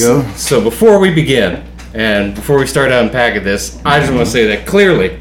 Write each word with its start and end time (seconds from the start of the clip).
amigo. 0.00 0.28
So 0.36 0.60
before 0.62 0.98
we 0.98 1.12
begin, 1.12 1.64
and 1.94 2.34
before 2.34 2.58
we 2.58 2.66
start 2.66 2.90
unpacking 2.90 3.44
this, 3.44 3.80
I 3.84 4.00
just 4.00 4.12
want 4.12 4.24
to 4.24 4.30
say 4.30 4.46
that 4.46 4.66
clearly, 4.66 5.18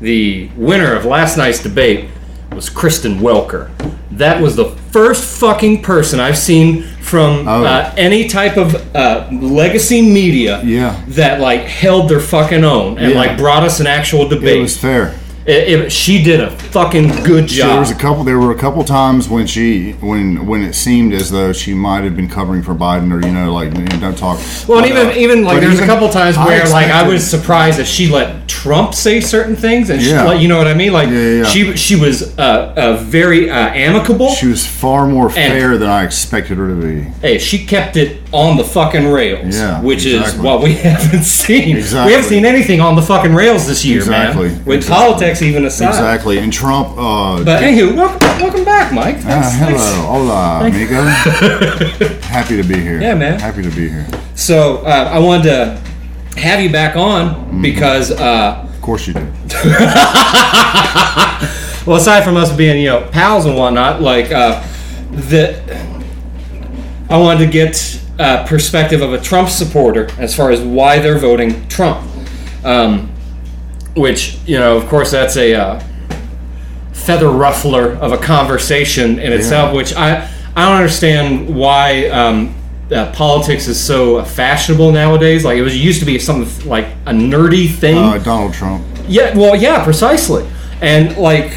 the 0.00 0.48
winner 0.56 0.94
of 0.94 1.04
last 1.04 1.36
night's 1.36 1.62
debate 1.62 2.08
was 2.52 2.68
Kristen 2.68 3.18
Welker. 3.20 3.70
That 4.12 4.40
was 4.42 4.56
the 4.56 4.66
first 4.92 5.38
fucking 5.40 5.82
person 5.82 6.18
I've 6.20 6.38
seen 6.38 6.82
from 6.82 7.46
Oh. 7.48 7.64
uh, 7.64 7.92
any 7.96 8.28
type 8.28 8.56
of 8.56 8.74
uh, 8.94 9.28
legacy 9.32 10.02
media 10.02 10.60
Yeah. 10.62 11.00
that 11.08 11.40
like 11.40 11.62
held 11.62 12.08
their 12.10 12.20
fucking 12.20 12.64
own 12.64 12.98
and 12.98 13.12
Yeah. 13.12 13.18
like 13.18 13.38
brought 13.38 13.64
us 13.64 13.80
an 13.80 13.86
actual 13.86 14.28
debate. 14.28 14.58
It 14.58 14.62
was 14.62 14.76
fair. 14.76 15.14
It- 15.48 15.68
it- 15.84 15.92
she 15.92 16.22
did 16.22 16.40
a 16.40 16.50
fucking 16.50 17.08
good 17.24 17.50
So 17.50 17.66
there 17.66 17.80
was 17.80 17.88
a 17.90 17.94
job. 17.94 18.00
couple. 18.02 18.24
There 18.24 18.38
were 18.38 18.50
a 18.52 18.54
couple 18.58 18.84
times 18.84 19.28
when 19.30 19.46
she, 19.46 19.92
when 20.00 20.44
when 20.46 20.62
it 20.62 20.74
seemed 20.74 21.14
as 21.14 21.30
though 21.30 21.52
she 21.54 21.72
might 21.72 22.04
have 22.04 22.14
been 22.14 22.28
covering 22.28 22.62
for 22.62 22.74
Biden, 22.74 23.10
or 23.12 23.26
you 23.26 23.32
know, 23.32 23.50
like 23.52 23.74
you 23.76 23.84
know, 23.84 23.96
don't 23.98 24.18
talk. 24.18 24.38
Well, 24.68 24.78
and 24.80 24.86
even 24.86 25.06
uh, 25.06 25.12
even 25.16 25.44
like 25.44 25.60
there's 25.60 25.80
a 25.80 25.86
couple 25.86 26.08
times 26.10 26.36
I 26.36 26.44
where 26.44 26.68
like 26.68 26.90
I 26.90 27.08
was 27.08 27.26
surprised 27.28 27.78
that 27.78 27.86
she 27.86 28.08
let 28.08 28.46
Trump 28.46 28.92
say 28.94 29.20
certain 29.20 29.56
things, 29.56 29.88
and 29.88 30.02
she, 30.02 30.10
Yeah. 30.10 30.24
like, 30.24 30.42
you 30.42 30.48
know 30.48 30.58
what 30.58 30.66
I 30.66 30.74
mean. 30.74 30.92
Like 30.92 31.08
Yeah, 31.08 31.16
yeah, 31.38 31.44
she 31.44 31.74
she 31.76 31.96
was 31.96 32.36
uh, 32.38 32.74
uh, 32.76 32.96
very 33.04 33.48
uh, 33.48 33.54
amicable. 33.54 34.28
She 34.30 34.48
was 34.48 34.66
far 34.66 35.06
more 35.06 35.30
fair 35.30 35.78
than 35.78 35.88
I 35.88 36.04
expected 36.04 36.58
her 36.58 36.68
to 36.68 36.74
be. 36.74 37.06
hey, 37.22 37.38
she 37.38 37.64
kept 37.64 37.96
it 37.96 38.17
on 38.30 38.56
the 38.58 38.64
fucking 38.64 39.06
rails, 39.06 39.56
Yeah, 39.56 39.80
which 39.80 40.04
is 40.04 40.20
exactly. 40.20 40.44
what 40.44 40.62
we 40.62 40.74
haven't 40.88 41.24
seen. 41.24 41.76
We 41.76 41.82
haven't 41.82 42.24
seen 42.24 42.44
anything 42.44 42.80
on 42.80 42.94
the 42.94 43.00
fucking 43.02 43.34
rails 43.34 43.66
this 43.66 43.84
year, 43.84 43.98
Exactly, 43.98 44.48
man. 44.50 44.64
With 44.66 44.76
exactly. 44.78 45.06
politics 45.06 45.42
even 45.42 45.64
aside. 45.64 45.88
Exactly. 45.88 46.38
And 46.38 46.52
Trump. 46.52 46.88
Uh, 46.98 47.42
But 47.42 47.62
anywho, 47.62 47.96
welcome, 47.96 48.18
welcome 48.40 48.64
back, 48.64 48.92
Mike. 48.92 49.16
ah, 49.20 49.20
Thanks- 49.20 49.54
hello, 49.56 49.78
thanks. 49.78 50.06
hola, 50.06 50.66
amigo. 50.66 52.18
Happy 52.28 52.56
to 52.60 52.62
be 52.68 52.78
here. 52.80 53.00
Yeah, 53.00 53.14
man. 53.14 53.40
Happy 53.40 53.62
to 53.62 53.70
be 53.70 53.88
here. 53.88 54.06
So 54.34 54.78
uh, 54.78 55.10
I 55.12 55.18
wanted 55.18 55.44
to 55.44 55.80
have 56.38 56.60
you 56.60 56.70
back 56.70 56.96
on 56.96 57.34
Mm-hmm. 57.34 57.62
because. 57.62 58.10
Uh, 58.10 58.66
Of 58.68 58.80
course 58.82 59.06
you 59.06 59.14
do. 59.14 59.26
Well, 61.86 61.96
aside 61.96 62.22
from 62.22 62.36
us 62.36 62.52
being, 62.54 62.82
you 62.82 62.90
know, 62.90 63.08
pals 63.12 63.46
and 63.46 63.56
whatnot, 63.56 64.02
like 64.02 64.30
uh, 64.30 64.62
the, 65.10 65.56
I 67.08 67.16
wanted 67.16 67.46
to 67.46 67.50
get 67.50 67.98
uh, 68.18 68.46
perspective 68.46 69.00
of 69.00 69.12
a 69.12 69.20
Trump 69.20 69.48
supporter 69.48 70.10
as 70.18 70.34
far 70.34 70.50
as 70.50 70.60
why 70.60 70.98
they're 70.98 71.18
voting 71.18 71.68
Trump. 71.68 72.06
Um, 72.64 73.10
which, 73.94 74.38
you 74.46 74.58
know, 74.58 74.76
of 74.76 74.88
course, 74.88 75.10
that's 75.10 75.36
a 75.36 75.54
uh, 75.54 75.84
feather 76.92 77.30
ruffler 77.30 77.92
of 77.92 78.12
a 78.12 78.18
conversation 78.18 79.18
in 79.18 79.32
itself. 79.32 79.74
Which 79.74 79.94
I 79.94 80.28
I 80.54 80.66
don't 80.66 80.76
understand 80.76 81.54
why. 81.54 82.08
Um, 82.08 82.54
uh, 82.90 83.12
politics 83.12 83.68
is 83.68 83.78
so 83.78 84.24
fashionable 84.24 84.92
nowadays. 84.92 85.44
Like 85.44 85.58
it 85.58 85.62
was 85.62 85.74
it 85.74 85.78
used 85.78 86.00
to 86.00 86.06
be 86.06 86.18
something 86.18 86.68
like 86.68 86.86
a 87.06 87.12
nerdy 87.12 87.70
thing. 87.70 87.98
Uh, 87.98 88.18
Donald 88.18 88.54
Trump. 88.54 88.84
Yeah, 89.06 89.36
well, 89.36 89.56
yeah, 89.56 89.84
precisely. 89.84 90.48
And 90.80 91.16
like, 91.16 91.50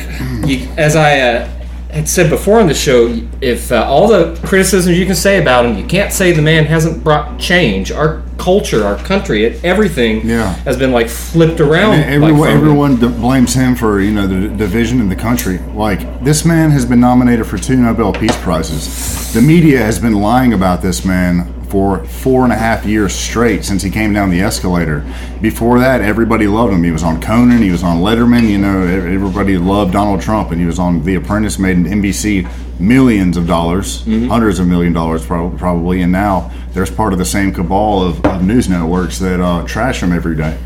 you, 0.46 0.68
as 0.78 0.96
I 0.96 1.20
uh, 1.20 1.61
had 1.92 2.08
said 2.10 2.30
before 2.30 2.60
on 2.60 2.68
the 2.68 2.74
show, 2.74 3.18
if 3.42 3.72
uh, 3.72 3.84
all 3.84 4.08
the 4.08 4.40
criticisms 4.46 4.98
you 4.98 5.06
can 5.06 5.16
say 5.16 5.42
about 5.42 5.66
him, 5.66 5.78
you 5.78 5.86
can't 5.86 6.12
say 6.14 6.32
the 6.32 6.42
man 6.42 6.66
hasn't 6.66 7.04
brought 7.04 7.40
change. 7.40 7.92
Our 7.92 8.22
culture, 8.38 8.84
our 8.84 8.96
country, 8.98 9.44
it, 9.46 9.64
everything 9.64 10.26
Yeah. 10.28 10.54
has 10.64 10.78
been 10.78 10.92
like 10.92 11.10
flipped 11.10 11.60
around. 11.60 11.98
like, 11.98 12.06
Everyone, 12.08 12.50
him. 12.50 12.58
everyone 12.58 12.96
d- 12.96 13.08
blames 13.08 13.54
him 13.54 13.76
for 13.76 14.00
you 14.02 14.12
know 14.12 14.26
the 14.26 14.48
d- 14.48 14.58
division 14.58 15.00
in 15.00 15.10
the 15.10 15.16
country. 15.16 15.60
Like 15.76 16.24
this 16.24 16.44
man 16.46 16.72
has 16.72 16.86
been 16.86 17.00
nominated 17.00 17.46
for 17.46 17.58
two 17.58 17.76
Nobel 17.76 18.14
Peace 18.14 18.36
Prizes. 18.38 19.34
The 19.34 19.42
media 19.42 19.80
has 19.80 20.00
been 20.00 20.14
lying 20.14 20.54
about 20.54 20.82
this 20.82 21.06
man 21.06 21.54
for 21.72 22.04
four 22.06 22.44
and 22.44 22.52
a 22.52 22.56
half 22.58 22.86
years 22.86 23.16
straight 23.16 23.64
since 23.64 23.82
he 23.82 23.90
came 23.90 24.12
down 24.12 24.30
the 24.30 24.42
escalator. 24.42 25.06
Before 25.42 25.80
that, 25.80 26.02
everybody 26.02 26.46
loved 26.46 26.74
him. 26.74 26.84
He 26.84 26.92
was 26.92 27.02
on 27.02 27.22
Conan, 27.22 27.62
he 27.62 27.72
was 27.72 27.82
on 27.82 28.00
Letterman. 28.02 28.50
You 28.50 28.58
know, 28.58 28.82
everybody 28.82 29.58
loved 29.58 29.94
Donald 29.94 30.20
Trump, 30.22 30.52
and 30.52 30.60
he 30.60 30.68
was 30.68 30.80
on 30.80 31.04
The 31.06 31.16
Apprentice, 31.16 31.58
made 31.58 31.78
an 31.78 31.86
NBC 31.86 32.46
millions 32.78 33.38
of 33.38 33.48
dollars, 33.48 34.04
hundreds 34.04 34.60
of 34.60 34.68
million 34.68 34.92
dollars 34.92 35.26
prob- 35.26 35.58
probably. 35.58 36.02
And 36.02 36.12
now 36.12 36.52
there's 36.74 36.92
part 36.92 37.14
of 37.14 37.20
the 37.20 37.26
same 37.26 37.54
cabal 37.54 38.04
of, 38.04 38.26
of 38.26 38.44
news 38.44 38.68
networks 38.68 39.18
that 39.20 39.40
uh, 39.40 39.66
trash 39.66 40.04
him 40.04 40.12
every 40.12 40.36
day. 40.36 40.58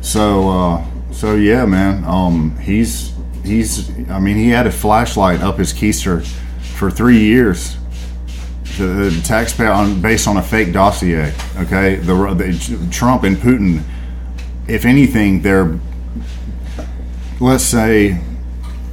So, 0.00 0.48
uh, 0.48 0.84
so 1.12 1.34
yeah, 1.34 1.66
man. 1.66 2.04
Um, 2.04 2.56
he's 2.58 3.12
he's. 3.44 3.90
I 4.08 4.18
mean, 4.18 4.36
he 4.36 4.48
had 4.48 4.66
a 4.66 4.72
flashlight 4.72 5.40
up 5.42 5.58
his 5.58 5.74
keister 5.74 6.24
for 6.76 6.90
three 6.90 7.20
years. 7.20 7.76
The, 8.78 9.22
taxpayer 9.24 9.70
on 9.70 10.00
based 10.00 10.26
on 10.26 10.36
a 10.36 10.42
fake 10.42 10.72
dossier. 10.72 11.32
Okay, 11.56 11.96
the, 11.96 12.14
the 12.34 12.88
Trump 12.90 13.24
and 13.24 13.36
Putin. 13.36 13.82
If 14.66 14.84
anything, 14.84 15.42
they're 15.42 15.78
let's 17.40 17.64
say 17.64 18.20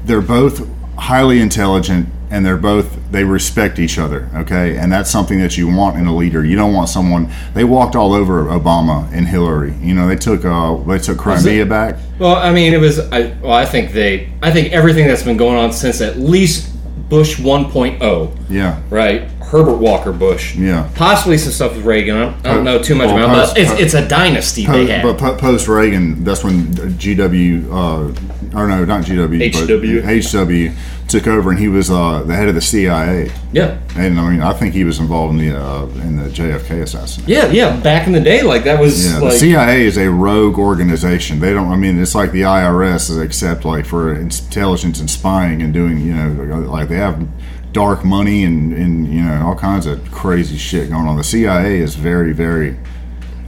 they're 0.06 0.22
both 0.22 0.68
highly 0.98 1.40
intelligent 1.40 2.08
and 2.30 2.46
they're 2.46 2.58
both 2.58 2.98
they 3.12 3.24
respect 3.24 3.78
each 3.78 4.00
other 4.00 4.30
okay 4.34 4.78
and 4.78 4.92
that's 4.92 5.12
something 5.12 5.40
that 5.40 5.58
you 5.58 5.68
want 5.68 5.98
in 5.98 6.08
a 6.08 6.16
leader 6.16 6.44
you 6.46 6.56
don't 6.56 6.74
want 6.74 6.88
someone 6.90 7.32
they 7.54 7.64
walked 7.64 7.96
all 7.96 8.14
over 8.14 8.46
obama 8.46 9.12
and 9.14 9.28
hillary 9.28 9.74
you 9.82 9.94
know 9.94 10.08
they 10.08 10.16
took 10.16 10.44
uh 10.46 10.76
they 10.84 10.98
took 10.98 11.18
crimea 11.18 11.66
back 11.66 11.98
Well, 12.20 12.36
I 12.36 12.52
mean, 12.54 12.72
it 12.72 12.78
was. 12.78 13.00
I, 13.00 13.36
well, 13.42 13.54
I 13.54 13.66
think 13.66 13.94
they. 13.94 14.32
I 14.44 14.52
think 14.52 14.74
everything 14.74 15.08
that's 15.08 15.24
been 15.24 15.38
going 15.38 15.58
on 15.58 15.74
since 15.74 16.02
at 16.02 16.20
least 16.20 16.70
Bush 17.10 17.40
1.0, 17.40 18.38
yeah 18.48 18.80
right? 18.92 19.24
Herbert 19.52 19.78
Walker 19.78 20.14
Bush. 20.14 20.56
Yeah. 20.56 20.90
Possibly 20.96 21.38
some 21.38 21.52
stuff 21.52 21.76
with 21.76 21.86
Reagan. 21.86 22.16
I 22.16 22.20
don't, 22.24 22.46
I 22.46 22.54
don't 22.56 22.64
know 22.64 22.82
too 22.82 22.96
much 22.96 23.08
Well, 23.08 23.18
about, 23.26 23.36
it, 23.36 23.36
post- 23.38 23.56
but 23.56 23.82
it's, 23.82 23.82
it's 23.82 23.94
a 23.94 24.08
dynasty 24.08 24.66
they 24.66 24.86
Po- 24.86 24.88
have. 24.88 25.04
but 25.04 25.18
po- 25.18 25.36
post 25.38 25.68
Reagan, 25.68 26.24
that's 26.24 26.42
when 26.44 26.68
GW, 26.74 27.66
uh, 27.70 28.58
or 28.58 28.68
no, 28.68 28.86
not 28.86 29.04
GW, 29.04 29.52
HW. 29.54 30.02
but 30.02 30.72
HW 30.72 30.76
took 31.10 31.28
over, 31.28 31.50
and 31.50 31.60
he 31.60 31.68
was 31.68 31.92
uh, 31.92 32.24
the 32.24 32.34
head 32.34 32.48
of 32.48 32.56
the 32.56 32.62
CIA. 32.62 33.30
yeah. 33.52 33.78
And 33.98 34.18
I 34.18 34.30
mean, 34.32 34.42
I 34.42 34.54
think 34.54 34.74
he 34.74 34.86
was 34.86 35.00
involved 35.00 35.38
in 35.38 35.50
the 35.50 35.62
uh, 35.62 35.84
in 36.04 36.16
the 36.16 36.30
JFK 36.30 36.84
assassination. 36.84 37.26
Yeah, 37.30 37.48
yeah. 37.52 37.78
Back 37.82 38.08
in 38.08 38.14
the 38.14 38.22
day, 38.22 38.44
like 38.44 38.64
that 38.64 38.80
was 38.80 39.12
Yeah, 39.12 39.20
the 39.20 39.32
CIA 39.32 39.82
is 39.86 39.98
a 39.98 40.10
rogue 40.10 40.58
organization. 40.58 41.42
They 41.42 41.52
don't. 41.52 41.70
I 41.70 41.76
mean, 41.76 42.00
it's 42.02 42.16
like 42.16 42.32
the 42.32 42.44
IRS, 42.44 43.22
except 43.22 43.66
like 43.66 43.86
for 43.86 44.16
intelligence 44.16 45.02
and 45.02 45.10
spying 45.10 45.62
and 45.62 45.74
doing. 45.74 45.98
You 46.00 46.14
know, 46.14 46.60
like 46.72 46.88
they 46.88 46.96
have 46.96 47.28
dark 47.74 48.04
money 48.04 48.44
and 48.44 48.74
and 48.74 49.08
you 49.14 49.22
know 49.24 49.46
all 49.48 49.56
kinds 49.56 49.86
of 49.86 50.00
crazy 50.12 50.58
shit 50.58 50.90
going 50.90 51.08
on. 51.08 51.18
The 51.18 51.24
CIA 51.24 51.80
is 51.80 51.96
very, 51.96 52.34
very, 52.34 52.78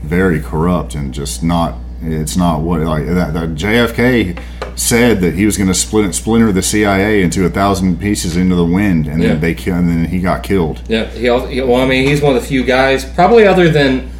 very 0.02 0.40
corrupt 0.40 0.94
and 0.94 1.12
just 1.12 1.42
not. 1.42 1.76
It's 2.02 2.36
not 2.36 2.60
what 2.60 2.80
like 2.82 3.06
that. 3.06 3.32
that 3.32 3.50
JFK 3.54 4.38
said 4.76 5.20
that 5.22 5.34
he 5.34 5.46
was 5.46 5.56
going 5.56 5.68
to 5.68 5.74
split 5.74 6.14
splinter 6.14 6.52
the 6.52 6.60
CIA 6.62 7.22
into 7.22 7.46
a 7.46 7.48
thousand 7.48 7.98
pieces 7.98 8.36
into 8.36 8.54
the 8.56 8.64
wind, 8.64 9.06
and 9.06 9.22
Yeah. 9.22 9.28
then 9.34 9.40
they 9.40 9.52
and 9.72 9.88
then 9.88 10.04
he 10.06 10.18
got 10.18 10.42
killed. 10.42 10.82
yeah. 10.88 11.06
He, 11.06 11.28
also, 11.28 11.46
well, 11.66 11.80
I 11.80 11.86
mean, 11.86 12.06
he's 12.06 12.20
one 12.20 12.36
of 12.36 12.42
the 12.42 12.46
few 12.48 12.62
guys, 12.64 13.04
probably 13.06 13.46
other 13.46 13.70
than 13.70 14.10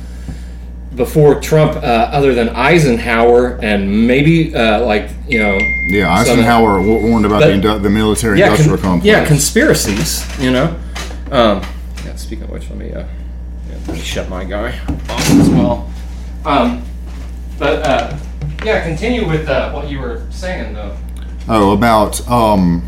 before 0.97 1.41
Trump, 1.41 1.77
uh, 1.77 1.79
other 2.13 2.35
than 2.35 2.49
Eisenhower 2.51 3.59
and 3.63 4.07
maybe 4.07 4.55
uh, 4.55 4.85
like 4.85 5.11
you 5.29 5.39
know. 5.39 5.59
Yeah, 5.89 6.13
Eisenhower 6.13 6.81
wa- 6.81 6.99
warned 7.01 7.27
about 7.27 7.41
But- 7.41 7.49
the, 7.49 7.69
indu- 7.69 7.83
the 7.83 7.91
military 7.91 8.39
Yeah, 8.39 8.51
industrial 8.51 8.79
con- 8.79 9.01
complex. 9.01 9.07
yeah, 9.07 9.25
conspiracies. 9.27 10.25
You 10.41 10.51
know. 10.53 10.77
Um, 11.31 11.63
yeah. 12.05 12.15
Speaking 12.17 12.45
of 12.45 12.51
which, 12.51 12.69
let 12.71 12.79
me 12.79 12.93
uh, 12.93 13.01
yeah, 13.01 13.77
let 13.89 13.97
me 13.97 14.01
shut 14.03 14.29
my 14.29 14.45
guy 14.45 14.79
off 15.09 15.31
as 15.31 15.49
well. 15.51 15.91
Um, 16.45 16.83
but 17.59 17.83
uh, 17.87 18.17
yeah, 18.65 18.85
continue 18.85 19.27
with 19.29 19.49
uh, 19.49 19.71
what 19.73 19.89
you 19.89 19.99
were 20.01 20.27
saying 20.31 20.75
though. 20.75 20.97
Oh, 21.49 21.73
about 21.73 22.27
um, 22.31 22.83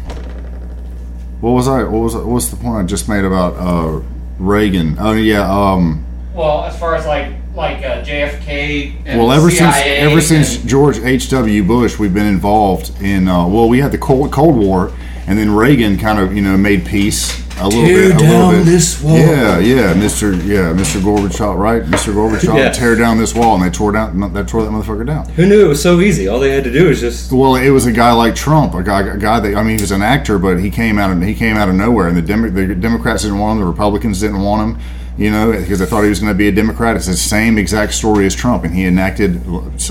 what 1.40 1.50
was 1.52 1.68
I? 1.68 1.82
What 1.82 2.00
was 2.00 2.14
what 2.14 2.26
was 2.26 2.50
the 2.50 2.56
point 2.56 2.82
I 2.84 2.86
just 2.86 3.08
made 3.08 3.24
about 3.24 3.54
uh 3.54 4.00
Reagan? 4.38 4.96
Oh 4.98 5.12
yeah, 5.12 5.42
um, 5.50 6.04
Well, 6.34 6.64
as 6.64 6.78
far 6.78 6.94
as 6.94 7.04
like 7.06 7.32
like 7.56 7.78
uh, 7.78 8.02
JFK. 8.04 8.94
And 9.06 9.18
well 9.18 9.32
ever 9.32 9.50
CIA 9.50 9.72
since 9.72 9.86
ever 10.12 10.20
since 10.20 10.56
George 10.58 10.98
H. 10.98 11.30
W. 11.30 11.64
Bush, 11.64 11.98
we've 11.98 12.14
been 12.14 12.26
involved 12.26 13.00
in. 13.02 13.26
Uh, 13.28 13.46
well, 13.48 13.68
we 13.68 13.80
had 13.80 13.92
the 13.92 13.98
Cold 13.98 14.30
Cold 14.32 14.56
War, 14.56 14.92
and 15.26 15.38
then 15.38 15.50
Reagan 15.54 15.96
kind 15.98 16.18
of 16.18 16.34
you 16.36 16.42
know 16.42 16.56
made 16.56 16.84
peace 16.86 17.44
a 17.58 17.64
little 17.68 17.86
Tear 17.86 18.08
bit. 18.10 18.16
A 18.16 18.18
down 18.18 18.54
bit. 18.56 18.64
this 18.66 19.02
wall. 19.02 19.16
Yeah, 19.16 19.58
yeah, 19.58 19.94
Mister. 19.94 20.34
Yeah, 20.34 20.74
Mister 20.74 20.98
Gorbachev, 20.98 21.56
right? 21.56 21.86
Mister 21.88 22.12
Gorbachev, 22.12 22.54
Yeah. 22.54 22.70
tear 22.70 22.94
down 22.94 23.16
this 23.16 23.34
wall, 23.34 23.54
and 23.54 23.64
they 23.64 23.70
tore 23.70 23.92
down. 23.92 24.32
They 24.34 24.42
tore 24.44 24.62
that 24.62 24.70
motherfucker 24.70 25.06
down. 25.06 25.26
Who 25.30 25.46
knew 25.46 25.64
it 25.64 25.68
was 25.68 25.82
so 25.82 26.00
easy? 26.00 26.28
All 26.28 26.38
they 26.38 26.50
had 26.50 26.64
to 26.64 26.72
do 26.72 26.88
was 26.88 27.00
just. 27.00 27.32
Well, 27.32 27.56
it 27.56 27.70
was 27.70 27.86
a 27.86 27.92
guy 27.92 28.12
like 28.12 28.34
Trump, 28.34 28.74
a 28.74 28.82
guy, 28.82 29.00
a 29.00 29.16
guy 29.16 29.40
that 29.40 29.54
I 29.56 29.62
mean, 29.62 29.78
he 29.78 29.82
was 29.82 29.90
an 29.90 30.02
actor, 30.02 30.38
but 30.38 30.58
he 30.60 30.70
came 30.70 30.98
out 30.98 31.10
of 31.10 31.22
he 31.22 31.34
came 31.34 31.56
out 31.56 31.70
of 31.70 31.74
nowhere, 31.74 32.08
and 32.08 32.16
the, 32.16 32.22
Demo, 32.22 32.50
the 32.50 32.74
Democrats 32.74 33.22
didn't 33.22 33.38
want 33.38 33.56
him, 33.58 33.64
the 33.64 33.70
Republicans 33.70 34.20
didn't 34.20 34.42
want 34.42 34.76
him, 34.76 34.82
you 35.18 35.30
know, 35.30 35.52
because 35.52 35.78
they 35.78 35.86
thought 35.86 36.02
he 36.02 36.08
was 36.10 36.20
going 36.20 36.32
to 36.32 36.36
be 36.36 36.48
a 36.48 36.52
Democrat. 36.52 36.96
It's 36.96 37.06
the 37.06 37.14
same 37.16 37.56
exact 37.58 37.94
story 37.94 38.26
as 38.26 38.34
Trump, 38.34 38.64
and 38.64 38.74
he 38.74 38.84
enacted 38.84 39.40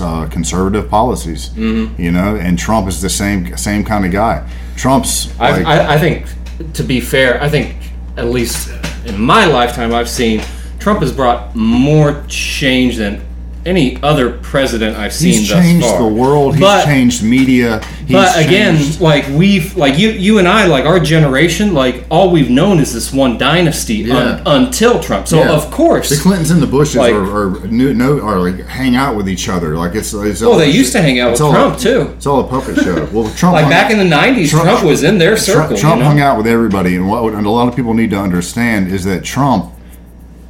uh, 0.00 0.28
conservative 0.30 0.88
policies, 0.88 1.50
Mm-hmm. 1.50 2.00
you 2.00 2.12
know, 2.12 2.36
and 2.36 2.58
Trump 2.58 2.86
is 2.88 3.00
the 3.02 3.10
same 3.10 3.56
same 3.56 3.84
kind 3.84 4.04
of 4.04 4.12
guy. 4.12 4.48
Trump's 4.76 5.36
like, 5.38 5.64
I, 5.66 5.94
I 5.94 5.98
think, 5.98 6.26
to 6.74 6.82
be 6.84 7.00
fair, 7.00 7.42
I 7.42 7.48
think 7.48 7.76
at 8.16 8.26
least 8.26 8.70
in 9.04 9.20
my 9.20 9.46
lifetime, 9.46 9.94
I've 9.94 10.08
seen 10.08 10.42
Trump 10.78 11.00
has 11.00 11.10
brought 11.12 11.56
more 11.56 12.24
change 12.28 12.96
than 12.96 13.25
any 13.66 14.00
other 14.02 14.30
president 14.38 14.96
I've 14.96 15.12
seen 15.12 15.32
He's 15.34 15.48
changed 15.48 15.98
the 15.98 16.06
world. 16.06 16.54
He's 16.54 16.60
but, 16.62 16.84
changed 16.84 17.22
media. 17.24 17.80
He's 18.06 18.12
but 18.12 18.38
again, 18.38 18.76
changed- 18.76 19.00
like 19.00 19.26
we've 19.30 19.76
like 19.76 19.98
you 19.98 20.10
you 20.10 20.38
and 20.38 20.46
I 20.46 20.66
like 20.66 20.84
our 20.84 21.00
generation 21.00 21.74
like 21.74 22.04
all 22.08 22.30
we've 22.30 22.48
known 22.48 22.78
is 22.78 22.94
this 22.94 23.12
one 23.12 23.36
dynasty 23.38 23.96
Yeah. 23.96 24.16
un, 24.16 24.42
until 24.66 25.00
Trump. 25.00 25.26
So 25.26 25.38
Yeah. 25.40 25.50
of 25.50 25.70
course, 25.72 26.08
the 26.10 26.16
Clintons 26.16 26.50
and 26.52 26.62
the 26.62 26.66
Bushes 26.68 26.96
Like- 26.96 27.12
are, 27.14 27.62
are 27.64 27.66
new, 27.66 27.92
no 27.92 28.20
are 28.20 28.38
like 28.38 28.66
hang 28.66 28.94
out 28.94 29.16
with 29.16 29.28
each 29.28 29.48
other. 29.48 29.76
Like 29.76 29.94
it's, 29.96 30.14
it's 30.14 30.40
well, 30.40 30.52
all- 30.52 30.58
they 30.58 30.70
used 30.70 30.92
to 30.92 31.02
hang 31.02 31.18
out 31.18 31.32
with 31.32 31.40
Trump 31.40 31.78
too. 31.78 32.12
It's 32.16 32.26
all 32.26 32.40
a 32.40 32.44
puppet 32.48 32.76
show. 32.76 33.06
Well, 33.12 33.28
Trump 33.34 33.54
Like 33.54 33.68
back 33.68 33.90
in 33.90 33.98
the 33.98 34.04
'90s, 34.16 34.50
Trump, 34.50 34.84
was 34.84 35.02
in 35.02 35.18
their 35.18 35.36
circle. 35.36 35.76
Trump, 35.76 35.80
Trump 35.80 35.96
you 35.96 36.02
know? 36.02 36.08
hung 36.08 36.20
out 36.20 36.36
with 36.38 36.46
everybody, 36.46 36.96
and 36.96 37.08
what 37.08 37.34
and 37.34 37.46
a 37.46 37.50
lot 37.50 37.66
of 37.68 37.74
people 37.76 37.94
need 37.94 38.10
to 38.10 38.18
understand 38.18 38.88
is 38.92 39.04
that 39.04 39.24
Trump, 39.24 39.72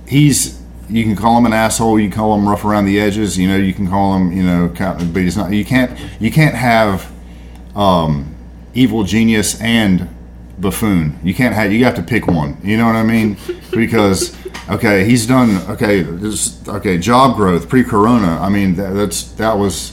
he's 0.07 0.56
you 0.89 1.05
can 1.05 1.17
call 1.17 1.37
him 1.39 1.47
an 1.47 1.53
asshole, 1.53 1.99
you 1.99 2.09
can 2.09 2.17
call 2.17 2.35
him 2.35 2.49
rough 2.49 2.65
around 2.65 2.85
the 2.85 3.01
edges, 3.01 3.37
you 3.39 3.49
know, 3.49 3.57
you 3.57 3.75
can 3.75 3.89
call 3.89 4.15
him, 4.17 4.33
you 4.33 4.43
know, 4.43 4.69
kind- 4.69 5.13
but 5.13 5.23
he's 5.23 5.37
not. 5.37 5.53
You 5.53 5.65
can't 5.65 5.99
you 6.21 6.31
can't 6.31 6.55
have 6.55 7.11
um, 7.75 8.35
evil 8.75 9.05
genius 9.05 9.61
and 9.61 10.09
buffoon. 10.59 11.19
You 11.23 11.35
can't 11.35 11.55
have. 11.55 11.73
You 11.73 11.85
have 11.85 11.95
to 11.97 12.03
pick 12.03 12.27
one. 12.27 12.59
You 12.63 12.77
know 12.77 12.87
what 12.87 12.97
I 12.97 13.03
mean? 13.03 13.37
Because 13.71 14.37
okay, 14.71 15.05
he's 15.05 15.27
done. 15.27 15.57
Okay, 15.71 16.03
this, 16.03 16.67
okay, 16.69 16.99
job 16.99 17.37
growth 17.37 17.69
pre-corona. 17.69 18.39
I 18.41 18.49
mean, 18.49 18.75
that, 18.77 18.95
that's 18.95 19.33
that 19.33 19.59
was 19.59 19.93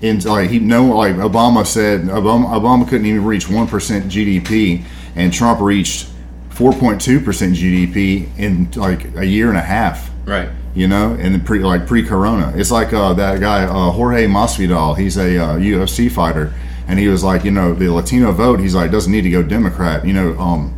in 0.00 0.20
like 0.20 0.50
he 0.50 0.58
no 0.58 0.86
like 0.86 1.14
Obama 1.16 1.66
said 1.66 2.02
Obama, 2.02 2.46
Obama 2.46 2.88
couldn't 2.88 3.06
even 3.06 3.24
reach 3.24 3.48
one 3.48 3.66
percent 3.66 4.06
GDP, 4.06 4.84
and 5.16 5.32
Trump 5.32 5.60
reached 5.60 6.08
four 6.50 6.72
point 6.72 7.00
two 7.00 7.20
percent 7.20 7.54
GDP 7.54 8.28
in 8.38 8.70
like 8.72 9.16
a 9.16 9.24
year 9.24 9.48
and 9.48 9.58
a 9.58 9.62
half. 9.62 10.10
Right. 10.24 10.48
You 10.74 10.88
know, 10.88 11.16
and 11.20 11.44
pre 11.46 11.60
like 11.60 11.86
pre-corona, 11.86 12.52
it's 12.56 12.70
like 12.72 12.92
uh, 12.92 13.14
that 13.14 13.40
guy 13.40 13.64
uh, 13.64 13.90
Jorge 13.92 14.26
Masvidal. 14.26 14.98
He's 14.98 15.16
a 15.16 15.38
uh, 15.38 15.56
UFC 15.56 16.10
fighter, 16.10 16.52
and 16.88 16.98
he 16.98 17.06
was 17.08 17.22
like, 17.22 17.44
you 17.44 17.52
know, 17.52 17.74
the 17.74 17.88
Latino 17.92 18.32
vote. 18.32 18.58
He's 18.58 18.74
like 18.74 18.90
doesn't 18.90 19.12
need 19.12 19.22
to 19.22 19.30
go 19.30 19.42
Democrat. 19.42 20.04
You 20.04 20.14
know, 20.14 20.38
um, 20.38 20.74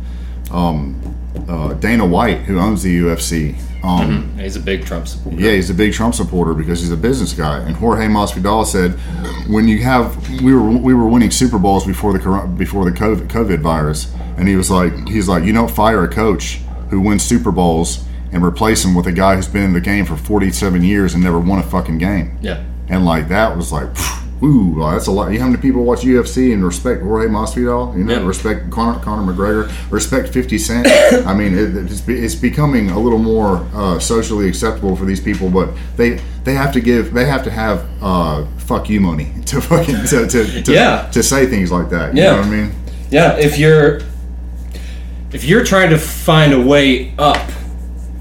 um, 0.51 1.17
uh, 1.49 1.73
Dana 1.73 2.05
White, 2.05 2.41
who 2.41 2.59
owns 2.59 2.83
the 2.83 2.99
UFC. 2.99 3.55
Um, 3.83 4.37
He's 4.37 4.55
a 4.55 4.59
big 4.59 4.85
Trump 4.85 5.07
supporter. 5.07 5.39
yeah, 5.39 5.51
he's 5.51 5.69
a 5.69 5.73
big 5.73 5.93
Trump 5.93 6.13
supporter 6.13 6.53
because 6.53 6.81
he's 6.81 6.91
a 6.91 6.97
business 6.97 7.33
guy. 7.33 7.59
And 7.59 7.75
Jorge 7.75 8.07
Masvidal 8.07 8.65
said, 8.65 8.91
when 9.49 9.67
you 9.67 9.81
have 9.83 10.15
we 10.41 10.53
were 10.53 10.61
we 10.69 10.93
were 10.93 11.07
winning 11.07 11.31
Super 11.31 11.57
Bowls 11.57 11.85
before 11.85 12.11
the 12.13 12.53
before 12.57 12.85
the 12.85 12.91
COVID, 12.91 13.27
COVID 13.29 13.59
virus, 13.61 14.13
and 14.37 14.47
he 14.47 14.55
was 14.55 14.69
like 14.69 15.07
he's 15.07 15.27
like 15.27 15.43
you 15.43 15.53
don't 15.53 15.71
fire 15.71 16.03
a 16.03 16.07
coach 16.07 16.59
who 16.89 16.99
wins 17.01 17.23
Super 17.23 17.51
Bowls 17.51 18.03
and 18.37 18.45
replace 18.45 18.85
him 18.85 18.93
with 18.95 19.07
a 19.07 19.11
guy 19.11 19.35
who's 19.35 19.47
been 19.47 19.63
in 19.63 19.73
the 19.73 19.81
game 19.81 20.05
for 20.05 20.15
47 20.15 20.83
years 20.83 21.13
and 21.15 21.23
never 21.23 21.39
won 21.39 21.59
a 21.59 21.63
fucking 21.63 21.97
game. 21.97 22.37
Yeah. 22.41 22.63
And 22.87 23.03
like 23.05 23.27
that 23.29 23.57
was 23.57 23.71
like, 23.71 23.89
ooh, 24.43 24.79
that's 24.79 25.07
a 25.07 25.11
lot. 25.11 25.31
You 25.31 25.39
know 25.39 25.45
how 25.45 25.49
many 25.49 25.61
people 25.61 25.83
watch 25.83 26.01
UFC 26.01 26.53
and 26.53 26.63
respect 26.63 27.01
Jorge 27.01 27.27
Masvidal? 27.27 27.97
You 27.97 28.03
know, 28.03 28.13
Yeah. 28.21 28.25
respect 28.27 28.69
Conor, 28.69 28.99
Conor 28.99 29.33
McGregor, 29.33 29.91
respect 29.91 30.29
50 30.29 30.57
Cent. 30.59 30.87
I 31.27 31.33
mean, 31.33 31.57
it, 31.57 31.75
it's, 31.75 32.07
it's 32.07 32.35
becoming 32.35 32.91
a 32.91 32.99
little 32.99 33.17
more 33.19 33.57
uh, 33.73 33.97
socially 33.99 34.47
acceptable 34.47 34.95
for 34.95 35.05
these 35.05 35.19
people, 35.19 35.49
but 35.49 35.69
they 35.97 36.21
they 36.43 36.53
have 36.53 36.71
to 36.73 36.79
give, 36.79 37.13
they 37.13 37.25
have 37.25 37.43
to 37.43 37.51
have 37.51 37.85
uh, 38.01 38.45
fuck 38.57 38.87
you 38.89 39.01
money 39.01 39.33
to 39.47 39.59
fucking 39.59 40.05
to 40.05 40.27
to, 40.27 40.61
to, 40.63 40.71
Yeah. 40.71 41.09
to 41.11 41.23
say 41.23 41.47
things 41.47 41.71
like 41.71 41.89
that. 41.89 42.13
You 42.15 42.21
Yeah. 42.21 42.31
know 42.33 42.37
what 42.37 42.45
I 42.45 42.49
mean? 42.51 42.71
Yeah, 43.09 43.35
if 43.37 43.57
you're 43.57 44.01
if 45.33 45.43
you're 45.43 45.63
trying 45.65 45.89
to 45.89 45.97
find 45.97 46.53
a 46.53 46.61
way 46.61 47.13
up 47.17 47.41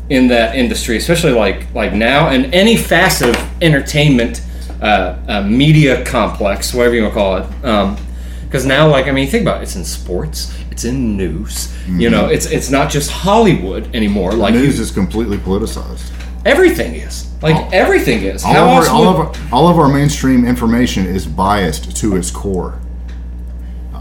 in 0.09 0.29
that 0.29 0.55
industry, 0.55 0.97
especially 0.97 1.33
like 1.33 1.67
like 1.75 1.93
now, 1.93 2.29
and 2.29 2.55
any 2.55 2.77
facet 2.77 3.31
of 3.37 3.63
entertainment, 3.63 4.41
uh, 4.81 5.17
uh, 5.29 5.43
media 5.43 6.05
complex, 6.05 6.73
whatever 6.75 6.95
you 6.95 7.03
want 7.03 7.15
to 7.15 7.19
call 7.19 7.37
it, 7.39 8.47
because 8.47 8.65
now, 8.65 8.89
like 8.89 9.07
I 9.07 9.11
mean, 9.13 9.29
think 9.29 9.43
about 9.43 9.61
it, 9.61 9.65
it's 9.65 9.77
in 9.77 9.85
sports, 9.85 10.55
it's 10.71 10.85
in 10.85 11.17
news. 11.17 11.73
You 11.89 12.11
know, 12.11 12.27
it's 12.27 12.47
it's 12.47 12.71
not 12.71 12.91
just 12.91 13.11
Hollywood 13.11 13.95
anymore. 13.95 14.33
Like 14.33 14.55
Mm-hmm. 14.55 14.63
News 14.65 14.77
you- 14.79 14.83
is 14.85 14.91
completely 14.91 15.39
politicized. 15.39 16.11
everything 16.45 16.95
is. 16.95 17.27
Like 17.43 17.73
everything 17.73 18.23
is. 18.23 18.45
All, 18.45 18.53
How 18.55 18.65
of 18.65 18.71
our, 18.71 18.89
all, 18.89 19.01
would- 19.05 19.09
of 19.37 19.53
our, 19.53 19.55
all 19.59 19.69
of 19.69 19.79
our 19.79 19.89
mainstream 19.89 20.45
information 20.47 21.05
is 21.07 21.27
biased 21.27 21.97
to 21.97 22.17
its 22.17 22.31
core. 22.31 22.79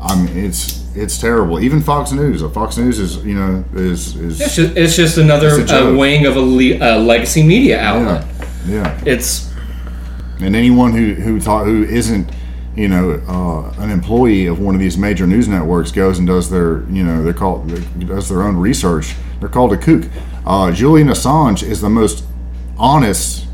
I 0.06 0.16
mean, 0.16 0.38
it's 0.46 0.84
it's 0.96 1.18
terrible. 1.19 1.60
Even 1.60 1.81
Fox 1.81 2.12
News. 2.12 2.42
uh, 2.44 2.50
Fox 2.50 2.78
News 2.78 3.00
is 3.00 3.18
you 3.25 3.36
know 3.36 3.63
is 3.74 4.16
is 4.16 4.40
it's 4.42 4.56
just, 4.56 4.78
it's 4.78 4.96
just 4.96 5.18
another 5.18 5.60
It's 5.60 5.72
uh, 5.72 5.94
wing 5.98 6.25
of 6.25 6.36
a 6.38 6.42
le- 6.42 6.78
uh, 6.80 7.00
legacy 7.00 7.44
media 7.44 7.80
outlet. 7.80 8.25
yeah, 8.68 8.75
yeah. 8.75 9.02
It's 9.06 9.52
And 10.42 10.56
anyone 10.56 10.92
who 10.94 11.13
who 11.16 11.40
thought 11.40 11.66
who 11.66 11.84
isn't 11.84 12.30
you 12.75 12.88
know 12.88 13.22
uh, 13.28 13.81
an 13.84 13.90
employee 13.90 14.46
of 14.48 14.60
one 14.60 14.75
of 14.75 14.81
these 14.81 14.98
major 14.98 15.25
news 15.25 15.48
networks 15.48 15.92
goes 15.92 16.19
and 16.19 16.28
does 16.28 16.50
their 16.50 16.84
you 16.90 17.04
know 17.04 17.24
they're 17.24 17.34
called 17.34 17.68
does 18.07 18.30
their 18.30 18.44
own 18.44 18.57
research. 18.57 19.16
They're 19.40 19.50
called 19.50 19.74
a 19.74 19.78
kook. 19.78 20.04
Uh, 20.46 20.72
Julian 20.72 21.07
Assange 21.10 21.63
is 21.63 21.81
the 21.81 21.90
most 21.90 22.24
honest 22.78 23.48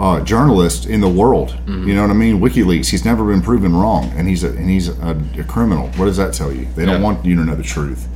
uh, 0.00 0.20
journalist 0.24 0.86
in 0.86 1.00
the 1.00 1.08
world. 1.08 1.54
You 1.66 1.94
know 1.94 2.00
what 2.02 2.10
I 2.10 2.14
mean? 2.14 2.40
WikiLeaks. 2.40 2.88
He's 2.88 3.04
never 3.04 3.24
been 3.30 3.42
proven 3.42 3.76
wrong, 3.76 4.10
and 4.16 4.26
he's 4.26 4.42
a 4.44 4.48
and 4.48 4.68
he's 4.70 4.88
a, 4.88 5.22
a 5.38 5.44
criminal. 5.44 5.88
What 5.98 6.06
does 6.06 6.16
that 6.16 6.32
tell 6.34 6.50
you? 6.52 6.66
They 6.74 6.86
don't 6.86 7.02
want 7.02 7.24
you 7.24 7.36
to 7.36 7.44
know 7.44 7.54
the 7.54 7.62
truth. 7.62 8.08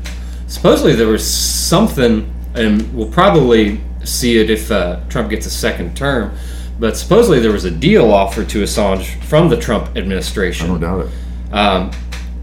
supposedly 0.47 0.95
there 0.95 1.09
was 1.09 1.25
something, 1.29 2.33
and 2.55 2.93
we'll 2.95 3.11
probably 3.11 3.81
see 4.05 4.39
it 4.39 4.51
if 4.51 4.71
uh, 4.71 5.01
Trump 5.09 5.29
gets 5.31 5.47
a 5.47 5.51
second 5.51 5.97
term. 5.97 6.33
But 6.81 6.97
supposedly 6.97 7.39
there 7.41 7.53
was 7.53 7.65
a 7.67 7.71
deal 7.71 8.11
offered 8.13 8.49
to 8.51 8.63
Assange 8.63 9.23
from 9.25 9.49
the 9.49 9.57
Trump 9.57 9.97
administration. 9.97 10.67
I 10.67 10.69
don't 10.71 10.81
doubt 10.81 11.07
it. 11.07 11.55
Um, 11.55 11.91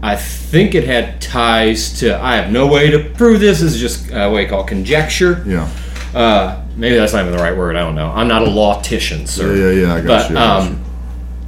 I 0.02 0.16
think 0.16 0.74
it 0.74 0.84
had 0.84 1.20
ties 1.20 1.98
to. 2.00 2.18
I 2.20 2.36
have 2.36 2.50
no 2.52 2.66
way 2.66 2.90
to 2.90 3.10
prove 3.10 3.40
this. 3.40 3.60
This 3.60 3.74
is 3.74 3.80
just 3.80 4.10
uh, 4.12 4.28
what 4.30 4.38
you 4.40 4.48
call 4.48 4.64
conjecture. 4.64 5.44
Yeah. 5.46 5.68
Uh, 6.14 6.61
maybe 6.76 6.96
that's 6.96 7.12
not 7.12 7.22
even 7.26 7.36
the 7.36 7.42
right 7.42 7.56
word. 7.56 7.76
I 7.76 7.80
don't 7.80 7.94
know. 7.94 8.10
I'm 8.10 8.28
not 8.28 8.42
a 8.42 8.46
lawtician, 8.46 9.26
sir. 9.26 9.54
Yeah, 9.54 9.70
yeah, 9.70 9.86
yeah. 9.86 9.94
I 9.94 10.00
got 10.00 10.06
But 10.06 10.30
you. 10.30 10.36
I 10.36 10.40
got 10.40 10.62
um, 10.62 10.84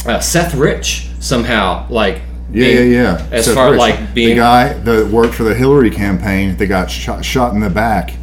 uh, 0.07 0.21
Seth 0.21 0.55
Rich 0.55 1.09
somehow 1.21 1.87
like 1.89 2.17
Yeah, 2.53 2.67
being- 2.67 2.93
yeah, 2.93 3.03
yeah. 3.19 3.27
As 3.31 3.45
Seth 3.47 3.55
far 3.55 3.71
Rich, 3.71 3.79
like 3.79 4.15
being 4.15 4.29
the 4.31 4.35
guy 4.37 4.73
that 4.75 5.09
worked 5.09 5.35
for 5.35 5.45
the 5.45 5.55
Hillary 5.55 5.91
campaign 5.91 6.57
that 6.57 6.67
got 6.67 6.91
shot, 6.91 7.25
shot 7.25 7.55
in 7.55 7.61
the 7.61 7.71
back, 7.71 8.15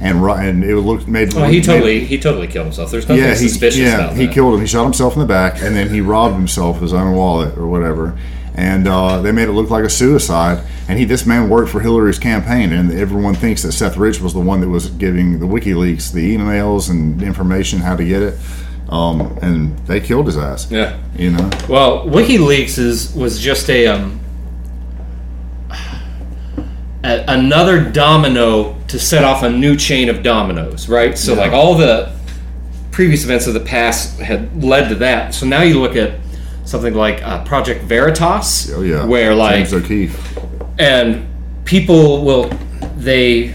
and 0.00 0.22
and 0.24 0.64
it 0.64 0.76
looked 0.76 1.06
made. 1.08 1.34
Oh, 1.34 1.44
he 1.44 1.56
made- 1.58 1.64
totally 1.64 2.04
he 2.04 2.18
totally 2.18 2.46
killed 2.46 2.66
himself. 2.66 2.90
There's 2.90 3.08
nothing 3.08 3.22
Yeah, 3.24 3.30
he, 3.30 3.48
suspicious 3.48 3.80
yeah, 3.80 4.14
he 4.14 4.28
killed 4.28 4.54
him. 4.54 4.60
He 4.60 4.66
shot 4.66 4.84
himself 4.84 5.14
in 5.14 5.20
the 5.20 5.26
back, 5.26 5.60
and 5.62 5.76
then 5.76 5.88
he 5.90 6.00
robbed 6.00 6.34
himself 6.36 6.76
of 6.76 6.82
his 6.82 6.92
own 6.92 7.14
wallet 7.14 7.56
or 7.58 7.66
whatever. 7.66 8.18
And 8.54 8.88
uh, 8.88 9.22
they 9.22 9.32
made 9.32 9.48
it 9.48 9.52
look 9.52 9.70
like 9.70 9.84
a 9.84 9.90
suicide. 9.90 10.66
And 10.88 10.98
he, 10.98 11.04
this 11.04 11.24
man 11.24 11.48
worked 11.48 11.70
for 11.70 11.80
Hillary's 11.80 12.18
campaign, 12.18 12.72
and 12.72 12.92
everyone 12.92 13.34
thinks 13.34 13.62
that 13.62 13.72
Seth 13.72 13.96
Rich 13.96 14.20
was 14.20 14.34
the 14.34 14.40
one 14.40 14.60
that 14.60 14.68
was 14.68 14.90
giving 14.90 15.38
the 15.38 15.46
WikiLeaks 15.46 16.12
the 16.12 16.36
emails 16.36 16.90
and 16.90 17.22
information 17.22 17.78
how 17.78 17.96
to 17.96 18.04
get 18.04 18.22
it. 18.22 18.38
Um, 18.88 19.38
and 19.40 19.78
they 19.86 20.00
killed 20.00 20.26
his 20.26 20.36
ass. 20.36 20.68
Yeah. 20.70 20.98
You 21.16 21.30
know. 21.30 21.50
Well, 21.68 22.06
WikiLeaks 22.06 22.76
is 22.76 23.14
was 23.14 23.38
just 23.40 23.70
a 23.70 23.86
um 23.86 24.20
a, 27.04 27.24
another 27.28 27.88
domino 27.88 28.76
to 28.88 28.98
set 28.98 29.24
off 29.24 29.42
a 29.42 29.50
new 29.50 29.76
chain 29.76 30.08
of 30.08 30.22
dominoes, 30.22 30.88
right? 30.88 31.16
So 31.16 31.34
like 31.34 31.52
all 31.52 31.74
the 31.76 32.12
previous 32.90 33.24
events 33.24 33.46
of 33.46 33.54
the 33.54 33.60
past 33.60 34.18
had 34.18 34.62
led 34.62 34.88
to 34.88 34.94
that. 34.96 35.34
So 35.34 35.46
now 35.46 35.62
you 35.62 35.80
look 35.80 35.96
at 35.96 36.18
something 36.70 36.94
like 36.94 37.20
uh, 37.24 37.42
Project 37.44 37.82
Veritas, 37.82 38.70
Oh 38.72 38.82
yeah. 38.82 39.04
where 39.04 39.34
like 39.34 39.56
James 39.68 39.74
O'Keefe. 39.74 40.38
and 40.78 41.26
people 41.64 42.24
will 42.24 42.48
they 42.96 43.54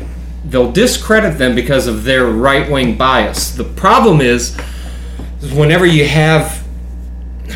they'll 0.50 0.72
discredit 0.72 1.38
them 1.38 1.55
because 1.55 1.88
of 1.88 2.03
their 2.03 2.25
right 2.27 2.69
wing 2.69 2.98
bias. 2.98 3.51
The 3.51 3.63
problem 3.63 4.19
is, 4.22 4.57
is 5.41 5.53
whenever 5.53 5.86
you 5.86 6.05
have 6.05 6.62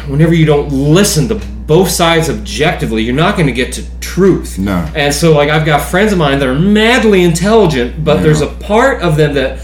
whenever 0.07 0.33
you 0.33 0.45
don't 0.45 0.69
listen 0.71 1.27
to 1.27 1.35
both 1.67 1.89
sides 1.89 2.29
objectively, 2.29 3.03
you're 3.03 3.13
not 3.13 3.35
going 3.35 3.45
to 3.47 3.53
get 3.53 3.73
to 3.73 3.83
truth. 3.99 4.57
No. 4.57 4.89
And 4.95 5.13
so 5.13 5.33
like 5.33 5.49
I've 5.49 5.65
got 5.65 5.81
friends 5.81 6.13
of 6.13 6.17
mine 6.19 6.39
that 6.39 6.47
are 6.47 6.57
madly 6.57 7.21
intelligent, 7.23 8.03
but 8.03 8.15
Yeah. 8.17 8.23
there's 8.23 8.41
a 8.41 8.47
part 8.47 9.01
of 9.01 9.17
them 9.17 9.33
that 9.33 9.59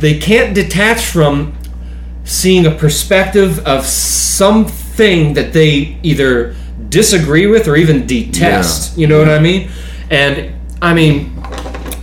they 0.00 0.18
can't 0.18 0.52
detach 0.54 1.04
from 1.04 1.54
seeing 2.24 2.66
a 2.66 2.70
perspective 2.70 3.60
of 3.66 3.86
something 4.98 5.34
that 5.34 5.52
they 5.52 5.96
either 6.02 6.54
disagree 6.88 7.46
with 7.46 7.68
or 7.68 7.76
even 7.76 8.06
detest. 8.06 8.96
Yeah. 8.96 9.00
You 9.00 9.06
know 9.06 9.18
what 9.18 9.28
I 9.28 9.38
mean? 9.38 9.70
And 10.10 10.54
I 10.82 10.92
mean, 10.92 11.32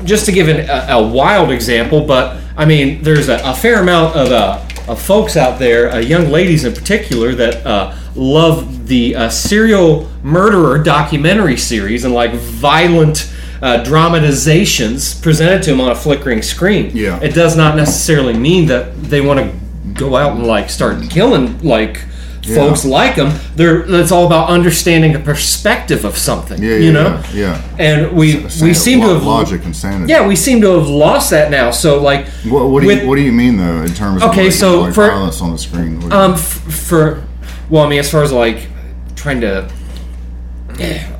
just 0.05 0.25
to 0.27 0.31
give 0.31 0.47
an, 0.47 0.69
a, 0.69 0.93
a 0.93 1.07
wild 1.07 1.51
example, 1.51 2.05
but 2.05 2.41
I 2.55 2.65
mean, 2.65 3.01
there's 3.03 3.27
a, 3.27 3.41
a 3.43 3.53
fair 3.53 3.81
amount 3.81 4.15
of, 4.15 4.31
uh, 4.31 4.65
of 4.87 5.01
folks 5.01 5.35
out 5.35 5.59
there, 5.59 5.91
uh, 5.91 5.97
young 5.97 6.29
ladies 6.29 6.63
in 6.63 6.73
particular, 6.73 7.35
that 7.35 7.65
uh, 7.65 7.97
love 8.15 8.87
the 8.87 9.15
uh, 9.15 9.29
serial 9.29 10.09
murderer 10.23 10.81
documentary 10.81 11.57
series 11.57 12.05
and 12.05 12.13
like 12.13 12.33
violent 12.33 13.33
uh, 13.61 13.83
dramatizations 13.83 15.19
presented 15.21 15.63
to 15.63 15.71
them 15.71 15.81
on 15.81 15.91
a 15.91 15.95
flickering 15.95 16.41
screen. 16.41 16.91
Yeah. 16.93 17.19
It 17.21 17.33
does 17.33 17.57
not 17.57 17.75
necessarily 17.75 18.37
mean 18.37 18.67
that 18.67 18.95
they 19.03 19.19
want 19.19 19.39
to 19.39 19.93
go 19.93 20.15
out 20.15 20.37
and 20.37 20.45
like 20.45 20.69
start 20.69 21.09
killing 21.09 21.61
like 21.61 22.05
folks 22.53 22.85
like 22.85 23.15
them. 23.15 23.37
They're 23.55 23.81
it's 24.01 24.11
all 24.11 24.25
about 24.27 24.49
understanding 24.49 25.13
the 25.13 25.19
perspective 25.19 26.05
of 26.05 26.17
something. 26.17 26.61
Yeah, 26.61 26.75
you 26.75 26.85
yeah, 26.85 26.91
know. 26.91 27.23
yeah, 27.33 27.61
yeah. 27.77 27.83
And 27.83 28.11
we 28.15 28.43
we 28.61 28.73
seem 28.73 29.01
to 29.01 29.07
have 29.07 29.23
logic 29.23 29.65
and 29.65 29.75
sanity. 29.75 30.11
yeah 30.11 30.27
we 30.27 30.35
seem 30.35 30.61
to 30.61 30.71
have 30.77 30.87
lost 30.87 31.29
that 31.31 31.49
now. 31.51 31.71
So 31.71 32.01
like 32.01 32.27
What, 32.47 32.69
what 32.69 32.81
do 32.81 32.87
with- 32.87 33.01
you 33.01 33.07
What 33.09 33.15
do 33.15 33.21
you 33.21 33.31
mean 33.31 33.57
though 33.57 33.81
in 33.83 33.93
terms 33.93 34.21
Okay, 34.23 34.41
of 34.41 34.45
like, 34.47 34.53
so 34.53 34.81
like 34.81 34.93
for- 34.93 35.07
violence 35.07 35.41
on 35.41 35.51
the 35.51 35.57
screen? 35.57 36.01
You- 36.01 36.11
Um, 36.11 36.33
f- 36.33 36.39
for 36.41 37.23
well, 37.69 37.83
I 37.83 37.89
mean, 37.89 37.99
as 37.99 38.11
far 38.11 38.21
as 38.23 38.31
like 38.31 38.67
trying 39.15 39.41
to, 39.41 39.67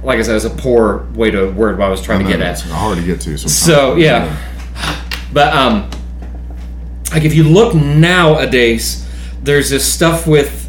like 0.04 0.20
I 0.20 0.22
said, 0.22 0.36
it's 0.36 0.46
a 0.46 0.50
poor 0.50 1.08
way 1.16 1.32
to 1.32 1.50
word 1.52 1.78
what 1.80 1.86
I 1.88 1.90
was 1.90 2.02
trying 2.02 2.24
to 2.24 2.30
get 2.30 2.42
at. 2.42 2.52
it's 2.62 2.70
hard 2.70 2.98
to 3.00 3.04
get 3.04 3.20
to. 3.22 3.38
Sometimes. 3.38 3.58
So 3.58 3.96
yeah, 3.96 4.38
but 5.34 5.54
um, 5.56 5.90
like 7.12 7.24
if 7.24 7.34
you 7.34 7.44
look 7.44 7.74
nowadays, 7.74 9.08
there's 9.42 9.70
this 9.70 9.92
stuff 9.92 10.28
with 10.28 10.65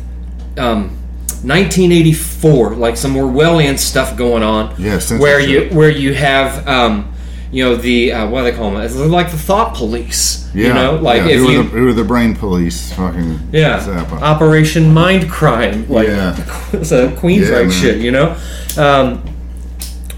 um. 0.58 0.96
1984, 1.42 2.74
like 2.74 2.96
some 2.96 3.14
Orwellian 3.14 3.78
stuff 3.78 4.16
going 4.16 4.42
on, 4.42 4.74
Yeah, 4.78 4.98
where 5.18 5.38
you 5.38 5.68
where 5.68 5.90
you 5.90 6.12
have 6.14 6.66
um, 6.66 7.14
you 7.52 7.64
know 7.64 7.76
the 7.76 8.12
uh, 8.12 8.28
what 8.28 8.40
do 8.40 8.50
they 8.50 8.56
call 8.56 8.70
them? 8.70 8.82
It's 8.82 8.96
like 8.96 9.30
the 9.30 9.38
thought 9.38 9.74
police, 9.74 10.50
yeah, 10.54 10.68
you 10.68 10.74
know, 10.74 10.96
like 10.96 11.22
yeah. 11.22 11.28
if 11.28 11.38
who, 11.38 11.50
you 11.50 11.62
the, 11.62 11.68
who 11.68 11.88
are 11.88 11.92
the 11.92 12.04
brain 12.04 12.34
police? 12.34 12.92
Fucking 12.94 13.38
yeah, 13.52 13.78
Zappa. 13.78 14.20
Operation 14.20 14.92
Mind 14.92 15.30
Crime, 15.30 15.88
like 15.88 16.08
Yeah. 16.08 16.34
it's 16.72 16.90
a 16.90 17.08
Queensryche 17.08 17.64
Yeah, 17.64 17.70
shit, 17.70 17.98
you 17.98 18.10
know. 18.10 18.36
Um, 18.76 19.22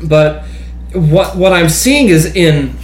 but 0.02 0.45
what 0.95 1.37
what 1.37 1.52
I'm 1.52 1.68
seeing 1.68 2.09
is 2.09 2.35
in 2.35 2.75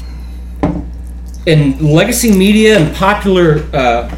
in 1.47 1.79
legacy 1.79 2.37
media 2.37 2.79
and 2.79 2.95
popular 2.95 3.65
uh, 3.73 4.15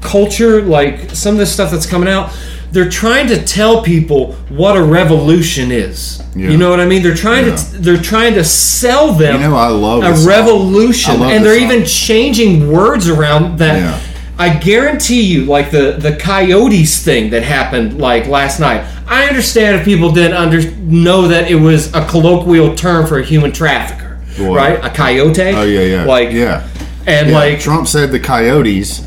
culture, 0.00 0.62
like 0.62 1.10
some 1.10 1.34
of 1.34 1.38
this 1.38 1.52
stuff 1.52 1.70
that's 1.70 1.86
coming 1.86 2.08
out, 2.08 2.32
they're 2.74 2.90
trying 2.90 3.26
to 3.28 3.42
tell 3.42 3.82
people 3.82 4.32
what 4.50 4.76
a 4.76 4.82
revolution 4.82 5.70
is. 5.72 6.22
Yeah. 6.34 6.50
You 6.50 6.56
know 6.58 6.68
what 6.70 6.80
I 6.80 6.86
mean? 6.86 7.02
They're 7.02 7.14
trying 7.14 7.46
Yeah. 7.46 7.56
to 7.56 7.78
they're 7.78 8.02
trying 8.02 8.34
to 8.34 8.44
sell 8.44 9.12
them 9.12 9.40
You 9.40 9.48
know, 9.48 9.56
I 9.56 9.68
love 9.68 10.02
a 10.02 10.12
revolution, 10.28 11.20
love 11.20 11.30
and 11.30 11.44
they're 11.44 11.58
song. 11.60 11.70
even 11.70 11.86
changing 11.86 12.70
words 12.70 13.08
around 13.08 13.58
that. 13.58 13.76
Yeah. 13.80 13.98
I 14.36 14.48
guarantee 14.48 15.22
you, 15.22 15.44
like 15.44 15.70
the 15.70 15.92
the 16.06 16.12
coyotes 16.16 17.02
thing 17.04 17.30
that 17.30 17.44
happened 17.44 18.00
like 18.00 18.26
last 18.26 18.58
night. 18.58 18.82
I 19.06 19.26
understand 19.26 19.76
if 19.76 19.84
people 19.84 20.10
didn't 20.10 20.36
under 20.36 20.60
know 20.80 21.28
that 21.28 21.48
it 21.50 21.54
was 21.56 21.94
a 21.94 22.04
colloquial 22.06 22.74
term 22.74 23.06
for 23.06 23.18
a 23.20 23.24
human 23.24 23.52
trafficker, 23.52 24.18
Boy. 24.36 24.56
right? 24.56 24.84
A 24.84 24.90
coyote. 24.90 25.54
Oh 25.54 25.62
yeah, 25.62 25.80
yeah, 25.82 26.04
Like 26.04 26.32
yeah. 26.32 26.66
and 27.06 27.30
Yeah, 27.30 27.38
like 27.38 27.60
Trump 27.60 27.86
said 27.86 28.10
the 28.10 28.18
coyotes 28.18 29.02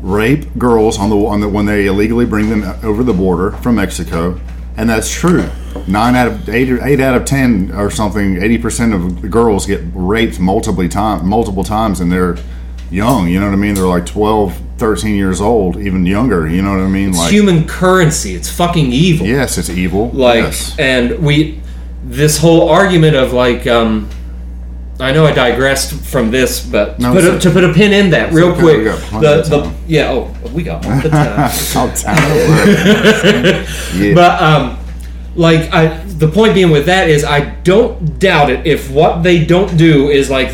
rape 0.00 0.56
girls 0.56 0.98
on 0.98 1.10
the 1.10 1.16
on 1.16 1.40
the 1.40 1.48
when 1.48 1.66
they 1.66 1.86
illegally 1.86 2.26
bring 2.26 2.50
them 2.50 2.62
over 2.82 3.02
the 3.02 3.12
border 3.12 3.52
from 3.58 3.76
Mexico, 3.76 4.40
and 4.76 4.88
that's 4.88 5.10
true. 5.10 5.48
Nine 5.86 6.14
out 6.14 6.28
of 6.28 6.48
eight, 6.48 6.68
eight 6.82 7.00
out 7.00 7.16
of 7.16 7.24
ten 7.24 7.72
or 7.72 7.90
something, 7.90 8.40
eighty 8.42 8.58
percent 8.58 8.94
of 8.94 9.22
the 9.22 9.28
girls 9.28 9.66
get 9.66 9.80
raped 9.92 10.38
multiple 10.38 10.88
time 10.88 11.26
multiple 11.26 11.64
times, 11.64 12.00
and 12.00 12.10
they're 12.12 12.36
young. 12.90 13.28
You 13.28 13.40
know 13.40 13.46
what 13.46 13.52
I 13.52 13.56
mean? 13.56 13.74
They're 13.74 13.86
like 13.86 14.06
12, 14.06 14.58
13 14.78 15.14
years 15.14 15.40
old, 15.40 15.76
even 15.76 16.06
younger. 16.06 16.48
You 16.48 16.62
know 16.62 16.70
what 16.70 16.80
I 16.80 16.88
mean? 16.88 17.12
Like 17.12 17.30
human 17.30 17.66
currency. 17.66 18.34
It's 18.34 18.50
fucking 18.50 18.92
evil. 18.92 19.26
yes, 19.26 19.58
it's 19.58 19.68
evil. 19.70 20.10
like 20.10 20.44
yes. 20.44 20.78
and 20.78 21.18
we 21.18 21.60
this 22.04 22.38
whole 22.38 22.68
argument 22.68 23.16
of 23.16 23.32
like 23.32 23.66
um 23.66 24.08
I 25.00 25.12
know 25.12 25.24
I 25.26 25.32
digressed 25.32 25.94
from 25.94 26.30
this, 26.32 26.64
but 26.64 26.98
No, 26.98 27.14
to, 27.14 27.20
put 27.20 27.34
a, 27.34 27.38
to 27.38 27.50
put 27.50 27.64
a 27.64 27.72
pin 27.72 27.92
in 27.92 28.10
that 28.10 28.32
real 28.32 28.52
quick. 28.54 28.78
we 28.78 28.84
got 28.84 28.98
plenty 29.00 29.26
The, 29.26 29.42
the 29.42 29.74
yeah 29.86 30.10
oh 30.10 30.34
we 30.52 30.62
got 30.64 30.84
all 30.86 31.00
the 31.00 31.08
time. 31.08 31.50
Yeah. 33.96 34.14
but 34.14 34.42
um 34.42 34.78
like 35.36 35.72
I 35.72 35.98
the 36.04 36.26
point 36.28 36.54
being 36.54 36.70
with 36.70 36.86
that 36.86 37.08
is 37.08 37.24
I 37.24 37.40
don't 37.62 38.18
doubt 38.18 38.50
it 38.50 38.66
if 38.66 38.90
what 38.90 39.22
they 39.22 39.44
don't 39.44 39.76
do 39.76 40.08
is 40.10 40.28
like 40.30 40.50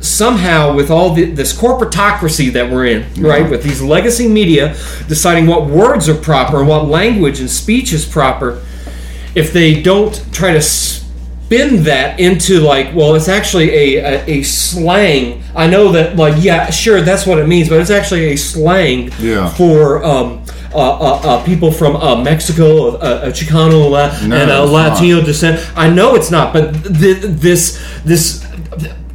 somehow 0.00 0.74
with 0.74 0.90
all 0.90 1.14
the, 1.14 1.24
this 1.24 1.52
corporatocracy 1.58 2.52
that 2.52 2.70
we're 2.70 2.86
in 2.86 3.04
right 3.22 3.48
with 3.50 3.62
these 3.64 3.80
legacy 3.82 4.28
media 4.28 4.74
deciding 5.08 5.46
what 5.46 5.66
words 5.66 6.08
are 6.08 6.14
proper 6.14 6.58
and 6.60 6.68
what 6.68 6.86
language 6.88 7.40
and 7.40 7.50
speech 7.50 7.92
is 7.92 8.04
proper 8.06 8.62
if 9.34 9.52
they 9.52 9.82
don't 9.82 10.24
try 10.32 10.52
to 10.52 10.60
spin 11.48 11.82
that 11.84 12.20
into 12.20 12.60
like 12.60 12.94
well 12.94 13.14
it's 13.14 13.26
actually 13.28 13.70
a, 13.70 13.96
a, 14.04 14.30
a 14.40 14.42
slang 14.42 15.42
i 15.56 15.66
know 15.66 15.90
that 15.90 16.14
like 16.14 16.34
yeah 16.44 16.68
sure 16.68 17.00
that's 17.00 17.24
what 17.26 17.38
it 17.38 17.46
means 17.48 17.70
but 17.70 17.80
it's 17.80 17.88
actually 17.90 18.26
a 18.26 18.36
slang 18.36 19.10
Yeah. 19.18 19.48
for 19.48 20.04
um, 20.04 20.44
uh, 20.74 20.76
uh, 20.78 21.20
uh, 21.24 21.44
people 21.46 21.72
from 21.72 21.96
uh, 21.96 22.22
Mexico, 22.22 22.88
uh, 22.88 22.98
uh, 22.98 23.26
Chicano, 23.30 23.90
uh, 23.96 24.14
and 24.24 24.50
uh, 24.50 24.62
Latino 24.66 25.22
descent. 25.24 25.58
I 25.74 25.88
know 25.88 26.14
it's 26.14 26.30
not, 26.30 26.52
but 26.52 26.72
th- 26.84 27.22
this 27.22 27.82
this 28.04 28.44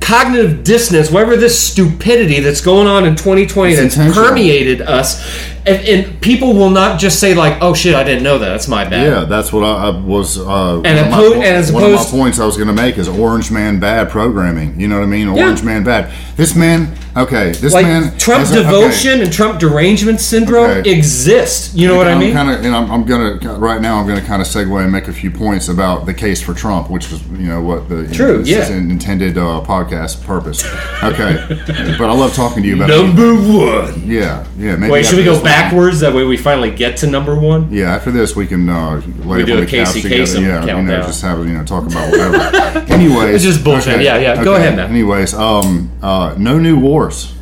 cognitive 0.01 0.63
dissonance, 0.63 1.11
whatever 1.11 1.37
this 1.37 1.57
stupidity 1.59 2.39
that's 2.39 2.59
going 2.59 2.87
on 2.87 3.05
in 3.05 3.15
2020 3.15 3.71
It's 3.73 3.95
that's 3.95 4.15
permeated 4.17 4.81
us, 4.81 5.21
and, 5.65 5.88
and 5.88 6.22
people 6.22 6.53
will 6.53 6.70
not 6.70 7.00
just 7.00 7.20
say 7.20 7.34
like, 7.34 7.58
"Oh 7.62 7.74
shit, 7.74 7.96
I 7.96 8.03
didn't 8.03 8.24
know 8.24 8.38
that. 8.38 8.50
That's 8.50 8.67
my 8.67 8.84
bad." 8.84 9.05
Yeah, 9.08 9.24
that's 9.25 9.51
what 9.53 9.63
I, 9.63 9.88
I 9.88 9.89
was. 10.00 10.38
Uh, 10.38 10.82
And 10.84 11.12
po- 11.13 11.41
and 11.41 11.74
one 11.74 11.84
of 11.84 11.91
my 11.91 12.03
points 12.12 12.39
I 12.39 12.46
was 12.46 12.55
going 12.58 12.67
to 12.67 12.74
make 12.74 12.98
is 12.98 13.08
Orange 13.08 13.51
Man 13.51 13.79
bad 13.79 14.10
programming. 14.10 14.79
You 14.79 14.88
know 14.88 14.98
what 14.98 15.03
I 15.03 15.08
mean? 15.08 15.34
Yeah. 15.36 15.43
Orange 15.43 15.63
Man 15.63 15.84
bad. 15.84 16.12
This 16.35 16.55
man, 16.55 16.91
okay, 17.15 17.51
this 17.51 17.73
Like 17.73 17.85
man. 17.85 18.17
Trump 18.17 18.45
a- 18.45 18.47
okay. 18.47 18.63
devotion 18.63 19.21
and 19.21 19.31
Trump 19.31 19.59
derangement 19.59 20.19
syndrome 20.19 20.71
Okay. 20.79 20.89
exist. 20.91 21.75
You 21.75 21.87
know 21.87 21.95
what 21.95 22.07
I 22.07 22.13
I'm 22.13 22.19
mean? 22.19 22.33
Kind 22.33 22.49
of, 22.49 22.65
and 22.65 22.75
I'm, 22.75 22.89
I'm 22.91 23.05
gonna 23.05 23.35
right 23.59 23.79
now. 23.79 23.99
I'm 23.99 24.07
gonna 24.07 24.19
kind 24.21 24.41
of 24.41 24.47
segue 24.47 24.81
and 24.81 24.91
make 24.91 25.07
a 25.07 25.13
few 25.13 25.29
points 25.29 25.69
about 25.69 26.07
the 26.07 26.13
case 26.13 26.41
for 26.41 26.55
Trump, 26.55 26.89
which 26.89 27.11
is 27.11 27.21
you 27.27 27.47
know 27.47 27.61
what 27.61 27.87
the 27.87 28.07
True, 28.11 28.39
this 28.39 28.47
yeah. 28.47 28.57
is 28.63 28.69
intended 28.71 29.37
uh, 29.37 29.61
podcast 29.63 30.23
purpose. 30.25 30.63
Okay, 31.03 31.37
but 31.99 32.09
I 32.09 32.13
love 32.13 32.33
talking 32.33 32.63
to 32.63 32.67
you 32.69 32.75
about 32.77 32.89
Number 32.89 33.35
one. 33.35 34.09
Yeah, 34.09 34.43
yeah. 34.57 34.75
Maybe 34.75 34.91
Wait, 34.91 35.05
should 35.05 35.19
we 35.19 35.23
go 35.23 35.41
backwards? 35.43 35.99
That 35.99 36.15
way 36.15 36.23
we 36.23 36.35
finally 36.37 36.71
get 36.71 36.97
to 36.97 37.07
number 37.07 37.39
one. 37.39 37.71
Yeah, 37.71 37.93
after 37.93 38.09
this 38.09 38.35
we 38.35 38.47
can 38.47 38.67
uh, 38.67 39.01
lay 39.23 39.37
We 39.37 39.45
do 39.45 39.61
a 39.61 39.65
Casey. 39.67 40.01
Kasem 40.01 40.41
Yeah, 40.41 40.77
you 40.77 40.81
know, 40.81 41.01
just 41.03 41.21
have 41.21 41.37
you 41.45 41.53
know 41.53 41.63
talk 41.63 41.85
about 41.85 42.09
whatever. 42.09 42.37
Anyways, 42.91 43.35
It's 43.35 43.43
just 43.43 43.63
bullshit. 43.63 44.01
Yeah, 44.01 44.17
yeah. 44.17 44.43
Go 44.43 44.55
ahead, 44.55 44.75
man. 44.77 44.89
Anyways, 44.89 45.33
um, 45.35 45.91
uh, 46.01 46.22
no 46.37 46.59
new 46.59 46.79
wars. 46.79 47.33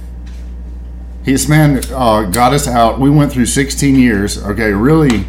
This 1.24 1.48
man 1.48 1.82
uh, 1.92 2.24
got 2.24 2.54
us 2.54 2.68
out. 2.68 3.00
We 3.00 3.10
went 3.10 3.32
through 3.32 3.46
16 3.46 3.96
years. 3.96 4.44
Okay, 4.44 4.72
really. 4.72 5.26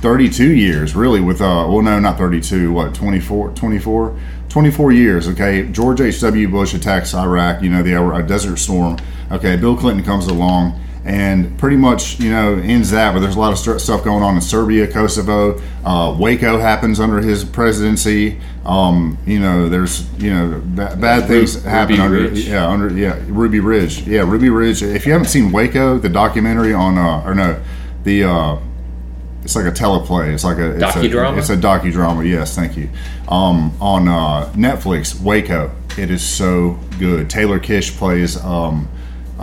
32 0.00 0.52
years, 0.52 0.96
really, 0.96 1.20
with, 1.20 1.40
uh, 1.40 1.64
well, 1.68 1.80
no, 1.80 2.00
not 2.00 2.18
32, 2.18 2.72
what, 2.72 2.92
24, 2.92 3.50
24? 3.50 4.18
24 4.48 4.92
years, 4.92 5.28
okay. 5.28 5.68
George 5.68 6.00
H.W. 6.00 6.48
Bush 6.48 6.74
attacks 6.74 7.14
Iraq, 7.14 7.62
you 7.62 7.70
know, 7.70 7.84
the 7.84 7.94
uh, 7.94 8.20
Desert 8.22 8.58
Storm. 8.58 8.98
Okay, 9.30 9.56
Bill 9.56 9.76
Clinton 9.76 10.04
comes 10.04 10.26
along 10.26 10.81
and 11.04 11.58
pretty 11.58 11.76
much, 11.76 12.20
you 12.20 12.30
know, 12.30 12.54
ends 12.54 12.90
that, 12.92 13.12
but 13.12 13.20
there's 13.20 13.34
a 13.34 13.40
lot 13.40 13.52
of 13.52 13.58
st- 13.58 13.80
stuff 13.80 14.04
going 14.04 14.22
on 14.22 14.36
in 14.36 14.40
Serbia, 14.40 14.86
Kosovo. 14.86 15.60
Uh, 15.84 16.16
Waco 16.16 16.58
happens 16.58 17.00
under 17.00 17.18
his 17.18 17.44
presidency. 17.44 18.40
Um, 18.64 19.18
you 19.26 19.40
know, 19.40 19.68
there's, 19.68 20.08
you 20.14 20.32
know, 20.32 20.62
ba- 20.64 20.96
bad 20.96 21.26
things 21.26 21.56
Ruby 21.56 21.68
happen 21.68 22.00
under, 22.00 22.28
yeah, 22.28 22.68
under, 22.68 22.88
yeah, 22.92 23.20
Ruby 23.26 23.58
Ridge. 23.58 24.06
Yeah, 24.06 24.20
Ruby 24.20 24.48
Ridge. 24.48 24.82
If 24.82 25.04
you 25.04 25.12
haven't 25.12 25.28
seen 25.28 25.50
Waco, 25.50 25.98
the 25.98 26.08
documentary 26.08 26.72
on, 26.72 26.96
uh, 26.96 27.24
or 27.26 27.34
no, 27.34 27.60
the, 28.04 28.24
uh, 28.24 28.58
it's 29.42 29.56
like 29.56 29.66
a 29.66 29.72
teleplay. 29.72 30.32
It's 30.32 30.44
like 30.44 30.58
a 30.58 30.76
it's 30.76 30.84
Docudrama? 30.84 31.34
A, 31.34 31.38
it's 31.38 31.50
a 31.50 31.56
docudrama. 31.56 32.28
Yes, 32.28 32.54
thank 32.54 32.76
you. 32.76 32.88
Um, 33.28 33.76
on 33.80 34.06
uh, 34.06 34.52
Netflix, 34.54 35.20
Waco. 35.20 35.72
It 35.98 36.12
is 36.12 36.22
so 36.24 36.78
good. 37.00 37.28
Taylor 37.28 37.58
Kitsch 37.58 37.96
plays 37.98 38.36
um, 38.44 38.88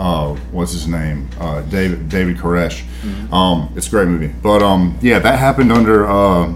uh, 0.00 0.34
what's 0.50 0.72
his 0.72 0.88
name? 0.88 1.28
Uh, 1.38 1.60
David 1.62 2.08
David 2.08 2.38
Koresh. 2.38 2.82
Um, 3.30 3.70
it's 3.76 3.86
a 3.86 3.90
great 3.90 4.08
movie. 4.08 4.28
But 4.42 4.62
um, 4.62 4.98
yeah, 5.02 5.18
that 5.18 5.38
happened 5.38 5.70
under 5.70 6.08
uh, 6.08 6.54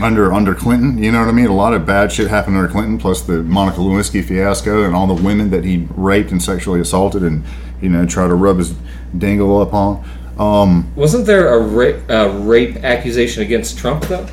under 0.00 0.32
under 0.32 0.54
Clinton. 0.54 0.96
You 0.96 1.12
know 1.12 1.20
what 1.20 1.28
I 1.28 1.32
mean? 1.32 1.46
A 1.46 1.54
lot 1.54 1.74
of 1.74 1.84
bad 1.84 2.10
shit 2.10 2.28
happened 2.28 2.56
under 2.56 2.70
Clinton. 2.70 2.96
Plus 2.96 3.20
the 3.20 3.42
Monica 3.42 3.80
Lewinsky 3.80 4.24
fiasco 4.24 4.84
and 4.84 4.94
all 4.94 5.06
the 5.06 5.22
women 5.22 5.50
that 5.50 5.62
he 5.62 5.86
raped 5.90 6.30
and 6.30 6.42
sexually 6.42 6.80
assaulted 6.80 7.22
and 7.22 7.44
you 7.82 7.90
know 7.90 8.06
tried 8.06 8.28
to 8.28 8.34
rub 8.34 8.56
his 8.56 8.74
dingle 9.18 9.60
up 9.60 9.74
on. 9.74 10.02
Um, 10.38 10.92
Wasn't 10.96 11.26
there 11.26 11.54
a 11.54 11.60
rape, 11.60 12.02
rape 12.08 12.82
accusation 12.82 13.42
against 13.42 13.78
Trump 13.78 14.04
though? 14.04 14.26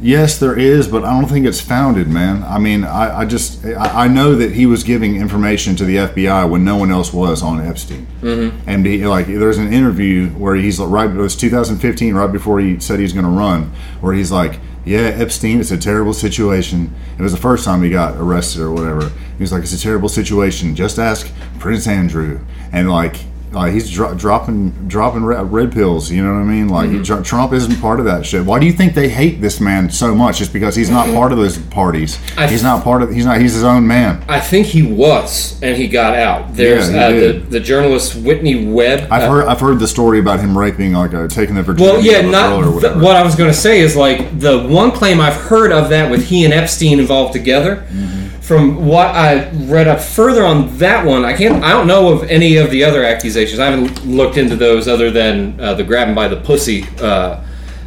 Yes, 0.00 0.38
there 0.38 0.58
is, 0.58 0.88
but 0.88 1.04
I 1.04 1.18
don't 1.18 1.28
think 1.28 1.46
it's 1.46 1.60
founded, 1.60 2.06
man. 2.06 2.42
I 2.42 2.58
mean, 2.58 2.84
I, 2.84 3.20
I 3.20 3.24
just 3.24 3.64
I, 3.64 4.04
I 4.04 4.08
know 4.08 4.34
that 4.34 4.52
he 4.52 4.66
was 4.66 4.84
giving 4.84 5.16
information 5.16 5.74
to 5.76 5.84
the 5.84 5.96
FBI 5.96 6.50
when 6.50 6.64
no 6.64 6.76
one 6.76 6.90
else 6.90 7.12
was 7.12 7.42
on 7.42 7.60
Epstein. 7.60 8.06
Mm-hmm. 8.20 8.68
And 8.68 8.84
he, 8.84 9.06
like, 9.06 9.26
there's 9.26 9.58
an 9.58 9.72
interview 9.72 10.28
where 10.30 10.54
he's 10.54 10.78
like, 10.78 10.90
right. 10.90 11.10
It 11.10 11.14
was 11.14 11.34
2015, 11.34 12.14
right 12.14 12.30
before 12.30 12.60
he 12.60 12.78
said 12.78 13.00
he's 13.00 13.14
going 13.14 13.24
to 13.24 13.30
run, 13.30 13.72
where 14.00 14.12
he's 14.12 14.30
like, 14.30 14.60
yeah, 14.84 15.00
Epstein, 15.00 15.60
it's 15.60 15.70
a 15.70 15.78
terrible 15.78 16.12
situation. 16.12 16.94
It 17.18 17.22
was 17.22 17.32
the 17.32 17.38
first 17.38 17.64
time 17.64 17.82
he 17.82 17.90
got 17.90 18.16
arrested 18.16 18.60
or 18.60 18.70
whatever. 18.70 19.08
He 19.08 19.42
was 19.42 19.50
like, 19.50 19.62
it's 19.62 19.72
a 19.72 19.80
terrible 19.80 20.08
situation. 20.08 20.76
Just 20.76 20.98
ask 20.98 21.32
Prince 21.58 21.88
Andrew. 21.88 22.44
And 22.70 22.90
like, 22.90 23.16
like 23.56 23.72
he's 23.72 23.90
dro- 23.90 24.14
dropping 24.14 24.70
dropping 24.88 25.24
red, 25.24 25.50
red 25.52 25.72
pills. 25.72 26.10
You 26.10 26.22
know 26.24 26.32
what 26.34 26.40
I 26.40 26.44
mean? 26.44 26.68
Like 26.68 26.90
Mm-hmm. 26.90 27.22
Trump 27.22 27.52
isn't 27.52 27.80
part 27.80 27.98
of 27.98 28.04
that 28.06 28.24
shit. 28.24 28.44
Why 28.44 28.58
do 28.58 28.66
you 28.66 28.72
think 28.72 28.94
they 28.94 29.08
hate 29.08 29.40
this 29.40 29.60
man 29.60 29.90
so 29.90 30.14
much? 30.14 30.38
Just 30.38 30.52
because 30.52 30.76
he's 30.76 30.90
not 30.90 31.06
part 31.14 31.32
of 31.32 31.38
those 31.38 31.58
parties. 31.58 32.18
I- 32.36 32.46
he's 32.46 32.62
not 32.62 32.84
part 32.84 33.02
of. 33.02 33.10
He's 33.10 33.24
not. 33.26 33.40
He's 33.40 33.54
his 33.54 33.64
own 33.64 33.86
man. 33.86 34.22
I 34.28 34.38
think 34.40 34.66
he 34.66 34.82
was, 34.82 35.60
and 35.62 35.76
he 35.76 35.88
got 35.88 36.14
out. 36.14 36.54
There's 36.54 36.92
Yeah, 36.92 37.06
uh, 37.06 37.10
he 37.12 37.18
the, 37.20 37.32
the 37.56 37.60
journalist 37.60 38.14
Whitney 38.16 38.66
Webb. 38.66 39.08
I've 39.10 39.22
uh, 39.24 39.30
heard. 39.30 39.46
I've 39.46 39.60
heard 39.60 39.78
the 39.78 39.88
story 39.88 40.20
about 40.20 40.40
him 40.40 40.56
raping, 40.56 40.92
like 40.92 41.14
uh, 41.14 41.26
taking 41.28 41.54
the 41.54 41.62
virginity 41.62 41.96
Well, 41.96 42.04
yeah, 42.04 42.28
not 42.30 42.52
or 42.52 42.80
th- 42.80 42.96
what 42.96 43.16
I 43.16 43.22
was 43.22 43.34
going 43.34 43.50
to 43.50 43.56
say 43.58 43.80
is 43.80 43.96
like 43.96 44.38
the 44.38 44.66
one 44.66 44.90
claim 44.92 45.20
I've 45.20 45.34
heard 45.36 45.72
of 45.72 45.88
that 45.90 46.10
with 46.10 46.26
he 46.28 46.44
and 46.44 46.52
Epstein 46.54 47.00
involved 47.00 47.32
together. 47.32 47.76
Mm-hmm. 47.90 48.25
From 48.46 48.86
what 48.86 49.08
I 49.08 49.50
read 49.64 49.88
up 49.88 49.98
further 50.00 50.44
on 50.44 50.78
that 50.78 51.04
one, 51.04 51.24
I 51.24 51.36
can't. 51.36 51.64
I 51.64 51.72
don't 51.72 51.88
know 51.88 52.12
of 52.12 52.22
any 52.30 52.58
of 52.58 52.70
the 52.70 52.84
other 52.84 53.02
accusations. 53.02 53.58
I 53.58 53.66
haven't 53.70 54.06
looked 54.06 54.36
into 54.36 54.54
those 54.54 54.86
other 54.86 55.10
than 55.10 55.58
uh, 55.60 55.74
the 55.74 55.82
grabbing 55.82 56.14
by 56.14 56.28
the 56.28 56.36
pussy 56.36 56.84
uh, 57.00 57.40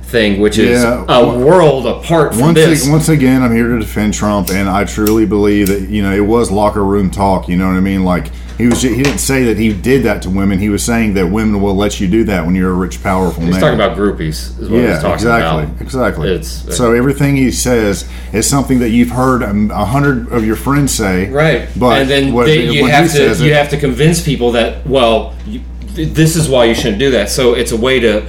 thing, 0.04 0.42
which 0.42 0.58
is 0.58 0.82
Yeah. 0.84 1.06
a 1.08 1.38
world 1.38 1.88
apart 1.88 2.34
from 2.34 2.42
Once, 2.42 2.56
this. 2.56 2.90
once 2.90 3.08
again, 3.08 3.42
I'm 3.42 3.54
here 3.56 3.70
to 3.70 3.80
defend 3.80 4.14
Trump, 4.14 4.50
and 4.50 4.68
I 4.68 4.84
truly 4.84 5.26
believe 5.26 5.68
that 5.70 5.88
you 5.88 6.02
know 6.04 6.12
it 6.14 6.26
was 6.26 6.52
locker 6.52 6.84
room 6.84 7.10
talk. 7.10 7.48
You 7.48 7.56
know 7.56 7.68
what 7.68 7.78
I 7.78 7.80
mean? 7.80 8.04
Like 8.04 8.26
he 8.60 8.68
was, 8.68 8.82
he 8.82 9.02
didn't 9.02 9.18
say 9.20 9.46
that 9.46 9.58
he 9.58 9.74
did 9.74 10.04
that 10.04 10.22
to 10.24 10.30
women. 10.30 10.60
He 10.60 10.68
was 10.70 10.84
saying 10.84 11.14
that 11.16 11.28
women 11.32 11.62
will 11.62 11.76
let 11.76 12.00
you 12.02 12.08
do 12.10 12.26
that 12.26 12.46
when 12.46 12.54
you're 12.56 12.72
a 12.72 12.74
rich, 12.76 13.02
powerful 13.02 13.42
He's 13.42 13.54
man. 13.54 13.62
talking 13.62 13.76
about 13.80 13.98
groupies. 13.98 14.60
Is 14.60 14.70
what 14.70 14.82
he's 14.82 14.90
yeah, 14.90 15.00
talking 15.00 15.14
exactly, 15.14 15.64
about. 15.64 15.82
exactly. 15.82 16.30
It's- 16.30 16.78
so 16.78 16.94
everything 16.94 17.38
he 17.38 17.52
says 17.52 18.08
is 18.34 18.48
something 18.48 18.80
that 18.80 18.90
you've 18.90 19.12
heard 19.12 19.42
a 19.44 19.50
a 19.74 19.86
hundred 19.86 20.30
of 20.32 20.46
your 20.46 20.58
friends 20.58 20.94
say, 20.94 21.30
Right, 21.32 21.70
But 21.78 22.02
and 22.02 22.10
then 22.10 22.34
what- 22.34 22.46
they, 22.48 22.70
you 22.70 22.86
have 22.88 23.10
to 23.14 23.36
you 23.44 23.52
it- 23.52 23.56
have 23.56 23.70
to 23.70 23.78
convince 23.80 24.22
people 24.22 24.52
that 24.52 24.86
well, 24.86 25.34
you, 25.48 25.62
this 25.96 26.36
is 26.36 26.50
why 26.50 26.66
you 26.66 26.76
shouldn't 26.76 27.00
do 27.00 27.12
that. 27.12 27.30
So 27.30 27.54
it's 27.54 27.72
a 27.72 27.78
way 27.78 28.00
to 28.02 28.28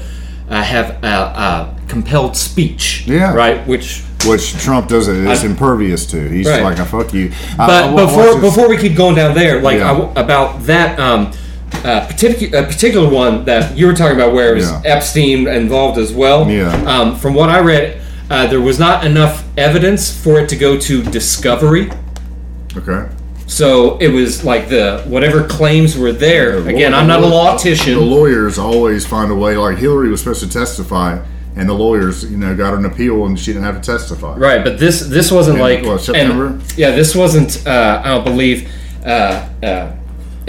uh, 0.49 0.63
have 0.63 1.03
a, 1.03 1.07
a 1.07 1.77
compelled 1.89 2.37
speech. 2.37 3.05
Yeah. 3.07 3.35
right. 3.35 3.67
Which, 3.67 4.03
which 4.27 4.55
Trump 4.63 4.89
doesn't 4.89 5.27
is 5.27 5.43
I- 5.43 5.47
impervious 5.47 6.07
to. 6.07 6.29
He's 6.29 6.47
Right. 6.47 6.63
like, 6.63 6.79
"I 6.81 6.85
fuck 6.85 7.13
you." 7.15 7.31
but 7.57 7.95
before 7.97 8.39
before 8.41 8.69
we 8.69 8.77
keep 8.77 8.97
going 8.97 9.15
down 9.17 9.35
there, 9.35 9.61
like 9.63 9.79
Yeah. 9.79 9.93
I 10.15 10.21
about 10.21 10.67
that 10.67 10.99
um, 10.99 11.31
uh, 11.85 12.01
particular 12.01 12.59
a 12.59 12.63
particular 12.65 13.09
one 13.09 13.45
that 13.47 13.77
you 13.77 13.87
were 13.87 13.95
talking 13.95 14.17
about, 14.17 14.33
where 14.35 14.53
it 14.53 14.57
was 14.57 14.71
Yeah. 14.71 14.81
Epstein 14.85 15.47
involved 15.49 15.99
as 15.99 16.13
well. 16.13 16.49
Yeah. 16.51 16.75
Um, 16.87 17.17
from 17.17 17.35
what 17.35 17.49
I 17.49 17.61
read, 17.61 17.95
uh, 18.31 18.47
there 18.49 18.61
was 18.61 18.79
not 18.79 19.05
enough 19.05 19.45
evidence 19.57 20.11
for 20.11 20.39
it 20.41 20.49
to 20.51 20.57
go 20.57 20.77
to 20.77 21.03
discovery. 21.03 21.91
okay. 22.77 23.07
So 23.47 23.97
it 24.01 24.09
was 24.13 24.45
like 24.45 24.69
the 24.69 25.03
whatever 25.07 25.43
claims 25.43 25.97
were 25.99 26.13
there. 26.13 26.61
The 26.61 26.71
Again, 26.71 26.95
I'm 26.95 27.09
not 27.09 27.21
a 27.21 27.27
law- 27.27 27.57
lawtician. 27.57 27.95
The 27.95 28.01
lawyers 28.01 28.59
always 28.59 29.05
find 29.07 29.31
a 29.33 29.35
way. 29.35 29.57
Like 29.57 29.79
Hillary 29.79 30.09
was 30.09 30.21
supposed 30.21 30.41
to 30.43 30.49
testify, 30.49 31.19
and 31.57 31.69
the 31.69 31.75
lawyers, 31.75 32.25
you 32.31 32.37
know, 32.37 32.55
got 32.57 32.75
an 32.75 32.85
appeal, 32.85 33.27
and 33.27 33.39
she 33.39 33.53
didn't 33.53 33.65
have 33.65 33.81
to 33.81 33.93
testify. 33.93 34.37
Right, 34.37 34.63
but 34.65 34.79
this 34.79 35.01
this 35.01 35.31
wasn't 35.33 35.57
In, 35.57 35.63
like 35.63 35.85
what, 35.85 36.01
September? 36.01 36.47
and- 36.49 36.79
yeah, 36.79 36.91
this 36.93 37.15
wasn't. 37.15 37.67
Uh, 37.67 38.03
I 38.05 38.09
don't 38.09 38.25
believe 38.25 38.71
uh, 39.05 39.49
uh, 39.63 39.93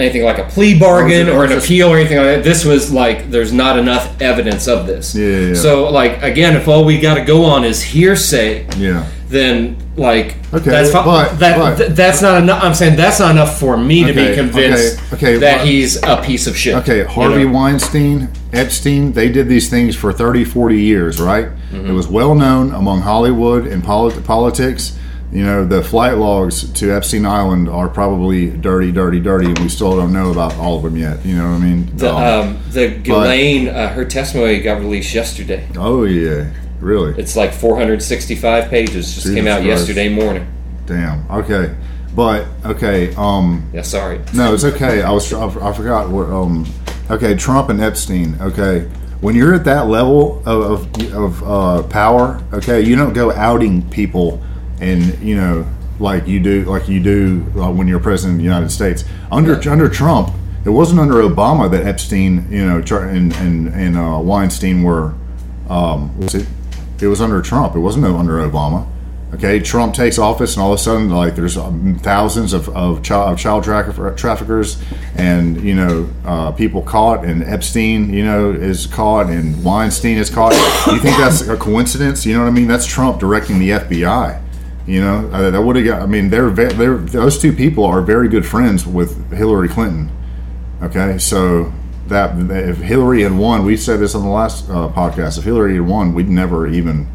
anything 0.01 0.24
like 0.24 0.38
a 0.38 0.43
plea 0.46 0.77
bargain 0.79 1.29
Or 1.29 1.46
an 1.46 1.51
appeal 1.51 1.89
or 1.89 1.98
anything 1.98 2.17
like 2.17 2.25
that. 2.27 2.43
This 2.43 2.65
was 2.65 2.91
like 2.91 3.29
there's 3.29 3.53
not 3.53 3.77
enough 3.79 4.20
evidence 4.22 4.67
of 4.67 4.88
this. 4.88 5.15
Yeah, 5.15 5.27
yeah, 5.27 5.48
yeah. 5.50 5.53
So 5.53 5.89
like 5.89 6.22
again, 6.24 6.55
if 6.55 6.67
all 6.67 6.84
we 6.86 7.00
got 7.00 7.15
to 7.15 7.24
go 7.24 7.46
on 7.46 7.63
is 7.63 7.81
hearsay, 7.81 8.65
Yeah. 8.77 9.05
then 9.29 9.78
like 9.97 10.36
Okay, 10.54 10.69
that's 10.69 10.91
fi- 10.91 11.04
but- 11.06 11.39
that 11.39 11.58
but- 11.58 11.78
th- 11.78 11.89
that's 11.91 12.21
not 12.21 12.41
enough. 12.41 12.63
I'm 12.63 12.73
saying 12.73 12.95
that's 12.95 13.19
not 13.19 13.32
enough 13.32 13.60
for 13.60 13.78
me 13.78 14.04
to 14.06 14.13
be 14.13 14.34
convinced 14.36 14.99
okay, 15.13 15.15
okay, 15.15 15.38
that 15.38 15.60
but- 15.60 15.67
he's 15.67 16.02
a 16.04 16.17
piece 16.21 16.47
of 16.47 16.58
shit. 16.58 16.75
Okay, 16.75 16.99
you 16.99 17.06
Harvey 17.06 17.43
know? 17.45 17.52
Weinstein, 17.52 18.30
Epstein, 18.54 19.13
they 19.13 19.30
did 19.30 19.47
these 19.47 19.69
things 19.69 19.95
for 19.95 20.12
30, 20.12 20.43
40 20.43 20.82
years, 20.82 21.21
right? 21.21 21.47
Mm-hmm. 21.71 21.89
It 21.89 21.93
was 21.93 22.08
well 22.08 22.36
known 22.36 22.73
among 22.73 23.02
Hollywood 23.02 23.65
and 23.67 23.84
polit- 23.84 24.23
politics. 24.25 24.97
You 25.32 25.46
know, 25.46 25.65
the 25.65 25.82
flight 25.82 26.17
logs 26.17 26.70
to 26.74 26.91
Epstein 26.94 27.26
Island 27.26 27.70
are 27.70 27.88
probably 27.88 28.50
dirty, 28.50 28.91
dirty, 28.91 29.20
dirty, 29.22 29.46
and 29.46 29.60
we 29.60 29.70
still 29.70 29.96
don't 29.96 30.12
know 30.12 30.30
about 30.32 30.54
all 30.56 30.76
of 30.76 30.84
them 30.84 30.98
yet. 30.98 31.26
You 31.26 31.38
know 31.38 31.52
what 31.52 31.56
I 31.56 31.60
mean? 31.60 31.89
The, 31.96 32.13
Um, 32.13 32.48
um, 32.50 32.60
the 32.72 32.89
Ghislaine, 32.89 33.70
uh, 33.70 33.94
her 33.94 34.04
testimony 34.04 34.60
got 34.60 34.80
released 34.80 35.13
yesterday. 35.13 35.65
oh, 35.78 36.04
yeah. 36.04 36.50
Really? 36.82 37.13
It's 37.22 37.36
like 37.38 37.54
465 37.54 38.70
pages. 38.70 39.13
Just 39.13 39.28
Jesus 39.28 39.36
came 39.36 39.48
out 39.48 39.62
Christ. 39.62 39.67
yesterday 39.88 40.10
morning. 40.10 40.48
Damn. 40.88 41.30
Okay. 41.32 41.76
But, 42.15 42.48
okay. 42.65 43.13
Um, 43.15 43.70
Yeah, 43.72 43.84
sorry. 43.84 44.20
No, 44.34 44.54
it's 44.54 44.63
okay. 44.65 45.02
I 45.02 45.12
was 45.12 45.32
I, 45.32 45.46
I 45.46 45.72
forgot 45.74 46.10
what. 46.10 46.28
Um, 46.30 46.65
okay, 47.10 47.36
Trump 47.36 47.70
and 47.70 47.80
Epstein. 47.80 48.36
Okay, 48.41 48.82
when 49.22 49.36
you're 49.36 49.54
at 49.54 49.63
that 49.65 49.88
level 49.88 50.41
of 50.46 50.91
of, 50.98 51.13
of 51.13 51.44
uh, 51.44 51.84
power, 51.88 52.41
okay, 52.52 52.82
you 52.82 52.96
don't 52.98 53.13
go 53.13 53.32
outing 53.32 53.88
people, 53.89 54.41
and 54.82 55.17
you 55.20 55.36
know 55.36 55.65
like 56.00 56.28
you 56.28 56.39
do 56.39 56.63
like 56.65 56.89
you 56.89 57.00
do 57.00 57.46
uh, 57.58 57.72
when 57.72 57.88
you're 57.88 58.00
president 58.00 58.36
of 58.36 58.38
the 58.39 58.44
United 58.44 58.72
States. 58.72 59.06
Under 59.32 59.56
under 59.70 59.88
Trump, 59.88 60.34
it 60.65 60.70
wasn't 60.70 61.00
under 61.00 61.15
Obama 61.15 61.70
that 61.72 61.86
Epstein, 61.86 62.52
you 62.52 62.65
know, 62.65 62.78
and 62.78 63.34
and 63.36 63.67
and 63.70 63.98
uh, 63.98 64.20
Weinstein 64.20 64.84
were. 64.84 65.13
Um, 65.70 66.17
was 66.20 66.36
it? 66.36 66.48
It 67.02 67.08
was 67.08 67.22
under 67.22 67.41
Trump. 67.41 67.76
It 67.76 67.80
wasn't 67.80 68.06
under 68.06 68.34
Obama. 68.34 68.88
Okay, 69.34 69.62
Trump 69.62 69.96
takes 69.96 70.20
office, 70.20 70.56
and 70.56 70.63
all 70.63 70.74
of 70.74 70.80
a 70.80 70.84
sudden, 70.84 71.10
like 71.10 71.36
there's 71.36 71.58
um, 71.58 71.98
thousands 72.00 72.52
of, 72.52 72.67
of 72.70 73.02
child, 73.02 73.32
of 73.32 73.39
child 73.39 73.63
traffic- 73.63 74.17
traffickers, 74.17 74.82
and 75.15 75.62
you 75.62 75.74
know 75.74 76.10
uh, 76.26 76.52
people 76.52 76.82
caught, 76.82 77.24
and 77.24 77.41
Epstein, 77.44 78.13
you 78.13 78.26
know, 78.26 78.52
is 78.52 78.88
caught, 78.88 79.28
and 79.30 79.63
Weinstein 79.63 80.17
is 80.17 80.30
caught. 80.30 80.52
you 80.91 81.00
think 81.00 81.17
that's 81.17 81.48
a 81.48 81.56
coincidence? 81.56 82.26
You 82.26 82.34
know 82.34 82.41
what 82.41 82.50
I 82.50 82.52
mean? 82.52 82.67
That's 82.67 82.86
Trump 82.86 83.22
directing 83.22 83.60
the 83.60 83.70
FBI. 83.70 84.41
You 84.91 84.99
know, 85.01 85.30
uh, 85.32 85.51
that 85.51 85.62
would 85.62 85.77
have 85.77 85.86
got. 85.86 86.01
I 86.01 86.06
mean, 86.06 86.30
they're, 86.30 86.49
ve- 86.49 86.73
they're 86.73 86.97
those 86.97 87.39
two 87.39 87.54
people 87.54 87.86
are 87.86 88.01
very 88.01 88.27
good 88.27 88.45
friends 88.45 88.86
with 88.86 89.32
Hillary 89.32 89.69
Clinton. 89.69 90.12
Okay, 90.84 91.17
so 91.17 91.71
that 92.08 92.36
if 92.51 92.77
Hillary 92.77 93.21
had 93.21 93.32
won, 93.32 93.63
we 93.63 93.77
said 93.77 94.01
this 94.01 94.15
on 94.15 94.23
the 94.23 94.30
last 94.30 94.69
uh, 94.69 94.89
podcast. 94.89 95.38
If 95.38 95.45
Hillary 95.45 95.75
had 95.75 95.88
won, 95.88 96.13
we'd 96.13 96.27
never 96.27 96.67
even, 96.67 97.08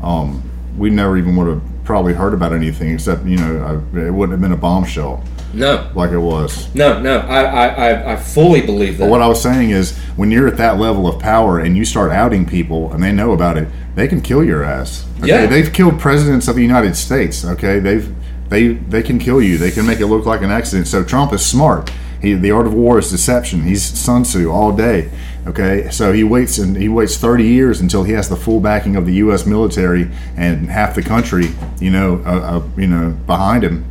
um, 0.00 0.48
we 0.76 0.90
never 0.90 1.16
even 1.18 1.34
would 1.36 1.48
have 1.48 1.62
probably 1.84 2.12
heard 2.14 2.34
about 2.34 2.52
anything 2.52 2.90
except 2.90 3.24
you 3.24 3.38
know 3.38 3.64
uh, 3.64 3.98
it 3.98 4.10
wouldn't 4.12 4.32
have 4.32 4.42
been 4.42 4.52
a 4.52 4.56
bombshell 4.56 5.24
No, 5.54 5.90
like 5.94 6.10
it 6.12 6.18
was. 6.18 6.72
no, 6.74 7.00
no. 7.00 7.18
I, 7.20 7.40
I, 7.42 7.66
I, 7.88 8.12
I 8.12 8.16
fully 8.16 8.60
believe 8.60 8.98
that. 8.98 9.04
But 9.06 9.10
what 9.10 9.22
I 9.22 9.26
was 9.26 9.42
saying 9.42 9.70
is, 9.70 9.96
when 10.16 10.30
you're 10.30 10.46
at 10.46 10.58
that 10.58 10.78
level 10.78 11.08
of 11.08 11.18
power 11.20 11.58
and 11.58 11.76
you 11.76 11.84
start 11.84 12.12
outing 12.12 12.44
people 12.46 12.92
and 12.92 13.02
they 13.02 13.10
know 13.10 13.32
about 13.32 13.56
it, 13.56 13.66
they 13.96 14.06
can 14.06 14.20
kill 14.20 14.44
your 14.44 14.62
ass. 14.62 15.07
Okay? 15.18 15.26
Yeah. 15.28 15.46
They've 15.46 15.72
killed 15.72 15.98
presidents 16.00 16.48
of 16.48 16.56
the 16.56 16.62
United 16.62 16.96
States. 16.96 17.44
Okay, 17.44 17.78
they've 17.78 18.14
they 18.48 18.68
they 18.68 19.02
can 19.02 19.18
kill 19.18 19.42
you. 19.42 19.58
They 19.58 19.70
can 19.70 19.86
make 19.86 20.00
it 20.00 20.06
look 20.06 20.24
like 20.26 20.42
an 20.42 20.50
accident. 20.50 20.86
So 20.88 21.02
Trump 21.04 21.32
is 21.32 21.44
smart. 21.44 21.90
He, 22.20 22.34
the 22.34 22.50
art 22.50 22.66
of 22.66 22.74
war 22.74 22.98
is 22.98 23.10
deception. 23.10 23.62
He's 23.62 23.82
Sun 23.84 24.24
Tzu 24.24 24.50
all 24.50 24.72
day. 24.72 25.10
Okay, 25.46 25.88
so 25.90 26.12
he 26.12 26.24
waits 26.24 26.58
and 26.58 26.76
he 26.76 26.88
waits 26.88 27.16
30 27.16 27.44
years 27.44 27.80
until 27.80 28.02
he 28.02 28.12
has 28.12 28.28
the 28.28 28.36
full 28.36 28.60
backing 28.60 28.96
of 28.96 29.06
the 29.06 29.14
U.S. 29.14 29.46
military 29.46 30.10
and 30.36 30.68
half 30.68 30.94
the 30.94 31.02
country, 31.02 31.46
you 31.80 31.90
know, 31.90 32.22
uh, 32.26 32.58
uh, 32.58 32.62
you 32.76 32.86
know, 32.86 33.10
behind 33.26 33.64
him, 33.64 33.84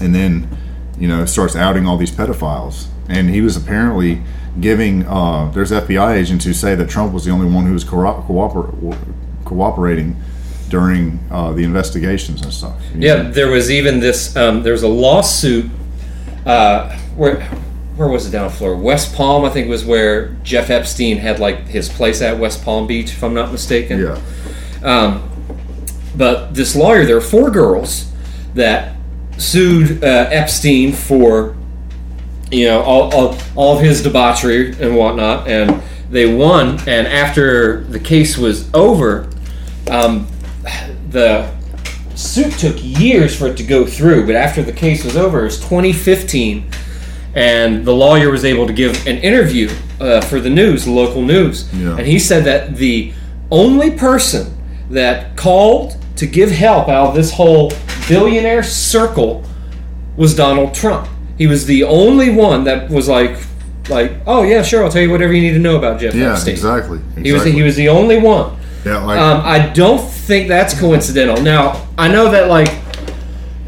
and 0.00 0.14
then 0.14 0.46
you 0.98 1.08
know 1.08 1.24
starts 1.24 1.56
outing 1.56 1.86
all 1.86 1.96
these 1.96 2.12
pedophiles. 2.12 2.86
And 3.08 3.30
he 3.30 3.40
was 3.40 3.56
apparently 3.56 4.20
giving. 4.60 5.06
Uh, 5.06 5.50
there's 5.52 5.70
FBI 5.72 6.14
agents 6.14 6.44
who 6.44 6.52
say 6.52 6.74
that 6.74 6.88
Trump 6.88 7.12
was 7.12 7.24
the 7.24 7.30
only 7.30 7.46
one 7.52 7.66
who 7.66 7.72
was 7.72 7.84
corro- 7.84 8.24
cooper- 8.26 8.74
cooperating 9.44 10.16
during 10.68 11.18
uh, 11.30 11.52
the 11.52 11.62
investigations 11.62 12.42
and 12.42 12.52
stuff. 12.52 12.80
yeah, 12.94 13.22
there 13.22 13.50
was 13.50 13.70
even 13.70 14.00
this. 14.00 14.36
Um, 14.36 14.62
there 14.62 14.72
was 14.72 14.82
a 14.82 14.88
lawsuit. 14.88 15.70
Uh, 16.44 16.96
where 17.16 17.42
where 17.96 18.08
was 18.08 18.26
it 18.26 18.30
down 18.30 18.50
Florida? 18.50 18.80
West 18.80 19.14
Palm, 19.14 19.44
I 19.44 19.50
think, 19.50 19.68
was 19.68 19.84
where 19.84 20.28
Jeff 20.42 20.68
Epstein 20.68 21.16
had 21.16 21.40
like 21.40 21.66
his 21.66 21.88
place 21.88 22.20
at 22.20 22.38
West 22.38 22.62
Palm 22.64 22.86
Beach, 22.86 23.10
if 23.10 23.24
I'm 23.24 23.34
not 23.34 23.50
mistaken. 23.50 24.00
Yeah. 24.00 24.20
Um, 24.82 25.28
but 26.14 26.54
this 26.54 26.76
lawyer, 26.76 27.04
there 27.06 27.16
were 27.16 27.20
four 27.22 27.50
girls 27.50 28.12
that 28.54 28.96
sued 29.38 30.02
uh, 30.04 30.28
Epstein 30.30 30.92
for, 30.92 31.56
you 32.50 32.66
know, 32.66 32.82
all, 32.82 33.14
all, 33.14 33.38
all 33.54 33.76
of 33.76 33.82
his 33.82 34.02
debauchery 34.02 34.70
and 34.80 34.96
whatnot, 34.96 35.48
and 35.48 35.82
they 36.10 36.32
won. 36.32 36.78
And 36.86 37.06
after 37.06 37.84
the 37.84 38.00
case 38.00 38.36
was 38.36 38.72
over, 38.74 39.28
um, 39.90 40.26
the 41.10 41.50
suit 42.14 42.52
took 42.54 42.76
years 42.80 43.36
for 43.36 43.46
it 43.48 43.56
to 43.58 43.62
go 43.64 43.86
through. 43.86 44.26
But 44.26 44.34
after 44.36 44.62
the 44.62 44.72
case 44.72 45.04
was 45.04 45.16
over, 45.16 45.40
it 45.40 45.44
was 45.44 45.58
2015, 45.58 46.70
and 47.34 47.84
the 47.84 47.92
lawyer 47.92 48.30
was 48.30 48.44
able 48.44 48.66
to 48.66 48.72
give 48.72 49.06
an 49.06 49.18
interview 49.18 49.68
uh, 50.00 50.20
for 50.22 50.40
the 50.40 50.50
news, 50.50 50.84
the 50.84 50.90
local 50.92 51.22
news, 51.22 51.72
Yeah. 51.74 51.96
and 51.96 52.06
he 52.06 52.18
said 52.18 52.44
that 52.44 52.76
the 52.76 53.12
only 53.50 53.90
person 53.90 54.56
that 54.90 55.36
called 55.36 55.96
to 56.16 56.26
give 56.26 56.50
help 56.50 56.88
out 56.88 57.08
of 57.08 57.14
this 57.14 57.32
whole 57.32 57.72
billionaire 58.08 58.62
circle 58.62 59.44
was 60.16 60.34
Donald 60.34 60.72
Trump. 60.74 61.08
He 61.36 61.46
was 61.46 61.66
the 61.66 61.84
only 61.84 62.30
one 62.30 62.64
that 62.64 62.88
was 62.88 63.08
like, 63.08 63.36
like, 63.90 64.12
oh 64.26 64.42
yeah, 64.42 64.62
sure, 64.62 64.82
I'll 64.84 64.90
tell 64.90 65.02
you 65.02 65.10
whatever 65.10 65.32
you 65.34 65.42
need 65.42 65.52
to 65.52 65.58
know 65.58 65.76
about 65.76 66.00
Jeff 66.00 66.14
Yeah, 66.14 66.32
Epstein. 66.32 66.54
exactly. 66.54 66.98
He 67.22 67.32
was 67.32 67.42
exactly. 67.42 67.52
he 67.52 67.62
was 67.62 67.76
the 67.76 67.88
only 67.90 68.18
one. 68.18 68.55
Yeah, 68.86 69.04
like 69.04 69.18
Um, 69.18 69.42
I 69.44 69.68
don't 69.68 70.00
think 70.00 70.48
that's 70.48 70.78
coincidental. 70.78 71.42
Now 71.42 71.86
I 71.98 72.08
know 72.08 72.30
that 72.30 72.48
like 72.48 72.68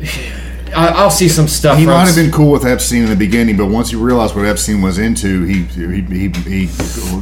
I, 0.76 0.88
I'll 0.88 1.10
see 1.10 1.28
some 1.28 1.48
stuff. 1.48 1.78
he 1.78 1.86
might 1.86 2.04
have 2.04 2.14
been 2.14 2.30
cool 2.30 2.52
with 2.52 2.64
Epstein 2.64 3.02
in 3.02 3.08
the 3.08 3.16
beginning, 3.16 3.56
but 3.56 3.66
once 3.66 3.90
he 3.90 3.96
realized 3.96 4.36
what 4.36 4.44
Epstein 4.44 4.80
was 4.82 4.98
into, 4.98 5.42
he 5.44 5.62
he, 5.62 6.02
he, 6.02 6.28
he 6.66 6.66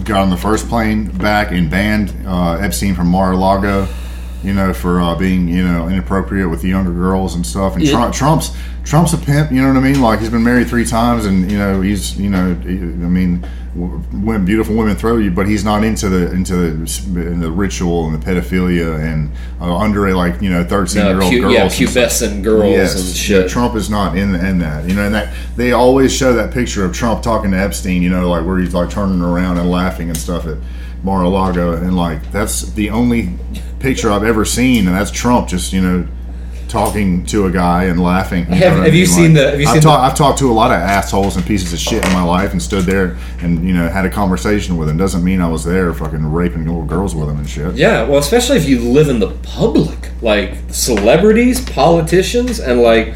got 0.04 0.20
on 0.22 0.30
the 0.30 0.36
first 0.36 0.68
plane 0.68 1.06
back 1.06 1.52
and 1.52 1.70
banned 1.70 2.12
uh, 2.26 2.54
Epstein 2.60 2.94
from 2.94 3.06
Mar-a-Lago, 3.06 3.86
you 4.42 4.52
know, 4.52 4.74
for 4.74 5.00
uh, 5.00 5.14
being 5.16 5.48
you 5.48 5.66
know 5.66 5.88
inappropriate 5.88 6.50
with 6.50 6.60
the 6.60 6.68
younger 6.68 6.92
girls 6.92 7.34
and 7.36 7.46
stuff. 7.46 7.76
And 7.76 7.84
Yeah. 7.84 7.92
Trump, 7.92 8.14
Trump's 8.14 8.50
Trump's 8.84 9.12
a 9.14 9.18
pimp, 9.18 9.52
you 9.52 9.62
know 9.62 9.68
what 9.68 9.76
I 9.76 9.80
mean? 9.80 10.02
Like 10.02 10.18
he's 10.20 10.30
been 10.30 10.44
married 10.44 10.68
three 10.68 10.84
times, 10.84 11.24
and 11.24 11.50
you 11.50 11.56
know 11.56 11.80
he's 11.80 12.18
you 12.18 12.28
know 12.28 12.50
I 12.50 13.08
mean, 13.08 13.46
when 13.76 14.44
beautiful 14.44 14.74
women 14.74 14.96
throw 14.96 15.18
you, 15.18 15.30
but 15.30 15.46
he's 15.46 15.64
not 15.64 15.84
into 15.84 16.08
the 16.08 16.30
into 16.32 16.56
the, 16.56 17.20
in 17.28 17.40
the 17.40 17.50
ritual 17.50 18.06
and 18.06 18.20
the 18.20 18.24
pedophilia 18.24 18.98
and 19.02 19.30
uh, 19.60 19.76
under 19.76 20.06
a 20.08 20.14
like 20.14 20.40
you 20.40 20.48
know 20.50 20.64
thirteen 20.64 21.04
year 21.04 21.20
old 21.20 21.30
pu- 21.30 21.40
girls. 21.40 21.52
yeah, 21.54 21.62
and 21.62 21.70
pubescent 21.72 22.42
girls 22.42 22.94
and 23.20 23.28
Yeah. 23.28 23.46
Trump 23.48 23.74
is 23.76 23.90
not 23.90 24.16
in 24.16 24.34
in 24.34 24.58
that. 24.60 24.88
You 24.88 24.94
know, 24.94 25.04
and 25.04 25.14
that 25.14 25.34
they 25.56 25.72
always 25.72 26.14
show 26.14 26.32
that 26.32 26.52
picture 26.52 26.84
of 26.84 26.92
Trump 26.94 27.22
talking 27.22 27.50
to 27.50 27.58
Epstein. 27.58 28.02
You 28.02 28.10
know, 28.10 28.28
like 28.28 28.46
where 28.46 28.58
he's 28.58 28.74
like 28.74 28.90
turning 28.90 29.20
around 29.20 29.58
and 29.58 29.70
laughing 29.70 30.08
and 30.08 30.16
stuff 30.16 30.46
at 30.46 30.56
Mar-a-Lago, 31.02 31.74
and 31.74 31.96
like 31.96 32.30
that's 32.32 32.62
the 32.72 32.90
only 32.90 33.34
picture 33.78 34.10
I've 34.10 34.24
ever 34.24 34.44
seen, 34.44 34.86
and 34.86 34.96
that's 34.96 35.10
Trump 35.10 35.48
just 35.48 35.72
you 35.72 35.80
know 35.82 36.08
talking 36.68 37.24
to 37.26 37.46
a 37.46 37.50
guy 37.50 37.84
and 37.84 38.02
laughing. 38.02 38.46
You 38.48 38.54
Have- 38.56 38.72
what 38.74 38.82
I 38.82 38.84
have 38.86 38.94
you 38.94 39.04
mean? 39.06 39.14
seen 39.14 39.32
the- 39.34 39.50
have 39.50 39.60
you 39.60 39.66
I've, 39.66 39.72
seen 39.74 39.82
talked, 39.82 40.02
I've 40.02 40.16
talked 40.16 40.38
to 40.40 40.50
a 40.50 40.52
lot 40.52 40.70
of 40.70 40.78
assholes 40.78 41.36
and 41.36 41.44
pieces 41.46 41.72
of 41.72 41.78
shit 41.78 42.04
in 42.04 42.12
my 42.12 42.22
life, 42.22 42.52
and 42.52 42.60
stood 42.60 42.84
there 42.84 43.16
and 43.40 43.66
you 43.66 43.72
know 43.72 43.88
had 43.88 44.04
a 44.04 44.10
conversation 44.10 44.76
with 44.76 44.88
them. 44.88 44.96
Doesn't 44.96 45.22
mean 45.24 45.40
I 45.40 45.48
was 45.48 45.64
there 45.64 45.92
fucking 45.94 46.32
raping 46.32 46.66
little 46.66 46.84
girls 46.84 47.14
with 47.14 47.28
them 47.28 47.38
and 47.38 47.48
shit. 47.48 47.74
Yeah, 47.74 48.02
well, 48.04 48.18
especially 48.18 48.56
if 48.56 48.68
you 48.68 48.80
live 48.80 49.08
in 49.08 49.20
the 49.20 49.30
public, 49.42 50.10
like 50.22 50.54
celebrities, 50.70 51.64
politicians, 51.70 52.58
and 52.60 52.80
like, 52.80 53.14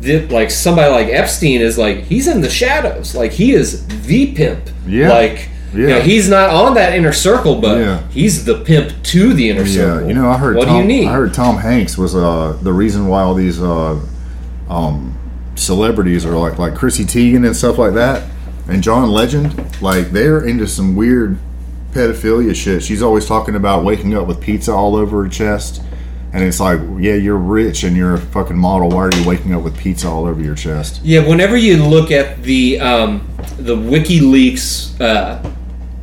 the, 0.00 0.26
like 0.28 0.50
somebody 0.50 0.90
like 0.90 1.08
Epstein 1.08 1.60
is 1.60 1.76
like 1.78 2.04
he's 2.04 2.26
in 2.26 2.40
the 2.40 2.50
shadows. 2.50 3.14
Like 3.14 3.32
he 3.32 3.52
is 3.52 3.86
the 4.06 4.32
pimp. 4.34 4.68
Yeah. 4.86 5.10
Like, 5.10 5.48
you 5.74 5.86
know, 5.86 5.96
Yeah. 5.96 6.02
he's 6.02 6.28
not 6.28 6.50
on 6.50 6.74
that 6.74 6.94
inner 6.94 7.12
circle, 7.12 7.56
but 7.60 7.78
Yeah. 7.78 7.98
he's 8.10 8.44
the 8.44 8.54
pimp 8.54 8.92
to 9.04 9.32
the 9.34 9.50
inner 9.50 9.62
Yeah, 9.62 9.66
circle. 9.94 10.08
you 10.08 10.14
know, 10.14 10.28
I 10.28 10.36
heard. 10.38 10.56
What 10.56 10.66
Tom, 10.68 10.86
do 10.86 10.92
you 10.94 11.00
need? 11.02 11.08
I 11.08 11.12
heard 11.12 11.32
Tom 11.34 11.58
Hanks 11.58 11.96
was 11.98 12.14
uh, 12.14 12.54
the 12.62 12.72
reason 12.72 13.06
why 13.08 13.22
all 13.22 13.34
these 13.34 13.60
uh, 13.62 13.96
um, 14.68 15.14
celebrities 15.54 16.24
are 16.24 16.36
like 16.36 16.58
like 16.58 16.74
Chrissy 16.74 17.04
Teigen 17.04 17.44
and 17.46 17.54
stuff 17.56 17.78
like 17.78 17.94
that, 17.94 18.22
and 18.68 18.82
John 18.82 19.10
Legend. 19.10 19.54
Like 19.80 20.10
they're 20.12 20.40
into 20.44 20.66
some 20.66 20.96
weird 20.96 21.38
pedophilia 21.92 22.54
shit. 22.54 22.82
She's 22.82 23.02
always 23.02 23.26
talking 23.26 23.54
about 23.56 23.84
waking 23.84 24.14
up 24.16 24.26
with 24.26 24.40
pizza 24.40 24.72
all 24.72 24.94
over 24.96 25.24
her 25.24 25.28
chest. 25.28 25.82
And 26.32 26.44
it's 26.44 26.60
like, 26.60 26.78
yeah, 27.00 27.14
you're 27.14 27.36
rich 27.36 27.82
and 27.82 27.96
you're 27.96 28.14
a 28.14 28.18
fucking 28.20 28.56
model. 28.56 28.90
Why 28.90 29.06
are 29.06 29.10
you 29.16 29.26
waking 29.26 29.52
up 29.52 29.62
with 29.64 29.76
pizza 29.76 30.06
all 30.06 30.26
over 30.26 30.40
your 30.40 30.54
chest? 30.54 31.00
Yeah, 31.02 31.26
whenever 31.26 31.56
you 31.56 31.82
look 31.84 32.12
at 32.12 32.44
the 32.44 32.78
um, 32.78 33.26
the 33.58 33.74
WikiLeaks 33.74 35.00
uh, 35.00 35.42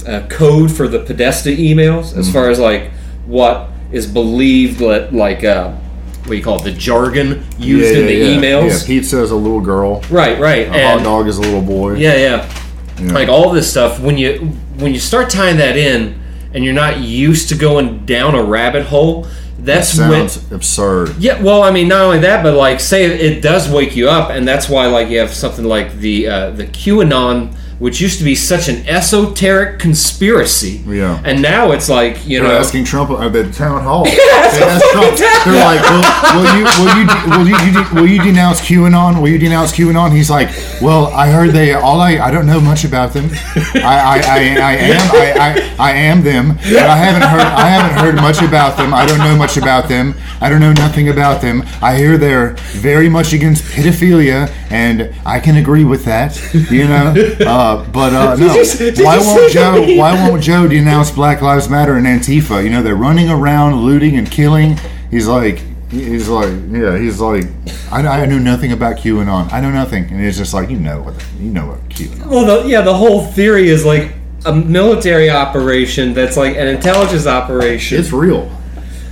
uh, 0.08 0.26
code 0.30 0.72
for 0.72 0.88
the 0.88 1.00
Podesta 1.00 1.50
emails, 1.50 2.06
Mm-hmm. 2.12 2.20
as 2.20 2.32
far 2.32 2.50
as 2.50 2.60
like 2.60 2.92
what 3.26 3.70
is 3.92 4.08
believed 4.08 4.80
that 4.80 5.14
like 5.14 5.44
uh, 5.44 5.72
what 5.72 6.32
do 6.32 6.36
you 6.36 6.44
call 6.44 6.60
it, 6.60 6.64
the 6.64 6.72
jargon 6.74 7.44
used 7.58 7.96
in 7.96 8.06
the 8.06 8.20
emails, 8.22 8.82
Yeah, 8.82 8.86
pizza 8.88 9.22
is 9.22 9.32
a 9.32 9.36
little 9.36 9.62
girl. 9.62 10.02
right, 10.10 10.38
right, 10.40 10.68
A 10.68 10.72
and 10.72 11.00
hot 11.02 11.04
dog 11.04 11.28
is 11.28 11.38
a 11.38 11.42
little 11.42 11.62
boy. 11.62 11.96
yeah, 11.96 12.16
yeah, 12.16 12.54
Yeah. 13.02 13.12
like 13.14 13.30
all 13.30 13.50
this 13.52 13.70
stuff. 13.70 14.00
When 14.00 14.18
you 14.18 14.40
when 14.80 14.94
you 14.94 15.00
start 15.00 15.30
tying 15.30 15.58
that 15.58 15.78
in, 15.78 16.20
and 16.54 16.64
you're 16.64 16.74
not 16.74 17.00
used 17.00 17.50
to 17.50 17.56
going 17.56 18.06
down 18.06 18.36
a 18.36 18.44
rabbit 18.44 18.86
hole, 18.86 19.26
that's 19.60 19.98
when 19.98 20.30
sounds 20.30 20.52
absurd. 20.52 21.16
yeah, 21.18 21.42
well, 21.42 21.64
I 21.64 21.72
mean, 21.72 21.88
not 21.88 22.02
only 22.02 22.20
that, 22.20 22.44
but 22.44 22.54
like, 22.56 22.80
say 22.80 23.06
it 23.06 23.42
does 23.42 23.70
wake 23.70 23.96
you 23.96 24.08
up, 24.10 24.30
and 24.30 24.48
that's 24.48 24.70
why, 24.70 24.86
like, 24.88 25.10
you 25.10 25.18
have 25.20 25.34
something 25.34 25.66
like 25.66 25.98
the 26.00 26.28
uh, 26.28 26.50
the 26.52 26.66
QAnon, 26.66 27.56
which 27.80 28.02
used 28.02 28.18
to 28.20 28.24
be 28.24 28.36
such 28.36 28.68
an 28.70 28.88
esoteric 28.88 29.80
conspiracy, 29.80 30.82
Yeah. 30.88 31.22
and 31.24 31.42
now 31.42 31.72
it's 31.72 31.90
like 31.90 32.28
you 32.28 32.40
They're 32.40 32.50
know, 32.50 32.58
asking 32.58 32.86
Trump 32.86 33.12
at 33.12 33.34
the 33.34 33.52
town 33.52 33.84
hall. 33.84 34.04
that's 34.06 34.58
they 34.58 34.64
asked 34.64 34.86
Trump. 34.92 35.18
They're 35.46 35.64
like, 35.64 35.82
will, 35.90 36.06
will 36.36 36.58
you 36.58 36.64
will 36.78 36.98
you 36.98 37.06
will 37.38 37.48
you, 37.48 37.58
you 37.72 37.96
will 37.96 38.08
you 38.08 38.24
denounce 38.24 38.60
QAnon? 38.62 39.22
Will 39.22 39.30
you 39.30 39.38
denounce 39.38 39.72
QAnon? 39.72 40.12
He's 40.12 40.30
like, 40.30 40.50
well, 40.82 41.08
I 41.08 41.28
heard 41.30 41.52
they 41.52 41.74
all 41.74 42.00
I 42.02 42.18
I 42.18 42.32
don't 42.32 42.46
know 42.48 42.60
much 42.60 42.84
about 42.84 43.14
them. 43.14 43.30
I 43.76 43.98
I, 44.08 44.18
I, 44.18 44.40
I 44.70 44.74
am 44.76 45.12
I, 45.12 45.34
I, 45.40 45.90
I 45.90 45.92
am 45.92 46.24
them, 46.24 46.56
but 46.56 46.90
I 46.96 46.98
haven't 46.98 47.28
heard 47.30 47.42
I 47.42 47.68
haven't 47.70 47.98
heard 48.04 48.16
much 48.16 48.42
about 48.42 48.78
them. 48.78 48.94
I 48.94 49.06
don't 49.06 49.20
know 49.20 49.36
much 49.36 49.58
about 49.58 49.88
them. 49.88 50.16
I 50.42 50.50
don't 50.50 50.60
know 50.62 50.74
nothing 50.74 51.10
about 51.10 51.42
them. 51.42 51.64
I 51.82 51.96
hear 51.98 52.18
they're 52.18 52.52
very 52.74 53.10
much 53.10 53.34
against 53.34 53.64
pedophilia, 53.64 54.52
and 54.70 55.14
I 55.26 55.40
can 55.40 55.58
agree 55.58 55.84
with 55.84 56.06
that. 56.06 56.40
You 56.54 56.88
know, 56.88 57.14
uh, 57.42 57.67
but 57.76 58.14
uh, 58.14 58.36
no. 58.40 58.54
you 58.54 59.04
Why 59.04 59.18
won't 59.18 59.52
Joe? 59.52 59.98
Why 59.98 60.14
won't 60.14 60.42
Joe 60.42 60.68
denounce 60.68 61.12
Black 61.12 61.42
Lives 61.42 61.70
Matter 61.70 61.96
and 61.96 62.06
Antifa? 62.06 62.64
You 62.64 62.70
know, 62.70 62.82
they're 62.82 62.96
running 62.96 63.30
around 63.30 63.82
looting 63.84 64.18
and 64.18 64.30
killing. 64.30 64.78
He's 65.12 65.28
like, 65.28 65.60
he's 65.92 66.28
like, 66.28 66.50
yeah, 66.70 66.98
he's 66.98 67.20
like, 67.20 67.46
I, 67.92 68.06
I 68.06 68.26
know 68.26 68.40
nothing 68.40 68.72
about 68.72 68.98
QAnon. 68.98 69.52
I 69.52 69.60
know 69.62 69.72
nothing, 69.72 70.06
and 70.12 70.24
it's 70.24 70.38
just 70.38 70.54
like, 70.54 70.70
you 70.70 70.80
know 70.80 71.02
what, 71.02 71.26
you 71.40 71.50
know 71.50 71.68
what 71.68 71.90
QAnon. 71.90 72.26
well, 72.28 72.64
the, 72.64 72.70
yeah, 72.70 72.82
the 72.82 72.94
whole 72.94 73.26
theory 73.26 73.70
is 73.70 73.86
like 73.86 74.14
a 74.46 74.54
military 74.54 75.30
operation 75.30 76.14
that's 76.14 76.38
like 76.38 76.56
an 76.56 76.68
intelligence 76.68 77.28
operation. 77.28 78.00
It's 78.00 78.12
real. 78.12 78.52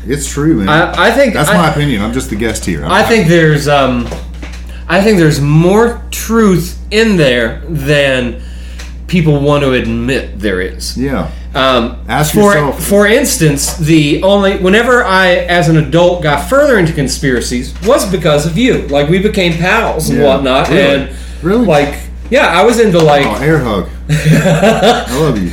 It's 0.07 0.31
true, 0.31 0.55
man. 0.55 0.69
I, 0.69 1.07
I 1.07 1.11
think 1.11 1.33
That's 1.33 1.49
I, 1.49 1.57
my 1.57 1.71
opinion. 1.71 2.01
I'm 2.01 2.13
just 2.13 2.29
the 2.29 2.35
guest 2.35 2.63
here. 2.63 2.85
I 2.85 3.01
think 3.03 3.27
there's 3.27 3.67
um, 3.67 4.07
I 4.87 5.01
think 5.01 5.17
there's 5.17 5.41
more 5.41 6.03
truth 6.11 6.79
in 6.91 7.17
there 7.17 7.61
than 7.67 8.41
people 9.07 9.39
want 9.39 9.63
to 9.63 9.73
admit 9.73 10.39
there 10.39 10.61
is. 10.61 10.97
yeah. 10.97 11.31
Um, 11.53 12.03
Ask 12.09 12.33
for, 12.33 12.53
yourself. 12.53 12.83
For 12.83 13.07
instance, 13.07 13.77
the 13.77 14.21
only 14.23 14.57
whenever 14.57 15.05
I, 15.05 15.27
as 15.35 15.69
an 15.69 15.77
adult, 15.77 16.21
got 16.21 16.49
further 16.49 16.77
into 16.77 16.91
conspiracies 16.91 17.73
was 17.83 18.09
because 18.11 18.45
of 18.45 18.57
you. 18.57 18.87
Like 18.87 19.07
we 19.07 19.19
became 19.19 19.53
pals 19.53 20.09
and 20.09 20.19
Yeah. 20.19 20.25
whatnot, 20.25 20.67
Really? 20.69 20.81
and 21.05 21.15
Really? 21.41 21.65
like 21.65 21.95
yeah, 22.29 22.47
I 22.47 22.63
was 22.65 22.79
into 22.79 22.99
like 22.99 23.25
Oh, 23.25 23.35
air 23.41 23.59
hug. 23.59 23.87
I 24.09 25.19
love 25.19 25.41
you. 25.41 25.51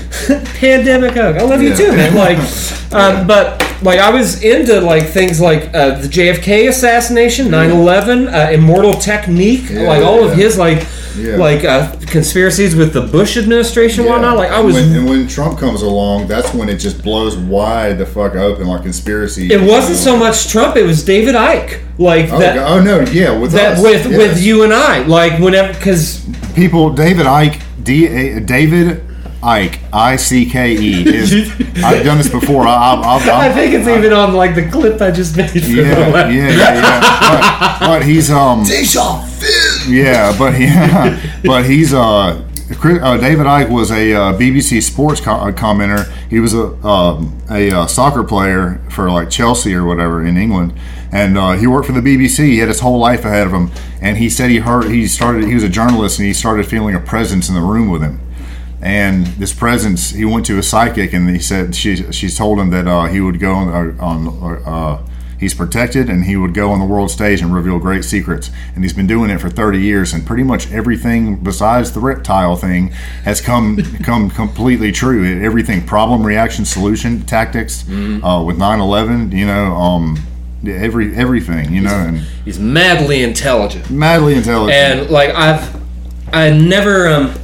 pandemic 0.58 1.14
hug. 1.14 1.36
I 1.36 1.42
love 1.42 1.62
you 1.62 1.74
too, 1.74 1.88
man. 1.92 2.14
Like, 2.14 2.38
um, 2.92 3.26
but 3.26 3.60
like 3.82 3.98
I 3.98 4.10
was 4.10 4.42
into 4.42 4.80
like 4.80 5.06
things 5.08 5.40
like 5.40 5.74
uh, 5.74 5.98
the 6.00 6.08
JFK 6.08 6.68
assassination, 6.68 7.46
9/11, 7.48 8.32
uh, 8.32 8.52
Immortal 8.52 8.94
Technique, 8.94 9.70
Yeah, 9.70 9.88
like 9.88 10.02
all 10.02 10.22
of 10.24 10.34
his 10.36 10.58
like 10.58 10.86
Yeah. 11.16 11.36
like 11.36 11.64
uh, 11.64 11.96
conspiracies 12.06 12.76
with 12.76 12.92
the 12.92 13.00
Bush 13.02 13.36
administration, 13.38 14.00
and 14.04 14.10
whatnot. 14.10 14.36
Like 14.36 14.50
I 14.50 14.58
And 14.58 14.66
was. 14.66 14.74
when, 14.74 14.96
and 14.96 15.08
when 15.08 15.26
Trump 15.28 15.58
comes 15.58 15.80
along, 15.82 16.26
that's 16.28 16.52
when 16.52 16.68
it 16.68 16.76
just 16.76 17.02
blows 17.02 17.36
wide 17.36 17.96
the 17.98 18.06
fuck 18.06 18.34
open, 18.36 18.66
like 18.66 18.82
conspiracy. 18.82 19.50
it 19.50 19.60
wasn't 19.62 19.96
so 19.98 20.16
much 20.16 20.48
Trump; 20.48 20.76
it 20.76 20.84
was 20.84 21.02
David 21.04 21.34
Icke. 21.34 21.80
Like 21.98 22.30
Oh, 22.32 22.38
that. 22.38 22.54
God- 22.56 22.70
oh 22.80 22.82
no, 22.82 23.00
yeah, 23.10 23.36
with 23.38 23.52
That 23.52 23.78
us, 23.78 23.82
with 23.82 24.06
yes. 24.10 24.18
with 24.18 24.42
you 24.42 24.62
and 24.64 24.72
I, 24.74 24.98
like 25.04 25.38
whenever, 25.40 25.72
because 25.72 26.22
people 26.54 26.90
David 26.90 27.24
Icke 27.26 27.60
D 27.82 28.06
A, 28.06 28.40
David 28.40 29.02
Icke 29.42 29.78
I 29.92 30.16
C 30.16 30.46
K 30.48 30.72
E 30.72 31.08
is 31.08 31.32
I've 31.84 32.04
done 32.04 32.18
this 32.18 32.28
before. 32.30 32.66
I, 32.66 32.74
I, 32.74 33.18
I, 33.18 33.48
I 33.48 33.52
think 33.52 33.74
it's 33.74 33.88
even 33.88 34.12
on 34.12 34.34
like 34.34 34.54
the 34.54 34.68
clip 34.70 35.00
I 35.00 35.10
just 35.10 35.36
made. 35.36 35.54
Yeah, 35.54 36.28
yeah, 36.28 36.28
yeah, 36.30 36.74
yeah. 36.74 37.78
But, 37.80 37.86
but 37.86 38.02
he's 38.04 38.30
um 38.30 38.64
yeah, 39.88 40.36
but 40.38 40.52
yeah, 40.60 41.20
but 41.44 41.64
he's 41.66 41.92
uh. 41.92 42.48
Chris- 42.78 43.02
Uh, 43.02 43.18
David 43.18 43.44
Icke 43.44 43.68
was 43.68 43.90
a 43.90 44.14
uh, 44.14 44.32
BBC 44.38 44.80
Sports 44.82 45.20
co- 45.20 45.32
uh, 45.32 45.52
commenter. 45.52 46.10
He 46.30 46.40
was 46.40 46.54
a 46.54 46.68
um, 46.86 47.36
a 47.50 47.70
uh, 47.70 47.86
soccer 47.86 48.24
player 48.24 48.80
for 48.88 49.10
like 49.10 49.28
Chelsea 49.28 49.74
or 49.74 49.84
whatever 49.84 50.24
in 50.24 50.38
England, 50.38 50.72
and 51.12 51.36
uh, 51.36 51.52
he 51.52 51.66
worked 51.66 51.86
for 51.86 51.92
the 51.92 52.00
BBC. 52.00 52.46
He 52.46 52.58
had 52.58 52.68
his 52.68 52.80
whole 52.80 52.98
life 52.98 53.24
ahead 53.24 53.46
of 53.46 53.52
him, 53.52 53.70
and 54.00 54.16
he 54.16 54.28
said 54.30 54.50
he 54.50 54.58
heard 54.58 54.90
he 54.90 55.06
started. 55.06 55.44
He 55.44 55.54
was 55.54 55.62
a 55.62 55.68
journalist, 55.68 56.18
and 56.18 56.26
he 56.26 56.34
started 56.34 56.66
feeling 56.66 56.94
a 56.94 57.00
presence 57.00 57.48
in 57.48 57.54
the 57.54 57.60
room 57.60 57.90
with 57.90 58.02
him. 58.02 58.20
And 58.80 59.26
this 59.26 59.52
presence, 59.52 60.10
he 60.10 60.24
went 60.24 60.46
to 60.46 60.58
a 60.58 60.62
psychic, 60.62 61.12
and 61.12 61.28
he 61.30 61.38
said 61.38 61.74
she 61.74 62.10
she 62.12 62.28
told 62.28 62.58
him 62.58 62.70
that 62.70 62.88
uh, 62.88 63.04
he 63.04 63.20
would 63.20 63.38
go 63.38 63.52
on 63.52 64.00
on 64.00 64.62
uh, 64.64 65.06
He's 65.42 65.54
protected, 65.54 66.08
and 66.08 66.24
he 66.24 66.36
would 66.36 66.54
go 66.54 66.70
on 66.70 66.78
the 66.78 66.84
world 66.84 67.10
stage 67.10 67.42
and 67.42 67.52
reveal 67.52 67.80
great 67.80 68.04
secrets. 68.04 68.52
And 68.76 68.84
he's 68.84 68.92
been 68.92 69.08
doing 69.08 69.28
it 69.28 69.40
for 69.40 69.50
30 69.50 69.80
years, 69.80 70.12
and 70.12 70.24
pretty 70.24 70.44
much 70.44 70.70
everything 70.70 71.34
besides 71.34 71.90
the 71.90 71.98
reptile 71.98 72.54
thing 72.54 72.90
has 73.24 73.40
come 73.40 73.82
come 74.04 74.30
completely 74.30 74.92
true. 74.92 75.42
Everything, 75.42 75.84
problem, 75.84 76.24
reaction, 76.24 76.64
solution, 76.64 77.22
tactics, 77.22 77.82
uh, 78.22 78.40
with 78.46 78.56
9/11, 78.56 79.32
you 79.32 79.44
know, 79.44 79.74
um, 79.74 80.16
every 80.66 81.14
everything, 81.16 81.72
you 81.72 81.80
know, 81.82 81.90
and 81.94 82.18
He's 82.44 82.58
madly 82.58 83.22
intelligent. 83.22 83.90
madly 83.90 84.34
intelligent. 84.34 84.72
and 84.72 85.10
like 85.10 85.30
I've 85.30 85.80
I 86.32 86.50
never 86.50 87.08
um 87.08 87.34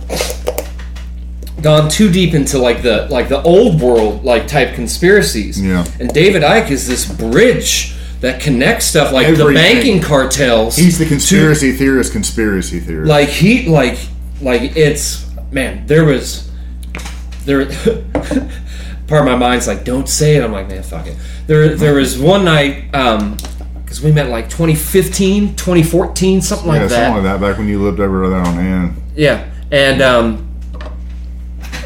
gone 1.63 1.89
too 1.91 2.11
deep 2.11 2.35
into 2.35 2.59
like 2.59 2.83
the 2.83 3.07
like 3.11 3.29
the 3.29 3.43
old 3.43 3.81
world 3.81 4.25
like 4.25 4.47
type 4.47 4.75
conspiracies. 4.75 5.61
Yeah. 5.61 5.85
And 6.01 6.09
David 6.11 6.43
Icke 6.43 6.71
is 6.71 6.87
this 6.87 7.11
bridge 7.11 7.95
that 8.21 8.41
connects 8.41 8.87
stuff 8.87 9.13
like 9.13 9.37
the 9.37 9.53
banking 9.53 10.01
cartels. 10.01 10.77
He's 10.77 10.99
the 10.99 11.07
conspiracy 11.07 11.73
theorist, 11.73 12.13
conspiracy 12.13 12.81
theorist. 12.81 13.09
like 13.09 13.29
he 13.29 13.69
like 13.69 13.99
like 14.41 14.77
it's 14.77 15.27
man 15.51 15.87
there 15.87 16.05
was 16.05 16.51
there 17.45 17.65
part 19.09 19.23
of 19.23 19.27
my 19.27 19.35
mind's 19.37 19.67
like 19.67 19.85
don't 19.85 20.09
say 20.09 20.37
it 20.37 20.45
i'm 20.45 20.53
like 20.53 20.69
man 20.69 20.83
fuck 20.83 21.07
it 21.07 21.17
there 21.47 21.75
there 21.75 21.95
was 21.95 22.19
one 22.19 22.45
night 22.45 22.95
um 22.95 23.37
because 23.83 24.03
we 24.03 24.13
met 24.13 24.29
like 24.29 24.51
2015 24.51 25.57
2014 25.57 26.43
something 26.43 26.69
like 26.69 26.81
yeah, 26.83 26.87
that 26.87 26.91
something 27.07 27.15
like 27.15 27.23
that. 27.23 27.41
Back 27.41 27.57
when 27.59 27.69
you 27.69 27.83
lived 27.83 28.01
over 28.01 28.29
there 28.29 28.39
on 28.41 28.59
Ann. 28.59 28.95
yeah, 29.17 29.49
and 29.73 30.03
um, 30.03 30.47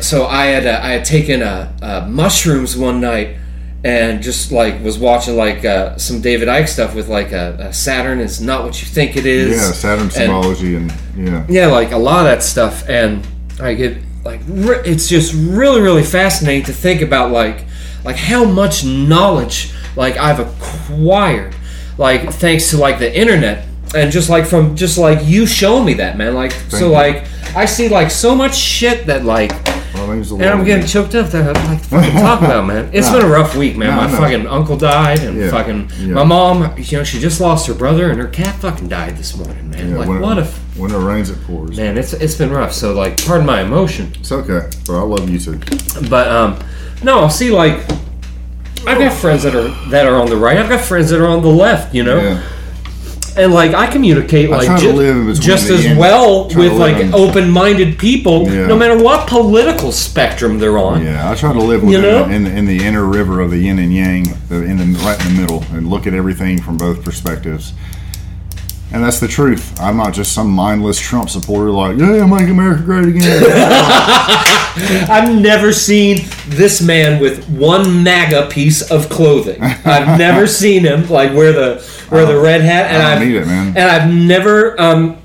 so 0.00 0.26
I 0.26 0.46
had 0.46 0.66
uh, 0.66 0.80
I 0.82 0.88
had 0.88 1.04
taken 1.04 1.42
uh, 1.42 1.72
uh, 1.80 2.06
mushrooms 2.10 2.76
one 2.76 3.00
night 3.00 3.36
and 3.84 4.20
just 4.20 4.50
like 4.50 4.82
was 4.82 4.98
watching 4.98 5.36
like 5.36 5.64
uh, 5.64 5.96
some 5.96 6.20
David 6.20 6.48
Icke 6.48 6.68
stuff 6.68 6.94
with 6.96 7.08
like 7.08 7.30
a, 7.30 7.56
a 7.60 7.72
Saturn 7.72 8.18
is 8.18 8.40
not 8.40 8.64
what 8.64 8.80
you 8.82 8.88
think 8.88 9.16
it 9.16 9.24
is. 9.26 9.56
Yeah, 9.56 9.70
Saturn 9.72 10.04
And- 10.04 10.12
symbology 10.12 10.74
and 10.74 10.92
yeah. 11.16 11.46
yeah, 11.48 11.66
like 11.68 11.92
a 11.92 11.98
lot 11.98 12.18
of 12.20 12.24
that 12.24 12.42
stuff, 12.42 12.88
and 12.88 13.24
I 13.60 13.74
get 13.74 13.96
like 14.24 14.40
re- 14.48 14.82
it's 14.84 15.08
just 15.08 15.34
really 15.34 15.80
really 15.80 16.02
fascinating 16.04 16.64
to 16.64 16.72
think 16.72 17.00
about 17.02 17.30
like 17.30 17.64
like 18.04 18.16
how 18.16 18.44
much 18.44 18.84
knowledge 18.84 19.72
like 19.96 20.16
I've 20.16 20.40
acquired 20.40 21.54
like 21.98 22.32
thanks 22.32 22.70
to 22.70 22.76
like 22.78 22.98
the 22.98 23.14
internet 23.18 23.66
and 23.94 24.10
just 24.10 24.30
like 24.30 24.46
from 24.46 24.74
just 24.76 24.96
like 24.98 25.20
you 25.24 25.46
showing 25.46 25.84
me 25.84 25.94
that 25.94 26.16
man 26.16 26.34
like 26.34 26.52
so 26.52 26.86
you. 26.86 26.92
like 26.92 27.24
I 27.54 27.66
see 27.66 27.88
like 27.88 28.10
so 28.10 28.34
much 28.34 28.54
shit 28.56 29.06
that 29.06 29.24
like 29.24 29.50
Well, 29.94 30.10
and 30.12 30.42
I'm 30.42 30.64
getting 30.64 30.86
choked 30.86 31.14
up 31.14 31.30
that 31.30 31.54
I 31.56 31.64
like 31.68 31.80
fucking 31.84 32.12
talk 32.12 32.40
about 32.40 32.66
man 32.66 32.88
It's 32.92 33.08
No. 33.10 33.18
been 33.18 33.26
a 33.26 33.28
rough 33.28 33.54
week 33.54 33.76
man 33.76 33.90
No, 33.90 33.96
my 33.96 34.10
no. 34.10 34.16
fucking 34.18 34.46
uncle 34.46 34.76
died 34.76 35.18
and 35.20 35.36
Yeah. 35.36 35.50
fucking 35.50 35.90
Yeah. 35.98 36.14
my 36.14 36.24
mom 36.24 36.74
you 36.78 36.98
know 36.98 37.04
she 37.04 37.18
just 37.20 37.40
lost 37.40 37.66
her 37.66 37.74
brother 37.74 38.08
and 38.10 38.18
her 38.18 38.28
cat 38.28 38.54
fucking 38.56 38.88
died 38.88 39.16
this 39.18 39.36
morning 39.36 39.68
man 39.70 39.90
yeah, 39.90 39.96
like 39.98 40.08
what 40.20 40.38
if 40.38 40.58
when 40.76 40.90
it 40.90 40.96
rains, 40.98 41.30
it 41.30 41.42
pours. 41.44 41.76
Man, 41.76 41.98
it's 41.98 42.12
it's 42.12 42.34
been 42.34 42.50
rough. 42.50 42.72
So 42.72 42.92
like, 42.94 43.24
pardon 43.24 43.46
my 43.46 43.60
emotion, 43.62 44.12
It's 44.18 44.32
okay, 44.32 44.68
but 44.86 44.98
I 44.98 45.02
love 45.02 45.28
you 45.28 45.38
too. 45.38 45.58
but 46.08 46.28
um, 46.28 46.58
no, 47.02 47.28
see. 47.28 47.50
Like, 47.50 47.78
I've 48.86 48.98
got 48.98 49.12
friends 49.12 49.42
that 49.44 49.54
are 49.54 49.68
that 49.90 50.06
are 50.06 50.16
on 50.16 50.28
the 50.28 50.36
right. 50.36 50.56
I've 50.58 50.68
got 50.68 50.80
friends 50.84 51.10
that 51.10 51.20
are 51.20 51.26
on 51.28 51.42
the 51.42 51.48
left. 51.48 51.94
You 51.94 52.02
know, 52.04 52.16
Yeah, 52.16 52.42
and 53.36 53.52
like 53.52 53.74
I 53.74 53.86
communicate 53.86 54.50
like 54.50 54.66
try 54.66 54.76
to 54.80 54.82
ju- 54.82 54.92
live 54.92 55.16
in 55.16 55.26
between 55.26 55.42
just 55.42 55.68
as 55.70 55.84
yin- 55.84 55.96
well 55.98 56.48
try 56.48 56.62
with 56.62 56.72
like 56.72 56.96
in- 56.96 57.14
open-minded 57.14 57.98
people, 57.98 58.48
Yeah. 58.48 58.66
no 58.66 58.76
matter 58.76 58.96
what 59.02 59.28
political 59.28 59.92
spectrum 59.92 60.58
they're 60.58 60.78
on. 60.78 61.04
yeah. 61.04 61.30
I 61.30 61.34
try 61.34 61.52
to 61.52 61.58
live 61.62 61.82
within 61.82 62.02
know? 62.02 62.24
in, 62.24 62.44
the, 62.44 62.50
in 62.56 62.64
the 62.66 62.84
inner 62.84 63.04
river 63.04 63.40
of 63.40 63.50
the 63.50 63.58
yin 63.58 63.78
and 63.78 63.92
yang, 63.94 64.26
in 64.50 64.76
the 64.92 64.98
right 65.04 65.18
in 65.26 65.34
the 65.34 65.40
middle, 65.40 65.64
and 65.72 65.88
look 65.88 66.06
at 66.06 66.14
everything 66.14 66.60
from 66.60 66.76
both 66.78 67.04
perspectives. 67.04 67.72
And 68.92 69.02
that's 69.02 69.20
the 69.20 69.28
truth. 69.28 69.78
I'm 69.80 69.96
not 69.96 70.12
just 70.12 70.32
some 70.32 70.50
mindless 70.50 70.98
Trump 70.98 71.30
supporter 71.30 71.70
like, 71.70 71.96
yeah, 71.98 72.26
make 72.26 72.48
America 72.48 72.82
great 72.82 73.08
again. 73.08 73.42
I've 75.10 75.34
never 75.40 75.72
seen 75.72 76.26
this 76.48 76.80
man 76.82 77.20
with 77.20 77.48
one 77.48 78.02
MAGA 78.02 78.48
piece 78.50 78.90
of 78.90 79.08
clothing. 79.08 79.62
I've 79.62 80.18
never 80.18 80.46
seen 80.60 80.84
him 80.84 81.08
like 81.08 81.32
wear 81.32 81.52
the 81.52 81.86
wear 82.10 82.26
the 82.26 82.38
red 82.38 82.60
hat, 82.62 82.86
and 82.86 83.02
I 83.02 83.10
don't 83.14 83.18
have 83.18 83.28
need 83.28 83.36
it, 83.36 83.46
man. 83.46 83.68
And 83.68 83.78
I've 83.78 84.10
never 84.12 84.80
um. 84.80 85.18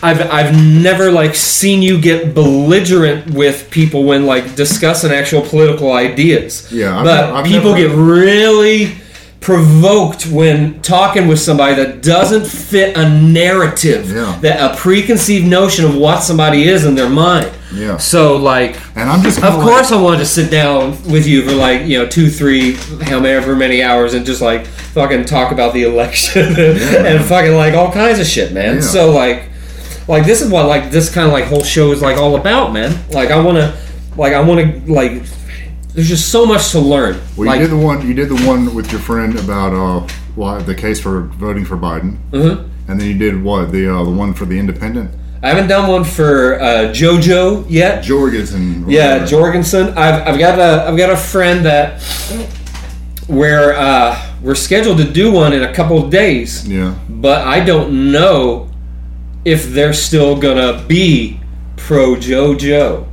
I've, 0.00 0.20
I've 0.30 0.54
never 0.54 1.10
like 1.10 1.34
seen 1.34 1.82
you 1.82 2.00
get 2.00 2.32
belligerent 2.32 3.34
with 3.34 3.68
people 3.70 4.04
when 4.04 4.26
like 4.26 4.54
discussing 4.54 5.10
actual 5.10 5.42
political 5.42 5.92
ideas. 5.92 6.70
Yeah, 6.72 6.98
I've 6.98 7.04
but 7.04 7.20
never- 7.26 7.32
I've 7.38 7.44
people 7.46 7.74
never- 7.74 7.88
get 7.88 7.96
really 7.96 8.96
provoked 9.40 10.26
when 10.26 10.80
talking 10.82 11.28
with 11.28 11.38
somebody 11.40 11.74
that 11.76 12.02
doesn't 12.02 12.46
fit 12.46 12.96
a 12.96 13.08
narrative, 13.08 14.10
Yeah. 14.12 14.36
that 14.42 14.72
a 14.72 14.76
preconceived 14.76 15.46
notion 15.46 15.84
of 15.84 15.94
what 15.94 16.22
somebody 16.22 16.68
is 16.68 16.84
in 16.84 16.94
their 16.96 17.08
mind. 17.08 17.48
Yeah. 17.74 17.98
So 17.98 18.36
like, 18.36 18.76
And 18.96 19.08
I'm 19.08 19.22
just 19.22 19.38
of 19.38 19.44
kinda 19.44 19.62
course, 19.64 19.92
I 19.92 19.96
wanted 20.00 20.18
to 20.18 20.26
sit 20.26 20.50
down 20.50 20.96
with 21.08 21.26
you 21.26 21.42
for 21.42 21.52
like 21.52 21.86
you 21.86 21.98
know 21.98 22.06
two, 22.06 22.30
three, 22.30 22.74
however 23.02 23.54
many 23.54 23.82
hours, 23.82 24.14
and 24.14 24.26
just 24.26 24.40
like 24.42 24.66
fucking 24.66 25.24
talk 25.26 25.52
about 25.52 25.72
the 25.72 25.82
election 25.90 26.54
and 26.58 27.24
fucking 27.24 27.54
like 27.54 27.74
all 27.74 27.92
kinds 27.92 28.18
of 28.18 28.26
shit, 28.26 28.52
man. 28.52 28.76
Yeah. 28.76 28.80
So 28.80 29.10
like, 29.12 29.44
like 30.08 30.24
this 30.26 30.40
is 30.42 30.50
what 30.50 30.66
like 30.66 30.90
this 30.90 31.10
kind 31.12 31.26
of 31.26 31.32
like 31.32 31.44
whole 31.44 31.62
show 31.62 31.92
is 31.92 32.02
like 32.02 32.16
all 32.16 32.36
about, 32.36 32.72
man. 32.72 32.98
Like 33.10 33.30
I 33.30 33.38
want 33.40 33.58
to, 33.58 33.76
like 34.16 34.32
I 34.32 34.40
want 34.40 34.60
to 34.86 34.92
like. 34.92 35.22
There's 35.98 36.08
just 36.10 36.28
so 36.28 36.46
much 36.46 36.70
to 36.70 36.78
learn. 36.78 37.20
Well, 37.36 37.48
like, 37.48 37.58
you 37.58 37.66
did 37.66 37.72
the 37.72 37.84
one. 37.84 38.06
You 38.06 38.14
did 38.14 38.28
the 38.28 38.40
one 38.46 38.72
with 38.72 38.92
your 38.92 39.00
friend 39.00 39.36
about 39.36 39.72
uh, 39.74 40.06
well, 40.36 40.60
the 40.60 40.72
case 40.72 41.00
for 41.00 41.22
voting 41.22 41.64
for 41.64 41.76
Biden, 41.76 42.18
Mhm. 42.30 42.68
and 42.86 43.00
then 43.00 43.08
you 43.08 43.18
did 43.18 43.42
what 43.42 43.72
the 43.72 43.92
uh, 43.92 44.04
the 44.04 44.10
one 44.10 44.32
for 44.32 44.44
the 44.44 44.56
independent 44.60 45.10
I 45.42 45.48
haven't 45.48 45.66
done 45.66 45.90
one 45.90 46.04
for 46.04 46.60
uh, 46.62 46.92
JoJo 46.94 47.64
yet. 47.68 48.04
Jorgensen. 48.04 48.84
Yeah. 48.88 49.24
Jorgensen. 49.26 49.88
I've, 49.98 50.24
I've 50.28 50.38
got 50.38 50.60
a 50.60 50.86
I've 50.88 50.96
got 50.96 51.10
a 51.10 51.16
friend 51.16 51.64
that 51.66 52.00
where 53.26 53.74
uh, 53.76 54.16
we're 54.40 54.54
scheduled 54.54 54.98
to 54.98 55.04
do 55.10 55.32
one 55.32 55.52
in 55.52 55.64
a 55.64 55.74
couple 55.74 55.98
of 56.04 56.10
days, 56.12 56.64
Yeah, 56.68 56.94
but 57.08 57.44
I 57.44 57.58
don't 57.58 58.12
know 58.12 58.70
if 59.44 59.72
they're 59.72 59.92
still 59.94 60.36
gonna 60.38 60.84
be 60.86 61.40
pro 61.76 62.14
JoJo. 62.14 63.04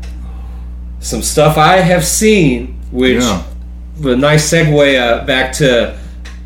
Some 1.00 1.24
stuff 1.24 1.58
I 1.58 1.78
have 1.78 2.06
seen, 2.06 2.75
which 2.96 3.22
yeah, 3.22 3.44
a 4.04 4.16
nice 4.16 4.52
segue 4.52 5.00
uh, 5.00 5.26
back 5.26 5.52
to 5.54 5.98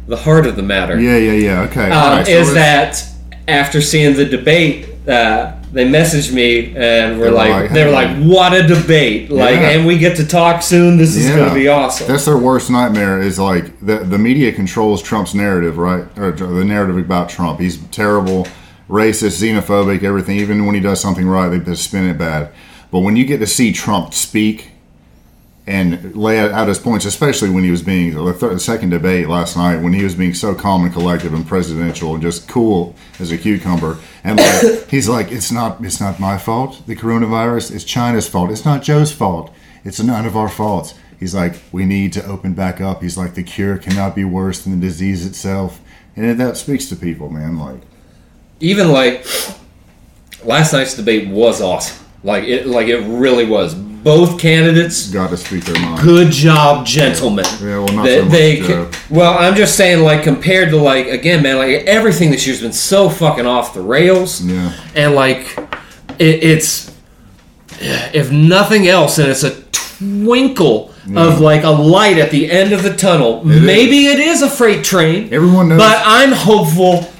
the 0.07 0.17
heart 0.17 0.45
of 0.45 0.55
the 0.55 0.63
matter 0.63 0.99
yeah, 0.99 1.17
yeah, 1.17 1.31
yeah. 1.33 1.61
Okay, 1.61 1.85
um, 1.85 1.93
Alright, 1.93 2.25
so 2.25 2.31
is 2.33 2.53
that 2.53 3.03
after 3.47 3.81
seeing 3.81 4.15
the 4.15 4.25
debate, 4.25 4.87
uh, 5.07 5.53
they 5.71 5.85
messaged 5.85 6.31
me 6.33 6.75
and 6.75 7.19
were 7.19 7.31
like, 7.31 7.49
like, 7.51 7.71
they 7.71 7.85
were 7.85 7.91
like, 7.91 8.15
what 8.17 8.53
a 8.53 8.65
debate! 8.67 9.29
Like, 9.29 9.55
Yeah. 9.59 9.69
and 9.69 9.85
we 9.87 9.97
get 9.97 10.17
to 10.17 10.25
talk 10.25 10.61
soon. 10.63 10.97
This 10.97 11.15
is 11.15 11.27
Yeah. 11.27 11.35
going 11.35 11.49
to 11.49 11.55
be 11.55 11.67
awesome. 11.67 12.07
That's 12.07 12.25
their 12.25 12.37
worst 12.37 12.69
nightmare. 12.71 13.21
Is 13.21 13.39
like 13.39 13.79
the 13.85 13.97
the 13.99 14.17
media 14.17 14.51
controls 14.51 15.01
Trump's 15.01 15.33
narrative, 15.35 15.77
right? 15.77 16.05
Or 16.17 16.31
the 16.31 16.65
narrative 16.65 16.97
about 16.97 17.29
Trump. 17.29 17.59
He's 17.59 17.77
terrible, 17.91 18.47
racist, 18.89 19.41
xenophobic, 19.41 20.03
everything. 20.03 20.37
Even 20.37 20.65
when 20.65 20.73
he 20.75 20.81
does 20.81 20.99
something 20.99 21.27
right, 21.27 21.49
they 21.49 21.59
just 21.59 21.83
spin 21.83 22.07
it 22.09 22.17
bad. 22.17 22.49
But 22.91 22.99
when 22.99 23.15
you 23.15 23.25
get 23.25 23.39
to 23.39 23.47
see 23.47 23.71
Trump 23.71 24.13
speak 24.15 24.71
and 25.69 26.15
lay 26.15 26.39
out 26.39 26.67
his 26.67 26.79
points, 26.79 27.05
especially 27.05 27.51
when 27.51 27.63
he 27.63 27.69
was 27.69 27.83
being 27.83 28.15
the 28.15 28.33
third, 28.33 28.59
second 28.59 28.89
debate 28.89 29.29
last 29.29 29.55
night, 29.55 29.77
when 29.77 29.93
he 29.93 30.03
was 30.03 30.15
being 30.15 30.33
so 30.33 30.55
calm 30.55 30.83
and 30.83 30.91
collective 30.91 31.31
and 31.31 31.45
presidential 31.45 32.15
and 32.15 32.23
just 32.23 32.47
cool 32.47 32.95
as 33.19 33.31
a 33.31 33.37
cucumber, 33.37 33.99
and 34.23 34.39
like, 34.39 34.89
he's 34.89 35.07
like, 35.07 35.31
"It's 35.31 35.51
not, 35.51 35.85
it's 35.85 36.01
not 36.01 36.19
my 36.19 36.39
fault. 36.39 36.81
The 36.87 36.95
coronavirus, 36.95 37.75
it's 37.75 37.83
China's 37.83 38.27
fault. 38.27 38.49
It's 38.49 38.65
not 38.65 38.81
Joe's 38.81 39.11
fault. 39.11 39.53
It's 39.83 40.01
none 40.01 40.25
of 40.25 40.35
our 40.35 40.49
faults." 40.49 40.95
He's 41.19 41.35
like, 41.35 41.61
"We 41.71 41.85
need 41.85 42.13
to 42.13 42.25
open 42.25 42.55
back 42.55 42.81
up." 42.81 43.03
He's 43.03 43.15
like, 43.15 43.35
"The 43.35 43.43
cure 43.43 43.77
cannot 43.77 44.15
be 44.15 44.23
worse 44.23 44.63
than 44.63 44.79
the 44.79 44.87
disease 44.87 45.23
itself," 45.23 45.81
and 46.15 46.39
that 46.39 46.57
speaks 46.57 46.87
to 46.87 46.95
people, 46.95 47.29
man. 47.29 47.59
Like, 47.59 47.81
Even 48.59 48.91
like 48.91 49.23
last 50.43 50.73
night's 50.73 50.95
debate 50.95 51.27
was 51.27 51.61
awesome. 51.61 52.03
Like 52.23 52.45
it, 52.45 52.65
like 52.65 52.87
it 52.87 53.01
really 53.01 53.45
was. 53.45 53.75
Both 54.03 54.39
candidates 54.39 55.09
got 55.09 55.29
to 55.31 55.37
speak 55.37 55.65
their 55.65 55.79
mind. 55.81 56.01
good 56.01 56.31
job, 56.31 56.85
gentlemen. 56.85 57.45
Yeah, 57.61 57.79
well, 57.79 57.87
not 57.93 58.05
They, 58.05 58.17
so 58.19 58.23
much 58.23 58.31
they 58.31 59.15
well, 59.15 59.37
I'm 59.37 59.55
just 59.55 59.75
saying, 59.75 60.03
like 60.03 60.23
compared 60.23 60.69
to 60.69 60.77
like 60.77 61.07
again, 61.07 61.43
man, 61.43 61.57
like 61.57 61.83
everything 61.85 62.31
this 62.31 62.45
year's 62.47 62.61
been 62.61 62.71
so 62.73 63.09
fucking 63.09 63.45
off 63.45 63.73
the 63.73 63.81
rails, 63.81 64.41
Yeah. 64.41 64.73
and 64.95 65.15
like 65.15 65.57
it, 66.17 66.43
it's 66.43 66.95
if 67.81 68.31
nothing 68.31 68.87
else, 68.87 69.17
and 69.17 69.29
it's 69.29 69.43
a 69.43 69.61
twinkle 69.71 70.93
of 71.15 71.39
like 71.41 71.63
a 71.63 71.69
light 71.69 72.17
at 72.17 72.29
the 72.31 72.49
end 72.51 72.71
of 72.73 72.83
the 72.83 72.95
tunnel. 72.95 73.43
Maybe 73.43 74.07
it 74.07 74.19
is 74.19 74.41
a 74.41 74.49
freight 74.49 74.83
train, 74.83 75.33
Everyone 75.33 75.69
knows. 75.69 75.79
but 75.79 76.01
I'm 76.05 76.31
hopeful 76.31 77.11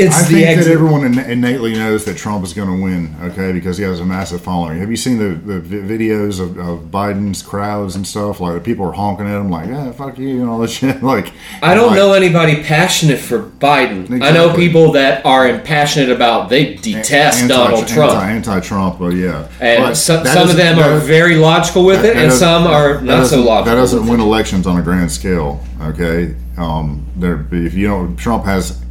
It's 0.00 0.16
I 0.16 0.22
think 0.24 0.60
that 0.60 0.70
everyone 0.70 1.18
innately 1.18 1.74
knows 1.74 2.04
that 2.06 2.16
Trump 2.16 2.42
is 2.44 2.52
going 2.52 2.68
to 2.68 2.82
win, 2.82 3.14
okay, 3.22 3.52
because 3.52 3.76
he 3.76 3.84
has 3.84 4.00
a 4.00 4.04
massive 4.04 4.40
following. 4.40 4.78
Have 4.78 4.90
you 4.90 4.96
seen 4.96 5.18
the, 5.18 5.34
the 5.34 5.60
videos 5.60 6.40
of, 6.40 6.58
of 6.58 6.90
Biden's 6.90 7.42
crowds 7.42 7.96
and 7.96 8.06
stuff? 8.06 8.40
Like 8.40 8.64
people 8.64 8.86
are 8.86 8.92
honking 8.92 9.26
at 9.26 9.36
him, 9.38 9.50
like 9.50 9.68
"yeah, 9.68 9.92
fuck 9.92 10.18
you" 10.18 10.40
and 10.40 10.48
all 10.48 10.58
this 10.58 10.72
shit. 10.78 11.02
Like 11.02 11.32
I 11.62 11.74
don't 11.74 11.88
like, 11.88 11.96
know 11.96 12.12
anybody 12.14 12.62
passionate 12.62 13.18
for 13.18 13.42
Biden. 13.42 14.22
I 14.22 14.30
know 14.30 14.54
people 14.54 14.92
that 14.92 15.24
are 15.26 15.58
passionate 15.58 16.10
about 16.10 16.48
they 16.48 16.74
detest 16.74 17.42
anti- 17.42 17.54
Donald 17.54 17.86
Trump. 17.86 18.12
Anti, 18.12 18.50
anti-Trump, 18.52 18.98
but 18.98 19.10
yeah. 19.10 19.48
and 19.60 19.84
But 19.84 19.94
some, 19.94 20.24
some 20.26 20.48
of 20.48 20.56
them 20.56 20.78
are 20.78 20.98
very 20.98 21.36
logical 21.36 21.84
with 21.84 22.04
it, 22.04 22.16
and 22.16 22.32
some 22.32 22.66
are 22.66 23.00
not 23.00 23.26
so 23.26 23.42
logical. 23.42 23.64
That 23.64 23.80
doesn't 23.80 24.06
win 24.06 24.20
it. 24.20 24.24
elections 24.24 24.66
on 24.66 24.78
a 24.78 24.82
grand 24.82 25.12
scale, 25.12 25.62
okay? 25.82 26.34
Um, 26.56 27.06
there, 27.16 27.46
if 27.52 27.74
you 27.74 27.88
know, 27.88 28.14
Trump 28.16 28.44
has 28.44 28.82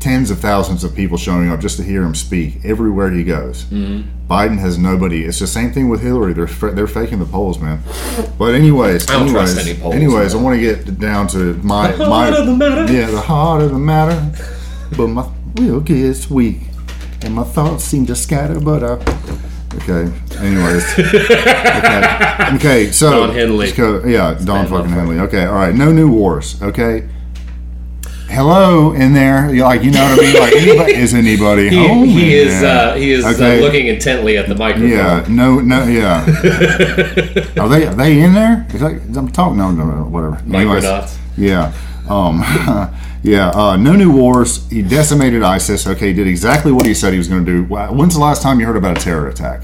tens 0.00 0.30
of 0.30 0.38
thousands 0.38 0.84
of 0.84 0.94
people 0.94 1.16
showing 1.18 1.50
up 1.50 1.58
just 1.60 1.76
to 1.76 1.82
hear 1.82 2.02
him 2.04 2.14
speak 2.14 2.64
everywhere 2.64 3.10
he 3.10 3.24
goes. 3.24 3.64
Mm-hmm. 3.64 4.26
Biden 4.32 4.58
has 4.58 4.78
nobody. 4.78 5.24
It's 5.24 5.38
the 5.40 5.46
same 5.46 5.72
thing 5.72 5.88
with 5.88 6.02
Hillary. 6.02 6.32
They're 6.34 6.46
they're 6.46 6.86
faking 6.86 7.18
the 7.18 7.24
polls, 7.24 7.58
man. 7.58 7.80
But 8.38 8.54
anyways, 8.54 9.08
I 9.08 9.14
don't 9.14 9.22
anyways, 9.28 9.54
trust 9.54 9.66
any 9.68 9.78
polls, 9.78 9.94
anyways, 9.94 10.34
I 10.34 10.38
want 10.38 10.56
to 10.56 10.60
get 10.60 10.98
down 11.00 11.26
to 11.28 11.54
my 11.62 11.92
The 11.92 12.08
my 12.08 12.28
of 12.28 12.46
the 12.46 12.54
matter. 12.54 12.92
yeah, 12.92 13.06
the 13.10 13.20
heart 13.20 13.62
of 13.62 13.70
the 13.72 13.78
matter. 13.78 14.32
But 14.96 15.08
my 15.08 15.28
will 15.56 15.80
gets 15.80 16.30
weak, 16.30 16.60
and 17.22 17.34
my 17.34 17.44
thoughts 17.44 17.84
seem 17.84 18.06
to 18.06 18.14
scatter. 18.14 18.60
But 18.60 18.84
I 18.84 18.92
okay. 19.82 20.12
Anyways, 20.38 20.84
okay, 20.98 22.54
okay. 22.56 22.90
So 22.92 23.10
Don 23.10 23.34
Henley. 23.34 23.70
yeah, 24.12 24.34
Don 24.44 24.66
fucking. 24.68 24.90
Henley. 24.90 25.18
Okay, 25.20 25.44
all 25.46 25.54
right. 25.54 25.74
No 25.74 25.90
new 25.90 26.10
wars. 26.10 26.60
Okay. 26.62 27.08
Hello 28.30 28.92
in 28.92 29.14
there, 29.14 29.52
You 29.54 29.62
like 29.64 29.82
you 29.82 29.90
know 29.90 30.02
what 30.04 30.18
I 30.18 30.22
mean? 30.22 30.34
Like 30.38 30.52
anybody 30.54 30.94
is 30.94 31.14
anybody 31.14 31.68
He, 31.70 31.76
home? 31.76 32.04
he 32.04 32.38
in 32.40 32.48
is 32.48 32.62
uh, 32.62 32.94
he 32.94 33.10
is 33.10 33.24
Okay. 33.24 33.58
uh, 33.58 33.62
looking 33.62 33.86
intently 33.86 34.36
at 34.36 34.48
the 34.48 34.54
microphone. 34.54 34.90
Yeah, 34.90 35.24
no, 35.28 35.60
no, 35.60 35.84
yeah. 35.84 36.24
are 37.58 37.68
they 37.68 37.86
are 37.86 37.94
they 37.94 38.20
in 38.20 38.34
there? 38.34 38.66
Is 38.72 38.80
that, 38.80 39.00
I'm 39.16 39.28
talking. 39.30 39.56
No, 39.56 39.70
no, 39.70 39.84
no, 39.86 40.04
whatever. 40.04 40.36
Anyways. 40.54 40.84
Yeah, 41.38 41.72
um, 42.08 42.40
yeah. 43.22 43.48
Uh, 43.50 43.76
no 43.76 43.94
new 43.96 44.12
wars. 44.12 44.68
He 44.70 44.82
decimated 44.82 45.42
ISIS. 45.42 45.86
Okay, 45.86 46.08
He 46.08 46.12
did 46.12 46.26
exactly 46.26 46.70
what 46.70 46.84
he 46.84 46.92
said 46.94 47.12
he 47.12 47.18
was 47.18 47.28
going 47.28 47.44
to 47.46 47.50
do. 47.50 47.64
When's 47.64 48.14
the 48.14 48.20
last 48.20 48.42
time 48.42 48.60
you 48.60 48.66
heard 48.66 48.76
about 48.76 48.98
a 48.98 49.00
terror 49.00 49.28
attack? 49.28 49.62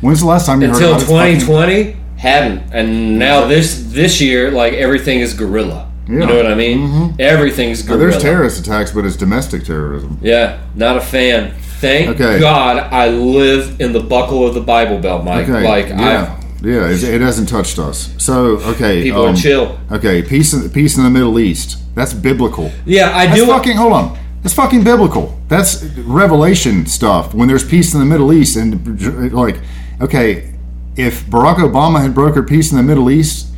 When's 0.00 0.20
the 0.20 0.26
last 0.26 0.46
time 0.46 0.62
you 0.62 0.68
Until 0.68 0.94
heard 0.94 1.02
about 1.02 1.02
a 1.02 1.38
fucking- 1.38 1.40
2020 1.40 1.96
hadn't, 2.18 2.72
and 2.72 3.18
now 3.18 3.46
this 3.46 3.82
this 3.92 4.20
year, 4.20 4.50
like 4.52 4.74
everything 4.74 5.18
is 5.18 5.34
guerrilla. 5.34 5.90
You 6.08 6.18
know 6.18 6.34
what 6.36 6.46
I 6.46 6.54
mean? 6.54 7.14
Everything's 7.18 7.82
good. 7.82 8.00
There's 8.00 8.20
terrorist 8.20 8.60
attacks, 8.60 8.90
but 8.90 9.04
it's 9.04 9.16
domestic 9.16 9.64
terrorism. 9.64 10.18
Yeah, 10.20 10.60
not 10.74 10.96
a 10.96 11.00
fan. 11.00 11.54
Thank 11.80 12.10
Okay. 12.10 12.38
God 12.38 12.76
I 12.78 13.08
live 13.08 13.80
in 13.80 13.92
the 13.92 14.00
buckle 14.00 14.46
of 14.46 14.54
the 14.54 14.60
Bible 14.60 14.98
Belt, 14.98 15.24
Mike. 15.24 15.48
Okay, 15.48 15.66
Like 15.66 15.88
yeah, 15.88 16.40
yeah. 16.60 16.88
It, 16.90 17.02
it 17.02 17.20
hasn't 17.20 17.48
touched 17.48 17.78
us. 17.78 18.14
So 18.18 18.58
okay, 18.74 19.02
people 19.02 19.24
um, 19.26 19.34
are 19.34 19.36
chill. 19.36 19.78
Okay, 19.90 20.22
peace 20.22 20.52
in 20.52 20.68
peace 20.70 20.96
in 20.96 21.04
the 21.04 21.10
Middle 21.10 21.38
East. 21.38 21.78
That's 21.94 22.14
biblical. 22.14 22.70
Yeah, 22.86 23.16
I 23.16 23.26
That's 23.26 23.40
do. 23.40 23.46
fucking 23.46 23.76
hold 23.76 23.92
on. 23.92 24.18
That's 24.42 24.54
fucking 24.54 24.82
biblical. 24.82 25.38
That's 25.48 25.84
revelation 25.84 26.86
stuff. 26.86 27.32
When 27.34 27.46
there's 27.48 27.68
peace 27.68 27.94
in 27.94 28.00
the 28.00 28.06
Middle 28.06 28.32
East, 28.32 28.56
and 28.56 29.32
like, 29.32 29.56
okay, 30.00 30.52
if 30.96 31.24
Barack 31.26 31.56
Obama 31.56 32.00
had 32.02 32.12
brokered 32.12 32.48
peace 32.48 32.70
in 32.72 32.76
the 32.76 32.82
Middle 32.82 33.10
East, 33.10 33.48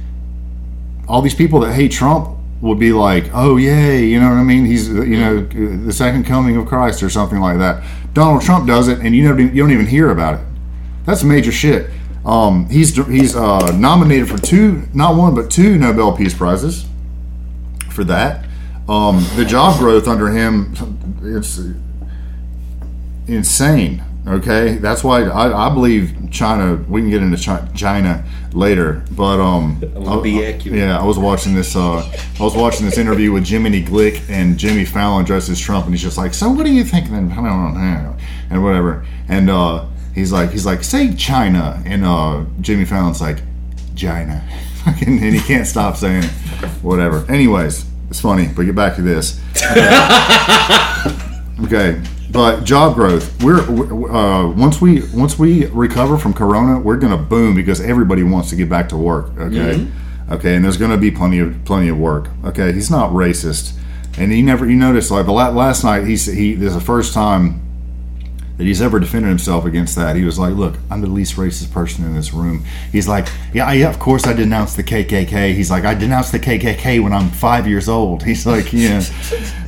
all 1.08 1.22
these 1.22 1.34
people 1.34 1.60
that 1.60 1.72
hate 1.72 1.90
Trump 1.92 2.33
would 2.64 2.78
be 2.78 2.94
like, 2.94 3.30
"Oh 3.34 3.58
yay," 3.58 4.06
you 4.06 4.18
know 4.18 4.30
what 4.30 4.38
I 4.38 4.42
mean? 4.42 4.64
He's 4.64 4.88
you 4.88 5.18
know 5.18 5.42
the 5.42 5.92
second 5.92 6.24
coming 6.24 6.56
of 6.56 6.66
Christ 6.66 7.02
or 7.02 7.10
something 7.10 7.38
like 7.38 7.58
that. 7.58 7.84
Donald 8.14 8.42
Trump 8.42 8.66
does 8.66 8.88
it, 8.88 9.00
and 9.00 9.14
you 9.14 9.22
never 9.22 9.42
you 9.42 9.62
don't 9.62 9.70
even 9.70 9.86
hear 9.86 10.10
about 10.10 10.40
it. 10.40 10.46
That's 11.04 11.22
major 11.22 11.52
shit. 11.52 11.90
Um, 12.24 12.66
he's 12.70 12.96
he's 13.06 13.36
uh, 13.36 13.76
nominated 13.76 14.30
for 14.30 14.38
two, 14.38 14.88
not 14.94 15.14
one 15.14 15.34
but 15.34 15.50
two 15.50 15.76
Nobel 15.76 16.16
Peace 16.16 16.32
Prizes 16.32 16.86
for 17.90 18.02
that. 18.04 18.46
Um, 18.88 19.22
the 19.36 19.44
job 19.44 19.78
growth 19.78 20.08
under 20.08 20.30
him, 20.30 20.74
it's 21.22 21.60
insane. 23.26 24.02
Okay, 24.26 24.76
that's 24.76 25.04
why 25.04 25.24
I, 25.24 25.66
I 25.68 25.74
believe 25.74 26.30
China. 26.30 26.76
We 26.88 27.02
can 27.02 27.10
get 27.10 27.22
into 27.22 27.36
China 27.74 28.24
later, 28.54 29.04
but 29.10 29.38
um, 29.38 29.82
I- 29.82 30.44
accurate. 30.44 30.78
yeah, 30.78 30.98
I 30.98 31.04
was 31.04 31.18
watching 31.18 31.54
this. 31.54 31.76
Uh, 31.76 31.98
I 31.98 32.42
was 32.42 32.56
watching 32.56 32.86
this 32.86 32.96
interview 32.96 33.32
with 33.32 33.46
Jiminy 33.46 33.82
Glick 33.84 34.22
and 34.30 34.56
Jimmy 34.56 34.86
Fallon 34.86 35.26
dressed 35.26 35.50
as 35.50 35.60
Trump, 35.60 35.84
and 35.84 35.94
he's 35.94 36.02
just 36.02 36.16
like, 36.16 36.32
"So 36.32 36.48
what 36.50 36.64
do 36.64 36.72
you 36.72 36.84
think?" 36.84 37.10
Then 37.10 37.30
I 37.32 37.34
don't 37.36 37.74
know, 37.74 38.16
and 38.50 38.64
whatever. 38.64 39.04
And 39.28 39.50
uh, 39.50 39.84
he's 40.14 40.32
like, 40.32 40.52
he's 40.52 40.64
like, 40.64 40.84
"Say 40.84 41.14
China," 41.14 41.82
and 41.84 42.02
uh, 42.02 42.44
Jimmy 42.62 42.86
Fallon's 42.86 43.20
like, 43.20 43.38
"China," 43.94 44.42
and 45.06 45.20
he 45.20 45.40
can't 45.40 45.66
stop 45.66 45.96
saying 45.96 46.24
it. 46.24 46.30
Whatever. 46.82 47.30
Anyways, 47.30 47.84
it's 48.08 48.20
funny. 48.22 48.48
But 48.48 48.62
get 48.64 48.74
back 48.74 48.96
to 48.96 49.02
this. 49.02 49.38
Okay, 51.64 52.00
but 52.34 52.64
job 52.64 52.96
growth. 52.96 53.42
We're 53.42 53.60
uh, 53.60 54.50
once 54.50 54.80
we 54.80 55.02
once 55.14 55.38
we 55.38 55.66
recover 55.66 56.18
from 56.18 56.34
Corona, 56.34 56.80
we're 56.80 56.96
gonna 56.96 57.16
boom 57.16 57.54
because 57.54 57.80
everybody 57.80 58.24
wants 58.24 58.50
to 58.50 58.56
get 58.56 58.68
back 58.68 58.88
to 58.88 58.96
work. 58.96 59.30
Okay, 59.38 59.86
okay, 60.30 60.56
and 60.56 60.64
there's 60.64 60.76
gonna 60.76 60.98
be 60.98 61.12
plenty 61.12 61.38
of 61.38 61.64
plenty 61.64 61.88
of 61.88 61.96
work. 61.96 62.28
Okay, 62.44 62.72
he's 62.72 62.90
not 62.90 63.12
racist, 63.12 63.78
and 64.18 64.32
he 64.32 64.42
never. 64.42 64.68
You 64.68 64.74
notice 64.74 65.12
like 65.12 65.26
the 65.26 65.32
last 65.32 65.84
night 65.84 66.08
he's 66.08 66.26
he. 66.26 66.54
This 66.54 66.70
is 66.70 66.74
the 66.74 66.84
first 66.84 67.14
time 67.14 67.60
that 68.56 68.64
he's 68.64 68.82
ever 68.82 68.98
defended 68.98 69.28
himself 69.28 69.64
against 69.64 69.94
that. 69.94 70.16
He 70.16 70.24
was 70.24 70.36
like, 70.36 70.54
"Look, 70.54 70.74
I'm 70.90 71.02
the 71.02 71.06
least 71.06 71.36
racist 71.36 71.70
person 71.70 72.04
in 72.04 72.16
this 72.16 72.34
room." 72.34 72.64
He's 72.90 73.06
like, 73.06 73.28
"Yeah, 73.52 73.70
yeah, 73.70 73.88
of 73.88 74.00
course 74.00 74.26
I 74.26 74.32
denounced 74.32 74.76
the 74.76 74.82
KKK." 74.82 75.54
He's 75.54 75.70
like, 75.70 75.84
"I 75.84 75.94
denounced 75.94 76.32
the 76.32 76.40
KKK 76.40 77.00
when 77.00 77.12
I'm 77.12 77.30
five 77.30 77.68
years 77.68 77.88
old." 77.88 78.22
He's 78.30 78.44
like, 78.44 78.72
"Yeah, 78.72 79.04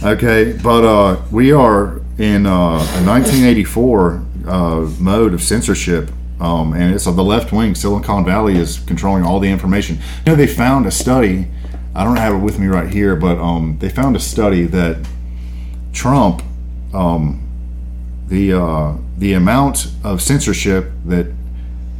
okay," 0.02 0.52
but 0.52 0.84
uh, 0.84 1.22
we 1.30 1.52
are 1.52 2.00
in 2.18 2.46
uh, 2.46 2.50
a 2.50 3.04
1984 3.04 4.22
uh, 4.46 4.90
mode 4.98 5.34
of 5.34 5.42
censorship. 5.42 6.10
Um, 6.38 6.74
and 6.74 6.94
it's 6.94 7.06
of 7.06 7.16
the 7.16 7.24
left 7.24 7.52
wing. 7.52 7.74
Silicon 7.74 8.24
Valley 8.24 8.56
is 8.56 8.78
controlling 8.80 9.24
all 9.24 9.40
the 9.40 9.48
information. 9.48 9.96
You 9.96 10.32
know, 10.32 10.34
they 10.34 10.46
found 10.46 10.86
a 10.86 10.90
study. 10.90 11.48
I 11.94 12.04
don't 12.04 12.16
have 12.16 12.34
it 12.34 12.38
with 12.38 12.58
me 12.58 12.66
right 12.66 12.92
here, 12.92 13.16
but 13.16 13.38
um, 13.38 13.78
they 13.78 13.88
found 13.88 14.16
a 14.16 14.20
study 14.20 14.64
that 14.64 15.06
Trump 15.94 16.42
um, 16.92 17.42
the 18.28 18.52
uh, 18.52 18.96
the 19.16 19.32
amount 19.34 19.88
of 20.04 20.20
censorship 20.20 20.90
that 21.04 21.32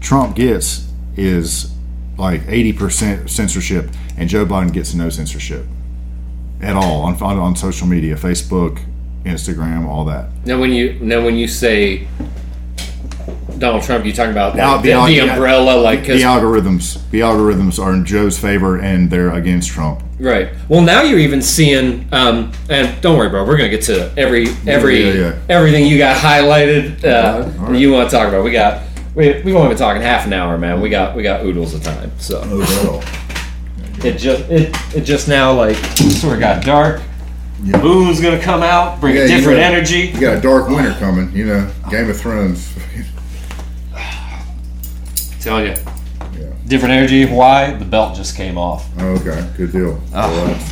Trump 0.01 0.37
gets 0.37 0.91
is 1.17 1.73
like 2.19 2.43
eighty 2.49 2.73
percent 2.73 3.31
censorship, 3.31 3.91
and 4.17 4.29
Joe 4.29 4.45
Biden 4.45 4.73
gets 4.73 4.95
no 4.95 5.09
censorship 5.09 5.65
at 6.61 6.75
all 6.75 7.03
on 7.03 7.15
on, 7.23 7.39
on 7.39 7.57
social 7.57 7.87
media, 7.87 8.17
Facebook, 8.17 8.81
Instagram, 9.27 9.87
all 9.87 10.05
that. 10.07 10.29
Now, 10.45 10.59
when 10.61 10.73
you 10.73 10.99
now 11.01 11.25
when 11.25 11.37
you 11.37 11.49
say 11.49 12.07
Donald 13.59 13.83
Trump, 13.85 14.05
you 14.05 14.13
talking 14.13 14.33
about 14.33 14.55
like, 14.57 14.83
the- 14.83 14.89
the, 14.93 15.05
the 15.07 15.13
yeah, 15.13 15.23
umbrella, 15.33 15.81
like 15.81 16.05
The 16.05 16.21
algorithms, 16.23 16.99
the 17.11 17.21
algorithms 17.21 17.83
are 17.83 17.93
in 17.95 18.05
Joe's 18.05 18.39
favor, 18.39 18.79
and 18.79 19.11
they're 19.11 19.31
against 19.31 19.71
Trump. 19.71 20.03
right. 20.21 20.49
Well, 20.69 20.83
now 20.83 21.03
you're 21.03 21.19
even 21.19 21.41
seeing, 21.43 22.07
um, 22.13 22.53
and 22.69 23.01
don't 23.01 23.17
worry, 23.19 23.31
bro. 23.31 23.45
We're 23.45 23.57
gonna 23.57 23.71
get 23.71 23.83
to 23.83 24.13
every 24.17 24.49
every 24.67 25.03
yeah, 25.05 25.13
yeah. 25.15 25.39
everything 25.49 25.87
you 25.87 25.97
got 25.99 26.17
highlighted. 26.19 27.03
Uh, 27.05 27.09
All 27.09 27.41
right, 27.41 27.59
all 27.59 27.65
right. 27.67 27.81
You 27.81 27.93
want 27.93 28.11
to 28.11 28.17
talk 28.17 28.29
about? 28.29 28.45
We 28.45 28.53
got 28.53 28.83
we 29.15 29.41
we've 29.43 29.57
only 29.57 29.69
been 29.69 29.79
talking 29.79 30.03
half 30.03 30.27
an 30.27 30.33
hour, 30.35 30.59
man. 30.59 30.81
We 30.83 30.91
got 30.91 31.17
we 31.17 31.23
got 31.23 31.45
oodles 31.45 31.73
of 31.75 31.83
time, 31.83 32.11
so 32.19 32.41
Overall, 32.43 33.03
it 34.05 34.19
just 34.19 34.51
it 34.51 34.77
it 34.95 35.01
just 35.03 35.29
now 35.29 35.53
like 35.55 35.77
sort 35.77 36.35
of 36.35 36.41
got 36.41 36.63
dark. 36.65 37.01
Yeah. 37.65 37.83
Moon's 37.83 38.21
gonna 38.21 38.39
come 38.41 38.63
out, 38.63 39.01
bring 39.01 39.15
Yeah, 39.17 39.23
a 39.23 39.25
you 39.29 39.37
different 39.37 39.59
got- 39.61 39.73
energy. 39.73 39.99
you 40.15 40.21
got 40.21 40.37
a 40.37 40.41
dark 40.41 40.69
winter 40.69 40.93
coming. 40.99 41.31
You 41.35 41.47
know, 41.47 41.71
Game 41.91 42.11
of 42.11 42.17
Thrones. 42.19 42.69
Tell 45.41 45.61
you, 45.65 45.75
Yeah. 46.39 46.47
different 46.67 46.93
energy. 46.95 47.25
Why? 47.25 47.73
The 47.73 47.85
belt 47.85 48.15
just 48.17 48.37
came 48.37 48.59
off. 48.59 48.87
Oh, 48.99 49.07
okay, 49.21 49.45
good 49.57 49.73
deal. 49.73 50.01
Ah. 50.15 50.29
All 50.31 50.47
right. 50.47 50.63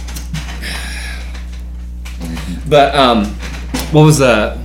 But 2.69 2.95
um, 2.95 3.27
what 3.93 4.03
was 4.05 4.19
the 4.19 4.59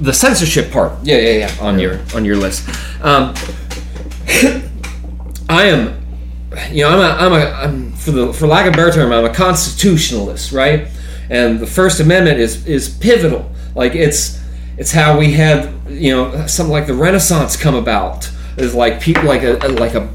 the 0.00 0.12
censorship 0.12 0.70
part? 0.70 0.92
Yeah, 1.02 1.16
yeah, 1.18 1.46
yeah. 1.46 1.52
On 1.60 1.78
your 1.78 2.00
on 2.14 2.24
your 2.24 2.36
list. 2.36 2.68
Um, 3.02 3.34
I 5.48 5.64
am, 5.66 6.04
you 6.70 6.82
know, 6.84 6.90
I'm 6.90 7.00
a 7.00 7.24
I'm 7.26 7.32
a 7.32 7.44
I'm, 7.52 7.92
for 7.92 8.10
the 8.12 8.32
for 8.32 8.46
lack 8.46 8.66
of 8.66 8.74
a 8.74 8.76
better 8.76 8.92
term, 8.92 9.12
I'm 9.12 9.24
a 9.24 9.32
constitutionalist, 9.34 10.52
right? 10.52 10.88
And 11.30 11.58
the 11.60 11.66
First 11.66 12.00
Amendment 12.00 12.38
is 12.38 12.66
is 12.66 12.88
pivotal. 12.88 13.50
Like 13.74 13.94
it's 13.94 14.40
it's 14.78 14.92
how 14.92 15.18
we 15.18 15.32
had 15.32 15.72
you 15.88 16.12
know 16.14 16.46
something 16.46 16.72
like 16.72 16.86
the 16.86 16.94
Renaissance 16.94 17.56
come 17.56 17.74
about. 17.74 18.30
Is 18.56 18.74
like 18.74 19.00
people 19.00 19.24
like 19.24 19.42
a 19.42 19.54
like 19.68 19.94
a 19.94 20.08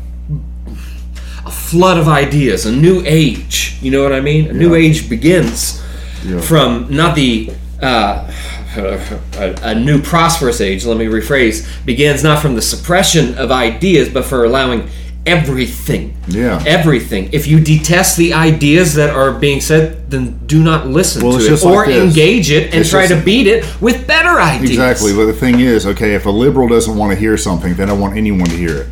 a 1.46 1.52
flood 1.52 1.98
of 1.98 2.08
ideas, 2.08 2.66
a 2.66 2.72
new 2.72 3.02
age. 3.06 3.78
You 3.82 3.92
know 3.92 4.04
what 4.04 4.14
I 4.14 4.22
mean? 4.22 4.48
A 4.50 4.54
new 4.54 4.76
age 4.76 5.10
begins 5.10 5.82
Yeah. 6.26 6.40
from 6.40 6.88
not 6.90 7.16
the 7.16 7.52
uh, 7.82 8.32
a, 8.78 9.56
a 9.64 9.76
new 9.76 10.02
prosperous 10.02 10.62
age, 10.62 10.86
let 10.86 10.96
me 10.98 11.06
rephrase, 11.06 11.68
begins 11.86 12.24
not 12.24 12.40
from 12.42 12.56
the 12.56 12.62
suppression 12.62 13.36
of 13.38 13.52
ideas, 13.52 14.08
but 14.08 14.24
for 14.24 14.46
allowing 14.46 14.88
everything. 15.26 16.16
Yeah. 16.28 16.64
Everything. 16.66 17.30
If 17.32 17.48
you 17.48 17.60
detest 17.60 18.18
the 18.18 18.34
ideas 18.34 18.96
that 18.96 19.10
are 19.12 19.32
being 19.32 19.62
said, 19.62 20.10
then 20.10 20.40
do 20.48 20.64
not 20.64 20.88
listen 20.88 21.24
Well, 21.26 21.38
to 21.40 21.46
it 21.46 21.52
like 21.64 21.64
or 21.64 21.86
this. 21.86 22.04
engage 22.04 22.52
it 22.52 22.66
and 22.72 22.82
It's 22.82 22.90
try 22.90 23.08
to 23.08 23.22
beat 23.22 23.48
it 23.48 23.66
with 23.82 24.08
better 24.08 24.40
ideas. 24.42 24.72
Exactly. 24.72 25.14
But 25.14 25.26
the 25.26 25.34
thing 25.34 25.60
is, 25.60 25.86
okay, 25.86 26.16
if 26.16 26.26
a 26.26 26.30
liberal 26.32 26.68
doesn't 26.68 26.96
want 26.98 27.14
to 27.14 27.20
hear 27.20 27.38
something, 27.38 27.76
they 27.76 27.86
don't 27.86 28.00
want 28.00 28.18
anyone 28.18 28.50
to 28.50 28.56
hear 28.58 28.78
it. 28.78 28.88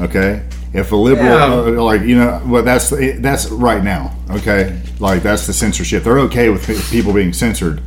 Okay. 0.00 0.42
If 0.72 0.92
a 0.92 0.96
liberal, 0.96 1.26
Yeah. 1.26 1.78
uh, 1.78 1.82
like 1.82 2.02
you 2.02 2.16
know, 2.18 2.42
well, 2.44 2.62
that's 2.62 2.90
that's 3.20 3.48
right 3.48 3.82
now. 3.82 4.14
Okay, 4.30 4.78
like 4.98 5.22
that's 5.22 5.46
the 5.46 5.54
censorship. 5.54 6.02
They're 6.04 6.18
okay 6.20 6.50
with 6.50 6.66
people 6.90 7.14
being 7.14 7.32
censored, 7.32 7.80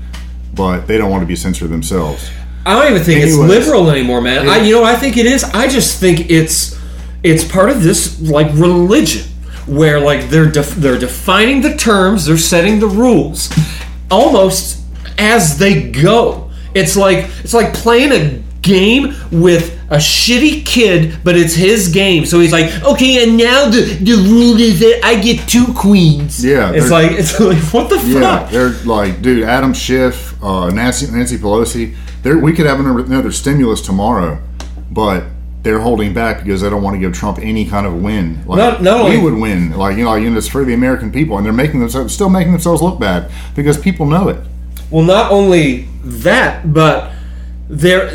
but 0.56 0.88
they 0.88 0.98
don't 0.98 1.12
want 1.12 1.22
to 1.22 1.28
be 1.28 1.36
censored 1.36 1.70
themselves. 1.70 2.32
I 2.66 2.74
don't 2.80 2.90
even 2.92 3.04
think 3.04 3.22
it's 3.22 3.36
liberal 3.38 3.92
anymore, 3.92 4.22
man. 4.22 4.50
I, 4.50 4.62
you 4.62 4.74
know, 4.74 4.82
what 4.82 4.96
I 4.96 4.98
think 4.98 5.18
it 5.18 5.28
is. 5.28 5.44
I 5.44 5.68
just 5.68 6.00
think 6.00 6.32
it's 6.32 6.79
it's 7.24 7.44
part 7.44 7.70
of 7.70 7.84
this 7.84 8.20
like 8.22 8.48
religion 8.54 9.24
where 9.68 10.00
like 10.00 10.30
they're 10.30 10.50
def- 10.50 10.76
they're 10.76 10.98
defining 11.00 11.62
the 11.62 11.76
terms, 11.76 12.26
they're 12.26 12.38
setting 12.38 12.80
the 12.80 12.88
rules, 12.88 13.50
almost 14.10 14.82
as 15.18 15.58
they 15.58 15.90
go. 15.92 16.50
It's 16.74 16.96
like 16.96 17.26
it's 17.44 17.54
like 17.54 17.74
playing 17.74 18.12
a 18.12 18.44
game 18.62 19.16
with 19.32 19.76
a 19.90 19.96
shitty 19.98 20.66
kid, 20.66 21.18
but 21.24 21.36
it's 21.36 21.54
his 21.56 21.88
game. 21.90 22.26
So 22.26 22.40
he's 22.40 22.52
like, 22.52 22.72
okay, 22.84 23.24
and 23.24 23.38
now 23.38 23.70
the 23.70 23.82
the 24.02 24.14
rule 24.30 24.60
is 24.60 24.80
that 24.80 25.02
I 25.04 25.20
get 25.20 25.48
two 25.48 25.74
queens. 25.74 26.44
Yeah, 26.44 26.72
it's 26.74 26.92
like 26.92 27.12
it's 27.14 27.40
like 27.40 27.58
what 27.74 27.90
the 27.90 27.98
Yeah, 28.08 28.40
fuck. 28.40 28.52
they're 28.52 28.70
like, 28.86 29.22
dude, 29.22 29.44
Adam 29.44 29.74
Schiff, 29.74 30.42
uh, 30.44 30.70
Nancy 30.70 31.12
Nancy 31.12 31.38
Pelosi. 31.38 31.96
They're, 32.22 32.38
we 32.38 32.52
could 32.54 32.66
have 32.66 32.82
another, 32.82 33.00
another 33.00 33.32
stimulus 33.32 33.80
tomorrow, 33.82 34.42
but 34.92 35.24
they're 35.62 35.80
holding 35.80 36.14
back 36.14 36.44
because 36.44 36.62
they 36.62 36.70
don't 36.70 36.82
want 36.82 36.96
to 36.96 37.00
give 37.00 37.14
Trump 37.14 37.40
any 37.42 37.66
kind 37.66 37.86
of 37.86 38.02
win. 38.02 38.40
Like, 38.46 38.58
Not- 38.58 38.82
not 38.82 39.10
we 39.10 39.18
would 39.18 39.34
win. 39.34 39.72
Like 39.78 39.98
you 39.98 40.04
know, 40.04 40.12
like, 40.12 40.24
you 40.24 40.30
know, 40.30 40.38
it's 40.38 40.48
for 40.48 40.64
the 40.64 40.74
American 40.74 41.12
people, 41.12 41.38
and 41.38 41.46
they're 41.46 41.54
making 41.54 41.80
themselves 41.80 42.14
still 42.14 42.30
making 42.30 42.52
themselves 42.54 42.82
look 42.82 43.00
bad 43.00 43.30
because 43.56 43.78
people 43.78 44.06
know 44.06 44.30
it. 44.30 44.40
Well, 44.90 45.04
not 45.06 45.32
only 45.32 45.88
that, 46.04 46.74
but 46.74 47.12
there 47.70 48.12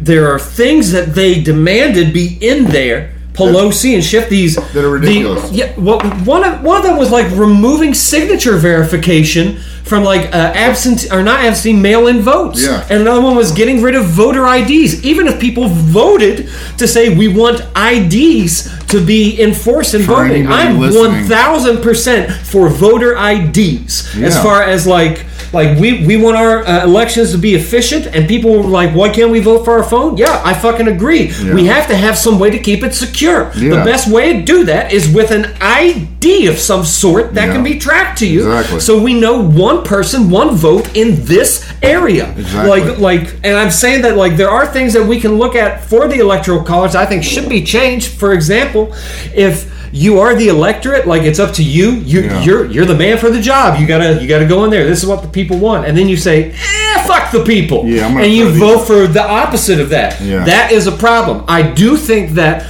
there 0.00 0.32
are 0.32 0.38
things 0.38 0.92
that 0.92 1.14
they 1.14 1.40
demanded 1.40 2.12
be 2.14 2.38
in 2.40 2.66
there. 2.66 3.13
Pelosi 3.34 3.94
and 3.94 4.02
Schiff 4.04 4.28
these 4.28 4.54
That 4.72 4.84
are 4.84 4.90
ridiculous. 4.90 5.50
The, 5.50 5.56
yeah, 5.56 5.74
well, 5.78 6.00
one 6.24 6.44
of 6.44 6.62
one 6.62 6.76
of 6.78 6.84
them 6.84 6.96
was 6.96 7.10
like 7.10 7.30
removing 7.32 7.92
signature 7.92 8.56
verification 8.56 9.56
from 9.82 10.04
like 10.04 10.32
uh, 10.32 10.52
absent 10.54 11.12
or 11.12 11.22
not 11.22 11.40
absentee 11.44 11.78
mail-in 11.78 12.20
votes. 12.22 12.64
Yeah. 12.64 12.86
and 12.88 13.02
another 13.02 13.20
one 13.20 13.36
was 13.36 13.50
getting 13.52 13.82
rid 13.82 13.96
of 13.96 14.04
voter 14.06 14.46
IDs. 14.46 15.04
Even 15.04 15.26
if 15.26 15.40
people 15.40 15.68
voted 15.68 16.48
to 16.78 16.86
say 16.88 17.14
we 17.14 17.28
want 17.28 17.60
IDs 17.76 18.70
to 18.86 19.04
be 19.04 19.40
enforced 19.42 19.94
in 19.94 20.02
For 20.02 20.14
voting, 20.26 20.46
I'm 20.46 20.78
one 20.78 21.24
thousand 21.24 21.82
percent 21.82 22.32
for 22.32 22.68
voter 22.68 23.16
IDs. 23.16 24.16
As 24.16 24.40
far 24.40 24.62
as 24.62 24.86
like 24.86 25.26
like 25.54 25.78
we 25.78 26.04
we 26.06 26.16
want 26.16 26.36
our 26.36 26.64
uh, 26.66 26.84
elections 26.84 27.32
to 27.32 27.38
be 27.38 27.54
efficient, 27.54 28.06
and 28.06 28.28
people 28.28 28.50
were 28.56 28.62
like, 28.80 28.94
why 28.94 29.08
can't 29.08 29.30
we 29.30 29.40
vote 29.40 29.64
for 29.64 29.72
our 29.78 29.84
phone? 29.84 30.16
Yeah, 30.16 30.42
I 30.44 30.52
fucking 30.52 30.88
agree. 30.88 31.32
We 31.54 31.66
have 31.66 31.86
to 31.88 31.96
have 31.96 32.18
some 32.18 32.38
way 32.38 32.50
to 32.50 32.58
keep 32.58 32.82
it 32.82 32.94
secure. 32.94 33.50
The 33.54 33.82
best 33.84 34.10
way 34.10 34.34
to 34.34 34.42
do 34.42 34.64
that 34.64 34.92
is 34.92 35.08
with 35.14 35.30
an 35.30 35.44
ID 35.60 36.46
of 36.48 36.58
some 36.58 36.84
sort 36.84 37.34
that 37.34 37.46
Yeah. 37.46 37.52
can 37.54 37.62
be 37.62 37.78
tracked 37.78 38.18
to 38.18 38.26
you, 38.26 38.40
Exactly. 38.50 38.80
so 38.80 39.00
we 39.00 39.14
know 39.14 39.40
one 39.42 39.82
person, 39.84 40.28
one 40.30 40.54
vote 40.56 40.94
in 40.96 41.24
this 41.24 41.64
area. 41.82 42.34
Exactly. 42.36 42.68
Like 42.70 42.98
like, 42.98 43.34
and 43.44 43.56
I'm 43.56 43.70
saying 43.70 44.02
that 44.02 44.16
like 44.16 44.36
there 44.36 44.50
are 44.50 44.66
things 44.66 44.92
that 44.94 45.04
we 45.06 45.20
can 45.20 45.38
look 45.38 45.54
at 45.54 45.84
for 45.84 46.08
the 46.08 46.18
electoral 46.18 46.62
college. 46.62 46.94
I 46.94 47.06
think 47.06 47.22
should 47.24 47.48
be 47.48 47.62
changed. 47.62 48.08
For 48.08 48.32
example, 48.32 48.92
if 49.34 49.70
you 49.96 50.18
are 50.18 50.34
the 50.34 50.48
electorate, 50.48 51.06
like 51.06 51.22
it's 51.22 51.38
up 51.38 51.54
to 51.54 51.62
you. 51.62 51.92
You 51.92 52.22
Yeah. 52.22 52.42
you're 52.42 52.66
you're 52.66 52.84
the 52.84 52.96
man 52.96 53.16
for 53.16 53.30
the 53.30 53.40
job. 53.40 53.78
You 53.80 53.86
gotta 53.86 54.20
you 54.20 54.26
gotta 54.26 54.44
go 54.44 54.64
in 54.64 54.70
there. 54.70 54.84
This 54.86 55.00
is 55.02 55.06
what 55.08 55.22
the 55.22 55.28
people 55.28 55.56
want, 55.58 55.86
and 55.86 55.96
then 55.96 56.08
you 56.08 56.16
say, 56.16 56.50
eh, 56.50 57.02
fuck 57.06 57.30
the 57.30 57.44
people, 57.44 57.84
Yeah, 57.86 58.06
I'm 58.06 58.16
and 58.18 58.32
you 58.32 58.44
throw 58.46 58.50
these 58.52 58.60
vote 58.60 58.86
for 58.86 59.06
the 59.06 59.22
opposite 59.22 59.78
of 59.80 59.90
that. 59.90 60.20
Yeah. 60.20 60.44
That 60.44 60.72
is 60.72 60.88
a 60.88 60.92
problem. 60.92 61.44
I 61.46 61.62
do 61.62 61.96
think 61.96 62.32
that 62.32 62.66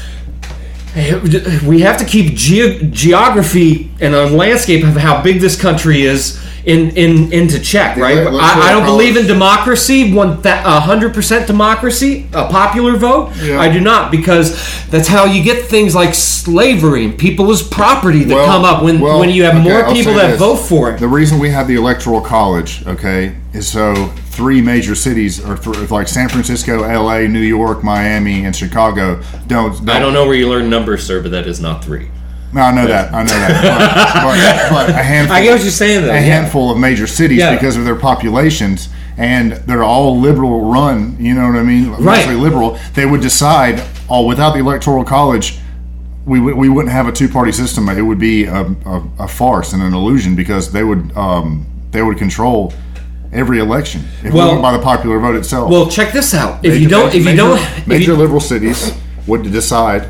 we 1.66 1.80
have 1.80 1.96
to 1.96 2.04
keep 2.04 2.34
ge- 2.34 2.90
geography 2.92 3.90
and 4.00 4.14
a 4.14 4.26
landscape 4.26 4.84
of 4.84 4.96
how 4.96 5.22
big 5.22 5.40
this 5.40 5.56
country 5.60 6.02
is 6.02 6.38
in, 6.66 6.96
in 6.96 7.32
into 7.32 7.60
check, 7.60 7.96
right? 7.96 8.16
let- 8.16 8.32
let's 8.32 8.56
I, 8.56 8.68
I 8.68 8.72
don't 8.72 8.86
believe 8.86 9.16
in 9.16 9.26
democracy, 9.26 10.12
one 10.14 10.42
hundred 10.42 11.12
percent 11.14 11.46
democracy, 11.46 12.26
a 12.32 12.48
popular 12.48 12.96
vote. 12.96 13.32
Yeah. 13.42 13.60
I 13.60 13.70
do 13.72 13.80
not 13.80 14.10
because 14.10 14.52
that's 14.88 15.08
how 15.08 15.24
you 15.26 15.42
get 15.42 15.66
things 15.66 15.94
like 15.94 16.14
slavery 16.14 17.04
and 17.04 17.18
people 17.18 17.50
as 17.50 17.62
property 17.62 18.24
that 18.24 18.34
Well- 18.34 18.46
come 18.46 18.64
up 18.64 18.82
when 18.82 19.00
well, 19.00 19.18
when 19.20 19.30
you 19.30 19.44
have 19.44 19.54
okay, 19.56 19.62
more 19.64 19.84
I'll 19.84 19.92
people 19.94 20.14
that 20.14 20.30
this. 20.32 20.38
vote 20.38 20.56
for 20.56 20.90
it. 20.92 20.98
The 21.00 21.08
reason 21.08 21.38
we 21.38 21.50
have 21.50 21.68
the 21.68 21.74
electoral 21.76 22.20
college, 22.20 22.86
okay, 22.86 23.34
is 23.52 23.68
so 23.68 23.94
three 24.30 24.60
major 24.60 24.94
cities, 24.94 25.44
or 25.44 25.56
th- 25.56 25.90
like 25.90 26.08
San 26.08 26.28
Francisco, 26.28 26.82
L.A., 26.82 27.28
New 27.28 27.38
York, 27.40 27.84
Miami, 27.84 28.44
and 28.44 28.54
Chicago, 28.56 29.22
don't. 29.46 29.74
don't 29.84 29.90
I 29.90 30.00
don't 30.00 30.12
know 30.12 30.26
where 30.26 30.34
you 30.34 30.48
learn 30.48 30.68
numbers, 30.68 31.06
sir, 31.06 31.22
but 31.22 31.30
that 31.32 31.46
is 31.46 31.60
not 31.60 31.84
three. 31.84 32.08
No, 32.54 32.60
I 32.62 32.72
know 32.74 32.86
that. 32.86 33.12
I 33.12 33.22
know 33.22 33.28
that. 33.28 33.62
But, 34.22 34.70
but, 34.70 34.86
but 34.88 34.90
a 34.90 35.02
handful. 35.02 35.36
I 35.36 35.42
get 35.42 35.52
what 35.52 35.62
you're 35.62 35.70
saying, 35.70 36.02
though. 36.02 36.10
A 36.10 36.14
yeah. 36.14 36.20
handful 36.20 36.70
of 36.70 36.78
major 36.78 37.06
cities 37.06 37.38
Yeah. 37.38 37.54
because 37.54 37.76
of 37.76 37.84
their 37.84 37.96
populations, 37.96 38.88
and 39.16 39.52
they're 39.66 39.82
all 39.82 40.20
liberal 40.20 40.70
run. 40.70 41.16
You 41.18 41.34
know 41.34 41.46
what 41.48 41.56
I 41.56 41.62
mean? 41.64 41.90
Right. 41.90 42.00
Mostly 42.00 42.36
liberal. 42.36 42.78
They 42.94 43.06
would 43.06 43.20
decide, 43.20 43.82
all 44.08 44.26
without 44.28 44.52
the 44.54 44.60
electoral 44.60 45.04
college. 45.04 45.58
We, 46.26 46.40
would- 46.40 46.56
we 46.56 46.68
wouldn't 46.70 46.92
have 46.92 47.06
a 47.06 47.12
two 47.12 47.28
party 47.28 47.52
system. 47.52 47.88
It 47.88 48.00
would 48.00 48.18
be 48.20 48.44
a, 48.44 48.62
a, 48.62 49.08
a 49.18 49.28
farce 49.28 49.72
and 49.74 49.82
an 49.82 49.92
illusion 49.92 50.34
because 50.36 50.72
they 50.72 50.82
would 50.84 51.14
um, 51.16 51.66
they 51.90 52.00
would 52.02 52.16
control 52.16 52.72
every 53.32 53.58
election 53.58 54.02
if 54.22 54.32
Well- 54.32 54.56
we 54.56 54.62
by 54.62 54.72
the 54.72 54.78
popular 54.82 55.18
vote 55.18 55.36
itself. 55.36 55.68
Well, 55.70 55.88
check 55.88 56.12
this 56.14 56.32
out. 56.34 56.64
If 56.64 56.70
Major- 56.72 56.78
you 56.82 56.88
don't, 56.88 57.08
if 57.08 57.14
you 57.16 57.24
major- 57.24 57.36
don't, 57.36 57.58
if 57.58 57.86
major 57.86 58.12
you, 58.12 58.16
liberal 58.16 58.40
cities 58.40 58.92
would 59.26 59.42
decide 59.52 60.08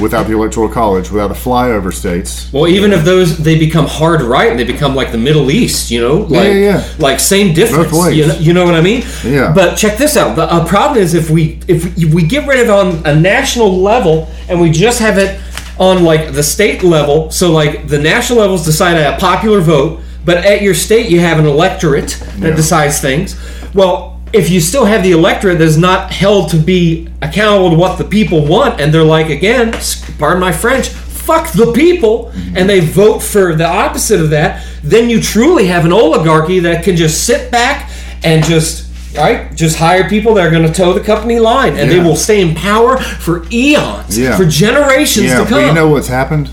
without 0.00 0.26
the 0.26 0.32
electoral 0.32 0.68
college, 0.68 1.10
without 1.10 1.28
the 1.28 1.34
flyover 1.34 1.92
states. 1.92 2.52
Well, 2.52 2.66
even 2.66 2.92
if 2.92 3.04
those 3.04 3.38
they 3.38 3.58
become 3.58 3.86
hard 3.86 4.22
right 4.22 4.50
and 4.50 4.58
they 4.58 4.64
become 4.64 4.94
like 4.94 5.12
the 5.12 5.18
Middle 5.18 5.50
East, 5.50 5.90
you 5.90 6.00
know, 6.00 6.16
like 6.22 6.48
yeah, 6.48 6.52
yeah. 6.52 6.88
like 6.98 7.20
same 7.20 7.54
difference. 7.54 7.92
You 8.14 8.26
know, 8.26 8.34
you 8.34 8.52
know 8.52 8.64
what 8.64 8.74
I 8.74 8.80
mean? 8.80 9.04
Yeah. 9.24 9.52
But 9.54 9.76
check 9.76 9.98
this 9.98 10.16
out. 10.16 10.34
The 10.36 10.42
uh, 10.52 10.66
problem 10.66 11.00
is 11.00 11.14
if 11.14 11.30
we 11.30 11.60
if 11.68 11.96
we, 11.96 12.06
we 12.06 12.26
get 12.26 12.46
rid 12.48 12.60
of 12.60 12.66
it 12.66 12.70
on 12.70 13.06
a 13.06 13.18
national 13.18 13.80
level 13.80 14.28
and 14.48 14.60
we 14.60 14.70
just 14.70 14.98
have 15.00 15.18
it 15.18 15.40
on 15.78 16.04
like 16.04 16.32
the 16.32 16.42
state 16.42 16.82
level, 16.82 17.30
so 17.30 17.50
like 17.52 17.88
the 17.88 17.98
national 17.98 18.38
levels 18.40 18.64
decide 18.64 18.96
at 18.96 19.14
a 19.14 19.20
popular 19.20 19.60
vote, 19.60 20.00
but 20.24 20.38
at 20.38 20.62
your 20.62 20.74
state 20.74 21.10
you 21.10 21.20
have 21.20 21.38
an 21.38 21.46
electorate 21.46 22.10
that 22.38 22.50
Yeah. 22.50 22.56
decides 22.56 23.00
things. 23.00 23.36
Well. 23.74 24.13
If 24.34 24.50
you 24.50 24.60
still 24.60 24.84
have 24.84 25.02
the 25.04 25.12
electorate 25.12 25.58
that's 25.60 25.76
not 25.76 26.10
held 26.10 26.50
to 26.50 26.56
be 26.56 27.08
accountable 27.22 27.70
to 27.70 27.76
what 27.76 27.98
the 27.98 28.04
people 28.04 28.44
want, 28.44 28.80
and 28.80 28.92
they're 28.92 29.04
like, 29.04 29.30
again, 29.30 29.72
pardon 30.18 30.40
my 30.40 30.50
French, 30.52 30.88
fuck 30.88 31.50
the 31.52 31.72
people 31.72 32.30
and 32.54 32.68
they 32.68 32.80
vote 32.80 33.20
for 33.22 33.54
the 33.54 33.66
opposite 33.66 34.20
of 34.20 34.30
that, 34.30 34.66
then 34.82 35.08
you 35.08 35.20
truly 35.22 35.66
have 35.66 35.84
an 35.86 35.92
oligarchy 35.92 36.58
that 36.60 36.84
can 36.84 36.96
just 36.96 37.24
sit 37.24 37.50
back 37.50 37.90
and 38.22 38.44
just 38.44 38.90
right 39.16 39.54
just 39.54 39.78
hire 39.78 40.08
people 40.08 40.34
that 40.34 40.44
are 40.46 40.50
going 40.50 40.66
to 40.66 40.72
toe 40.72 40.92
the 40.92 41.00
company 41.00 41.38
line 41.38 41.76
and 41.76 41.88
they 41.90 42.00
will 42.00 42.16
stay 42.16 42.40
in 42.40 42.54
power 42.54 42.98
for 42.98 43.46
eons 43.52 44.18
Yeah. 44.18 44.36
for 44.36 44.44
generations 44.44 45.26
Yeah, 45.26 45.38
to 45.38 45.44
come 45.48 45.60
but 45.60 45.66
you 45.68 45.72
know 45.72 45.88
what's 45.88 46.08
happened? 46.08 46.50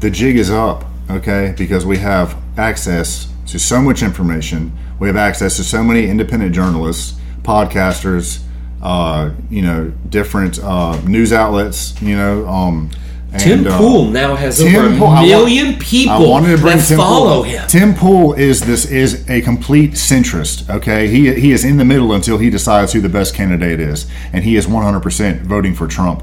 The 0.00 0.10
jig 0.10 0.36
is 0.36 0.50
up, 0.50 0.84
okay? 1.08 1.54
Because 1.56 1.86
we 1.86 1.96
have 1.98 2.36
access 2.58 3.28
to 3.46 3.58
so 3.58 3.80
much 3.80 4.02
information. 4.02 4.72
We 4.98 5.08
have 5.08 5.16
access 5.16 5.56
to 5.56 5.64
so 5.64 5.82
many 5.84 6.06
independent 6.08 6.54
journalists, 6.54 7.18
podcasters, 7.42 8.42
uh, 8.82 9.30
you 9.50 9.62
know, 9.62 9.92
different 10.08 10.58
uh, 10.58 11.00
news 11.02 11.32
outlets, 11.32 12.00
you 12.00 12.16
know. 12.16 12.46
Um, 12.46 12.90
tim 13.38 13.58
and, 13.58 13.68
uh, 13.68 13.76
pool 13.76 14.06
now 14.06 14.34
has 14.34 14.56
Tim 14.58 14.74
over 14.76 14.94
a 14.94 14.98
Pool- 14.98 15.08
I 15.08 15.20
wa- 15.22 15.26
million 15.26 15.78
people 15.78 16.30
wanted 16.30 16.56
to 16.56 16.62
bring 16.62 16.78
that 16.78 16.86
Tim 16.86 16.96
follow 16.96 17.42
Pool. 17.42 17.42
him 17.42 17.68
Tim 17.68 17.94
Pool 17.94 18.32
is 18.34 18.60
this 18.62 18.86
is 18.86 19.28
a 19.28 19.42
complete 19.42 19.92
centrist. 19.92 20.70
Okay, 20.70 21.08
he 21.08 21.34
he 21.34 21.52
is 21.52 21.64
in 21.64 21.76
the 21.76 21.84
middle 21.84 22.12
until 22.12 22.38
he 22.38 22.48
decides 22.48 22.92
who 22.92 23.00
the 23.00 23.08
best 23.10 23.34
candidate 23.34 23.80
is, 23.80 24.06
and 24.32 24.44
he 24.44 24.56
is 24.56 24.66
100% 24.66 25.42
voting 25.42 25.74
for 25.74 25.86
Trump. 25.86 26.22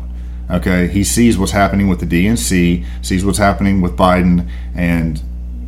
Okay, 0.50 0.88
he 0.88 1.04
sees 1.04 1.38
what's 1.38 1.52
happening 1.52 1.88
with 1.88 2.00
the 2.00 2.06
DNC, 2.06 2.86
sees 3.02 3.24
what's 3.26 3.38
happening 3.38 3.82
with 3.82 3.96
Biden, 3.96 4.48
and 4.76 5.22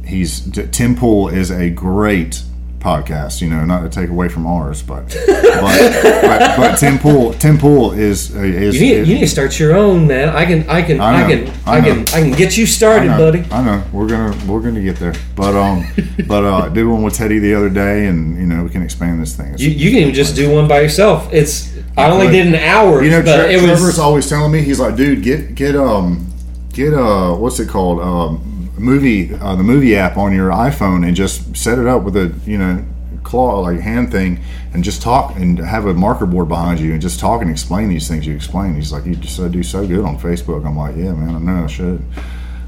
he's 0.05 0.39
Tim 0.71 0.95
Pool 0.95 1.27
is 1.27 1.51
a 1.51 1.69
great 1.69 2.41
podcast. 2.85 3.41
You 3.41 3.49
know, 3.49 3.65
not 3.65 3.81
to 3.81 3.89
take 3.89 4.09
away 4.09 4.29
from 4.29 4.45
ours, 4.45 4.81
but 4.83 5.05
but, 5.27 6.01
but, 6.21 6.57
but 6.57 6.75
Tim 6.77 6.97
Pool 6.99 7.33
Tim 7.33 7.57
Pool 7.57 7.91
is 7.93 8.33
is, 8.35 8.75
You 8.75 8.81
need, 8.81 8.91
is 8.93 9.07
you 9.09 9.15
need 9.15 9.21
to 9.21 9.27
start 9.27 9.59
your 9.59 9.75
own, 9.75 10.07
man. 10.07 10.29
I 10.29 10.45
can, 10.45 10.69
I 10.69 10.81
can, 10.81 11.01
I 11.01 11.25
I, 11.25 11.29
can, 11.29 11.53
I 11.65 11.77
I, 11.77 11.81
can, 11.81 11.99
I 12.01 12.19
can 12.21 12.31
get 12.31 12.55
you 12.57 12.65
started, 12.65 13.09
I 13.09 13.17
know, 13.17 13.31
buddy. 13.31 13.51
I 13.51 13.63
know 13.65 13.83
we're 13.91 14.07
gonna 14.07 14.35
we're 14.45 14.61
gonna 14.61 14.81
get 14.81 14.97
there, 14.97 15.13
but 15.35 15.55
um, 15.55 15.83
but 16.27 16.43
uh, 16.45 16.57
I 16.65 16.69
did 16.69 16.85
one 16.85 17.01
with 17.03 17.15
Teddy 17.15 17.39
the 17.39 17.55
other 17.55 17.69
day, 17.69 18.05
and 18.07 18.37
you 18.37 18.45
know 18.45 18.63
we 18.63 18.69
can 18.69 18.83
expand 18.83 19.21
this 19.21 19.35
thing. 19.35 19.47
It's- 19.47 19.61
You, 19.61 19.71
you 19.71 19.89
can 19.91 19.99
even 20.01 20.13
just 20.13 20.35
do 20.35 20.51
one 20.53 20.67
by 20.67 20.81
yourself. 20.81 21.33
It's 21.33 21.73
I 21.97 22.09
only 22.09 22.27
did 22.27 22.47
an 22.47 22.55
hour, 22.55 23.03
You 23.03 23.09
know, 23.11 23.21
but 23.23 23.45
Tre- 23.45 23.57
Trevor's 23.57 23.81
was 23.81 23.99
always 23.99 24.27
telling 24.29 24.51
me 24.51 24.61
he's 24.61 24.79
like, 24.79 24.95
dude, 24.95 25.23
get 25.23 25.55
get 25.55 25.75
um 25.75 26.27
get 26.73 26.93
uh 26.93 27.33
what's 27.35 27.59
it 27.59 27.69
called 27.69 27.99
um 28.01 28.54
movie 28.79 29.33
uh, 29.35 29.55
the 29.55 29.63
movie 29.63 29.95
app 29.95 30.17
on 30.17 30.33
your 30.33 30.49
iPhone 30.49 31.05
and 31.05 31.15
just 31.15 31.55
set 31.55 31.77
it 31.79 31.87
up 31.87 32.03
with 32.03 32.15
a 32.15 32.33
you 32.45 32.57
know 32.57 32.83
claw 33.25 33.59
like 33.59 33.79
hand 33.79 34.11
thing 34.11 34.39
and 34.73 34.83
just 34.83 35.01
talk 35.01 35.35
and 35.35 35.57
have 35.59 35.85
a 35.85 35.93
marker 35.93 36.25
board 36.25 36.47
behind 36.47 36.79
you 36.79 36.93
and 36.93 37.01
just 37.01 37.19
talk 37.19 37.41
and 37.41 37.49
explain 37.49 37.89
these 37.89 38.07
things 38.07 38.25
you 38.25 38.35
explain. 38.35 38.75
He's 38.75 38.91
like, 38.91 39.05
you 39.05 39.15
just 39.15 39.37
do 39.51 39.63
so 39.63 39.85
good 39.85 40.05
on 40.05 40.17
Facebook. 40.17 40.65
I'm 40.65 40.77
like, 40.77 40.95
yeah, 40.95 41.13
man, 41.13 41.35
I 41.35 41.39
know 41.39 41.63
I 41.63 41.67
should, 41.67 42.01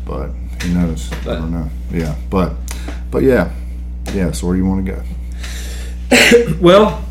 but 0.06 0.30
who 0.64 0.74
knows? 0.74 1.12
I 1.22 1.36
don't 1.36 1.52
know. 1.52 1.70
Yeah, 1.92 2.16
but 2.30 2.54
but 3.12 3.24
yeah, 3.24 3.54
yeah. 4.14 4.32
So 4.32 4.48
where 4.48 4.56
do 4.56 4.62
you 4.62 4.68
want 4.68 4.86
to 4.86 4.92
go? 6.12 6.58
well. 6.62 7.04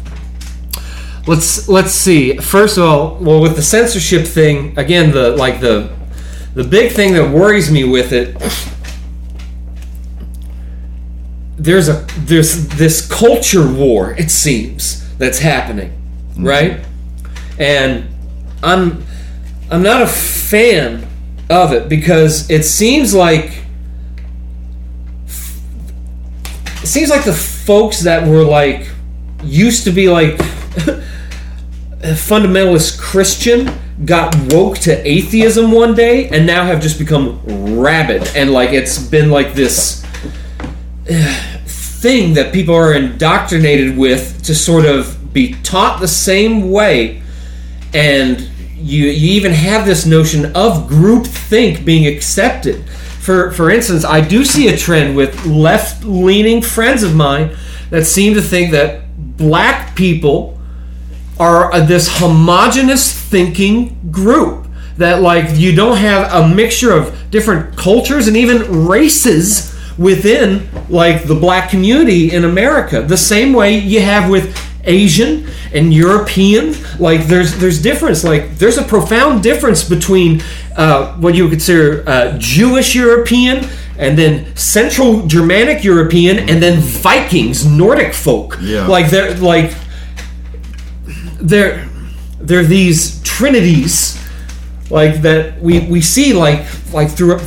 Let's 1.28 1.68
let's 1.68 1.90
see. 1.90 2.36
First 2.36 2.78
of 2.78 2.84
all, 2.84 3.16
well, 3.16 3.40
with 3.40 3.56
the 3.56 3.62
censorship 3.62 4.24
thing, 4.24 4.78
again, 4.78 5.10
the 5.10 5.30
like 5.30 5.58
the 5.58 5.92
the 6.54 6.62
big 6.62 6.92
thing 6.92 7.14
that 7.14 7.34
worries 7.34 7.68
me 7.68 7.82
with 7.82 8.12
it. 8.12 8.36
There's 11.56 11.88
a 11.88 12.06
there's 12.18 12.68
this 12.68 13.06
culture 13.06 13.66
war. 13.66 14.12
It 14.12 14.30
seems 14.30 15.02
that's 15.16 15.38
happening, 15.38 15.90
mm-hmm. 16.32 16.44
right? 16.44 16.84
And 17.58 18.08
I'm 18.62 19.04
I'm 19.70 19.82
not 19.82 20.02
a 20.02 20.06
fan 20.06 21.06
of 21.48 21.72
it 21.72 21.88
because 21.88 22.50
it 22.50 22.64
seems 22.64 23.14
like 23.14 23.64
it 26.82 26.86
seems 26.86 27.10
like 27.10 27.24
the 27.24 27.32
folks 27.32 28.02
that 28.02 28.26
were 28.28 28.44
like 28.44 28.88
used 29.42 29.84
to 29.84 29.90
be 29.90 30.08
like 30.08 30.36
fundamentalist 32.00 33.00
Christian 33.00 33.70
got 34.04 34.36
woke 34.52 34.78
to 34.78 35.08
atheism 35.08 35.72
one 35.72 35.94
day 35.94 36.28
and 36.28 36.46
now 36.46 36.64
have 36.64 36.82
just 36.82 36.98
become 36.98 37.40
rabid 37.80 38.22
and 38.36 38.52
like 38.52 38.70
it's 38.70 38.98
been 38.98 39.30
like 39.30 39.54
this 39.54 40.05
thing 41.06 42.34
that 42.34 42.52
people 42.52 42.74
are 42.74 42.92
indoctrinated 42.92 43.96
with 43.96 44.42
to 44.44 44.54
sort 44.54 44.84
of 44.84 45.32
be 45.32 45.54
taught 45.62 46.00
the 46.00 46.08
same 46.08 46.70
way. 46.70 47.22
And 47.94 48.40
you 48.76 49.06
you 49.06 49.32
even 49.32 49.52
have 49.52 49.86
this 49.86 50.04
notion 50.04 50.54
of 50.54 50.88
group 50.88 51.26
think 51.26 51.84
being 51.84 52.06
accepted. 52.06 52.84
For 53.20 53.50
for 53.52 53.70
instance 53.70 54.04
i 54.04 54.20
do 54.20 54.44
see 54.44 54.68
a 54.68 54.76
trend 54.76 55.16
with 55.16 55.46
left 55.46 56.04
leaning 56.04 56.62
friends 56.62 57.02
of 57.02 57.14
mine 57.14 57.56
that 57.90 58.04
seem 58.04 58.34
to 58.34 58.42
think 58.42 58.70
that 58.72 59.02
black 59.36 59.96
people 59.96 60.58
are 61.38 61.80
this 61.80 62.18
homogenous 62.18 63.12
thinking 63.12 64.10
group. 64.10 64.66
That 64.96 65.20
like 65.20 65.56
you 65.58 65.74
don't 65.74 65.98
have 65.98 66.32
a 66.32 66.54
mixture 66.54 66.92
of 66.92 67.30
different 67.30 67.76
cultures 67.76 68.28
and 68.28 68.36
even 68.36 68.86
races 68.86 69.75
within 69.98 70.68
like 70.88 71.24
the 71.24 71.34
black 71.34 71.70
community 71.70 72.32
in 72.32 72.44
America. 72.44 73.02
The 73.02 73.16
same 73.16 73.52
way 73.52 73.78
you 73.78 74.00
have 74.00 74.30
with 74.30 74.56
Asian 74.84 75.48
and 75.74 75.92
European 75.92 76.74
like 76.98 77.26
there's 77.26 77.56
there's 77.58 77.80
difference. 77.82 78.24
Like 78.24 78.56
there's 78.58 78.78
a 78.78 78.84
profound 78.84 79.42
difference 79.42 79.88
between 79.88 80.42
uh, 80.76 81.14
what 81.16 81.34
you 81.34 81.44
would 81.44 81.52
consider 81.52 82.08
uh, 82.08 82.36
Jewish 82.38 82.94
European 82.94 83.68
and 83.98 84.16
then 84.18 84.54
Central 84.56 85.26
Germanic 85.26 85.82
European 85.82 86.38
and 86.38 86.62
then 86.62 86.80
Vikings 86.80 87.64
Nordic 87.66 88.14
folk. 88.14 88.58
Yeah. 88.60 88.86
like 88.86 89.10
they're 89.10 89.34
like 89.36 89.74
they're 91.40 91.88
they're 92.40 92.64
these 92.64 93.22
trinities 93.22 94.22
like 94.90 95.22
that 95.22 95.60
we 95.60 95.80
we 95.88 96.00
see 96.00 96.32
like 96.32 96.64
like 96.92 97.10
through 97.10 97.40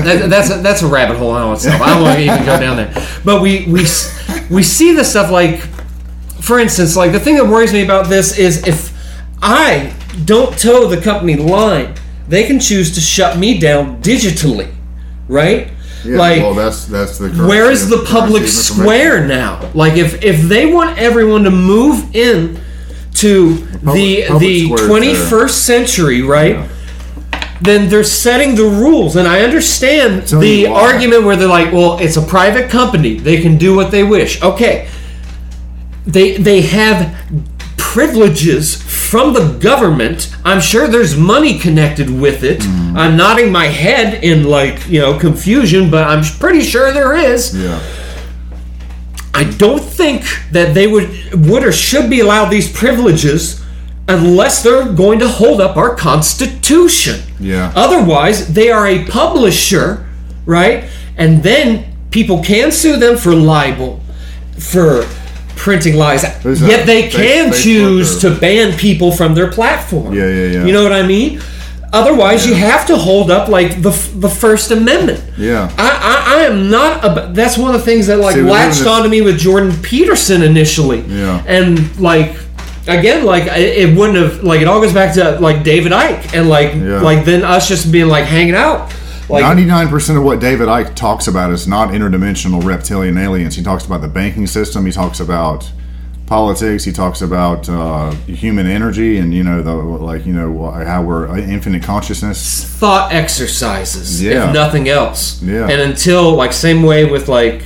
that, 0.00 0.30
that's 0.30 0.50
a, 0.50 0.58
that's 0.58 0.82
a 0.82 0.86
rabbit 0.86 1.16
hole 1.18 1.36
in 1.36 1.52
itself. 1.52 1.80
I 1.80 1.94
don't 1.94 2.02
want 2.02 2.16
to 2.16 2.24
even 2.24 2.44
go 2.44 2.58
down 2.58 2.76
there. 2.76 2.94
But 3.24 3.42
we 3.42 3.66
we 3.66 3.86
we 4.50 4.62
see 4.62 4.92
this 4.92 5.10
stuff 5.10 5.30
like, 5.30 5.60
for 6.40 6.58
instance, 6.58 6.96
like 6.96 7.12
the 7.12 7.20
thing 7.20 7.36
that 7.36 7.46
worries 7.46 7.72
me 7.72 7.82
about 7.84 8.08
this 8.08 8.38
is 8.38 8.66
if 8.66 8.92
I 9.42 9.94
don't 10.24 10.58
toe 10.58 10.86
the 10.86 11.00
company 11.00 11.36
line, 11.36 11.94
they 12.28 12.44
can 12.44 12.60
choose 12.60 12.94
to 12.94 13.00
shut 13.00 13.38
me 13.38 13.58
down 13.58 14.00
digitally, 14.02 14.72
right? 15.28 15.70
Yeah, 16.04 16.18
like 16.18 16.42
well, 16.42 16.54
that's 16.54 16.86
that's 16.86 17.18
the 17.18 17.28
where 17.30 17.70
is 17.70 17.88
the 17.88 18.04
public 18.08 18.48
square 18.48 19.24
now? 19.26 19.70
Like 19.74 19.96
if 19.96 20.22
if 20.22 20.40
they 20.42 20.66
want 20.66 20.98
everyone 20.98 21.44
to 21.44 21.50
move 21.50 22.14
in 22.16 22.60
to 23.14 23.54
the 23.54 24.24
public 24.26 24.40
the 24.40 24.64
square 24.64 24.80
is 24.80 24.86
twenty 24.88 25.48
century, 25.48 26.22
right? 26.22 26.56
Yeah. 26.56 26.68
Then 27.62 27.88
they're 27.88 28.04
setting 28.04 28.56
the 28.56 28.64
rules, 28.64 29.14
and 29.16 29.28
I 29.28 29.42
understand 29.42 30.26
Tell 30.26 30.40
the 30.40 30.66
argument 30.66 31.24
where 31.24 31.36
they're 31.36 31.48
like, 31.48 31.72
"Well, 31.72 31.98
it's 31.98 32.16
a 32.16 32.22
private 32.22 32.70
company; 32.70 33.18
they 33.18 33.40
can 33.40 33.56
do 33.56 33.74
what 33.76 33.90
they 33.90 34.02
wish." 34.02 34.42
Okay, 34.42 34.88
they 36.04 36.36
they 36.36 36.62
have 36.62 37.14
privileges 37.76 38.82
from 38.82 39.34
the 39.34 39.58
government. 39.58 40.34
I'm 40.44 40.60
sure 40.60 40.88
there's 40.88 41.16
money 41.16 41.58
connected 41.58 42.08
with 42.08 42.42
it. 42.42 42.60
Mm. 42.60 42.96
I'm 42.96 43.16
nodding 43.16 43.52
my 43.52 43.66
head 43.66 44.24
in 44.24 44.44
like 44.44 44.88
you 44.88 45.00
know 45.00 45.18
confusion, 45.18 45.90
but 45.90 46.08
I'm 46.08 46.24
pretty 46.40 46.62
sure 46.62 46.92
there 46.92 47.14
is. 47.14 47.54
Yeah. 47.54 47.80
I 49.34 49.44
don't 49.44 49.82
think 49.82 50.24
that 50.50 50.74
they 50.74 50.86
would 50.86 51.10
would 51.46 51.64
or 51.64 51.72
should 51.72 52.10
be 52.10 52.20
allowed 52.20 52.48
these 52.48 52.72
privileges 52.72 53.61
unless 54.12 54.62
they're 54.62 54.92
going 54.92 55.18
to 55.20 55.28
hold 55.28 55.60
up 55.60 55.76
our 55.76 55.94
constitution. 55.94 57.20
Yeah. 57.40 57.72
Otherwise, 57.74 58.52
they 58.52 58.70
are 58.70 58.86
a 58.86 59.04
publisher, 59.06 60.06
right? 60.46 60.84
And 61.16 61.42
then 61.42 61.94
people 62.10 62.42
can 62.42 62.72
sue 62.72 62.96
them 62.96 63.16
for 63.16 63.34
libel, 63.34 64.00
for 64.58 65.04
printing 65.56 65.96
lies. 65.96 66.22
Yet 66.22 66.86
they 66.86 67.08
can 67.08 67.50
Facebook 67.50 67.62
choose 67.62 68.24
or- 68.24 68.30
to 68.34 68.40
ban 68.40 68.76
people 68.76 69.12
from 69.12 69.34
their 69.34 69.50
platform. 69.50 70.14
Yeah, 70.14 70.28
yeah, 70.28 70.46
yeah. 70.46 70.64
You 70.66 70.72
know 70.72 70.82
what 70.82 70.92
I 70.92 71.02
mean? 71.06 71.40
Otherwise, 71.92 72.46
you 72.46 72.54
have 72.54 72.86
to 72.86 72.96
hold 72.96 73.30
up 73.30 73.48
like 73.48 73.82
the 73.82 73.90
the 74.16 74.28
First 74.28 74.70
Amendment. 74.70 75.22
Yeah. 75.36 75.70
I, 75.76 75.90
I, 75.90 76.36
I 76.36 76.40
am 76.44 76.70
not. 76.70 77.04
A, 77.04 77.32
that's 77.34 77.58
one 77.58 77.74
of 77.74 77.80
the 77.80 77.84
things 77.84 78.06
that 78.06 78.16
like 78.18 78.34
See, 78.34 78.40
we 78.40 78.48
live 78.50 78.62
in 78.62 78.68
latched 78.70 78.86
onto 78.86 79.10
me 79.10 79.20
with 79.20 79.38
Jordan 79.38 79.74
Peterson 79.82 80.42
initially. 80.42 81.00
Yeah. 81.02 81.44
And 81.46 81.94
like 82.00 82.34
again, 82.86 83.24
like 83.24 83.44
it, 83.46 83.96
wouldn't 83.96 84.18
have 84.18 84.42
like 84.42 84.60
it 84.60 84.68
all 84.68 84.80
goes 84.80 84.92
back 84.92 85.14
to 85.14 85.38
like 85.40 85.62
David 85.64 85.92
Icke 85.92 86.34
and 86.34 86.48
like 86.48 86.74
Yeah. 86.74 87.00
like 87.00 87.24
then 87.24 87.42
us 87.44 87.68
just 87.68 87.90
being 87.92 88.08
like 88.08 88.24
hanging 88.24 88.54
out. 88.54 88.92
Like 89.28 89.42
Ninety-nine 89.42 89.88
percent 89.88 90.18
of 90.18 90.24
what 90.24 90.40
David 90.40 90.68
Icke 90.68 90.94
talks 90.94 91.26
about 91.28 91.52
is 91.52 91.66
not 91.68 91.90
interdimensional 91.90 92.62
reptilian 92.64 93.16
aliens. 93.16 93.54
He 93.56 93.62
talks 93.62 93.86
about 93.86 94.00
the 94.02 94.08
banking 94.08 94.46
system. 94.46 94.84
He 94.84 94.92
talks 94.92 95.20
about 95.20 95.70
politics. 96.26 96.84
He 96.84 96.92
talks 96.92 97.22
about 97.22 97.68
uh, 97.68 98.10
human 98.26 98.66
energy, 98.66 99.18
and 99.18 99.32
you 99.32 99.42
know 99.44 99.62
the 99.62 99.74
like 99.74 100.26
you 100.26 100.32
know 100.32 100.70
how 100.70 101.02
we're 101.02 101.28
infinite 101.38 101.82
consciousness. 101.82 102.64
thought 102.64 103.12
exercises, 103.12 104.22
Yeah. 104.22 104.48
if 104.48 104.54
nothing 104.54 104.88
else. 104.88 105.40
Yeah. 105.42 105.68
And 105.68 105.80
until 105.80 106.34
like 106.34 106.52
same 106.52 106.82
way 106.82 107.04
with 107.04 107.28
like 107.28 107.62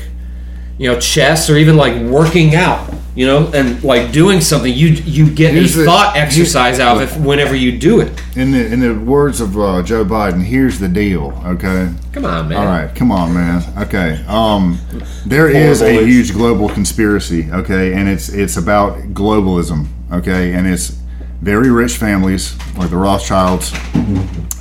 you 0.78 0.90
know 0.92 1.00
chess 1.00 1.48
or 1.48 1.56
even 1.56 1.76
like 1.76 2.00
working 2.02 2.54
out, 2.54 2.92
you 3.16 3.26
know, 3.26 3.50
and 3.54 3.82
like 3.82 4.12
doing 4.12 4.40
something, 4.42 4.72
you 4.72 4.88
you 4.88 5.30
get 5.30 5.54
Here's 5.54 5.74
a 5.74 5.80
the- 5.80 5.84
thought 5.86 6.16
exercise 6.16 6.78
out 6.78 7.00
of 7.02 7.10
it 7.10 7.20
whenever 7.20 7.56
you 7.56 7.76
do 7.78 8.00
it. 8.00 8.12
In 8.36 8.52
the 8.52 8.66
in 8.72 8.80
the 8.80 8.94
words 8.94 9.40
of 9.40 9.56
uh, 9.58 9.82
Joe 9.82 10.04
Biden, 10.04 10.42
here's 10.44 10.78
the 10.78 10.88
deal. 10.88 11.32
Okay. 11.44 11.90
Come 12.12 12.24
on, 12.26 12.48
man. 12.48 12.58
All 12.58 12.66
right, 12.66 12.94
come 12.94 13.10
on, 13.10 13.32
man. 13.34 13.62
Okay, 13.78 14.22
um, 14.28 14.78
there 15.26 15.48
is 15.48 15.82
a 15.82 15.96
boys. 15.96 16.06
huge 16.06 16.32
global 16.32 16.68
conspiracy. 16.68 17.50
Okay, 17.50 17.94
and 17.94 18.08
it's 18.08 18.28
it's 18.28 18.56
about 18.56 18.98
globalism. 19.14 19.86
Okay, 20.12 20.52
and 20.52 20.66
it's 20.66 20.98
very 21.40 21.70
rich 21.70 21.96
families 21.96 22.54
like 22.76 22.90
the 22.90 22.96
Rothschilds 22.96 23.72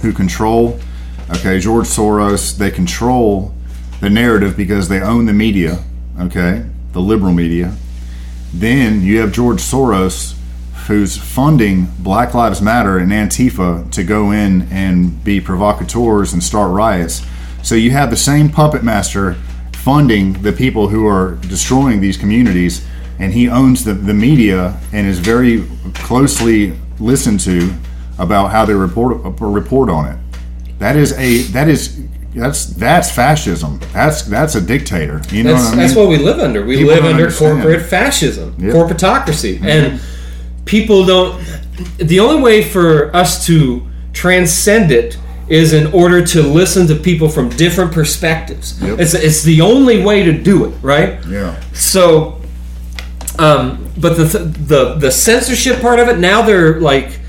who 0.02 0.14
control. 0.14 0.80
Okay, 1.38 1.60
George 1.60 1.88
Soros. 1.88 2.58
They 2.58 2.72
control 2.72 3.54
the 4.00 4.10
narrative 4.10 4.56
because 4.56 4.88
they 4.88 5.02
own 5.02 5.26
the 5.26 5.34
media. 5.34 5.84
Okay, 6.20 6.66
the 6.94 7.02
liberal 7.02 7.34
media. 7.34 7.76
Then 8.56 9.02
you 9.02 9.20
have 9.20 9.34
George 9.34 9.60
Soros, 9.60 10.38
who's 10.88 11.18
funding 11.18 11.88
Black 12.00 12.34
Lives 12.34 12.62
Matter 12.62 12.98
and 12.98 13.12
Antifa 13.12 13.92
to 13.92 14.02
go 14.02 14.32
in 14.32 14.62
and 14.72 15.22
be 15.26 15.42
provocateurs 15.42 16.32
and 16.32 16.42
start 16.42 16.72
riots. 16.72 17.26
So 17.64 17.76
you 17.76 17.92
have 17.92 18.10
the 18.10 18.16
same 18.16 18.48
puppet 18.48 18.82
master 18.82 19.34
funding 19.74 20.42
the 20.42 20.54
people 20.54 20.88
who 20.88 21.06
are 21.06 21.36
destroying 21.42 22.00
these 22.00 22.16
communities, 22.16 22.88
and 23.20 23.34
he 23.34 23.50
owns 23.50 23.84
the, 23.84 23.94
the 23.94 24.14
media 24.14 24.80
and 24.94 25.06
is 25.06 25.20
very 25.20 25.66
closely 25.94 26.80
listened 26.98 27.42
to 27.42 27.74
about 28.18 28.52
how 28.52 28.64
they 28.64 28.74
report 28.74 29.18
report 29.42 29.90
on 29.90 30.06
it. 30.06 30.18
That 30.80 30.96
is 30.96 31.12
a 31.18 31.40
that 31.52 31.68
is 31.68 32.05
that's 32.36 32.66
that's 32.66 33.12
fascism. 33.12 33.80
That's 33.94 34.24
that's 34.24 34.56
a 34.56 34.62
dictator. 34.62 35.22
You 35.32 35.44
know 35.44 35.54
That's, 35.54 35.64
what 35.66 35.68
I 35.74 35.78
mean? 35.78 35.80
that's 35.80 35.96
what 35.96 36.10
we 36.10 36.18
live 36.18 36.40
under. 36.40 36.66
We 36.66 36.78
People 36.78 36.94
live 36.94 37.06
under 37.06 37.24
understand. 37.24 37.62
corporate 37.62 37.86
fascism, 37.86 38.56
Yep. 38.60 38.74
corporatocracy, 38.76 39.62
and 39.64 40.02
people 40.66 41.06
don't. 41.06 41.42
The 41.98 42.20
only 42.20 42.42
way 42.42 42.64
for 42.64 43.16
us 43.16 43.46
to 43.48 43.86
transcend 44.14 44.92
it 44.92 45.18
is 45.48 45.74
in 45.74 45.88
order 45.94 46.26
to 46.26 46.42
listen 46.42 46.88
to 46.88 46.96
people 46.96 47.30
from 47.30 47.50
different 47.50 47.92
perspectives. 47.92 48.82
Yep. 48.82 49.00
It's 49.00 49.14
it's 49.14 49.44
the 49.44 49.62
only 49.62 50.04
way 50.04 50.24
to 50.24 50.32
do 50.34 50.66
it, 50.66 50.74
right? 50.82 51.20
yeah. 51.28 51.60
So, 51.74 52.42
um, 53.40 53.90
but 53.98 54.18
the, 54.18 54.24
the 54.24 54.96
the 54.96 55.12
censorship 55.12 55.82
part 55.82 56.00
of 56.00 56.08
it 56.10 56.18
now 56.20 56.42
they're 56.42 56.80
like 56.82 57.20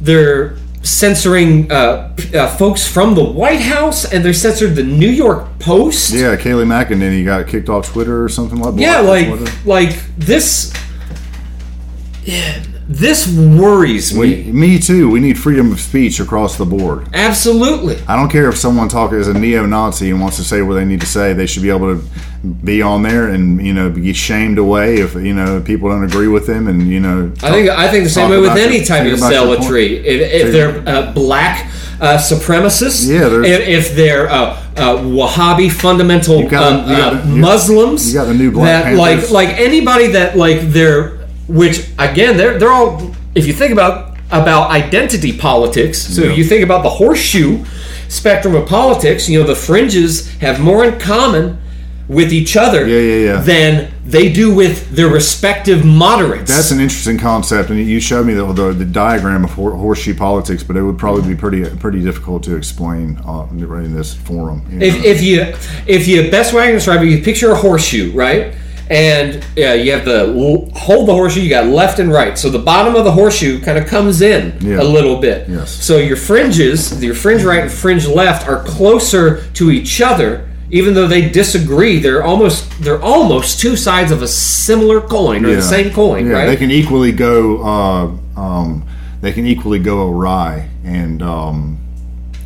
they're 0.00 0.56
censoring 0.84 1.70
uh, 1.72 2.14
uh, 2.34 2.56
folks 2.56 2.86
from 2.86 3.14
the 3.14 3.24
White 3.24 3.60
House 3.60 4.04
and 4.12 4.24
they're 4.24 4.32
censored 4.32 4.76
the 4.76 4.82
New 4.82 5.08
York 5.08 5.58
Post. 5.58 6.12
Yeah, 6.12 6.36
Kayleigh 6.36 6.66
McEnany 6.66 7.24
got 7.24 7.48
kicked 7.48 7.68
off 7.68 7.90
Twitter 7.92 8.22
or 8.22 8.28
something 8.28 8.58
like 8.58 8.74
that. 8.74 8.80
Yeah, 8.80 9.00
like 9.00 9.64
like 9.64 10.16
this. 10.16 10.72
Yeah, 12.24 12.62
this 12.88 13.26
worries 13.34 14.12
me 14.12 14.44
we, 14.44 14.52
me 14.52 14.78
too. 14.78 15.08
We 15.10 15.20
need 15.20 15.38
freedom 15.38 15.72
of 15.72 15.80
speech 15.80 16.20
across 16.20 16.56
the 16.58 16.66
board. 16.66 17.08
absolutely. 17.14 17.96
I 18.06 18.14
don't 18.16 18.28
care 18.30 18.48
if 18.48 18.58
someone 18.58 18.88
talk 18.88 19.12
as 19.12 19.26
a 19.28 19.32
neo-Nazi 19.34 20.10
and 20.10 20.20
wants 20.20 20.36
to 20.36 20.44
say 20.44 20.60
what 20.62 20.74
they 20.74 20.84
need 20.84 21.00
to 21.00 21.06
say. 21.06 21.32
They 21.32 21.46
should 21.46 21.62
be 21.62 21.70
able 21.70 21.96
to 21.98 22.04
be 22.62 22.82
on 22.82 23.02
there 23.02 23.28
and 23.28 23.64
you 23.64 23.72
know 23.72 23.88
be 23.88 24.12
shamed 24.12 24.58
away 24.58 24.96
if 24.96 25.14
you 25.14 25.32
know 25.32 25.62
people 25.62 25.88
don't 25.88 26.04
agree 26.04 26.28
with 26.28 26.46
them 26.46 26.68
and 26.68 26.86
you 26.88 27.00
know. 27.00 27.32
I 27.42 27.50
think 27.50 27.70
I 27.70 27.90
think 27.90 28.04
the 28.04 28.10
same 28.10 28.28
way 28.30 28.38
with 28.38 28.50
any 28.52 28.76
your- 28.76 28.84
type 28.84 29.10
of 29.10 29.18
zealotry. 29.18 29.96
If, 30.06 30.46
if 30.46 30.52
they're 30.52 30.86
uh, 30.86 31.12
black 31.12 31.66
uh, 32.00 32.18
supremacists, 32.18 33.08
Yeah, 33.08 33.28
if, 33.44 33.68
if 33.88 33.96
they're 33.96 34.28
uh, 34.28 34.60
uh, 34.76 34.96
Wahhabi 34.98 35.72
fundamental 35.72 36.40
You 36.40 36.50
got- 36.50 36.86
uh, 36.86 36.90
you 36.90 36.96
got 36.98 37.14
uh, 37.14 37.26
you- 37.28 37.36
Muslims, 37.40 38.12
you 38.12 38.18
got 38.20 38.26
the 38.26 38.34
new 38.34 38.50
Black 38.52 38.84
that 38.84 38.96
like 38.96 39.12
Panthers. 39.20 39.30
like 39.32 39.48
anybody 39.50 40.08
that 40.08 40.36
like 40.36 40.60
they're 40.60 41.23
which 41.48 41.86
again 41.98 42.36
they're 42.36 42.58
they're 42.58 42.72
all 42.72 43.10
if 43.34 43.46
you 43.46 43.52
think 43.52 43.72
about 43.72 44.16
about 44.30 44.70
identity 44.70 45.36
politics. 45.36 45.98
So 45.98 46.22
Yeah. 46.22 46.30
if 46.32 46.38
you 46.38 46.44
think 46.44 46.64
about 46.64 46.82
the 46.82 46.90
horseshoe 46.90 47.64
spectrum 48.08 48.54
of 48.54 48.66
politics, 48.68 49.28
you 49.28 49.38
know 49.40 49.46
the 49.46 49.54
fringes 49.56 50.30
have 50.40 50.60
more 50.60 50.84
in 50.84 50.98
common 50.98 51.58
with 52.06 52.32
each 52.34 52.54
other 52.54 52.86
Yeah, 52.86 52.98
yeah, 52.98 53.24
yeah. 53.32 53.40
than 53.40 53.90
they 54.04 54.30
do 54.30 54.54
with 54.54 54.90
their 54.94 55.08
respective 55.08 55.86
moderates. 55.86 56.50
That's 56.54 56.70
an 56.70 56.78
interesting 56.78 57.16
concept, 57.16 57.70
and 57.70 57.78
you 57.80 57.98
showed 57.98 58.26
me 58.26 58.34
the, 58.34 58.44
the, 58.52 58.72
the 58.74 58.84
diagram 58.84 59.42
of 59.42 59.52
hor- 59.52 59.74
horseshoe 59.74 60.14
politics, 60.14 60.62
but 60.62 60.76
it 60.76 60.82
would 60.82 60.98
probably 60.98 61.26
be 61.26 61.34
pretty 61.34 61.64
pretty 61.76 62.02
difficult 62.02 62.42
to 62.42 62.56
explain 62.56 63.18
uh, 63.26 63.46
in 63.50 63.94
this 63.94 64.12
forum. 64.12 64.66
you 64.70 64.78
know? 64.80 64.86
If, 64.86 65.04
if 65.04 65.22
you 65.22 65.40
if 65.86 66.06
you 66.06 66.30
best 66.30 66.52
way 66.52 66.64
I 66.64 66.66
can 66.66 66.74
describe 66.74 67.02
it, 67.02 67.06
you 67.08 67.22
picture 67.22 67.50
a 67.52 67.54
horseshoe, 67.56 68.12
right? 68.12 68.54
And 68.90 69.42
uh, 69.56 69.72
you 69.72 69.92
have 69.92 70.04
the 70.04 70.70
hold 70.74 71.08
the 71.08 71.12
horseshoe. 71.14 71.40
You 71.40 71.48
got 71.48 71.66
left 71.66 71.98
and 71.98 72.12
right. 72.12 72.36
So 72.38 72.50
the 72.50 72.58
bottom 72.58 72.94
of 72.94 73.04
the 73.04 73.12
horseshoe 73.12 73.60
kind 73.60 73.78
of 73.78 73.86
comes 73.86 74.20
in 74.20 74.58
Yeah. 74.60 74.80
a 74.80 74.84
little 74.84 75.20
bit. 75.20 75.48
Yes. 75.48 75.70
So 75.72 75.96
your 75.96 76.16
fringes, 76.16 77.02
your 77.02 77.14
fringe 77.14 77.42
right 77.44 77.60
and 77.62 77.72
fringe 77.72 78.06
left, 78.06 78.46
are 78.46 78.62
closer 78.64 79.42
to 79.54 79.70
each 79.70 80.02
other, 80.02 80.46
even 80.70 80.92
though 80.92 81.06
they 81.06 81.28
disagree. 81.30 81.98
They're 81.98 82.22
almost 82.22 82.68
they're 82.82 83.02
almost 83.02 83.58
two 83.58 83.74
sides 83.76 84.12
of 84.12 84.20
a 84.22 84.28
similar 84.28 85.00
coin 85.00 85.46
or 85.46 85.50
Yeah. 85.50 85.56
the 85.56 85.62
same 85.62 85.90
coin, 85.92 86.26
yeah, 86.26 86.32
right? 86.34 86.46
They 86.46 86.56
can 86.56 86.70
equally 86.70 87.12
go. 87.12 87.62
Uh, 87.62 88.40
um, 88.40 88.84
they 89.22 89.32
can 89.32 89.46
equally 89.46 89.78
go 89.78 90.06
awry 90.10 90.68
and 90.84 91.22
um, 91.22 91.78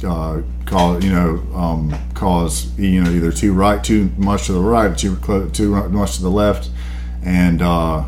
uh, 0.07 0.41
cause 0.67 1.03
you 1.05 1.11
know 1.11 1.43
um, 1.53 1.93
cause 2.19 2.77
you 2.79 3.03
know 3.03 3.11
either 3.11 3.33
too 3.33 3.55
right, 3.55 3.83
too 3.83 4.11
much 4.17 4.47
to 4.47 4.53
the 4.53 4.61
right, 4.61 4.97
too 4.99 5.17
close, 5.17 5.53
too 5.53 5.71
much 5.89 6.17
to 6.17 6.23
the 6.23 6.31
left, 6.31 6.69
and 7.25 7.63
uh, 7.63 8.07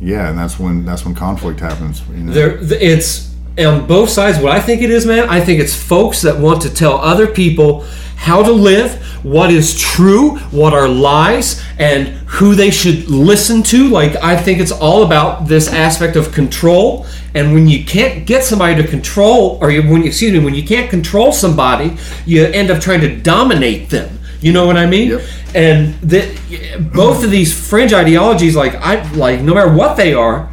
yeah, 0.00 0.28
and 0.28 0.38
that's 0.38 0.58
when 0.58 0.84
that's 0.84 1.04
when 1.04 1.14
conflict 1.14 1.60
happens. 1.60 2.02
You 2.08 2.24
know? 2.24 2.32
There, 2.32 2.58
it's 2.60 3.34
on 3.58 3.86
both 3.86 4.10
sides. 4.10 4.38
What 4.38 4.52
I 4.52 4.60
think 4.60 4.82
it 4.82 4.90
is, 4.90 5.06
man, 5.06 5.28
I 5.28 5.40
think 5.40 5.60
it's 5.60 5.74
folks 5.74 6.22
that 6.22 6.38
want 6.38 6.62
to 6.62 6.74
tell 6.74 6.98
other 6.98 7.26
people 7.26 7.86
how 8.16 8.42
to 8.42 8.52
live, 8.52 8.94
what 9.24 9.50
is 9.50 9.78
true, 9.78 10.38
what 10.50 10.72
are 10.72 10.88
lies, 10.88 11.62
and 11.78 12.08
who 12.26 12.54
they 12.54 12.70
should 12.70 13.08
listen 13.08 13.62
to. 13.62 13.88
Like, 13.88 14.16
I 14.16 14.36
think 14.36 14.60
it's 14.60 14.72
all 14.72 15.04
about 15.04 15.46
this 15.46 15.68
aspect 15.68 16.16
of 16.16 16.32
control. 16.32 17.06
And 17.34 17.52
when 17.52 17.68
you 17.68 17.84
can't 17.84 18.26
get 18.26 18.44
somebody 18.44 18.80
to 18.80 18.88
control, 18.88 19.58
or 19.60 19.70
you, 19.70 19.82
when 19.82 20.02
you, 20.02 20.08
excuse 20.08 20.32
me, 20.32 20.38
when 20.38 20.54
you 20.54 20.62
can't 20.62 20.88
control 20.88 21.32
somebody, 21.32 21.96
you 22.24 22.44
end 22.44 22.70
up 22.70 22.80
trying 22.80 23.00
to 23.00 23.16
dominate 23.16 23.90
them. 23.90 24.20
You 24.40 24.52
know 24.52 24.66
what 24.66 24.76
I 24.76 24.86
mean? 24.86 25.10
Yep. 25.10 25.22
And 25.54 25.94
that 26.02 26.90
both 26.92 27.24
of 27.24 27.30
these 27.30 27.52
fringe 27.68 27.92
ideologies, 27.92 28.54
like 28.54 28.74
I 28.76 29.10
like, 29.12 29.40
no 29.40 29.54
matter 29.54 29.72
what 29.72 29.96
they 29.96 30.14
are, 30.14 30.50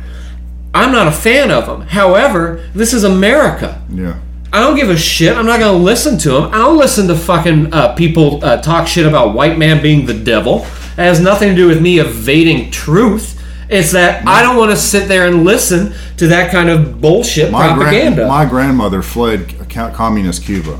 I'm 0.74 0.92
not 0.92 1.08
a 1.08 1.12
fan 1.12 1.52
of 1.52 1.66
them. 1.66 1.82
However, 1.82 2.68
this 2.74 2.94
is 2.94 3.04
America. 3.04 3.82
yeah. 3.90 4.20
I 4.54 4.60
don't 4.60 4.76
give 4.76 4.90
a 4.90 4.98
shit. 4.98 5.38
I'm 5.38 5.46
not 5.46 5.62
going 5.62 5.78
to 5.78 5.84
listen 5.84 6.18
to 6.20 6.32
them. 6.32 6.44
I 6.54 6.58
don't 6.58 6.78
listen 6.78 7.08
to 7.08 7.16
fucking 7.16 7.74
uh, 7.74 7.96
people 7.96 8.44
uh, 8.44 8.62
talk 8.62 8.86
shit 8.86 9.06
about 9.06 9.34
white 9.34 9.58
man 9.58 9.82
being 9.82 10.06
the 10.06 10.14
devil. 10.14 10.64
It 10.64 10.98
has 10.98 11.22
nothing 11.22 11.50
to 11.50 11.56
do 11.56 11.68
with 11.70 11.82
me 11.82 12.00
evading 12.00 12.70
truth. 12.70 13.41
It's 13.72 13.94
that 13.94 14.28
I 14.28 14.42
don't 14.42 14.58
want 14.58 14.72
to 14.72 14.78
sit 14.78 15.08
there 15.08 15.26
and 15.28 15.46
listen 15.46 15.94
to 16.18 16.28
that 16.28 16.52
kind 16.52 16.70
of 16.70 17.00
bullshit 17.00 17.52
my 17.52 17.74
propaganda. 17.74 18.18
Gran- 18.18 18.28
my 18.28 18.46
grandmother 18.46 19.02
fled 19.02 19.70
communist 19.70 20.44
Cuba. 20.44 20.78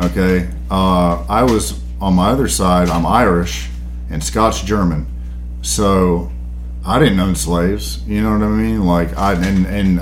Okay, 0.00 0.48
uh, 0.70 1.24
I 1.28 1.42
was 1.42 1.80
on 2.00 2.14
my 2.14 2.30
other 2.30 2.46
side. 2.46 2.88
I'm 2.88 3.04
Irish 3.04 3.68
and 4.10 4.22
Scotch 4.22 4.64
German, 4.64 5.08
so 5.62 6.30
I 6.86 7.00
didn't 7.00 7.18
own 7.18 7.34
slaves. 7.34 8.00
You 8.06 8.22
know 8.22 8.30
what 8.30 8.42
I 8.42 8.48
mean? 8.48 8.86
Like 8.86 9.18
I 9.18 9.32
and 9.34 9.66
and 9.66 10.00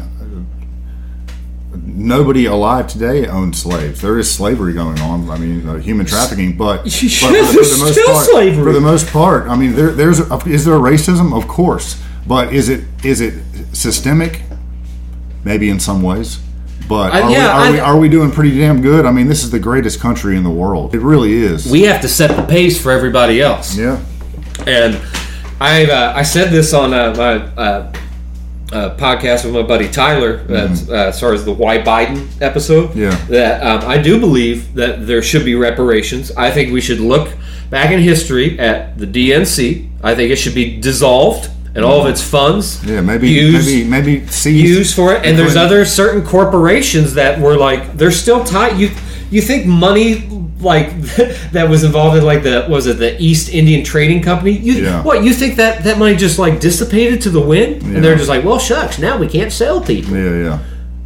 nobody 1.82 2.44
alive 2.44 2.88
today 2.88 3.26
owns 3.26 3.62
slaves. 3.62 4.02
There 4.02 4.18
is 4.18 4.30
slavery 4.30 4.74
going 4.74 5.00
on. 5.00 5.30
I 5.30 5.38
mean, 5.38 5.66
uh, 5.66 5.76
human 5.76 6.04
trafficking, 6.04 6.58
but, 6.58 6.84
but 6.84 6.92
for, 6.92 7.32
the, 7.32 7.44
for 7.46 7.64
the 7.64 7.78
most 7.80 7.92
still 7.92 8.12
part, 8.12 8.26
slavery. 8.26 8.64
for 8.64 8.72
the 8.72 8.80
most 8.80 9.06
part, 9.08 9.48
I 9.48 9.56
mean, 9.56 9.74
there, 9.74 9.92
there's 9.92 10.20
is 10.20 10.66
there 10.66 10.76
racism? 10.76 11.36
Of 11.36 11.48
course, 11.48 12.02
but 12.28 12.52
is 12.52 12.68
it 12.68 12.84
is 13.04 13.20
it 13.20 13.34
systemic? 13.72 14.42
Maybe 15.44 15.68
in 15.70 15.80
some 15.80 16.02
ways. 16.02 16.40
But 16.88 17.12
are, 17.12 17.20
yeah, 17.20 17.28
we, 17.28 17.36
are, 17.36 17.50
I- 17.60 17.70
we, 17.70 17.78
are 17.80 17.98
we 17.98 18.08
doing 18.08 18.30
pretty 18.30 18.56
damn 18.58 18.80
good? 18.80 19.04
I 19.06 19.10
mean, 19.10 19.28
this 19.28 19.44
is 19.44 19.50
the 19.50 19.58
greatest 19.58 20.00
country 20.00 20.36
in 20.36 20.42
the 20.42 20.50
world. 20.50 20.94
It 20.94 21.00
really 21.00 21.32
is. 21.34 21.70
we 21.70 21.82
have 21.82 22.00
to 22.02 22.08
set 22.08 22.34
the 22.36 22.42
pace 22.46 22.80
for 22.80 22.92
everybody 22.92 23.40
else. 23.42 23.76
yeah. 23.76 24.02
And 24.66 25.00
I 25.60 25.86
uh, 25.90 26.12
I 26.16 26.22
said 26.22 26.50
this 26.50 26.72
on 26.74 26.92
uh, 26.94 27.14
my 27.16 27.32
uh, 27.62 27.92
uh, 28.72 28.96
podcast 28.96 29.44
with 29.44 29.54
my 29.54 29.62
buddy 29.62 29.88
Tyler 29.88 30.44
uh, 30.48 30.54
uh, 30.88 30.92
as 31.08 31.20
far 31.20 31.32
as 31.32 31.44
the 31.44 31.52
Why 31.52 31.78
Biden 31.78 32.26
episode. 32.42 32.90
Mm-hmm. 32.90 32.98
Yeah. 33.00 33.16
That 33.28 33.62
um, 33.84 33.88
I 33.90 33.98
do 33.98 34.18
believe 34.20 34.74
that 34.74 35.06
there 35.06 35.22
should 35.22 35.44
be 35.44 35.54
reparations. 35.54 36.30
I 36.36 36.50
think 36.50 36.72
we 36.72 36.80
should 36.80 37.00
look 37.00 37.28
back 37.70 37.90
in 37.92 38.00
history 38.00 38.58
at 38.58 38.98
the 38.98 39.06
DNC. 39.06 39.88
I 40.02 40.14
think 40.14 40.30
it 40.32 40.36
should 40.36 40.54
be 40.54 40.80
dissolved 40.80 41.50
and 41.78 41.86
all 41.86 42.00
of 42.02 42.06
its 42.08 42.22
funds. 42.22 42.84
Yeah, 42.84 43.00
maybe 43.00 43.28
used, 43.28 43.66
maybe 43.88 44.20
maybe 44.20 44.26
use 44.50 44.94
for 44.94 45.14
it. 45.14 45.24
And 45.24 45.38
there's 45.38 45.56
other 45.56 45.84
certain 45.84 46.22
corporations 46.24 47.14
that 47.14 47.40
were 47.40 47.56
like 47.56 47.96
they're 47.96 48.10
still 48.10 48.44
tied. 48.44 48.78
You 48.78 48.90
you 49.30 49.40
think 49.40 49.66
money 49.66 50.28
like 50.60 50.90
that 51.52 51.68
was 51.70 51.84
involved 51.84 52.16
in 52.18 52.24
like 52.24 52.42
the 52.42 52.66
was 52.68 52.86
it 52.86 52.98
the 52.98 53.20
East 53.22 53.48
Indian 53.54 53.84
Trading 53.84 54.22
Company? 54.22 54.52
You 54.52 54.74
Yeah. 54.74 55.02
what 55.02 55.22
you 55.24 55.32
think 55.32 55.56
that 55.56 55.84
that 55.84 55.98
money 55.98 56.16
just 56.16 56.38
like 56.38 56.60
dissipated 56.60 57.22
to 57.22 57.30
the 57.30 57.40
wind? 57.40 57.82
Yeah. 57.82 57.94
And 57.94 58.04
they're 58.04 58.16
just 58.16 58.28
like, 58.28 58.44
well, 58.44 58.58
shucks, 58.58 58.98
now 58.98 59.16
we 59.16 59.28
can't 59.28 59.52
sell 59.52 59.80
people. 59.80 60.16
Yeah, 60.16 60.42
yeah. 60.44 60.58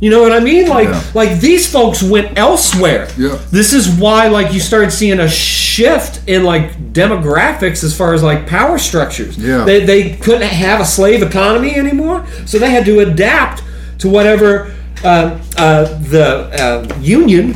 You 0.02 0.10
know 0.10 0.20
what 0.20 0.32
I 0.32 0.40
mean? 0.40 0.66
Like 0.68 0.88
Yeah. 0.88 1.00
like 1.14 1.38
these 1.38 1.70
folks 1.70 2.02
went 2.02 2.36
elsewhere. 2.36 3.06
Yeah. 3.16 3.38
This 3.52 3.72
is 3.72 3.88
why 3.88 4.26
like 4.26 4.52
you 4.52 4.58
started 4.58 4.90
seeing 4.90 5.20
a 5.20 5.28
shift 5.28 6.28
in 6.28 6.42
like 6.42 6.92
demographics 6.92 7.84
as 7.84 7.96
far 7.96 8.12
as 8.12 8.20
like 8.20 8.44
power 8.48 8.78
structures. 8.78 9.38
Yeah. 9.38 9.64
They 9.64 9.84
they 9.84 10.16
couldn't 10.16 10.42
have 10.42 10.80
a 10.80 10.84
slave 10.84 11.22
economy 11.22 11.76
anymore, 11.76 12.26
so 12.46 12.58
they 12.58 12.70
had 12.70 12.84
to 12.86 12.98
adapt 12.98 13.62
to 14.00 14.08
whatever 14.08 14.74
uh, 15.04 15.38
uh, 15.56 15.84
the 16.10 16.26
uh, 16.60 16.98
union 17.00 17.54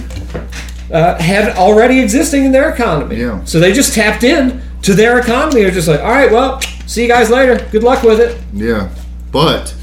uh, 0.92 1.20
had 1.20 1.56
already 1.56 1.98
existing 1.98 2.44
in 2.44 2.52
their 2.52 2.70
economy. 2.70 3.16
Yeah. 3.16 3.42
So 3.44 3.58
they 3.58 3.72
just 3.72 3.92
tapped 3.92 4.22
in 4.22 4.62
to 4.82 4.94
their 4.94 5.18
economy. 5.18 5.62
They're 5.62 5.72
just 5.72 5.88
like, 5.88 5.98
all 6.00 6.12
right, 6.12 6.30
well, 6.30 6.60
see 6.86 7.02
you 7.02 7.08
guys 7.08 7.28
later. 7.28 7.58
Good 7.72 7.82
luck 7.82 8.04
with 8.04 8.20
it. 8.20 8.38
Yeah. 8.54 8.88
But 9.32 9.74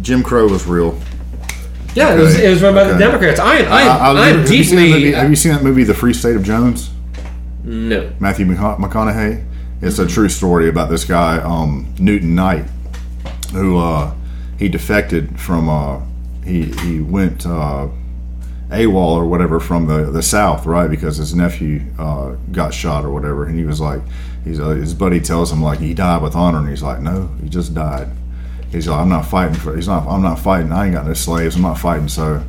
Jim 0.00 0.24
Crow 0.24 0.48
was 0.48 0.66
real. 0.66 0.98
Yeah, 1.94 2.14
it, 2.14 2.18
was, 2.18 2.38
it 2.38 2.48
was 2.48 2.62
run 2.62 2.74
by 2.74 2.84
the 2.84 2.98
Democrats. 2.98 3.38
I 3.38 3.56
am, 3.58 3.72
I 3.72 3.80
am, 3.82 3.88
I- 3.88 4.20
I- 4.20 4.24
I 4.24 4.28
am 4.30 4.38
have 4.40 4.50
you 4.50 4.64
seen 4.64 4.76
that 4.76 4.82
movie- 4.82 4.98
deeply. 5.04 5.12
have 5.12 5.30
you 5.30 5.36
seen 5.36 5.52
that 5.52 5.62
movie, 5.62 5.84
The 5.84 5.94
Free 5.94 6.14
State 6.14 6.36
of 6.36 6.42
Jones? 6.42 6.90
No. 7.64 8.10
Matthew 8.18 8.46
McConaughey. 8.46 9.44
It's 9.82 9.98
a 9.98 10.06
true 10.06 10.28
story 10.28 10.68
about 10.68 10.90
this 10.90 11.04
guy, 11.04 11.38
um, 11.38 11.92
Newton 11.98 12.34
Knight, 12.34 12.64
who 13.52 13.78
uh, 13.78 14.14
he 14.58 14.68
defected 14.68 15.38
from. 15.40 15.68
Uh, 15.68 16.00
he 16.44 16.64
he 16.82 17.00
went 17.00 17.44
uh, 17.46 17.88
AWOL 18.70 18.94
or 18.94 19.26
whatever 19.26 19.60
from 19.60 19.86
the 19.86 20.10
the 20.10 20.22
South, 20.22 20.66
right? 20.66 20.88
Because 20.88 21.16
his 21.18 21.34
nephew 21.34 21.82
uh, 21.98 22.36
got 22.52 22.72
shot 22.72 23.04
or 23.04 23.10
whatever, 23.10 23.44
and 23.46 23.56
he 23.58 23.64
was 23.64 23.80
like, 23.80 24.00
he's 24.44 24.58
uh, 24.60 24.68
his 24.70 24.94
buddy 24.94 25.20
tells 25.20 25.52
him 25.52 25.60
like 25.62 25.78
he 25.80 25.94
died 25.94 26.22
with 26.22 26.34
honor, 26.36 26.58
and 26.58 26.68
he's 26.68 26.82
like, 26.82 27.00
no, 27.00 27.28
he 27.42 27.48
just 27.48 27.74
died. 27.74 28.08
He's 28.72 28.88
like, 28.88 28.98
I'm 28.98 29.08
not 29.08 29.26
fighting 29.26 29.54
for. 29.54 29.76
He's 29.76 29.86
not. 29.86 30.06
I'm 30.08 30.22
not 30.22 30.38
fighting. 30.38 30.72
I 30.72 30.86
ain't 30.86 30.94
got 30.94 31.06
no 31.06 31.12
slaves. 31.12 31.56
I'm 31.56 31.62
not 31.62 31.78
fighting. 31.78 32.08
So 32.08 32.42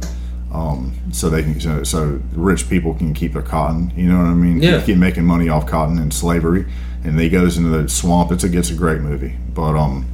um, 0.54 0.94
so 1.12 1.30
they 1.30 1.42
can 1.42 1.60
so, 1.60 1.84
so 1.84 2.22
rich 2.34 2.70
people 2.70 2.94
can 2.94 3.14
keep 3.14 3.34
their 3.34 3.42
cotton. 3.42 3.92
You 3.96 4.12
know 4.12 4.20
what 4.20 4.28
I 4.28 4.34
mean? 4.34 4.62
Yeah. 4.62 4.82
Keep 4.82 4.98
making 4.98 5.26
money 5.26 5.50
off 5.50 5.66
cotton 5.66 5.98
and 5.98 6.14
slavery, 6.14 6.66
and 7.04 7.20
he 7.20 7.28
goes 7.28 7.58
into 7.58 7.70
the 7.70 7.90
swamp. 7.90 8.32
It's 8.32 8.44
a 8.44 8.50
gets 8.50 8.70
a 8.70 8.76
great 8.76 9.02
movie, 9.02 9.36
but 9.54 9.76
um, 9.76 10.06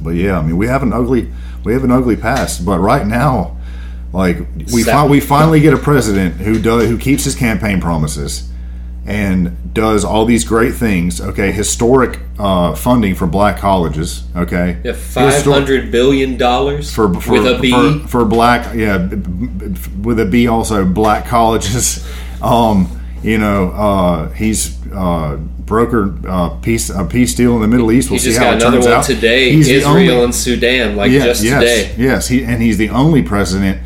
but 0.00 0.10
yeah, 0.10 0.38
I 0.38 0.42
mean 0.42 0.56
we 0.56 0.66
have 0.66 0.82
an 0.82 0.94
ugly 0.94 1.30
we 1.62 1.74
have 1.74 1.84
an 1.84 1.90
ugly 1.90 2.16
past, 2.16 2.64
but 2.64 2.78
right 2.78 3.06
now, 3.06 3.58
like 4.14 4.38
we 4.72 4.82
fi- 4.82 5.06
we 5.06 5.20
finally 5.20 5.60
get 5.60 5.74
a 5.74 5.78
president 5.78 6.36
who 6.36 6.60
does 6.60 6.88
who 6.88 6.96
keeps 6.96 7.24
his 7.24 7.34
campaign 7.34 7.82
promises 7.82 8.49
and 9.10 9.74
does 9.74 10.04
all 10.04 10.24
these 10.24 10.44
great 10.44 10.74
things. 10.74 11.20
Okay, 11.20 11.50
historic 11.52 12.20
uh, 12.38 12.74
funding 12.74 13.14
for 13.14 13.26
black 13.26 13.58
colleges. 13.58 14.24
Okay, 14.36 14.78
Yeah, 14.84 14.92
five 14.92 15.42
hundred 15.44 15.90
billion 15.90 16.36
dollars 16.36 16.92
for, 16.94 17.12
for 17.20 17.32
with 17.32 17.46
a 17.46 17.58
B. 17.60 17.70
for, 17.70 18.08
for 18.08 18.24
black 18.24 18.74
yeah 18.74 19.08
with 20.00 20.20
a 20.20 20.24
B 20.30 20.46
also 20.46 20.84
black 20.84 21.26
colleges 21.26 22.06
um 22.42 22.88
you 23.22 23.36
know 23.38 23.70
uh 23.72 24.30
he's 24.30 24.76
uh 24.92 25.36
broker 25.36 26.14
uh 26.28 26.50
peace 26.60 26.90
uh, 26.90 27.06
peace 27.06 27.34
deal 27.34 27.54
in 27.56 27.62
the 27.62 27.68
Middle 27.68 27.92
East 27.92 28.10
we'll 28.10 28.18
he 28.20 28.30
see 28.30 28.36
how 28.38 28.44
got 28.44 28.54
it 28.54 28.62
another 28.62 28.76
turns 28.78 28.86
one 28.86 28.94
out 28.94 29.04
today. 29.04 29.52
He's 29.52 29.68
Israel 29.68 29.90
only- 30.12 30.24
and 30.24 30.34
Sudan, 30.34 30.96
like 30.96 31.10
yeah, 31.10 31.24
just 31.24 31.42
yes, 31.44 31.60
today. 31.60 31.94
yes 32.02 32.28
he 32.28 32.44
and 32.44 32.62
he's 32.62 32.78
the 32.78 32.88
only 32.90 33.22
president 33.22 33.80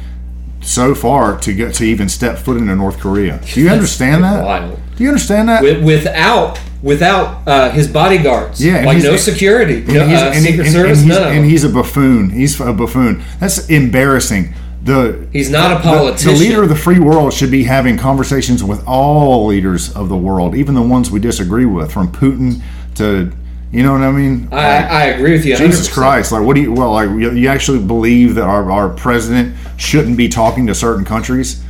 so 0.62 0.94
far 0.94 1.38
to 1.40 1.52
get 1.52 1.74
to 1.74 1.84
even 1.84 2.08
step 2.08 2.38
foot 2.38 2.56
into 2.56 2.74
North 2.74 2.98
Korea 2.98 3.38
do 3.52 3.60
you 3.60 3.68
understand 3.68 4.24
that 4.24 4.42
Wild. 4.44 4.80
Do 4.96 5.02
you 5.02 5.08
understand 5.08 5.48
that 5.48 5.62
With, 5.62 5.84
without 5.84 6.58
without 6.82 7.48
uh, 7.48 7.70
his 7.70 7.88
bodyguards. 7.88 8.64
Yeah, 8.64 8.84
like 8.84 8.98
he's- 8.98 9.04
no 9.04 9.16
security, 9.16 9.76
and 9.76 9.88
no, 9.94 10.06
he's, 10.06 10.18
uh, 10.18 10.32
and 10.34 10.44
Secret 10.44 10.66
and- 10.66 10.72
Service, 10.72 11.00
and 11.00 11.10
he's, 11.10 11.18
none 11.18 11.32
and 11.36 11.44
he's 11.46 11.64
a 11.64 11.68
buffoon. 11.70 12.30
He's 12.30 12.60
a 12.60 12.72
buffoon. 12.72 13.22
That's 13.40 13.68
embarrassing. 13.68 14.54
The 14.84 15.26
He's 15.32 15.48
not 15.48 15.72
a 15.72 15.80
politician. 15.80 16.34
The, 16.34 16.38
leader 16.38 16.62
of 16.62 16.68
the 16.68 16.76
free 16.76 16.98
world 16.98 17.32
should 17.32 17.50
be 17.50 17.64
having 17.64 17.96
conversations 17.96 18.62
with 18.62 18.86
all 18.86 19.46
leaders 19.46 19.90
of 19.96 20.10
the 20.10 20.16
world, 20.16 20.54
even 20.54 20.74
the 20.74 20.82
ones 20.82 21.10
we 21.10 21.20
disagree 21.20 21.64
with, 21.64 21.90
from 21.90 22.12
Putin 22.12 22.60
to, 22.96 23.32
you 23.72 23.82
know 23.82 23.92
what 23.92 24.02
I 24.02 24.10
mean? 24.12 24.48
I, 24.52 24.84
I 24.86 25.04
agree 25.04 25.32
with 25.32 25.46
you. 25.46 25.54
100%. 25.54 25.58
Jesus 25.58 25.92
Christ! 25.92 26.32
Like, 26.32 26.42
what 26.44 26.54
do 26.54 26.60
you? 26.60 26.72
Well, 26.74 26.92
like, 26.92 27.08
you, 27.08 27.32
you 27.32 27.48
actually 27.48 27.78
believe 27.78 28.34
that 28.34 28.44
our, 28.44 28.70
our 28.70 28.90
president 28.90 29.56
shouldn't 29.78 30.18
be 30.18 30.28
talking 30.28 30.66
to 30.66 30.74
certain 30.74 31.06
countries? 31.06 31.63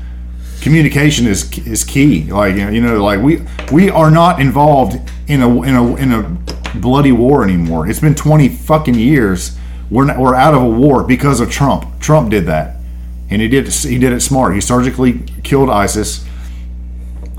Communication 0.64 1.26
is 1.26 1.58
is 1.58 1.84
key. 1.84 2.32
Like, 2.32 2.56
you 2.56 2.80
know, 2.80 3.04
like 3.04 3.20
we 3.20 3.42
we 3.70 3.90
are 3.90 4.10
not 4.10 4.40
involved 4.40 4.98
in 5.28 5.42
a 5.42 5.62
in 5.62 5.74
a 5.74 5.96
in 5.96 6.10
a 6.10 6.22
bloody 6.78 7.12
war 7.12 7.44
anymore. 7.44 7.86
It's 7.86 8.00
been 8.00 8.14
twenty 8.14 8.48
fucking 8.48 8.94
years. 8.94 9.58
We're 9.90 10.06
not, 10.06 10.18
we're 10.18 10.34
out 10.34 10.54
of 10.54 10.62
a 10.62 10.68
war 10.68 11.04
because 11.04 11.40
of 11.40 11.50
Trump. 11.50 12.00
Trump 12.00 12.30
did 12.30 12.46
that, 12.46 12.76
and 13.28 13.42
he 13.42 13.48
did 13.48 13.68
he 13.68 13.98
did 13.98 14.14
it 14.14 14.20
smart. 14.22 14.54
He 14.54 14.62
surgically 14.62 15.20
killed 15.42 15.68
ISIS 15.68 16.24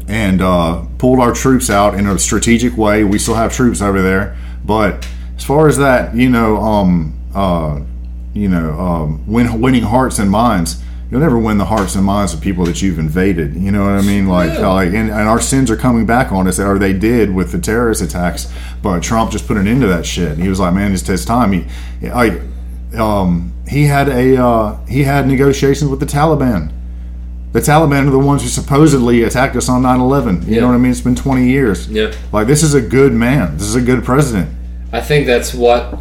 and 0.07 0.39
uh, 0.39 0.85
pulled 0.99 1.19
our 1.19 1.33
troops 1.33 1.71
out 1.71 1.95
in 1.95 2.05
a 2.05 2.19
strategic 2.19 2.77
way. 2.77 3.03
We 3.03 3.17
still 3.17 3.33
have 3.33 3.51
troops 3.51 3.81
over 3.81 4.03
there, 4.03 4.37
but 4.63 5.03
as 5.35 5.43
far 5.43 5.67
as 5.67 5.77
that, 5.77 6.15
you 6.15 6.29
know, 6.29 6.57
um, 6.57 7.19
uh, 7.33 7.81
you 8.35 8.49
know, 8.49 8.79
um, 8.79 9.25
win, 9.25 9.59
winning 9.59 9.81
hearts 9.81 10.19
and 10.19 10.29
minds. 10.29 10.83
You'll 11.15 11.21
never 11.23 11.39
win 11.39 11.57
the 11.57 11.63
hearts 11.63 11.95
and 11.95 12.03
minds 12.03 12.33
of 12.33 12.41
people 12.41 12.65
that 12.65 12.81
you've 12.81 12.99
invaded. 12.99 13.55
You 13.55 13.71
know 13.71 13.83
what 13.85 13.93
I 13.93 14.01
mean? 14.01 14.27
Like, 14.27 14.51
Yeah. 14.51 14.67
like, 14.67 14.89
and, 14.89 15.09
and 15.09 15.29
our 15.29 15.39
sins 15.39 15.71
are 15.71 15.77
coming 15.77 16.05
back 16.05 16.33
on 16.33 16.45
us, 16.45 16.59
or 16.59 16.77
they 16.77 16.91
did 16.91 17.33
with 17.33 17.53
the 17.53 17.57
terrorist 17.57 18.01
attacks. 18.01 18.51
But 18.81 19.01
Trump 19.01 19.31
just 19.31 19.47
put 19.47 19.55
an 19.55 19.65
end 19.65 19.79
to 19.79 19.87
that 19.87 20.05
shit. 20.05 20.37
He 20.37 20.49
was 20.49 20.59
like, 20.59 20.73
"Man, 20.73 20.91
it's 20.91 21.07
his 21.07 21.23
time." 21.23 21.53
He, 21.53 22.09
like, 22.09 22.41
um, 22.97 23.53
he 23.65 23.85
had 23.85 24.09
a 24.09 24.43
uh, 24.43 24.77
he 24.89 25.03
had 25.03 25.25
negotiations 25.25 25.89
with 25.89 26.01
the 26.01 26.05
Taliban. 26.05 26.73
The 27.53 27.61
Taliban 27.61 28.09
are 28.09 28.11
the 28.11 28.19
ones 28.19 28.41
who 28.41 28.49
supposedly 28.49 29.23
attacked 29.23 29.55
us 29.55 29.69
on 29.69 29.83
9/11. 29.83 30.45
You 30.45 30.55
Yeah. 30.55 30.59
know 30.59 30.67
what 30.67 30.73
I 30.73 30.79
mean? 30.79 30.91
It's 30.91 30.99
been 30.99 31.15
20 31.15 31.47
years. 31.49 31.87
Yeah. 31.87 32.11
Like 32.33 32.47
this 32.47 32.61
is 32.61 32.73
a 32.73 32.81
good 32.81 33.13
man. 33.13 33.53
This 33.53 33.67
is 33.67 33.75
a 33.75 33.81
good 33.81 34.03
president. 34.03 34.49
I 34.91 34.99
think 34.99 35.27
that's 35.27 35.53
what 35.53 35.97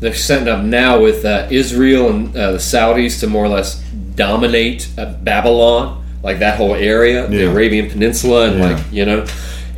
they're 0.00 0.14
setting 0.14 0.48
up 0.48 0.62
now 0.64 1.00
with 1.00 1.24
uh, 1.24 1.46
Israel 1.50 2.10
and 2.10 2.36
uh, 2.36 2.52
the 2.52 2.58
Saudis 2.58 3.20
to 3.20 3.26
more 3.26 3.44
or 3.44 3.48
less 3.48 3.82
dominate 4.14 4.88
uh, 4.98 5.12
Babylon, 5.22 6.04
like 6.22 6.38
that 6.40 6.56
whole 6.56 6.74
area, 6.74 7.26
the 7.28 7.50
Arabian 7.50 7.88
Peninsula, 7.90 8.48
and 8.50 8.58
Yeah. 8.58 8.68
like 8.74 8.84
you 8.92 9.04
know, 9.06 9.26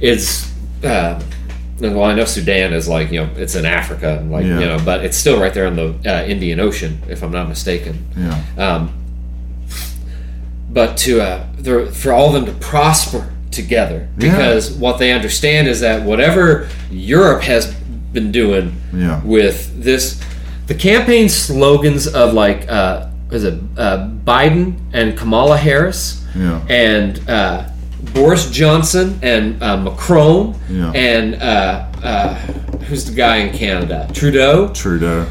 it's. 0.00 0.52
Uh, 0.82 1.20
well, 1.80 2.02
I 2.04 2.14
know 2.14 2.24
Sudan 2.24 2.72
is 2.72 2.88
like 2.88 3.12
you 3.12 3.20
know 3.20 3.30
it's 3.36 3.54
in 3.54 3.64
Africa, 3.64 4.24
like 4.28 4.44
Yeah. 4.44 4.58
you 4.58 4.66
know, 4.66 4.78
but 4.84 5.04
it's 5.04 5.16
still 5.16 5.38
right 5.40 5.54
there 5.54 5.66
in 5.66 5.76
the 5.76 5.94
uh, 6.12 6.24
Indian 6.24 6.58
Ocean, 6.58 7.00
if 7.08 7.22
I'm 7.22 7.30
not 7.30 7.48
mistaken. 7.48 8.04
Yeah. 8.16 8.42
Um, 8.58 8.92
but 10.70 10.96
to 10.98 11.20
uh, 11.20 11.44
for 11.92 12.12
all 12.12 12.28
of 12.28 12.32
them 12.34 12.46
to 12.46 12.52
prosper 12.60 13.32
together, 13.50 14.08
Yeah. 14.18 14.30
because 14.32 14.72
what 14.72 14.98
they 14.98 15.12
understand 15.12 15.68
is 15.68 15.80
that 15.80 16.02
whatever 16.02 16.68
Europe 16.90 17.42
has 17.42 17.74
been 18.18 18.32
doing 18.32 18.72
Yeah. 18.94 19.20
with 19.24 19.56
this, 19.82 20.20
the 20.66 20.74
campaign 20.74 21.28
slogans 21.28 22.06
of 22.06 22.32
like 22.34 22.60
uh, 22.68 23.06
is 23.30 23.44
it 23.44 23.54
uh, 23.76 24.08
Biden 24.24 24.66
and 24.92 25.16
Kamala 25.16 25.56
Harris 25.56 26.24
Yeah. 26.36 26.60
and 26.68 27.20
uh, 27.28 27.64
Boris 28.14 28.50
Johnson 28.50 29.18
and 29.22 29.62
uh, 29.62 29.76
Macron 29.76 30.54
Yeah. 30.70 30.92
and 30.94 31.34
uh, 31.34 31.84
uh, 32.02 32.34
who's 32.88 33.04
the 33.04 33.14
guy 33.14 33.36
in 33.44 33.50
Canada 33.56 34.08
Trudeau 34.12 34.68
Trudeau. 34.74 35.26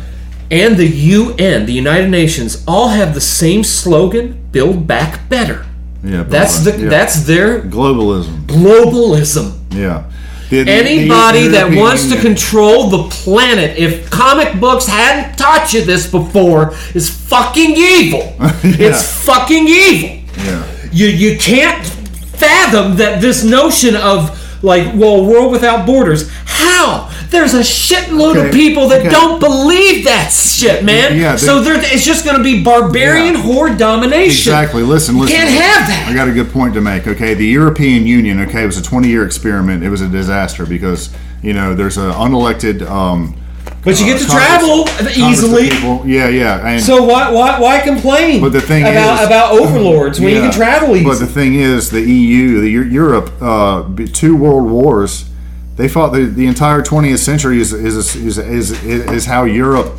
and 0.51 0.77
the 0.77 0.87
UN, 0.87 1.65
the 1.65 1.73
United 1.85 2.09
Nations, 2.09 2.63
all 2.67 2.89
have 2.89 3.13
the 3.13 3.21
same 3.41 3.63
slogan: 3.63 4.25
"Build 4.51 4.87
back 4.87 5.27
better." 5.29 5.59
Yeah. 6.03 6.23
That's 6.23 6.59
the 6.65 6.71
yeah. 6.77 6.89
that's 6.89 7.15
their 7.31 7.49
globalism. 7.75 8.45
globalism. 8.45 9.47
Yeah. 9.71 10.03
Anybody 10.51 11.47
that 11.49 11.73
wants 11.75 12.09
to 12.09 12.19
control 12.21 12.89
the 12.89 13.09
planet, 13.09 13.77
if 13.77 14.09
comic 14.09 14.59
books 14.59 14.87
hadn't 14.87 15.37
taught 15.37 15.73
you 15.73 15.83
this 15.83 16.09
before, 16.09 16.73
is 16.93 17.09
fucking 17.09 17.71
evil. 17.75 18.35
It's 18.63 19.25
fucking 19.25 19.67
evil. 19.67 20.23
Yeah. 20.37 20.65
You 20.91 21.07
you 21.07 21.37
can't 21.37 21.85
fathom 21.85 22.97
that 22.97 23.21
this 23.21 23.43
notion 23.43 23.95
of 23.95 24.36
like, 24.61 24.93
well, 24.95 25.25
world 25.25 25.51
without 25.51 25.85
borders. 25.85 26.29
How? 26.45 27.13
There's 27.29 27.53
a 27.53 27.59
shitload 27.59 28.45
of 28.47 28.53
people 28.53 28.87
that 28.89 29.01
okay. 29.01 29.09
don't 29.09 29.39
believe 29.39 30.05
that 30.05 30.31
shit, 30.31 30.83
man. 30.83 31.17
Yeah, 31.17 31.33
they- 31.33 31.37
so 31.37 31.61
there, 31.61 31.75
it's 31.77 32.05
just 32.05 32.23
going 32.25 32.37
to 32.37 32.43
be 32.43 32.63
barbarian 32.63 33.35
Yeah. 33.35 33.41
horde 33.41 33.77
domination. 33.77 34.51
Exactly. 34.53 34.83
Listen, 34.83 35.17
listen. 35.17 35.35
can't 35.35 35.49
have 35.49 35.87
that. 35.87 36.07
I 36.09 36.13
got 36.13 36.27
a 36.27 36.31
good 36.31 36.51
point 36.51 36.73
to 36.75 36.81
make. 36.81 37.07
Okay, 37.07 37.33
the 37.33 37.45
European 37.45 38.07
Union. 38.07 38.39
Okay, 38.41 38.63
it 38.63 38.65
was 38.65 38.77
a 38.77 38.81
20-year 38.81 39.25
experiment. 39.25 39.83
It 39.83 39.89
was 39.89 40.01
a 40.01 40.07
disaster 40.07 40.65
because 40.65 41.09
you 41.43 41.53
know 41.53 41.75
there's 41.75 41.97
an 41.97 42.11
unelected. 42.11 42.81
Um, 42.89 43.35
But 43.83 43.99
you 43.99 44.05
get 44.05 44.19
to 44.19 44.25
travel 44.27 44.85
easily. 45.15 45.69
Yeah, 46.05 46.27
yeah. 46.27 46.67
And 46.67 46.81
So 46.83 47.03
why 47.03 47.31
why 47.31 47.59
why 47.59 47.79
complain? 47.79 48.41
But 48.41 48.51
the 48.51 48.61
thing 48.61 48.83
about 48.83 49.21
is- 49.21 49.27
about 49.27 49.51
overlords 49.59 50.19
when 50.19 50.35
you 50.35 50.41
can 50.41 50.51
travel 50.51 50.89
easily. 50.95 51.03
But 51.05 51.19
the 51.19 51.27
thing 51.27 51.55
is, 51.55 51.89
the 51.89 52.01
EU, 52.01 52.59
the 52.61 52.69
Europe, 52.69 53.31
uh, 53.41 53.83
two 54.13 54.35
world 54.35 54.69
wars, 54.69 55.29
they 55.77 55.87
fought 55.87 56.11
the, 56.11 56.25
the 56.25 56.47
entire 56.47 56.81
20th 56.81 57.19
century 57.19 57.61
is 57.61 57.71
is 57.71 58.15
is 58.15 58.37
is, 58.37 58.71
is, 58.83 59.11
is 59.11 59.25
how 59.25 59.43
Europe 59.45 59.93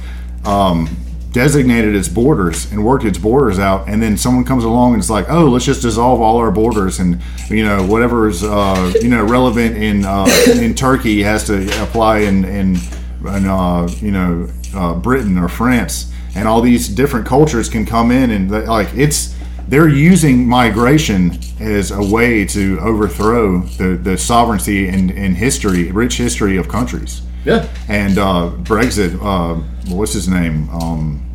um, 0.45 0.89
designated 1.33 1.95
its 1.95 2.09
borders 2.09 2.71
and 2.73 2.85
worked 2.85 3.05
its 3.05 3.17
borders 3.19 3.59
out. 3.59 3.89
And 3.89 4.03
then 4.03 4.17
someone 4.19 4.45
comes 4.45 4.65
along 4.65 4.95
and 4.95 5.01
it's 5.01 5.11
like, 5.11 5.31
oh, 5.31 5.45
let's 5.49 5.65
just 5.65 5.83
dissolve 5.83 6.21
all 6.21 6.37
our 6.39 6.51
borders 6.51 6.99
and 6.99 7.21
you 7.49 7.65
know 7.65 7.87
whatever 7.87 8.29
is 8.29 8.43
uh, 8.45 8.93
you 9.01 9.09
know 9.09 9.25
relevant 9.25 9.77
in 9.79 10.05
uh, 10.05 10.27
in 10.53 10.75
Turkey 10.75 11.23
has 11.23 11.45
to 11.47 11.65
apply 11.83 12.19
in 12.21 12.45
in, 12.45 12.77
in 13.21 13.47
uh, 13.47 13.89
you 14.01 14.11
know 14.11 14.49
uh, 14.75 14.95
Britain 14.95 15.39
or 15.39 15.49
France. 15.49 16.13
And 16.35 16.47
all 16.47 16.61
these 16.61 16.89
different 16.89 17.27
cultures 17.27 17.69
can 17.69 17.85
come 17.85 18.13
in 18.13 18.31
and 18.31 18.51
like 18.69 18.89
it's 18.95 19.35
they're 19.69 19.89
using 19.89 20.49
migration 20.49 21.39
as 21.61 21.91
a 21.91 22.03
way 22.03 22.45
to 22.47 22.79
overthrow 22.81 23.61
the, 23.61 23.97
the 23.97 24.17
sovereignty 24.17 24.89
and, 24.89 25.11
and 25.11 25.37
history, 25.37 25.91
rich 25.93 26.17
history 26.17 26.57
of 26.57 26.69
countries. 26.69 27.21
yeah. 27.45 27.69
And 27.87 28.19
uh, 28.19 28.53
Brexit, 28.63 29.19
uh, 29.23 29.61
what's 29.95 30.15
his 30.15 30.27
name? 30.27 30.71
Um, 30.71 31.31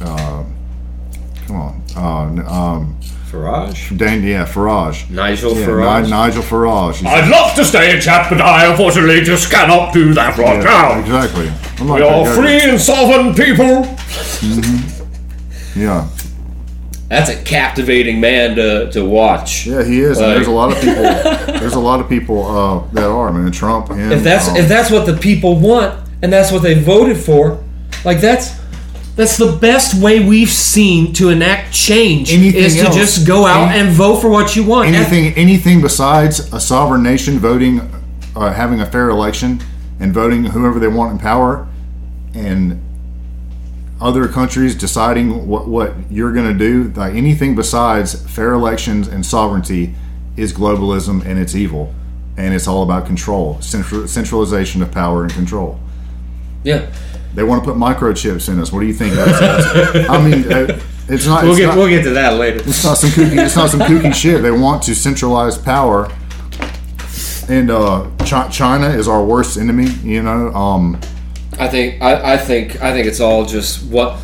uh, 0.00 0.44
come 1.46 1.56
on. 1.56 1.82
Uh, 1.94 2.50
um, 2.50 3.00
Farage, 3.30 3.96
Dan, 3.96 4.22
yeah, 4.22 4.46
Farage. 4.46 5.08
Nigel 5.10 5.54
Yeah, 5.58 5.66
Farage. 5.66 6.04
Ni- 6.04 6.10
Nigel 6.10 6.42
Farage. 6.42 6.94
He's- 6.96 7.12
I'd 7.12 7.28
love 7.30 7.54
to 7.56 7.64
stay 7.64 7.94
in 7.94 8.00
chat, 8.00 8.28
but 8.30 8.40
I 8.40 8.66
unfortunately 8.70 9.20
just 9.22 9.50
cannot 9.50 9.92
do 9.92 10.14
that 10.14 10.36
right 10.38 10.56
yeah, 10.56 10.62
now. 10.64 10.98
exactly. 11.00 11.50
I'm 11.78 11.88
like 11.88 12.02
We 12.02 12.08
that 12.08 12.14
are 12.28 12.34
free 12.34 12.60
and 12.70 12.80
sovereign 12.80 13.34
people. 13.34 13.86
Yeah, 15.76 16.08
That's 17.08 17.30
a 17.30 17.36
captivating 17.42 18.20
man 18.20 18.56
to, 18.56 18.90
to 18.92 19.04
watch. 19.04 19.66
yeah, 19.66 19.84
he 19.84 20.00
is. 20.00 20.18
and 20.18 20.26
Like- 20.26 20.36
there's 20.36 20.46
a 20.48 20.50
lot 20.50 20.72
of 20.72 20.80
people. 20.80 21.02
there's 21.60 21.74
a 21.74 21.78
lot 21.80 22.00
of 22.00 22.08
people 22.08 22.46
uh, 22.46 22.82
that 22.94 23.04
are. 23.04 23.28
I 23.28 23.32
mean, 23.32 23.52
Trump. 23.52 23.88
Him, 23.88 24.10
If 24.12 24.22
that's 24.24 24.48
um, 24.48 24.56
if 24.56 24.68
that's 24.68 24.90
what 24.90 25.06
the 25.06 25.16
people 25.16 25.56
want 25.60 25.94
and 26.22 26.32
that's 26.32 26.50
what 26.50 26.62
they 26.62 26.74
voted 26.74 27.16
for, 27.16 27.62
like 28.04 28.20
that's 28.20 28.57
that's 29.18 29.36
the 29.36 29.52
best 29.60 30.00
way 30.02 30.20
we've 30.26 30.48
seen 30.48 31.12
to 31.12 31.28
enact 31.28 31.72
change 31.74 32.32
Anything 32.32 32.62
is 32.64 32.74
to 32.76 32.82
else- 32.86 32.94
just 32.96 33.26
go 33.26 33.46
out 33.46 33.68
any- 33.70 33.80
and 33.80 33.88
vote 33.90 34.20
for 34.22 34.30
what 34.30 34.54
you 34.56 34.62
want. 34.62 34.88
anything 34.88 35.34
anything 35.34 35.82
besides 35.82 36.50
a 36.52 36.60
sovereign 36.60 37.02
nation 37.02 37.38
voting, 37.38 37.80
uh, 38.36 38.52
having 38.52 38.80
a 38.80 38.86
fair 38.86 39.10
election, 39.10 39.60
and 40.00 40.14
voting 40.14 40.44
whoever 40.44 40.78
they 40.78 40.86
want 40.88 41.12
in 41.12 41.18
power, 41.18 41.66
and 42.32 42.80
other 44.00 44.28
countries 44.28 44.74
deciding 44.76 45.46
what 45.48 45.66
what 45.68 45.94
you're 46.10 46.32
going 46.32 46.46
to 46.46 46.58
do, 46.58 46.92
like 46.94 47.14
anything 47.14 47.56
besides 47.56 48.14
fair 48.14 48.52
elections 48.52 49.08
and 49.08 49.26
sovereignty, 49.26 49.94
is 50.36 50.52
globalism 50.52 51.24
and 51.26 51.36
it's 51.40 51.56
evil, 51.56 51.92
and 52.36 52.54
it's 52.54 52.68
all 52.68 52.84
about 52.84 53.04
control, 53.06 53.56
central, 53.60 54.06
centralization 54.06 54.80
of 54.82 54.92
power 54.92 55.24
and 55.24 55.32
control. 55.32 55.80
yeah. 56.62 56.82
They 57.34 57.42
want 57.44 57.62
to 57.64 57.70
put 57.70 57.78
microchips 57.78 58.48
in 58.48 58.58
us. 58.58 58.72
What 58.72 58.80
do 58.80 58.86
you 58.86 58.94
think? 58.94 59.14
That's, 59.14 59.38
that's, 59.40 60.08
I 60.10 60.22
mean, 60.28 60.50
uh, 60.52 60.80
it's 61.08 61.26
not. 61.26 61.42
We'll 61.44 61.52
it's 61.52 61.60
get 61.60 61.66
not- 61.68 61.76
we'll 61.76 61.88
get 61.88 62.02
to 62.04 62.10
that 62.10 62.34
later. 62.34 62.58
it's 62.60 62.84
not 62.84 62.94
some 62.98 63.10
kooky. 63.10 63.44
It's 63.44 63.56
not 63.56 63.70
some 63.70 63.80
kooky 63.80 64.12
shit. 64.14 64.42
They 64.42 64.50
want 64.50 64.82
to 64.84 64.94
centralize 64.94 65.56
power, 65.58 66.10
and 67.48 67.70
uh, 67.70 68.08
Chi- 68.20 68.48
China 68.48 68.88
is 68.88 69.08
our 69.08 69.24
worst 69.24 69.56
enemy. 69.56 69.86
You 70.02 70.22
know, 70.22 70.52
um, 70.54 70.98
I 71.58 71.68
think 71.68 72.02
I, 72.02 72.34
I 72.34 72.36
think 72.36 72.82
I 72.82 72.92
think 72.92 73.06
it's 73.06 73.20
all 73.20 73.44
just 73.44 73.84
what 73.90 74.18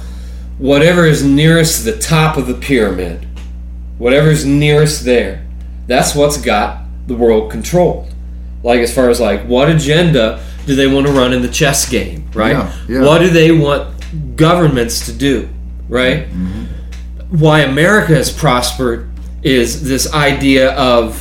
whatever 0.59 1.05
is 1.07 1.25
nearest 1.25 1.85
the 1.85 1.99
top 1.99 2.37
of 2.37 2.47
the 2.47 2.55
pyramid, 2.55 3.27
whatever's 3.99 4.45
nearest 4.45 5.05
there, 5.05 5.47
that's 5.87 6.15
what's 6.15 6.37
got 6.37 6.85
the 7.07 7.15
world 7.15 7.51
controlled. 7.51 8.13
Like 8.63 8.81
as 8.81 8.95
far 8.95 9.11
as 9.11 9.21
like 9.21 9.45
what 9.47 9.69
agenda 9.69 10.43
do 10.67 10.75
they 10.75 10.87
want 10.87 11.07
to 11.07 11.13
run 11.13 11.33
in 11.33 11.43
the 11.43 11.49
chess 11.49 11.89
game, 11.89 12.29
right? 12.35 12.53
Yeah, 12.53 12.73
yeah. 12.89 13.03
What 13.03 13.19
do 13.21 13.29
they 13.31 13.51
want 13.53 14.37
governments 14.37 15.07
to 15.07 15.13
do, 15.13 15.49
right? 15.89 16.27
Mm-hmm, 16.29 16.47
mm-hmm. 16.47 17.39
Why 17.39 17.61
America 17.61 18.15
has 18.15 18.33
prospered 18.33 19.11
is 19.43 19.83
this 19.83 20.13
idea 20.15 20.73
of 20.75 21.21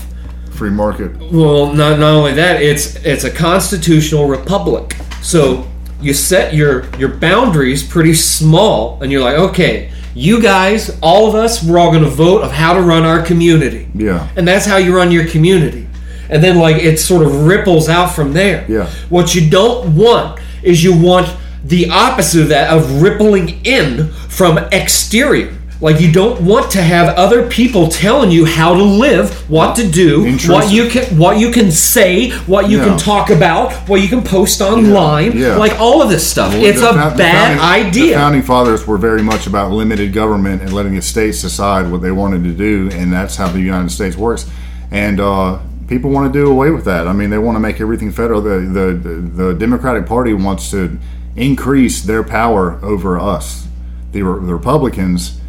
free 0.51 0.69
market. 0.69 1.11
well, 1.31 1.73
not, 1.73 1.99
not 1.99 2.13
only 2.13 2.33
that, 2.33 2.61
it's 2.61 2.95
it's 2.97 3.23
a 3.23 3.31
constitutional 3.31 4.27
republic. 4.27 4.95
So 5.21 5.67
you 6.01 6.13
set 6.13 6.53
your 6.53 6.85
your 6.97 7.09
boundaries 7.09 7.85
pretty 7.85 8.13
small, 8.13 9.01
and 9.01 9.11
you're 9.11 9.21
like, 9.23 9.37
okay, 9.37 9.91
you 10.15 10.41
guys, 10.41 10.95
all 11.01 11.27
of 11.27 11.33
us, 11.35 11.63
we're 11.63 11.79
all 11.79 11.89
going 11.91 12.03
to 12.03 12.09
vote 12.09 12.43
of 12.43 12.51
how 12.51 12.73
to 12.75 12.81
run 12.81 13.03
our 13.03 13.23
community, 13.23 13.87
Yeah, 13.95 14.29
and 14.35 14.47
that's 14.47 14.65
how 14.65 14.77
you 14.77 14.95
run 14.95 15.11
your 15.11 15.27
community. 15.27 15.87
And 16.29 16.43
then 16.43 16.57
like 16.57 16.77
it 16.77 16.97
sort 16.99 17.25
of 17.25 17.45
ripples 17.45 17.89
out 17.89 18.07
from 18.13 18.33
there. 18.33 18.65
Yeah. 18.69 18.89
What 19.09 19.35
you 19.35 19.49
don't 19.49 19.95
want 19.95 20.39
is 20.63 20.83
you 20.83 20.97
want 20.97 21.27
the 21.65 21.89
opposite 21.89 22.41
of 22.43 22.49
that 22.49 22.69
of 22.71 23.01
rippling 23.01 23.63
in 23.65 24.07
from 24.29 24.57
exterior. 24.71 25.53
Like 25.81 25.99
you 25.99 26.13
don't 26.13 26.39
want 26.45 26.71
to 26.71 26.81
have 26.81 27.13
other 27.17 27.49
people 27.49 27.89
telling 27.89 28.31
you 28.31 28.45
how 28.45 28.73
to 28.73 28.81
live, 28.83 29.33
what 29.49 29.75
to 29.75 29.85
do, 29.85 30.23
what 30.47 30.71
you 30.71 30.87
can 30.87 31.17
what 31.17 31.39
you 31.39 31.51
can 31.51 31.71
say, 31.71 32.29
what 32.47 32.69
you 32.69 32.77
Yeah. 32.77 32.85
can 32.85 32.97
talk 32.97 33.29
about, 33.29 33.73
what 33.89 33.99
you 34.01 34.07
can 34.07 34.21
post 34.21 34.61
online, 34.61 35.37
Yeah. 35.37 35.57
like 35.57 35.77
all 35.81 36.01
of 36.01 36.09
this 36.09 36.25
stuff. 36.25 36.53
it's 36.55 36.79
The 36.79 36.89
a 36.91 36.93
bad 37.17 37.59
founding- 37.59 37.91
The 38.07 38.13
founding 38.13 38.43
fathers 38.43 38.87
were 38.87 38.97
very 38.97 39.21
much 39.21 39.45
about 39.45 39.71
limited 39.71 40.13
government 40.13 40.61
and 40.61 40.71
letting 40.71 40.95
the 40.95 41.01
states 41.01 41.41
decide 41.41 41.91
what 41.91 42.01
they 42.01 42.11
wanted 42.11 42.45
to 42.45 42.51
do, 42.51 42.89
and 42.97 43.11
that's 43.11 43.35
how 43.35 43.49
the 43.49 43.59
United 43.59 43.91
States 43.91 44.15
works. 44.17 44.45
And 44.89 45.19
uh, 45.19 45.57
people 45.87 46.09
want 46.09 46.31
to 46.31 46.39
do 46.39 46.49
away 46.49 46.69
with 46.69 46.85
that. 46.85 47.07
I 47.07 47.13
mean, 47.13 47.29
they 47.29 47.37
want 47.37 47.55
to 47.55 47.59
make 47.59 47.79
everything 47.81 48.11
federal. 48.11 48.41
The, 48.41 48.59
the 48.59 48.93
the 48.93 49.43
the 49.43 49.53
Democratic 49.53 50.05
Party 50.05 50.33
wants 50.33 50.71
to 50.71 50.97
increase 51.35 52.01
their 52.01 52.23
power 52.23 52.79
over 52.83 53.19
us. 53.19 53.67
The, 54.11 54.19
the 54.19 54.53
Republicans 54.53 55.39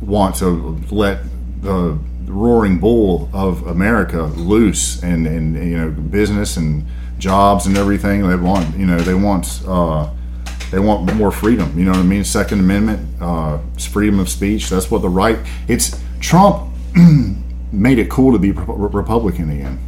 want 0.00 0.36
to 0.36 0.80
let 0.90 1.20
the 1.60 1.98
roaring 2.26 2.78
bull 2.78 3.28
of 3.32 3.66
America 3.66 4.22
loose 4.22 5.02
and, 5.02 5.26
and 5.26 5.56
you 5.56 5.76
know 5.76 5.90
business 5.90 6.56
and 6.56 6.84
jobs 7.18 7.66
and 7.66 7.76
everything 7.76 8.26
they 8.28 8.36
want 8.36 8.76
you 8.76 8.86
know 8.86 8.98
they 8.98 9.14
want 9.14 9.62
uh, 9.66 10.10
they 10.70 10.78
want 10.78 11.12
more 11.14 11.30
freedom 11.30 11.78
you 11.78 11.84
know 11.84 11.92
what 11.92 12.00
I 12.00 12.04
mean 12.04 12.24
Second 12.24 12.60
Amendment 12.60 13.22
uh, 13.22 13.58
freedom 13.78 14.18
of 14.18 14.28
speech 14.28 14.68
that's 14.68 14.90
what 14.90 15.02
the 15.02 15.08
right 15.08 15.38
it's 15.68 16.00
Trump 16.20 16.72
made 17.74 17.98
it 17.98 18.08
cool 18.10 18.32
to 18.32 18.38
be 18.38 18.52
Re- 18.52 18.88
Republican 18.92 19.50
again 19.50 19.78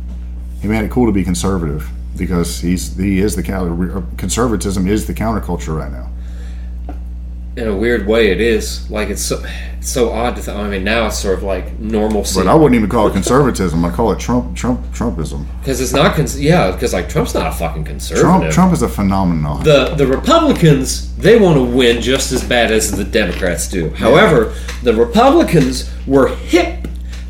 he 0.61 0.68
made 0.68 0.84
it 0.84 0.91
cool 0.91 1.07
to 1.07 1.12
be 1.12 1.24
conservative 1.24 1.89
because 2.16 2.61
he's 2.61 2.97
he 2.97 3.18
is 3.20 3.37
the 3.37 3.43
counter 3.43 3.99
uh, 3.99 4.03
conservatism 4.16 4.87
is 4.87 5.07
the 5.07 5.14
counterculture 5.14 5.76
right 5.78 5.93
now 5.93 6.09
In 7.57 7.68
a 7.68 7.74
weird 7.74 8.07
way, 8.07 8.30
it 8.30 8.41
is 8.41 8.91
like 8.91 9.09
it's 9.09 9.22
so 9.22 9.43
it's 9.78 9.89
so 9.91 10.11
odd 10.11 10.37
to. 10.37 10.43
Th- 10.43 10.55
I 10.55 10.68
mean, 10.68 10.84
now 10.84 11.07
it's 11.07 11.18
sort 11.18 11.39
of 11.39 11.43
like 11.43 11.78
normalcy 11.78 12.41
but 12.41 12.47
I 12.49 12.55
wouldn't 12.55 12.74
even 12.74 12.91
call 12.91 13.07
it 13.07 13.12
conservatism 13.12 13.82
I 13.84 13.91
call 13.91 14.12
it 14.12 14.18
Trump 14.18 14.55
Trump 14.57 14.80
Trumpism 14.93 15.47
because 15.61 15.80
it's 15.80 15.93
not. 15.95 16.14
Cons- 16.16 16.39
yeah, 16.39 16.70
because 16.72 16.93
like 16.93 17.09
Trump's 17.09 17.32
not 17.34 17.47
a 17.47 17.53
fucking 17.53 17.84
conservative. 17.84 18.24
Trump 18.26 18.51
Trump 18.53 18.72
is 18.74 18.82
a 18.82 18.89
phenomenon 18.89 19.62
the 19.64 19.95
the 19.97 20.07
Republicans 20.07 21.16
they 21.16 21.39
want 21.39 21.57
to 21.57 21.64
win 21.64 22.03
just 22.03 22.30
as 22.32 22.43
bad 22.45 22.70
as 22.70 22.91
the 22.91 23.05
Democrats 23.05 23.68
do. 23.68 23.89
However, 23.91 24.53
the 24.82 24.95
Republicans 24.95 25.91
were 26.07 26.28
hip 26.28 26.86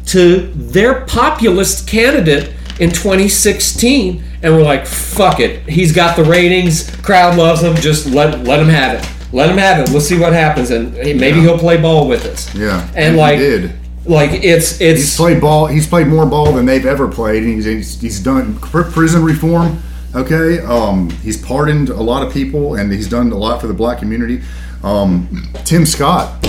to 0.07 0.52
their 0.54 1.02
populist 1.02 1.88
candidate 1.88 2.52
in 2.78 2.90
2016 2.90 4.22
and 4.42 4.54
were 4.54 4.62
like, 4.62 4.86
"Fuck 4.86 5.40
it, 5.40 5.68
he's 5.68 5.92
got 5.92 6.16
the 6.16 6.24
ratings, 6.24 6.90
crowd 7.02 7.36
loves 7.36 7.62
him. 7.62 7.74
Just 7.76 8.07
let 8.07 8.44
let 8.44 8.61
him 8.61 8.68
have 8.68 9.02
it. 9.02 9.09
Let 9.32 9.50
him 9.50 9.59
have 9.59 9.80
it. 9.80 9.92
Let's 9.92 10.07
see 10.07 10.18
what 10.18 10.32
happens, 10.32 10.70
and 10.70 10.94
maybe 10.94 11.40
he'll 11.40 11.59
play 11.59 11.76
ball 11.80 12.09
with 12.09 12.24
us." 12.26 12.54
Yeah, 12.54 12.88
and, 12.94 13.16
like 13.16 13.38
did. 13.38 13.72
like 14.04 14.30
it's 14.44 14.80
it's 14.80 15.00
He's 15.00 15.16
played 15.16 15.40
ball. 15.40 15.66
He's 15.66 15.86
played 15.86 16.07
more 16.07 16.26
ball 16.26 16.52
than 16.52 16.66
they've 16.66 16.86
ever 16.86 17.09
played. 17.09 17.42
and 17.42 17.54
He's, 17.54 17.64
he's, 17.64 18.00
he's 18.00 18.20
done 18.20 18.59
pr- 18.59 18.82
prison 18.82 19.24
reform. 19.24 19.82
Okay, 20.14 20.61
um, 20.61 21.11
he's 21.22 21.36
pardoned 21.36 21.90
a 21.90 22.02
lot 22.02 22.26
of 22.26 22.32
people, 22.32 22.76
and 22.76 22.90
he's 22.90 23.09
done 23.09 23.30
a 23.32 23.36
lot 23.36 23.61
for 23.61 23.66
the 23.66 23.74
black 23.74 23.98
community. 23.98 24.40
Um, 24.87 25.43
Tim 25.64 25.84
Scott 25.84 26.47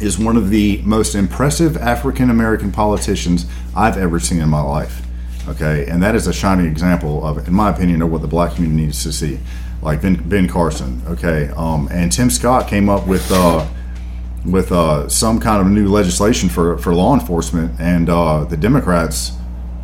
is 0.00 0.16
one 0.16 0.36
of 0.36 0.50
the 0.50 0.80
most 0.84 1.16
impressive 1.16 1.76
African 1.76 2.30
American 2.30 2.70
politicians 2.70 3.46
I've 3.74 3.96
ever 3.96 4.20
seen 4.20 4.40
in 4.40 4.48
my 4.48 4.60
life. 4.60 5.02
Okay, 5.48 5.86
and 5.88 6.00
that 6.00 6.14
is 6.14 6.28
a 6.28 6.32
shining 6.32 6.66
example 6.66 7.26
of, 7.26 7.48
in 7.48 7.52
my 7.52 7.70
opinion, 7.70 8.00
of 8.00 8.12
what 8.12 8.22
the 8.22 8.28
black 8.28 8.54
community 8.54 8.84
needs 8.84 9.02
to 9.02 9.12
see. 9.12 9.40
Like 9.82 10.00
Ben, 10.00 10.14
ben 10.28 10.48
Carson. 10.48 11.02
Okay, 11.08 11.50
um, 11.56 11.88
and 11.90 12.12
Tim 12.12 12.30
Scott 12.30 12.68
came 12.68 12.88
up 12.88 13.06
with. 13.06 13.30
Uh, 13.30 13.66
with 14.44 14.72
uh, 14.72 15.08
some 15.08 15.38
kind 15.38 15.64
of 15.64 15.72
new 15.72 15.86
legislation 15.86 16.48
for, 16.48 16.76
for 16.78 16.92
law 16.92 17.14
enforcement, 17.14 17.78
and 17.78 18.10
uh, 18.10 18.42
the 18.42 18.56
Democrats 18.56 19.30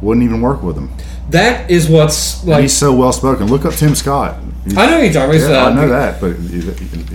wouldn't 0.03 0.25
even 0.25 0.41
work 0.41 0.65
with 0.65 0.77
him. 0.77 0.91
that 1.31 1.71
is 1.71 1.89
what's 1.89 2.45
like. 2.45 2.63
He's 2.63 2.77
so 2.77 2.93
well 2.93 3.13
spoken. 3.13 3.47
Look 3.47 3.65
up 3.65 3.75
Tim 3.75 3.95
Scott. 3.95 4.37
He's- 4.69 4.77
I 4.79 4.87
know 4.87 4.99
who 4.99 5.05
you're 5.05 5.13
talking 5.13 5.37
about. 5.41 5.51
Yeah, 5.51 5.65
uh, 5.65 5.71
I 5.71 5.75
know 5.75 5.89
that, 5.89 6.21
but 6.21 6.39
you 6.41 6.75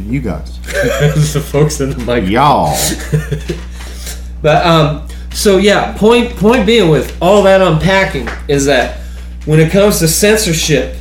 you 0.10 0.20
guys, 0.22 0.60
the 1.34 1.40
folks 1.42 1.80
in 1.82 1.92
the 1.92 1.98
mic. 2.00 2.30
y'all, 2.30 2.76
But 4.42 4.66
um, 4.66 5.08
so 5.32 5.58
yeah, 5.58 5.96
point 5.98 6.36
point 6.36 6.66
being 6.66 6.90
with 6.90 7.16
all 7.22 7.44
that 7.44 7.62
unpacking 7.62 8.28
is 8.48 8.66
that 8.66 8.98
when 9.46 9.60
it 9.60 9.72
comes 9.72 10.00
to 10.00 10.08
censorship, 10.08 10.96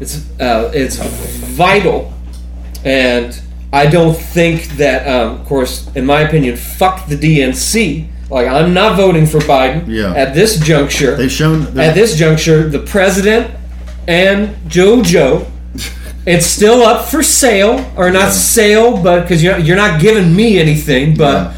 it's 0.00 0.28
uh, 0.40 0.70
it's 0.74 0.96
vital, 0.96 2.12
and 2.84 3.40
I 3.72 3.86
don't 3.86 4.14
think 4.16 4.68
that, 4.76 5.06
um, 5.08 5.40
of 5.40 5.46
course, 5.46 5.88
in 5.96 6.04
my 6.06 6.20
opinion, 6.20 6.56
fuck 6.56 7.06
the 7.08 7.16
DNC. 7.16 8.08
Like 8.28 8.48
I'm 8.48 8.74
not 8.74 8.96
voting 8.96 9.24
for 9.26 9.38
Biden 9.38 9.84
Yeah. 9.86 10.12
at 10.14 10.34
this 10.34 10.58
juncture. 10.58 11.14
they've 11.16 11.30
shown. 11.32 11.78
At 11.78 11.94
this 11.94 12.16
juncture, 12.16 12.68
the 12.68 12.80
president 12.80 13.54
and 14.08 14.54
JoJo, 14.68 15.46
it's 16.26 16.46
still 16.46 16.82
up 16.82 17.08
for 17.08 17.22
sale, 17.22 17.90
or 17.96 18.10
not 18.10 18.32
sale, 18.32 19.00
but 19.02 19.22
because 19.22 19.42
you're, 19.42 19.58
you're 19.58 19.76
not 19.76 20.00
giving 20.00 20.34
me 20.34 20.58
anything, 20.58 21.16
but 21.16 21.54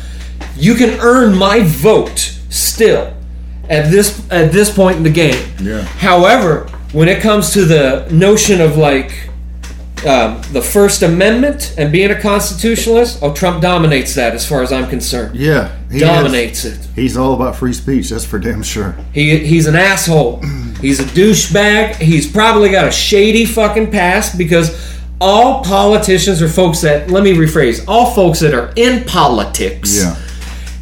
you 0.57 0.75
can 0.75 0.99
earn 1.01 1.37
my 1.37 1.63
vote 1.63 2.19
still 2.51 3.15
at 3.69 3.91
this 3.91 4.27
at 4.31 4.53
this 4.53 4.75
point 4.75 4.97
in 4.97 5.03
the 5.03 5.11
game. 5.11 5.53
Yeah. 5.61 5.83
However, 5.83 6.69
when 6.93 7.09
it 7.09 7.21
comes 7.21 7.53
to 7.53 7.65
the 7.65 8.09
notion 8.11 8.61
of 8.61 8.77
like 8.77 9.28
um, 10.07 10.41
the 10.53 10.63
First 10.63 11.03
Amendment 11.03 11.75
and 11.77 11.91
being 11.91 12.11
a 12.11 12.21
constitutionalist, 12.21 13.19
oh, 13.23 13.33
Trump 13.35 13.61
dominates 13.63 14.15
that 14.15 14.35
as 14.35 14.47
far 14.47 14.63
as 14.63 14.73
I'm 14.73 14.89
concerned. 14.89 15.37
Yeah, 15.37 15.77
he 15.91 15.99
dominates 15.99 16.65
it. 16.65 16.79
He's 16.95 17.17
all 17.17 17.35
about 17.35 17.57
free 17.57 17.73
speech. 17.73 18.11
That's 18.11 18.25
for 18.25 18.39
damn 18.39 18.63
sure. 18.63 18.97
He, 19.13 19.39
he's 19.39 19.67
an 19.67 19.75
asshole. 19.77 20.41
He's 20.81 21.01
a 21.01 21.05
douchebag. 21.05 21.97
He's 21.97 22.31
probably 22.31 22.71
got 22.71 22.87
a 22.87 22.91
shady 22.93 23.45
fucking 23.45 23.91
past 23.91 24.39
because 24.39 24.97
all 25.21 25.65
politicians 25.65 26.41
are 26.43 26.49
folks 26.49 26.81
that, 26.83 27.11
let 27.11 27.25
me 27.25 27.33
rephrase, 27.33 27.85
all 27.89 28.13
folks 28.15 28.39
that 28.41 28.55
are 28.55 28.73
in 28.77 29.05
politics 29.05 29.99
Yeah. 30.01 30.15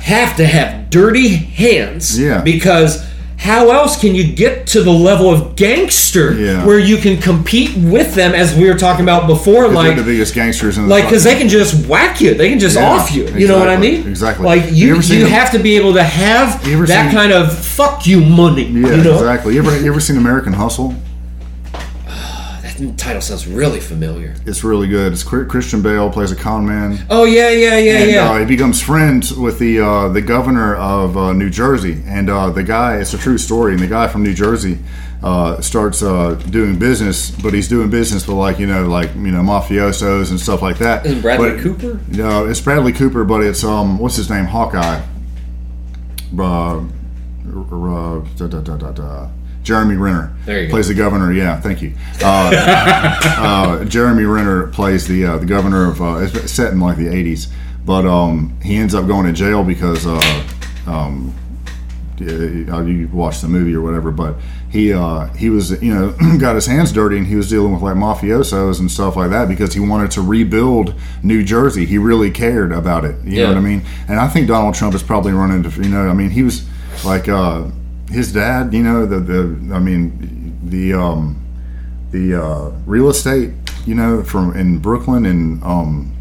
have 0.00 0.36
to 0.36 0.46
have 0.46 0.90
dirty 0.90 1.28
hands. 1.28 2.18
Yeah. 2.20 2.42
Because 2.42 3.05
how 3.38 3.70
else 3.70 4.00
can 4.00 4.14
you 4.14 4.24
get 4.34 4.66
to 4.68 4.82
the 4.82 4.90
level 4.90 5.30
of 5.30 5.56
gangster 5.56 6.32
Yeah. 6.34 6.64
where 6.66 6.78
you 6.78 6.96
can 6.96 7.20
compete 7.20 7.76
with 7.76 8.14
them, 8.14 8.34
as 8.34 8.54
we 8.56 8.68
were 8.68 8.76
talking 8.78 9.04
about 9.04 9.26
before? 9.26 9.68
Like, 9.68 9.96
the 9.96 10.02
biggest 10.02 10.34
gangsters 10.34 10.78
in 10.78 10.84
the 10.84 10.90
like 10.90 11.04
because 11.04 11.22
they 11.24 11.36
can 11.36 11.48
just 11.48 11.86
whack 11.86 12.20
you 12.20 12.34
they 12.34 12.48
can 12.48 12.58
just 12.58 12.76
Yeah, 12.76 12.86
off 12.90 13.12
you 13.14 13.28
you 13.36 13.46
know 13.46 13.58
what 13.58 13.68
i 13.68 13.76
mean 13.76 14.06
exactly. 14.08 14.44
like 14.44 14.64
You 14.72 14.88
you 14.88 14.94
you 14.96 15.20
them- 15.24 15.30
have 15.30 15.50
to 15.52 15.58
be 15.58 15.76
able 15.76 15.92
to 15.94 16.02
have 16.02 16.62
that 16.64 16.88
seen- 16.88 17.12
kind 17.12 17.32
of 17.32 17.56
fuck 17.56 18.06
you 18.06 18.20
money 18.20 18.64
Yeah, 18.64 18.96
you 18.96 19.02
know 19.04 19.14
exactly. 19.14 19.54
You 19.54 19.60
ever 19.60 19.78
you 19.80 19.90
ever 19.90 20.00
seen 20.00 20.16
American 20.16 20.52
Hustle? 20.54 20.94
That 22.78 22.98
title 22.98 23.20
sounds 23.22 23.46
really 23.46 23.80
familiar 23.80 24.34
It's 24.46 24.62
really 24.64 24.88
good. 24.88 25.12
It's 25.12 25.24
Chri- 25.24 25.48
Christian 25.48 25.82
Bale 25.82 26.10
plays 26.10 26.32
a 26.32 26.36
con 26.36 26.66
man. 26.66 26.98
oh 27.10 27.24
yeah 27.24 27.50
yeah 27.50 27.78
yeah 27.78 27.98
and 27.98 28.10
yeah 28.10 28.30
uh, 28.30 28.38
he 28.40 28.44
becomes 28.46 28.82
friends 28.82 29.32
with 29.32 29.58
the 29.58 29.80
uh, 29.80 30.08
the 30.08 30.22
governor 30.22 30.74
of 30.76 31.16
uh, 31.16 31.32
New 31.32 31.50
Jersey, 31.50 32.02
and 32.06 32.28
uh, 32.30 32.50
the 32.50 32.62
guy. 32.62 32.96
It's 32.98 33.14
a 33.14 33.18
true 33.18 33.38
story. 33.38 33.72
And 33.74 33.82
the 33.82 33.86
guy 33.86 34.08
from 34.08 34.22
New 34.22 34.34
Jersey 34.34 34.78
uh, 35.22 35.60
starts 35.60 36.02
uh, 36.02 36.34
doing 36.50 36.78
business, 36.78 37.30
but 37.30 37.54
he's 37.54 37.68
doing 37.68 37.88
business 37.90 38.26
with 38.28 38.36
like 38.36 38.58
you 38.58 38.66
know 38.66 38.86
like 38.86 39.14
you 39.14 39.32
know 39.32 39.42
mafiosos 39.42 40.30
and 40.30 40.38
stuff 40.40 40.62
like 40.62 40.78
that. 40.78 41.06
Isn't 41.06 41.20
Bradley 41.22 41.52
But- 41.52 41.60
Cooper? 41.60 42.00
No, 42.08 42.46
it's 42.46 42.60
Bradley 42.60 42.92
Cooper, 42.92 43.24
but 43.24 43.42
it's 43.42 43.64
um 43.64 43.98
what's 43.98 44.16
his 44.16 44.28
name 44.30 44.44
Hawkeye. 44.46 45.02
Uh, 46.38 46.78
uh, 46.78 48.20
da, 48.36 48.46
da, 48.46 48.60
da, 48.60 48.76
da, 48.76 48.90
da. 48.92 49.28
Jeremy 49.66 49.96
Renner 49.96 50.32
There 50.44 50.60
you 50.60 50.68
go. 50.68 50.74
plays 50.74 50.86
the 50.86 50.94
governor. 50.94 51.32
Yeah, 51.32 51.60
thank 51.60 51.82
you. 51.82 51.92
Uh, 52.22 52.50
uh, 53.36 53.84
Jeremy 53.84 54.22
Renner 54.22 54.68
plays 54.68 55.08
the 55.08 55.24
uh, 55.26 55.38
the 55.38 55.44
governor 55.46 55.90
of 55.90 56.00
uh, 56.00 56.18
it's 56.20 56.52
set 56.52 56.72
in 56.72 56.78
like 56.78 56.96
the 56.96 57.08
'80s, 57.08 57.48
but 57.84 58.06
um, 58.06 58.56
he 58.62 58.76
ends 58.76 58.94
up 58.94 59.08
going 59.08 59.26
to 59.26 59.32
jail 59.32 59.64
because 59.64 60.06
uh, 60.06 60.48
um, 60.86 61.34
you 62.20 63.10
watch 63.12 63.40
the 63.40 63.48
movie 63.48 63.74
or 63.74 63.80
whatever, 63.82 64.12
but 64.12 64.36
he 64.70 64.92
uh, 64.92 65.26
he 65.34 65.50
was 65.50 65.82
you 65.82 65.92
know 65.92 66.14
got 66.38 66.54
his 66.54 66.66
hands 66.66 66.92
dirty 66.92 67.18
and 67.18 67.26
he 67.26 67.34
was 67.34 67.50
dealing 67.50 67.72
with 67.72 67.82
like 67.82 67.96
mafiosos 67.96 68.78
and 68.78 68.88
stuff 68.88 69.16
like 69.16 69.30
that 69.30 69.48
because 69.48 69.74
he 69.74 69.80
wanted 69.80 70.12
to 70.12 70.22
rebuild 70.22 70.94
New 71.24 71.42
Jersey. 71.42 71.86
He 71.86 71.98
really 71.98 72.30
cared 72.30 72.70
about 72.70 73.04
it. 73.04 73.16
You 73.24 73.42
know 73.42 73.48
what 73.48 73.56
I 73.56 73.60
mean? 73.60 73.82
And 74.06 74.20
I 74.20 74.28
think 74.28 74.46
Donald 74.46 74.76
Trump 74.76 74.94
is 74.94 75.02
probably 75.02 75.32
running 75.32 75.64
into 75.64 75.82
you 75.82 75.88
know 75.88 76.08
I 76.08 76.12
mean 76.12 76.30
he 76.30 76.44
was 76.44 76.64
like 77.04 77.28
uh, 77.28 77.64
his 78.10 78.32
dad. 78.32 78.72
You 78.72 78.82
know 78.82 79.06
the 79.06 79.20
the 79.20 79.74
I 79.74 79.78
mean 79.78 80.58
the 80.64 80.94
um, 80.94 81.42
the 82.10 82.42
uh, 82.42 82.70
real 82.86 83.08
estate 83.08 83.52
you 83.86 83.94
know 83.94 84.22
from 84.22 84.56
in 84.56 84.78
Brooklyn 84.78 85.26
and 85.26 85.62
um, 85.62 86.16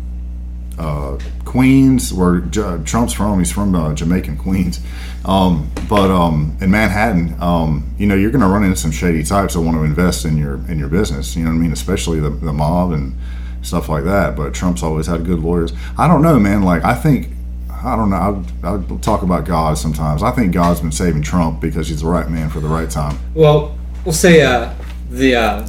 uh, 0.78 1.18
Queens, 1.46 2.14
where 2.14 2.42
J- 2.42 2.82
Trump's 2.84 3.14
from. 3.14 3.40
He's 3.40 3.52
from 3.52 3.76
uh, 3.76 3.94
Jamaican 3.94 4.38
Queens, 4.38 4.82
um, 5.24 5.70
but 5.88 6.12
um, 6.12 6.58
in 6.60 6.70
Manhattan, 6.70 7.36
um, 7.42 7.96
you 7.98 8.08
know, 8.08 8.16
you're 8.16 8.32
going 8.32 8.42
to 8.42 8.48
run 8.48 8.64
into 8.64 8.76
some 8.76 8.92
shady 8.92 9.24
types 9.24 9.54
that 9.54 9.62
want 9.62 9.78
to 9.78 9.84
invest 9.84 10.26
in 10.26 10.38
your 10.38 10.56
in 10.70 10.78
your 10.78 10.90
business. 10.90 11.36
You 11.36 11.44
know 11.44 11.52
what 11.52 11.58
I 11.58 11.60
mean? 11.60 11.72
Especially 11.72 12.20
the, 12.20 12.30
the 12.30 12.52
mob 12.54 12.92
and 12.92 13.16
stuff 13.62 13.88
like 13.88 14.04
that. 14.04 14.36
But 14.36 14.54
Trump's 14.54 14.84
always 14.84 15.08
had 15.08 15.26
good 15.26 15.40
lawyers. 15.40 15.72
I 15.98 16.08
don't 16.08 16.22
know, 16.22 16.40
man. 16.40 16.64
Like 16.64 16.84
I 16.84 16.96
think. 16.96 17.30
I 17.86 17.96
don't 17.96 18.10
know. 18.10 18.44
I, 18.64 18.74
I 18.76 18.98
talk 18.98 19.22
about 19.22 19.46
God 19.46 19.78
sometimes. 19.78 20.24
I 20.24 20.32
think 20.32 20.54
God's 20.54 20.82
been 20.82 20.92
saving 20.92 21.22
Trump 21.22 21.62
because 21.62 21.88
he's 21.88 22.02
the 22.02 22.08
right 22.08 22.30
man 22.30 22.50
for 22.50 22.60
the 22.60 22.68
right 22.68 22.90
time. 22.90 23.18
well 23.34 23.78
we'll 24.04 24.14
say 24.14 24.42
uh 24.42 24.72
the 25.10 25.36
uh 25.36 25.68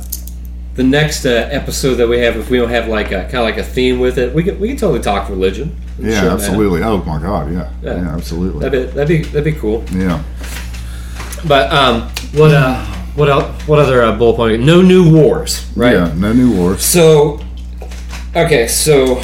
the 0.74 0.82
next 0.82 1.24
uh, 1.24 1.48
episode 1.50 1.94
that 1.94 2.06
we 2.06 2.18
have, 2.18 2.36
if 2.36 2.50
we 2.50 2.58
don't 2.58 2.68
have 2.68 2.86
like 2.86 3.06
a 3.06 3.22
kind 3.22 3.36
of 3.36 3.44
like 3.44 3.56
a 3.56 3.62
theme 3.62 3.98
with 3.98 4.18
it, 4.18 4.34
we 4.34 4.42
can 4.42 4.60
we 4.60 4.68
can 4.68 4.76
totally 4.76 5.00
talk 5.00 5.30
religion. 5.30 5.74
Yeah, 5.98 6.30
absolutely. 6.30 6.82
Oh 6.82 6.98
my 7.04 7.18
God, 7.18 7.50
yeah, 7.50 7.72
Yeah. 7.82 7.96
yeah, 7.96 8.14
absolutely. 8.14 8.60
That'd 8.60 8.88
be 8.88 8.92
that'd 8.94 9.08
be 9.08 9.22
that'd 9.30 9.44
be 9.54 9.58
cool. 9.58 9.82
Yeah. 9.90 10.22
But 11.48 11.72
um, 11.72 12.02
what 12.34 12.52
uh, 12.52 12.84
what 13.14 13.30
else? 13.30 13.62
What 13.66 13.78
other 13.78 14.02
uh, 14.02 14.16
bullet 14.18 14.36
point? 14.36 14.62
No 14.62 14.82
new 14.82 15.10
wars, 15.14 15.66
right? 15.74 15.94
Yeah, 15.94 16.12
no 16.14 16.34
new 16.34 16.54
wars. 16.54 16.82
So, 16.84 17.40
okay, 18.34 18.66
so 18.68 19.22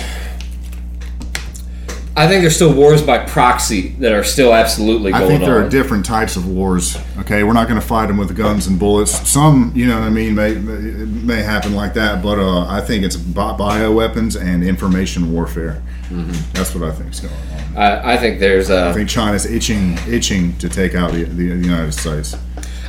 I 2.14 2.28
think 2.28 2.42
there's 2.42 2.56
still 2.56 2.74
wars 2.74 3.00
by 3.00 3.24
proxy 3.24 3.88
that 4.00 4.12
are 4.12 4.22
still 4.22 4.52
absolutely 4.52 5.14
I 5.14 5.26
think 5.26 5.40
there 5.40 5.58
on. 5.58 5.64
are 5.64 5.68
different 5.68 6.04
types 6.04 6.36
of 6.36 6.46
wars. 6.46 6.98
Okay, 7.20 7.42
we're 7.42 7.54
not 7.54 7.68
going 7.68 7.80
to 7.80 7.86
fight 7.86 8.06
them 8.08 8.18
with 8.18 8.36
guns 8.36 8.66
and 8.66 8.78
bullets. 8.78 9.26
Some, 9.26 9.72
you 9.74 9.86
know 9.86 9.98
what 9.98 10.06
I 10.06 10.10
mean, 10.10 10.34
may 10.34 10.54
may, 10.54 11.42
happen 11.42 11.74
like 11.74 11.94
that, 11.94 12.22
but 12.22 12.38
uh, 12.38 12.66
I 12.66 12.82
think 12.82 13.04
it's 13.04 13.16
bi- 13.16 13.56
bioweapons 13.56 14.38
and 14.38 14.62
information 14.62 15.32
warfare. 15.32 15.82
Mm-hmm. 16.10 16.52
That's 16.52 16.74
what 16.74 16.86
I 16.86 16.92
think 16.92 17.12
is 17.12 17.20
going 17.20 17.34
on. 17.34 17.76
I, 17.78 18.14
I 18.14 18.16
think 18.18 18.40
there's 18.40 18.70
I 18.70 18.88
uh, 18.88 18.92
think 18.92 19.08
China's 19.08 19.46
itching, 19.46 19.96
itching 20.06 20.54
to 20.58 20.68
take 20.68 20.94
out 20.94 21.12
the, 21.12 21.24
the, 21.24 21.48
the 21.48 21.56
United 21.56 21.92
States. 21.92 22.36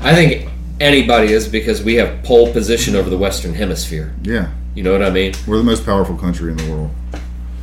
I 0.01 0.13
think 0.13 0.49
anybody 0.81 1.31
is 1.31 1.47
because 1.47 1.81
we 1.81 1.95
have 1.95 2.23
pole 2.23 2.51
position 2.51 2.93
over 2.93 3.09
the 3.09 3.17
Western 3.17 3.53
Hemisphere. 3.53 4.13
Yeah, 4.23 4.51
You 4.75 4.83
know 4.83 4.91
what 4.91 5.01
I 5.01 5.09
mean? 5.11 5.33
we're 5.47 5.59
the 5.59 5.63
most 5.63 5.85
powerful 5.85 6.17
country 6.17 6.51
in 6.51 6.57
the 6.57 6.69
world. 6.69 6.91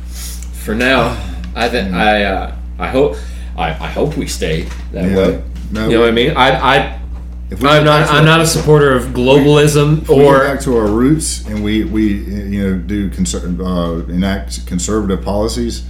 For 0.07 0.73
now, 0.73 1.15
I 1.55 1.69
think 1.69 1.93
I 1.93 2.23
uh, 2.23 2.55
I 2.79 2.87
hope 2.87 3.17
I, 3.57 3.69
I 3.69 3.87
hope 3.87 4.17
we 4.17 4.27
stay 4.27 4.63
that 4.93 5.09
Yeah. 5.09 5.15
way. 5.17 5.43
No, 5.71 5.85
You 5.87 5.93
know 5.95 5.99
what 6.01 6.09
I 6.09 6.11
mean? 6.11 6.31
I 6.37 6.49
I 6.77 6.99
I'm 7.51 7.83
not 7.83 8.09
I'm 8.09 8.15
our- 8.17 8.23
not 8.23 8.41
a 8.41 8.47
supporter 8.47 8.93
of 8.95 9.07
globalism 9.07 10.07
we 10.07 10.15
or 10.15 10.39
back 10.39 10.61
to 10.61 10.77
our 10.77 10.87
roots 10.87 11.45
and 11.47 11.63
we 11.63 11.83
we 11.83 12.03
you 12.13 12.61
know 12.63 12.77
do 12.77 13.09
conser- 13.09 13.43
uh, 13.59 14.05
enact 14.11 14.65
conservative 14.67 15.21
policies 15.23 15.83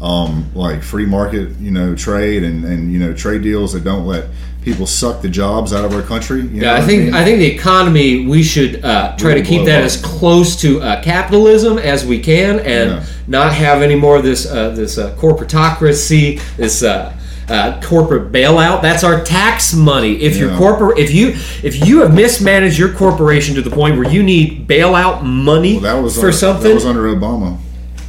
um, 0.00 0.44
like 0.54 0.82
free 0.82 1.06
market 1.06 1.56
you 1.58 1.70
know 1.70 1.94
trade 1.94 2.42
and 2.44 2.64
and 2.64 2.92
you 2.92 2.98
know 2.98 3.14
trade 3.14 3.42
deals 3.42 3.72
that 3.72 3.82
don't 3.84 4.06
let 4.06 4.24
people 4.62 4.86
suck 4.86 5.22
the 5.22 5.28
jobs 5.28 5.72
out 5.72 5.84
of 5.84 5.94
our 5.94 6.02
country. 6.02 6.40
You 6.42 6.60
know 6.60 6.66
Yeah, 6.72 6.74
I 6.74 6.80
think 6.82 7.04
mean? 7.04 7.14
I 7.14 7.24
think 7.24 7.38
the 7.38 7.46
economy 7.46 8.26
we 8.26 8.42
should 8.42 8.84
uh, 8.84 9.16
try 9.16 9.34
to 9.34 9.42
keep 9.42 9.64
that 9.66 9.78
up. 9.80 9.84
as 9.86 9.96
close 9.96 10.56
to 10.56 10.82
uh, 10.82 11.00
capitalism 11.02 11.78
as 11.78 12.04
we 12.04 12.18
can, 12.18 12.58
and 12.60 12.90
Yeah. 12.90 13.04
Not 13.26 13.52
have 13.54 13.82
any 13.82 13.94
more 13.96 14.16
of 14.16 14.22
this 14.24 14.46
uh, 14.50 14.70
this 14.70 14.98
uh, 14.98 15.14
corporatocracy, 15.16 16.40
this 16.56 16.82
uh, 16.82 17.12
uh, 17.48 17.80
corporate 17.82 18.32
bailout. 18.32 18.82
That's 18.82 19.04
our 19.04 19.22
tax 19.24 19.72
money. 19.74 20.14
If 20.22 20.36
your 20.36 20.50
Yeah. 20.50 20.58
corporate, 20.58 20.98
if 20.98 21.12
you 21.14 21.28
if 21.62 21.86
you 21.86 22.00
have 22.00 22.14
mismanaged 22.14 22.78
your 22.78 22.92
corporation 22.92 23.54
to 23.54 23.62
the 23.62 23.70
point 23.70 23.96
where 23.98 24.08
you 24.10 24.22
need 24.22 24.66
bailout 24.68 25.22
money 25.22 25.74
Well, 25.74 25.82
that 25.94 26.02
was 26.02 26.14
for 26.14 26.26
under, 26.26 26.32
something, 26.32 26.68
That 26.68 26.74
was 26.74 26.86
under 26.86 27.04
Obama. 27.04 27.58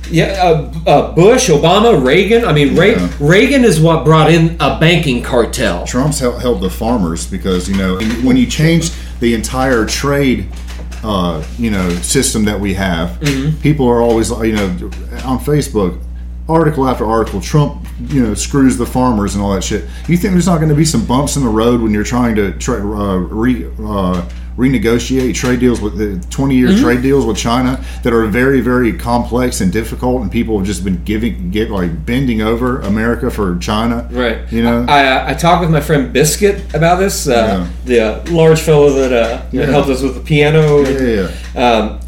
yeah, 0.10 0.26
uh, 0.42 0.72
uh, 0.90 1.12
Bush, 1.14 1.50
Obama, 1.50 2.04
Reagan. 2.04 2.46
I 2.46 2.54
mean, 2.54 2.76
Re- 2.76 2.94
Yeah. 2.96 3.10
Reagan 3.20 3.64
is 3.66 3.80
what 3.80 4.06
brought 4.06 4.32
in 4.32 4.56
a 4.60 4.80
banking 4.80 5.22
cartel. 5.22 5.86
Trump's 5.86 6.20
hel- 6.20 6.40
helped 6.40 6.62
the 6.62 6.70
farmers 6.70 7.26
because 7.28 7.70
you 7.70 7.76
know 7.76 8.00
when 8.24 8.38
you 8.38 8.46
change 8.48 8.90
the 9.20 9.34
entire 9.36 9.86
trade, 9.86 10.46
uh, 11.04 11.44
you 11.58 11.70
know, 11.72 11.90
system 12.02 12.46
that 12.46 12.60
we 12.60 12.74
have, 12.76 13.20
Mm-hmm. 13.20 13.62
people 13.62 13.88
are 13.88 14.02
always 14.02 14.30
you 14.30 14.54
know 14.54 14.68
on 15.26 15.40
Facebook, 15.40 16.02
article 16.50 16.88
after 16.88 17.06
article, 17.06 17.42
Trump 17.42 17.86
you 18.00 18.22
know 18.24 18.34
screws 18.34 18.78
the 18.78 18.86
farmers 18.86 19.36
and 19.36 19.44
all 19.44 19.54
that 19.54 19.64
shit. 19.64 19.84
You 20.08 20.18
think 20.18 20.34
there's 20.34 20.46
not 20.48 20.58
going 20.58 20.70
to 20.70 20.76
be 20.76 20.86
some 20.86 21.06
bumps 21.06 21.36
in 21.36 21.44
the 21.44 21.50
road 21.50 21.82
when 21.82 21.92
you're 21.94 22.04
trying 22.04 22.36
to 22.36 22.52
try 22.58 22.76
uh, 22.78 23.16
re 23.18 23.70
uh, 23.80 24.28
renegotiate 24.58 25.36
trade 25.36 25.60
deals 25.60 25.80
with 25.80 25.98
the 25.98 26.20
20 26.30 26.56
year 26.56 26.68
Mm-hmm. 26.70 26.84
trade 26.84 27.02
deals 27.02 27.26
with 27.26 27.38
China 27.38 27.80
that 28.04 28.12
are 28.14 28.26
very 28.26 28.60
very 28.62 28.92
complex 28.98 29.62
and 29.62 29.72
difficult, 29.72 30.22
and 30.22 30.32
people 30.32 30.58
have 30.58 30.66
just 30.68 30.84
been 30.84 31.04
giving 31.04 31.52
get 31.52 31.70
like 31.70 32.06
bending 32.06 32.42
over 32.42 32.82
America 32.82 33.30
for 33.30 33.58
China, 33.60 34.08
Right. 34.12 34.40
You 34.52 34.64
know. 34.64 34.86
I, 34.88 35.06
uh, 35.08 35.30
I 35.30 35.34
talked 35.36 35.62
with 35.62 35.70
my 35.72 35.82
friend 35.82 36.12
Biscuit 36.12 36.74
about 36.74 36.98
this, 36.98 37.28
uh, 37.28 37.68
the 37.86 38.00
uh, 38.02 38.32
large 38.32 38.60
fellow 38.62 38.90
that, 38.92 39.14
uh, 39.14 39.46
that 39.52 39.70
helped 39.70 39.90
us 39.90 40.02
with 40.02 40.16
the 40.16 40.22
piano. 40.22 40.82
Yeah, 40.82 41.30
yeah. 41.56 41.78
Um, 41.78 42.00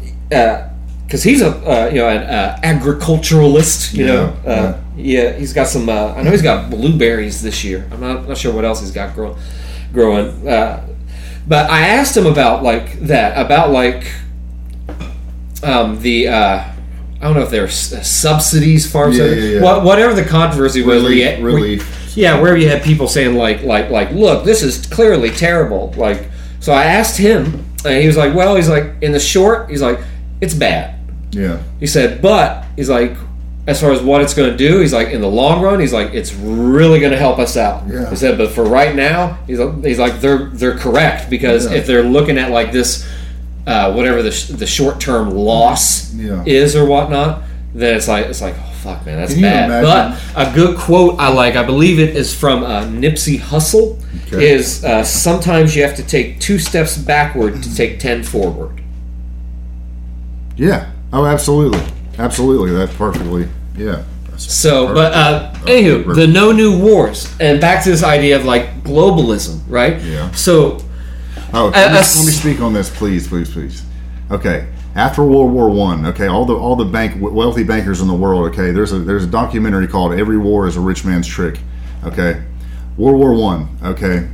because 1.06 1.24
he's 1.24 1.42
a 1.42 1.48
uh, 1.48 1.88
you 1.88 1.96
know 2.00 2.08
an 2.08 2.22
uh, 2.22 2.58
agriculturalist. 2.62 3.94
You 3.94 4.06
Yeah, 4.06 4.12
know, 4.12 4.26
uh, 4.46 4.80
yeah. 4.96 5.32
He's 5.32 5.52
got 5.52 5.66
some. 5.66 5.88
Uh, 5.88 6.14
I 6.16 6.22
know 6.22 6.30
he's 6.30 6.42
got 6.42 6.70
blueberries 6.70 7.42
this 7.42 7.64
year. 7.64 7.88
I'm 7.92 8.00
not, 8.00 8.28
not 8.28 8.38
sure 8.38 8.52
what 8.54 8.64
else 8.64 8.80
he's 8.80 8.92
got 8.92 9.14
grow, 9.14 9.36
growing. 9.92 10.46
Uh, 10.46 10.86
but 11.50 11.68
I 11.68 11.88
asked 11.88 12.16
him 12.16 12.26
about 12.26 12.62
like 12.62 13.00
that, 13.00 13.36
about 13.44 13.72
like 13.72 14.06
um, 15.64 16.00
the. 16.00 16.28
Uh, 16.28 16.64
I 17.20 17.24
don't 17.24 17.34
know 17.34 17.42
if 17.42 17.50
there's 17.50 17.92
uh, 17.92 18.02
subsidies, 18.02 18.90
farm 18.90 19.10
Yeah, 19.12 19.18
subsidies, 19.18 19.44
yeah, 19.44 19.56
yeah. 19.58 19.62
What, 19.62 19.84
whatever 19.84 20.14
the 20.14 20.24
controversy 20.24 20.80
was. 20.82 21.02
Relief, 21.02 21.42
where- 21.42 21.52
yeah, 22.14 22.40
where 22.40 22.56
you 22.56 22.68
had 22.68 22.82
people 22.82 23.08
saying 23.08 23.34
like, 23.34 23.62
like, 23.62 23.90
like, 23.90 24.10
look, 24.12 24.44
this 24.44 24.62
is 24.62 24.86
clearly 24.86 25.30
terrible. 25.30 25.92
Like, 25.96 26.30
so 26.60 26.72
I 26.72 26.84
asked 26.84 27.18
him, 27.18 27.64
and 27.84 28.00
he 28.00 28.06
was 28.06 28.16
like, 28.16 28.34
well, 28.34 28.56
he's 28.56 28.68
like, 28.68 28.84
in 29.02 29.12
the 29.12 29.20
short, 29.20 29.70
he's 29.70 29.82
like, 29.82 29.98
it's 30.40 30.54
bad. 30.54 30.98
Yeah. 31.32 31.62
He 31.78 31.86
said, 31.86 32.22
but 32.22 32.64
he's 32.76 32.88
like, 32.88 33.16
as 33.66 33.80
far 33.80 33.92
as 33.92 34.00
what 34.02 34.20
it's 34.22 34.34
going 34.34 34.50
to 34.50 34.56
do, 34.56 34.80
he's 34.80 34.92
like, 34.92 35.08
in 35.08 35.20
the 35.20 35.28
long 35.28 35.60
run, 35.62 35.78
he's 35.80 35.92
like, 35.92 36.12
it's 36.14 36.32
really 36.34 36.98
going 36.98 37.12
to 37.12 37.18
help 37.18 37.38
us 37.38 37.56
out. 37.56 37.86
Yeah. 37.88 38.08
He 38.10 38.16
said, 38.16 38.38
but 38.38 38.50
for 38.52 38.64
right 38.64 38.96
now, 38.96 39.38
he's 39.46 39.58
like, 39.60 39.84
he's 39.84 39.98
like 39.98 40.20
they're 40.20 40.46
they're 40.46 40.78
correct 40.78 41.28
because 41.30 41.70
Yeah. 41.70 41.78
if 41.78 41.86
they're 41.86 42.02
looking 42.02 42.38
at 42.38 42.50
like 42.50 42.72
this, 42.72 43.06
uh, 43.66 43.92
whatever 43.92 44.22
the, 44.22 44.30
sh- 44.32 44.46
the 44.48 44.66
short 44.66 44.98
term 45.00 45.30
loss 45.30 46.12
Yeah. 46.14 46.42
is 46.46 46.74
or 46.74 46.86
whatnot, 46.86 47.42
then 47.74 47.94
it's 47.96 48.08
like 48.08 48.26
it's 48.26 48.40
like 48.40 48.54
oh 48.58 48.72
fuck 48.82 49.04
man, 49.06 49.18
that's 49.18 49.34
bad. 49.34 49.66
imagine? 49.70 50.18
But 50.34 50.48
a 50.50 50.54
good 50.54 50.76
quote 50.78 51.20
I 51.20 51.28
like, 51.28 51.54
I 51.54 51.62
believe 51.62 51.98
it 52.00 52.16
is 52.16 52.34
from 52.34 52.64
uh, 52.64 52.84
Nipsey 52.86 53.38
Hussle. 53.38 53.98
Okay. 54.26 54.50
Is 54.52 54.84
uh, 54.84 55.04
sometimes 55.04 55.76
you 55.76 55.82
have 55.82 55.96
to 55.96 56.02
take 56.04 56.40
two 56.40 56.58
steps 56.58 56.96
backward 56.96 57.62
to 57.62 57.74
take 57.76 57.98
ten 58.00 58.22
forward. 58.22 58.80
Yeah. 60.56 60.90
Oh, 61.12 61.26
absolutely. 61.26 61.80
Absolutely. 62.18 62.72
That's 62.72 62.94
perfectly. 62.94 63.48
Yeah. 63.76 64.02
That's 64.30 64.52
So, 64.52 64.92
but 64.94 65.12
uh, 65.12 65.52
anywho, 65.64 66.04
perfect. 66.04 66.16
the 66.16 66.26
no 66.26 66.52
new 66.52 66.78
wars, 66.78 67.32
and 67.40 67.60
back 67.60 67.82
to 67.84 67.90
this 67.90 68.02
idea 68.02 68.36
of 68.36 68.44
like 68.44 68.82
globalism, 68.84 69.60
right? 69.68 70.00
Yeah. 70.02 70.30
So, 70.32 70.78
Oh, 71.52 71.66
Uh, 71.68 71.70
let 71.70 71.92
me, 71.92 71.98
uh, 71.98 72.02
let 72.16 72.26
me 72.26 72.32
speak 72.32 72.60
on 72.60 72.72
this, 72.72 72.88
please, 72.96 73.26
please, 73.26 73.50
please. 73.50 73.82
Okay, 74.30 74.68
after 74.94 75.24
World 75.24 75.50
War 75.52 75.68
One, 75.68 76.06
okay, 76.06 76.28
all 76.28 76.44
the 76.44 76.54
all 76.54 76.76
the 76.76 76.84
bank 76.84 77.16
wealthy 77.20 77.64
bankers 77.64 78.00
in 78.00 78.06
the 78.06 78.14
world, 78.14 78.44
okay, 78.52 78.70
there's 78.70 78.92
a 78.92 79.00
there's 79.00 79.24
a 79.24 79.26
documentary 79.26 79.88
called 79.88 80.12
"Every 80.12 80.38
War 80.38 80.68
Is 80.68 80.76
a 80.76 80.80
Rich 80.80 81.04
Man's 81.04 81.26
Trick," 81.26 81.58
okay, 82.04 82.42
World 82.96 83.18
War 83.18 83.34
One, 83.34 83.68
okay, 83.82 84.28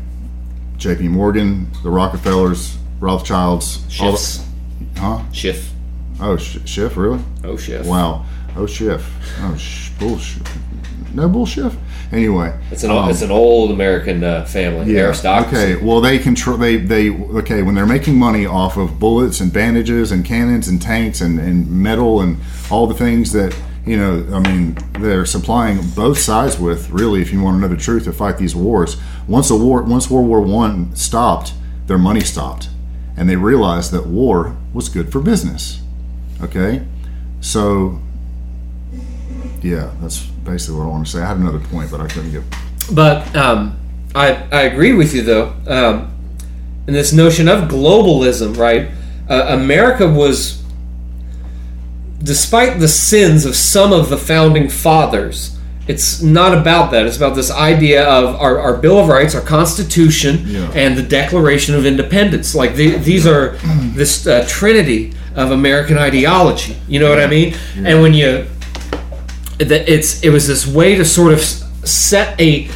J.P. 0.76 1.08
Morgan, 1.08 1.70
the 1.82 1.88
Rockefellers, 1.88 2.76
Rothschilds, 3.00 3.80
all 3.98 4.12
the, 4.12 5.00
huh? 5.00 5.32
shift, 5.32 5.72
Oh, 6.20 6.36
Sh- 6.36 6.58
Schiff, 6.64 6.96
really? 6.96 7.20
oh 7.44 7.56
shift. 7.56 7.86
Wow. 7.86 8.24
Oh, 8.56 8.66
Schiff. 8.66 9.06
Oh, 9.42 9.54
sh- 9.56 9.90
bullshit. 9.98 10.42
No 11.14 11.28
bullshit. 11.28 11.72
Anyway, 12.12 12.56
It's 12.70 12.84
an 12.84 12.90
um, 12.90 13.10
it's 13.10 13.22
an 13.22 13.30
old 13.30 13.70
American 13.70 14.22
uh, 14.22 14.44
family 14.44 14.96
aristocracy. 14.96 15.74
Okay. 15.74 15.84
Well, 15.84 16.00
they 16.00 16.18
control. 16.18 16.56
They 16.56 16.76
they 16.76 17.10
okay 17.10 17.62
when 17.62 17.74
they're 17.74 17.84
making 17.86 18.16
money 18.16 18.46
off 18.46 18.76
of 18.76 18.98
bullets 19.00 19.40
and 19.40 19.52
bandages 19.52 20.12
and 20.12 20.24
cannons 20.24 20.68
and 20.68 20.80
tanks 20.80 21.20
and, 21.20 21.40
and 21.40 21.68
metal 21.70 22.20
and 22.20 22.38
all 22.70 22.86
the 22.86 22.94
things 22.94 23.32
that 23.32 23.56
you 23.84 23.96
know. 23.96 24.24
I 24.32 24.38
mean, 24.40 24.76
they're 25.00 25.26
supplying 25.26 25.80
both 25.96 26.18
sides 26.18 26.58
with. 26.60 26.90
Really, 26.90 27.22
if 27.22 27.32
you 27.32 27.42
want 27.42 27.56
to 27.56 27.60
know 27.60 27.68
the 27.74 27.80
truth, 27.80 28.04
to 28.04 28.12
fight 28.12 28.38
these 28.38 28.54
wars. 28.54 28.96
Once 29.26 29.50
a 29.50 29.56
war, 29.56 29.82
once 29.82 30.08
World 30.10 30.28
War 30.28 30.40
One 30.40 30.94
stopped, 30.94 31.54
their 31.88 31.98
money 31.98 32.20
stopped, 32.20 32.68
and 33.16 33.28
they 33.28 33.36
realized 33.36 33.90
that 33.92 34.06
war 34.06 34.56
was 34.72 34.88
good 34.88 35.10
for 35.10 35.20
business. 35.20 35.80
Okay, 36.42 36.82
so 37.40 37.98
yeah, 39.62 39.90
that's 40.00 40.20
basically 40.24 40.76
what 40.78 40.84
I 40.84 40.88
want 40.88 41.06
to 41.06 41.12
say. 41.12 41.22
I 41.22 41.26
had 41.28 41.38
another 41.38 41.58
point, 41.60 41.90
but 41.90 42.00
I 42.00 42.06
couldn't 42.08 42.32
get. 42.32 42.42
But 42.92 43.34
um, 43.34 43.78
I 44.14 44.34
I 44.52 44.62
agree 44.62 44.92
with 44.92 45.14
you 45.14 45.22
though. 45.22 45.54
Um, 45.66 46.12
and 46.86 46.94
this 46.94 47.12
notion 47.12 47.48
of 47.48 47.68
globalism, 47.68 48.56
right? 48.56 48.90
Uh, 49.28 49.46
America 49.48 50.06
was, 50.08 50.62
despite 52.22 52.78
the 52.80 52.88
sins 52.88 53.44
of 53.44 53.56
some 53.56 53.92
of 53.92 54.08
the 54.08 54.16
founding 54.16 54.68
fathers, 54.68 55.58
it's 55.88 56.22
not 56.22 56.56
about 56.56 56.90
that. 56.92 57.06
It's 57.06 57.16
about 57.16 57.34
this 57.34 57.50
idea 57.50 58.08
of 58.08 58.36
our, 58.36 58.58
our 58.60 58.76
Bill 58.76 58.98
of 59.00 59.08
Rights, 59.08 59.34
our 59.34 59.40
Constitution, 59.40 60.44
Yeah. 60.46 60.70
and 60.74 60.96
the 60.96 61.02
Declaration 61.02 61.74
of 61.74 61.84
Independence. 61.86 62.54
Like 62.54 62.74
the, 62.76 62.96
these 62.98 63.26
are 63.26 63.56
this 63.94 64.26
uh, 64.26 64.44
trinity 64.48 65.12
of 65.36 65.52
American 65.52 65.98
ideology. 65.98 66.76
You 66.88 66.98
know 67.00 67.08
what 67.08 67.20
I 67.20 67.26
mean? 67.26 67.54
And 67.76 68.02
when 68.02 68.14
you 68.14 68.46
that 69.58 69.88
it's 69.88 70.22
it 70.22 70.30
was 70.30 70.46
this 70.46 70.66
way 70.66 70.96
to 70.96 71.04
sort 71.04 71.32
of 71.32 71.40
set 71.40 72.38
a 72.40 72.68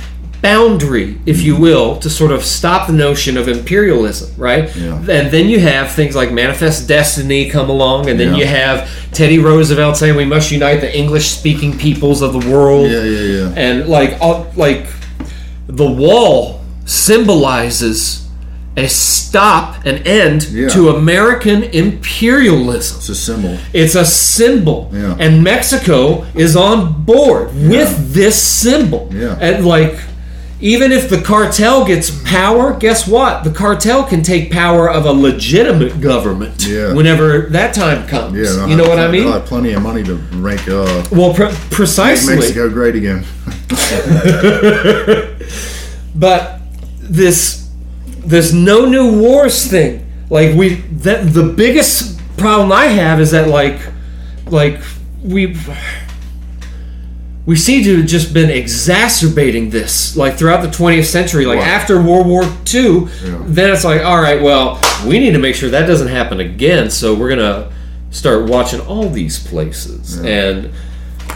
boundary, 0.43 1.21
if 1.27 1.43
you 1.43 1.53
mm-hmm. 1.55 1.63
will, 1.63 1.97
to 1.99 2.09
sort 2.09 2.33
of 2.33 2.43
stop 2.43 2.87
the 2.87 2.93
notion 2.93 3.37
of 3.37 3.47
imperialism, 3.49 4.33
right? 4.39 4.75
Yeah. 4.75 4.97
And 4.97 5.31
then 5.31 5.49
you 5.49 5.61
have 5.61 5.93
things 5.93 6.17
like 6.17 6.33
Manifest 6.33 6.89
Destiny 6.89 7.51
come 7.51 7.69
along, 7.69 8.09
and 8.09 8.19
then 8.19 8.33
Yeah. 8.33 8.39
you 8.39 8.47
have 8.47 8.89
Teddy 9.13 9.39
Roosevelt 9.39 9.99
saying 9.99 10.17
we 10.17 10.25
must 10.25 10.51
unite 10.51 10.81
the 10.81 10.97
English-speaking 10.97 11.77
peoples 11.79 12.23
of 12.23 12.33
the 12.33 12.51
world, 12.51 12.91
Yeah, 12.91 13.03
yeah, 13.03 13.21
yeah. 13.21 13.53
and 13.55 13.89
like 13.89 14.17
all, 14.21 14.51
like 14.57 14.87
the 15.67 15.91
wall 15.91 16.63
symbolizes 16.87 18.27
a 18.77 18.89
stop, 18.89 19.85
an 19.85 19.97
end 20.07 20.49
Yeah. 20.53 20.69
to 20.69 20.91
American 20.91 21.65
imperialism. 21.65 22.99
It's 22.99 23.09
a 23.09 23.15
symbol. 23.15 23.59
It's 23.73 23.95
a 23.95 24.05
symbol, 24.05 24.91
Yeah. 24.95 25.17
and 25.19 25.43
Mexico 25.43 26.25
is 26.35 26.55
on 26.57 27.03
board 27.05 27.51
with 27.55 28.15
this 28.15 28.41
symbol. 28.41 29.11
Yeah. 29.13 29.37
and 29.41 29.67
like, 29.67 29.97
even 30.63 30.93
if 30.93 31.09
the 31.09 31.19
cartel 31.19 31.85
gets 31.87 32.11
power, 32.11 32.77
guess 32.79 33.07
what? 33.09 33.45
The 33.45 33.51
cartel 33.51 34.03
can 34.05 34.23
take 34.23 34.51
power 34.53 34.91
of 34.91 35.07
a 35.07 35.13
legitimate 35.13 36.01
government. 36.03 36.67
Yeah. 36.69 36.93
Whenever 36.93 37.49
that 37.51 37.73
time 37.75 38.07
comes, 38.07 38.37
Yeah, 38.37 38.67
you 38.67 38.77
know 38.77 38.85
have 38.85 38.91
what 38.91 38.99
I 38.99 39.11
mean? 39.11 39.25
They'll 39.25 39.33
have 39.33 39.47
plenty 39.47 39.73
of 39.73 39.83
money 39.83 40.03
to 40.05 40.15
rank 40.37 40.69
up. 40.69 41.11
well, 41.11 41.33
pre- 41.33 41.47
make 41.47 41.55
precisely. 41.71 42.35
Mexico 42.37 42.69
great 42.69 42.95
again. 42.95 43.25
but 46.15 46.61
this 47.01 47.60
this 48.31 48.53
no 48.53 48.85
new 48.87 49.19
wars 49.21 49.67
thing 49.67 50.07
like 50.31 50.55
we 50.57 50.75
that 51.05 51.33
the 51.35 51.43
biggest 51.43 52.19
problem 52.37 52.71
i 52.73 52.85
have 52.87 53.21
is 53.21 53.31
that 53.33 53.49
like 53.49 53.79
like 54.47 54.81
we 55.23 55.57
we 57.47 57.57
seem 57.57 57.83
to 57.85 57.97
have 57.99 58.07
just 58.07 58.33
been 58.33 58.51
exacerbating 58.51 59.71
this 59.71 60.17
like 60.17 60.37
throughout 60.37 60.63
the 60.63 60.69
20th 60.69 61.05
century 61.07 61.47
like 61.47 61.59
Right. 61.59 61.69
after 61.69 62.01
world 62.01 62.27
war 62.27 62.45
ii 62.75 62.81
Yeah. 63.25 63.43
then 63.47 63.71
it's 63.73 63.85
like 63.85 64.03
all 64.05 64.21
right 64.21 64.41
well 64.41 64.79
we 65.07 65.19
need 65.19 65.33
to 65.33 65.39
make 65.39 65.55
sure 65.55 65.71
that 65.71 65.87
doesn't 65.87 66.09
happen 66.09 66.41
again 66.41 66.91
so 66.91 67.15
we're 67.15 67.31
gonna 67.31 67.71
start 68.11 68.49
watching 68.49 68.81
all 68.81 69.09
these 69.09 69.39
places 69.47 70.19
and 70.21 70.71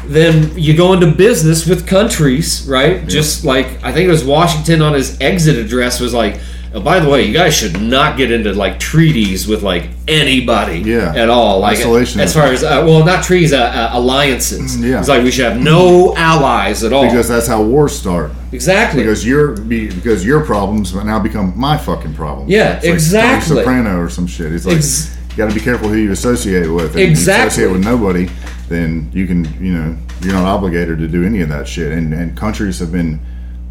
then 0.06 0.52
you 0.58 0.76
go 0.76 0.92
into 0.92 1.06
business 1.06 1.66
with 1.66 1.86
countries, 1.86 2.66
right? 2.68 3.06
Just 3.08 3.42
like 3.44 3.66
I 3.82 3.90
think 3.92 4.06
it 4.06 4.10
was 4.10 4.22
Washington 4.24 4.82
on 4.82 4.92
his 4.92 5.18
exit 5.20 5.56
address 5.56 5.98
was 5.98 6.12
like, 6.12 6.38
oh, 6.74 6.80
by 6.80 6.98
the 7.00 7.08
way, 7.08 7.22
you 7.22 7.32
guys 7.32 7.54
should 7.56 7.80
not 7.80 8.16
get 8.16 8.30
into 8.30 8.52
like 8.52 8.78
treaties 8.78 9.46
with 9.46 9.62
like 9.62 9.88
anybody 10.08 10.80
Yeah. 10.80 11.14
at 11.14 11.30
all. 11.30 11.60
Like 11.60 11.78
Isolation. 11.78 12.20
as 12.20 12.34
far 12.34 12.46
as 12.46 12.62
uh, 12.62 12.82
well, 12.86 13.04
not 13.04 13.24
treaties, 13.24 13.52
uh, 13.52 13.58
uh, 13.58 13.90
alliances. 13.98 14.76
Yeah. 14.80 14.98
It's 14.98 15.08
like 15.08 15.22
we 15.22 15.30
should 15.30 15.44
have 15.50 15.60
no 15.60 16.14
allies 16.16 16.84
at 16.84 16.92
all. 16.92 17.04
because 17.04 17.28
that's 17.28 17.46
how 17.46 17.62
wars 17.62 17.96
start. 17.98 18.32
exactly. 18.52 19.02
Because 19.02 19.26
your 19.26 19.56
because 19.56 20.24
your 20.26 20.44
problems 20.44 20.94
now 20.94 21.18
become 21.18 21.52
my 21.56 21.76
fucking 21.76 22.14
problems. 22.14 22.50
Yeah, 22.50 22.74
like 22.82 22.84
exactly. 22.84 23.48
Tony 23.48 23.60
Soprano 23.64 24.00
or 24.00 24.08
some 24.08 24.26
shit. 24.26 24.52
It's 24.52 24.66
like 24.66 24.76
Ex- 24.76 25.16
you 25.30 25.36
got 25.38 25.48
to 25.48 25.54
be 25.54 25.60
careful 25.60 25.88
who 25.88 25.96
you 25.96 26.12
associate 26.12 26.68
with. 26.68 26.92
And 26.92 27.00
Exactly. 27.00 27.42
You 27.42 27.48
associate 27.48 27.72
with 27.72 27.84
nobody, 27.84 28.28
then 28.68 29.10
you 29.12 29.26
can 29.26 29.44
you 29.62 29.72
know 29.72 29.96
you're 30.22 30.32
not 30.32 30.44
obligated 30.44 30.98
to 30.98 31.08
do 31.08 31.24
any 31.24 31.40
of 31.40 31.48
that 31.48 31.66
shit. 31.66 31.92
And 31.92 32.12
and 32.14 32.36
countries 32.36 32.78
have 32.78 32.92
been 32.92 33.18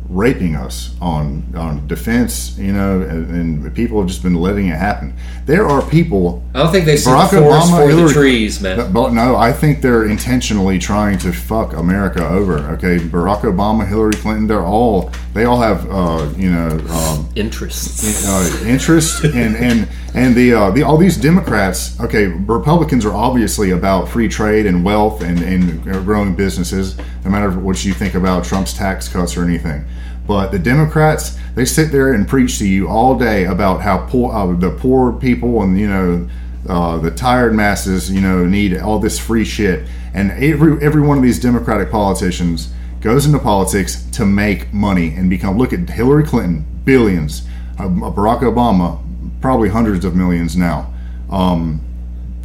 raping 0.09 0.55
us 0.55 0.95
on 1.01 1.43
on 1.55 1.87
defense, 1.87 2.57
you 2.57 2.71
know, 2.73 3.01
and, 3.01 3.29
and 3.63 3.75
people 3.75 3.99
have 3.99 4.07
just 4.07 4.21
been 4.23 4.35
letting 4.35 4.67
it 4.67 4.75
happen. 4.77 5.13
There 5.45 5.65
are 5.67 5.81
people 5.81 6.43
I 6.53 6.59
don't 6.63 6.71
think 6.71 6.85
they 6.85 6.97
see 6.97 7.09
Barack 7.09 7.31
the 7.31 7.37
forest 7.39 7.67
Obama, 7.71 7.77
for 7.81 7.87
the 7.87 7.95
Hillary- 7.97 8.13
trees, 8.13 8.61
man. 8.61 8.91
But, 8.93 9.13
no, 9.13 9.35
I 9.35 9.51
think 9.51 9.81
they're 9.81 10.05
intentionally 10.05 10.77
trying 10.79 11.17
to 11.19 11.31
fuck 11.33 11.73
America 11.73 12.27
over. 12.27 12.59
Okay, 12.73 12.97
Barack 12.97 13.41
Obama, 13.41 13.87
Hillary 13.87 14.13
Clinton, 14.13 14.47
they're 14.47 14.63
all 14.65 15.11
they 15.33 15.45
all 15.45 15.59
have 15.59 15.89
uh, 15.89 16.29
you 16.37 16.51
know 16.51 16.69
um, 16.89 17.29
Interests. 17.35 18.27
uh, 18.27 18.65
interest 18.67 19.23
and 19.23 19.55
and 19.55 19.87
and 20.13 20.35
the 20.35 20.53
uh, 20.53 20.69
the 20.71 20.83
all 20.83 20.97
these 20.97 21.17
Democrats. 21.17 21.99
Okay, 21.99 22.27
Republicans 22.27 23.05
are 23.05 23.13
obviously 23.13 23.71
about 23.71 24.07
free 24.09 24.27
trade 24.27 24.65
and 24.65 24.83
wealth 24.85 25.21
and 25.23 25.39
and 25.41 25.81
growing 26.05 26.35
businesses. 26.35 26.95
No 27.23 27.31
matter 27.31 27.49
what 27.51 27.83
you 27.85 27.93
think 27.93 28.15
about 28.15 28.43
Trump's 28.43 28.73
tax 28.73 29.07
cuts 29.07 29.37
or 29.37 29.43
anything. 29.43 29.85
But 30.27 30.51
the 30.51 30.59
Democrats, 30.59 31.37
they 31.55 31.65
sit 31.65 31.91
there 31.91 32.13
and 32.13 32.27
preach 32.27 32.57
to 32.59 32.67
you 32.67 32.87
all 32.87 33.17
day 33.17 33.45
about 33.45 33.81
how 33.81 34.05
poor 34.07 34.33
uh, 34.33 34.53
the 34.53 34.71
poor 34.71 35.11
people 35.11 35.61
and 35.61 35.79
you 35.79 35.87
know 35.87 36.29
uh, 36.67 36.97
the 36.97 37.11
tired 37.11 37.53
masses, 37.53 38.09
you 38.11 38.21
know, 38.21 38.45
need 38.45 38.77
all 38.77 38.99
this 38.99 39.19
free 39.19 39.43
shit. 39.43 39.87
And 40.13 40.31
every 40.31 40.81
every 40.83 41.01
one 41.01 41.17
of 41.17 41.23
these 41.23 41.39
Democratic 41.39 41.91
politicians 41.91 42.71
goes 43.01 43.25
into 43.25 43.39
politics 43.39 44.03
to 44.11 44.25
make 44.25 44.71
money 44.73 45.13
and 45.13 45.29
become. 45.29 45.57
Look 45.57 45.73
at 45.73 45.89
Hillary 45.89 46.23
Clinton, 46.23 46.65
billions. 46.85 47.45
Uh, 47.77 47.89
Barack 47.89 48.41
Obama, 48.41 49.03
probably 49.41 49.69
hundreds 49.69 50.05
of 50.05 50.15
millions 50.15 50.55
now. 50.55 50.93
Um, 51.29 51.81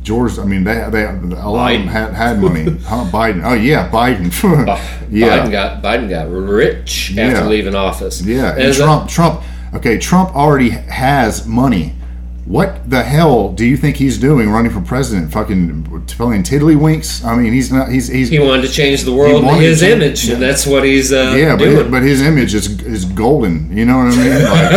George, 0.09 0.39
I 0.39 0.44
mean, 0.44 0.64
they, 0.64 0.89
they 0.90 1.05
a 1.05 1.12
lot 1.12 1.70
of 1.72 1.80
them 1.80 1.86
Biden. 1.86 1.89
had, 1.89 2.14
had 2.14 2.40
money. 2.40 2.64
huh, 2.64 3.05
Biden. 3.12 3.43
Oh 3.44 3.52
yeah, 3.52 3.90
Biden. 3.90 4.32
yeah. 5.10 5.47
Biden 5.47 5.51
got 5.52 5.82
Biden 5.82 6.09
got 6.09 6.30
rich 6.30 7.10
after 7.10 7.43
Yeah. 7.43 7.47
leaving 7.47 7.74
office. 7.74 8.22
Yeah, 8.22 8.52
and 8.52 8.62
As 8.62 8.80
a- 8.80 8.85
Trump, 8.85 9.10
Trump, 9.10 9.43
okay, 9.74 9.98
Trump 9.98 10.35
already 10.35 10.70
has 10.70 11.47
money 11.47 11.93
What 12.48 12.88
the 12.88 13.02
hell 13.02 13.52
do 13.52 13.66
you 13.66 13.76
think 13.76 13.96
he's 13.96 14.16
doing 14.16 14.48
running 14.48 14.72
for 14.72 14.80
president? 14.80 15.30
Fucking 15.34 15.84
playing 16.06 16.44
tiddlywinks? 16.44 17.22
I 17.22 17.36
mean, 17.36 17.52
he's 17.52 17.70
not. 17.70 17.90
He's 17.90 18.08
he's 18.08 18.30
He 18.30 18.38
wanted 18.38 18.62
to 18.62 18.72
change 18.72 19.02
the 19.02 19.12
world 19.12 19.44
in 19.44 19.54
his 19.60 19.80
to- 19.80 19.92
image, 19.92 20.30
and 20.30 20.40
yeah. 20.40 20.46
that's 20.48 20.66
what 20.66 20.82
he's 20.82 21.12
uh, 21.12 21.34
yeah, 21.36 21.56
but 21.56 21.64
doing. 21.66 21.90
but 21.90 22.02
his 22.02 22.22
image 22.22 22.54
is 22.54 22.82
is 22.84 23.04
golden. 23.04 23.76
You 23.76 23.84
know 23.84 23.98
what 23.98 24.14
I 24.14 24.16
mean? 24.16 24.44
Like, 24.44 24.72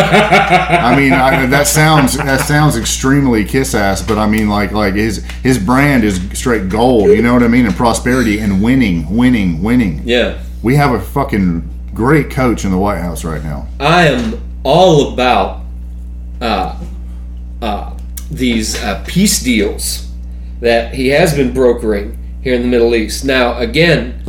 I 0.84 0.96
mean, 1.00 1.14
I, 1.14 1.46
that 1.46 1.66
sounds 1.66 2.18
that 2.18 2.42
sounds 2.42 2.76
extremely 2.76 3.46
kiss 3.46 3.74
ass, 3.74 4.02
but 4.02 4.18
I 4.18 4.28
mean, 4.28 4.50
like 4.50 4.74
like 4.74 4.96
his 4.96 5.24
his 5.42 5.58
brand 5.58 6.04
is 6.04 6.20
straight 6.34 6.68
gold. 6.68 7.08
You 7.12 7.22
know 7.22 7.34
what 7.34 7.42
I 7.42 7.48
mean? 7.48 7.66
And 7.66 7.74
prosperity 7.74 8.40
and 8.40 8.62
winning, 8.62 9.16
winning, 9.16 9.64
winning. 9.64 10.02
yeah. 10.04 10.44
We 10.62 10.76
have 10.76 10.92
a 10.94 11.00
fucking 11.00 11.70
great 11.94 12.30
coach 12.30 12.66
in 12.66 12.72
the 12.72 12.78
White 12.78 13.00
House 13.00 13.24
right 13.24 13.42
now. 13.42 13.68
I 13.80 14.08
am 14.10 14.42
all 14.64 15.14
about 15.14 15.62
uh, 16.42 16.78
uh, 17.62 17.98
these 18.30 18.82
uh, 18.82 19.04
peace 19.08 19.42
deals 19.42 20.10
that 20.62 20.94
he 20.94 21.10
has 21.10 21.34
been 21.36 21.54
brokering 21.54 22.18
here 22.44 22.56
in 22.56 22.62
the 22.62 22.68
Middle 22.68 22.96
East. 22.96 23.26
Now, 23.26 23.58
again, 23.58 24.24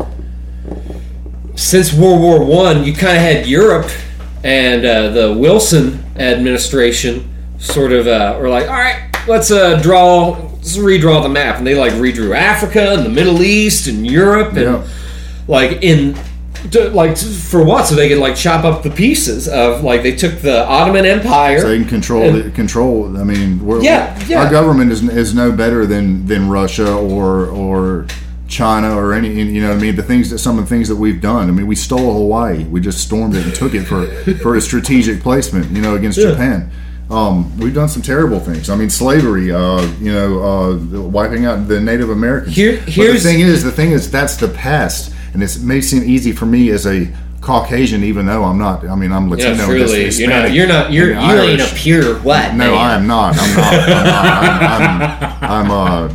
since 1.55 1.93
World 1.93 2.21
War 2.21 2.45
One, 2.45 2.85
you 2.85 2.93
kind 2.93 3.17
of 3.17 3.23
had 3.23 3.47
Europe 3.47 3.91
and 4.45 4.85
uh, 4.85 5.11
the 5.11 5.33
Wilson 5.33 6.03
administration 6.17 7.29
sort 7.59 7.93
of 7.93 8.07
uh, 8.07 8.37
were 8.41 8.49
like, 8.49 8.67
all 8.67 8.75
right, 8.75 9.09
let's 9.29 9.51
uh, 9.51 9.81
draw, 9.81 10.31
let's 10.55 10.77
redraw 10.77 11.23
the 11.23 11.29
map, 11.29 11.59
and 11.59 11.67
they 11.67 11.75
like 11.75 11.93
redrew 11.93 12.35
Africa 12.35 12.95
and 12.95 13.05
the 13.05 13.11
Middle 13.11 13.43
East 13.43 13.87
and 13.87 14.07
Europe 14.07 14.51
and 14.55 14.63
Yeah. 14.63 14.89
like 15.47 15.83
in 15.83 16.17
to, 16.71 16.91
like 16.91 17.17
for 17.19 17.65
what 17.65 17.87
so 17.87 17.95
they 17.95 18.09
could 18.09 18.19
like 18.19 18.37
chop 18.37 18.65
up 18.65 18.83
the 18.83 18.91
pieces 18.91 19.49
of 19.49 19.83
like 19.83 20.03
they 20.03 20.15
took 20.15 20.39
the 20.41 20.65
ottoman 20.67 21.05
empire 21.05 21.61
So 21.61 21.69
They 21.69 21.79
can 21.79 21.89
control 21.89 22.23
And- 22.23 22.45
the 22.45 22.51
control. 22.51 23.17
I 23.19 23.25
mean, 23.25 23.65
we're, 23.65 23.83
Yeah, 23.83 24.19
yeah. 24.29 24.45
our 24.45 24.51
government 24.51 24.93
is, 24.93 25.03
is 25.09 25.35
no 25.35 25.51
better 25.53 25.87
than 25.87 26.27
than 26.27 26.49
Russia 26.49 26.93
or 26.95 27.47
or 27.47 28.07
China 28.49 28.95
or 28.97 29.13
any. 29.15 29.29
You 29.33 29.63
know, 29.63 29.73
I 29.73 29.77
mean, 29.77 29.97
the 29.97 30.03
things 30.03 30.31
that 30.31 30.39
some 30.39 30.59
of 30.59 30.65
the 30.65 30.69
things 30.69 30.89
that 30.89 30.97
we've 30.97 31.21
done. 31.21 31.49
I 31.49 31.53
mean, 31.53 31.67
we 31.67 31.75
stole 31.75 32.13
Hawaii. 32.13 32.65
We 32.65 32.81
just 32.81 33.01
stormed 33.01 33.35
it 33.35 33.45
and 33.45 33.55
took 33.55 33.75
it 33.75 33.85
for 33.85 34.07
for 34.43 34.57
a 34.57 34.61
strategic 34.61 35.21
placement. 35.23 35.71
You 35.71 35.81
know, 35.83 35.95
against 35.95 36.19
Yeah. 36.19 36.31
Japan. 36.31 36.71
Um, 37.11 37.59
we've 37.59 37.75
done 37.75 37.89
some 37.91 38.01
terrible 38.03 38.41
things. 38.41 38.71
I 38.71 38.77
mean, 38.77 38.89
slavery. 38.89 39.53
Uh, 39.53 39.83
you 40.01 40.13
know, 40.13 40.43
uh, 40.43 40.77
wiping 41.09 41.45
out 41.45 41.69
the 41.69 41.79
Native 41.81 42.09
Americans. 42.11 42.55
Here- 42.57 42.79
But 42.85 42.95
the 42.95 43.19
thing 43.19 43.41
is, 43.41 43.63
the 43.65 43.71
thing 43.73 43.91
is, 43.91 44.11
that's 44.11 44.37
the 44.37 44.49
past, 44.49 45.13
and 45.33 45.43
it 45.43 45.61
may 45.63 45.81
seem 45.81 46.03
easy 46.03 46.33
for 46.33 46.47
me 46.47 46.71
as 46.71 46.87
a 46.87 47.13
Caucasian, 47.41 48.05
even 48.05 48.27
though 48.27 48.45
I'm 48.45 48.59
not. 48.59 48.87
I 48.87 48.95
mean, 48.95 49.13
I'm 49.13 49.29
Latino. 49.29 49.51
and 49.51 49.61
really 49.73 50.09
you're 50.11 50.31
not 50.31 50.53
you're 50.53 50.67
not 50.67 50.93
you're 50.93 51.09
you 51.09 51.15
and 51.15 51.41
ain't 51.41 51.61
a 51.61 51.75
pure 51.75 52.17
white 52.21 52.53
No, 52.53 52.71
man. 52.71 52.75
I 52.75 52.95
am 52.95 53.07
not. 53.07 53.37
I'm 53.37 53.57
not. 53.57 53.75
I'm. 53.91 55.43
I'm, 55.43 55.43
I'm, 55.43 55.67
I'm 55.67 55.71
uh, 55.71 56.09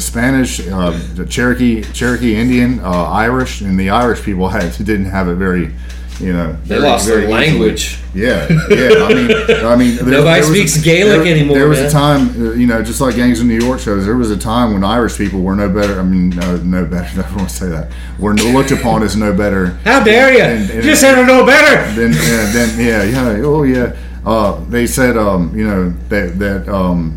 Spanish, 0.00 0.66
uh, 0.66 0.98
Cherokee, 1.28 1.82
Cherokee 1.92 2.34
Indian, 2.34 2.80
uh, 2.80 3.10
Irish, 3.10 3.60
and 3.60 3.78
the 3.78 3.90
Irish 3.90 4.22
people 4.22 4.48
had 4.48 4.72
didn't 4.78 5.06
have 5.06 5.28
it 5.28 5.34
very, 5.34 5.72
you 6.20 6.32
know. 6.32 6.56
they 6.64 6.78
lost 6.78 7.06
their 7.06 7.16
very 7.20 7.26
easily. 7.26 7.50
language 7.50 7.98
Yeah, 8.14 8.48
yeah. 8.70 9.04
I 9.04 9.14
mean, 9.14 9.30
I 9.64 9.76
mean, 9.76 9.96
there, 10.00 10.06
Nobody 10.06 10.40
there 10.40 10.42
speaks 10.44 10.76
a- 10.76 10.82
Gaelic 10.82 11.22
there- 11.24 11.32
anymore, 11.36 11.56
There 11.58 11.68
was 11.68 11.78
man. 11.80 11.88
a 11.88 11.90
time, 11.90 12.28
uh, 12.46 12.52
you 12.54 12.66
know, 12.66 12.82
just 12.82 13.00
like 13.00 13.16
Gangs 13.16 13.40
of 13.40 13.46
New 13.46 13.58
York 13.60 13.80
shows. 13.80 14.04
There 14.06 14.16
was 14.16 14.30
a 14.30 14.36
time 14.38 14.72
when 14.72 14.82
Irish 14.84 15.16
people 15.18 15.42
were 15.42 15.54
no 15.54 15.68
better. 15.68 16.00
I 16.00 16.02
mean, 16.02 16.38
uh, 16.38 16.56
no 16.64 16.84
better. 16.86 17.20
I 17.20 17.22
don't 17.28 17.36
want 17.36 17.50
to 17.50 17.54
say 17.54 17.68
that. 17.68 17.90
Were 18.18 18.32
looked 18.34 18.70
upon 18.70 19.02
as 19.02 19.16
no 19.16 19.32
better. 19.34 19.66
how 19.84 20.02
dare 20.02 20.32
you 20.32 20.40
And- 20.40 20.70
and- 20.70 20.84
you 20.84 20.94
to 21.16 21.26
know 21.26 21.44
better 21.44 21.92
then 21.94 22.12
yeah, 22.12 22.52
then 22.52 22.80
yeah, 22.80 23.02
yeah, 23.04 23.42
oh 23.44 23.62
yeah. 23.64 23.94
Uh, 24.24 24.58
they 24.70 24.86
said, 24.86 25.16
um, 25.16 25.56
you 25.56 25.64
know, 25.66 25.90
that 26.08 26.38
that 26.38 26.68
um, 26.68 27.16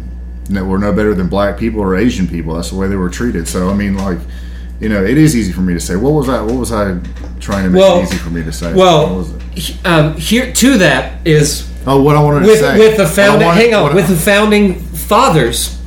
that 0.50 0.66
we're 0.66 0.78
no 0.78 0.92
better 0.94 1.14
than 1.16 1.28
black 1.30 1.58
people 1.58 1.80
or 1.82 1.96
Asian 1.96 2.28
people. 2.28 2.56
That's 2.56 2.70
the 2.72 2.76
way 2.76 2.88
they 2.88 2.96
were 2.98 3.10
treated. 3.10 3.48
So 3.48 3.70
I 3.70 3.74
mean, 3.74 3.96
like, 3.98 4.20
you 4.80 4.90
know, 4.90 5.04
it 5.04 5.18
is 5.18 5.36
easy 5.36 5.52
for 5.52 5.62
me 5.62 5.74
to 5.74 5.80
say. 5.80 5.96
What 5.96 6.12
was 6.14 6.30
I? 6.30 6.42
What 6.42 6.56
was 6.56 6.72
I 6.72 6.98
trying 7.40 7.64
to 7.66 7.70
make 7.70 7.82
Well- 7.82 8.00
it 8.00 8.04
easy 8.04 8.18
for 8.18 8.30
me 8.30 8.44
to 8.44 8.52
say? 8.52 8.68
What 8.68 8.78
well 8.78 9.16
was 9.18 9.32
it? 9.32 9.86
um, 9.86 10.16
here 10.16 10.52
to 10.54 10.78
that 10.78 11.26
is 11.28 11.68
oh, 11.86 12.02
what 12.02 12.16
I 12.16 12.22
wanted 12.22 12.44
with 12.48 12.60
to 12.60 12.66
say 12.66 12.80
with 12.80 12.98
the 12.98 13.08
founding 13.08 13.48
wanted- 13.48 13.62
hang 13.62 13.74
on 13.74 13.84
what 13.84 13.92
I- 13.92 13.96
with 13.96 14.08
the 14.08 14.16
founding 14.16 14.76
fathers 14.80 15.78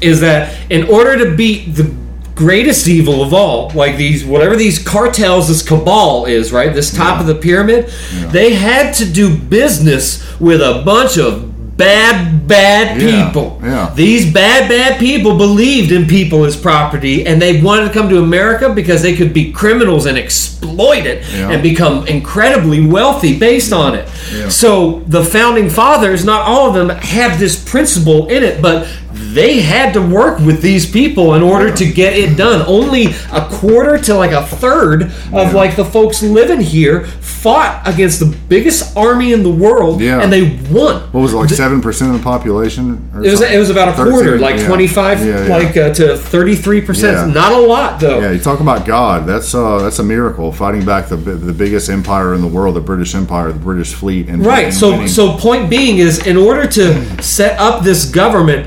is 0.00 0.20
that 0.20 0.54
in 0.70 0.84
order 0.88 1.18
to 1.24 1.34
beat 1.36 1.74
the 1.74 1.90
greatest 2.34 2.86
evil 2.86 3.22
of 3.22 3.32
all 3.32 3.70
like 3.74 3.96
these 3.96 4.22
whatever 4.24 4.54
these 4.56 4.78
cartels 4.78 5.48
this 5.48 5.62
cabal 5.62 6.26
is 6.26 6.52
right 6.52 6.74
this 6.74 6.94
top 6.94 7.18
of 7.18 7.26
the 7.26 7.34
pyramid 7.34 7.86
they 8.30 8.52
had 8.52 8.92
to 8.92 9.06
do 9.06 9.34
business 9.34 10.22
with 10.38 10.60
a 10.60 10.82
bunch 10.84 11.16
of 11.16 11.50
bad 11.76 12.46
bad 12.48 13.00
Yeah, 13.00 13.26
people 13.26 13.60
yeah. 13.62 13.92
these 13.94 14.32
bad 14.32 14.68
bad 14.68 14.98
people 14.98 15.36
believed 15.36 15.92
in 15.92 16.06
people 16.06 16.44
as 16.44 16.56
property 16.56 17.26
and 17.26 17.40
they 17.42 17.60
wanted 17.60 17.88
to 17.88 17.92
come 17.92 18.08
to 18.08 18.18
america 18.18 18.72
because 18.72 19.02
they 19.02 19.14
could 19.14 19.34
be 19.34 19.52
criminals 19.52 20.06
and 20.06 20.16
exploit 20.16 21.04
it 21.06 21.22
Yeah. 21.34 21.50
and 21.50 21.62
become 21.62 22.06
incredibly 22.06 22.86
wealthy 22.86 23.38
based 23.38 23.72
on 23.72 23.94
it 23.94 24.08
so 24.50 25.00
the 25.06 25.24
founding 25.24 25.70
fathers, 25.70 26.24
not 26.24 26.42
all 26.42 26.68
of 26.68 26.74
them 26.74 26.88
have 26.88 27.38
this 27.38 27.62
principle 27.62 28.28
in 28.28 28.42
it, 28.42 28.60
but 28.60 28.88
they 29.12 29.60
had 29.60 29.92
to 29.94 30.00
work 30.02 30.38
with 30.40 30.60
these 30.62 30.90
people 30.90 31.34
in 31.34 31.42
order 31.42 31.72
to 31.74 31.84
get 31.92 32.14
it 32.14 32.36
done. 32.36 32.62
Only 32.66 33.06
a 33.32 33.46
quarter 33.50 33.98
to 33.98 34.14
like 34.14 34.32
a 34.32 34.44
third 34.44 35.04
of 35.32 35.54
like 35.54 35.76
the 35.76 35.84
folks 35.84 36.22
living 36.22 36.60
here 36.60 37.06
fought 37.46 37.80
against 37.86 38.18
the 38.18 38.26
biggest 38.48 38.96
army 38.96 39.32
in 39.32 39.44
the 39.44 39.50
world, 39.50 40.00
Yeah. 40.00 40.20
and 40.20 40.32
they 40.32 40.42
won. 40.72 41.00
What 41.12 41.20
was 41.20 41.32
it, 41.32 41.36
like 41.36 41.48
seven 41.50 41.80
percent 41.80 42.10
of 42.12 42.18
the 42.18 42.24
population? 42.24 43.08
or 43.14 43.20
It 43.24 43.30
was 43.30 43.38
something? 43.38 43.56
it 43.56 43.58
was 43.60 43.70
about 43.70 43.88
a 43.88 43.92
13? 43.92 44.12
quarter, 44.12 44.38
like 44.40 44.56
Yeah. 44.58 44.66
twenty 44.66 44.88
five, 44.88 45.24
Yeah, 45.24 45.46
like 45.56 45.76
uh, 45.76 45.94
to 45.94 46.16
thirty 46.16 46.56
three 46.56 46.80
percent. 46.80 47.32
Not 47.32 47.52
a 47.52 47.58
lot 47.58 48.00
though. 48.00 48.18
Yeah, 48.20 48.32
you 48.32 48.40
talk 48.40 48.58
about 48.58 48.84
God. 48.84 49.26
That's 49.28 49.54
uh, 49.54 49.78
that's 49.78 50.00
a 50.00 50.02
miracle. 50.02 50.50
Fighting 50.50 50.84
back 50.84 51.08
the 51.08 51.14
the 51.16 51.52
biggest 51.52 51.88
empire 51.88 52.34
in 52.34 52.40
the 52.40 52.48
world, 52.48 52.74
the 52.74 52.80
British 52.80 53.14
Empire, 53.14 53.52
the 53.52 53.60
British 53.60 53.94
fleet, 53.94 54.26
and 54.28 54.44
Right. 54.44 54.64
and 54.66 54.74
So 54.74 54.90
winning. 54.90 55.08
so 55.08 55.34
point 55.36 55.70
being 55.70 55.98
is 55.98 56.26
in 56.26 56.36
order 56.36 56.66
to 56.66 57.22
set 57.22 57.60
up 57.60 57.84
this 57.84 58.06
government, 58.06 58.66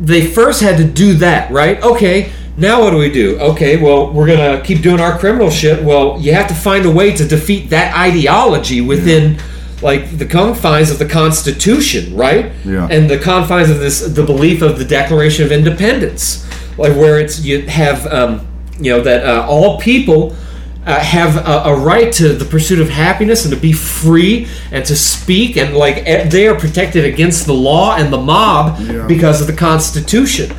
they 0.00 0.22
first 0.26 0.60
had 0.60 0.76
to 0.78 0.84
do 0.84 1.14
that, 1.14 1.52
right? 1.52 1.80
Okay. 1.84 2.30
Now 2.58 2.82
what 2.82 2.90
do 2.90 2.96
we 2.98 3.10
do? 3.10 3.38
Okay, 3.38 3.76
well, 3.80 4.12
we're 4.12 4.26
going 4.26 4.58
to 4.58 4.62
keep 4.66 4.82
doing 4.82 4.98
our 5.00 5.16
criminal 5.16 5.48
shit. 5.48 5.82
Well, 5.84 6.18
you 6.20 6.32
have 6.34 6.48
to 6.48 6.54
find 6.54 6.84
a 6.86 6.90
way 6.90 7.14
to 7.14 7.24
defeat 7.26 7.70
that 7.70 7.96
ideology 7.96 8.80
within 8.80 9.38
like 9.80 10.18
the 10.18 10.26
confines 10.26 10.90
of 10.90 10.98
the 10.98 11.06
Constitution, 11.06 12.16
right? 12.16 12.50
Yeah. 12.64 12.88
And 12.90 13.08
the 13.08 13.16
confines 13.18 13.70
of 13.70 13.78
this 13.78 14.00
the 14.00 14.24
belief 14.24 14.60
of 14.60 14.76
the 14.78 14.84
Declaration 14.84 15.44
of 15.44 15.52
Independence, 15.52 16.44
like 16.76 16.94
where 16.96 17.20
it's 17.20 17.44
you 17.44 17.62
have 17.68 18.04
um, 18.08 18.44
you 18.80 18.90
know 18.90 19.00
that 19.02 19.24
uh, 19.24 19.46
all 19.48 19.78
people 19.78 20.34
uh, 20.84 20.98
have 20.98 21.36
a, 21.36 21.70
a 21.70 21.76
right 21.78 22.12
to 22.14 22.32
the 22.32 22.44
pursuit 22.44 22.80
of 22.80 22.88
happiness 22.88 23.44
and 23.44 23.54
to 23.54 23.60
be 23.60 23.72
free 23.72 24.48
and 24.72 24.84
to 24.86 24.96
speak 24.96 25.56
and 25.56 25.76
like 25.76 26.04
they 26.28 26.48
are 26.48 26.58
protected 26.58 27.04
against 27.04 27.46
the 27.46 27.52
law 27.54 27.94
and 27.96 28.12
the 28.12 28.18
mob 28.18 28.80
Yeah. 28.80 29.06
because 29.06 29.40
of 29.40 29.46
the 29.46 29.52
Constitution. 29.52 30.50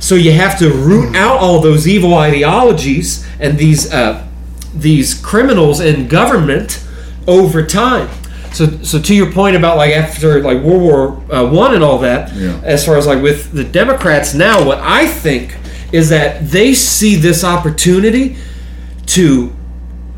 So 0.00 0.14
you 0.14 0.32
have 0.32 0.58
to 0.60 0.70
root 0.70 1.14
out 1.16 1.38
all 1.40 1.60
those 1.60 1.86
evil 1.88 2.14
ideologies 2.14 3.26
and 3.40 3.58
these 3.58 3.92
uh, 3.92 4.26
these 4.74 5.14
criminals 5.14 5.80
in 5.80 6.08
government 6.08 6.84
over 7.26 7.64
time. 7.64 8.08
So, 8.52 8.66
so 8.82 9.00
to 9.00 9.14
your 9.14 9.30
point 9.30 9.56
about 9.56 9.76
like 9.76 9.92
after 9.92 10.40
like 10.42 10.62
World 10.62 10.82
War 10.82 11.34
uh, 11.34 11.48
One 11.50 11.74
and 11.74 11.84
all 11.84 11.98
that, 11.98 12.34
Yeah. 12.34 12.58
as 12.64 12.84
far 12.86 12.96
as 12.96 13.06
like 13.06 13.22
with 13.22 13.52
the 13.52 13.64
Democrats 13.64 14.34
now, 14.34 14.64
what 14.64 14.78
I 14.78 15.06
think 15.06 15.56
is 15.92 16.08
that 16.10 16.48
they 16.50 16.74
see 16.74 17.16
this 17.16 17.44
opportunity 17.44 18.36
to 19.06 19.52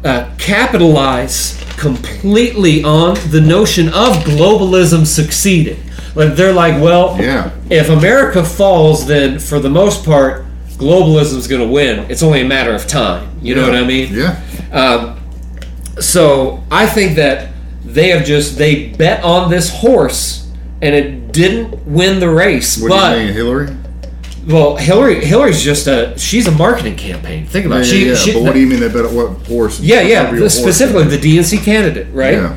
uh, 0.05 0.31
capitalize 0.39 1.62
completely 1.77 2.82
on 2.85 3.16
the 3.31 3.40
notion 3.40 3.89
of 3.89 4.16
globalism 4.24 5.07
succeeding. 5.07 5.78
Like 6.15 6.35
they're 6.37 6.53
like, 6.53 6.81
well, 6.82 7.16
Yeah. 7.20 7.51
if 7.70 7.89
America 7.89 8.45
falls, 8.45 9.07
then 9.07 9.39
for 9.39 9.61
the 9.61 9.70
most 9.70 10.05
part, 10.05 10.45
globalism 10.77 11.37
is 11.37 11.47
going 11.47 11.61
to 11.61 11.69
win. 11.69 12.11
It's 12.11 12.23
only 12.23 12.41
a 12.41 12.45
matter 12.49 12.73
of 12.74 12.87
time. 12.87 13.28
You 13.43 13.55
know 13.55 13.62
what 13.62 13.74
I 13.77 13.85
mean? 13.85 14.12
Yeah. 14.15 14.41
Um, 14.73 15.20
so 16.01 16.62
I 16.70 16.87
think 16.87 17.16
that 17.16 17.53
they 17.85 18.09
have 18.09 18.24
just 18.24 18.57
they 18.59 18.89
bet 18.89 19.23
on 19.24 19.51
this 19.51 19.70
horse 19.70 20.49
and 20.82 20.95
it 20.95 21.32
didn't 21.32 21.87
win 21.87 22.20
the 22.20 22.28
race. 22.31 22.81
What 22.81 22.89
but 22.91 23.15
do 23.15 23.20
you 23.20 23.27
mean, 23.27 23.35
Hillary? 23.35 23.77
well, 24.47 24.77
Hillary 24.77 25.24
Hillary's 25.24 25.62
just 25.62 25.87
a 25.87 26.19
she's 26.19 26.47
a 26.47 26.53
marketing 26.53 26.97
campaign. 26.97 27.47
Think 27.47 27.66
about 27.66 27.77
Yeah, 27.77 27.82
it. 27.82 27.87
She, 27.87 28.09
yeah, 28.09 28.15
she, 28.15 28.32
but 28.32 28.43
what 28.43 28.55
do 28.55 28.61
you 28.61 28.66
mean 28.66 28.81
they 28.81 28.89
bet 28.89 29.05
on 29.05 29.15
what 29.15 29.28
horse? 29.47 29.81
yeah, 29.81 30.01
yeah, 30.03 30.31
real 30.31 30.41
horse? 30.41 30.55
specifically 30.59 31.05
the 31.05 31.19
DNC 31.19 31.62
candidate, 31.65 32.09
right? 32.15 32.35
Yeah. 32.35 32.57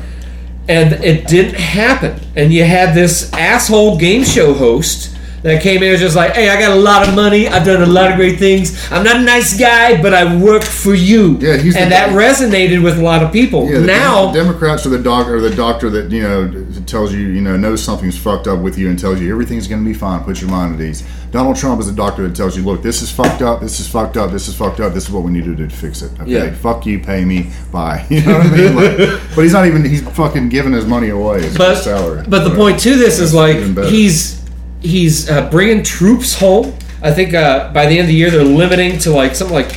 And 0.68 0.92
it 1.04 1.26
didn't 1.26 1.54
happen. 1.54 2.18
And 2.36 2.52
you 2.52 2.64
had 2.64 2.94
this 2.94 3.32
asshole 3.32 3.98
game 3.98 4.24
show 4.24 4.54
host 4.54 5.13
that 5.44 5.62
came 5.62 5.76
in 5.78 5.82
and 5.84 5.92
was 5.92 6.00
just 6.00 6.16
like, 6.16 6.32
hey, 6.34 6.48
I 6.48 6.58
got 6.58 6.72
a 6.72 6.80
lot 6.80 7.06
of 7.06 7.14
money. 7.14 7.46
I've 7.48 7.64
done 7.66 7.82
a 7.82 7.86
lot 7.86 8.10
of 8.10 8.16
great 8.16 8.38
things. 8.38 8.90
I'm 8.90 9.04
not 9.04 9.16
a 9.16 9.22
nice 9.22 9.58
guy, 9.58 10.00
but 10.00 10.14
I 10.14 10.36
work 10.42 10.62
for 10.64 10.94
you. 10.94 11.36
Yeah, 11.38 11.58
he's 11.58 11.76
and 11.76 11.92
that 11.92 12.08
guy- 12.10 12.14
resonated 12.16 12.82
with 12.82 12.98
a 12.98 13.02
lot 13.02 13.22
of 13.22 13.30
people. 13.30 13.68
Yeah, 13.70 13.80
the 13.80 13.86
now, 13.86 14.32
Dem- 14.32 14.46
Democrats 14.46 14.86
are 14.86 14.88
the 14.88 14.98
doctor, 15.02 15.36
or 15.36 15.40
the 15.42 15.54
doctor 15.54 15.90
that 15.90 16.10
you 16.10 16.22
know 16.22 16.66
tells 16.86 17.12
you, 17.12 17.20
you 17.28 17.42
know, 17.42 17.56
knows 17.58 17.82
something's 17.84 18.16
fucked 18.18 18.46
up 18.48 18.60
with 18.60 18.78
you 18.78 18.88
and 18.88 18.98
tells 18.98 19.20
you 19.20 19.30
everything's 19.30 19.68
going 19.68 19.82
to 19.84 19.86
be 19.88 19.94
fine. 19.94 20.24
Put 20.24 20.40
your 20.40 20.50
mind 20.50 20.74
at 20.76 20.80
ease. 20.80 21.04
Donald 21.30 21.56
Trump 21.56 21.78
is 21.80 21.88
a 21.88 21.92
doctor 21.92 22.26
that 22.28 22.34
tells 22.36 22.56
you, 22.56 22.62
look, 22.62 22.80
this 22.82 23.02
is 23.02 23.10
fucked 23.10 23.42
up. 23.42 23.60
This 23.60 23.80
is 23.80 23.88
fucked 23.88 24.16
up. 24.16 24.30
This 24.30 24.46
is 24.48 24.54
fucked 24.56 24.80
up. 24.80 24.94
This 24.94 25.04
is 25.04 25.10
what 25.10 25.24
we 25.24 25.32
need 25.32 25.44
to 25.44 25.54
do 25.54 25.66
to 25.66 25.74
fix 25.76 26.00
it. 26.00 26.12
Okay, 26.20 26.30
Yeah. 26.30 26.54
fuck 26.54 26.86
you, 26.86 27.00
pay 27.00 27.24
me, 27.24 27.50
bye. 27.70 28.06
You 28.10 28.22
know 28.24 28.38
what 28.38 28.46
I 28.46 28.56
mean? 28.56 28.76
Like, 28.76 29.20
but 29.34 29.42
he's 29.42 29.52
not 29.52 29.66
even. 29.66 29.84
He's 29.84 30.00
fucking 30.10 30.48
giving 30.48 30.72
his 30.72 30.86
money 30.86 31.08
away. 31.10 31.42
His 31.42 31.58
but 31.58 31.74
salary. 31.82 32.24
but 32.28 32.44
the 32.44 32.50
So, 32.50 32.56
point 32.56 32.78
to 32.80 32.96
this 32.96 33.18
is 33.18 33.34
like 33.34 33.56
he's 33.88 34.40
he's 34.84 35.28
uh, 35.28 35.48
bringing 35.50 35.82
troops 35.82 36.38
home. 36.38 36.74
I 37.02 37.12
think 37.12 37.34
uh, 37.34 37.72
by 37.72 37.86
the 37.86 37.92
end 37.98 38.02
of 38.02 38.06
the 38.08 38.14
year 38.14 38.30
they're 38.30 38.44
limiting 38.44 38.98
to 39.00 39.10
like 39.10 39.34
something 39.34 39.54
like 39.54 39.70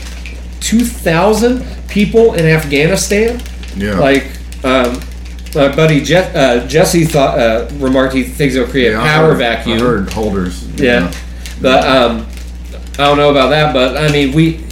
two 0.60 0.82
thousand 0.82 1.66
people 1.88 2.34
in 2.36 2.46
Afghanistan. 2.46 3.42
Yeah. 3.76 3.98
Like 4.00 4.24
um, 4.64 5.00
my 5.56 5.74
buddy 5.76 6.02
Je- 6.02 6.16
uh, 6.36 6.68
Jesse 6.68 7.06
thought 7.06 7.40
uh, 7.40 7.68
remarked 7.76 8.14
he 8.14 8.24
thinks 8.24 8.56
it'll 8.56 8.70
create 8.70 8.92
Yeah, 8.92 9.00
a 9.02 9.04
power 9.06 9.30
heard- 9.32 9.38
vacuum. 9.40 9.78
I 9.78 9.82
heard 9.82 10.14
holders. 10.14 10.68
Yeah, 10.80 11.00
know. 11.00 11.12
but 11.62 11.84
um, 11.88 12.28
I 12.94 13.06
don't 13.06 13.18
know 13.18 13.32
about 13.32 13.50
that. 13.50 13.74
But 13.74 13.98
I 13.98 14.12
mean, 14.12 14.34
we. 14.36 14.64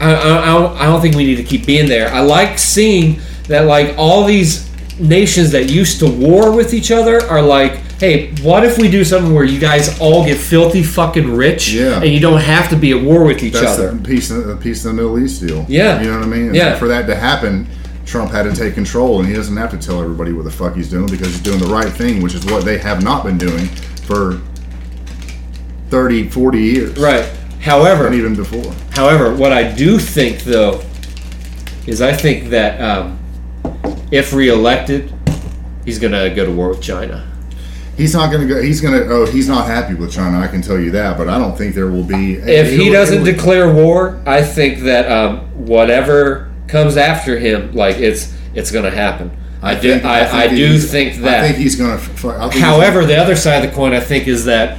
I, 0.00 0.14
I 0.14 0.80
I 0.80 0.86
don't 0.86 1.00
think 1.02 1.14
we 1.14 1.24
need 1.24 1.36
to 1.36 1.42
keep 1.44 1.66
being 1.66 1.88
there. 1.88 2.08
I 2.10 2.20
like 2.20 2.58
seeing 2.58 3.20
that, 3.48 3.66
like 3.66 3.94
all 3.98 4.24
these 4.24 4.66
nations 4.98 5.50
that 5.52 5.68
used 5.70 5.98
to 6.00 6.06
war 6.10 6.54
with 6.56 6.72
each 6.72 6.90
other 6.90 7.22
are 7.26 7.42
like, 7.42 7.80
hey, 8.00 8.30
what 8.42 8.64
if 8.64 8.78
we 8.78 8.90
do 8.90 9.04
something 9.04 9.32
where 9.34 9.44
you 9.44 9.60
guys 9.60 10.00
all 10.00 10.24
get 10.24 10.38
filthy 10.38 10.82
fucking 10.82 11.36
rich, 11.36 11.72
Yeah. 11.72 12.00
and 12.00 12.08
you 12.10 12.18
don't 12.18 12.40
have 12.40 12.70
to 12.70 12.76
be 12.76 12.92
at 12.92 13.04
war 13.04 13.24
with 13.24 13.42
each 13.42 13.52
That's 13.52 13.78
other? 13.78 13.92
the 13.92 14.02
piece 14.02 14.30
of 14.30 14.46
the 14.46 14.56
piece 14.56 14.84
of 14.84 14.96
the 14.96 15.02
Middle 15.02 15.18
East 15.18 15.46
deal. 15.46 15.64
Yeah. 15.68 16.00
you 16.00 16.08
know 16.10 16.18
what 16.18 16.26
I 16.26 16.30
mean. 16.30 16.46
And 16.48 16.56
Yeah. 16.56 16.76
For 16.78 16.88
that 16.88 17.06
to 17.08 17.14
happen, 17.14 17.66
Trump 18.06 18.32
had 18.32 18.44
to 18.44 18.52
take 18.52 18.74
control, 18.74 19.20
and 19.20 19.28
he 19.28 19.34
doesn't 19.34 19.56
have 19.56 19.70
to 19.70 19.76
tell 19.76 20.02
everybody 20.02 20.32
what 20.32 20.44
the 20.44 20.50
fuck 20.50 20.74
he's 20.74 20.88
doing 20.88 21.06
because 21.08 21.28
he's 21.28 21.40
doing 21.42 21.60
the 21.60 21.66
right 21.66 21.92
thing, 21.92 22.22
which 22.22 22.34
is 22.34 22.44
what 22.46 22.64
they 22.64 22.78
have 22.78 23.04
not 23.04 23.22
been 23.24 23.36
doing 23.38 23.66
for 24.06 24.40
30, 25.90 26.28
40 26.30 26.58
years, 26.58 26.96
Right. 26.98 27.28
However, 27.60 28.06
and 28.06 28.14
even 28.14 28.34
before. 28.34 28.72
However, 28.92 29.34
what 29.34 29.52
I 29.52 29.70
do 29.70 29.98
think, 29.98 30.44
though, 30.44 30.80
is 31.86 32.00
I 32.00 32.12
think 32.12 32.48
that 32.50 32.80
um, 32.80 33.18
if 34.10 34.32
reelected, 34.32 35.12
he's 35.84 35.98
going 35.98 36.12
to 36.14 36.30
go 36.34 36.46
to 36.46 36.50
war 36.52 36.70
with 36.70 36.80
China. 36.80 37.29
He's 38.00 38.14
not 38.14 38.32
going 38.32 38.48
to 38.48 38.54
go. 38.54 38.62
He's 38.62 38.80
going 38.80 38.94
to. 38.94 39.06
Oh, 39.12 39.26
he's 39.26 39.46
not 39.46 39.66
happy 39.66 39.92
with 39.94 40.10
China. 40.10 40.40
I 40.40 40.46
can 40.48 40.62
tell 40.62 40.80
you 40.80 40.90
that. 40.92 41.18
But 41.18 41.28
I 41.28 41.38
don't 41.38 41.56
think 41.56 41.74
there 41.74 41.88
will 41.88 42.02
be. 42.02 42.36
If 42.36 42.70
he 42.70 42.86
it'll- 42.86 42.92
doesn't 42.94 43.20
it'll- 43.20 43.24
declare 43.26 43.72
war, 43.72 44.22
I 44.26 44.42
think 44.42 44.80
that 44.84 45.10
um, 45.12 45.40
whatever 45.66 46.50
comes 46.66 46.96
after 46.96 47.38
him, 47.38 47.72
like 47.74 47.96
it's 47.96 48.34
it's 48.54 48.70
going 48.70 48.86
to 48.86 48.90
happen. 48.90 49.36
I, 49.62 49.74
do. 49.74 49.92
think- 49.92 50.04
I, 50.06 50.44
I, 50.44 50.48
think 50.48 50.56
do 50.56 50.78
think 50.78 51.16
that. 51.22 51.44
I 51.44 51.48
think 51.48 51.58
he's 51.58 51.76
going 51.76 51.98
to. 51.98 52.50
However, 52.58 53.04
the 53.04 53.16
other 53.16 53.36
side 53.36 53.62
of 53.62 53.70
the 53.70 53.76
coin, 53.76 53.92
I 53.92 54.00
think, 54.00 54.26
is 54.26 54.46
that 54.46 54.78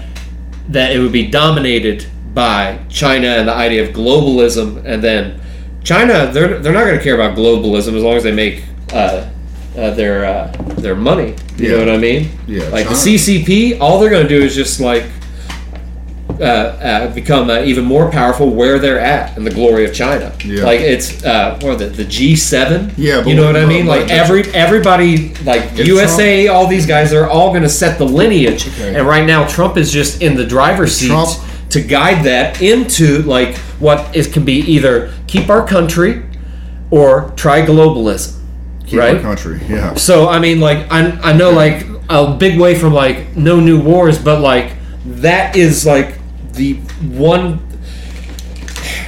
that 0.69 0.95
it 0.95 0.99
would 0.99 1.11
be 1.11 1.27
dominated 1.27 2.07
by 2.33 2.79
China 2.89 3.27
and 3.27 3.47
the 3.47 3.53
idea 3.53 3.87
of 3.87 3.93
globalism, 3.93 4.83
and 4.85 5.03
then 5.03 5.39
China 5.83 6.31
they're 6.31 6.59
they're 6.59 6.73
not 6.73 6.85
going 6.85 6.97
to 6.97 7.03
care 7.03 7.15
about 7.15 7.37
globalism 7.37 7.95
as 7.95 8.03
long 8.03 8.15
as 8.15 8.23
they 8.23 8.31
make 8.31 8.63
uh, 8.93 9.29
uh, 9.77 9.91
their 9.91 10.25
uh, 10.25 10.51
their 10.77 10.95
money. 10.95 11.35
You 11.57 11.69
Yeah. 11.69 11.71
know 11.71 11.79
what 11.85 11.89
I 11.95 11.97
mean? 11.97 12.29
Yeah, 12.47 12.63
Like 12.69 12.85
China- 12.85 12.89
the 12.89 12.95
CCP, 13.17 13.77
all 13.79 13.99
they're 13.99 14.09
going 14.09 14.27
to 14.27 14.29
do 14.39 14.41
is 14.43 14.55
just 14.55 14.79
like. 14.79 15.03
Uh, 16.39 16.43
uh, 16.43 17.13
become 17.13 17.51
uh, 17.51 17.59
even 17.61 17.85
more 17.85 18.09
powerful 18.09 18.49
where 18.49 18.79
they're 18.79 18.99
at 18.99 19.37
in 19.37 19.43
the 19.43 19.51
glory 19.51 19.85
of 19.85 19.93
China. 19.93 20.33
Yeah. 20.43 20.63
Like 20.63 20.79
it's 20.79 21.23
uh, 21.23 21.59
what 21.61 21.77
the 21.77 21.85
the 21.85 22.03
G 22.05 22.35
seven. 22.35 22.91
Yeah, 22.97 23.23
you 23.25 23.35
know 23.35 23.45
what 23.45 23.55
I 23.55 23.65
mean. 23.67 23.85
Like 23.85 24.09
every 24.09 24.43
everybody 24.51 25.35
like 25.43 25.77
USA, 25.77 26.47
all 26.47 26.65
these 26.65 26.87
guys, 26.87 27.11
they're 27.11 27.29
all 27.29 27.49
going 27.51 27.61
to 27.61 27.69
set 27.69 27.99
the 27.99 28.05
lineage. 28.05 28.67
Okay. 28.69 28.95
And 28.95 29.05
right 29.05 29.23
now, 29.25 29.45
Trump 29.47 29.77
is 29.77 29.91
just 29.91 30.23
in 30.23 30.35
the 30.35 30.45
driver's 30.45 30.95
seat 30.95 31.09
Trump- 31.09 31.29
to 31.69 31.81
guide 31.81 32.25
that 32.25 32.59
into 32.59 33.21
like 33.23 33.55
what 33.79 34.15
is 34.15 34.25
can 34.25 34.43
be 34.43 34.53
either 34.61 35.13
keep 35.27 35.47
our 35.47 35.67
country 35.67 36.23
or 36.89 37.31
try 37.35 37.63
globalism. 37.63 38.40
Keep 38.85 38.99
right? 38.99 39.15
our 39.15 39.21
country. 39.21 39.59
Yeah. 39.67 39.95
So 39.95 40.29
I 40.29 40.39
mean, 40.39 40.59
like 40.59 40.91
I 40.91 41.11
I 41.21 41.33
know 41.33 41.51
like 41.51 41.85
a 42.09 42.35
big 42.35 42.59
way 42.59 42.77
from 42.77 42.93
like 42.93 43.35
no 43.35 43.59
new 43.59 43.81
wars, 43.81 44.17
but 44.17 44.41
like 44.41 44.73
that 45.05 45.55
is 45.55 45.85
like 45.85 46.19
the 46.53 46.73
one 47.01 47.67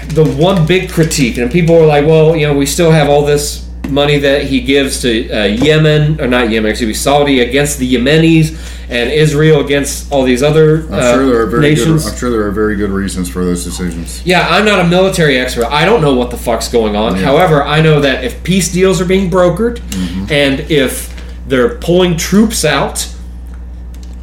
the 0.09 0.25
one 0.37 0.65
big 0.65 0.89
critique, 0.91 1.37
and 1.37 1.51
people 1.51 1.75
are 1.75 1.85
like, 1.85 2.05
well, 2.05 2.35
you 2.35 2.47
know, 2.47 2.53
we 2.53 2.65
still 2.65 2.91
have 2.91 3.09
all 3.09 3.25
this 3.25 3.62
money 3.89 4.17
that 4.19 4.45
he 4.45 4.61
gives 4.61 5.01
to 5.01 5.29
uh, 5.31 5.43
Yemen 5.45 6.19
or 6.21 6.27
not 6.27 6.49
Yemen, 6.49 6.71
excuse 6.71 6.87
me, 6.87 6.93
Saudi 6.93 7.41
against 7.41 7.79
the 7.79 7.95
Yemenis 7.95 8.57
and 8.89 9.11
Israel 9.11 9.59
against 9.63 10.11
all 10.11 10.23
these 10.23 10.41
other 10.43 10.85
I'm 10.87 10.93
uh, 10.93 11.13
sure 11.13 11.25
there 11.25 11.41
are 11.41 11.45
very 11.47 11.61
nations. 11.69 12.03
good. 12.05 12.13
I'm 12.13 12.17
sure 12.19 12.29
there 12.31 12.47
are 12.47 12.51
very 12.51 12.75
good 12.75 12.89
reasons 12.89 13.29
for 13.29 13.43
those 13.43 13.63
decisions. 13.63 14.25
Yeah, 14.25 14.47
I'm 14.49 14.65
not 14.65 14.79
a 14.85 14.87
military 14.87 15.37
expert. 15.37 15.65
I 15.65 15.85
don't 15.85 16.01
know 16.01 16.13
what 16.13 16.31
the 16.31 16.37
fuck's 16.37 16.67
going 16.69 16.95
on. 16.95 17.15
However, 17.15 17.63
I 17.63 17.81
know 17.81 17.99
that 18.01 18.23
if 18.23 18.43
peace 18.43 18.71
deals 18.71 18.99
are 19.01 19.05
being 19.05 19.29
brokered 19.29 19.77
Mm-hmm. 19.79 20.25
and 20.31 20.59
if 20.71 21.11
they're 21.47 21.75
pulling 21.77 22.15
troops 22.17 22.63
out 22.65 23.07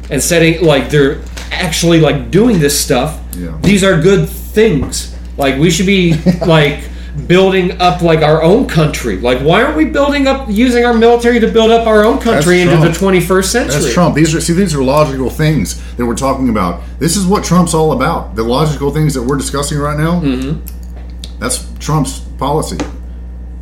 and 0.09 0.21
setting 0.21 0.63
like 0.63 0.89
they're 0.89 1.21
actually 1.51 1.99
like 2.01 2.31
doing 2.31 2.59
this 2.59 2.79
stuff, 2.79 3.19
Yeah. 3.37 3.57
these 3.61 3.83
are 3.83 4.01
good 4.01 4.27
things. 4.27 5.15
Like 5.37 5.57
we 5.59 5.69
should 5.69 5.85
be 5.85 6.13
like 6.45 6.83
building 7.27 7.79
up 7.81 8.01
like 8.01 8.21
our 8.21 8.41
own 8.41 8.67
country. 8.67 9.17
Like 9.17 9.39
why 9.39 9.63
aren't 9.63 9.77
we 9.77 9.85
building 9.85 10.27
up 10.27 10.47
using 10.49 10.85
our 10.85 10.93
military 10.93 11.39
to 11.39 11.51
build 11.51 11.71
up 11.71 11.87
our 11.87 12.05
own 12.05 12.19
country 12.19 12.61
into 12.61 12.77
the 12.77 12.89
21st 12.89 13.45
century? 13.45 13.81
That's 13.81 13.93
Trump. 13.93 14.15
These 14.15 14.33
are 14.33 14.41
see 14.41 14.53
these 14.53 14.73
are 14.73 14.83
logical 14.83 15.29
things 15.29 15.81
that 15.95 16.05
we're 16.05 16.15
talking 16.15 16.49
about. 16.49 16.81
This 16.99 17.17
is 17.17 17.25
what 17.25 17.43
Trump's 17.43 17.73
all 17.73 17.91
about. 17.91 18.35
The 18.35 18.43
logical 18.43 18.91
things 18.91 19.13
that 19.13 19.23
we're 19.23 19.37
discussing 19.37 19.77
right 19.77 19.97
now. 19.97 20.21
Mm-hmm. 20.21 21.39
That's 21.39 21.67
Trump's 21.79 22.19
policy. 22.19 22.77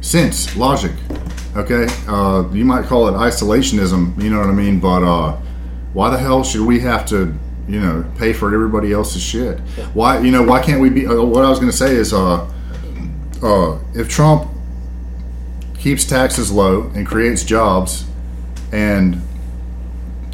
Sense, 0.01 0.55
logic. 0.55 0.91
Okay, 1.55 1.87
uh, 2.07 2.47
you 2.53 2.63
might 2.63 2.85
call 2.85 3.07
it 3.07 3.13
isolationism. 3.13 4.21
You 4.21 4.29
know 4.29 4.39
what 4.39 4.49
I 4.49 4.53
mean? 4.53 4.79
But 4.79 5.03
uh, 5.03 5.37
why 5.93 6.09
the 6.09 6.17
hell 6.17 6.43
should 6.43 6.65
we 6.65 6.79
have 6.81 7.05
to, 7.07 7.33
you 7.67 7.81
know, 7.81 8.05
pay 8.17 8.33
for 8.33 8.53
everybody 8.53 8.93
else's 8.93 9.21
shit? 9.21 9.59
Why, 9.93 10.19
you 10.19 10.31
know, 10.31 10.43
why 10.43 10.61
can't 10.61 10.79
we 10.79 10.89
be? 10.89 11.07
Uh, 11.07 11.21
what 11.23 11.43
I 11.43 11.49
was 11.49 11.59
going 11.59 11.71
to 11.71 11.77
say 11.77 11.95
is, 11.95 12.13
uh, 12.13 12.49
uh, 13.41 13.79
if 13.93 14.09
Trump 14.09 14.49
keeps 15.77 16.05
taxes 16.05 16.51
low 16.51 16.91
and 16.95 17.07
creates 17.07 17.43
jobs, 17.43 18.05
and 18.71 19.21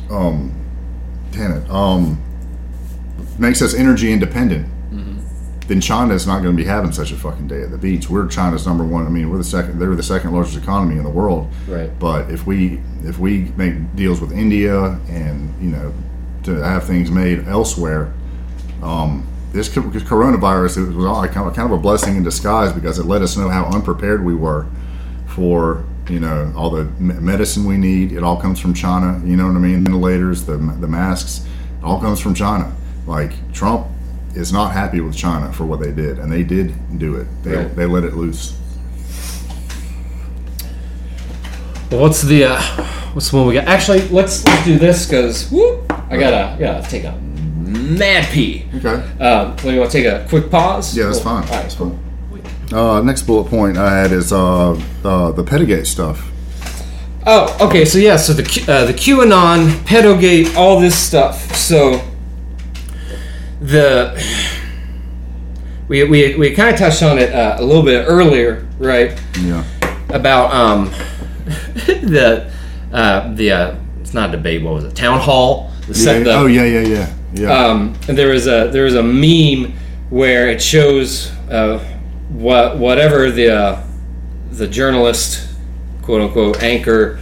um, 0.09 0.53
damn 1.31 1.51
it, 1.53 1.69
um, 1.69 2.21
makes 3.37 3.61
us 3.61 3.73
energy 3.73 4.11
independent, 4.11 4.67
then 5.67 5.81
China 5.81 6.13
is 6.13 6.27
not 6.27 6.41
going 6.43 6.55
to 6.55 6.61
be 6.61 6.67
having 6.67 6.91
such 6.91 7.11
a 7.11 7.15
fucking 7.15 7.47
day 7.47 7.61
at 7.63 7.71
the 7.71 7.77
beach. 7.77 8.09
We're 8.09 8.27
China's 8.27 8.67
number 8.67 8.83
one. 8.83 9.05
I 9.05 9.09
mean, 9.09 9.29
we're 9.29 9.37
the 9.37 9.43
second. 9.43 9.79
They're 9.79 9.95
the 9.95 10.03
second 10.03 10.31
largest 10.31 10.57
economy 10.57 10.97
in 10.97 11.03
the 11.03 11.09
world. 11.09 11.51
Right. 11.67 11.97
But 11.99 12.29
if 12.29 12.45
we 12.45 12.81
if 13.03 13.17
we 13.17 13.51
make 13.55 13.95
deals 13.95 14.21
with 14.21 14.31
India 14.31 14.99
and 15.09 15.53
you 15.61 15.69
know 15.69 15.93
to 16.43 16.55
have 16.55 16.85
things 16.85 17.09
made 17.09 17.47
elsewhere, 17.47 18.13
um, 18.83 19.27
this 19.55 19.69
coronavirus 19.69 20.77
it 20.77 20.93
was 20.93 21.05
all 21.05 21.25
kind 21.27 21.47
of, 21.47 21.55
kind 21.55 21.71
of 21.71 21.77
a 21.77 21.81
blessing 21.81 22.17
in 22.17 22.23
disguise 22.23 22.73
because 22.73 22.99
it 22.99 23.05
let 23.05 23.21
us 23.21 23.37
know 23.37 23.47
how 23.47 23.65
unprepared 23.65 24.23
we 24.23 24.35
were 24.35 24.67
for 25.27 25.85
you 26.09 26.19
know 26.19 26.51
all 26.55 26.69
the 26.69 26.83
medicine 26.99 27.65
we 27.65 27.77
need. 27.77 28.11
It 28.11 28.21
all 28.21 28.39
comes 28.39 28.59
from 28.59 28.73
China. 28.73 29.21
You 29.25 29.37
know 29.37 29.47
what 29.47 29.55
I 29.55 29.59
mean? 29.59 29.83
Ventilators, 29.83 30.45
the 30.45 30.57
the 30.57 30.87
masks, 30.87 31.45
it 31.79 31.83
all 31.83 31.99
comes 31.99 32.19
from 32.19 32.33
China. 32.33 32.75
Like 33.07 33.31
Trump 33.53 33.87
is 34.35 34.51
not 34.51 34.73
happy 34.73 34.99
with 34.99 35.15
China 35.15 35.51
for 35.53 35.65
what 35.65 35.79
they 35.79 35.91
did, 35.91 36.19
and 36.19 36.29
they 36.31 36.43
did 36.43 36.99
do 36.99 37.15
it. 37.15 37.27
They, 37.43 37.55
Right. 37.55 37.75
they 37.75 37.85
let 37.85 38.03
it 38.03 38.15
loose. 38.15 38.59
Well, 41.89 42.01
what's 42.01 42.21
the 42.21 42.43
uh, 42.45 42.61
what's 43.13 43.29
the 43.31 43.37
one 43.37 43.47
we 43.47 43.53
got? 43.53 43.67
Actually, 43.67 44.01
let's 44.09 44.45
let's 44.45 44.65
do 44.65 44.77
this 44.77 45.05
because 45.05 45.53
I 45.53 46.17
gotta 46.17 46.57
gotta 46.59 46.87
take 46.89 47.05
a 47.05 47.17
mad 47.65 48.25
pee. 48.31 48.65
Okay. 48.75 49.23
Um, 49.23 49.57
so 49.57 49.69
you 49.69 49.79
want 49.79 49.91
to 49.91 49.97
take 50.01 50.05
a 50.05 50.25
quick 50.29 50.49
pause? 50.49 50.95
Yeah, 50.95 51.05
that's 51.05 51.17
Cool. 51.19 51.23
fine. 51.41 51.43
All 51.43 51.49
right, 51.49 51.61
That's 51.63 51.75
fine. 51.75 51.99
Uh, 52.73 53.01
next 53.01 53.23
bullet 53.23 53.47
point 53.49 53.77
I 53.77 53.95
had 53.95 54.11
is 54.11 54.33
uh, 54.33 54.71
uh, 55.03 55.31
the 55.31 55.43
Pedogate 55.43 55.85
stuff. 55.85 56.31
Oh, 57.27 57.55
okay. 57.67 57.85
So 57.85 57.97
yeah, 57.99 58.17
so 58.17 58.33
the 58.33 58.43
uh, 58.71 58.85
the 58.85 58.93
QAnon, 58.93 59.83
pedogate, 59.85 60.55
all 60.55 60.79
this 60.79 60.97
stuff. 60.97 61.55
So 61.55 62.01
the 63.61 64.13
we 65.87 66.03
we, 66.05 66.35
we 66.37 66.53
kind 66.55 66.69
of 66.73 66.79
touched 66.79 67.03
on 67.03 67.17
it 67.17 67.33
uh, 67.33 67.57
a 67.59 67.63
little 67.63 67.83
bit 67.83 68.05
earlier, 68.07 68.67
right? 68.79 69.19
Yeah. 69.39 69.63
About 70.09 70.53
um 70.53 70.85
the 71.85 72.51
uh, 72.91 73.33
the 73.33 73.51
uh, 73.51 73.75
it's 74.01 74.13
not 74.13 74.29
a 74.29 74.37
debate. 74.37 74.63
What 74.63 74.73
was 74.75 74.83
it? 74.85 74.95
Town 74.95 75.19
hall 75.19 75.71
The 75.87 75.99
Yeah, 75.99 76.19
the, 76.19 76.33
oh 76.35 76.45
yeah, 76.47 76.65
yeah, 76.65 76.81
yeah, 76.81 77.13
yeah. 77.35 77.51
um, 77.51 77.93
and 78.07 78.17
there 78.17 78.29
was 78.29 78.47
a 78.47 78.69
there 78.71 78.83
was 78.85 78.95
a 78.95 79.03
meme 79.03 79.73
where 80.09 80.49
it 80.49 80.61
shows 80.61 81.31
uh, 81.49 81.77
what 82.29 82.77
whatever 82.77 83.29
the 83.31 83.49
uh, 83.55 83.83
the 84.51 84.67
journalist, 84.67 85.47
quote 86.01 86.21
unquote 86.21 86.63
anchor, 86.63 87.19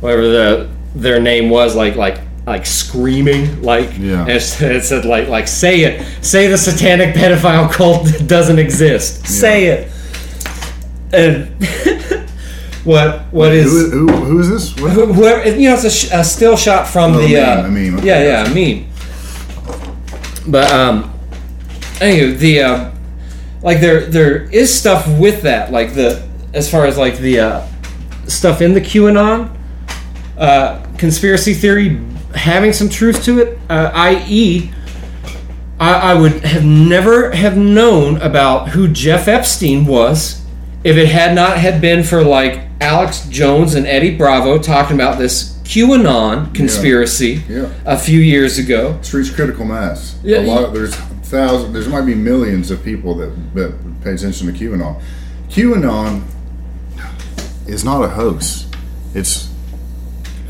whatever 0.00 0.22
the 0.28 0.70
their 0.94 1.20
name 1.20 1.50
was, 1.50 1.76
like 1.76 1.94
like 1.96 2.18
like 2.46 2.66
screaming, 2.66 3.62
like 3.62 3.90
Yeah. 3.98 4.22
and 4.22 4.30
it, 4.30 4.60
it 4.62 4.84
said 4.84 5.04
like 5.04 5.28
like 5.28 5.46
say 5.46 5.80
it, 5.82 6.04
say 6.24 6.46
the 6.48 6.58
satanic 6.58 7.14
pedophile 7.14 7.70
cult 7.70 8.08
doesn't 8.26 8.58
exist, 8.58 9.26
say 9.26 9.66
it, 9.66 9.92
and 11.12 11.48
what 12.84 13.20
what 13.32 13.52
is 13.52 13.70
who, 13.70 14.06
who, 14.08 14.24
who 14.24 14.40
is 14.40 14.48
this? 14.48 14.80
What? 14.80 14.92
whoever 14.92 15.48
you 15.56 15.68
know 15.68 15.74
it's 15.74 15.84
a, 15.84 15.90
sh- 15.90 16.08
a 16.12 16.24
still 16.24 16.56
shot 16.56 16.88
from 16.88 17.12
Oh, 17.12 17.18
the 17.20 17.34
meme, 17.34 17.58
uh, 17.64 17.68
a 17.68 17.70
meme, 17.70 17.98
okay, 17.98 18.06
yeah 18.06 18.44
yeah 18.44 18.50
a 18.50 18.54
meme 18.54 18.89
but 20.48 20.70
um 20.72 21.12
anyway 22.00 22.32
the 22.32 22.62
uh, 22.62 22.90
like 23.62 23.80
there 23.80 24.06
there 24.06 24.42
is 24.50 24.72
stuff 24.76 25.06
with 25.18 25.42
that 25.42 25.70
like 25.70 25.94
the 25.94 26.26
as 26.52 26.70
far 26.70 26.86
as 26.86 26.96
like 26.98 27.18
the 27.18 27.40
uh, 27.40 27.66
stuff 28.26 28.60
in 28.60 28.74
the 28.74 28.80
QAnon 28.80 29.56
uh, 30.38 30.84
conspiracy 30.96 31.54
theory 31.54 32.00
having 32.34 32.72
some 32.72 32.88
truth 32.88 33.24
to 33.24 33.40
it 33.40 33.58
uh, 33.68 33.90
i.e. 33.94 34.70
I, 35.78 36.12
I 36.12 36.14
would 36.14 36.44
have 36.44 36.64
never 36.64 37.30
have 37.30 37.56
known 37.56 38.16
about 38.18 38.70
who 38.70 38.88
Jeff 38.88 39.28
Epstein 39.28 39.86
was 39.86 40.44
if 40.84 40.96
it 40.96 41.08
had 41.08 41.34
not 41.34 41.58
had 41.58 41.80
been 41.80 42.02
for 42.02 42.22
like 42.22 42.62
Alex 42.80 43.26
Jones 43.28 43.74
and 43.74 43.86
Eddie 43.86 44.16
Bravo 44.16 44.58
talking 44.58 44.96
about 44.96 45.18
this 45.18 45.59
QAnon 45.70 46.52
conspiracy 46.52 47.42
Yeah. 47.48 47.66
a 47.86 47.96
few 47.96 48.18
years 48.18 48.58
ago. 48.58 48.96
It's 48.98 49.14
reached 49.14 49.34
critical 49.36 49.64
mass. 49.64 50.16
Yeah, 50.24 50.40
a 50.40 50.42
lot. 50.42 50.60
you- 50.72 50.78
there's 50.80 50.94
thousands. 51.22 51.72
There's 51.72 51.86
might 51.88 52.06
be 52.06 52.16
millions 52.16 52.72
of 52.72 52.82
people 52.84 53.14
that 53.18 53.30
that 53.54 53.72
pay 54.02 54.10
attention 54.14 54.48
to 54.48 54.52
QAnon. 54.52 54.96
QAnon 55.48 56.22
is 57.68 57.84
not 57.84 58.02
a 58.02 58.08
hoax. 58.08 58.66
It's 59.14 59.48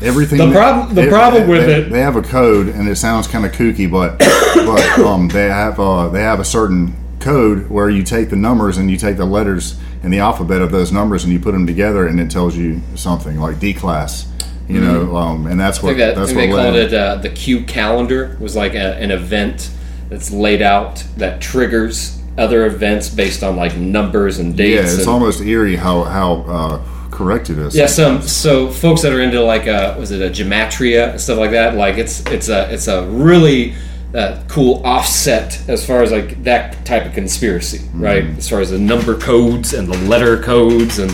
everything. 0.01 0.39
The 0.39 0.47
that- 0.47 0.53
prob- 0.87 0.95
the 0.95 1.07
problem 1.07 1.47
with 1.47 1.67
they- 1.67 1.73
it- 1.81 1.91
They 1.91 2.01
have 2.01 2.15
a 2.15 2.23
code, 2.23 2.69
and 2.69 2.87
it 2.89 2.95
sounds 2.97 3.27
kind 3.27 3.45
of 3.45 3.51
kooky, 3.51 3.89
but 3.91 4.17
but 4.55 4.99
um, 5.05 5.27
they 5.27 5.49
have 5.49 5.79
uh, 5.79 6.09
they 6.09 6.21
have 6.23 6.39
a 6.39 6.45
certain 6.45 6.95
code 7.19 7.69
where 7.69 7.91
you 7.91 8.01
take 8.01 8.31
the 8.31 8.35
numbers 8.35 8.79
and 8.79 8.89
you 8.89 8.97
take 8.97 9.17
the 9.17 9.25
letters 9.25 9.75
in 10.01 10.09
the 10.09 10.17
alphabet 10.17 10.63
of 10.63 10.71
those 10.71 10.91
numbers 10.91 11.23
and 11.23 11.31
you 11.31 11.39
put 11.39 11.51
them 11.51 11.67
together, 11.67 12.07
and 12.07 12.19
it 12.19 12.31
tells 12.31 12.57
you 12.57 12.81
something 12.95 13.39
like 13.39 13.59
D 13.59 13.71
class. 13.71 14.25
You 14.73 14.81
know, 14.81 15.15
um, 15.15 15.47
and 15.47 15.59
that's 15.59 15.77
Mm-hmm. 15.79 15.87
What 15.87 15.97
that, 15.97 16.15
that's 16.15 16.31
think 16.31 16.39
they 16.39 16.47
what 16.49 16.63
called 16.63 16.75
it 16.75 16.93
uh, 16.93 17.15
the 17.15 17.29
Q 17.29 17.63
calendar. 17.65 18.37
Was 18.39 18.55
like 18.55 18.73
a, 18.75 18.95
an 18.97 19.11
event 19.11 19.71
that's 20.09 20.31
laid 20.31 20.61
out 20.61 21.03
that 21.17 21.41
triggers 21.41 22.21
other 22.37 22.65
events 22.65 23.09
based 23.09 23.43
on 23.43 23.55
like 23.55 23.75
numbers 23.77 24.39
and 24.39 24.55
dates. 24.55 24.75
Yeah, 24.75 24.93
it's 24.93 24.99
and- 24.99 25.09
almost 25.09 25.41
eerie 25.41 25.75
how 25.75 26.03
how 26.03 26.33
uh, 26.47 27.09
correct 27.11 27.49
it 27.49 27.57
is. 27.57 27.75
Yeah, 27.75 27.87
some 27.87 28.21
so 28.21 28.69
folks 28.71 29.01
that 29.01 29.13
are 29.13 29.21
into 29.21 29.41
like 29.41 29.67
uh 29.67 29.95
was 29.99 30.11
it 30.11 30.21
a 30.21 30.29
gematria 30.29 31.11
and 31.11 31.21
stuff 31.21 31.37
like 31.37 31.51
that, 31.51 31.75
like 31.75 31.97
it's 31.97 32.25
it's 32.27 32.49
a 32.49 32.71
it's 32.73 32.87
a 32.87 33.05
really 33.07 33.73
uh, 34.13 34.43
cool 34.49 34.81
offset 34.85 35.61
as 35.69 35.85
far 35.85 36.03
as 36.03 36.11
like 36.11 36.43
that 36.43 36.85
type 36.85 37.05
of 37.05 37.13
conspiracy, 37.13 37.87
right? 37.93 38.25
As 38.37 38.49
far 38.49 38.59
as 38.59 38.71
the 38.71 38.79
number 38.79 39.17
codes 39.17 39.73
and 39.73 39.87
the 39.87 39.97
letter 40.09 40.41
codes 40.41 40.99
and 40.99 41.11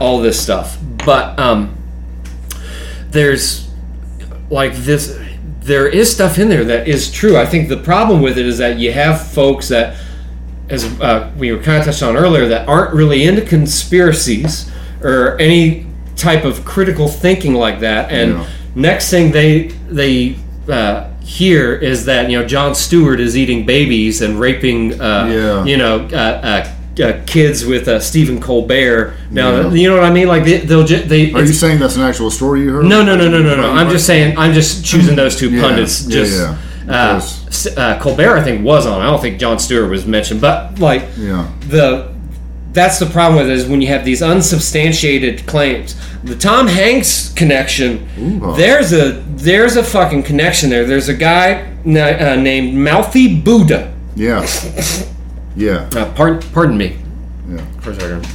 all 0.00 0.20
this 0.20 0.42
stuff. 0.42 0.78
But 1.04 1.38
um 1.38 1.76
there's 3.10 3.68
like 4.50 4.74
this 4.74 5.18
there 5.60 5.86
is 5.86 6.12
stuff 6.12 6.38
in 6.38 6.48
there 6.48 6.64
that 6.64 6.88
is 6.88 7.10
true. 7.12 7.36
I 7.36 7.44
think 7.46 7.68
the 7.68 7.76
problem 7.76 8.22
with 8.22 8.38
it 8.38 8.46
is 8.46 8.58
that 8.58 8.78
you 8.78 8.92
have 8.92 9.30
folks 9.30 9.68
that 9.68 9.96
as 10.68 10.84
uh, 11.00 11.30
we 11.36 11.52
were 11.52 11.62
kind 11.62 11.78
of 11.78 11.84
touched 11.84 12.02
on 12.02 12.16
earlier, 12.16 12.46
that 12.48 12.68
aren't 12.68 12.94
really 12.94 13.24
into 13.24 13.42
conspiracies 13.42 14.70
or 15.02 15.38
any 15.40 15.86
type 16.16 16.44
of 16.44 16.64
critical 16.64 17.08
thinking 17.08 17.54
like 17.54 17.80
that. 17.80 18.10
And 18.10 18.32
Yeah. 18.32 18.46
next 18.74 19.10
thing 19.10 19.32
they 19.32 19.68
they 19.90 20.36
uh, 20.68 21.08
hear 21.22 21.74
is 21.74 22.04
that 22.06 22.30
you 22.30 22.38
know 22.38 22.46
Jon 22.46 22.74
Stewart 22.74 23.20
is 23.20 23.36
eating 23.36 23.66
babies 23.66 24.22
and 24.22 24.38
raping 24.40 25.00
uh, 25.00 25.26
Yeah. 25.30 25.64
you 25.64 25.76
know 25.76 25.98
uh, 26.98 27.20
kids 27.26 27.64
with 27.64 27.86
uh, 27.88 28.00
Stephen 28.00 28.40
Colbert. 28.40 29.14
Now 29.30 29.60
Yeah. 29.60 29.70
you 29.72 29.88
know 29.88 29.94
what 29.96 30.04
I 30.04 30.10
mean? 30.12 30.28
Like 30.28 30.44
they, 30.44 30.58
they'll 30.58 30.84
just 30.84 31.08
they. 31.08 31.32
Are 31.32 31.40
you 31.42 31.52
saying 31.52 31.78
that's 31.78 31.96
an 31.96 32.02
actual 32.02 32.30
story 32.30 32.62
you 32.62 32.72
heard? 32.72 32.84
no, 32.84 33.02
no, 33.02 33.16
no, 33.16 33.28
no, 33.28 33.42
no, 33.42 33.56
no. 33.56 33.68
Right, 33.68 33.78
I'm 33.78 33.90
just 33.90 34.06
saying. 34.06 34.36
I'm 34.36 34.52
just 34.52 34.84
choosing 34.84 35.16
those 35.16 35.36
two 35.36 35.50
Yeah, 35.50 35.62
pundits. 35.62 36.06
yeah, 36.06 36.10
Just 36.10 36.38
yeah. 36.86 37.72
uh, 37.78 37.80
uh, 37.80 38.00
Colbert, 38.00 38.38
I 38.38 38.42
think, 38.42 38.64
was 38.64 38.86
on. 38.86 39.00
I 39.00 39.06
don't 39.10 39.20
think 39.20 39.38
Jon 39.38 39.58
Stewart 39.58 39.90
was 39.90 40.04
mentioned, 40.06 40.40
but 40.40 40.78
like 40.78 41.04
Yeah. 41.18 41.48
the 41.68 42.10
that's 42.72 42.98
the 43.00 43.06
problem 43.06 43.40
with 43.40 43.50
it 43.50 43.56
is 43.56 43.66
when 43.66 43.80
you 43.82 43.88
have 43.88 44.04
these 44.04 44.22
unsubstantiated 44.22 45.44
claims. 45.46 45.96
The 46.22 46.36
Tom 46.36 46.66
Hanks 46.68 47.32
connection. 47.34 48.06
Ooh. 48.18 48.54
There's 48.56 48.92
a 48.92 49.12
there's 49.36 49.76
a 49.76 49.82
fucking 49.82 50.24
connection 50.24 50.70
there. 50.70 50.84
There's 50.84 51.08
a 51.08 51.14
guy 51.14 51.72
na- 51.84 52.00
uh, 52.32 52.36
named 52.36 52.74
Mouthy 52.76 53.40
Buddha. 53.40 53.92
Yeah. 54.16 54.46
Yeah. 55.56 55.88
Uh, 55.94 56.12
pardon, 56.14 56.40
pardon 56.52 56.76
me 56.78 56.96
Yeah. 57.48 57.64
for 57.80 57.90
a 57.90 57.94
second. 57.94 58.26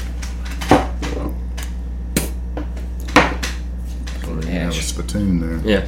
Have 4.50 4.70
a 4.70 4.82
spittoon 4.82 5.40
there. 5.40 5.60
Yeah. 5.80 5.88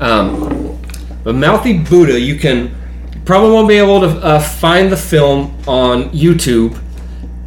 Um, 0.00 0.78
but 1.22 1.34
Mouthy 1.34 1.78
Buddha, 1.78 2.18
you 2.18 2.36
can 2.36 2.74
probably 3.24 3.50
won't 3.50 3.68
be 3.68 3.76
able 3.76 4.00
to 4.00 4.08
uh, 4.08 4.40
find 4.40 4.90
the 4.90 4.96
film 4.96 5.56
on 5.66 6.10
YouTube 6.10 6.78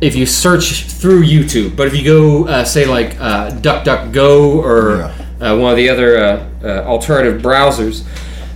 if 0.02 0.16
you 0.16 0.26
search 0.26 0.84
through 0.86 1.24
YouTube. 1.24 1.76
But 1.76 1.88
if 1.88 1.96
you 1.96 2.04
go, 2.04 2.48
uh, 2.48 2.64
say, 2.66 2.86
like 2.86 3.20
uh, 3.20 3.52
DuckDuckGo 3.52 4.56
or 4.58 5.02
uh, 5.42 5.58
one 5.58 5.72
of 5.72 5.78
the 5.78 5.90
other 5.90 6.18
uh, 6.18 6.50
uh, 6.64 6.68
alternative 6.86 7.42
browsers, 7.42 8.06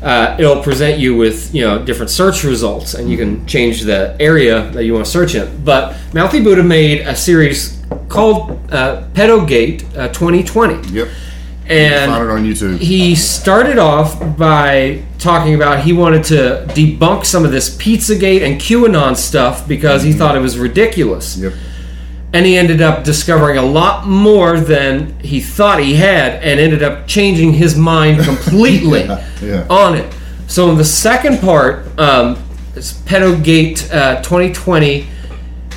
uh, 0.04 0.36
it'll 0.38 0.62
present 0.62 1.00
you 1.00 1.16
with 1.16 1.54
you 1.56 1.62
know 1.64 1.84
different 1.84 2.10
search 2.12 2.44
results, 2.44 2.94
and 2.94 3.10
you 3.10 3.18
can 3.18 3.46
change 3.48 3.82
the 3.82 4.16
area 4.20 4.70
that 4.72 4.84
you 4.86 4.94
want 4.94 5.06
to 5.06 5.12
search 5.12 5.34
in. 5.36 5.64
But 5.64 5.96
Mouthy 6.14 6.42
Buddha 6.44 6.62
made 6.64 7.02
a 7.08 7.16
series 7.16 7.82
called 8.10 8.60
uh, 8.72 9.04
Pedogate 9.14 9.84
uh, 9.98 10.08
2020 10.10 10.90
Yep. 10.94 11.08
and 11.68 12.12
Found 12.12 12.24
it 12.30 12.32
on 12.32 12.44
YouTube. 12.44 12.78
he 12.80 13.16
started 13.16 13.78
off 13.78 14.20
by 14.38 15.02
talking 15.20 15.56
about 15.56 15.84
he 15.84 15.94
wanted 15.94 16.24
to 16.26 16.66
debunk 16.70 17.26
some 17.26 17.46
of 17.46 17.52
this 17.52 17.76
Pizzagate 17.78 18.42
and 18.44 18.60
QAnon 18.60 19.16
stuff 19.16 19.68
because 19.68 20.04
he 20.04 20.12
thought 20.12 20.36
it 20.36 20.42
was 20.42 20.58
ridiculous. 20.60 21.38
Yep. 21.38 21.54
And 22.34 22.46
he 22.48 22.58
ended 22.58 22.82
up 22.82 23.04
discovering 23.04 23.58
a 23.58 23.62
lot 23.62 24.08
more 24.08 24.60
than 24.60 25.18
he 25.20 25.40
thought 25.40 25.80
he 25.80 25.94
had 25.94 26.42
and 26.44 26.60
ended 26.60 26.82
up 26.82 27.08
changing 27.08 27.54
his 27.54 27.78
mind 27.78 28.24
completely 28.24 29.04
Yeah, 29.04 29.24
yeah. 29.42 29.68
on 29.70 29.96
it. 29.96 30.12
So 30.48 30.70
in 30.72 30.78
the 30.78 30.86
second 30.86 31.40
part, 31.40 31.86
um, 32.00 32.38
it's 32.76 32.94
Pedogate 32.94 33.88
uh, 33.94 34.16
2020, 34.24 35.08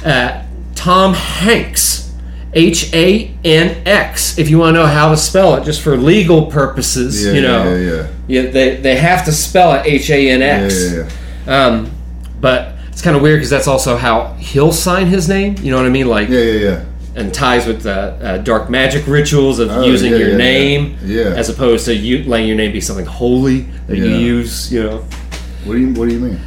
uh, 0.04 0.42
Tom 0.74 1.12
Hanks, 1.12 2.10
H 2.54 2.92
A 2.94 3.34
N 3.44 3.82
X. 3.86 4.38
If 4.38 4.48
you 4.48 4.58
want 4.58 4.74
to 4.76 4.80
know 4.80 4.86
how 4.86 5.10
to 5.10 5.16
spell 5.16 5.56
it, 5.56 5.64
just 5.64 5.82
for 5.82 5.96
legal 5.96 6.46
purposes, 6.46 7.22
Yeah, 7.24 7.32
you 7.32 7.42
know, 7.42 7.74
yeah, 7.76 8.08
yeah, 8.28 8.50
they 8.50 8.76
they 8.76 8.96
have 8.96 9.26
to 9.26 9.32
spell 9.32 9.74
it 9.74 9.84
h-a-n-x 9.86 10.92
yeah. 10.92 10.96
Yeah, 10.96 11.10
yeah, 11.46 11.66
Um, 11.66 11.90
but 12.40 12.75
it's 12.96 13.02
kind 13.02 13.14
of 13.14 13.20
weird 13.20 13.36
because 13.36 13.50
that's 13.50 13.68
also 13.68 13.98
how 13.98 14.32
he'll 14.38 14.72
sign 14.72 15.06
his 15.08 15.28
name. 15.28 15.54
You 15.60 15.70
know 15.70 15.76
what 15.76 15.84
I 15.84 15.90
mean? 15.90 16.08
Like 16.08 16.30
yeah, 16.30 16.38
yeah, 16.40 16.60
yeah. 16.60 16.84
and 17.14 17.32
ties 17.34 17.66
with 17.66 17.82
the 17.82 17.92
uh, 17.92 18.38
dark 18.38 18.70
magic 18.70 19.06
rituals 19.06 19.58
of 19.58 19.70
Oh, 19.70 19.84
using 19.84 20.12
yeah, 20.12 20.18
your 20.18 20.30
yeah, 20.30 20.36
name, 20.38 20.96
Yeah. 21.04 21.24
as 21.36 21.50
opposed 21.50 21.84
to 21.84 21.94
you 21.94 22.24
letting 22.24 22.48
your 22.48 22.56
name 22.56 22.72
be 22.72 22.80
something 22.80 23.04
holy 23.04 23.66
that 23.86 23.98
you 23.98 24.06
use. 24.16 24.72
You 24.72 24.82
know, 24.84 25.04
What 25.66 25.74
do 25.74 25.78
you 25.80 25.92
What 25.92 26.08
do 26.08 26.14
you 26.14 26.20
mean? 26.20 26.40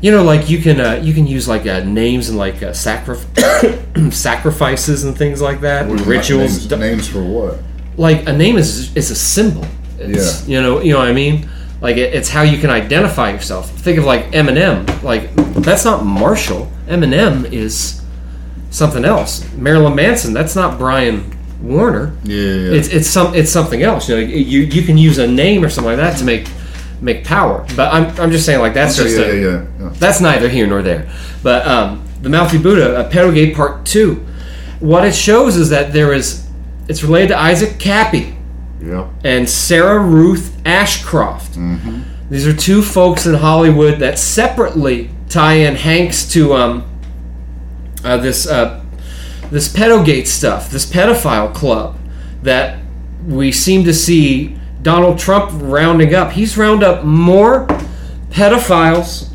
you 0.00 0.10
know, 0.10 0.24
like 0.24 0.50
you 0.50 0.58
can 0.58 0.80
uh, 0.80 0.94
you 1.00 1.14
can 1.14 1.28
use 1.28 1.46
like 1.46 1.64
uh, 1.64 1.84
names 1.84 2.28
and 2.28 2.36
like 2.36 2.56
uh, 2.60 2.72
sacrif- 2.72 4.12
sacrifices 4.12 5.04
and 5.04 5.16
things 5.16 5.40
like 5.40 5.60
that, 5.60 5.86
and 5.86 6.00
rituals. 6.00 6.68
Names, 6.68 6.80
names 6.80 7.08
for 7.08 7.22
what? 7.22 7.60
Like 7.96 8.26
a 8.28 8.32
name 8.32 8.56
is 8.58 8.90
is 8.96 9.12
a 9.12 9.16
symbol. 9.16 9.64
It's, 10.00 10.42
Yeah. 10.48 10.56
You 10.56 10.60
know, 10.62 10.80
you 10.80 10.92
know 10.92 10.98
what 10.98 11.08
I 11.08 11.12
mean. 11.12 11.48
Like 11.80 11.96
it, 11.96 12.14
it's 12.14 12.28
how 12.28 12.42
you 12.42 12.58
can 12.58 12.70
identify 12.70 13.30
yourself. 13.30 13.70
Think 13.70 13.98
of 13.98 14.04
like 14.04 14.32
Eminem. 14.32 15.02
Like 15.02 15.34
that's 15.34 15.84
not 15.84 16.04
Marshall. 16.04 16.70
Eminem 16.86 17.50
is 17.52 18.02
something 18.70 19.04
else. 19.04 19.50
Marilyn 19.54 19.94
Manson. 19.94 20.32
That's 20.32 20.56
not 20.56 20.78
Brian 20.78 21.36
Warner. 21.62 22.16
Yeah, 22.24 22.36
yeah. 22.36 22.54
yeah. 22.54 22.72
It's 22.72 22.88
it's 22.88 23.08
some 23.08 23.34
it's 23.34 23.50
something 23.50 23.82
else. 23.82 24.08
You 24.08 24.16
know, 24.16 24.20
you 24.20 24.60
you 24.60 24.82
can 24.82 24.98
use 24.98 25.18
a 25.18 25.26
name 25.26 25.64
or 25.64 25.68
something 25.68 25.96
like 25.96 25.98
that 25.98 26.18
to 26.18 26.24
make 26.24 26.48
make 27.00 27.24
power. 27.24 27.66
But 27.76 27.92
I'm 27.92 28.20
I'm 28.20 28.30
just 28.30 28.44
saying 28.44 28.60
like 28.60 28.74
that's 28.74 28.98
Okay, 28.98 29.08
just 29.08 29.20
yeah, 29.20 29.26
a, 29.26 29.34
yeah, 29.34 29.42
yeah, 29.42 29.66
yeah. 29.80 29.88
that's 29.94 30.20
neither 30.20 30.48
here 30.48 30.66
nor 30.66 30.82
there. 30.82 31.10
But 31.42 31.66
um, 31.66 32.04
the 32.22 32.28
Mouthy 32.28 32.58
Buddha, 32.58 32.98
uh, 32.98 33.08
Pedogate 33.08 33.54
Part 33.54 33.86
Two, 33.86 34.26
what 34.80 35.04
it 35.04 35.14
shows 35.14 35.56
is 35.56 35.70
that 35.70 35.92
there 35.92 36.12
is 36.12 36.48
it's 36.88 37.02
related 37.02 37.28
to 37.28 37.38
Isaac 37.38 37.78
Cappy, 37.78 38.34
Yep. 38.80 39.06
and 39.24 39.48
Sarah 39.48 39.98
Ruth 40.00 40.56
Ashcroft. 40.64 41.52
Mm-hmm. 41.54 42.02
These 42.30 42.46
are 42.46 42.54
two 42.54 42.82
folks 42.82 43.26
in 43.26 43.34
Hollywood 43.34 43.98
that 44.00 44.18
separately 44.18 45.10
tie 45.28 45.54
in 45.54 45.74
Hanks 45.76 46.30
to 46.32 46.54
um, 46.54 46.84
uh, 48.04 48.16
this 48.18 48.46
uh, 48.46 48.84
this 49.50 49.68
pedogate 49.72 50.28
stuff, 50.28 50.70
this 50.70 50.84
pedophile 50.90 51.52
club 51.54 51.96
that 52.42 52.78
we 53.26 53.50
seem 53.50 53.84
to 53.84 53.94
see 53.94 54.56
Donald 54.82 55.18
Trump 55.18 55.50
rounding 55.54 56.14
up. 56.14 56.32
He's 56.32 56.56
round 56.56 56.82
up 56.82 57.04
more 57.04 57.66
pedophiles, 58.30 59.28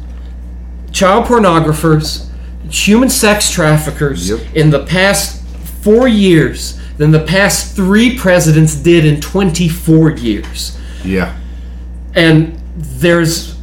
child 0.92 1.26
pornographers, 1.26 2.30
human 2.70 3.10
sex 3.10 3.50
traffickers 3.52 4.30
Yep. 4.30 4.56
in 4.56 4.70
the 4.70 4.86
past 4.86 5.44
four 5.82 6.08
years 6.08 6.80
than 6.98 7.12
the 7.12 7.20
past 7.20 7.76
three 7.76 8.18
presidents 8.18 8.76
did 8.76 9.06
in 9.06 9.20
24 9.22 10.12
years 10.12 10.78
Yeah. 11.04 11.36
and 12.14 12.60
there's 12.76 13.56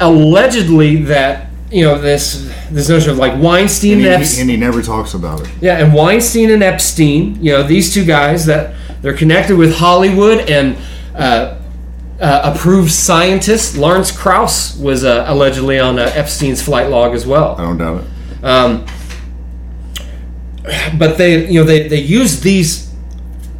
allegedly 0.00 1.02
that 1.04 1.46
you 1.70 1.84
know 1.84 1.98
this 1.98 2.50
this 2.70 2.88
notion 2.88 3.10
of 3.10 3.18
like 3.18 3.40
Weinstein 3.40 3.98
And 3.98 4.00
and, 4.06 4.08
he, 4.16 4.22
Epstein, 4.22 4.40
and 4.42 4.50
he 4.50 4.56
never 4.56 4.82
talks 4.82 5.14
about 5.14 5.40
it. 5.42 5.48
yeah, 5.60 5.78
and 5.84 5.92
Weinstein 5.92 6.50
and 6.50 6.62
Epstein, 6.62 7.38
you 7.42 7.52
know 7.52 7.62
these 7.62 7.92
two 7.92 8.04
guys 8.04 8.46
that 8.46 8.74
they're 9.02 9.16
connected 9.16 9.56
with 9.56 9.74
Hollywood 9.76 10.48
and 10.50 10.76
uh, 11.14 11.56
uh, 12.20 12.52
approved 12.54 12.90
scientists. 12.90 13.76
Lawrence 13.76 14.10
Krauss 14.10 14.76
was 14.78 15.04
uh, 15.04 15.24
allegedly 15.28 15.78
on 15.78 15.98
uh, 15.98 16.10
Epstein's 16.14 16.60
flight 16.62 16.88
log 16.90 17.14
as 17.14 17.26
well. 17.26 17.54
I 17.58 17.62
don't 17.62 17.78
doubt 17.78 18.02
it. 18.02 18.44
Um, 18.44 18.86
but 20.98 21.16
they, 21.18 21.46
you 21.50 21.60
know, 21.60 21.64
they 21.64 21.88
they 21.88 22.00
use 22.00 22.40
these 22.40 22.92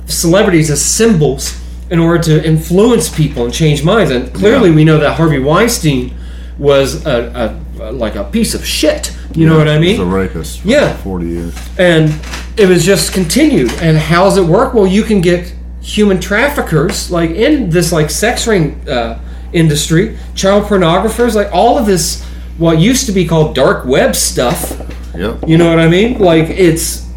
celebrities 0.06 0.70
as 0.70 0.84
symbols 0.84 1.58
in 1.90 1.98
order 1.98 2.22
to 2.22 2.46
influence 2.46 3.08
people 3.08 3.44
and 3.44 3.52
change 3.54 3.82
minds. 3.84 4.10
And 4.10 4.32
clearly, 4.34 4.70
Yeah. 4.70 4.76
we 4.76 4.84
know 4.84 4.98
that 4.98 5.16
Harvey 5.16 5.38
Weinstein 5.38 6.14
was 6.58 7.06
a, 7.06 7.58
a, 7.80 7.92
like 7.92 8.14
a 8.16 8.24
piece 8.24 8.54
of 8.54 8.64
shit. 8.66 9.14
You 9.34 9.46
know 9.46 9.56
what 9.58 9.68
I 9.68 9.78
mean 9.78 9.90
He's 9.90 9.98
a 10.00 10.04
rapist. 10.04 10.60
For 10.60 10.68
Yeah. 10.68 10.96
Forty 10.98 11.26
years. 11.28 11.54
And 11.78 12.12
it 12.56 12.66
was 12.68 12.84
just 12.84 13.12
continued. 13.12 13.70
And 13.80 13.96
how 13.96 14.24
does 14.24 14.36
it 14.38 14.44
work? 14.44 14.74
Well, 14.74 14.86
you 14.86 15.02
can 15.02 15.20
get 15.20 15.54
human 15.80 16.20
traffickers 16.20 17.10
like 17.10 17.30
in 17.30 17.70
this 17.70 17.92
like 17.92 18.10
sex 18.10 18.46
ring 18.46 18.80
uh, 18.88 19.18
industry, 19.52 20.18
child 20.34 20.64
pornographers, 20.64 21.34
like 21.34 21.48
all 21.52 21.78
of 21.78 21.86
this 21.86 22.22
what 22.58 22.78
used 22.78 23.06
to 23.06 23.12
be 23.12 23.24
called 23.26 23.54
dark 23.54 23.84
web 23.86 24.14
stuff. 24.16 25.07
Yep. 25.18 25.48
You 25.48 25.58
know 25.58 25.68
what 25.68 25.80
I 25.80 25.88
mean? 25.88 26.18
Like 26.18 26.48
it's 26.48 27.08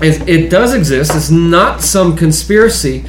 it, 0.00 0.28
it 0.28 0.50
does 0.50 0.72
exist. 0.72 1.14
It's 1.16 1.30
not 1.30 1.82
some 1.82 2.16
conspiracy. 2.16 3.04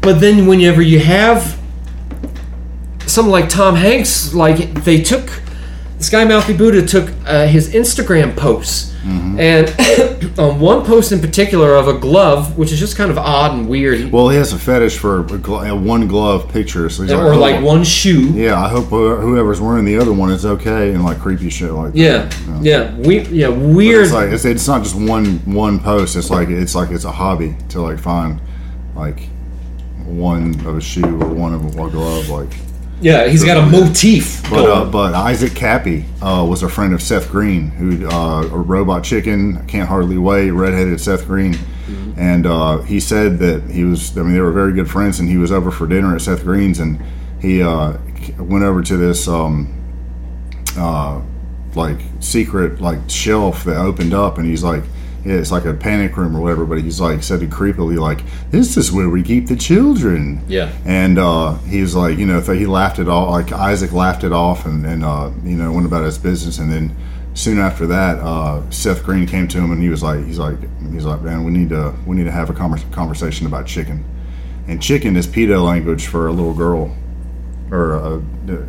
But 0.00 0.20
then 0.20 0.48
whenever 0.48 0.82
you 0.82 0.98
have 0.98 1.56
someone 3.06 3.30
like 3.30 3.48
Tom 3.48 3.76
Hanks, 3.76 4.34
like 4.34 4.82
they 4.82 5.00
took 5.00 5.41
this 6.02 6.10
guy 6.10 6.24
Mouthy 6.24 6.52
Buddha 6.56 6.84
took 6.84 7.08
uh, 7.26 7.46
his 7.46 7.72
Instagram 7.72 8.36
posts, 8.36 8.92
and 9.04 9.70
on 10.36 10.58
one 10.60 10.84
post 10.84 11.12
in 11.12 11.20
particular 11.20 11.76
of 11.76 11.86
a 11.86 11.92
glove, 11.96 12.58
which 12.58 12.72
is 12.72 12.80
just 12.80 12.96
kind 12.96 13.08
of 13.12 13.18
odd 13.18 13.52
and 13.52 13.68
weird, 13.68 14.10
Well, 14.10 14.28
he 14.28 14.36
has 14.36 14.52
a 14.52 14.58
fetish 14.58 14.98
for 14.98 15.20
a 15.20 15.24
gl- 15.24 15.70
a 15.70 15.76
one 15.76 16.08
glove 16.08 16.50
picture. 16.50 16.88
So 16.90 17.04
he's 17.04 17.12
or 17.12 17.34
oh, 17.34 17.38
like 17.38 17.62
one 17.62 17.84
shoe. 17.84 18.32
Yeah, 18.32 18.60
I 18.60 18.68
hope 18.68 18.86
whoever's 18.86 19.60
wearing 19.60 19.84
the 19.84 19.96
other 19.96 20.12
one 20.12 20.32
is 20.32 20.44
okay 20.44 20.92
and 20.92 21.04
like 21.04 21.20
creepy 21.20 21.50
shit 21.50 21.70
like 21.70 21.92
Yeah, 21.94 22.24
that. 22.24 22.62
yeah, 22.64 22.96
we, 22.96 23.20
yeah, 23.28 23.50
But 23.50 23.58
weird. 23.60 24.02
It's 24.06 24.12
like 24.12 24.30
it's, 24.32 24.44
it's 24.44 24.66
not 24.66 24.82
just 24.82 24.96
one 24.96 25.36
one 25.44 25.78
post. 25.78 26.16
It's 26.16 26.30
like 26.30 26.48
it's 26.48 26.74
like 26.74 26.90
it's 26.90 27.04
a 27.04 27.12
hobby 27.12 27.56
to 27.68 27.80
like 27.80 28.00
find 28.00 28.40
like 28.96 29.28
one 30.04 30.50
of 30.66 30.76
a 30.78 30.80
shoe 30.80 31.22
or 31.22 31.28
one 31.28 31.54
of 31.54 31.64
a 31.64 31.70
glove. 31.70 32.28
Like, 32.28 32.50
yeah, 33.02 33.26
he's 33.28 33.44
got 33.44 33.56
a 33.56 33.66
motif. 33.66 34.42
but 34.48 34.68
uh, 34.68 34.84
but 34.84 35.14
Isaac 35.14 35.54
Cappy 35.54 36.04
uh, 36.22 36.46
was 36.48 36.62
a 36.62 36.68
friend 36.68 36.94
of 36.94 37.02
Seth 37.02 37.30
Green, 37.30 37.68
who 37.70 38.08
uh, 38.08 38.42
a 38.44 38.58
robot 38.58 39.04
chicken 39.04 39.66
can't 39.66 39.88
hardly 39.88 40.18
wait, 40.18 40.50
redheaded 40.50 41.00
Seth 41.00 41.26
Green, 41.26 41.56
and 42.16 42.46
uh, 42.46 42.78
he 42.78 43.00
said 43.00 43.38
that 43.40 43.62
he 43.70 43.84
was. 43.84 44.16
I 44.16 44.22
mean, 44.22 44.34
they 44.34 44.40
were 44.40 44.52
very 44.52 44.72
good 44.72 44.90
friends, 44.90 45.20
and 45.20 45.28
he 45.28 45.36
was 45.36 45.52
over 45.52 45.70
for 45.70 45.86
dinner 45.86 46.14
at 46.14 46.22
Seth 46.22 46.44
Green's, 46.44 46.78
and 46.78 47.02
he 47.40 47.62
uh, 47.62 47.98
went 48.38 48.64
over 48.64 48.82
to 48.82 48.96
this. 48.96 49.28
Um, 49.28 49.78
uh, 50.76 51.20
like 51.74 51.98
secret 52.20 52.80
like 52.80 52.98
shelf 53.08 53.64
that 53.64 53.76
opened 53.76 54.12
up 54.12 54.38
and 54.38 54.46
he's 54.46 54.62
like 54.62 54.82
yeah, 55.24 55.34
it's 55.34 55.52
like 55.52 55.64
a 55.64 55.72
panic 55.74 56.16
room 56.16 56.36
or 56.36 56.40
whatever 56.40 56.64
but 56.64 56.78
he's 56.80 57.00
like 57.00 57.22
said 57.22 57.42
it 57.42 57.50
creepily 57.50 57.98
like 57.98 58.20
this 58.50 58.76
is 58.76 58.90
where 58.90 59.08
we 59.08 59.22
keep 59.22 59.46
the 59.46 59.56
children 59.56 60.40
Yeah. 60.48 60.72
and 60.84 61.18
uh 61.18 61.54
he's 61.58 61.94
like 61.94 62.18
you 62.18 62.26
know 62.26 62.40
he 62.40 62.66
laughed 62.66 62.98
it 62.98 63.08
off 63.08 63.30
like 63.30 63.52
isaac 63.52 63.92
laughed 63.92 64.24
it 64.24 64.32
off 64.32 64.66
and, 64.66 64.84
and 64.84 65.04
uh 65.04 65.30
you 65.44 65.56
know 65.56 65.72
went 65.72 65.86
about 65.86 66.04
his 66.04 66.18
business 66.18 66.58
and 66.58 66.72
then 66.72 66.94
soon 67.34 67.58
after 67.58 67.86
that 67.86 68.18
uh 68.18 68.68
seth 68.70 69.04
green 69.04 69.26
came 69.26 69.46
to 69.48 69.58
him 69.58 69.70
and 69.72 69.80
he 69.80 69.88
was 69.88 70.02
like 70.02 70.24
he's 70.26 70.38
like 70.38 70.58
he's 70.92 71.04
like 71.04 71.22
man 71.22 71.44
we 71.44 71.52
need 71.52 71.68
to 71.68 71.94
we 72.06 72.16
need 72.16 72.24
to 72.24 72.32
have 72.32 72.50
a 72.50 72.52
convers- 72.52 72.84
conversation 72.90 73.46
about 73.46 73.64
chicken 73.66 74.04
and 74.66 74.82
chicken 74.82 75.16
is 75.16 75.26
pedo 75.26 75.64
language 75.64 76.06
for 76.06 76.26
a 76.26 76.32
little 76.32 76.52
girl 76.54 76.94
or 77.70 77.94
uh, 77.94 78.20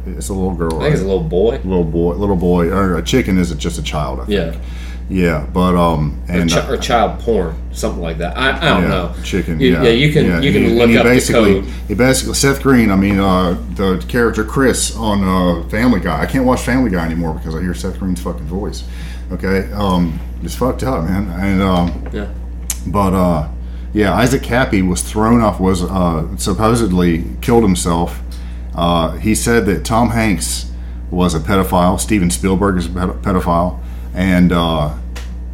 it's 0.05 0.29
a 0.29 0.33
little 0.33 0.53
girl 0.55 0.77
I 0.79 0.83
think 0.83 0.93
it's 0.93 1.03
a 1.03 1.07
little 1.07 1.23
boy. 1.23 1.57
little 1.65 1.83
boy, 1.83 2.13
little 2.15 2.37
boy, 2.37 2.69
or 2.69 2.95
a 2.95 3.01
chicken 3.03 3.37
is 3.37 3.53
just 3.55 3.77
a 3.77 3.83
child. 3.83 4.21
I 4.21 4.25
think. 4.27 4.53
Yeah. 4.55 4.61
Yeah, 5.09 5.45
but 5.53 5.75
um, 5.75 6.21
Or, 6.29 6.35
and 6.35 6.49
chi- 6.51 6.59
uh, 6.59 6.71
or 6.73 6.77
child 6.77 7.19
porn, 7.19 7.55
something 7.73 8.01
like 8.01 8.17
that. 8.19 8.37
I, 8.37 8.49
I 8.57 8.69
don't 8.73 8.83
yeah, 8.83 8.87
know. 8.89 9.15
chicken. 9.23 9.59
You- 9.59 9.73
yeah, 9.73 9.83
yeah, 9.83 9.89
you 9.89 10.11
can- 10.13 10.41
you 10.43 10.51
can 10.51 10.63
he- 10.63 10.69
look 10.73 10.89
he 10.89 10.97
up 10.97 11.03
the 11.03 11.09
basically, 11.09 11.53
code. 11.61 11.65
He 11.87 11.93
basically 11.93 12.33
Seth 12.35 12.61
Green. 12.63 12.89
I 12.91 12.95
mean, 12.95 13.19
uh, 13.19 13.57
the 13.75 14.03
character 14.07 14.43
Chris 14.43 14.95
on 14.95 15.23
uh, 15.23 15.67
Family 15.69 15.99
Guy. 15.99 16.21
I 16.21 16.25
can't 16.25 16.45
watch 16.45 16.61
Family 16.61 16.89
Guy 16.89 17.05
anymore 17.05 17.33
because 17.33 17.55
I 17.55 17.61
hear 17.61 17.73
Seth 17.73 17.99
Green's 17.99 18.21
fucking 18.21 18.45
voice. 18.45 18.83
Okay, 19.31 19.71
um, 19.73 20.19
it's 20.43 20.55
fucked 20.55 20.83
up, 20.83 21.03
man. 21.05 21.29
And 21.39 21.61
um, 21.61 22.07
Yeah. 22.13 22.27
but 22.87 23.13
uh, 23.13 23.47
yeah, 23.93 24.13
Isaac 24.15 24.41
Cappy 24.43 24.81
was 24.81 25.01
thrown 25.01 25.41
off. 25.41 25.59
Was 25.59 25.83
uh, 25.83 26.35
supposedly 26.37 27.25
killed 27.41 27.63
himself. 27.63 28.19
Uh, 28.75 29.11
he 29.17 29.35
said 29.35 29.65
that 29.67 29.85
Tom 29.85 30.09
Hanks 30.09 30.71
was 31.11 31.35
a 31.35 31.39
pedophile. 31.39 31.99
Steven 31.99 32.31
Spielberg 32.31 32.77
is 32.77 32.87
a 32.87 32.89
pedophile, 32.89 33.79
and 34.13 34.51
uh, 34.51 34.95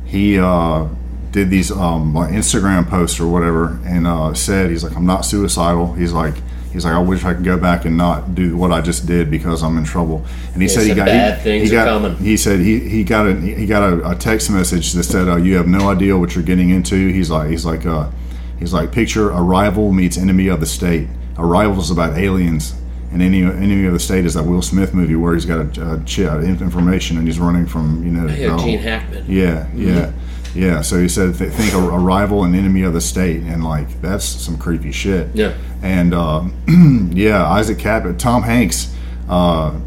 he 0.05 0.39
uh, 0.39 0.87
did 1.31 1.49
these 1.49 1.71
um, 1.71 2.13
like 2.13 2.31
Instagram 2.31 2.87
posts 2.89 3.19
or 3.19 3.27
whatever, 3.27 3.79
and 3.85 4.07
uh, 4.07 4.33
said 4.33 4.69
he's 4.69 4.83
like, 4.83 4.95
"I'm 4.95 5.05
not 5.05 5.25
suicidal." 5.25 5.93
He's 5.93 6.13
like. 6.13 6.35
He's 6.71 6.85
like, 6.85 6.93
I 6.93 6.99
wish 6.99 7.23
I 7.25 7.33
could 7.33 7.43
go 7.43 7.57
back 7.57 7.85
and 7.85 7.97
not 7.97 8.35
do 8.35 8.55
what 8.55 8.71
I 8.71 8.79
just 8.79 9.07
did 9.07 9.31
because 9.31 9.63
I'm 9.63 9.75
in 9.79 9.85
trouble. 9.85 10.23
And 10.53 10.61
he 10.61 10.67
He 10.67 10.67
said 10.67 10.85
he 10.85 10.93
got 10.93 11.07
bad 11.07 11.37
he, 11.39 11.43
things 11.43 11.63
he 11.63 11.71
got 11.71 11.87
coming. 11.87 12.15
he 12.17 12.37
said 12.37 12.59
he, 12.59 12.79
he 12.87 13.03
got 13.03 13.25
a 13.25 13.33
he 13.33 13.65
got 13.65 13.91
a, 13.91 14.11
a 14.11 14.15
text 14.15 14.51
message 14.51 14.93
that 14.93 15.03
said 15.03 15.27
uh, 15.27 15.37
you 15.37 15.55
have 15.55 15.67
no 15.67 15.89
idea 15.89 16.15
what 16.15 16.35
you're 16.35 16.43
getting 16.43 16.69
into. 16.69 16.95
He's 17.11 17.31
like 17.31 17.49
he's 17.49 17.65
like 17.65 17.87
uh, 17.87 18.11
he's 18.59 18.71
like 18.71 18.91
picture 18.91 19.29
arrival 19.31 19.91
meets 19.91 20.15
enemy 20.15 20.47
of 20.47 20.59
the 20.59 20.67
state. 20.67 21.07
Arrival 21.39 21.79
is 21.81 21.89
about 21.89 22.19
aliens, 22.19 22.75
and 23.11 23.21
any 23.21 23.41
enemy 23.43 23.85
of 23.85 23.93
the 23.93 23.99
state 23.99 24.25
is 24.25 24.33
that 24.35 24.43
Will 24.43 24.61
Smith 24.61 24.93
movie 24.93 25.15
where 25.15 25.33
he's 25.33 25.45
got 25.45 25.77
a, 25.77 25.93
a 25.95 26.03
ch- 26.05 26.19
uh, 26.19 26.39
information 26.41 27.17
and 27.17 27.25
he's 27.27 27.39
running 27.39 27.65
from 27.65 28.03
you 28.05 28.11
know. 28.11 28.27
Yeah, 28.33 28.49
whole- 28.49 28.59
Gene 28.65 28.79
Hackman. 28.79 29.25
yeah, 29.27 29.67
yeah, 29.75 30.11
yeah. 30.53 30.81
So 30.81 30.99
he 30.99 31.07
said, 31.09 31.35
th- 31.35 31.51
think 31.51 31.73
a, 31.73 31.77
a 31.77 31.97
rival 31.97 32.43
and 32.43 32.55
enemy 32.55 32.83
of 32.83 32.93
the 32.93 33.01
state, 33.01 33.41
and 33.43 33.63
like 33.63 34.01
that's 34.01 34.23
some 34.25 34.57
creepy 34.57 34.91
shit. 34.91 35.35
Yeah. 35.35 35.55
And 35.81 36.13
uh, 36.13 36.45
yeah, 37.11 37.47
Isaac 37.47 37.79
Cappy, 37.79 38.13
Tom 38.17 38.43
Hanks, 38.43 38.93
uh, 39.29 39.79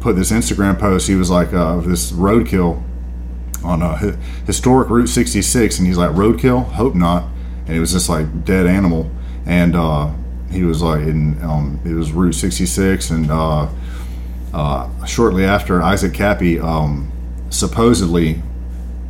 put 0.00 0.14
this 0.16 0.30
Instagram 0.30 0.78
post. 0.78 1.08
He 1.08 1.14
was 1.16 1.30
like, 1.30 1.52
uh, 1.52 1.80
this 1.80 2.12
roadkill 2.12 2.82
on 3.64 3.82
a 3.82 3.96
hi- 3.96 4.16
historic 4.46 4.88
Route 4.90 5.08
66, 5.08 5.78
and 5.78 5.86
he's 5.88 5.98
like, 5.98 6.10
roadkill? 6.10 6.64
Hope 6.72 6.94
not. 6.94 7.24
And 7.66 7.76
it 7.76 7.80
was 7.80 7.90
just 7.92 8.08
like 8.08 8.44
dead 8.44 8.66
animal, 8.66 9.10
and 9.46 9.74
uh, 9.74 10.12
he 10.50 10.62
was 10.64 10.82
like, 10.82 11.00
in 11.02 11.40
um, 11.42 11.80
it 11.84 11.92
was 11.94 12.12
Route 12.12 12.34
66, 12.34 13.10
and 13.10 13.30
uh, 13.30 13.68
uh, 14.54 15.04
shortly 15.04 15.44
after, 15.44 15.82
Isaac 15.82 16.14
Cappy 16.14 16.58
um, 16.60 17.10
supposedly 17.50 18.40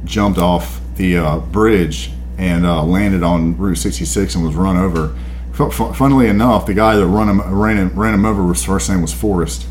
jumped 0.05 0.39
off 0.39 0.81
the 0.97 1.19
uh, 1.19 1.39
bridge 1.39 2.11
and 2.39 2.65
uh, 2.67 2.83
landed 2.83 3.23
on 3.23 3.57
Route 3.57 3.77
66 3.79 4.35
and 4.35 4.45
was 4.45 4.55
run 4.55 4.77
over. 4.77 5.17
Fu- 5.53 5.71
funnily 5.71 6.29
enough, 6.29 6.67
the 6.67 6.75
guy 6.75 6.97
that 6.97 7.07
run 7.07 7.29
him, 7.29 7.41
ran 7.55 7.79
him 7.79 7.99
ran 7.99 8.13
him 8.15 8.25
over, 8.27 8.47
his 8.53 8.63
first 8.65 8.91
name 8.91 9.01
was 9.03 9.13
Forrest. 9.13 9.67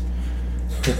so 0.86 0.92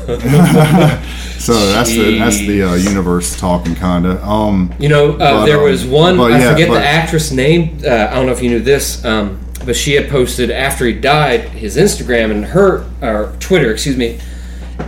that's 1.73 1.91
the 1.91 2.19
that's 2.19 2.39
the 2.39 2.63
uh, 2.63 2.75
universe 2.75 3.39
talking 3.39 3.75
kinda. 3.75 4.25
Um, 4.25 4.75
You 4.79 4.89
know, 4.89 5.13
uh, 5.13 5.19
But, 5.19 5.47
there 5.47 5.59
um, 5.59 5.65
was 5.65 5.85
one. 5.85 6.17
but 6.17 6.33
I 6.33 6.39
yeah, 6.39 6.51
forget 6.53 6.69
but- 6.69 6.75
the 6.81 6.87
actress 6.87 7.31
name. 7.33 7.79
Uh, 7.85 7.89
I 8.11 8.15
don't 8.15 8.27
know 8.27 8.33
if 8.33 8.43
you 8.43 8.51
knew 8.51 8.61
this, 8.61 9.05
um, 9.05 9.39
but 9.65 9.77
she 9.77 9.95
had 9.95 10.09
posted 10.09 10.51
after 10.51 10.85
he 10.87 10.93
died 10.93 11.41
his 11.51 11.77
Instagram 11.77 12.31
and 12.31 12.45
her 12.47 12.85
or 13.03 13.35
Twitter, 13.41 13.73
excuse 13.73 13.97
me, 13.97 14.21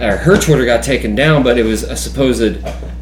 or 0.00 0.16
her 0.18 0.36
Twitter 0.36 0.64
got 0.64 0.82
taken 0.82 1.14
down, 1.14 1.42
but 1.42 1.58
it 1.58 1.64
was 1.64 1.82
a 1.82 1.96
supposed 1.96 2.58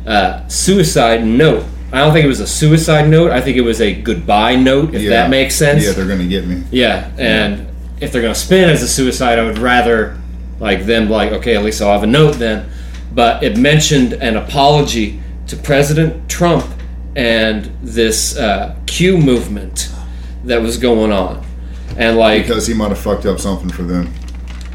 uh, 0.06 0.46
suicide 0.48 1.24
note, 1.24 1.64
I 1.92 1.98
don't 1.98 2.12
think 2.12 2.24
it 2.24 2.28
was 2.28 2.40
a 2.40 2.46
suicide 2.46 3.08
note. 3.08 3.30
I 3.30 3.40
think 3.40 3.56
it 3.56 3.62
was 3.62 3.80
a 3.80 3.94
goodbye 3.94 4.56
note, 4.56 4.92
if 4.94 5.02
Yeah. 5.02 5.10
that 5.10 5.30
makes 5.30 5.54
sense. 5.54 5.84
Yeah, 5.84 5.92
they're 5.92 6.04
gonna 6.04 6.26
get 6.26 6.46
me. 6.46 6.62
Yeah, 6.70 7.08
and 7.16 7.66
if 8.00 8.10
they're 8.12 8.22
gonna 8.22 8.34
spin 8.34 8.68
as 8.68 8.82
a 8.82 8.88
suicide, 8.88 9.38
I 9.38 9.44
would 9.44 9.58
rather 9.58 10.16
like 10.58 10.84
them 10.84 11.08
like 11.08 11.32
okay, 11.32 11.54
at 11.56 11.62
least 11.64 11.80
I'll 11.80 11.92
have 11.92 12.02
a 12.02 12.06
note 12.08 12.38
then. 12.38 12.66
But 13.14 13.42
it 13.44 13.56
mentioned 13.56 14.14
an 14.14 14.36
apology 14.36 15.20
to 15.46 15.56
President 15.56 16.28
Trump 16.28 16.66
and 17.14 17.70
this 17.82 18.36
uh, 18.36 18.74
Q 18.86 19.16
movement 19.16 19.88
that 20.44 20.60
was 20.60 20.76
going 20.78 21.12
on, 21.12 21.45
and 21.96 22.16
like 22.16 22.42
Because 22.42 22.66
he 22.66 22.74
might 22.74 22.88
have 22.88 22.98
fucked 22.98 23.26
up 23.26 23.38
something 23.40 23.68
for 23.70 23.82
them. 23.82 24.12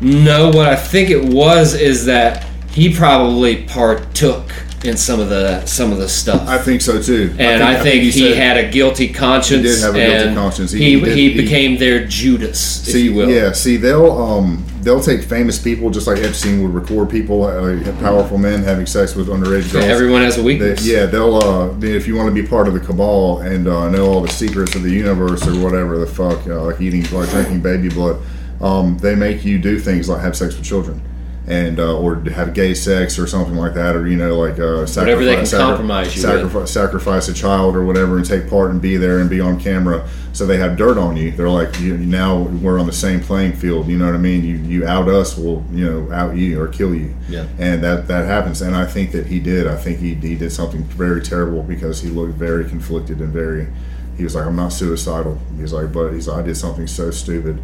no, 0.02 0.50
what 0.50 0.68
I 0.68 0.76
think 0.76 1.10
it 1.10 1.24
was 1.34 1.74
is 1.74 2.06
that 2.06 2.46
he 2.72 2.94
probably 2.96 3.66
partook 3.66 4.52
in 4.84 4.98
some 4.98 5.20
of 5.20 5.30
the 5.30 5.64
some 5.66 5.92
of 5.92 5.98
the 6.00 6.10
stuff. 6.10 6.48
I 6.48 6.58
think 6.58 6.82
so 6.82 7.02
too. 7.02 7.36
and 7.38 7.62
I 7.64 7.82
think, 7.84 8.02
he, 8.04 8.12
said- 8.12 8.36
had 8.38 8.58
a 8.58 8.70
guilty 8.72 9.10
conscience. 9.14 9.64
He 9.64 9.70
did 9.76 9.80
have 9.82 9.96
a 9.96 10.00
guilty 10.00 10.34
conscience. 10.36 10.72
He- 10.72 10.80
He, 10.80 10.86
he 10.86 11.00
he, 11.00 11.06
did- 11.06 11.18
he- 11.18 11.42
became 11.44 11.78
their 11.78 12.06
Judas, 12.08 12.60
See, 12.60 13.06
you 13.06 13.14
will. 13.14 13.30
yeah. 13.30 13.52
See, 13.52 13.78
they'll 13.78 14.12
um 14.12 14.66
they'll 14.82 15.00
take 15.02 15.22
famous 15.22 15.60
people 15.62 15.92
just 15.92 16.08
like 16.08 16.18
Epstein 16.20 16.64
would 16.64 16.74
record 16.74 17.10
people, 17.12 17.44
uh, 17.44 17.78
powerful 18.00 18.40
men 18.40 18.64
having 18.64 18.88
sex 18.88 19.16
with 19.16 19.28
underage 19.28 19.72
girls. 19.72 19.86
Everyone 19.86 20.24
has 20.24 20.38
a 20.38 20.42
They, 20.42 20.46
weakness. 20.48 20.84
yeah, 20.86 21.06
they'll 21.06 21.36
uh, 21.36 21.76
if 21.82 22.08
you 22.08 22.16
want 22.16 22.34
to 22.34 22.42
be 22.42 22.48
part 22.48 22.68
of 22.68 22.74
the 22.74 22.80
cabal 22.80 23.42
and 23.42 23.68
uh, 23.68 23.90
know 23.90 24.08
all 24.08 24.22
the 24.22 24.30
secrets 24.34 24.74
of 24.76 24.82
the 24.82 24.90
universe 24.92 25.48
or 25.48 25.54
whatever 25.64 26.00
the 26.00 26.08
fuck, 26.08 26.48
uh, 26.48 26.64
like 26.64 26.82
eating, 26.82 27.04
like 27.12 27.30
drinking 27.30 27.62
baby 27.62 27.90
blood, 27.90 28.18
um, 28.60 28.98
they 28.98 29.14
make 29.14 29.46
you 29.46 29.60
do 29.60 29.78
things 29.80 30.10
like 30.10 30.22
have 30.22 30.36
sex 30.36 30.56
with 30.56 30.66
children, 30.66 31.00
and 31.48 31.80
uh, 31.80 31.98
or 31.98 32.18
have 32.30 32.54
gay 32.54 32.74
sex 32.74 33.18
or 33.18 33.26
something 33.26 33.56
like 33.56 33.74
that, 33.74 33.96
or 33.96 34.08
you 34.08 34.16
know, 34.16 34.38
like 34.38 34.60
uh, 34.60 34.86
sacrifice, 34.86 34.96
Whatever 34.96 35.26
they 35.26 35.36
can 35.36 35.46
compromise 35.48 36.16
you 36.16 36.22
sacrifice, 36.22 36.72
sacrifice 36.72 37.28
a 37.30 37.34
child 37.34 37.76
or 37.76 37.84
whatever, 37.84 38.18
and 38.18 38.26
take 38.26 38.50
part 38.50 38.70
and 38.72 38.82
be 38.82 38.98
there 38.98 39.20
and 39.20 39.30
be 39.30 39.40
on 39.40 39.60
camera. 39.60 40.08
So 40.34 40.46
they 40.46 40.58
have 40.58 40.78
dirt 40.78 40.98
on 40.98 41.18
you. 41.18 41.32
They're 41.32 41.50
like, 41.50 41.78
you, 41.80 41.98
now 41.98 42.44
we're 42.44 42.80
on 42.80 42.86
the 42.86 42.94
same 42.94 43.20
playing 43.20 43.54
field. 43.54 43.88
You 43.88 43.98
know 43.98 44.06
what 44.06 44.16
I 44.16 44.20
mean? 44.20 44.44
You 44.44 44.58
you 44.58 44.88
out 44.88 45.10
us, 45.10 45.36
we'll 45.36 45.64
you 45.72 45.90
know 45.90 46.14
out 46.14 46.38
you 46.38 46.62
or 46.62 46.68
kill 46.68 46.94
you. 46.94 47.16
Yeah. 47.28 47.48
And 47.58 47.84
that 47.84 48.08
that 48.08 48.26
happens. 48.26 48.62
And 48.62 48.76
I 48.76 48.86
think 48.86 49.12
that 49.12 49.26
he 49.26 49.40
did. 49.40 49.68
I 49.68 49.76
think 49.76 49.98
he 49.98 50.14
he 50.14 50.36
did 50.36 50.52
something 50.52 50.84
very 50.84 51.22
terrible 51.22 51.64
because 51.64 52.02
he 52.02 52.10
looked 52.10 52.36
very 52.36 52.66
conflicted 52.66 53.20
and 53.20 53.34
very. 53.34 53.68
He 54.16 54.24
was 54.24 54.36
like, 54.36 54.46
I'm 54.46 54.56
not 54.56 54.70
suicidal. 54.70 55.40
He's 55.58 55.74
like, 55.74 55.92
but 55.92 56.12
he's 56.12 56.28
like, 56.28 56.44
I 56.44 56.46
did 56.46 56.56
something 56.56 56.86
so 56.86 57.10
stupid. 57.10 57.60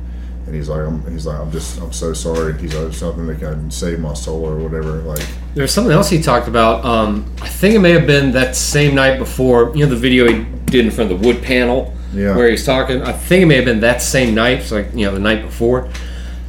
And 0.48 0.56
he's 0.56 0.70
like, 0.70 0.80
I'm, 0.80 1.06
he's 1.12 1.26
like, 1.28 1.38
I'm 1.40 1.52
just, 1.52 1.78
I'm 1.82 1.92
so 1.92 2.14
sorry. 2.14 2.58
He's 2.58 2.74
like, 2.74 2.94
something 2.94 3.28
that 3.28 3.40
can 3.40 3.70
save 3.70 4.00
my 4.00 4.14
soul 4.14 4.46
or 4.46 4.56
whatever. 4.56 4.94
Like, 5.02 5.26
There's 5.56 5.74
something 5.74 5.92
else 5.92 6.10
he 6.10 6.22
talked 6.22 6.48
about. 6.48 6.86
Um, 6.86 7.30
I 7.42 7.50
think 7.50 7.76
it 7.76 7.80
may 7.80 7.92
have 7.92 8.08
been 8.08 8.32
that 8.32 8.56
same 8.56 8.96
night 8.96 9.20
before. 9.20 9.74
You 9.76 9.84
know 9.86 9.90
the 9.90 9.98
video 9.98 10.26
he 10.32 10.46
did 10.68 10.86
in 10.86 10.92
front 10.92 11.12
of 11.12 11.20
the 11.22 11.28
wood 11.28 11.44
panel, 11.44 11.94
Yeah. 12.14 12.34
where 12.34 12.50
he's 12.50 12.66
talking. 12.66 13.02
I 13.02 13.12
think 13.12 13.44
it 13.44 13.46
may 13.48 13.56
have 13.58 13.66
been 13.66 13.82
that 13.82 14.02
same 14.02 14.34
night, 14.34 14.60
it's 14.60 14.72
like 14.72 14.88
you 14.94 15.06
know 15.06 15.14
the 15.14 15.20
night 15.20 15.42
before. 15.44 15.90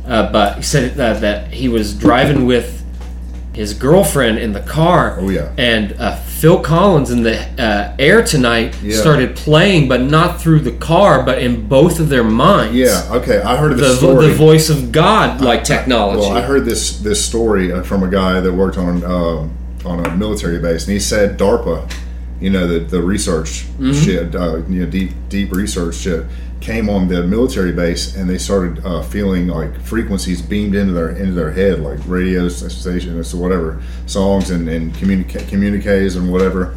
Uh, 0.06 0.30
but 0.30 0.56
he 0.58 0.62
said 0.62 0.94
that, 0.94 1.20
that 1.20 1.52
he 1.52 1.68
was 1.68 1.92
driving 1.92 2.46
with 2.46 2.77
his 3.59 3.74
girlfriend 3.74 4.39
in 4.39 4.52
the 4.52 4.60
car. 4.60 5.16
Oh, 5.20 5.28
yeah. 5.28 5.52
And 5.59 5.93
uh, 5.98 6.16
Phil 6.16 6.60
Collins 6.60 7.10
in 7.10 7.22
the 7.24 7.36
uh, 7.60 7.94
air 7.98 8.22
tonight 8.22 8.76
Yeah. 8.82 8.97
started 9.01 9.35
playing, 9.36 9.89
but 9.89 10.01
not 10.01 10.40
through 10.40 10.60
the 10.60 10.72
car, 10.72 11.22
but 11.24 11.39
in 11.43 11.66
both 11.66 11.98
of 11.98 12.09
their 12.09 12.22
minds. 12.24 12.76
yeah, 12.76 13.02
okay. 13.18 13.40
I 13.43 13.56
heard 13.56 13.76
The, 13.76 13.97
story. 13.97 14.28
the 14.28 14.35
voice 14.35 14.70
of 14.70 14.93
God, 14.93 15.40
like 15.40 15.64
technology. 15.64 16.20
Well, 16.20 16.36
I 16.36 16.43
heard 16.43 16.64
this 16.64 17.01
this 17.01 17.24
story 17.24 17.72
uh, 17.72 17.82
from 17.82 18.02
a 18.05 18.09
guy 18.09 18.40
that 18.40 18.52
worked 18.52 18.78
on 18.78 19.02
uh, 19.05 19.48
on 19.85 20.06
a 20.06 20.16
military 20.16 20.59
base, 20.60 20.85
and 20.86 20.93
he 20.93 21.01
said 21.01 21.36
DARPA, 21.39 21.90
you 22.40 22.51
know, 22.51 22.66
the 22.68 22.78
the 22.78 23.02
research 23.02 23.64
Mm-hmm. 23.78 23.93
shit, 24.05 24.35
uh, 24.35 24.56
you 24.68 24.80
know, 24.85 24.90
deep 24.90 25.10
deep 25.28 25.51
research 25.52 25.97
shit, 25.97 26.24
came 26.60 26.89
on 26.89 27.09
the 27.09 27.22
military 27.22 27.72
base, 27.72 28.16
and 28.16 28.28
they 28.28 28.39
started 28.39 28.85
uh, 28.85 29.02
feeling 29.02 29.48
like 29.48 29.80
frequencies 29.80 30.43
beamed 30.43 30.74
into 30.74 30.93
their 30.93 31.10
into 31.10 31.32
their 31.32 31.52
head, 31.52 31.80
like 31.80 31.98
radio 32.06 32.48
stations 32.48 33.35
or 33.35 33.36
whatever, 33.39 33.82
songs 34.06 34.51
and 34.51 34.68
and 34.68 34.93
communica- 34.94 35.47
communiques 35.48 36.16
and 36.16 36.30
whatever 36.32 36.76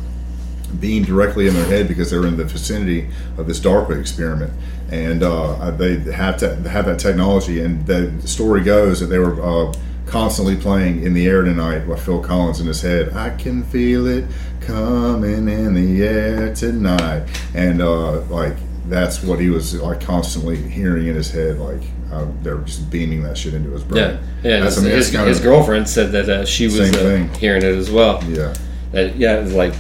beamed 0.80 1.06
directly 1.06 1.48
in 1.48 1.54
their 1.54 1.66
head 1.66 1.88
because 1.88 2.12
they 2.12 2.18
were 2.18 2.28
in 2.28 2.38
the 2.38 2.46
vicinity 2.46 3.10
of 3.38 3.48
this 3.48 3.60
DARPA 3.60 4.00
experiment, 4.00 4.54
and 4.90 5.24
uh, 5.24 5.72
they 5.72 6.00
have 6.12 6.38
to 6.38 6.56
have 6.70 6.86
that 6.86 7.00
technology. 7.00 7.62
And 7.62 7.86
the 7.86 8.26
story 8.28 8.62
goes 8.62 9.00
that 9.00 9.08
they 9.08 9.20
were 9.20 9.42
uh, 9.42 9.74
constantly 10.06 10.56
playing 10.56 11.04
in 11.04 11.14
the 11.14 11.28
air 11.28 11.42
tonight 11.42 11.88
by 11.88 11.96
Phil 11.96 12.22
Collins 12.22 12.60
in 12.60 12.68
his 12.68 12.82
head. 12.82 13.14
I 13.14 13.32
can 13.32 13.64
feel 13.64 14.08
it 14.08 14.26
coming 14.62 15.48
in 15.50 15.74
the 15.74 16.04
air 16.04 16.54
tonight, 16.54 17.28
and 17.54 17.82
uh, 17.82 18.22
like 18.22 18.56
that's 18.92 19.24
what 19.24 19.40
he 19.40 19.50
was 19.50 19.74
like 19.82 20.02
constantly 20.02 20.58
hearing 20.58 21.08
in 21.08 21.16
his 21.16 21.32
head, 21.32 21.58
like. 21.60 21.82
Uh, 22.12 22.28
they 22.42 22.52
were 22.52 22.60
just 22.64 22.92
beaming 22.92 23.24
that 23.24 23.38
shit 23.38 23.54
into 23.54 23.70
his 23.70 23.86
brain. 23.86 24.04
yeah, 24.04 24.10
yeah. 24.44 24.60
That's- 24.60 24.76
His, 24.76 24.84
I 24.84 24.86
mean, 24.86 24.96
his, 24.98 25.12
kind 25.12 25.28
his 25.30 25.38
of- 25.38 25.44
girlfriend 25.46 25.88
said 25.88 26.12
that 26.12 26.28
uh, 26.28 26.46
she 26.46 26.66
was 26.66 26.78
uh, 26.78 27.26
hearing 27.40 27.64
it 27.64 27.74
as 27.74 27.90
well. 27.90 28.22
Yeah, 28.26 28.54
That, 28.92 29.16
yeah, 29.16 29.40
it 29.40 29.44
was 29.44 29.54
like 29.54 29.74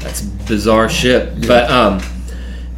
that's 0.00 0.22
bizarre 0.22 0.88
shit. 0.88 1.46
But 1.46 1.70
um, 1.70 2.00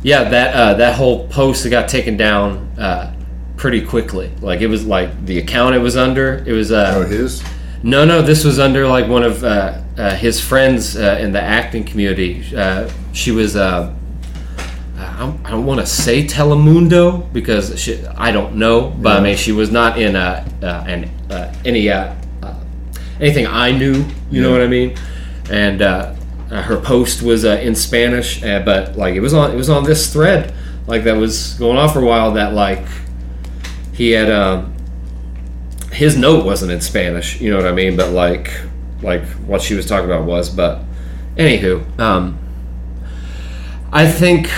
yeah, 0.02 0.24
that 0.24 0.54
uh, 0.54 0.74
that 0.74 0.96
whole 0.96 1.28
post 1.28 1.62
that 1.64 1.70
got 1.70 1.88
taken 1.88 2.18
down 2.18 2.58
uh, 2.78 3.14
pretty 3.56 3.80
quickly. 3.86 4.30
Like 4.42 4.60
it 4.60 4.66
was 4.66 4.84
like 4.84 5.24
the 5.24 5.38
account 5.38 5.74
it 5.74 5.78
was 5.78 5.96
under. 5.96 6.44
It 6.46 6.52
was 6.52 6.70
oh 6.70 6.76
uh, 6.76 7.06
his. 7.06 7.42
no, 7.82 8.04
no. 8.04 8.20
This 8.20 8.44
was 8.44 8.58
under 8.58 8.86
like 8.86 9.08
one 9.08 9.22
of 9.22 9.44
uh, 9.44 9.80
uh, 9.96 10.14
his 10.14 10.42
friends 10.42 10.94
uh, 10.94 11.16
in 11.18 11.32
the 11.32 11.40
acting 11.40 11.84
community. 11.84 12.44
Uh, 12.54 12.90
she 13.14 13.30
was. 13.30 13.56
Uh, 13.56 13.94
I 15.19 15.23
don't, 15.23 15.47
I 15.47 15.51
don't 15.51 15.66
want 15.66 15.81
to 15.81 15.86
say 15.86 16.24
Telemundo 16.24 17.32
because 17.32 17.77
she, 17.81 18.07
I 18.07 18.31
don't 18.31 18.55
know, 18.55 18.90
but 18.90 19.19
I 19.19 19.20
mean 19.20 19.36
she 19.36 19.51
was 19.51 19.69
not 19.69 19.99
in 19.99 20.15
uh, 20.15 20.49
uh, 20.62 20.85
an, 20.86 21.11
uh, 21.28 21.53
any 21.65 21.90
uh, 21.90 22.15
uh, 22.40 22.55
anything 23.20 23.45
I 23.49 23.73
knew. 23.73 24.05
You 24.31 24.43
know 24.43 24.53
what 24.53 24.61
I 24.61 24.69
mean? 24.69 24.97
And 25.51 25.82
uh, 25.82 26.15
uh, 26.53 26.62
her 26.62 26.81
post 26.81 27.23
was 27.23 27.45
uh, 27.45 27.59
in 27.61 27.74
Spanish, 27.74 28.45
uh, 28.45 28.62
but 28.65 28.97
like 28.97 29.16
it 29.16 29.20
was 29.20 29.35
on 29.35 29.51
it 29.51 29.57
was 29.57 29.69
on 29.69 29.82
this 29.82 30.12
thread 30.12 30.55
like 30.86 31.03
that 31.03 31.16
was 31.16 31.55
going 31.55 31.78
on 31.78 31.93
for 31.93 31.99
a 31.99 32.07
while. 32.07 32.31
That 32.35 32.55
like 32.55 32.86
he 33.93 34.12
had 34.12 34.31
um, 34.31 34.73
his 35.90 36.16
note 36.16 36.45
wasn't 36.45 36.70
in 36.70 36.81
Spanish. 36.81 37.40
You 37.40 37.51
know 37.51 37.57
what 37.57 37.66
I 37.66 37.73
mean? 37.73 37.97
But 37.97 38.12
like 38.12 38.53
like 39.03 39.24
what 39.49 39.62
she 39.62 39.74
was 39.74 39.85
talking 39.85 40.09
about 40.09 40.27
was. 40.27 40.49
But 40.49 40.81
anywho, 41.36 41.99
um, 41.99 42.39
I 43.90 44.07
think 44.07 44.49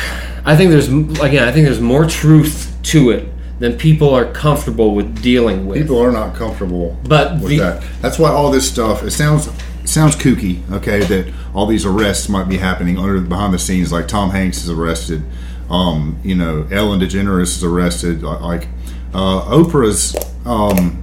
I 0.44 0.56
think 0.56 0.70
there's 0.70 0.88
again 0.88 1.46
I 1.48 1.52
think 1.52 1.66
there's 1.66 1.80
more 1.80 2.04
truth 2.06 2.74
to 2.84 3.10
it 3.10 3.28
than 3.58 3.76
people 3.76 4.14
are 4.14 4.24
comfortable 4.32 4.94
with 4.94 5.22
dealing 5.22 5.66
with. 5.66 5.78
People 5.82 6.00
are 6.02 6.10
not 6.10 6.34
comfortable 6.34 6.96
But 7.04 7.40
with 7.40 7.50
the- 7.50 7.58
that. 7.58 7.84
That's 8.00 8.18
why 8.18 8.30
all 8.30 8.50
this 8.50 8.68
stuff. 8.68 9.02
It 9.02 9.10
sounds 9.10 9.48
sounds 9.84 10.16
kooky, 10.16 10.60
okay? 10.72 11.00
That 11.00 11.32
all 11.54 11.66
these 11.66 11.84
arrests 11.84 12.28
might 12.28 12.48
be 12.48 12.56
happening 12.58 12.98
under 12.98 13.20
behind 13.20 13.52
the 13.52 13.58
scenes. 13.58 13.92
Like 13.92 14.08
Tom 14.08 14.30
Hanks 14.30 14.62
is 14.62 14.70
arrested. 14.70 15.22
Um, 15.68 16.18
you 16.24 16.34
know, 16.34 16.66
Ellen 16.70 17.00
DeGeneres 17.00 17.42
is 17.56 17.62
arrested. 17.64 18.22
Like 18.22 18.66
uh, 19.12 19.42
Oprah's 19.44 20.16
um, 20.46 21.02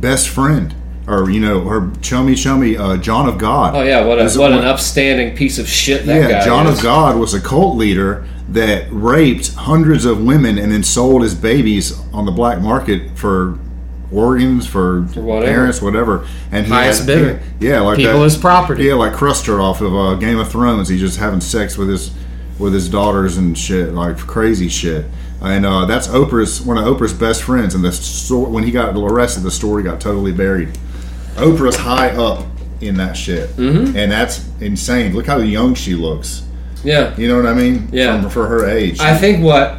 best 0.00 0.28
friend, 0.28 0.74
or 1.08 1.30
you 1.30 1.40
know, 1.40 1.64
her 1.64 1.90
chummy 2.00 2.34
chummy 2.34 2.76
uh, 2.76 2.96
John 2.98 3.28
of 3.28 3.38
God. 3.38 3.74
Oh 3.74 3.82
yeah, 3.82 4.04
what 4.04 4.18
a, 4.18 4.38
what 4.38 4.52
an 4.52 4.64
upstanding 4.64 5.34
piece 5.36 5.58
of 5.58 5.68
shit 5.68 6.06
that 6.06 6.30
yeah, 6.30 6.44
John 6.44 6.66
is. 6.68 6.78
of 6.78 6.82
God 6.84 7.18
was 7.18 7.34
a 7.34 7.40
cult 7.40 7.76
leader 7.76 8.26
that 8.48 8.86
raped 8.90 9.54
hundreds 9.54 10.04
of 10.04 10.22
women 10.22 10.58
and 10.58 10.72
then 10.72 10.82
sold 10.82 11.22
his 11.22 11.34
babies 11.34 11.98
on 12.12 12.26
the 12.26 12.32
black 12.32 12.60
market 12.60 13.16
for 13.16 13.58
organs 14.12 14.66
for, 14.66 15.02
whatever. 15.02 15.46
parents, 15.46 15.80
whatever. 15.80 16.26
And 16.50 16.66
he 16.66 16.72
Highest 16.72 17.06
bidder. 17.06 17.42
yeah, 17.60 17.80
like 17.80 17.96
People 17.96 18.20
that, 18.20 18.26
as 18.26 18.36
property. 18.36 18.84
Yeah, 18.84 18.94
like 18.94 19.14
Craster 19.14 19.60
off 19.60 19.80
of 19.80 19.94
uh, 19.94 20.14
Game 20.14 20.38
of 20.38 20.50
Thrones. 20.50 20.88
He's 20.88 21.00
just 21.00 21.18
having 21.18 21.40
sex 21.40 21.76
with 21.76 21.88
his 21.88 22.12
with 22.58 22.74
his 22.74 22.88
daughters 22.88 23.38
and 23.38 23.56
shit, 23.56 23.92
like 23.94 24.18
crazy 24.18 24.68
shit. 24.68 25.06
And 25.40 25.66
uh, 25.66 25.86
that's 25.86 26.06
Oprah's 26.08 26.60
one 26.60 26.78
of 26.78 26.84
Oprah's 26.84 27.14
best 27.14 27.42
friends. 27.42 27.74
And 27.74 27.82
the 27.82 27.90
sto- 27.90 28.48
when 28.48 28.64
he 28.64 28.70
got 28.70 28.96
arrested, 28.96 29.42
the 29.42 29.50
story 29.50 29.82
got 29.82 30.00
totally 30.00 30.32
buried. 30.32 30.68
Oprah's 31.36 31.76
high 31.76 32.10
up 32.10 32.46
in 32.80 32.96
that 32.96 33.16
shit, 33.16 33.50
mm-hmm. 33.50 33.96
and 33.96 34.12
that's 34.12 34.48
insane. 34.60 35.14
Look 35.14 35.26
how 35.26 35.38
young 35.38 35.74
she 35.74 35.94
looks. 35.94 36.46
Yeah, 36.84 37.16
You 37.16 37.28
know 37.28 37.36
what 37.36 37.46
I 37.46 37.54
mean? 37.54 37.88
Yeah. 37.92 38.22
For, 38.22 38.30
for 38.30 38.46
her 38.48 38.68
age. 38.68 38.98
I 39.00 39.16
think 39.16 39.42
what 39.44 39.78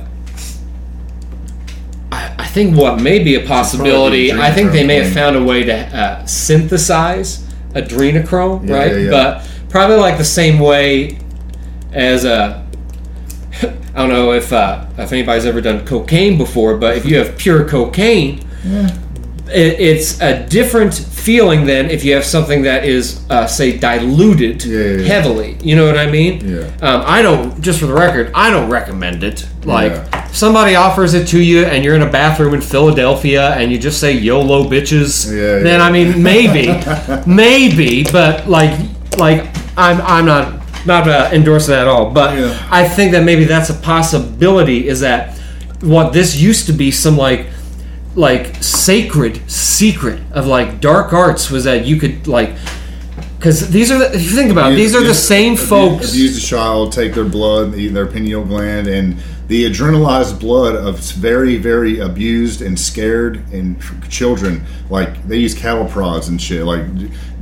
I, 2.12 2.36
I 2.40 2.46
think 2.46 2.78
what 2.78 3.02
may 3.02 3.20
be 3.20 3.36
a 3.36 3.46
possibility. 3.46 4.30
Probably 4.30 4.46
I 4.48 4.52
think 4.54 4.72
they 4.72 4.86
may 4.86 4.96
have 5.04 5.14
found 5.14 5.36
a 5.36 5.44
way 5.44 5.64
to 5.64 5.74
uh, 5.98 6.26
synthesize 6.26 7.40
adrenochrome, 7.74 8.68
Yeah, 8.68 8.76
right? 8.76 8.92
yeah, 8.92 8.98
yeah. 8.98 9.10
But 9.10 9.50
probably 9.70 9.98
like 9.98 10.18
the 10.18 10.26
same 10.26 10.60
way 10.60 11.18
as 11.92 12.24
a. 12.26 12.62
I 13.96 13.98
don't 13.98 14.10
know 14.10 14.32
if 14.34 14.52
uh, 14.54 14.86
if 14.98 15.12
anybody's 15.12 15.46
ever 15.46 15.62
done 15.62 15.86
cocaine 15.86 16.38
before, 16.38 16.78
but 16.78 16.98
if 16.98 17.06
you 17.06 17.18
have 17.18 17.38
pure 17.38 17.68
cocaine, 17.68 18.40
it, 19.54 19.80
it's 19.80 20.20
a 20.22 20.46
different 20.48 20.94
feeling 20.94 21.66
than 21.66 21.90
if 21.90 22.04
you 22.04 22.14
have 22.16 22.26
something 22.26 22.64
that 22.64 22.84
is, 22.86 23.22
uh, 23.30 23.48
say, 23.48 23.78
diluted 23.78 24.64
Yeah, 24.66 24.80
yeah, 24.80 24.98
yeah. 24.98 25.04
heavily. 25.08 25.58
You 25.62 25.76
know 25.76 25.86
what 25.86 25.98
I 25.98 26.10
mean? 26.10 26.42
Yeah. 26.48 26.60
Um, 26.82 27.04
I 27.06 27.22
don't. 27.22 27.62
Just 27.62 27.80
for 27.80 27.86
the 27.86 27.94
record, 27.94 28.32
I 28.34 28.50
don't 28.50 28.70
recommend 28.70 29.24
it. 29.24 29.48
Like 29.64 29.94
somebody 30.34 30.76
offers 30.76 31.14
it 31.14 31.28
to 31.30 31.40
you, 31.42 31.64
and 31.66 31.84
you're 31.84 31.96
in 31.96 32.02
a 32.02 32.10
bathroom 32.12 32.54
in 32.54 32.62
Philadelphia, 32.62 33.52
and 33.56 33.72
you 33.72 33.78
just 33.78 34.00
say 34.00 34.12
"YOLO, 34.12 34.66
bitches." 34.66 35.28
Yeah, 35.32 35.60
then. 35.64 35.80
I 35.80 35.90
mean, 35.92 36.22
maybe, 36.22 36.68
maybe, 37.26 38.04
but 38.12 38.50
like, 38.50 38.78
like 39.18 39.46
I'm, 39.78 40.02
I'm 40.02 40.26
not. 40.26 40.62
Not 40.86 41.08
uh, 41.08 41.30
endorsing 41.32 41.72
that 41.72 41.84
at 41.84 41.88
all, 41.88 42.12
but. 42.12 42.32
I 42.70 42.86
think 42.90 43.14
that 43.14 43.24
maybe 43.24 43.46
that's 43.46 43.70
a 43.70 43.74
possibility. 43.74 44.90
Is 44.90 45.00
that 45.00 45.38
what 45.80 46.12
this 46.12 46.36
used 46.36 46.66
to 46.66 46.74
be? 46.74 46.92
Some 46.92 47.16
like 47.16 47.46
like 48.16 48.56
sacred 48.64 49.50
secret 49.50 50.20
of 50.32 50.46
like 50.46 50.80
dark 50.80 51.14
arts 51.14 51.50
was 51.50 51.64
that 51.64 51.86
you 51.86 51.98
could 52.00 52.28
like 52.28 52.56
because 53.38 53.70
these 53.70 53.92
are 53.92 53.98
the, 53.98 54.14
if 54.16 54.24
you 54.24 54.30
think 54.30 54.52
about 54.52 54.72
it, 54.72 54.76
these 54.76 54.96
are 54.96 55.04
the 55.04 55.14
same 55.14 55.54
abuse- 55.54 55.68
folks 55.68 56.10
Abuse 56.12 56.38
a 56.38 56.48
child, 56.48 56.94
take 56.94 57.14
their 57.14 57.26
blood, 57.26 57.76
eat 57.76 57.90
their 57.90 58.06
pineal 58.06 58.46
gland, 58.46 58.88
and 58.88 59.18
the 59.54 59.70
adrenalized 59.70 60.40
blood 60.40 60.76
of 60.76 61.00
very, 61.12 61.58
very 61.58 62.00
abused 62.00 62.64
and 62.64 62.80
scared 62.80 63.36
and 63.54 63.80
children. 64.10 64.66
Like 64.90 65.28
they 65.28 65.38
use 65.38 65.54
cattle 65.54 65.86
prods 65.86 66.28
and 66.28 66.42
shit. 66.42 66.66
Like 66.66 66.84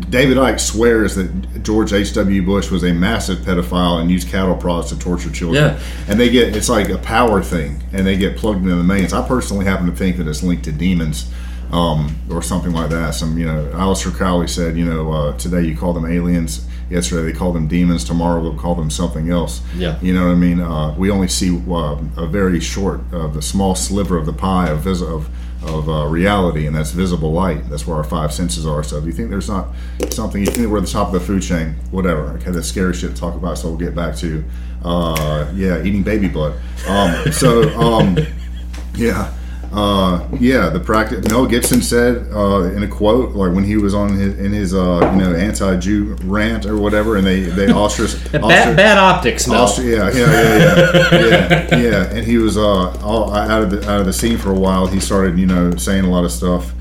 David 0.09 0.35
Icke 0.35 0.59
swears 0.59 1.15
that 1.15 1.63
George 1.63 1.93
H. 1.93 2.13
W. 2.15 2.45
Bush 2.45 2.69
was 2.69 2.83
a 2.83 2.91
massive 2.91 3.37
pedophile 3.37 4.01
and 4.01 4.11
used 4.11 4.27
cattle 4.27 4.57
prods 4.57 4.89
to 4.89 4.99
torture 4.99 5.31
children. 5.31 5.63
Yeah. 5.63 5.79
And 6.09 6.19
they 6.19 6.29
get 6.29 6.53
it's 6.53 6.67
like 6.67 6.89
a 6.89 6.97
power 6.97 7.41
thing, 7.41 7.81
and 7.93 8.05
they 8.05 8.17
get 8.17 8.35
plugged 8.35 8.63
into 8.63 8.75
the 8.75 8.83
mains. 8.83 9.13
I 9.13 9.25
personally 9.25 9.63
happen 9.63 9.85
to 9.85 9.95
think 9.95 10.17
that 10.17 10.27
it's 10.27 10.43
linked 10.43 10.65
to 10.65 10.73
demons. 10.73 11.31
Um, 11.71 12.13
or 12.29 12.41
something 12.43 12.73
like 12.73 12.89
that. 12.89 13.15
Some, 13.15 13.37
you 13.37 13.45
know, 13.45 13.63
Aleister 13.67 14.13
Crowley 14.13 14.49
said, 14.49 14.75
you 14.75 14.83
know, 14.83 15.09
uh, 15.13 15.37
today 15.37 15.61
you 15.61 15.77
call 15.77 15.93
them 15.93 16.05
aliens. 16.05 16.67
Yesterday 16.91 17.31
they 17.31 17.37
called 17.37 17.55
them 17.55 17.67
demons. 17.67 18.03
Tomorrow 18.03 18.43
they'll 18.43 18.57
call 18.59 18.75
them 18.75 18.89
something 18.89 19.29
else. 19.29 19.61
Yeah. 19.75 19.97
You 20.01 20.13
know 20.13 20.25
what 20.27 20.33
I 20.33 20.35
mean? 20.35 20.59
Uh, 20.59 20.93
we 20.97 21.09
only 21.09 21.27
see 21.29 21.49
uh, 21.69 21.97
a 22.17 22.27
very 22.27 22.59
short, 22.59 23.01
uh, 23.13 23.27
the 23.27 23.41
small 23.41 23.75
sliver 23.75 24.17
of 24.17 24.25
the 24.25 24.33
pie 24.33 24.69
of 24.69 24.81
vis- 24.81 25.01
of, 25.01 25.29
of 25.63 25.87
uh, 25.89 26.05
reality, 26.07 26.65
and 26.67 26.75
that's 26.75 26.91
visible 26.91 27.31
light. 27.31 27.69
That's 27.69 27.87
where 27.87 27.95
our 27.97 28.03
five 28.03 28.33
senses 28.33 28.65
are. 28.65 28.83
So, 28.83 28.99
do 28.99 29.07
you 29.07 29.13
think 29.13 29.29
there's 29.29 29.47
not 29.49 29.67
something? 30.09 30.41
You 30.41 30.47
think 30.47 30.67
we're 30.69 30.79
at 30.79 30.85
the 30.85 30.91
top 30.91 31.07
of 31.07 31.13
the 31.13 31.19
food 31.21 31.41
chain? 31.43 31.75
Whatever. 31.91 32.23
Okay, 32.33 32.51
that's 32.51 32.67
scary 32.67 32.93
shit 32.93 33.15
to 33.15 33.15
talk 33.15 33.35
about. 33.35 33.57
So 33.57 33.69
we'll 33.69 33.77
get 33.77 33.95
back 33.95 34.15
to, 34.17 34.43
uh, 34.83 35.49
yeah, 35.55 35.81
eating 35.83 36.03
baby 36.03 36.27
blood. 36.27 36.59
Um, 36.87 37.31
so, 37.31 37.69
um, 37.79 38.17
yeah. 38.95 39.33
Uh, 39.73 40.27
yeah, 40.37 40.67
the 40.67 40.79
practice. 40.79 41.25
Mel 41.29 41.45
Gibson 41.45 41.81
said 41.81 42.27
uh, 42.33 42.63
in 42.75 42.83
a 42.83 42.87
quote, 42.87 43.35
like 43.35 43.53
when 43.53 43.63
he 43.63 43.77
was 43.77 43.93
on 43.93 44.17
his 44.17 44.37
in 44.37 44.51
his 44.51 44.73
uh, 44.73 45.09
you 45.13 45.21
know 45.21 45.33
anti-Jew 45.33 46.17
rant 46.25 46.65
or 46.65 46.77
whatever, 46.77 47.15
and 47.15 47.25
they 47.25 47.41
they 47.41 47.67
ostracized. 47.71 48.33
bad, 48.33 48.75
bad 48.75 48.97
optics 48.97 49.47
Mel. 49.47 49.63
Austria, 49.63 50.11
yeah, 50.11 50.13
yeah, 50.13 50.57
yeah, 50.57 50.99
yeah, 51.13 51.67
yeah, 51.71 51.75
yeah. 51.77 52.13
And 52.13 52.25
he 52.25 52.37
was 52.37 52.57
uh, 52.57 52.99
all, 53.01 53.33
out 53.33 53.63
of 53.63 53.71
the 53.71 53.89
out 53.89 54.01
of 54.01 54.05
the 54.05 54.13
scene 54.13 54.37
for 54.37 54.51
a 54.51 54.59
while. 54.59 54.87
He 54.87 54.99
started, 54.99 55.39
you 55.39 55.45
know, 55.45 55.71
saying 55.77 56.03
a 56.03 56.09
lot 56.09 56.25
of 56.25 56.33
stuff, 56.33 56.73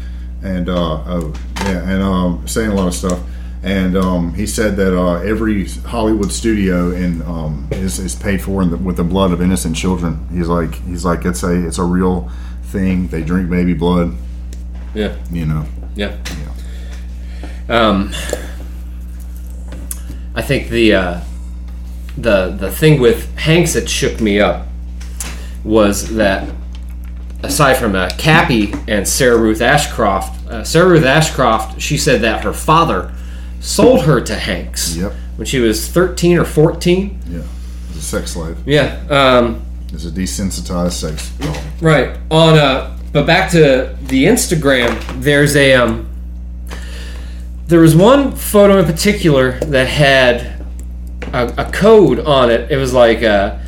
and 0.42 0.68
uh, 0.68 0.74
oh, 1.06 1.32
yeah, 1.60 1.88
and 1.88 2.02
um, 2.02 2.48
saying 2.48 2.72
a 2.72 2.74
lot 2.74 2.88
of 2.88 2.94
stuff. 2.94 3.20
And 3.62 3.96
um, 3.96 4.32
he 4.34 4.46
said 4.46 4.76
that 4.76 4.98
uh, 4.98 5.20
every 5.20 5.68
Hollywood 5.68 6.32
studio 6.32 6.90
in 6.92 7.22
um, 7.22 7.68
is, 7.70 7.98
is 7.98 8.16
paid 8.16 8.40
for 8.42 8.62
in 8.62 8.70
the, 8.70 8.78
with 8.78 8.96
the 8.96 9.04
blood 9.04 9.32
of 9.32 9.42
innocent 9.42 9.76
children. 9.76 10.26
He's 10.32 10.48
like, 10.48 10.74
he's 10.86 11.04
like, 11.04 11.24
it's 11.26 11.42
a 11.42 11.66
it's 11.66 11.78
a 11.78 11.84
real 11.84 12.30
thing. 12.70 13.09
They 13.09 13.22
drink 13.22 13.51
baby 13.51 13.74
blood, 13.74 14.14
yeah 14.94 15.14
you 15.30 15.47
know. 15.47 15.64
yeah 15.97 16.16
um 17.68 18.12
I 20.34 20.42
think 20.42 20.68
the 20.68 20.94
uh 20.94 21.20
the 22.16 22.51
the 22.51 22.70
thing 22.70 23.01
with 23.01 23.34
Hanks 23.36 23.74
that 23.74 23.88
shook 23.88 24.20
me 24.20 24.40
up 24.40 24.66
was 25.64 26.14
that 26.16 26.48
aside 27.42 27.74
from 27.74 27.94
uh, 27.94 28.10
Cappy 28.18 28.72
and 28.88 29.06
Sarah 29.06 29.38
Ruth 29.38 29.60
Ashcroft, 29.60 30.47
uh, 30.48 30.64
Sarah 30.64 30.88
Ruth 30.90 31.05
Ashcroft, 31.05 31.80
she 31.80 31.97
said 31.97 32.20
that 32.22 32.44
her 32.44 32.52
father 32.52 33.12
sold 33.60 34.02
her 34.05 34.20
to 34.22 34.34
Hanks 34.34 34.97
Yep. 34.97 35.12
when 35.36 35.47
she 35.47 35.59
was 35.60 35.86
13 35.88 36.38
or 36.38 36.44
14. 36.44 37.18
Yeah, 37.28 37.42
it's 37.88 37.98
a 37.98 38.02
sex 38.02 38.32
slave. 38.32 38.56
Yeah. 38.66 39.01
Um, 39.09 39.62
It's 39.92 40.04
a 40.04 40.10
desensitized 40.10 40.92
sex 40.92 41.30
doll. 41.38 41.56
right. 41.80 42.16
On 42.30 42.56
uh, 42.56 42.96
but 43.12 43.26
back 43.26 43.50
to 43.52 43.96
the 44.02 44.24
Instagram. 44.24 44.96
There's 45.20 45.56
a 45.56 45.74
um, 45.74 46.08
there 47.66 47.80
was 47.80 47.94
one 47.96 48.32
photo 48.36 48.78
in 48.78 48.84
particular 48.84 49.58
that 49.60 49.86
had 49.88 50.64
a, 51.32 51.66
a 51.66 51.72
code 51.72 52.20
on 52.20 52.50
it. 52.50 52.70
It 52.70 52.76
was 52.76 52.92
like 52.92 53.22
a, 53.22 53.60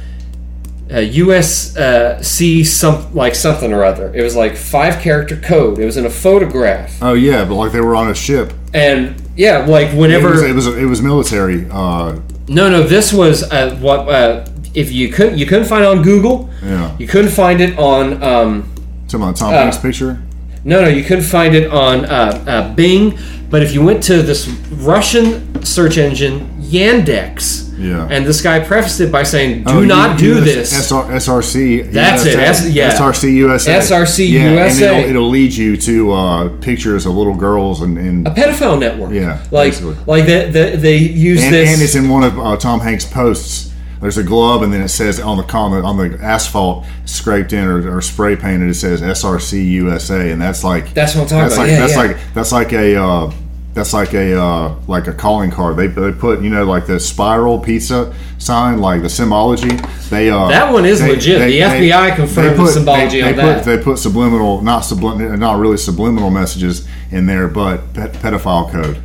a 0.90 1.08
USC 1.10 2.64
some 2.66 3.14
like 3.14 3.34
something 3.34 3.72
or 3.72 3.84
other. 3.84 4.14
It 4.14 4.22
was 4.22 4.36
like 4.36 4.56
five 4.56 5.00
character 5.00 5.36
code. 5.36 5.78
It 5.78 5.84
was 5.84 5.96
in 5.96 6.06
a 6.06 6.10
photograph, 6.10 6.98
Oh 7.02 7.14
yeah, 7.14 7.44
but 7.44 7.54
like 7.56 7.72
they 7.72 7.80
were 7.80 7.96
on 7.96 8.08
a 8.10 8.14
ship. 8.14 8.52
and 8.74 9.20
yeah, 9.36 9.58
like 9.66 9.88
It 9.88 9.96
whenever 9.96 10.30
was 10.30 10.42
it 10.42 10.54
was, 10.54 10.66
it 10.68 10.84
was 10.86 11.02
military. 11.02 11.66
Uh, 11.70 12.20
no 12.48 12.68
no 12.68 12.82
this 12.82 13.12
was 13.12 13.42
uh, 13.50 13.74
what 13.76 14.08
uh, 14.08 14.44
if 14.74 14.90
you 14.92 15.08
couldn't 15.12 15.38
you 15.38 15.46
couldn't 15.46 15.66
find 15.66 15.84
it 15.84 15.88
on 15.88 16.02
Google. 16.02 16.48
yeah. 16.62 16.96
You 16.98 17.06
couldn't 17.06 17.30
find 17.30 17.60
it 17.60 17.78
on 17.78 18.22
um, 18.22 18.72
Talking 19.08 19.22
about 19.24 19.36
Tom 19.36 19.52
Uh, 19.54 19.58
Hanks 19.58 19.78
picture. 19.78 20.22
No, 20.64 20.80
no, 20.80 20.88
you 20.88 21.02
couldn't 21.04 21.24
find 21.24 21.54
it 21.54 21.70
on 21.70 22.04
uh, 22.04 22.44
uh, 22.46 22.74
Bing. 22.74 23.18
But 23.50 23.62
if 23.62 23.74
you 23.74 23.84
went 23.84 24.02
to 24.04 24.22
this 24.22 24.48
Russian 24.48 25.62
search 25.62 25.98
engine, 25.98 26.48
Yandex, 26.62 27.68
Yeah. 27.78 28.06
and 28.10 28.24
this 28.24 28.40
guy 28.40 28.60
prefaced 28.60 29.00
it 29.00 29.12
by 29.12 29.24
saying, 29.24 29.64
"Do 29.64 29.72
Oh, 29.72 29.80
not 29.84 30.18
do 30.18 30.40
this." 30.40 30.72
SR, 30.72 31.02
SRC. 31.12 31.82
That's 31.92 32.24
it, 32.24 32.38
S- 32.38 32.70
yeah. 32.70 32.92
SRC 32.96 33.30
USA. 33.34 33.72
SRC 33.78 34.30
yeah, 34.30 34.52
USA. 34.52 34.86
And 34.86 34.98
it'll, 35.00 35.10
it'll 35.10 35.28
lead 35.28 35.52
you 35.52 35.76
to 35.76 36.12
uh, 36.12 36.48
pictures 36.60 37.04
of 37.04 37.12
little 37.14 37.34
girls 37.34 37.82
and 37.82 37.98
and, 37.98 38.26
a 38.26 38.30
pedophile 38.30 38.78
network. 38.78 39.12
Yeah, 39.12 39.42
like 39.50 39.72
basically. 39.72 39.96
like 40.06 40.24
they, 40.26 40.50
they, 40.50 40.76
they 40.76 40.96
use 40.96 41.42
and, 41.42 41.52
this. 41.52 41.72
and 41.74 41.82
it's 41.82 41.94
in 41.94 42.08
one 42.08 42.24
of 42.24 42.38
uh, 42.38 42.56
Tom 42.56 42.80
Hanks' 42.80 43.04
posts. 43.04 43.70
There's 44.02 44.18
a 44.18 44.24
glove, 44.24 44.62
and 44.62 44.72
then 44.72 44.82
it 44.82 44.88
says 44.88 45.20
on 45.20 45.36
the 45.38 45.44
on 45.56 45.70
the, 45.70 45.82
on 45.82 45.96
the 45.96 46.18
asphalt 46.22 46.84
scraped 47.04 47.52
in 47.52 47.64
or, 47.64 47.96
or 47.96 48.02
spray 48.02 48.34
painted. 48.36 48.68
It 48.68 48.74
says 48.74 49.00
SRC 49.00 49.64
USA, 49.70 50.32
and 50.32 50.42
that's 50.42 50.64
like 50.64 50.92
That's 50.92 51.14
what 51.14 51.22
I'm 51.22 51.28
talking 51.28 51.42
that's 51.44 51.54
about. 51.54 51.62
Like, 51.62 51.70
Yeah, 51.70 51.78
that's 51.80 51.92
yeah. 51.92 52.02
like 52.02 52.34
that's 52.34 52.52
like 52.52 52.72
a 52.72 52.96
uh, 53.00 53.32
that's 53.74 53.92
like 53.94 54.12
a 54.12 54.38
uh, 54.38 54.74
like 54.88 55.06
a 55.06 55.12
calling 55.14 55.52
card. 55.52 55.76
They, 55.76 55.86
they 55.86 56.10
put 56.12 56.42
you 56.42 56.50
know 56.50 56.64
like 56.64 56.86
the 56.86 56.98
spiral 56.98 57.60
pizza 57.60 58.12
sign, 58.38 58.80
like 58.80 59.02
the 59.02 59.08
symbology. 59.08 59.76
They 60.10 60.30
uh, 60.30 60.48
That 60.48 60.72
one 60.72 60.84
is 60.84 60.98
they- 61.00 61.08
legit. 61.12 61.38
they- 61.38 61.52
The 61.52 61.60
FBI 61.60 62.16
confirmed 62.16 62.58
they 62.58 62.64
the 62.64 62.66
symbology 62.72 63.20
they, 63.20 63.28
on 63.30 63.36
they 63.36 63.42
that. 63.42 63.64
Put, 63.64 63.64
they 63.76 63.82
put 63.84 63.98
subliminal, 63.98 64.62
not 64.62 64.82
sublim, 64.82 65.38
not 65.38 65.58
really 65.60 65.76
subliminal 65.76 66.28
messages 66.30 66.88
in 67.12 67.26
there, 67.26 67.46
but 67.46 67.94
pe- 67.94 68.08
pedophile 68.08 68.68
code 68.70 69.00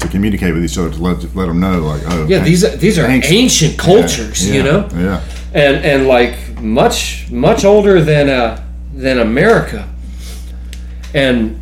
to 0.00 0.08
communicate 0.08 0.52
with 0.54 0.64
each 0.64 0.76
other 0.78 0.90
to 0.90 1.02
let, 1.02 1.34
let 1.34 1.46
them 1.46 1.60
know, 1.60 1.80
like, 1.80 2.02
oh, 2.06 2.26
yeah, 2.26 2.40
these 2.40 2.64
are, 2.64 2.76
these 2.76 2.98
are 2.98 3.06
Hanks- 3.06 3.30
ancient 3.30 3.78
cultures, 3.78 4.46
yeah, 4.46 4.54
you 4.54 4.62
know, 4.62 4.88
yeah, 4.94 5.24
and 5.54 5.84
and 5.84 6.06
like 6.06 6.60
much 6.60 7.30
much 7.30 7.64
older 7.64 8.00
than 8.00 8.28
uh, 8.28 8.62
than 8.94 9.18
America. 9.18 9.88
And 11.14 11.60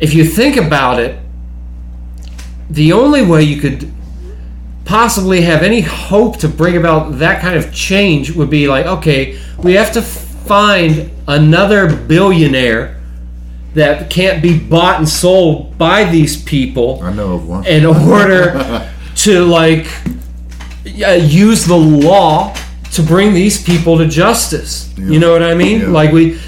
if 0.00 0.12
you 0.12 0.24
think 0.24 0.56
about 0.56 1.00
it, 1.00 1.18
the 2.68 2.92
only 2.92 3.22
way 3.22 3.42
you 3.42 3.60
could 3.60 3.90
possibly 4.84 5.42
have 5.42 5.62
any 5.62 5.80
hope 5.80 6.38
to 6.38 6.48
bring 6.48 6.76
about 6.76 7.18
that 7.18 7.40
kind 7.40 7.56
of 7.56 7.72
change 7.72 8.32
would 8.32 8.50
be 8.50 8.66
like, 8.66 8.86
okay, 8.86 9.38
we 9.62 9.74
have 9.74 9.92
to 9.92 10.02
find 10.02 11.10
another 11.28 11.94
billionaire 11.96 12.99
that 13.74 14.10
can't 14.10 14.42
be 14.42 14.58
bought 14.58 14.98
and 14.98 15.08
sold 15.08 15.78
by 15.78 16.04
these 16.04 16.42
people 16.42 17.00
I 17.02 17.12
know 17.12 17.34
of 17.34 17.48
one. 17.48 17.66
in 17.66 17.84
order 17.86 18.88
to 19.16 19.44
like 19.44 19.86
uh, 21.06 21.12
use 21.12 21.64
the 21.66 21.76
law 21.76 22.54
to 22.92 23.02
bring 23.02 23.32
these 23.32 23.62
people 23.62 23.98
to 23.98 24.06
justice. 24.06 24.92
You 24.98 25.18
know 25.20 25.32
what 25.32 25.42
I 25.42 25.54
mean? 25.54 25.80
Yeah. 25.80 25.88
Like 25.88 26.12
we 26.12 26.40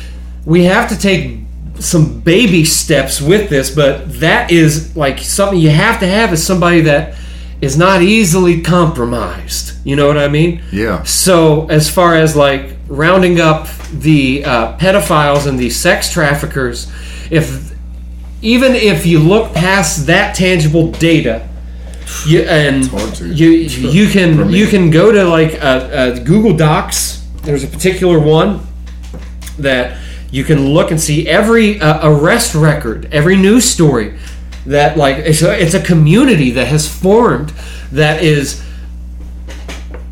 we 0.44 0.64
have 0.64 0.88
to 0.88 0.98
take 0.98 1.38
some 1.78 2.20
baby 2.20 2.64
steps 2.64 3.20
with 3.20 3.48
this, 3.50 3.74
but 3.74 4.12
that 4.20 4.50
is 4.50 4.96
like 4.96 5.18
something 5.18 5.58
you 5.58 5.70
have 5.70 6.00
to 6.00 6.06
have 6.06 6.32
is 6.32 6.44
somebody 6.44 6.82
that 6.82 7.14
is 7.62 7.78
not 7.78 8.02
easily 8.02 8.60
compromised. 8.60 9.74
You 9.86 9.96
know 9.96 10.08
what 10.08 10.18
I 10.18 10.28
mean? 10.28 10.62
yeah, 10.72 11.02
So, 11.04 11.68
as 11.68 11.88
far 11.88 12.16
as 12.16 12.36
like 12.36 12.76
rounding 12.88 13.40
up 13.40 13.68
the 13.92 14.44
uh, 14.44 14.76
pedophiles 14.76 15.46
and 15.46 15.58
the 15.58 15.70
sex 15.70 16.12
traffickers, 16.12 16.92
if 17.30 17.72
even 18.42 18.74
if 18.74 19.06
you 19.06 19.20
look 19.20 19.54
past 19.54 20.06
that 20.06 20.34
tangible 20.34 20.90
data, 20.90 21.48
you 22.26 22.40
and 22.40 22.90
you 23.20 23.48
you 23.50 24.08
can 24.08 24.50
you 24.50 24.66
can 24.66 24.90
go 24.90 25.12
to 25.12 25.24
like 25.24 25.54
uh, 25.54 25.66
uh, 25.66 26.18
Google 26.18 26.56
Docs. 26.56 27.24
There's 27.42 27.64
a 27.64 27.68
particular 27.68 28.18
one 28.18 28.66
that 29.58 29.98
you 30.32 30.42
can 30.42 30.70
look 30.70 30.90
and 30.90 31.00
see 31.00 31.28
every 31.28 31.80
uh, 31.80 32.08
arrest 32.08 32.54
record, 32.54 33.08
every 33.12 33.36
news 33.36 33.64
story 33.64 34.18
that 34.66 34.96
like 34.96 35.16
it's 35.18 35.42
a, 35.42 35.60
it's 35.60 35.74
a 35.74 35.80
community 35.82 36.50
that 36.52 36.68
has 36.68 36.88
formed 36.88 37.50
that 37.92 38.22
is 38.22 38.62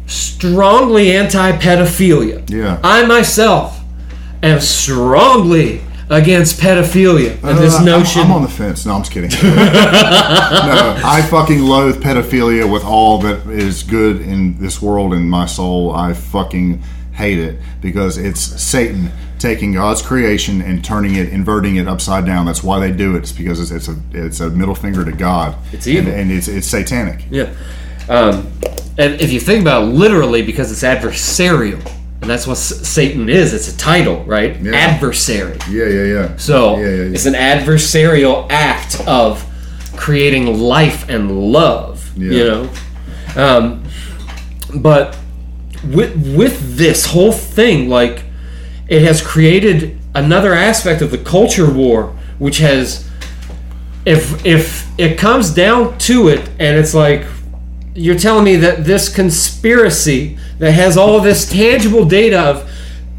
strongly 0.07 1.13
anti-pedophilia. 1.17 2.49
Yeah. 2.51 2.81
I 2.83 3.05
myself 3.07 3.81
am 4.43 4.61
strongly 4.61 5.83
against 6.09 6.61
pedophilia 6.61 7.41
and 7.45 7.59
this 7.59 7.75
Uh, 7.75 7.77
I'm- 7.77 7.85
notion. 7.87 8.23
I'm, 8.23 8.33
on 8.33 8.43
the 8.43 8.49
fence. 8.49 8.85
No, 8.85 8.95
I'm 8.95 9.03
just 9.03 9.13
kidding. 9.13 9.31
no, 9.43 10.97
I 11.05 11.23
fucking 11.31 11.61
loathe 11.63 12.03
pedophilia 12.03 12.69
with 12.71 12.85
all 12.85 13.19
that 13.19 13.47
is 13.49 13.85
good 13.85 14.21
in 14.21 14.59
this 14.59 14.83
world 14.83 15.15
in 15.15 15.29
my 15.31 15.47
soul. 15.47 15.95
I 15.95 16.13
fucking 16.15 16.83
hate 17.21 17.39
it 17.39 17.61
because 17.81 18.19
it's 18.19 18.41
Satan 18.41 19.11
taking 19.39 19.73
God's 19.73 20.03
creation 20.03 20.61
and 20.63 20.85
turning 20.85 21.15
it, 21.15 21.29
inverting 21.29 21.77
it 21.77 21.87
upside 21.89 22.27
down. 22.27 22.47
That's 22.47 22.63
why 22.63 22.81
they 22.81 22.93
do 22.93 23.15
it. 23.17 23.19
It's 23.19 23.33
because 23.33 23.71
it's, 23.71 23.71
it's 23.71 23.89
a 23.89 23.97
it's 24.13 24.41
a 24.41 24.51
middle 24.51 24.75
finger 24.75 25.05
to 25.05 25.13
God. 25.13 25.57
It's 25.73 25.87
evil. 25.87 26.13
and, 26.13 26.23
and 26.23 26.33
it's 26.33 26.49
it's 26.49 26.67
satanic. 26.67 27.25
Yeah. 27.31 27.55
Um, 28.09 28.51
and 28.99 29.21
if 29.21 29.33
you 29.33 29.41
think 29.41 29.63
about 29.63 29.85
it 29.85 29.87
literally, 29.87 30.43
because 30.43 30.73
it's 30.73 30.83
adversarial, 30.83 31.81
and 32.21 32.29
that's 32.29 32.47
what 32.47 32.57
Satan 32.57 33.29
is, 33.29 33.55
it's 33.55 33.73
a 33.73 33.77
title, 33.79 34.25
right? 34.25 34.61
Yeah. 34.61 34.73
Adversary. 34.73 35.59
Yeah, 35.71 35.87
yeah, 35.87 36.05
yeah. 36.05 36.37
So 36.37 36.77
yeah, 36.77 36.83
yeah, 36.83 36.89
yeah. 36.89 37.15
it's 37.15 37.27
an 37.27 37.35
adversarial 37.35 38.47
act 38.51 39.01
of 39.07 39.47
creating 39.97 40.59
life 40.59 41.09
and 41.09 41.53
love, 41.53 42.17
you 42.17 42.45
know? 42.45 42.71
Um, 43.37 43.85
but 44.75 45.17
with, 45.85 46.37
with 46.37 46.77
this 46.77 47.07
whole 47.07 47.33
thing, 47.33 47.89
like, 47.89 48.25
it 48.89 49.03
has 49.03 49.23
created 49.23 49.99
another 50.15 50.53
aspect 50.53 51.03
of 51.03 51.11
the 51.11 51.19
culture 51.19 51.71
war, 51.71 52.17
which 52.39 52.59
has 52.59 53.09
if 54.07 54.45
if 54.47 54.89
it 54.99 55.19
comes 55.19 55.53
down 55.53 55.97
to 55.99 56.29
it 56.29 56.49
and 56.59 56.79
it's 56.79 56.95
like 56.95 57.27
you're 57.95 58.19
telling 58.19 58.45
me 58.45 58.57
that 58.57 58.85
this 58.85 59.15
conspiracy 59.15 60.39
that 60.59 60.73
has 60.73 60.97
all 60.97 61.21
this 61.21 61.51
tangible 61.51 62.05
data 62.05 62.41
of 62.41 62.71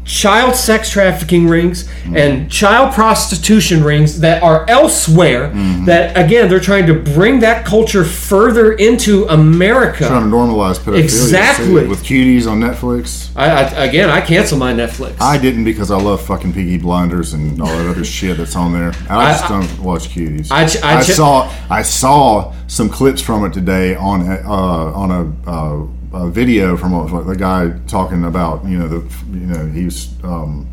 child 0.04 0.56
sex 0.56 0.90
trafficking 0.90 1.46
rings 1.46 1.88
and 2.14 2.50
child 2.50 2.92
prostitution 2.92 3.84
rings 3.84 4.18
that 4.20 4.42
are 4.42 4.68
elsewhere 4.68 5.50
that 5.86 6.16
again 6.16 6.48
they're 6.48 6.58
trying 6.60 6.86
to 6.86 6.94
bring 6.94 7.38
that 7.40 7.64
culture 7.64 8.04
further 8.04 8.72
into 8.72 9.24
America 9.28 10.06
trying 10.08 10.28
to 10.28 10.36
normalize 10.36 10.78
pedophilia 10.78 11.02
Exactly. 11.04 11.86
with 11.86 12.02
cuties 12.02 12.50
on 12.50 12.60
Netflix. 12.60 13.30
I, 13.36 13.46
I 13.50 13.84
again 13.84 14.10
I 14.10 14.20
cancel 14.20 14.58
my 14.58 14.72
Netflix 14.72 15.20
I 15.20 15.38
didn't 15.38 15.64
because 15.64 15.90
I 15.90 15.96
love 16.00 16.20
fucking 16.26 16.52
Peaky 16.52 16.78
Blinders 16.78 17.32
and 17.34 17.60
all 17.62 17.68
that 17.68 17.86
other 17.88 18.04
shit 18.04 18.36
that's 18.38 18.56
on 18.56 18.72
there. 18.72 18.92
I 19.08 19.30
just 19.32 19.44
I- 19.44 19.48
don't 19.48 19.78
watch 19.82 20.08
cuties. 20.08 20.48
I 20.50 20.66
ch- 20.66 20.82
I 20.82 21.02
ch- 21.02 21.12
saw 21.12 21.52
I 21.70 21.82
saw 21.82 22.52
some 22.66 22.88
clips 22.88 23.20
from 23.22 23.44
it 23.44 23.52
today 23.52 23.94
on 23.94 24.22
a- 24.22 24.42
uh, 24.44 24.92
on 24.94 25.10
a, 25.10 25.50
uh, 25.50 25.86
a 26.12 26.28
video 26.28 26.76
from 26.76 26.92
a, 26.94 27.24
the 27.24 27.36
guy 27.36 27.70
talking 27.86 28.24
about 28.24 28.64
you 28.64 28.78
know 28.78 28.88
the 28.88 29.14
you 29.32 29.46
know 29.46 29.66
he's 29.66 30.12
um, 30.24 30.68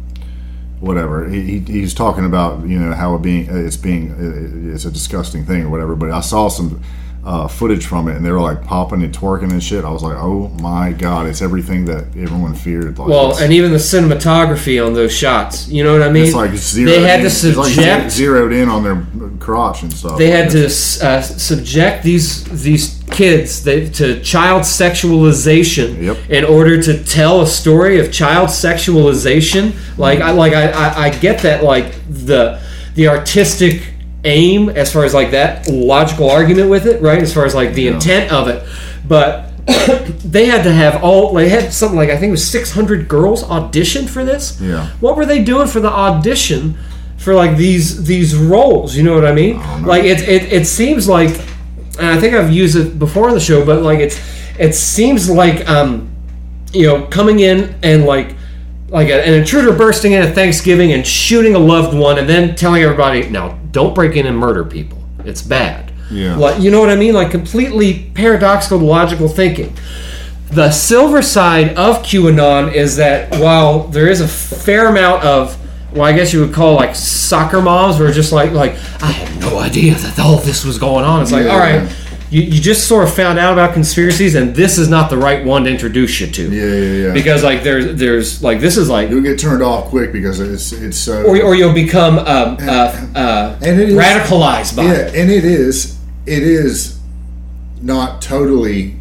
whatever 0.80 1.28
he, 1.30 1.42
he, 1.42 1.60
he's 1.60 1.94
talking 1.94 2.26
about 2.26 2.66
you 2.68 2.80
know 2.80 2.94
how 2.94 3.16
it 3.16 3.22
being 3.22 3.48
it's 3.50 3.78
being 3.78 4.72
it's 4.74 4.86
a 4.86 4.92
disgusting 4.92 5.46
thing 5.46 5.64
or 5.64 5.70
whatever. 5.70 5.96
But 5.96 6.12
I 6.12 6.22
saw 6.22 6.48
some. 6.50 6.82
Uh, 7.22 7.50
footage 7.50 7.86
from 7.86 8.08
it, 8.08 8.16
and 8.16 8.26
they 8.26 8.32
were 8.32 8.40
like 8.40 8.64
popping 8.64 9.04
and 9.04 9.14
twerking 9.14 9.52
and 9.52 9.62
shit. 9.62 9.84
I 9.84 9.90
was 9.92 10.02
like, 10.02 10.16
"Oh 10.18 10.48
my 10.62 10.94
god, 10.94 11.28
it's 11.28 11.42
everything 11.42 11.84
that 11.86 12.06
everyone 12.16 12.56
feared." 12.56 12.98
Like, 12.98 13.10
well 13.10 13.38
and 13.38 13.52
even 13.52 13.72
the 13.74 13.78
cinematography 13.78 14.84
on 14.84 14.94
those 14.94 15.12
shots 15.14 15.68
you 15.68 15.84
know 15.84 15.92
what 15.92 16.02
I 16.02 16.10
mean 16.10 16.28
It's 16.28 16.34
like 16.34 16.52
zero. 16.56 16.90
they 16.90 17.02
had 17.02 17.18
to 17.18 17.26
it's 17.26 17.44
like 17.58 17.74
subject 17.74 18.12
zeroed 18.12 18.54
in 18.54 18.70
on 18.70 18.84
their 18.84 19.06
crotch 19.40 19.84
and 19.84 19.92
stuff. 19.92 20.18
they 20.18 20.32
Like, 20.32 20.44
had 20.44 20.52
to 20.52 20.66
uh, 20.66 21.22
subject 21.22 22.04
these 22.04 22.46
these 22.64 22.99
kids 23.20 23.64
they, 23.66 23.90
to 23.90 24.22
child 24.22 24.62
sexualization 24.64 25.88
Yep. 26.02 26.18
in 26.30 26.46
order 26.46 26.82
to 26.82 27.04
tell 27.04 27.42
a 27.42 27.48
story 27.48 28.00
of 28.00 28.12
child 28.12 28.50
sexualization. 28.50 29.74
Like 29.98 30.20
I 30.22 30.32
like 30.32 30.54
I, 30.54 30.70
I, 30.72 31.04
I 31.06 31.10
get 31.10 31.42
that 31.42 31.64
like 31.64 31.88
the 32.10 32.62
the 32.96 33.08
artistic 33.10 33.94
aim 34.24 34.70
as 34.70 34.92
far 34.94 35.04
as 35.04 35.14
like 35.14 35.32
that 35.32 35.68
logical 35.68 36.30
argument 36.30 36.70
with 36.70 36.86
it, 36.86 37.02
right? 37.02 37.22
As 37.22 37.34
far 37.34 37.46
as 37.46 37.54
like 37.54 37.74
the 37.74 37.88
intent 37.88 38.32
of 38.32 38.48
it, 38.48 38.68
but. 39.08 39.46
they 40.26 40.46
had 40.48 40.64
to 40.64 40.74
have 40.74 41.04
all 41.04 41.32
they 41.32 41.48
had 41.48 41.72
something 41.72 41.96
like 41.96 42.10
I 42.10 42.18
think 42.18 42.30
it 42.30 42.38
was 42.40 42.50
600 42.50 43.08
girls 43.08 43.44
audition 43.44 44.08
for 44.08 44.26
this. 44.26 44.60
Yeah. 44.60 44.88
What 45.00 45.16
were 45.16 45.28
they 45.28 45.44
doing 45.44 45.68
for 45.68 45.80
the 45.80 45.92
audition 45.92 46.76
for 47.18 47.36
like 47.36 47.56
these 47.56 48.04
these 48.06 48.36
roles? 48.36 48.96
You 48.98 49.04
know 49.04 49.14
what 49.14 49.26
I 49.28 49.32
mean? 49.34 49.58
don't. 49.60 49.84
Like 49.84 50.06
it, 50.06 50.28
it 50.28 50.52
it 50.52 50.66
seems 50.66 51.08
like, 51.08 51.40
and 52.00 52.08
I 52.08 52.20
think 52.20 52.34
I've 52.34 52.52
used 52.52 52.76
it 52.76 52.98
before 52.98 53.28
on 53.28 53.34
the 53.34 53.40
show, 53.40 53.66
but 53.66 53.82
like 53.82 54.00
it's 54.00 54.20
it 54.58 54.74
seems 54.74 55.30
like 55.30 55.68
um, 55.70 56.10
you 56.74 56.88
know, 56.88 57.06
coming 57.08 57.40
in 57.40 57.76
and 57.84 58.06
like 58.06 58.36
like 58.90 59.10
a, 59.10 59.26
an 59.26 59.34
intruder 59.34 59.76
bursting 59.76 60.14
in 60.14 60.22
at 60.22 60.34
Thanksgiving 60.34 60.94
and 60.94 61.06
shooting 61.06 61.56
a 61.56 61.60
loved 61.60 61.96
one, 61.98 62.18
and 62.18 62.28
then 62.28 62.56
telling 62.56 62.82
everybody, 62.82 63.30
"Now, 63.30 63.60
don't 63.72 63.94
break 63.94 64.16
in 64.16 64.26
and 64.26 64.38
murder 64.38 64.66
people. 64.66 65.04
It's 65.26 65.42
bad." 65.42 65.92
Yeah. 66.12 66.36
Like, 66.36 66.62
you 66.62 66.72
know 66.72 66.80
what 66.80 66.90
I 66.90 66.96
mean? 66.96 67.14
Like 67.14 67.32
completely 67.32 68.12
paradoxical, 68.16 68.80
logical 68.80 69.28
thinking. 69.28 69.76
The 70.52 70.72
silver 70.72 71.22
side 71.22 71.76
of 71.76 71.98
QAnon 72.02 72.74
is 72.74 72.96
that 72.96 73.40
while 73.40 73.88
there 73.88 74.08
is 74.08 74.20
a 74.22 74.28
fair 74.28 74.88
amount 74.88 75.24
of 75.24 75.56
well, 75.94 76.04
I 76.04 76.14
guess 76.14 76.34
you 76.34 76.42
would 76.42 76.54
call 76.54 76.76
like 76.76 76.96
soccer 76.96 77.62
moms 77.62 77.98
who 77.98 78.06
are 78.06 78.12
just 78.12 78.32
like 78.32 78.52
like 78.52 78.74
I 79.02 79.12
had 79.12 79.40
no 79.42 79.60
idea 79.60 79.96
that 79.96 80.20
all 80.20 80.38
this 80.38 80.64
was 80.66 80.78
going 80.78 81.06
on. 81.06 81.22
It's 81.22 81.32
like, 81.32 81.46
Yeah. 81.46 81.52
all 81.54 81.60
right, 81.60 81.96
you, 82.30 82.44
you 82.44 82.62
just 82.62 82.88
sort 82.88 83.04
of 83.08 83.14
found 83.14 83.40
out 83.40 83.54
about 83.54 83.74
conspiracies, 83.74 84.36
and 84.36 84.56
this 84.56 84.78
is 84.78 84.88
not 84.88 85.10
the 85.10 85.18
right 85.18 85.44
one 85.44 85.64
to 85.64 85.72
introduce 85.72 86.20
you 86.20 86.28
to. 86.28 86.44
Yeah, 86.52 86.64
yeah, 86.66 87.08
yeah. 87.08 87.14
Because 87.14 87.44
like 87.44 87.64
there's 87.64 87.96
there's 88.00 88.44
like 88.44 88.60
this 88.60 88.78
is 88.78 88.88
like 88.90 89.10
You'll 89.10 89.24
get 89.24 89.40
turned 89.40 89.64
off 89.64 89.86
quick 89.90 90.12
because 90.14 90.40
it's 90.40 90.72
it's 90.72 90.98
so. 90.98 91.24
or, 91.24 91.42
or 91.42 91.56
you'll 91.56 91.74
become 91.74 92.20
um, 92.20 92.58
uh, 92.62 93.08
uh, 93.16 93.60
And 93.64 93.80
it 93.80 93.90
is- 93.90 93.96
radicalized 93.96 94.76
by 94.76 94.84
yeah, 94.84 94.92
it. 94.94 95.16
and 95.16 95.32
it 95.32 95.44
is 95.46 95.98
it 96.28 96.44
is 96.44 97.00
not 97.82 98.22
totally. 98.22 98.96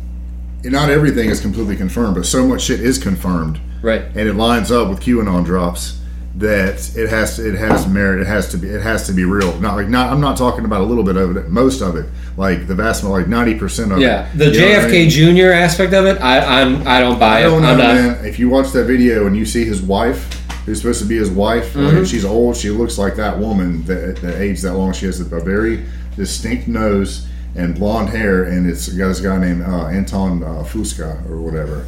Not 0.65 0.91
everything 0.91 1.31
is 1.31 1.41
completely 1.41 1.77
confirmed, 1.77 2.17
but 2.17 2.27
so 2.27 2.47
much 2.47 2.63
shit 2.63 2.81
is 2.81 2.99
confirmed, 2.99 3.61
Right. 3.81 4.03
and 4.17 4.29
it 4.29 4.35
lines 4.35 4.73
up 4.73 4.89
with 4.89 5.01
QAnon 5.01 5.45
drops 5.45 5.98
that 6.39 6.97
it 6.97 7.09
has 7.11 7.37
to, 7.37 7.49
it 7.49 7.57
has 7.59 7.87
merit. 7.89 8.21
It 8.21 8.27
has 8.27 8.49
to 8.53 8.59
be 8.59 8.69
it 8.69 8.81
has 8.83 9.07
to 9.07 9.13
be 9.13 9.25
real. 9.25 9.59
Not 9.61 9.77
like 9.77 9.89
not. 9.89 10.13
I'm 10.13 10.21
not 10.21 10.37
talking 10.37 10.65
about 10.65 10.81
a 10.81 10.85
little 10.85 11.05
bit 11.05 11.17
of 11.17 11.37
it. 11.37 11.49
Most 11.49 11.81
of 11.81 11.97
it, 11.97 12.07
like 12.37 12.67
the 12.67 12.75
vast 12.75 13.03
like 13.05 13.27
ninety 13.29 13.55
percent 13.59 13.93
of 13.93 13.99
Yeah, 13.99 14.29
it. 14.33 14.37
Yeah, 14.37 14.37
the 14.37 14.45
what 14.47 14.55
I 14.57 14.89
JFK 14.89 14.93
mean? 14.93 15.37
Jr. 15.37 15.53
aspect 15.53 15.93
of 15.95 16.07
it, 16.07 16.21
I, 16.21 16.63
I'm 16.63 16.87
I 16.87 17.01
don't 17.01 17.19
buy 17.19 17.39
I 17.39 17.41
it. 17.41 17.45
don't 17.45 17.63
know, 17.63 17.69
I'm 17.73 17.79
not. 17.79 17.95
man. 17.95 18.25
If 18.25 18.39
you 18.39 18.49
watch 18.49 18.71
that 18.73 18.85
video 18.85 19.27
and 19.27 19.37
you 19.37 19.45
see 19.45 19.65
his 19.65 19.83
wife, 19.83 20.33
who's 20.65 20.79
supposed 20.81 21.01
to 21.03 21.07
be 21.09 21.17
his 21.17 21.31
wife, 21.31 21.75
Mm-hmm. 21.75 21.99
like, 21.99 22.07
she's 22.07 22.25
old. 22.25 22.57
She 22.57 22.71
looks 22.71 22.99
like 22.99 23.17
that 23.17 23.39
woman 23.39 23.83
that, 23.85 24.17
that 24.23 24.41
aged 24.41 24.63
that 24.63 24.75
long. 24.75 24.93
She 24.93 25.07
has 25.07 25.21
a 25.21 25.25
very 25.25 25.85
distinct 26.17 26.69
nose 26.69 27.27
and 27.57 27.75
blonde 27.75 28.11
hair, 28.11 28.45
and 28.45 28.69
it's 28.71 28.89
got 28.89 29.09
this 29.09 29.21
guy 29.21 29.39
named 29.39 29.63
uh, 29.63 29.87
Anton 29.87 30.43
uh, 30.45 30.63
Fusca 30.63 31.29
or 31.29 31.41
whatever. 31.41 31.87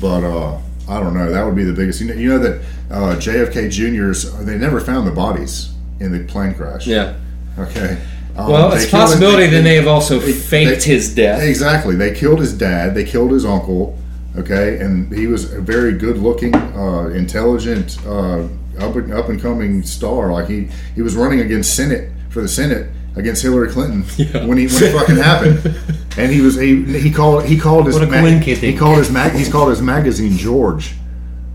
But 0.00 0.24
uh, 0.24 0.58
I 0.88 1.00
don't 1.00 1.14
know. 1.14 1.30
That 1.30 1.44
would 1.44 1.54
be 1.56 1.64
the 1.64 1.72
biggest. 1.72 2.00
You 2.00 2.08
know, 2.08 2.14
you 2.14 2.28
know 2.30 2.38
that 2.38 2.60
uh, 2.90 3.16
JFK 3.16 3.70
Juniors 3.70 4.32
they 4.44 4.58
never 4.58 4.80
found 4.80 5.06
the 5.06 5.12
bodies 5.12 5.72
in 6.00 6.12
the 6.12 6.24
plane 6.24 6.54
crash. 6.54 6.86
Yeah. 6.86 7.14
Okay. 7.58 7.98
Um, 8.36 8.50
Well, 8.50 8.72
it's 8.72 8.86
a 8.86 8.90
possibility 8.90 9.46
they- 9.46 9.60
they 9.60 9.76
have 9.76 9.86
also 9.86 10.18
they- 10.18 10.32
faked 10.32 10.84
they- 10.84 10.92
his 10.94 11.14
death. 11.14 11.42
Exactly. 11.42 11.94
They 11.96 12.12
killed 12.12 12.40
his 12.40 12.52
dad. 12.52 12.94
They 12.94 13.04
killed 13.04 13.30
his 13.30 13.44
uncle. 13.44 13.98
Okay, 14.38 14.78
and 14.78 15.12
he 15.12 15.26
was 15.26 15.52
a 15.52 15.60
very 15.60 15.92
good-looking, 15.92 16.54
uh, 16.54 17.10
intelligent, 17.14 17.98
uh, 18.06 18.44
up 18.80 18.96
and 18.96 19.12
up 19.12 19.28
and 19.28 19.40
coming 19.40 19.82
star. 19.82 20.32
Like 20.32 20.48
he 20.48 20.68
he 20.94 21.02
was 21.02 21.14
running 21.14 21.40
against 21.40 21.74
Senate 21.76 22.10
for 22.30 22.40
the 22.40 22.48
Senate 22.48 22.86
against 23.16 23.42
Hillary 23.42 23.68
Clinton 23.70 24.02
when 24.48 24.58
he 24.58 24.66
when 24.66 24.82
it 24.84 24.92
fucking 24.92 25.16
happened. 25.16 25.78
And 26.16 26.30
he 26.30 26.40
was 26.40 26.56
he 26.56 26.84
he 27.00 27.10
called 27.10 27.44
he 27.44 27.58
called 27.58 27.86
his 27.86 27.94
What 27.98 28.04
a 28.04 28.10
ma- 28.10 28.26
he 28.26 28.76
called 28.76 28.98
his 28.98 29.10
mag 29.10 29.32
he's 29.32 29.50
called 29.50 29.70
his 29.70 29.80
magazine 29.82 30.36
George. 30.36 30.94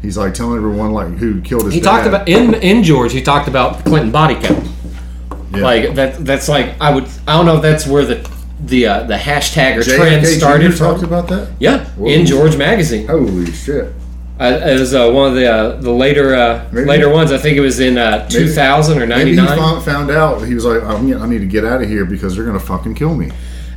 He's 0.01 0.17
like 0.17 0.33
telling 0.33 0.57
everyone 0.57 0.91
like 0.91 1.09
who 1.09 1.41
killed 1.41 1.65
his. 1.65 1.73
He 1.73 1.79
dad. 1.79 1.89
talked 1.91 2.07
about 2.07 2.29
in 2.29 2.53
in 2.55 2.83
George. 2.83 3.13
He 3.13 3.21
talked 3.21 3.47
about 3.47 3.83
Clinton 3.85 4.11
body 4.11 4.35
count. 4.35 4.67
Yeah. 5.51 5.61
Like 5.63 5.95
that. 5.95 6.23
That's 6.25 6.47
like 6.47 6.75
I 6.79 6.93
would. 6.93 7.07
I 7.27 7.35
don't 7.35 7.45
know 7.45 7.55
if 7.57 7.61
that's 7.61 7.87
where 7.87 8.05
the 8.05 8.29
the 8.59 8.87
uh, 8.87 9.03
the 9.03 9.15
hashtag 9.15 9.77
or 9.77 9.81
JFK 9.81 9.95
trend 9.97 10.25
Jr. 10.25 10.31
started 10.31 10.77
talked 10.77 11.03
about 11.03 11.27
that. 11.29 11.51
Yeah, 11.59 11.85
Whoa. 11.91 12.07
in 12.07 12.25
George 12.25 12.57
magazine. 12.57 13.07
Holy 13.07 13.51
shit! 13.51 13.93
Uh, 14.39 14.59
it 14.67 14.79
was 14.79 14.93
uh, 14.93 15.09
one 15.09 15.29
of 15.29 15.35
the 15.35 15.51
uh, 15.51 15.75
the 15.81 15.91
later 15.91 16.35
uh, 16.35 16.67
Maybe- 16.71 16.87
later 16.87 17.09
ones. 17.09 17.31
I 17.31 17.37
think 17.37 17.57
it 17.57 17.61
was 17.61 17.79
in 17.79 17.97
uh, 17.97 18.27
2000 18.29 19.01
or 19.01 19.07
Maybe 19.07 19.35
99. 19.35 19.47
he 19.47 19.55
found, 19.63 19.83
found 19.85 20.11
out. 20.11 20.41
He 20.45 20.53
was 20.53 20.63
like, 20.65 20.83
I 20.83 20.99
need, 21.01 21.15
I 21.15 21.27
need 21.27 21.39
to 21.39 21.47
get 21.47 21.65
out 21.65 21.81
of 21.81 21.89
here 21.89 22.05
because 22.05 22.35
they're 22.35 22.45
gonna 22.45 22.59
fucking 22.59 22.93
kill 22.95 23.15
me. 23.15 23.31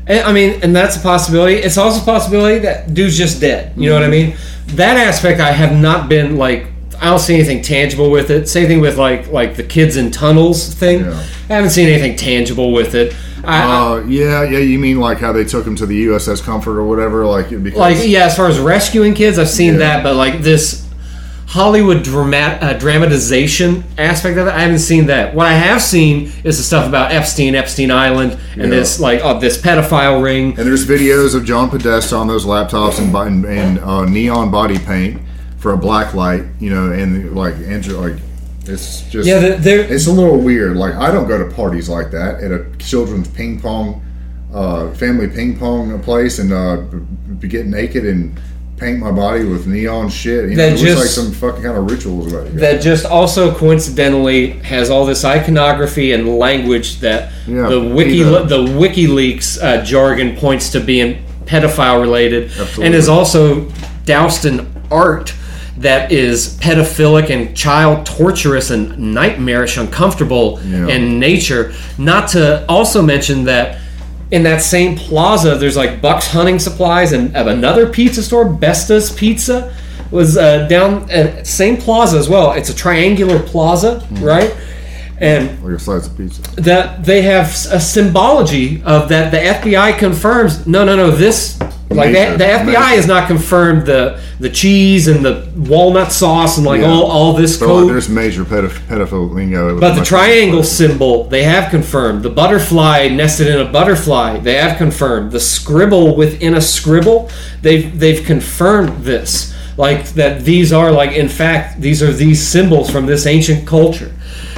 And, 0.06 0.20
I 0.20 0.32
mean, 0.32 0.60
and 0.62 0.74
that's 0.76 0.96
a 0.96 1.00
possibility. 1.00 1.54
It's 1.54 1.78
also 1.78 2.02
a 2.02 2.04
possibility 2.04 2.58
that 2.60 2.92
dude's 2.92 3.16
just 3.16 3.40
dead. 3.40 3.72
You 3.76 3.88
know 3.88 3.94
what 3.94 4.04
I 4.04 4.08
mean? 4.08 4.36
That 4.68 4.96
aspect 4.96 5.40
I 5.40 5.52
have 5.52 5.72
not 5.80 6.08
been 6.08 6.36
like. 6.36 6.66
I 7.00 7.06
don't 7.06 7.18
see 7.18 7.34
anything 7.34 7.62
tangible 7.62 8.10
with 8.10 8.30
it. 8.30 8.46
Same 8.46 8.68
thing 8.68 8.80
with 8.82 8.98
like 8.98 9.28
like 9.28 9.56
the 9.56 9.62
kids 9.62 9.96
in 9.96 10.10
tunnels 10.10 10.74
thing. 10.74 11.00
Yeah. 11.00 11.26
I 11.48 11.52
haven't 11.54 11.70
seen 11.70 11.88
anything 11.88 12.16
tangible 12.16 12.72
with 12.72 12.94
it. 12.94 13.16
I, 13.44 13.62
Uh, 13.62 14.04
yeah, 14.06 14.42
yeah. 14.42 14.58
You 14.58 14.78
mean 14.78 14.98
like 15.00 15.18
how 15.18 15.32
they 15.32 15.44
took 15.44 15.66
him 15.66 15.76
to 15.76 15.86
the 15.86 16.06
USS 16.06 16.42
Comfort 16.42 16.78
or 16.78 16.84
whatever? 16.84 17.24
Like 17.26 17.48
because 17.62 17.78
like 17.78 17.98
yeah, 18.08 18.26
as 18.26 18.36
far 18.36 18.48
as 18.48 18.58
rescuing 18.58 19.14
kids, 19.14 19.38
I've 19.38 19.48
seen 19.48 19.74
Yeah. 19.74 19.78
that, 19.80 20.02
but 20.02 20.16
like 20.16 20.42
this 20.42 20.86
Hollywood 21.46 22.04
dramat 22.04 22.62
uh, 22.62 22.74
dramatization 22.74 23.82
aspect 23.98 24.38
of 24.38 24.46
it, 24.46 24.50
I 24.52 24.60
haven't 24.60 24.78
seen 24.78 25.06
that. 25.06 25.34
What 25.34 25.46
I 25.48 25.52
have 25.54 25.82
seen 25.82 26.30
is 26.44 26.58
the 26.58 26.62
stuff 26.62 26.86
about 26.86 27.10
Epstein, 27.10 27.56
Epstein 27.56 27.90
Island, 27.90 28.38
and 28.52 28.62
Yeah. 28.62 28.68
this 28.78 29.00
like 29.00 29.24
uh, 29.24 29.34
this 29.34 29.58
pedophile 29.60 30.22
ring. 30.22 30.50
And 30.56 30.66
there's 30.66 30.86
videos 30.86 31.34
of 31.34 31.44
John 31.44 31.68
Podesta 31.68 32.14
on 32.16 32.28
those 32.28 32.44
laptops 32.46 32.98
and 33.00 33.14
and, 33.14 33.44
and 33.44 33.78
uh, 33.80 34.04
neon 34.04 34.50
body 34.52 34.78
paint 34.78 35.20
for 35.58 35.72
a 35.72 35.76
black 35.76 36.14
light, 36.14 36.44
you 36.60 36.70
know, 36.70 36.92
and 36.92 37.34
like 37.34 37.54
Andrew, 37.66 37.96
like 37.98 38.14
it's 38.66 39.02
just 39.02 39.26
Yeah, 39.28 39.38
the- 39.40 39.56
there- 39.56 39.80
it's 39.80 40.06
a 40.06 40.12
little 40.12 40.38
weird. 40.38 40.76
Like 40.76 40.94
I 40.94 41.10
don't 41.10 41.26
go 41.28 41.38
to 41.38 41.52
parties 41.54 41.88
like 41.88 42.10
that 42.12 42.40
at 42.42 42.50
a 42.52 42.64
children's 42.78 43.28
ping 43.28 43.60
pong, 43.60 44.02
uh, 44.54 44.90
family 44.90 45.28
ping 45.28 45.56
pong 45.56 45.98
place 46.00 46.38
and 46.38 46.52
uh, 46.52 46.78
b- 47.40 47.48
get 47.48 47.66
naked 47.66 48.04
and 48.04 48.38
paint 48.76 48.98
my 48.98 49.10
body 49.10 49.44
with 49.44 49.66
neon 49.66 50.08
shit. 50.08 50.48
You 50.50 50.56
know, 50.56 50.70
That 50.70 50.72
it 50.72 50.82
looks 50.82 50.94
like 50.94 51.02
just- 51.04 51.14
some 51.14 51.32
fucking 51.32 51.62
kind 51.62 51.76
of 51.76 51.90
rituals 51.90 52.32
about 52.32 52.46
it. 52.46 52.56
that 52.56 52.80
just 52.80 53.04
also 53.04 53.52
coincidentally 53.54 54.50
has 54.62 54.88
all 54.90 55.04
this 55.04 55.22
iconography 55.24 56.12
and 56.12 56.38
language 56.38 57.00
that 57.00 57.30
Yeah, 57.46 57.68
the 57.68 57.80
wiki 57.80 58.22
the 58.22 58.64
WikiLeaks 58.66 59.62
uh, 59.62 59.84
jargon 59.84 60.36
points 60.36 60.70
to 60.70 60.80
being 60.80 61.18
pedophile 61.44 62.00
related, 62.00 62.44
Absolutely. 62.50 62.86
and 62.86 62.94
is 62.94 63.08
also 63.08 63.68
doused 64.06 64.44
in 64.46 64.66
art 64.90 65.34
that 65.80 66.12
is 66.12 66.56
pedophilic 66.60 67.30
and 67.30 67.56
child 67.56 68.06
torturous 68.06 68.70
and 68.70 68.96
nightmarish, 69.14 69.76
uncomfortable 69.76 70.60
Yeah. 70.64 70.88
in 70.88 71.18
nature. 71.18 71.72
Not 71.98 72.28
to 72.28 72.64
also 72.68 73.02
mention 73.02 73.44
that. 73.44 73.78
In 74.32 74.44
that 74.44 74.62
same 74.62 74.94
plaza, 74.94 75.56
there's 75.56 75.76
like 75.76 76.00
Buck's 76.00 76.28
Hunting 76.28 76.60
Supplies 76.60 77.10
and 77.10 77.34
of 77.34 77.48
another 77.48 77.88
pizza 77.88 78.22
store, 78.22 78.44
Besta's 78.44 79.10
Pizza, 79.10 79.74
was 80.12 80.36
uh, 80.36 80.68
down 80.68 81.10
at 81.10 81.48
same 81.48 81.76
plaza 81.76 82.16
as 82.16 82.28
well. 82.28 82.52
It's 82.52 82.70
a 82.70 82.74
triangular 82.76 83.40
plaza, 83.40 84.06
right? 84.20 84.54
And 85.18 85.60
Like 85.64 85.74
a 85.74 85.78
slice 85.80 86.06
of 86.06 86.16
pizza. 86.16 86.42
that 86.62 87.04
they 87.04 87.22
have 87.22 87.46
a 87.72 87.80
symbology 87.80 88.80
of 88.84 89.08
that. 89.08 89.32
The 89.32 89.38
FBI 89.38 89.98
confirms. 89.98 90.64
No, 90.64 90.84
no, 90.84 90.94
no. 90.94 91.10
This 91.10 91.58
like 91.90 92.12
the, 92.12 92.36
the 92.36 92.44
FBI 92.44 92.94
has 92.94 93.06
not 93.08 93.26
confirmed 93.26 93.84
the 93.84 94.20
the 94.38 94.48
cheese 94.48 95.08
and 95.08 95.24
the 95.24 95.50
walnut 95.56 96.12
sauce 96.12 96.56
and 96.56 96.64
like 96.64 96.80
Yeah. 96.82 96.88
all 96.90 97.04
all 97.04 97.32
this 97.32 97.58
So 97.58 97.64
uh, 97.64 97.68
code. 97.80 97.90
there's 97.90 98.08
major 98.08 98.44
pedoph- 98.44 98.78
pedophile 98.86 99.32
lingo. 99.32 99.78
But 99.80 99.96
the 99.98 100.04
triangle 100.04 100.62
symbol, 100.62 101.24
they 101.24 101.42
have 101.42 101.68
confirmed. 101.70 102.22
The 102.22 102.30
butterfly 102.30 103.08
nested 103.08 103.48
in 103.48 103.58
a 103.60 103.64
butterfly, 103.70 104.38
they 104.38 104.54
have 104.54 104.78
confirmed. 104.78 105.32
The 105.32 105.40
scribble 105.40 106.14
within 106.14 106.54
a 106.54 106.60
scribble, 106.60 107.28
they've 107.62 107.98
they've 107.98 108.24
confirmed 108.24 109.02
this. 109.04 109.52
Like 109.76 110.04
that 110.10 110.44
these 110.44 110.72
are 110.72 110.92
like 110.92 111.12
in 111.12 111.28
fact 111.28 111.80
these 111.80 112.02
are 112.02 112.12
these 112.12 112.46
symbols 112.46 112.88
from 112.90 113.06
this 113.06 113.26
ancient 113.26 113.66
culture. 113.66 114.12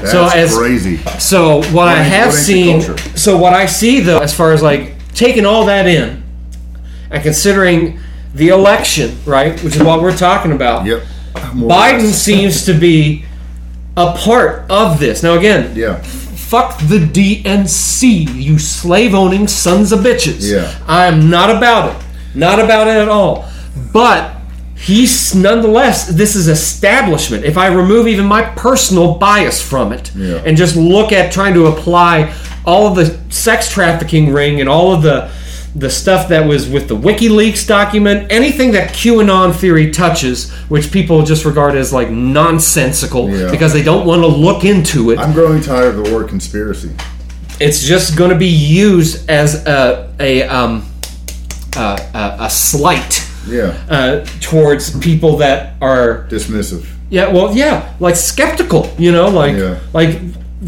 so 0.05 0.25
That's 0.25 0.35
as 0.35 0.57
crazy. 0.59 0.97
so 1.19 1.63
what 1.73 1.89
I 1.89 2.03
have 2.03 2.27
ancient 2.29 2.45
seen 2.45 2.83
culture? 2.83 3.17
so 3.19 3.39
what 3.39 3.53
I 3.55 3.67
see 3.67 4.01
though 4.01 4.19
as 4.19 4.35
far 4.37 4.53
as 4.53 4.63
like 4.63 4.95
taking 5.15 5.47
all 5.47 5.67
that 5.67 5.87
in 5.87 6.22
and 7.13 7.23
considering 7.23 7.99
the 8.35 8.49
election, 8.49 9.17
right, 9.27 9.59
which 9.63 9.77
is 9.77 9.83
what 9.83 10.01
we're 10.03 10.17
talking 10.17 10.53
about. 10.53 10.87
Yep. 10.87 11.03
More 11.55 11.71
Biden 11.71 12.11
seems 12.13 12.65
to 12.65 12.73
be 12.75 13.25
a 13.97 14.13
part 14.13 14.65
of 14.71 14.99
this. 14.99 15.23
Now, 15.23 15.35
again, 15.35 15.73
Yeah. 15.75 15.97
fuck 16.03 16.79
the 16.89 16.99
DNC, 16.99 18.29
you 18.35 18.59
slave 18.59 19.15
owning 19.15 19.47
sons 19.49 19.93
of 19.93 20.01
bitches. 20.01 20.51
Yeah. 20.51 20.71
I'm 20.89 21.29
not 21.31 21.51
about 21.55 21.91
it. 21.91 21.97
Not 22.35 22.59
about 22.59 22.89
it 22.89 22.97
at 22.97 23.09
all. 23.09 23.45
But 23.93 24.31
he's 24.75 25.35
nonetheless, 25.35 26.07
this 26.07 26.35
is 26.35 26.49
establishment. 26.49 27.45
If 27.45 27.59
I 27.59 27.67
remove 27.69 28.09
even 28.09 28.25
my 28.25 28.43
personal 28.43 29.15
bias 29.15 29.61
from 29.61 29.93
it 29.93 30.11
Yeah. 30.17 30.39
and 30.47 30.57
just 30.57 30.75
look 30.77 31.13
at 31.13 31.31
trying 31.33 31.53
to 31.55 31.67
apply 31.67 32.31
all 32.65 32.87
of 32.87 32.95
the 32.97 33.15
sex 33.29 33.69
trafficking 33.71 34.33
ring 34.33 34.61
and 34.61 34.69
all 34.69 34.93
of 34.95 35.03
the 35.03 35.29
the 35.75 35.89
stuff 35.89 36.29
that 36.29 36.47
was 36.47 36.69
with 36.69 36.87
the 36.89 36.97
WikiLeaks 36.97 37.67
document, 37.67 38.31
anything 38.31 38.73
that 38.73 38.91
QAnon 38.91 39.55
theory 39.55 39.91
touches, 39.91 40.51
which 40.69 40.93
people 40.93 41.23
just 41.25 41.45
regard 41.47 41.75
as 41.77 41.93
like 41.95 42.11
nonsensical 42.11 43.31
Yeah. 43.31 43.51
because 43.51 43.73
they 43.73 43.83
don't 43.83 44.07
want 44.07 44.21
to 44.23 44.27
look 44.29 44.65
into 44.65 45.11
it 45.13 45.19
I'm 45.19 45.33
growing 45.33 45.63
tired 45.63 45.95
of 45.97 46.05
the 46.05 46.15
word 46.15 46.29
conspiracy. 46.29 46.91
it's 47.61 47.83
just 47.83 48.17
going 48.17 48.31
to 48.31 48.37
be 48.37 48.49
used 48.49 49.31
as 49.31 49.67
a 49.67 50.13
a 50.21 50.43
um 50.45 50.85
a, 51.77 51.81
a, 52.15 52.37
a 52.41 52.51
slight 52.51 53.27
Yeah. 53.49 53.75
uh, 53.89 54.27
towards 54.41 54.99
people 55.01 55.39
that 55.39 55.77
are 55.81 56.27
Dismissive. 56.29 56.85
yeah 57.09 57.29
well 57.33 57.55
yeah 57.57 57.95
like 57.99 58.17
skeptical 58.17 58.93
you 58.99 59.11
know 59.13 59.29
like 59.29 59.57
Yeah. 59.57 59.79
like 59.95 60.19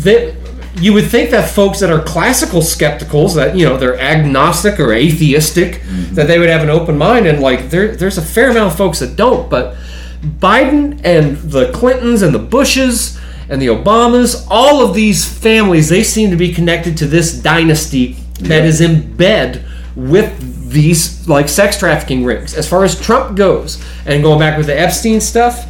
that 0.05 0.35
you 0.77 0.93
would 0.93 1.07
think 1.07 1.31
that 1.31 1.49
folks 1.51 1.79
that 1.81 1.91
are 1.91 2.01
classical 2.03 2.61
skepticals 2.61 3.35
that 3.37 3.57
you 3.57 3.65
know 3.65 3.77
they're 3.77 3.99
agnostic 4.01 4.79
or 4.81 4.93
atheistic 4.93 5.81
Mm-hmm. 5.83 6.15
that 6.15 6.27
they 6.27 6.39
would 6.39 6.49
have 6.49 6.63
an 6.63 6.71
open 6.71 6.99
mind 6.99 7.27
and 7.27 7.41
like 7.41 7.71
there 7.71 7.95
there's 7.97 8.19
a 8.19 8.23
fair 8.23 8.51
amount 8.51 8.73
of 8.73 8.77
folks 8.77 8.99
that 9.01 9.15
don't 9.17 9.49
but 9.49 9.77
Biden 10.23 11.01
and 11.05 11.37
the 11.37 11.71
Clintons 11.73 12.23
and 12.23 12.35
the 12.35 12.39
Bushes 12.39 13.19
and 13.49 13.61
the 13.61 13.67
Obamas 13.69 14.47
all 14.51 14.83
of 14.83 14.95
these 14.95 15.25
families 15.27 15.89
they 15.89 16.03
seem 16.03 16.31
to 16.31 16.37
be 16.37 16.53
connected 16.53 16.97
to 16.99 17.07
this 17.07 17.33
dynasty 17.41 18.15
that 18.41 18.61
Yeah. 18.63 18.65
is 18.65 18.81
in 18.81 19.17
bed 19.17 19.65
with 19.95 20.71
these 20.71 21.29
like 21.29 21.49
sex 21.49 21.79
trafficking 21.79 22.25
rings 22.25 22.55
as 22.55 22.69
far 22.69 22.83
as 22.85 23.01
Trump 23.01 23.37
goes 23.37 23.81
and 24.07 24.23
going 24.23 24.41
back 24.41 24.57
with 24.59 24.67
the 24.67 24.79
Epstein 24.79 25.21
stuff 25.21 25.67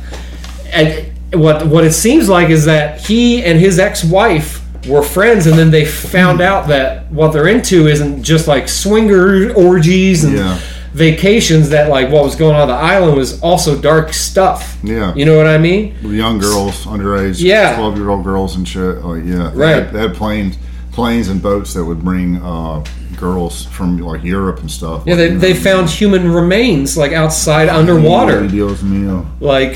and 0.72 1.12
what 1.34 1.66
what 1.66 1.84
it 1.84 1.92
seems 1.92 2.28
like 2.28 2.48
is 2.48 2.64
that 2.64 3.00
he 3.00 3.42
and 3.44 3.58
his 3.58 3.78
ex-wife 3.78 4.63
were 4.86 5.02
friends 5.02 5.46
and 5.46 5.58
then 5.58 5.70
they 5.70 5.84
found 5.84 6.40
out 6.40 6.68
that 6.68 7.10
what 7.10 7.32
they're 7.32 7.48
into 7.48 7.86
isn't 7.88 8.22
just 8.22 8.46
like 8.48 8.68
swinger 8.68 9.52
orgies 9.54 10.24
and 10.24 10.36
Yeah. 10.36 10.58
vacations 10.92 11.70
that 11.70 11.88
like 11.90 12.08
what 12.10 12.22
was 12.24 12.36
going 12.36 12.54
on 12.54 12.68
the 12.68 12.74
island 12.74 13.16
was 13.16 13.40
also 13.40 13.76
dark 13.76 14.12
stuff 14.12 14.78
Yeah. 14.82 15.12
you 15.14 15.24
know 15.24 15.36
what 15.36 15.46
i 15.46 15.58
mean 15.58 15.94
young 16.02 16.38
girls, 16.38 16.86
underage, 16.86 17.40
Yeah. 17.40 17.76
twelve 17.76 17.96
year 17.96 18.10
old 18.10 18.24
girls 18.24 18.56
and 18.56 18.66
shit. 18.66 19.04
Like 19.04 19.24
yeah, 19.24 19.50
they 19.50 19.58
Right. 19.58 19.74
Had, 19.82 19.92
they 19.92 20.00
had 20.00 20.14
planes, 20.14 20.56
planes 20.92 21.28
and 21.28 21.42
boats 21.42 21.74
that 21.74 21.84
would 21.84 22.02
bring 22.04 22.36
uh, 22.42 22.84
girls 23.18 23.64
from 23.66 23.98
like 23.98 24.22
Europe 24.22 24.60
and 24.60 24.70
stuff. 24.70 25.02
yeah 25.06 25.14
they, 25.16 25.30
they 25.30 25.54
found 25.54 25.88
human 25.90 26.30
remains 26.32 26.96
like 26.96 27.12
outside 27.12 27.68
underwater 27.68 28.46
Dios 28.46 28.80
mío. 28.82 29.24
like 29.40 29.74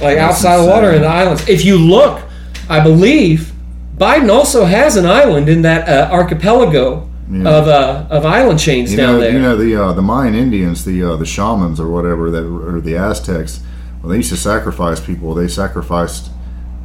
like 0.00 0.16
That's 0.16 0.36
outside 0.44 0.60
of 0.60 0.66
water 0.66 0.90
in 0.92 1.02
the 1.02 1.08
islands. 1.08 1.48
If 1.48 1.64
you 1.64 1.76
look, 1.78 2.20
I 2.68 2.80
believe 2.80 3.52
Biden 3.96 4.30
also 4.32 4.64
has 4.64 4.96
an 4.96 5.06
island 5.06 5.48
in 5.48 5.62
that 5.62 5.88
uh, 5.88 6.10
archipelago 6.12 7.08
Yeah. 7.30 7.48
of 7.48 7.68
uh, 7.68 8.06
of 8.10 8.24
island 8.26 8.58
chains 8.58 8.90
You 8.90 8.96
down 8.98 9.14
know, 9.14 9.20
there. 9.20 9.32
you 9.32 9.40
know 9.40 9.56
the 9.56 9.74
uh, 9.82 9.92
the 9.94 10.02
Mayan 10.02 10.34
Indians, 10.34 10.84
the 10.84 11.02
uh, 11.02 11.16
the 11.16 11.24
shamans 11.26 11.80
or 11.80 11.88
whatever 11.88 12.30
that 12.30 12.44
or 12.44 12.80
the 12.80 12.96
Aztecs. 12.96 13.60
Well, 14.02 14.10
they 14.10 14.16
used 14.18 14.30
to 14.30 14.36
sacrifice 14.36 15.00
people. 15.00 15.32
They 15.34 15.48
sacrificed 15.48 16.30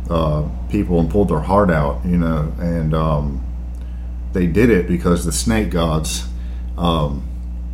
uh, 0.10 0.44
people 0.70 1.00
and 1.02 1.10
pulled 1.10 1.28
their 1.30 1.42
heart 1.42 1.70
out. 1.70 2.06
You 2.06 2.18
know, 2.18 2.54
and 2.60 2.94
um, 2.94 3.42
they 4.34 4.48
did 4.48 4.70
it 4.70 4.88
because 4.88 5.26
the 5.26 5.32
snake 5.34 5.72
gods, 5.72 6.26
um, 6.78 7.24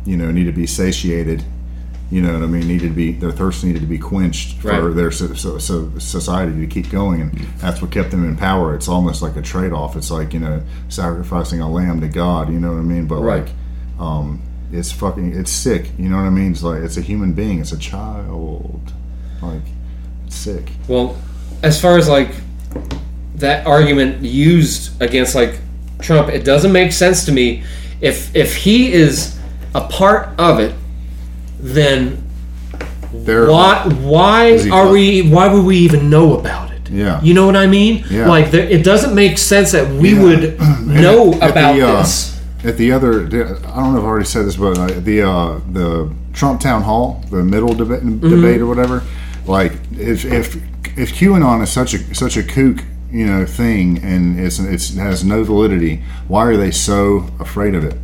you 0.04 0.16
know, 0.16 0.32
need 0.32 0.44
to 0.46 0.52
be 0.52 0.66
satiated. 0.66 1.44
You 2.10 2.22
know 2.22 2.32
what 2.34 2.42
I 2.42 2.46
mean? 2.46 2.68
Needed 2.68 2.88
to 2.90 2.94
be 2.94 3.12
their 3.12 3.32
thirst 3.32 3.64
needed 3.64 3.80
to 3.80 3.86
be 3.88 3.98
quenched 3.98 4.58
for 4.58 4.68
Right. 4.68 4.94
their 4.94 5.10
so, 5.10 5.34
so, 5.34 5.58
so 5.58 5.90
society 5.98 6.52
to 6.60 6.66
keep 6.68 6.88
going, 6.90 7.20
and 7.20 7.32
that's 7.58 7.82
what 7.82 7.90
kept 7.90 8.12
them 8.12 8.24
in 8.24 8.36
power. 8.36 8.74
It's 8.76 8.86
almost 8.88 9.22
like 9.22 9.34
a 9.36 9.42
trade 9.42 9.72
off. 9.72 9.96
It's 9.96 10.10
like 10.10 10.32
you 10.32 10.38
know 10.40 10.62
sacrificing 10.88 11.60
a 11.60 11.68
lamb 11.70 12.00
to 12.02 12.08
God. 12.08 12.48
You 12.52 12.60
know 12.60 12.72
what 12.72 12.78
I 12.78 12.82
mean? 12.82 13.06
But 13.06 13.22
Right. 13.22 13.42
like 13.44 13.52
um, 13.98 14.40
it's 14.72 14.92
fucking 14.92 15.32
it's 15.34 15.50
sick 15.50 15.90
you 15.96 16.08
know 16.08 16.16
what 16.16 16.24
i 16.24 16.28
mean 16.30 16.50
it's 16.50 16.62
like 16.64 16.82
it's 16.82 16.96
a 16.96 17.00
human 17.00 17.32
being 17.32 17.60
it's 17.60 17.70
a 17.70 17.78
child 17.78 18.92
like 19.40 19.62
it's 20.26 20.34
sick 20.34 20.70
Well, 20.88 21.16
as 21.62 21.80
far 21.80 21.96
as 21.96 22.08
like 22.08 22.30
that 23.36 23.66
argument 23.66 24.22
used 24.22 25.00
against 25.00 25.34
like 25.34 25.58
Trump, 26.00 26.28
it 26.28 26.44
doesn't 26.44 26.72
make 26.72 26.92
sense 26.92 27.24
to 27.26 27.32
me. 27.32 27.62
If 28.00 28.34
if 28.36 28.56
he 28.56 28.92
is 28.92 29.38
a 29.74 29.82
part 29.88 30.28
of 30.38 30.58
it, 30.60 30.74
then 31.58 32.22
there 33.12 33.48
why 33.50 33.88
why 34.02 34.58
are 34.70 34.90
we 34.90 35.28
why 35.28 35.52
would 35.52 35.64
we 35.64 35.76
even 35.78 36.10
know 36.10 36.38
about 36.38 36.70
it? 36.72 36.88
Yeah. 36.90 37.20
You 37.22 37.34
know 37.34 37.46
what 37.46 37.56
I 37.56 37.66
mean? 37.66 38.04
Yeah. 38.10 38.28
Like 38.28 38.50
there, 38.50 38.64
it 38.66 38.84
doesn't 38.84 39.14
make 39.14 39.38
sense 39.38 39.72
that 39.72 39.88
we 39.88 40.14
Yeah. 40.14 40.22
would 40.22 40.58
know 40.86 41.32
At 41.34 41.40
the, 41.40 41.50
about 41.50 41.80
uh, 41.80 41.96
this. 42.02 42.40
at 42.64 42.76
the 42.76 42.92
other 42.92 43.26
i 43.26 43.28
don't 43.28 43.92
know 43.92 43.98
if 43.98 44.04
i 44.04 44.06
already 44.06 44.24
said 44.24 44.44
this 44.46 44.56
but 44.56 44.76
uh, 44.78 44.86
the 45.00 45.22
uh, 45.22 45.60
the 45.72 46.12
trump 46.32 46.60
town 46.60 46.82
hall 46.82 47.22
the 47.30 47.42
middle 47.44 47.70
deba- 47.70 48.00
Mm-hmm. 48.00 48.28
debate 48.30 48.60
or 48.60 48.66
whatever 48.66 49.02
like 49.46 49.72
if 49.98 50.24
if 50.24 50.56
if 50.98 51.12
QAnon 51.14 51.62
is 51.62 51.70
such 51.70 51.92
a 51.94 52.14
such 52.14 52.36
a 52.38 52.42
kook, 52.42 52.78
you 53.12 53.26
know, 53.26 53.44
thing, 53.44 53.98
and 54.02 54.40
it's, 54.40 54.58
it's 54.58 54.90
it 54.94 54.98
has 54.98 55.22
no 55.24 55.44
validity, 55.44 56.02
why 56.26 56.46
are 56.46 56.56
they 56.56 56.70
so 56.70 57.28
afraid 57.38 57.74
of 57.74 57.84
it? 57.84 57.96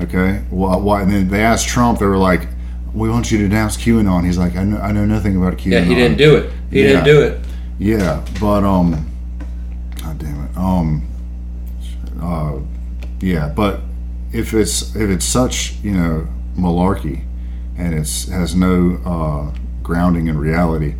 Okay, 0.00 0.42
why? 0.48 0.76
why 0.76 1.02
and 1.02 1.10
then 1.12 1.28
they 1.28 1.42
asked 1.42 1.68
Trump. 1.68 1.98
They 1.98 2.06
were 2.06 2.16
like, 2.16 2.48
"We 2.94 3.08
want 3.08 3.30
you 3.30 3.38
to 3.38 3.48
denounce 3.48 3.76
QAnon." 3.76 4.24
He's 4.24 4.38
like, 4.38 4.56
"I 4.56 4.64
know, 4.64 4.78
I 4.78 4.92
know 4.92 5.04
nothing 5.04 5.36
about 5.36 5.54
QAnon." 5.58 5.72
Yeah, 5.72 5.80
he 5.82 5.94
didn't 5.94 6.18
do 6.18 6.36
it. 6.36 6.50
He 6.70 6.80
Yeah. 6.82 6.86
didn't 6.88 7.04
do 7.04 7.22
it. 7.22 7.38
Yeah, 7.78 8.24
but 8.40 8.62
um, 8.64 9.06
god 10.02 10.18
damn 10.18 10.44
it. 10.44 10.56
Um, 10.56 11.06
uh, 12.22 12.58
yeah, 13.20 13.48
but 13.54 13.80
if 14.32 14.52
it's 14.54 14.94
if 14.94 15.08
it's 15.10 15.24
such 15.24 15.74
you 15.82 15.92
know 15.92 16.26
malarkey, 16.56 17.22
and 17.78 17.94
it's 17.94 18.28
has 18.28 18.54
no 18.54 18.98
uh, 19.04 19.56
grounding 19.82 20.26
in 20.26 20.36
reality, 20.38 20.94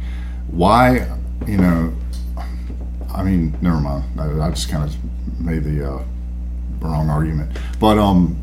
why 0.48 1.06
you 1.46 1.56
know? 1.58 1.92
I 3.12 3.24
mean, 3.24 3.56
never 3.60 3.80
mind. 3.80 4.04
I, 4.18 4.46
I 4.46 4.50
just 4.50 4.70
kind 4.70 4.84
of 4.84 5.40
made 5.40 5.64
the 5.64 5.84
uh, 5.94 6.02
wrong 6.80 7.10
argument, 7.10 7.50
but 7.80 7.98
um, 7.98 8.39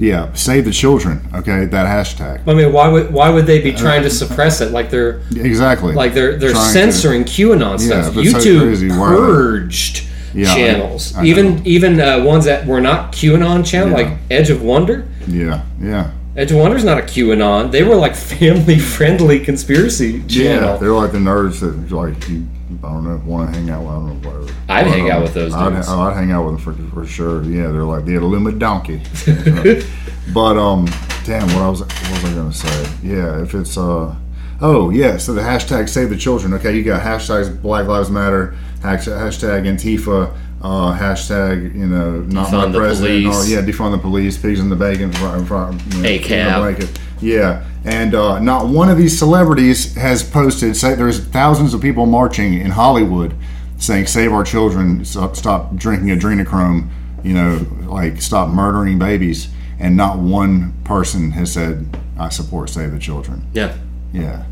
yeah, 0.00 0.32
save 0.32 0.64
the 0.64 0.70
children. 0.72 1.20
Okay, 1.34 1.66
that 1.66 1.86
hashtag 1.86 2.40
I 2.48 2.54
mean, 2.54 2.72
why 2.72 2.88
would 2.88 3.12
why 3.12 3.28
would 3.28 3.44
they 3.46 3.60
be 3.60 3.72
trying 3.72 4.02
to 4.02 4.10
suppress 4.10 4.60
it? 4.62 4.72
Like 4.72 4.88
they're 4.90 5.20
exactly. 5.36 5.92
like 5.94 6.14
they're 6.14 6.36
they're 6.36 6.52
Trying 6.52 6.66
to- 6.66 6.72
censoring 6.72 7.24
QAnon 7.24 7.78
stuff. 7.78 8.06
so 8.14 8.20
YouTube 8.22 8.60
crazy. 8.62 8.88
Why 8.88 8.96
are 8.96 9.10
they- 9.10 9.16
purged 9.16 10.06
Yeah, 10.34 10.54
channels, 10.54 11.14
I 11.16 11.22
know. 11.22 11.28
even 11.28 11.46
even 11.66 12.00
uh, 12.00 12.24
ones 12.24 12.44
that 12.46 12.66
were 12.66 12.80
not 12.80 13.12
QAnon 13.12 13.64
channel, 13.66 13.90
Yeah. 13.90 14.06
like 14.08 14.18
Edge 14.30 14.48
of 14.50 14.62
Wonder. 14.62 15.04
yeah, 15.28 15.62
yeah. 15.80 16.10
Edge 16.36 16.52
of 16.52 16.58
Wonder's 16.58 16.84
not 16.84 16.96
a 16.96 17.02
QAnon. 17.02 17.70
They 17.72 17.82
were 17.82 17.96
like 17.96 18.14
family 18.38 18.78
friendly 18.78 19.40
conspiracy 19.40 20.22
Yeah, 20.28 20.76
they're 20.80 20.92
like 21.02 21.12
the 21.12 21.18
nerds 21.18 21.60
that 21.60 21.92
like 21.94 22.28
you, 22.28 22.46
I 22.82 22.88
don't 22.88 23.04
know 23.04 23.20
want 23.24 23.52
to 23.52 23.60
hang 23.60 23.70
out 23.70 23.80
with. 23.82 23.90
I 23.90 23.94
don't 23.94 24.22
know 24.22 24.30
whatever. 24.30 24.54
I'd 24.68 24.86
hang 24.86 25.04
But, 25.04 25.12
out 25.12 25.22
with 25.22 25.34
those 25.34 25.54
I'd, 25.54 25.70
dudes. 25.70 25.88
I'd 25.88 26.16
hang 26.16 26.30
out 26.32 26.46
with 26.46 26.64
them 26.64 26.90
for, 26.90 26.94
for 26.94 27.06
sure. 27.06 27.42
Yeah, 27.42 27.68
they're 27.68 27.84
like 27.84 28.04
the 28.04 28.12
Illumid 28.14 28.58
donkey. 28.58 29.02
but 30.34 30.56
um, 30.56 30.86
damn, 31.24 31.46
what 31.48 31.62
I 31.62 31.68
was 31.68 31.80
what 31.80 32.10
was 32.10 32.24
I 32.24 32.34
gonna 32.34 32.52
say? 32.52 32.92
Yeah, 33.02 33.42
if 33.42 33.54
it's 33.54 33.76
uh, 33.76 34.14
oh 34.60 34.90
yeah, 34.90 35.16
so 35.16 35.32
the 35.34 35.42
hashtag 35.42 35.88
Save 35.88 36.10
the 36.10 36.16
Children. 36.16 36.54
Okay, 36.54 36.76
you 36.76 36.82
got 36.82 37.02
hashtags 37.02 37.60
Black 37.60 37.86
Lives 37.86 38.10
Matter, 38.10 38.56
hashtag 38.80 39.66
Antifa. 39.66 40.36
Uh, 40.62 40.96
hashtag, 40.98 41.74
you 41.74 41.86
know, 41.86 42.20
not 42.20 42.48
Defund 42.48 42.52
my 42.52 42.66
the 42.66 42.78
president. 42.78 43.26
Or, 43.26 43.44
yeah, 43.46 43.62
defund 43.62 43.92
the 43.92 43.98
police. 43.98 44.36
Pigs 44.36 44.60
in 44.60 44.68
the 44.68 44.76
bacon. 44.76 45.10
You 45.12 45.18
know, 45.20 46.02
ACAB. 46.02 46.98
Yeah, 47.22 47.64
and 47.84 48.14
uh, 48.14 48.38
not 48.40 48.66
one 48.68 48.90
of 48.90 48.98
these 48.98 49.18
celebrities 49.18 49.94
has 49.94 50.22
posted. 50.22 50.76
Say 50.76 50.94
there's 50.94 51.18
thousands 51.18 51.72
of 51.72 51.80
people 51.80 52.04
marching 52.04 52.54
in 52.60 52.70
Hollywood 52.72 53.34
saying 53.78 54.06
"Save 54.06 54.32
our 54.32 54.44
children, 54.44 55.04
stop, 55.04 55.34
stop 55.36 55.74
drinking 55.76 56.08
adrenochrome," 56.08 56.88
you 57.22 57.32
know, 57.32 57.66
like 57.86 58.20
stop 58.20 58.50
murdering 58.50 58.98
babies, 58.98 59.48
and 59.78 59.96
not 59.96 60.18
one 60.18 60.74
person 60.84 61.30
has 61.32 61.52
said, 61.52 61.96
"I 62.18 62.28
support 62.28 62.68
Save 62.68 62.92
the 62.92 62.98
Children." 62.98 63.46
yeah. 63.54 63.76
Yeah, 64.12 64.42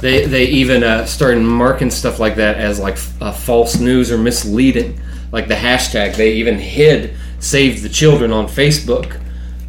They 0.00 0.26
they 0.26 0.44
even 0.46 0.82
uh, 0.84 1.06
started 1.06 1.40
marking 1.40 1.90
stuff 1.90 2.18
like 2.18 2.36
that 2.36 2.56
as 2.58 2.78
like 2.78 2.98
uh, 3.20 3.32
false 3.32 3.78
news 3.78 4.12
or 4.12 4.18
misleading. 4.18 5.00
Like 5.32 5.48
the 5.48 5.54
hashtag, 5.54 6.16
they 6.16 6.34
even 6.34 6.58
hid 6.58 7.14
"Save 7.40 7.82
the 7.82 7.88
Children" 7.88 8.30
on 8.32 8.46
Facebook, 8.46 9.18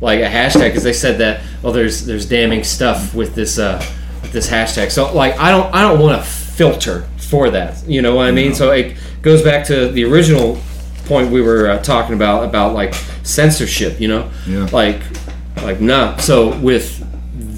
like 0.01 0.19
a 0.19 0.29
hashtag, 0.29 0.69
because 0.69 0.83
they 0.83 0.93
said 0.93 1.17
that 1.19 1.41
well, 1.63 1.71
there's 1.71 2.05
there's 2.05 2.25
damning 2.27 2.63
stuff 2.63 3.13
with 3.15 3.35
this 3.35 3.57
uh, 3.57 3.83
with 4.21 4.33
this 4.33 4.49
hashtag. 4.49 4.91
So 4.91 5.13
like 5.13 5.37
I 5.39 5.49
don't 5.49 5.73
I 5.73 5.81
don't 5.81 5.99
want 5.99 6.21
to 6.21 6.27
filter 6.29 7.07
for 7.17 7.49
that. 7.51 7.83
You 7.87 8.01
know 8.01 8.15
what 8.15 8.27
I 8.27 8.31
mean? 8.31 8.53
So 8.53 8.71
it 8.71 8.97
goes 9.21 9.41
back 9.41 9.65
to 9.67 9.87
the 9.89 10.03
original 10.05 10.59
point 11.05 11.31
we 11.31 11.41
were 11.41 11.69
uh, 11.69 11.79
talking 11.81 12.15
about 12.15 12.43
about 12.43 12.73
like 12.73 12.93
censorship. 13.23 13.99
You 14.01 14.09
know, 14.09 14.31
Yeah. 14.45 14.67
like 14.73 15.01
like 15.63 15.79
nah. 15.79 16.17
So 16.17 16.55
with 16.59 17.03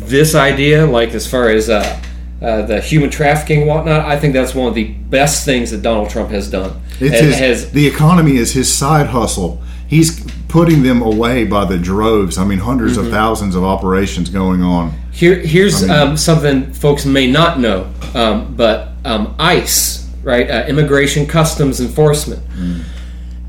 this 0.10 0.36
idea, 0.36 0.86
like 0.86 1.14
as 1.14 1.26
far 1.28 1.50
as 1.50 1.70
uh, 1.70 2.02
uh, 2.42 2.62
the 2.64 2.82
human 2.82 3.10
trafficking 3.10 3.60
and 3.62 3.68
whatnot, 3.68 4.06
I 4.06 4.18
think 4.20 4.34
that's 4.34 4.54
one 4.56 4.68
of 4.68 4.76
the 4.76 4.86
best 4.86 5.46
things 5.46 5.72
that 5.72 5.82
Donald 5.82 6.10
Trump 6.10 6.30
has 6.32 6.50
done. 6.50 6.82
it's 7.00 7.20
his, 7.20 7.38
has 7.38 7.72
the 7.72 7.86
economy 7.88 8.38
is 8.38 8.54
his 8.54 8.72
side 8.74 9.08
hustle. 9.08 9.62
He's 9.88 10.26
putting 10.48 10.84
them 10.84 11.02
away 11.02 11.46
by 11.46 11.66
the 11.66 11.78
droves. 11.78 12.38
I 12.38 12.44
mean, 12.46 12.60
100s 12.60 12.90
Mm-hmm. 12.92 13.06
of 13.06 13.12
thousands 13.12 13.56
of 13.56 13.64
operations 13.64 14.30
going 14.30 14.62
on. 14.62 14.94
Here, 15.12 15.36
here's 15.36 15.88
um, 15.90 16.16
something 16.18 16.74
folks 16.74 17.06
may 17.06 17.30
not 17.30 17.60
know, 17.60 17.92
um, 18.16 18.56
but 18.56 18.90
um, 19.06 19.36
ICE, 19.40 20.08
right, 20.24 20.50
uh, 20.50 20.66
Immigration 20.68 21.26
Customs 21.28 21.80
Enforcement, 21.82 22.42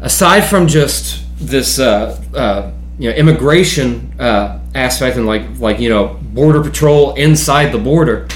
aside 0.00 0.42
from 0.42 0.66
just 0.66 1.22
this, 1.38 1.78
uh, 1.78 2.20
uh, 2.34 2.70
you 3.00 3.10
know, 3.10 3.16
immigration 3.16 4.14
uh, 4.20 4.60
aspect 4.74 5.16
and 5.16 5.26
like, 5.26 5.58
like 5.58 5.80
you 5.80 5.88
know, 5.88 6.18
border 6.22 6.62
patrol 6.62 7.14
inside 7.14 7.72
the 7.72 7.78
border, 7.78 8.28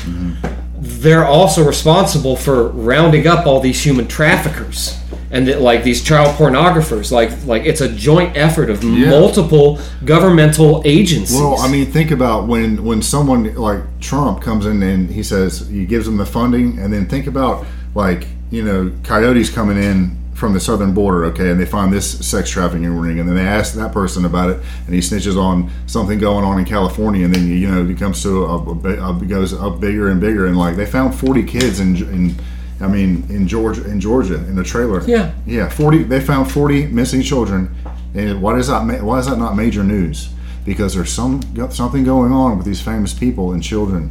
they're 0.79 1.27
also 1.27 1.65
responsible 1.65 2.35
for 2.35 2.69
rounding 2.69 3.27
up 3.27 3.47
all 3.47 3.61
these 3.61 3.85
human 3.85 4.09
traffickers 4.09 4.99
and 5.31 5.49
that, 5.49 5.61
like 5.61 5.83
these 5.83 6.03
child 6.03 6.35
pornographers. 6.37 7.13
Like, 7.13 7.31
like 7.45 7.65
it's 7.65 7.83
a 7.83 7.89
joint 7.89 8.37
effort 8.37 8.71
of 8.71 8.83
multiple 8.83 9.81
governmental 10.05 10.81
agencies. 10.87 11.37
Well, 11.37 11.59
I 11.59 11.71
mean, 11.71 11.87
think 11.91 12.11
about 12.11 12.47
when 12.47 12.85
when 12.85 13.03
someone 13.03 13.55
like 13.55 13.83
Trump 14.01 14.41
comes 14.41 14.65
in 14.65 14.83
and 14.83 15.11
he 15.11 15.23
says 15.23 15.69
he 15.69 15.85
gives 15.85 16.07
them 16.07 16.17
the 16.17 16.27
funding, 16.27 16.79
and 16.79 16.93
then 16.93 17.07
think 17.07 17.27
about 17.27 17.67
like 17.95 18.27
you 18.51 18.65
know 18.65 18.93
coyotes 19.03 19.51
coming 19.51 19.77
in 19.77 20.17
from 20.35 20.53
the 20.53 20.61
southern 20.61 20.93
border, 20.93 21.25
okay, 21.27 21.51
and 21.51 21.61
they 21.61 21.67
find 21.67 21.93
this 21.93 22.27
sex 22.27 22.51
trafficking 22.51 22.99
ring, 22.99 23.21
and 23.21 23.29
then 23.29 23.37
they 23.37 23.47
ask 23.47 23.75
that 23.75 23.93
person 23.93 24.25
about 24.25 24.51
it, 24.51 24.61
and 24.87 24.95
he 24.95 25.01
snitches 25.01 25.41
on 25.41 25.71
something 25.87 26.19
going 26.19 26.45
on 26.45 26.59
in 26.59 26.65
California, 26.65 27.25
and 27.25 27.35
then 27.35 27.49
you 27.49 27.71
know 27.71 27.89
it 27.89 27.99
comes 27.99 28.23
to 28.23 28.45
a, 28.45 28.59
a, 28.59 29.17
a, 29.17 29.25
goes 29.25 29.55
up 29.55 29.81
bigger 29.81 30.09
and 30.09 30.21
bigger, 30.21 30.47
and 30.47 30.57
like 30.59 30.77
they 30.77 30.87
found 30.87 31.15
forty 31.15 31.43
kids 31.43 31.81
in. 31.81 31.97
in 31.97 32.35
I 32.81 32.89
mean, 32.89 33.25
in 33.31 33.47
Georgia, 33.47 33.89
in 33.89 34.01
Georgia, 34.01 34.35
in 34.35 34.59
a 34.59 34.65
trailer. 34.65 35.01
Yeah. 35.05 35.33
yeah. 35.47 35.69
Forty. 35.69 36.03
They 36.03 36.21
found 36.21 36.51
forty 36.51 36.87
missing 36.87 37.23
children, 37.23 37.75
and 38.15 38.43
why 38.43 38.57
does 38.57 38.67
that? 38.67 39.03
Why 39.03 39.21
is 39.21 39.27
that 39.27 39.39
not 39.39 39.55
major 39.57 39.85
news? 39.85 40.29
Because 40.65 40.95
there's 40.95 41.13
some 41.13 41.41
something 41.71 42.03
going 42.03 42.33
on 42.33 42.59
with 42.59 42.67
these 42.67 42.83
famous 42.83 43.15
people 43.15 43.53
and 43.53 43.63
children, 43.63 44.11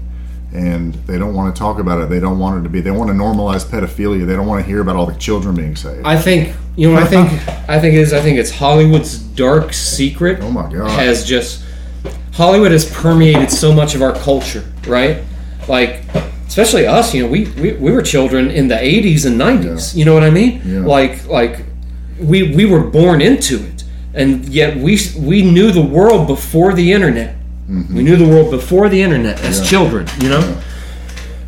and 0.53 0.93
they 1.07 1.17
don't 1.17 1.33
want 1.33 1.53
to 1.53 1.59
talk 1.59 1.79
about 1.79 1.99
it. 2.01 2.09
They 2.09 2.19
don't 2.19 2.37
want 2.37 2.59
it 2.59 2.63
to 2.63 2.69
be. 2.69 2.79
They 2.79 2.91
want 2.91 3.09
to 3.09 3.15
normalize 3.15 3.65
pedophilia. 3.65 4.25
They 4.25 4.35
don't 4.35 4.45
want 4.47 4.63
to 4.63 4.67
hear 4.67 4.81
about 4.81 4.95
all 4.95 5.07
the 5.07 5.15
children 5.15 5.55
being 5.55 5.75
saved. 5.75 6.05
I 6.05 6.17
think 6.17 6.55
you 6.75 6.91
know. 6.91 6.99
I 6.99 7.05
think 7.05 7.31
I 7.69 7.79
think 7.79 7.95
it 7.95 8.01
is. 8.01 8.13
I 8.13 8.21
think 8.21 8.37
it's 8.37 8.51
Hollywood's 8.51 9.17
dark 9.17 9.73
secret. 9.73 10.39
Oh 10.41 10.51
my 10.51 10.71
God. 10.71 10.91
Has 10.91 11.25
just 11.25 11.63
Hollywood 12.33 12.71
has 12.71 12.89
permeated 12.89 13.51
so 13.51 13.73
much 13.73 13.95
of 13.95 14.01
our 14.01 14.13
culture, 14.13 14.63
right? 14.87 15.23
Like, 15.67 16.03
especially 16.47 16.85
us. 16.85 17.13
You 17.13 17.23
know, 17.23 17.29
we 17.29 17.45
we, 17.59 17.73
we 17.73 17.91
were 17.91 18.03
children 18.03 18.51
in 18.51 18.67
the 18.67 18.75
'80s 18.75 19.25
and 19.25 19.39
'90s. 19.39 19.95
You 19.95 20.05
know 20.05 20.13
what 20.13 20.23
I 20.23 20.29
mean? 20.29 20.61
Yeah. 20.63 20.79
Like 20.81 21.25
like 21.27 21.65
we 22.19 22.55
we 22.55 22.65
were 22.65 22.83
born 22.83 23.21
into 23.21 23.55
it, 23.55 23.83
and 24.13 24.47
yet 24.49 24.77
we 24.77 24.99
we 25.19 25.41
knew 25.41 25.71
the 25.71 25.81
world 25.81 26.27
before 26.27 26.73
the 26.73 26.91
internet. 26.91 27.37
We 27.67 28.03
knew 28.03 28.15
the 28.17 28.27
world 28.27 28.51
before 28.51 28.89
the 28.89 29.01
internet 29.01 29.39
as 29.41 29.55
Mm-hmm. 29.55 29.63
Yeah. 29.63 29.69
children. 29.69 30.07
You 30.21 30.29
know. 30.29 30.61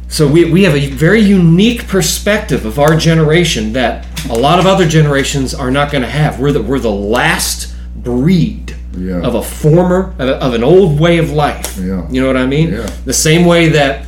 So 0.08 0.28
we, 0.28 0.50
we 0.50 0.64
have 0.64 0.76
a 0.76 0.88
very 0.92 1.20
unique 1.20 1.88
perspective 1.88 2.66
of 2.66 2.80
our 2.80 2.96
generation 2.96 3.74
that 3.74 4.06
a 4.30 4.34
lot 4.36 4.60
of 4.60 4.66
other 4.66 4.88
generations 4.88 5.54
are 5.54 5.72
not 5.72 5.92
going 5.92 6.04
to 6.04 6.10
have. 6.10 6.40
We're 6.40 6.52
the 6.54 6.62
we're 6.62 6.80
the 6.80 6.92
last 6.92 7.74
breed 7.96 8.76
Yeah. 8.98 9.22
of 9.22 9.36
a 9.36 9.42
former 9.44 10.14
of, 10.20 10.30
a- 10.30 10.38
of 10.46 10.54
an 10.54 10.64
old 10.64 11.00
way 11.00 11.18
of 11.18 11.32
life. 11.32 11.78
Yeah. 11.78 12.08
You 12.10 12.22
know 12.22 12.28
what 12.28 12.38
I 12.38 12.46
mean? 12.46 12.72
Yeah. 12.72 12.86
The 13.04 13.14
same 13.14 13.46
way 13.46 13.70
that 13.70 14.06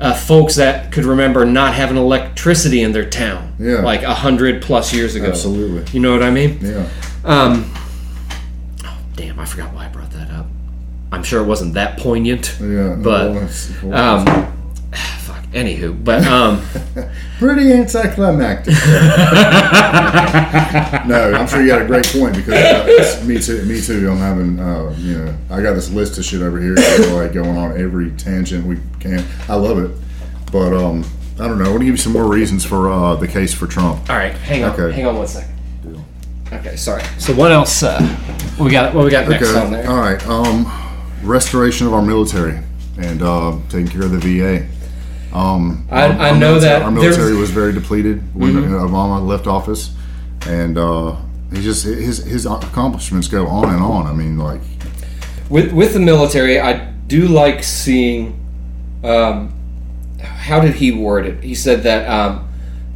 uh, 0.00 0.14
folks 0.14 0.56
that 0.56 0.92
could 0.92 1.04
remember 1.04 1.44
not 1.46 1.74
having 1.74 1.96
electricity 1.96 2.82
in 2.82 2.92
their 2.92 3.08
town, 3.08 3.54
Yeah. 3.58 3.82
like 3.82 4.02
a 4.02 4.14
hundred 4.14 4.62
plus 4.62 4.92
years 4.92 5.14
ago. 5.14 5.26
Absolutely. 5.28 5.90
You 5.92 6.00
know 6.00 6.12
what 6.12 6.22
I 6.22 6.30
mean? 6.30 6.58
Yeah. 6.60 6.88
Um, 7.24 7.72
oh, 8.84 8.98
damn, 9.14 9.38
I 9.38 9.44
forgot 9.44 9.72
why 9.74 9.86
I 9.86 9.88
brought 9.88 10.10
that 10.12 10.30
up. 10.30 10.46
I'm 11.12 11.22
sure 11.22 11.42
it 11.42 11.46
wasn't 11.46 11.74
that 11.74 11.98
poignant. 11.98 12.56
Yeah. 12.60 12.94
But 12.96 13.30
well, 13.32 13.36
it's- 13.44 13.70
um, 13.84 14.24
fuck. 15.20 15.44
Anywho, 15.52 16.04
but 16.04 16.24
um, 16.26 16.62
pretty 17.38 17.72
anticlimactic. 17.72 18.74
no, 21.06 21.32
I'm 21.34 21.46
sure 21.48 21.60
you 21.60 21.66
got 21.68 21.82
a 21.82 21.86
great 21.86 22.06
point 22.06 22.36
because 22.36 22.54
uh, 22.54 23.24
me 23.26 23.40
too. 23.40 23.64
Me 23.64 23.80
too. 23.80 24.08
I'm 24.10 24.18
having, 24.18 24.60
uh, 24.60 24.94
you 24.98 25.18
know, 25.18 25.36
I 25.50 25.60
got 25.62 25.74
this 25.74 25.90
list 25.90 26.18
of 26.18 26.24
shit 26.24 26.42
over 26.42 26.60
here, 26.60 26.74
like 27.14 27.32
going 27.32 27.56
on 27.56 27.80
every 27.80 28.10
tangent 28.12 28.64
we 28.66 28.78
can. 29.00 29.24
I 29.48 29.54
love 29.56 29.78
it, 29.78 29.90
but 30.52 30.72
um, 30.72 31.04
I 31.40 31.48
don't 31.48 31.58
know. 31.58 31.64
I 31.64 31.68
want 31.68 31.80
to 31.80 31.84
give 31.86 31.94
you 31.94 31.96
some 31.96 32.12
more 32.12 32.28
reasons 32.28 32.64
for 32.64 32.88
uh, 32.90 33.16
the 33.16 33.26
case 33.28 33.52
for 33.52 33.66
Trump. 33.66 34.08
all 34.08 34.16
right, 34.16 34.32
hang 34.32 34.62
on, 34.64 34.70
Okay. 34.78 34.92
hang 34.94 35.06
on 35.06 35.16
one 35.16 35.26
second. 35.26 35.54
Okay, 36.52 36.76
sorry. 36.76 37.02
So 37.18 37.32
what 37.34 37.50
else? 37.52 37.82
Uh, 37.82 38.00
what 38.56 38.64
we 38.66 38.70
got? 38.72 38.94
What 38.94 39.04
we 39.04 39.10
got 39.10 39.28
next 39.28 39.54
on 39.54 39.70
there? 39.72 39.88
All 39.88 39.96
right. 39.98 40.24
Um, 40.26 40.64
restoration 41.22 41.86
of 41.86 41.94
our 41.94 42.02
military 42.02 42.58
and 42.98 43.22
uh, 43.22 43.56
taking 43.68 43.88
care 43.88 44.02
of 44.02 44.10
the 44.12 44.18
VA. 44.18 44.66
Um, 45.36 45.86
I- 45.90 46.02
our- 46.02 46.12
I 46.12 46.28
our 46.30 46.34
know 46.34 46.40
military- 46.54 46.60
that 46.60 46.82
our 46.82 46.90
military 46.90 47.34
was 47.36 47.50
very 47.50 47.72
depleted 47.72 48.22
when 48.34 48.52
Mhm. 48.54 48.88
Obama 48.90 49.24
left 49.24 49.46
office, 49.46 49.90
and 50.46 50.76
uh, 50.76 51.14
he 51.52 51.62
just 51.62 51.84
his 51.84 52.24
his 52.24 52.46
accomplishments 52.46 53.28
go 53.28 53.46
on 53.46 53.72
and 53.72 53.82
on. 53.82 54.06
I 54.06 54.12
mean, 54.12 54.38
like 54.38 54.60
with 55.48 55.72
with 55.72 55.92
the 55.92 56.00
military, 56.00 56.60
I 56.60 56.88
do 57.06 57.28
like 57.28 57.62
seeing. 57.62 58.34
Um, 59.04 59.52
how 60.22 60.60
did 60.60 60.74
he 60.74 60.90
word 60.92 61.26
it? 61.26 61.42
He 61.44 61.54
said 61.54 61.82
that 61.84 62.08
um, 62.10 62.40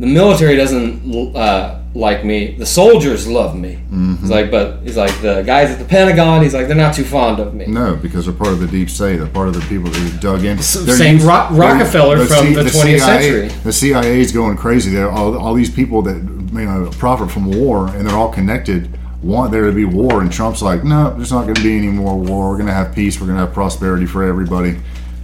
the 0.01 0.07
military 0.07 0.57
doesn't 0.57 1.35
uh, 1.37 1.77
like 1.95 2.25
me. 2.25 2.57
The 2.57 2.67
soldiers 2.67 3.29
love 3.29 3.57
me. 3.57 3.75
Mm-hmm. 3.75 4.17
He's 4.17 4.31
like, 4.31 4.51
but 4.51 4.81
he's 4.83 4.97
like 4.97 5.13
the 5.21 5.43
guys 5.43 5.71
at 5.71 5.79
the 5.79 5.85
Pentagon. 5.85 6.43
He's 6.43 6.53
like, 6.53 6.67
they're 6.67 6.77
not 6.77 6.95
too 6.95 7.05
fond 7.05 7.39
of 7.39 7.55
me. 7.55 7.67
no, 7.67 7.95
because 7.95 8.27
they're 8.27 8.35
part 8.35 8.53
of 8.53 8.59
the 8.61 8.67
deep 8.67 8.91
state. 8.91 9.17
They're 9.17 9.29
part 9.29 9.49
of 9.49 9.55
the 9.55 9.61
people 9.63 9.91
who 9.91 10.19
dug 10.19 10.45
in. 10.45 10.57
They're 10.57 10.63
same 10.65 11.15
used- 11.15 11.27
Ro- 11.27 11.49
Rockefeller 11.53 12.25
from 12.27 12.53
the 12.55 12.63
20th 12.63 12.71
CIA 12.71 12.99
century. 12.99 13.49
The 13.49 13.73
CIA 13.73 14.21
is 14.21 14.33
going 14.33 14.57
crazy. 14.57 14.91
They're 14.91 15.11
all, 15.11 15.37
all 15.39 15.55
these 15.55 15.71
people 15.71 16.03
that 16.03 16.17
you 16.17 16.65
know 16.65 16.91
profit 16.99 17.31
from 17.31 17.53
war, 17.53 17.89
and 17.89 18.07
they're 18.07 18.17
all 18.17 18.33
connected. 18.33 18.99
Want 19.23 19.53
there 19.53 19.65
to 19.65 19.73
be 19.73 19.87
war, 19.87 20.21
and 20.21 20.31
Trump's 20.31 20.61
like, 20.61 20.85
no, 20.85 21.15
there's 21.17 21.33
not 21.33 21.45
going 21.45 21.55
to 21.55 21.63
be 21.63 21.79
any 21.79 21.89
more 21.89 22.15
war. 22.19 22.51
We're 22.51 22.57
going 22.57 22.67
to 22.67 22.75
have 22.75 22.95
peace. 22.95 23.19
We're 23.19 23.27
going 23.27 23.39
to 23.39 23.47
have 23.47 23.55
prosperity 23.55 24.05
for 24.05 24.23
everybody. 24.23 24.79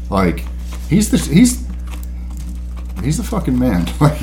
Like, 0.09 0.43
he's 0.89 1.11
the 1.11 1.19
he's 1.19 1.67
he's 3.03 3.17
the 3.19 3.25
fucking 3.25 3.59
man. 3.59 3.87
like, 4.01 4.19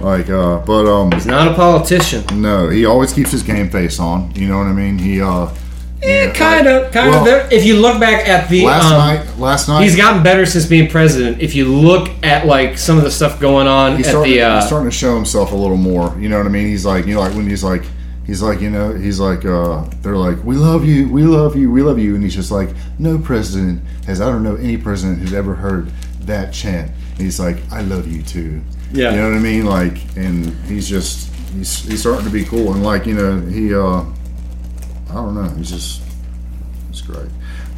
like, 0.00 0.28
uh, 0.30 0.58
but 0.60 0.86
um, 0.86 1.12
He's 1.12 1.26
not 1.26 1.48
a 1.48 1.54
politician. 1.54 2.24
no, 2.40 2.68
he 2.68 2.84
always 2.84 3.12
keeps 3.12 3.30
his 3.30 3.42
game 3.42 3.70
face 3.70 3.98
on. 3.98 4.34
You 4.34 4.48
know 4.48 4.58
what 4.58 4.66
I 4.66 4.72
mean? 4.72 4.98
He 4.98 5.20
uh, 5.20 5.54
Eh, 6.00 6.32
kind 6.32 6.68
of, 6.68 6.92
kind 6.92 7.12
of. 7.12 7.52
If 7.52 7.64
you 7.64 7.76
look 7.80 7.98
back 7.98 8.28
at 8.28 8.48
the 8.48 8.64
last 8.64 8.84
um, 8.84 8.92
night, 8.92 9.38
last 9.38 9.68
night 9.68 9.82
He's 9.82 9.96
gotten 9.96 10.22
better 10.22 10.46
since 10.46 10.64
being 10.64 10.88
president. 10.88 11.42
If 11.42 11.56
you 11.56 11.64
look 11.64 12.08
at 12.24 12.46
like 12.46 12.78
some 12.78 12.98
of 12.98 13.04
the 13.04 13.10
stuff 13.10 13.40
going 13.40 13.66
on 13.66 13.96
he's 13.96 14.06
at 14.06 14.10
starting, 14.10 14.32
the 14.34 14.42
uh, 14.42 14.56
he's 14.56 14.66
starting 14.66 14.88
to 14.88 14.96
show 14.96 15.16
himself 15.16 15.50
a 15.50 15.56
little 15.56 15.76
more. 15.76 16.16
You 16.18 16.28
know 16.28 16.38
what 16.38 16.46
I 16.46 16.50
mean? 16.50 16.68
He's 16.68 16.84
like, 16.84 17.06
you 17.06 17.14
know, 17.14 17.20
like 17.20 17.34
when 17.34 17.48
he's 17.48 17.64
like, 17.64 17.82
he's 18.24 18.42
like, 18.42 18.60
you 18.60 18.70
know, 18.70 18.94
he's 18.94 19.18
like, 19.18 19.44
uh, 19.44 19.84
they're 20.02 20.16
like, 20.16 20.42
we 20.44 20.54
love 20.54 20.84
you, 20.84 21.08
we 21.08 21.24
love 21.24 21.56
you, 21.56 21.70
we 21.72 21.82
love 21.82 21.98
you, 21.98 22.14
and 22.14 22.22
he's 22.22 22.34
just 22.34 22.52
like, 22.52 22.68
no 23.00 23.18
president 23.18 23.82
has, 24.06 24.20
I 24.20 24.26
don't 24.26 24.44
know 24.44 24.54
any 24.54 24.76
president 24.76 25.18
who's 25.18 25.34
ever 25.34 25.56
heard 25.56 25.88
that 26.20 26.52
chant. 26.54 26.92
And 27.12 27.22
he's 27.22 27.40
like, 27.40 27.56
I 27.72 27.80
love 27.80 28.06
you 28.06 28.22
too. 28.22 28.62
Yeah. 28.92 29.10
You 29.10 29.16
know 29.16 29.30
what 29.30 29.36
I 29.36 29.40
mean? 29.40 29.66
Like, 29.66 29.98
and 30.16 30.46
he's 30.66 30.88
just, 30.88 31.32
he's, 31.52 31.84
he's 31.84 32.00
starting 32.00 32.24
to 32.24 32.30
be 32.30 32.44
cool, 32.44 32.72
and 32.72 32.82
like, 32.82 33.06
you 33.06 33.14
know, 33.14 33.40
he, 33.40 33.74
uh, 33.74 34.02
I 35.10 35.14
don't 35.14 35.34
know, 35.34 35.48
he's 35.56 35.70
just, 35.70 36.02
it's 36.90 37.00
great. 37.02 37.28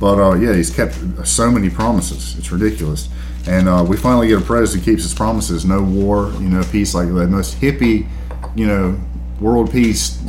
But 0.00 0.18
uh, 0.18 0.34
yeah, 0.34 0.54
he's 0.54 0.70
kept 0.74 0.96
so 1.26 1.50
many 1.50 1.68
promises. 1.68 2.36
It's 2.38 2.50
ridiculous. 2.50 3.08
And 3.46 3.68
uh, 3.68 3.84
we 3.86 3.96
finally 3.96 4.28
get 4.28 4.40
a 4.40 4.44
president 4.44 4.84
who 4.84 4.92
keeps 4.92 5.02
his 5.02 5.14
promises. 5.14 5.64
No 5.64 5.82
war, 5.82 6.30
you 6.40 6.48
know, 6.48 6.62
peace 6.70 6.94
like 6.94 7.08
the 7.08 7.26
most 7.26 7.60
hippie, 7.60 8.06
you 8.54 8.66
know, 8.66 8.98
world 9.40 9.70
peace 9.70 10.22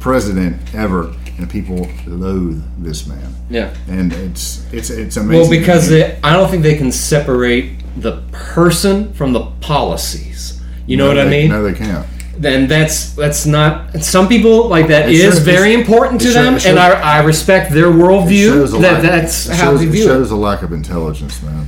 president 0.00 0.60
ever. 0.74 1.14
And 1.38 1.48
people 1.48 1.88
loathe 2.06 2.64
this 2.78 3.06
man. 3.06 3.32
yeah. 3.48 3.72
And 3.88 4.12
it's 4.12 4.66
it's 4.72 4.90
it's 4.90 5.16
amazing. 5.16 5.40
Well, 5.40 5.50
because 5.50 5.88
they, 5.88 6.18
I 6.22 6.32
don't 6.32 6.50
think 6.50 6.64
they 6.64 6.76
can 6.76 6.90
separate 6.90 7.77
the 8.00 8.22
person 8.32 9.12
from 9.12 9.32
the 9.32 9.44
policies. 9.60 10.60
You 10.86 10.96
know 10.96 11.12
No, 11.12 11.16
what 11.18 11.26
I 11.26 11.30
mean? 11.30 11.48
No, 11.50 11.62
they 11.62 11.74
can't. 11.74 12.06
Then 12.38 12.68
that's 12.68 13.14
that's 13.14 13.46
not. 13.46 14.02
Some 14.02 14.28
people 14.28 14.68
like 14.68 14.86
that 14.88 15.08
It 15.08 15.16
is 15.16 15.34
shows- 15.34 15.38
very 15.40 15.74
important 15.74 16.20
to 16.20 16.26
shows- 16.28 16.34
them, 16.34 16.54
it 16.54 16.60
shows- 16.62 16.70
and 16.70 16.78
I, 16.78 17.18
I 17.18 17.22
respect 17.24 17.72
their 17.72 17.86
worldview. 17.90 18.70
That 18.70 18.80
lack- 18.80 19.02
that's 19.02 19.48
it 19.48 19.56
how 19.56 19.70
shows, 19.72 19.80
they 19.80 19.86
it 19.86 19.90
view 19.90 20.04
shows 20.04 20.30
a 20.30 20.36
lack 20.36 20.62
of 20.62 20.72
intelligence, 20.72 21.42
man. 21.42 21.66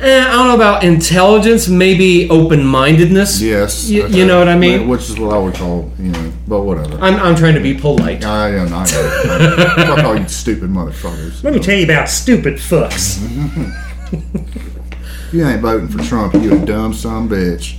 Eh, 0.00 0.20
I 0.20 0.30
don't 0.30 0.46
know 0.46 0.54
about 0.54 0.84
intelligence, 0.84 1.66
maybe 1.66 2.30
open 2.30 2.64
mindedness. 2.64 3.40
Yes, 3.42 3.90
you, 3.90 4.04
okay. 4.04 4.16
you 4.16 4.24
know 4.24 4.38
what 4.38 4.48
I 4.48 4.56
mean. 4.56 4.86
Which 4.86 5.10
is 5.10 5.18
what 5.18 5.34
I 5.34 5.38
would 5.38 5.54
call, 5.54 5.90
you 5.98 6.12
know, 6.12 6.32
but 6.46 6.62
whatever. 6.62 6.96
I'm, 7.02 7.16
I'm 7.16 7.34
trying 7.34 7.54
to 7.54 7.60
be 7.60 7.74
polite. 7.74 8.24
I 8.24 8.50
am. 8.50 8.72
I 8.72 8.84
know. 8.84 9.74
Fuck 9.96 10.04
all 10.04 10.16
you 10.16 10.28
stupid 10.28 10.70
motherfuckers. 10.70 11.42
Let 11.42 11.52
me 11.52 11.58
tell 11.58 11.76
you 11.76 11.82
about 11.84 12.08
stupid 12.08 12.54
fucks. 12.54 13.18
You 15.32 15.46
ain't 15.46 15.60
voting 15.60 15.88
for 15.88 16.02
Trump. 16.02 16.34
You 16.34 16.60
a 16.62 16.64
dumb 16.64 16.92
son 16.94 17.24
of 17.26 17.32
a 17.32 17.34
bitch. 17.34 17.76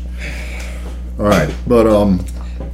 All 1.17 1.25
right, 1.25 1.53
but 1.67 1.87
um, 1.87 2.23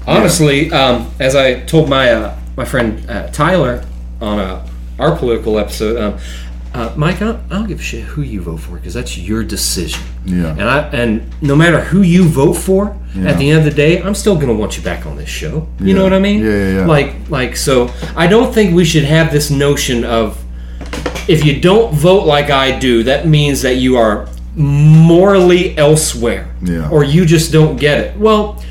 Honestly, 0.07 0.71
um, 0.71 1.11
as 1.19 1.35
I 1.35 1.61
told 1.61 1.89
my 1.89 2.11
uh, 2.11 2.37
my 2.55 2.65
friend 2.65 3.09
uh, 3.09 3.27
Tyler 3.31 3.83
on 4.21 4.37
uh, 4.39 4.67
our 4.99 5.15
political 5.15 5.57
episode, 5.57 5.97
um, 5.99 6.19
uh, 6.73 6.93
Mike, 6.95 7.15
I 7.17 7.25
don't, 7.25 7.39
I 7.51 7.55
don't 7.55 7.67
give 7.67 7.79
a 7.79 7.83
shit 7.83 8.03
who 8.03 8.21
you 8.21 8.41
vote 8.41 8.57
for 8.59 8.75
because 8.75 8.93
that's 8.93 9.17
your 9.17 9.43
decision. 9.43 10.01
Yeah. 10.25 10.51
And 10.51 10.61
I 10.63 10.79
and 10.89 11.41
no 11.41 11.55
matter 11.55 11.79
who 11.79 12.01
you 12.01 12.25
vote 12.27 12.53
for, 12.53 12.95
Yeah. 13.15 13.29
at 13.29 13.37
the 13.39 13.49
end 13.49 13.59
of 13.59 13.65
the 13.65 13.71
day, 13.71 14.01
I'm 14.03 14.13
still 14.13 14.35
gonna 14.37 14.53
want 14.53 14.77
you 14.77 14.83
back 14.83 15.05
on 15.07 15.15
this 15.15 15.29
show. 15.29 15.67
You 15.79 15.93
know 15.95 16.03
what 16.03 16.13
I 16.13 16.19
mean? 16.19 16.41
Yeah, 16.41 16.49
yeah, 16.49 16.73
yeah. 16.81 16.85
Like 16.85 17.15
like 17.29 17.55
so, 17.55 17.89
I 18.15 18.27
don't 18.27 18.53
think 18.53 18.75
we 18.75 18.85
should 18.85 19.05
have 19.05 19.31
this 19.31 19.49
notion 19.49 20.03
of 20.03 20.43
if 21.27 21.43
you 21.43 21.59
don't 21.59 21.93
vote 21.95 22.25
like 22.27 22.51
I 22.51 22.77
do, 22.77 23.03
that 23.03 23.25
means 23.27 23.63
that 23.63 23.77
you 23.77 23.95
are 23.97 24.27
morally 24.55 25.77
elsewhere. 25.77 26.47
Yeah. 26.61 26.89
Or 26.89 27.03
you 27.03 27.25
just 27.25 27.51
don't 27.51 27.77
get 27.77 27.99
it. 27.99 28.17
Well, 28.17 28.63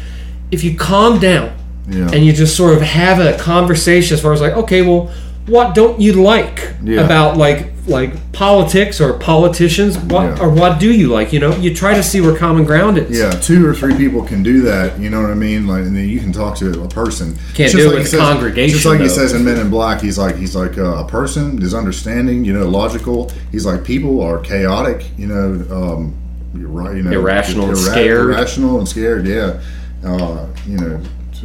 if 0.50 0.64
you 0.64 0.76
calm 0.76 1.18
down 1.18 1.54
yeah, 1.88 2.10
and 2.12 2.24
you 2.24 2.32
just 2.32 2.56
sort 2.56 2.74
of 2.74 2.82
have 2.82 3.18
a 3.20 3.36
conversation 3.38 4.14
as 4.14 4.22
far 4.22 4.32
as 4.32 4.40
like, 4.40 4.54
okay, 4.54 4.82
well, 4.82 5.12
what 5.46 5.74
don't 5.74 6.00
you 6.00 6.14
like 6.14 6.72
Yeah. 6.82 7.02
about 7.02 7.36
like 7.36 7.73
like 7.86 8.32
politics 8.32 9.00
or 9.00 9.12
politicians? 9.14 9.98
What 9.98 10.24
Yeah. 10.36 10.40
or 10.42 10.48
what 10.50 10.80
do 10.80 10.92
you 10.92 11.08
like? 11.08 11.32
You 11.32 11.40
know, 11.40 11.54
you 11.56 11.74
try 11.74 11.94
to 11.94 12.02
see 12.02 12.20
where 12.20 12.34
common 12.36 12.64
ground 12.64 12.98
is. 12.98 13.18
yeah, 13.18 13.30
two 13.32 13.66
or 13.66 13.74
three 13.74 13.94
people 13.96 14.22
can 14.22 14.42
do 14.42 14.62
that. 14.62 14.98
You 14.98 15.10
know 15.10 15.20
what 15.20 15.30
I 15.30 15.34
mean? 15.34 15.66
Like, 15.66 15.82
and 15.84 15.96
then 15.96 16.08
you 16.08 16.18
can 16.20 16.32
talk 16.32 16.56
to 16.58 16.82
a 16.82 16.88
person. 16.88 17.34
Can't 17.54 17.70
Just 17.70 17.76
do 17.76 17.82
it 17.82 17.86
like 17.86 17.92
with 17.94 18.02
he 18.06 18.08
says- 18.10 18.20
congregation, 18.20 18.74
Just 18.74 18.86
like 18.86 19.00
he 19.00 19.08
says 19.08 19.32
in 19.32 19.44
Men 19.44 19.58
in 19.58 19.70
Black, 19.70 20.00
he's 20.00 20.16
like 20.18 20.36
he's 20.36 20.56
like 20.56 20.78
uh, 20.78 21.04
a 21.04 21.06
person 21.06 21.60
is 21.62 21.74
understanding. 21.74 22.44
You 22.44 22.52
know, 22.54 22.68
logical. 22.68 23.30
He's 23.52 23.66
like 23.66 23.84
people 23.84 24.20
are 24.22 24.38
chaotic. 24.38 25.04
You 25.18 25.26
know, 25.26 25.44
um, 25.70 26.14
you're 26.56 26.68
right. 26.68 26.96
You 26.96 27.02
know, 27.02 27.10
Irrational 27.12 27.68
and 27.68 27.76
scared. 27.78 28.30
Irrational 28.30 28.78
and 28.78 28.88
scared. 28.88 29.26
Yeah. 29.26 29.60
Uh, 30.04 30.46
you 30.66 30.78
know. 30.78 31.00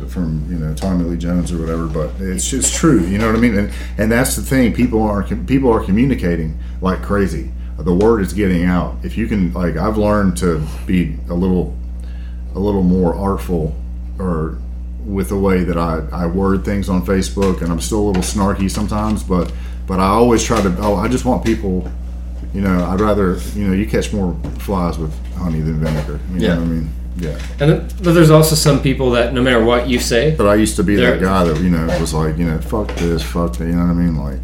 From 0.07 0.45
you 0.51 0.57
know 0.57 0.73
Tommy 0.73 1.03
Lee 1.03 1.17
Jones 1.17 1.51
or 1.51 1.57
whatever, 1.59 1.87
but 1.87 2.11
it's 2.19 2.47
just 2.49 2.73
true. 2.75 3.01
You 3.05 3.17
know 3.17 3.27
what 3.27 3.35
I 3.35 3.39
mean, 3.39 3.57
and 3.57 3.71
and 3.97 4.11
that's 4.11 4.35
the 4.35 4.41
thing. 4.41 4.73
People 4.73 5.03
are 5.03 5.23
people 5.23 5.71
are 5.71 5.83
communicating 5.83 6.57
like 6.81 7.01
crazy. 7.01 7.51
The 7.77 7.93
word 7.93 8.21
is 8.21 8.33
getting 8.33 8.65
out. 8.65 8.97
If 9.03 9.17
you 9.17 9.25
can, 9.27 9.53
like, 9.53 9.77
I've 9.77 9.97
learned 9.97 10.35
to 10.37 10.61
be 10.85 11.15
a 11.29 11.33
little 11.33 11.77
a 12.53 12.59
little 12.59 12.83
more 12.83 13.15
artful 13.15 13.73
or 14.19 14.57
with 15.05 15.29
the 15.29 15.37
way 15.37 15.63
that 15.63 15.77
I, 15.77 16.03
I 16.11 16.25
word 16.27 16.65
things 16.65 16.89
on 16.89 17.05
Facebook 17.05 17.61
and 17.61 17.71
I'm 17.71 17.79
still 17.79 17.99
a 18.01 18.07
little 18.07 18.21
snarky 18.21 18.69
sometimes 18.69 19.23
but 19.23 19.51
but 19.87 19.99
I 19.99 20.07
always 20.07 20.43
try 20.43 20.61
to 20.61 20.75
oh 20.79 20.95
I 20.95 21.07
just 21.07 21.23
want 21.25 21.45
people 21.45 21.89
you 22.53 22.59
know 22.61 22.83
I'd 22.85 22.99
rather 22.99 23.37
you 23.55 23.65
know 23.67 23.73
you 23.73 23.87
catch 23.87 24.11
more 24.11 24.35
flies 24.59 24.97
with 24.99 25.13
honey 25.35 25.61
than 25.61 25.79
vinegar 25.79 26.19
you 26.33 26.41
Yeah. 26.41 26.55
know 26.55 26.61
what 26.61 26.67
I 26.67 26.71
mean 26.71 26.89
yeah. 27.19 27.37
And 27.59 27.71
then, 27.71 27.89
but 28.01 28.13
there's 28.13 28.29
also 28.29 28.55
some 28.55 28.81
people 28.81 29.11
that 29.11 29.33
no 29.33 29.41
matter 29.41 29.63
what 29.63 29.87
you 29.87 29.99
say, 29.99 30.35
but 30.35 30.47
I 30.47 30.55
used 30.55 30.75
to 30.77 30.83
be 30.83 30.95
that 30.95 31.19
guy 31.19 31.43
that 31.43 31.61
you 31.61 31.69
know 31.69 31.85
was 31.99 32.13
like 32.13 32.37
you 32.37 32.45
know 32.45 32.59
fuck 32.59 32.87
this 32.95 33.21
fuck 33.23 33.57
that 33.57 33.65
you 33.65 33.73
know 33.73 33.83
what 33.83 33.91
I 33.91 33.93
mean? 33.93 34.15
Like 34.15 34.41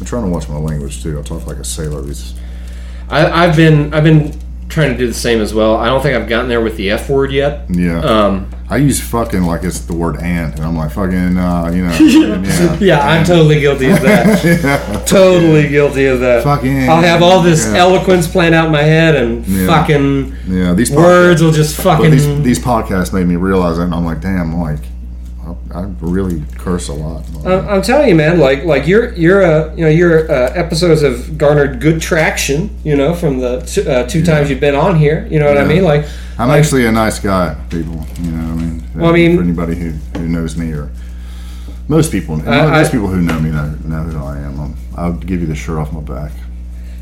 I'm 0.00 0.06
trying 0.06 0.24
to 0.24 0.30
watch 0.30 0.48
my 0.48 0.56
language 0.56 1.02
too. 1.02 1.18
I 1.18 1.22
talk 1.22 1.46
like 1.46 1.58
a 1.58 1.64
sailor. 1.64 2.04
I, 3.08 3.44
I've 3.44 3.56
been 3.56 3.94
I've 3.94 4.04
been 4.04 4.38
trying 4.68 4.92
to 4.92 4.98
do 4.98 5.06
the 5.06 5.14
same 5.14 5.40
as 5.40 5.54
well. 5.54 5.76
I 5.76 5.86
don't 5.86 6.02
think 6.02 6.16
I've 6.16 6.28
gotten 6.28 6.48
there 6.48 6.60
with 6.60 6.76
the 6.76 6.90
F 6.90 7.08
word 7.08 7.32
yet. 7.32 7.66
yeah. 7.70 8.00
Um, 8.00 8.50
I 8.68 8.78
use 8.78 9.00
fucking 9.00 9.42
like 9.44 9.62
it's 9.62 9.80
the 9.80 9.94
word 9.94 10.16
and 10.16 10.52
and 10.54 10.64
I'm 10.64 10.76
like 10.76 10.90
fucking 10.90 11.38
uh, 11.38 11.70
you 11.72 11.84
know 11.84 11.92
yeah, 12.00 12.76
yeah, 12.80 12.98
I'm 13.06 13.24
totally 13.24 13.60
guilty 13.60 13.90
of 13.90 14.00
that. 14.00 15.04
totally 15.06 15.68
guilty 15.68 16.06
of 16.06 16.18
that. 16.20 16.42
Fucking- 16.42 16.88
I'll 16.90 17.00
have 17.02 17.22
all 17.22 17.42
this 17.42 17.64
yeah. 17.66 17.76
eloquence 17.78 18.26
planned 18.26 18.56
out 18.56 18.66
in 18.66 18.72
my 18.72 18.82
head, 18.82 19.14
and 19.14 19.46
Yeah. 19.46 19.66
fucking 19.68 20.34
yeah 20.48 20.72
these 20.74 20.90
words 20.90 21.42
will 21.42 21.52
just 21.52 21.80
fucking. 21.80 22.10
these, 22.10 22.26
these 22.42 22.58
podcasts 22.58 23.12
made 23.12 23.26
me 23.26 23.36
realize 23.36 23.76
that, 23.76 23.84
and 23.84 23.94
I'm 23.94 24.04
like, 24.04 24.20
damn, 24.20 24.56
like, 24.56 24.80
I, 25.72 25.80
I 25.82 25.82
really 26.00 26.42
curse 26.56 26.88
a 26.88 26.92
lot. 26.92 27.24
I'm, 27.46 27.68
I'm 27.68 27.82
telling 27.82 28.08
you, 28.08 28.16
man. 28.16 28.40
Like, 28.40 28.64
like 28.64 28.88
your 28.88 29.12
your 29.14 29.42
uh, 29.44 29.74
you 29.76 29.84
know 29.84 29.90
your 29.90 30.28
uh, 30.28 30.50
episodes 30.54 31.02
have 31.02 31.38
garnered 31.38 31.80
good 31.80 32.00
traction. 32.00 32.76
You 32.82 32.96
know, 32.96 33.14
from 33.14 33.38
the 33.38 33.60
t- 33.60 33.88
uh, 33.88 34.08
two 34.08 34.24
times 34.24 34.50
you've 34.50 34.58
been 34.58 34.74
on 34.74 34.96
here. 34.96 35.24
You 35.30 35.38
know 35.38 35.46
what 35.46 35.58
I 35.58 35.64
mean? 35.64 35.84
Like, 35.84 36.04
I'm 36.38 36.48
like- 36.48 36.58
actually 36.60 36.86
a 36.86 36.92
nice 36.92 37.18
guy, 37.18 37.56
people. 37.70 38.06
You 38.20 38.30
know, 38.32 38.54
what 38.54 38.62
I 38.62 38.64
mean, 38.64 38.82
Well, 38.94 39.10
I 39.10 39.12
mean- 39.12 39.36
for 39.36 39.42
anybody 39.42 39.74
who, 39.76 39.90
who 40.18 40.26
knows 40.28 40.56
me 40.56 40.72
or 40.72 40.90
most 41.88 42.10
people, 42.12 42.36
most 42.36 42.46
I- 42.48 42.88
people 42.90 43.08
who 43.08 43.20
know 43.22 43.38
me 43.40 43.50
know, 43.50 43.74
know 43.84 44.02
who 44.02 44.18
I 44.24 44.38
am. 44.38 44.60
I'm, 44.60 44.74
I'll 44.96 45.12
give 45.12 45.40
you 45.40 45.46
the 45.46 45.54
shirt 45.54 45.78
off 45.78 45.92
my 45.92 46.00
back. 46.00 46.32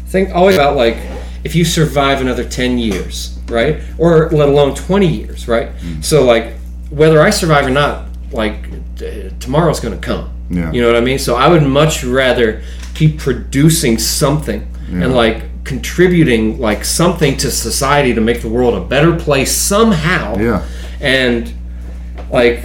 think 0.08 0.30
always 0.34 0.54
about 0.54 0.76
like 0.76 0.96
if 1.42 1.54
you 1.56 1.64
survive 1.64 2.20
another 2.20 2.44
10 2.44 2.78
years 2.78 3.36
right 3.48 3.80
or 3.98 4.30
let 4.30 4.48
alone 4.48 4.74
20 4.76 5.06
years 5.08 5.48
right 5.48 5.70
Mm. 5.80 6.04
so 6.04 6.24
like 6.24 6.52
whether 6.90 7.20
i 7.20 7.30
survive 7.30 7.66
or 7.66 7.70
not 7.70 8.04
like 8.30 8.54
t- 8.96 9.30
tomorrow's 9.40 9.80
gonna 9.80 9.96
come 9.96 10.30
Yeah. 10.50 10.70
you 10.70 10.80
know 10.80 10.86
what 10.86 10.96
i 10.96 11.00
mean 11.00 11.18
so 11.18 11.34
i 11.34 11.48
would 11.48 11.64
much 11.64 12.04
rather 12.04 12.62
keep 12.94 13.18
producing 13.18 13.98
something 13.98 14.60
Yeah. 14.88 15.04
and 15.04 15.14
like 15.16 15.42
contributing 15.64 16.60
like 16.60 16.84
something 16.84 17.36
to 17.38 17.50
society 17.50 18.14
to 18.14 18.20
make 18.20 18.42
the 18.42 18.48
world 18.48 18.74
a 18.74 18.84
better 18.84 19.18
place 19.18 19.54
somehow. 19.56 20.36
Yeah. 20.36 20.66
And 21.00 21.52
like 22.30 22.64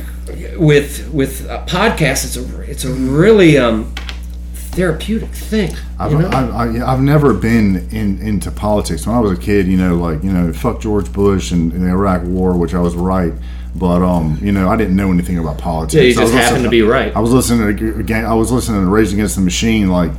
with 0.57 1.09
with 1.11 1.49
a 1.49 1.63
podcast, 1.65 2.25
it's 2.25 2.37
a 2.37 2.61
it's 2.69 2.85
a 2.85 2.91
really 2.91 3.57
um, 3.57 3.93
therapeutic 4.53 5.29
thing. 5.29 5.75
I've, 5.97 6.11
you 6.11 6.19
know? 6.19 6.29
I've, 6.29 6.81
I've 6.81 7.01
never 7.01 7.33
been 7.33 7.89
in, 7.91 8.21
into 8.21 8.51
politics. 8.51 9.07
When 9.07 9.15
I 9.15 9.19
was 9.19 9.37
a 9.37 9.41
kid, 9.41 9.67
you 9.67 9.77
know, 9.77 9.95
like 9.95 10.23
you 10.23 10.31
know, 10.31 10.53
fuck 10.53 10.79
George 10.79 11.11
Bush 11.11 11.51
and, 11.51 11.71
and 11.73 11.83
the 11.83 11.89
Iraq 11.89 12.23
War, 12.23 12.57
which 12.57 12.73
I 12.73 12.79
was 12.79 12.95
right. 12.95 13.33
But 13.75 14.01
um, 14.01 14.37
you 14.41 14.51
know, 14.51 14.69
I 14.69 14.75
didn't 14.75 14.95
know 14.95 15.11
anything 15.11 15.37
about 15.37 15.57
politics. 15.57 15.93
Yeah, 15.93 16.01
you 16.01 16.11
I 16.11 16.13
just 16.13 16.33
was 16.33 16.43
happened 16.43 16.63
to 16.63 16.69
be 16.69 16.81
right. 16.81 17.15
I 17.15 17.19
was 17.19 17.31
listening 17.31 17.77
to 17.77 17.99
again. 17.99 18.25
I 18.25 18.33
was 18.33 18.51
listening 18.51 18.81
to 18.81 18.89
Rage 18.89 19.13
Against 19.13 19.35
the 19.35 19.41
Machine, 19.41 19.89
like 19.89 20.11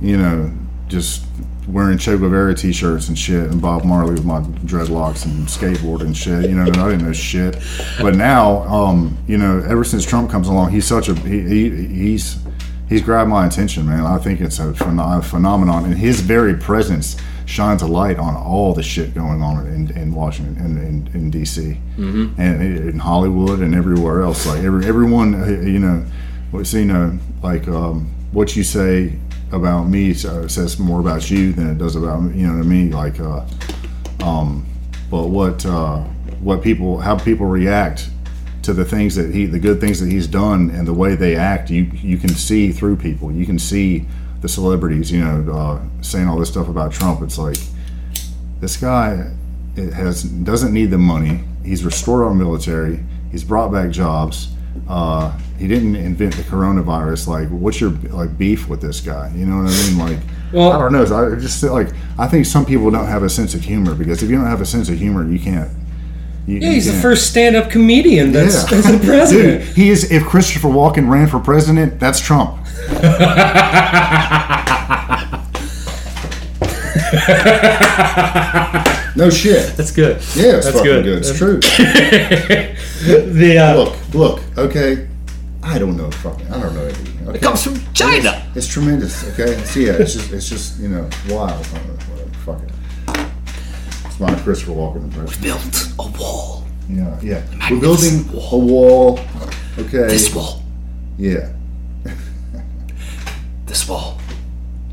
you 0.00 0.16
know, 0.16 0.52
just 0.88 1.24
wearing 1.66 1.98
Che 1.98 2.16
Guevara 2.16 2.54
t-shirts 2.54 3.08
and 3.08 3.18
shit, 3.18 3.50
and 3.50 3.60
Bob 3.60 3.84
Marley 3.84 4.14
with 4.14 4.24
my 4.24 4.40
dreadlocks 4.40 5.24
and 5.24 5.46
skateboard 5.46 6.00
and 6.00 6.16
shit. 6.16 6.48
You 6.48 6.56
know, 6.56 6.62
and 6.62 6.76
I 6.76 6.90
didn't 6.90 7.06
know 7.06 7.12
shit. 7.12 7.58
But 8.00 8.14
now, 8.14 8.62
um, 8.64 9.18
you 9.26 9.38
know, 9.38 9.62
ever 9.68 9.84
since 9.84 10.04
Trump 10.04 10.30
comes 10.30 10.48
along, 10.48 10.70
he's 10.70 10.86
such 10.86 11.08
a 11.08 11.14
he, 11.14 11.40
he 11.42 11.86
he's 11.86 12.38
he's 12.88 13.02
grabbed 13.02 13.30
my 13.30 13.46
attention, 13.46 13.86
man. 13.86 14.04
I 14.04 14.18
think 14.18 14.40
it's 14.40 14.58
a 14.58 14.72
phenom- 14.72 15.24
phenomenon, 15.24 15.84
and 15.84 15.96
his 15.96 16.20
very 16.20 16.54
presence 16.54 17.16
shines 17.46 17.80
a 17.82 17.86
light 17.86 18.18
on 18.18 18.34
all 18.34 18.74
the 18.74 18.82
shit 18.82 19.14
going 19.14 19.40
on 19.40 19.66
in, 19.68 19.96
in 19.96 20.12
Washington 20.12 20.56
and 20.58 20.78
in, 20.78 21.14
in, 21.14 21.30
DC 21.30 21.78
and 22.38 22.62
in 22.62 22.98
Hollywood 22.98 23.60
and 23.60 23.72
everywhere 23.72 24.22
else. 24.22 24.46
Like 24.46 24.64
every 24.64 24.84
everyone, 24.86 25.32
you 25.64 25.78
know, 25.78 26.04
you 26.52 26.84
know, 26.84 27.18
like 27.42 27.68
um, 27.68 28.12
what 28.32 28.56
you 28.56 28.64
say 28.64 29.16
about 29.52 29.84
me 29.84 30.10
uh, 30.10 30.48
says 30.48 30.78
more 30.78 31.00
about 31.00 31.30
you 31.30 31.52
than 31.52 31.70
it 31.70 31.78
does 31.78 31.96
about 31.96 32.22
me 32.22 32.40
you 32.40 32.46
know 32.46 32.60
to 32.60 32.68
me. 32.68 32.90
Like, 32.90 33.20
uh, 33.20 33.46
um, 34.22 34.66
but 35.10 35.28
what 35.28 35.64
uh, 35.64 35.98
what 36.40 36.62
people 36.62 36.98
how 36.98 37.16
people 37.16 37.46
react 37.46 38.10
to 38.62 38.72
the 38.72 38.84
things 38.84 39.14
that 39.14 39.32
he 39.32 39.46
the 39.46 39.60
good 39.60 39.80
things 39.80 40.00
that 40.00 40.10
he's 40.10 40.26
done 40.26 40.70
and 40.70 40.86
the 40.86 40.92
way 40.92 41.14
they 41.14 41.36
act 41.36 41.70
you 41.70 41.84
you 41.94 42.18
can 42.18 42.30
see 42.30 42.72
through 42.72 42.96
people. 42.96 43.30
You 43.30 43.46
can 43.46 43.58
see 43.58 44.06
the 44.40 44.48
celebrities 44.48 45.10
you 45.10 45.24
know 45.24 45.52
uh, 45.52 46.02
saying 46.02 46.28
all 46.28 46.38
this 46.38 46.48
stuff 46.48 46.68
about 46.68 46.92
Trump. 46.92 47.22
It's 47.22 47.38
like 47.38 47.58
this 48.60 48.76
guy 48.76 49.30
it 49.76 49.92
has 49.92 50.24
doesn't 50.24 50.72
need 50.72 50.90
the 50.90 50.98
money. 50.98 51.44
He's 51.64 51.84
restored 51.84 52.24
our 52.24 52.34
military. 52.34 53.04
He's 53.30 53.44
brought 53.44 53.72
back 53.72 53.90
jobs 53.90 54.55
uh, 54.88 55.36
he 55.58 55.66
didn't 55.66 55.96
invent 55.96 56.34
the 56.36 56.42
coronavirus 56.42 57.26
like 57.28 57.48
what's 57.48 57.80
your 57.80 57.90
like 58.10 58.36
beef 58.38 58.68
with 58.68 58.80
this 58.80 59.00
guy 59.00 59.32
you 59.34 59.44
know 59.46 59.62
what 59.62 59.72
I 59.72 59.88
mean 59.88 59.98
like 59.98 60.18
Well- 60.52 60.72
I 60.72 60.78
don't 60.78 60.92
know 60.92 61.02
I 61.02 61.34
just 61.38 61.62
like 61.62 61.88
I 62.18 62.26
think 62.28 62.46
some 62.46 62.64
people 62.64 62.90
don't 62.90 63.06
have 63.06 63.22
a 63.22 63.30
sense 63.30 63.54
of 63.54 63.62
humor 63.62 63.94
because 63.94 64.22
if 64.22 64.30
you 64.30 64.36
don't 64.36 64.46
have 64.46 64.60
a 64.60 64.66
sense 64.66 64.88
of 64.88 64.98
humor 64.98 65.28
you 65.28 65.38
can't 65.38 65.70
you, 66.46 66.58
yeah, 66.58 66.68
you 66.68 66.74
he's 66.74 66.86
the 66.86 67.00
first 67.00 67.28
stand-up 67.28 67.70
comedian 67.70 68.30
that's, 68.30 68.62
that's 68.70 68.88
the 68.88 68.98
president. 69.04 69.64
Dude, 69.64 69.74
he 69.76 69.90
is. 69.90 70.12
If 70.12 70.22
Christopher 70.26 70.68
Walken 70.68 71.08
ran 71.10 71.26
for 71.26 71.40
president, 71.40 71.98
that's 71.98 72.20
Trump. 72.20 72.64
no 79.16 79.30
shit. 79.30 79.76
That's 79.76 79.90
good. 79.92 80.16
Yeah, 80.34 80.56
it's 80.56 80.66
That's 80.66 80.76
fucking 80.76 80.84
good. 80.84 81.04
good. 81.04 81.18
It's 81.18 81.36
true. 81.36 81.60
The 83.06 83.58
uh, 83.58 83.74
look, 83.76 83.94
look. 84.14 84.40
Okay, 84.58 85.06
I 85.62 85.78
don't 85.78 85.96
know. 85.96 86.10
Fucking, 86.10 86.48
I 86.50 86.58
don't 86.60 86.74
know 86.74 86.84
anything. 86.86 87.28
Okay? 87.28 87.38
It 87.38 87.42
comes 87.42 87.62
from 87.62 87.76
China. 87.92 88.42
It's 88.54 88.66
tremendous. 88.66 89.22
Okay, 89.32 89.62
so 89.64 89.80
yeah, 89.80 89.92
it's 89.92 90.14
just, 90.14 90.32
it's 90.32 90.48
just, 90.48 90.80
you 90.80 90.88
know, 90.88 91.08
wild. 91.28 91.52
I 91.52 91.78
don't 91.78 91.88
know, 91.88 91.94
whatever. 92.14 92.30
Fuck 92.44 92.62
it. 92.62 92.72
It's 94.06 94.18
my 94.18 94.34
Christopher 94.40 94.72
Walken 94.72 95.04
impression. 95.04 95.42
Built 95.42 95.88
a 95.98 96.02
wall. 96.18 96.64
Yeah, 96.88 97.18
yeah. 97.22 97.42
We're 97.70 97.80
building 97.80 98.24
a 98.32 98.56
wall. 98.58 99.20
Okay. 99.78 100.08
This 100.08 100.34
wall. 100.34 100.62
Yeah. 101.18 101.52
This 103.66 103.86
wall 103.88 104.18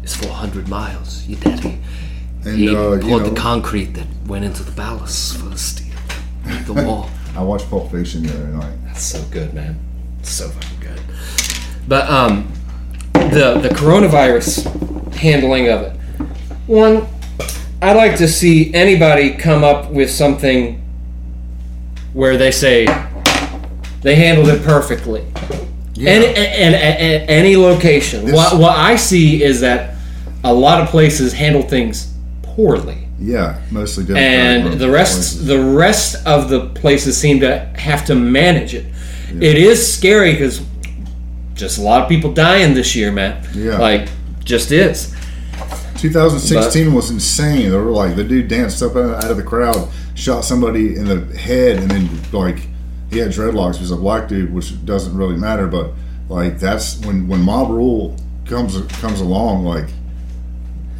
is 0.04 0.16
400 0.16 0.68
miles. 0.68 1.26
Your 1.28 1.40
daddy. 1.40 1.80
And 2.46 2.58
He 2.58 2.70
uh, 2.70 2.94
you 2.94 3.00
poured 3.02 3.24
know, 3.24 3.30
the 3.30 3.36
concrete 3.40 3.94
that 3.94 4.08
went 4.28 4.46
into 4.46 4.64
the 4.64 4.72
ballast 4.72 5.38
for 5.38 5.46
the 5.50 5.58
steel. 5.58 5.94
The 6.66 6.74
wall. 6.86 7.10
I 7.36 7.42
watched 7.44 7.70
Pulp 7.70 7.92
Fiction 7.92 8.24
the 8.24 8.34
other 8.34 8.48
night. 8.48 8.78
That's 8.86 9.02
so 9.04 9.24
good, 9.32 9.54
man. 9.54 9.80
It's 10.20 10.30
so 10.30 10.50
fucking 10.50 10.80
good. 10.80 11.02
But 11.88 12.10
um, 12.10 12.52
the 13.14 13.60
the 13.62 13.70
coronavirus 13.70 15.14
handling 15.16 15.70
of 15.70 15.82
it. 15.82 16.00
One, 16.68 17.08
I'd 17.82 17.96
like 17.98 18.18
to 18.18 18.28
see 18.28 18.74
anybody 18.74 19.32
come 19.32 19.64
up 19.64 19.90
with 19.92 20.10
something 20.10 20.80
where 22.14 22.38
they 22.38 22.52
say 22.52 22.86
they 24.02 24.16
handled 24.16 24.50
it 24.50 24.64
perfectly. 24.64 25.26
Any, 25.98 26.26
and, 26.28 26.36
and, 26.36 26.76
and 26.76 27.30
any 27.30 27.56
location. 27.56 28.26
This- 28.26 28.36
What, 28.36 28.58
what 28.60 28.78
I 28.78 28.96
see 28.96 29.44
is 29.44 29.62
that 29.62 29.96
a 30.44 30.54
lot 30.54 30.82
of 30.82 30.90
places 30.90 31.34
handle 31.34 31.62
things 31.62 32.13
poorly 32.56 33.08
Yeah, 33.20 33.60
mostly 33.72 34.06
and 34.16 34.80
the 34.80 34.90
rest 34.90 35.16
places. 35.16 35.46
the 35.46 35.60
rest 35.60 36.26
of 36.28 36.50
the 36.50 36.68
places 36.70 37.18
seem 37.18 37.40
to 37.42 37.58
have 37.76 38.06
to 38.06 38.16
manage 38.16 38.74
it. 38.74 38.86
It 39.42 39.58
is 39.58 39.92
scary 39.94 40.34
because 40.34 40.62
just 41.56 41.78
a 41.78 41.82
lot 41.82 42.02
of 42.04 42.10
people 42.10 42.34
dying 42.34 42.74
this 42.74 42.96
year, 42.96 43.12
man. 43.12 43.44
Yeah. 43.54 43.78
like 43.78 44.08
just 44.44 44.72
is. 44.72 45.14
2016 45.98 46.94
was 46.94 47.10
insane. 47.10 47.70
They 47.72 47.78
were 47.78 47.92
like 47.92 48.16
the 48.16 48.24
dude 48.24 48.48
danced 48.48 48.82
up 48.84 48.96
out 48.96 49.32
of 49.32 49.38
the 49.38 49.44
crowd, 49.44 49.90
shot 50.16 50.42
somebody 50.42 50.96
in 50.98 51.06
the 51.06 51.38
head, 51.38 51.78
and 51.78 51.90
then 51.90 52.10
like 52.32 52.68
he 53.10 53.20
had 53.20 53.30
dreadlocks. 53.32 53.76
He 53.76 53.82
was 53.82 53.92
a 53.92 53.96
black 53.96 54.28
dude, 54.28 54.54
which 54.54 54.84
doesn't 54.86 55.16
really 55.16 55.38
matter. 55.38 55.68
But 55.68 55.92
like 56.30 56.60
that's 56.60 57.00
when 57.06 57.28
when 57.28 57.42
mob 57.42 57.70
rule 57.70 58.18
comes 58.46 58.80
comes 59.00 59.22
along. 59.22 59.64
Like 59.66 59.90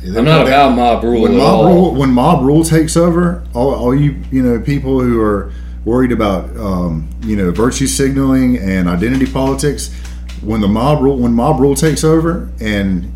I'm 0.06 0.26
not 0.26 0.46
about 0.48 0.76
mob 0.76 1.04
rule 1.04 1.22
when 1.24 1.34
at 1.34 1.38
mob 1.38 1.54
all. 1.56 1.66
rule 1.74 1.94
when 1.96 2.10
mob 2.12 2.44
rule 2.44 2.64
takes 2.64 2.98
over, 2.98 3.44
all, 3.54 3.74
all 3.74 3.96
you 3.96 4.16
you 4.32 4.42
know 4.44 4.60
people 4.60 5.00
who 5.00 5.22
are 5.22 5.52
worried 5.86 6.12
about 6.12 6.56
um, 6.58 7.08
you 7.22 7.36
know 7.36 7.52
virtue 7.52 7.88
signaling 7.88 8.58
and 8.58 8.88
identity 8.90 9.26
politics, 9.26 9.94
when 10.42 10.62
the 10.62 10.68
mob 10.68 11.02
rule 11.02 11.18
when 11.18 11.34
mob 11.34 11.60
rule 11.60 11.76
takes 11.76 12.04
over 12.04 12.50
and 12.60 13.12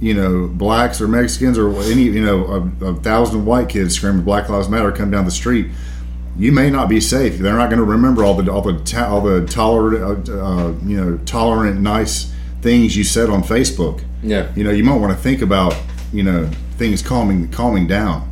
you 0.00 0.14
know 0.14 0.46
blacks 0.48 1.00
or 1.00 1.08
Mexicans 1.08 1.58
or 1.58 1.74
any 1.82 2.02
you 2.04 2.24
know 2.24 2.70
a, 2.80 2.84
a 2.86 2.94
thousand 2.96 3.44
white 3.44 3.68
kids 3.68 3.94
screaming 3.96 4.22
Black 4.22 4.48
Lives 4.48 4.68
Matter 4.68 4.92
come 4.92 5.10
down 5.10 5.24
the 5.24 5.30
street. 5.30 5.66
You 6.38 6.52
may 6.52 6.70
not 6.70 6.88
be 6.88 7.00
safe. 7.00 7.38
They're 7.38 7.56
not 7.56 7.68
going 7.70 7.80
to 7.80 7.84
remember 7.84 8.24
all 8.24 8.34
the 8.34 8.50
all 8.50 8.62
the 8.62 8.78
ta- 8.84 9.08
all 9.12 9.20
the 9.20 9.44
tolerant 9.46 10.28
uh, 10.28 10.32
uh, 10.32 10.68
you 10.86 10.96
know 10.96 11.18
tolerant 11.26 11.80
nice 11.80 12.32
things 12.62 12.96
you 12.96 13.04
said 13.04 13.28
on 13.30 13.42
Facebook 13.42 14.02
Yeah. 14.22 14.50
you 14.54 14.62
know 14.64 14.70
you 14.70 14.84
might 14.84 14.96
want 14.96 15.12
to 15.16 15.18
think 15.22 15.42
about 15.42 15.74
you 16.12 16.22
know 16.22 16.50
things 16.76 17.02
calming 17.02 17.48
calming 17.50 17.86
down. 17.86 18.26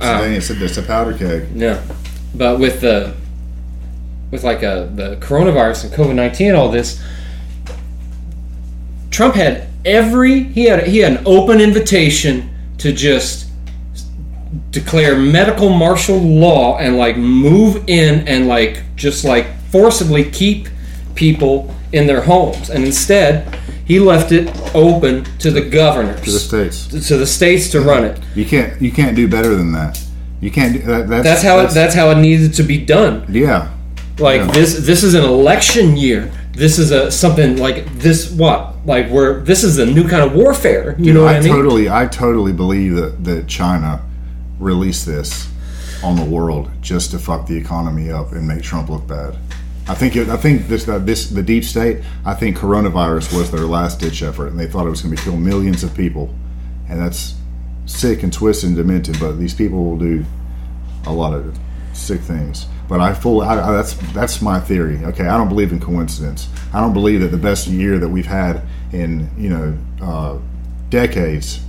So 0.00 0.06
Uh, 0.06 0.20
then 0.20 0.32
it's 0.32 0.50
a, 0.50 0.82
a 0.82 0.84
powder 0.84 1.16
keg. 1.16 1.48
Yeah, 1.54 1.82
but 2.34 2.58
with 2.58 2.80
the 2.80 3.14
with 4.30 4.42
like 4.42 4.62
uh 4.62 4.86
the 4.86 5.16
coronavirus 5.20 5.84
and 5.84 5.92
COVID 5.92 6.14
nineteen 6.14 6.48
and 6.48 6.56
all 6.56 6.70
this, 6.70 7.00
Trump 9.10 9.34
had 9.34 9.68
every 9.84 10.44
he 10.44 10.64
had 10.64 10.86
he 10.86 10.98
had 10.98 11.12
an 11.12 11.22
open 11.26 11.60
invitation 11.60 12.50
to 12.78 12.92
just 12.92 13.48
declare 14.70 15.16
medical 15.16 15.68
martial 15.68 16.18
law 16.18 16.78
and 16.78 16.96
like 16.96 17.16
move 17.16 17.84
in 17.88 18.26
and 18.26 18.48
like 18.48 18.82
just 18.96 19.24
like 19.24 19.46
forcibly 19.70 20.24
keep 20.24 20.68
people 21.14 21.74
in 21.92 22.06
their 22.06 22.22
homes. 22.22 22.70
And 22.70 22.84
instead 22.84 23.46
he 23.84 23.98
left 23.98 24.32
it 24.32 24.48
open 24.74 25.24
to 25.38 25.50
the 25.50 25.60
governors 25.60 26.20
to 26.22 26.30
the 26.30 26.38
states 26.38 26.86
to 27.08 27.16
the 27.16 27.26
states 27.26 27.70
to 27.70 27.80
run 27.80 28.04
it 28.04 28.20
you 28.34 28.44
can't 28.44 28.80
you 28.80 28.90
can't 28.92 29.16
do 29.16 29.26
better 29.28 29.54
than 29.56 29.72
that 29.72 30.00
you 30.40 30.50
can't 30.50 30.72
do 30.74 30.80
that, 30.80 31.08
that's, 31.08 31.24
that's 31.24 31.42
how 31.42 31.58
it, 31.60 31.70
that's 31.70 31.94
how 31.94 32.10
it 32.10 32.18
needed 32.18 32.52
to 32.54 32.62
be 32.62 32.78
done 32.84 33.24
yeah 33.28 33.70
Like 34.18 34.40
Yeah. 34.40 34.50
this, 34.52 34.86
this 34.86 35.02
is 35.02 35.14
an 35.14 35.24
election 35.24 35.96
year. 35.96 36.30
This 36.52 36.78
is 36.78 36.90
a 36.90 37.10
something 37.10 37.56
like 37.56 37.86
this. 37.98 38.30
What 38.30 38.74
like 38.84 39.08
where 39.08 39.40
this 39.40 39.64
is 39.64 39.78
a 39.78 39.86
new 39.86 40.06
kind 40.06 40.22
of 40.22 40.34
warfare. 40.34 40.94
You 40.98 41.14
know 41.14 41.24
what 41.24 41.34
I, 41.34 41.38
I, 41.38 41.40
mean? 41.40 41.48
totally 41.48 41.88
I 41.88 42.06
totally 42.06 42.52
believe 42.52 42.94
that 42.96 43.24
that 43.24 43.46
China 43.48 44.02
released 44.60 45.06
this 45.06 45.48
on 46.04 46.14
the 46.16 46.24
world 46.36 46.68
just 46.82 47.10
to 47.12 47.18
fuck 47.18 47.46
the 47.46 47.56
economy 47.56 48.10
up 48.10 48.32
and 48.32 48.46
make 48.46 48.62
Trump 48.62 48.90
look 48.90 49.06
bad 49.06 49.38
I 49.88 49.94
think 49.94 50.16
it, 50.16 50.28
I 50.28 50.36
think 50.36 50.68
this 50.68 50.84
that 50.84 51.06
this 51.06 51.28
the 51.28 51.42
deep 51.42 51.64
state 51.64 52.02
I 52.24 52.34
think 52.34 52.56
coronavirus 52.56 53.36
was 53.36 53.50
their 53.50 53.66
last 53.66 54.00
ditch 54.00 54.22
effort 54.22 54.48
and 54.48 54.58
they 54.58 54.66
thought 54.66 54.86
it 54.86 54.90
was 54.90 55.02
going 55.02 55.16
to 55.16 55.22
kill 55.22 55.36
millions 55.36 55.82
of 55.82 55.94
people 55.94 56.32
and 56.88 57.00
that's 57.00 57.34
sick 57.86 58.22
and 58.22 58.32
twisted 58.32 58.68
and 58.68 58.76
demented 58.76 59.18
but 59.18 59.32
these 59.32 59.54
people 59.54 59.84
will 59.84 59.98
do 59.98 60.24
a 61.06 61.12
lot 61.12 61.34
of 61.34 61.58
sick 61.92 62.20
things. 62.20 62.66
But 62.88 63.00
I 63.00 63.14
full 63.14 63.40
I, 63.42 63.54
I, 63.54 63.72
that's 63.72 63.94
that's 64.12 64.42
my 64.42 64.60
theory. 64.60 65.02
Okay, 65.04 65.26
I 65.26 65.36
don't 65.36 65.48
believe 65.48 65.72
in 65.72 65.80
coincidence. 65.80 66.48
I 66.72 66.80
don't 66.80 66.92
believe 66.92 67.20
that 67.20 67.28
the 67.28 67.38
best 67.38 67.66
year 67.66 67.98
that 67.98 68.08
we've 68.08 68.26
had 68.26 68.62
in 68.92 69.30
you 69.36 69.48
know 69.48 69.78
uh, 70.00 70.38
decades 70.90 71.64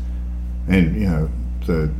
and 0.68 0.96
you 1.00 1.08
know 1.08 1.30
the 1.66 1.92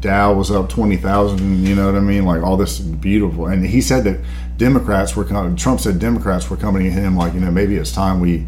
Dow 0.00 0.34
was 0.34 0.50
up 0.50 0.68
twenty 0.68 0.96
thousand. 0.96 1.66
You 1.66 1.74
know 1.74 1.86
what 1.86 1.96
I 1.96 2.00
mean? 2.00 2.24
Like 2.24 2.42
all 2.42 2.56
this 2.56 2.78
beautiful. 2.78 3.46
And 3.46 3.64
he 3.64 3.80
said 3.80 4.04
that 4.04 4.20
Democrats 4.56 5.16
were 5.16 5.24
coming. 5.24 5.56
Trump 5.56 5.80
said 5.80 5.98
Democrats 5.98 6.48
were 6.50 6.56
coming 6.56 6.84
to 6.84 6.90
him 6.90 7.16
like 7.16 7.34
you 7.34 7.40
know 7.40 7.50
maybe 7.50 7.76
it's 7.76 7.92
time 7.92 8.20
we 8.20 8.46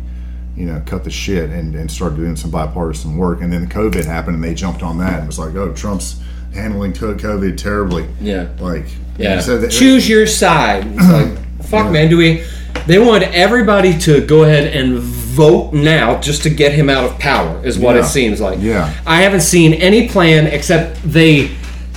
you 0.56 0.66
know 0.66 0.81
cut 0.86 1.02
the 1.05 1.10
shit 1.10 1.51
and, 1.51 1.74
and 1.74 1.90
start 1.90 2.14
doing 2.16 2.36
some 2.36 2.51
bipartisan 2.51 3.16
work. 3.16 3.40
And 3.40 3.52
then 3.52 3.68
COVID 3.68 4.05
happened 4.05 4.36
and 4.36 4.44
they 4.44 4.55
jumped 4.55 4.82
on 4.82 4.98
that 4.98 5.18
and 5.18 5.26
was 5.26 5.39
like, 5.39 5.55
oh, 5.56 5.72
Trump's 5.72 6.20
handling 6.52 6.93
COVID 6.93 7.56
terribly. 7.56 8.06
Yeah. 8.20 8.48
Like 8.60 8.86
Yeah. 9.18 9.40
that- 9.40 9.70
Choose 9.72 10.09
your 10.09 10.26
side. 10.26 10.86
It's 10.86 11.10
like, 11.10 11.62
fuck, 11.66 11.90
man. 11.90 12.09
Do 12.09 12.16
we? 12.18 12.44
They 12.86 12.98
want 12.98 13.22
everybody 13.24 13.97
to 14.01 14.24
go 14.26 14.44
ahead 14.44 14.76
and 14.76 14.98
vote 14.98 15.72
now 15.72 16.20
just 16.20 16.43
to 16.43 16.51
get 16.51 16.72
him 16.72 16.89
out 16.90 17.05
of 17.05 17.18
power. 17.18 17.60
Is 17.64 17.78
what 17.78 17.97
Yeah. 17.97 18.02
it 18.02 18.06
seems 18.06 18.40
like. 18.40 18.59
Yeah. 18.60 18.93
I 19.06 19.22
haven't 19.22 19.40
seen 19.40 19.72
any 19.74 20.09
plan 20.09 20.47
except 20.47 21.01
they 21.02 21.51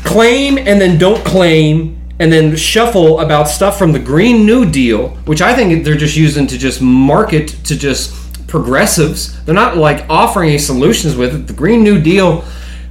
claim 0.04 0.58
and 0.58 0.80
then 0.82 0.98
don't 0.98 1.24
claim 1.26 1.97
and 2.20 2.32
then 2.32 2.56
shuffle 2.56 3.20
about 3.20 3.48
stuff 3.48 3.78
from 3.78 3.92
the 3.92 4.00
Green 4.00 4.46
New 4.46 4.66
Deal, 4.70 5.10
which 5.26 5.42
I 5.42 5.54
think 5.54 5.84
they're 5.84 5.96
just 5.96 6.18
using 6.18 6.48
to 6.48 6.58
just 6.58 6.82
market 6.82 7.48
to 7.66 7.78
just 7.78 8.14
progressives. 8.48 9.44
They're 9.46 9.54
not 9.56 9.78
like 9.78 10.06
offering 10.10 10.50
any 10.50 10.58
solutions 10.58 11.16
with 11.16 11.36
it. 11.36 11.48
The 11.48 11.54
Green 11.54 11.84
New 11.84 12.02
Deal, 12.02 12.42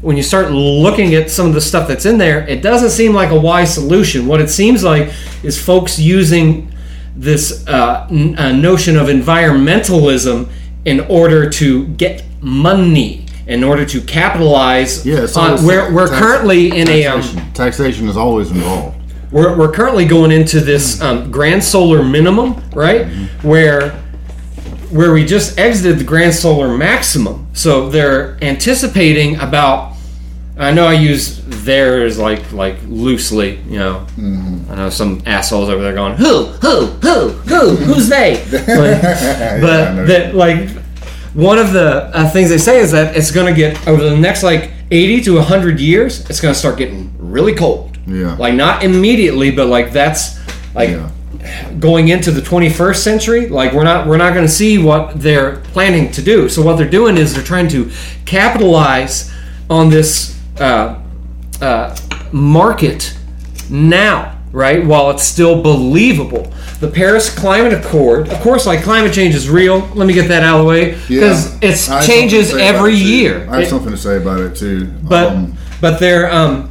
when 0.00 0.16
you 0.16 0.22
start 0.22 0.52
looking 0.52 1.14
at 1.14 1.30
some 1.30 1.46
of 1.48 1.54
the 1.54 1.60
stuff 1.60 1.88
that's 1.88 2.06
in 2.06 2.18
there, 2.18 2.46
it 2.46 2.62
doesn't 2.62 2.90
seem 2.90 3.12
like 3.14 3.30
a 3.30 3.38
wise 3.40 3.72
solution. 3.74 4.26
What 4.26 4.40
it 4.40 4.48
seems 4.50 4.84
like 4.84 5.12
is 5.42 5.60
folks 5.60 5.98
using 5.98 6.70
this 7.16 7.66
uh, 7.66 8.06
n- 8.10 8.38
uh, 8.38 8.52
notion 8.52 8.96
of 8.96 9.08
environmentalism 9.08 10.48
in 10.84 11.00
order 11.00 11.48
to 11.50 11.86
get 11.88 12.22
money, 12.42 13.26
in 13.46 13.64
order 13.64 13.84
to 13.86 14.00
capitalize 14.02 15.04
Yeah, 15.06 15.26
on. 15.36 15.52
always 15.52 15.62
We're, 15.64 15.92
we're 15.94 16.08
tax- 16.08 16.20
currently 16.20 16.78
in 16.78 16.88
a. 16.88 17.06
Um, 17.06 17.20
taxation. 17.22 17.52
taxation 17.54 18.08
is 18.08 18.16
always 18.16 18.50
involved. 18.50 18.95
We're, 19.36 19.54
we're 19.54 19.70
currently 19.70 20.06
going 20.06 20.32
into 20.32 20.60
this 20.60 21.02
um, 21.02 21.30
grand 21.30 21.62
solar 21.62 22.02
minimum, 22.02 22.62
right? 22.70 23.06
Where 23.42 23.90
where 24.90 25.12
we 25.12 25.26
just 25.26 25.58
exited 25.58 25.98
the 25.98 26.04
grand 26.04 26.34
solar 26.34 26.74
maximum. 26.74 27.46
So 27.52 27.90
they're 27.90 28.42
anticipating 28.42 29.38
about. 29.38 29.94
I 30.56 30.72
know 30.72 30.86
I 30.86 30.94
use 30.94 31.44
theirs 31.44 32.18
like 32.18 32.50
like 32.52 32.78
loosely, 32.84 33.56
you 33.68 33.78
know. 33.78 34.06
I 34.70 34.74
know 34.76 34.88
some 34.88 35.20
assholes 35.26 35.68
over 35.68 35.82
there 35.82 35.92
going, 35.92 36.16
"Who, 36.16 36.44
who, 36.46 36.86
who, 36.86 37.28
who, 37.28 37.76
who's 37.76 38.08
they?" 38.08 38.42
Like, 38.50 39.02
but 39.60 40.06
that 40.06 40.34
like 40.34 40.70
one 41.34 41.58
of 41.58 41.74
the 41.74 42.04
uh, 42.14 42.30
things 42.30 42.48
they 42.48 42.56
say 42.56 42.80
is 42.80 42.90
that 42.92 43.14
it's 43.14 43.30
going 43.30 43.52
to 43.52 43.60
get 43.60 43.86
over 43.86 44.02
the 44.02 44.16
next 44.16 44.42
like 44.42 44.72
80 44.90 45.20
to 45.22 45.34
100 45.34 45.80
years 45.80 46.30
it's 46.30 46.40
going 46.40 46.54
to 46.54 46.58
start 46.58 46.78
getting 46.78 47.12
really 47.18 47.54
cold 47.54 47.95
Yeah. 48.06 48.36
like 48.36 48.54
not 48.54 48.84
immediately 48.84 49.50
but 49.50 49.66
like 49.66 49.92
that's 49.92 50.38
like 50.74 50.90
Yeah. 50.90 51.10
going 51.80 52.08
into 52.08 52.30
the 52.30 52.40
21st 52.40 52.96
century 52.96 53.48
like 53.48 53.72
we're 53.72 53.84
not 53.84 54.06
we're 54.06 54.16
not 54.16 54.32
going 54.34 54.46
to 54.46 54.52
see 54.52 54.78
what 54.78 55.20
they're 55.20 55.56
planning 55.72 56.10
to 56.12 56.22
do 56.22 56.48
so 56.48 56.62
what 56.62 56.76
they're 56.76 56.88
doing 56.88 57.16
is 57.16 57.34
they're 57.34 57.42
trying 57.44 57.68
to 57.68 57.90
capitalize 58.24 59.32
on 59.68 59.90
this 59.90 60.38
uh, 60.60 61.00
uh, 61.60 61.96
market 62.32 63.16
now 63.70 64.38
right 64.52 64.84
while 64.86 65.10
it's 65.10 65.24
still 65.24 65.60
believable 65.62 66.52
the 66.80 66.86
paris 66.88 67.34
climate 67.36 67.72
accord 67.72 68.28
of 68.28 68.40
course 68.40 68.66
like 68.66 68.82
climate 68.82 69.12
change 69.12 69.34
is 69.34 69.48
real 69.48 69.80
let 69.94 70.06
me 70.06 70.12
get 70.14 70.28
that 70.28 70.42
out 70.44 70.58
of 70.60 70.62
the 70.64 70.68
way 70.68 70.92
because 71.08 71.52
Yeah. 71.52 71.58
it 71.62 71.64
I 71.64 71.68
have 71.70 71.78
something 71.78 72.06
changes 72.08 72.50
to 72.50 72.54
say 72.56 72.68
about 72.68 72.76
every 72.78 72.94
year 72.94 73.46
I 73.50 73.54
have 73.56 73.62
It- 73.64 73.68
something 73.70 73.90
to 73.90 73.96
say 73.98 74.16
about 74.16 74.40
it 74.40 74.54
too. 74.54 74.86
but 75.02 75.32
Um, 75.32 75.54
but 75.80 75.98
they're 75.98 76.30
um, 76.32 76.68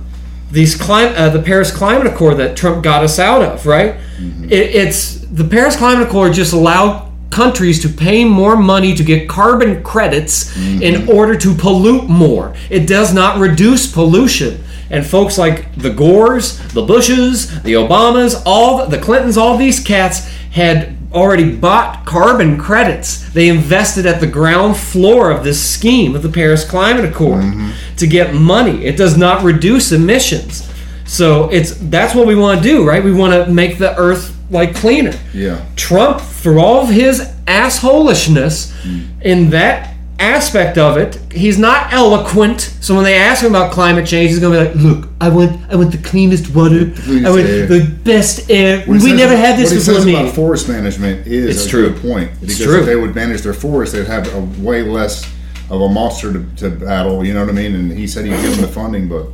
these 0.52 0.76
clim- 0.76 1.14
uh, 1.16 1.30
the 1.30 1.42
Paris 1.42 1.72
Climate 1.72 2.08
Accord 2.08 2.38
that 2.38 2.56
Trump 2.56 2.84
got 2.84 3.04
us 3.04 3.20
out 3.20 3.42
of, 3.42 3.66
right? 3.66 3.96
Mm-hmm. 4.18 4.46
It, 4.46 4.52
it's 4.76 5.16
the 5.20 5.44
Paris 5.44 5.76
Climate 5.76 6.08
Accord 6.08 6.34
just 6.34 6.54
allowed 6.54 7.12
countries 7.32 7.82
to 7.82 7.90
pay 7.90 8.24
more 8.24 8.56
money 8.56 8.94
to 8.96 9.04
get 9.04 9.28
carbon 9.28 9.84
credits 9.84 10.56
Mm-hmm. 10.56 10.82
in 10.84 11.10
order 11.10 11.36
to 11.38 11.54
pollute 11.54 12.08
more. 12.08 12.54
It 12.70 12.88
does 12.88 13.14
not 13.14 13.40
reduce 13.40 13.92
pollution. 13.92 14.64
And 14.90 15.06
folks 15.06 15.38
like 15.38 15.76
the 15.76 15.90
Gores, 15.90 16.60
the 16.74 16.84
Bushes, 16.84 17.62
the 17.64 17.74
Obamas, 17.74 18.42
all 18.46 18.86
the 18.88 19.00
Clintons, 19.00 19.36
all 19.38 19.58
these 19.58 19.80
cats 19.84 20.28
had 20.52 20.96
already 21.16 21.56
bought 21.56 22.06
carbon 22.06 22.58
credits. 22.60 23.28
They 23.34 23.48
invested 23.48 24.06
at 24.06 24.20
the 24.20 24.28
ground 24.28 24.78
floor 24.78 25.32
of 25.32 25.44
this 25.44 25.64
scheme 25.64 26.16
of 26.16 26.22
the 26.22 26.30
Paris 26.30 26.68
Climate 26.70 27.06
Accord 27.06 27.44
mm-hmm. 27.44 27.96
to 27.96 28.08
get 28.08 28.36
money. 28.36 28.86
It 28.86 28.98
does 28.98 29.18
not 29.18 29.44
reduce 29.44 29.92
emissions. 29.92 30.70
So 31.06 31.50
it's 31.50 31.76
that's 31.76 32.14
what 32.14 32.28
we 32.28 32.36
want 32.36 32.62
to 32.62 32.68
do, 32.68 32.86
right? 32.86 33.04
We 33.04 33.14
want 33.14 33.34
to 33.34 33.52
make 33.52 33.78
the 33.78 33.98
earth 33.98 34.36
like 34.50 34.76
cleaner. 34.76 35.18
yeah. 35.34 35.66
Trump, 35.76 36.22
for 36.22 36.60
all 36.60 36.84
of 36.84 36.90
his 36.90 37.22
assholishness 37.48 38.72
mm. 38.84 39.08
in 39.22 39.50
that 39.52 39.95
aspect 40.20 40.78
of 40.78 40.98
it, 40.98 41.20
he's 41.32 41.58
not 41.58 41.92
eloquent. 41.94 42.62
So 42.82 42.96
when 42.96 43.04
they 43.04 43.16
ask 43.16 43.44
him 43.44 43.52
about 43.52 43.72
climate 43.72 44.06
change, 44.08 44.30
he's 44.32 44.40
gonna 44.40 44.58
be 44.60 44.66
like, 44.66 44.76
"Look, 44.76 45.10
I 45.20 45.30
want, 45.30 45.60
I 45.70 45.76
want 45.76 45.92
the 45.92 45.98
cleanest 45.98 46.54
water. 46.56 46.92
I 47.08 47.30
want 47.30 47.42
air." 47.46 47.66
the 47.68 47.86
best 48.04 48.50
air. 48.50 48.80
What 48.80 48.88
we 48.88 49.00
says- 49.10 49.18
never 49.20 49.36
had 49.36 49.58
this 49.60 49.72
What 49.72 49.74
he 49.74 49.80
before 49.80 49.94
says 49.96 50.06
me." 50.06 50.16
about 50.20 50.34
forest 50.36 50.70
management 50.70 51.28
is 51.28 51.58
It's 51.58 51.66
a 51.66 51.70
true. 51.70 51.90
good 51.90 52.02
point. 52.02 52.32
It's 52.42 52.58
because 52.58 52.60
true. 52.74 52.80
if 52.80 52.86
they 52.86 52.96
would 52.96 53.14
manage 53.16 53.42
their 53.42 53.54
forest, 53.54 53.94
they'd 53.94 54.08
have 54.08 54.34
a 54.36 54.42
way 54.62 54.84
less 54.84 55.26
of 55.70 55.82
a 55.82 55.90
monster 55.90 56.32
to, 56.32 56.46
to 56.58 56.70
battle. 56.70 57.26
You 57.26 57.34
know 57.34 57.42
what 57.42 57.50
I 57.50 57.54
mean? 57.54 57.74
And 57.76 57.92
he 57.92 58.08
said 58.08 58.26
he'd 58.26 58.32
give 58.42 58.52
them 58.52 58.62
the 58.62 58.68
funding, 58.68 59.08
but 59.10 59.28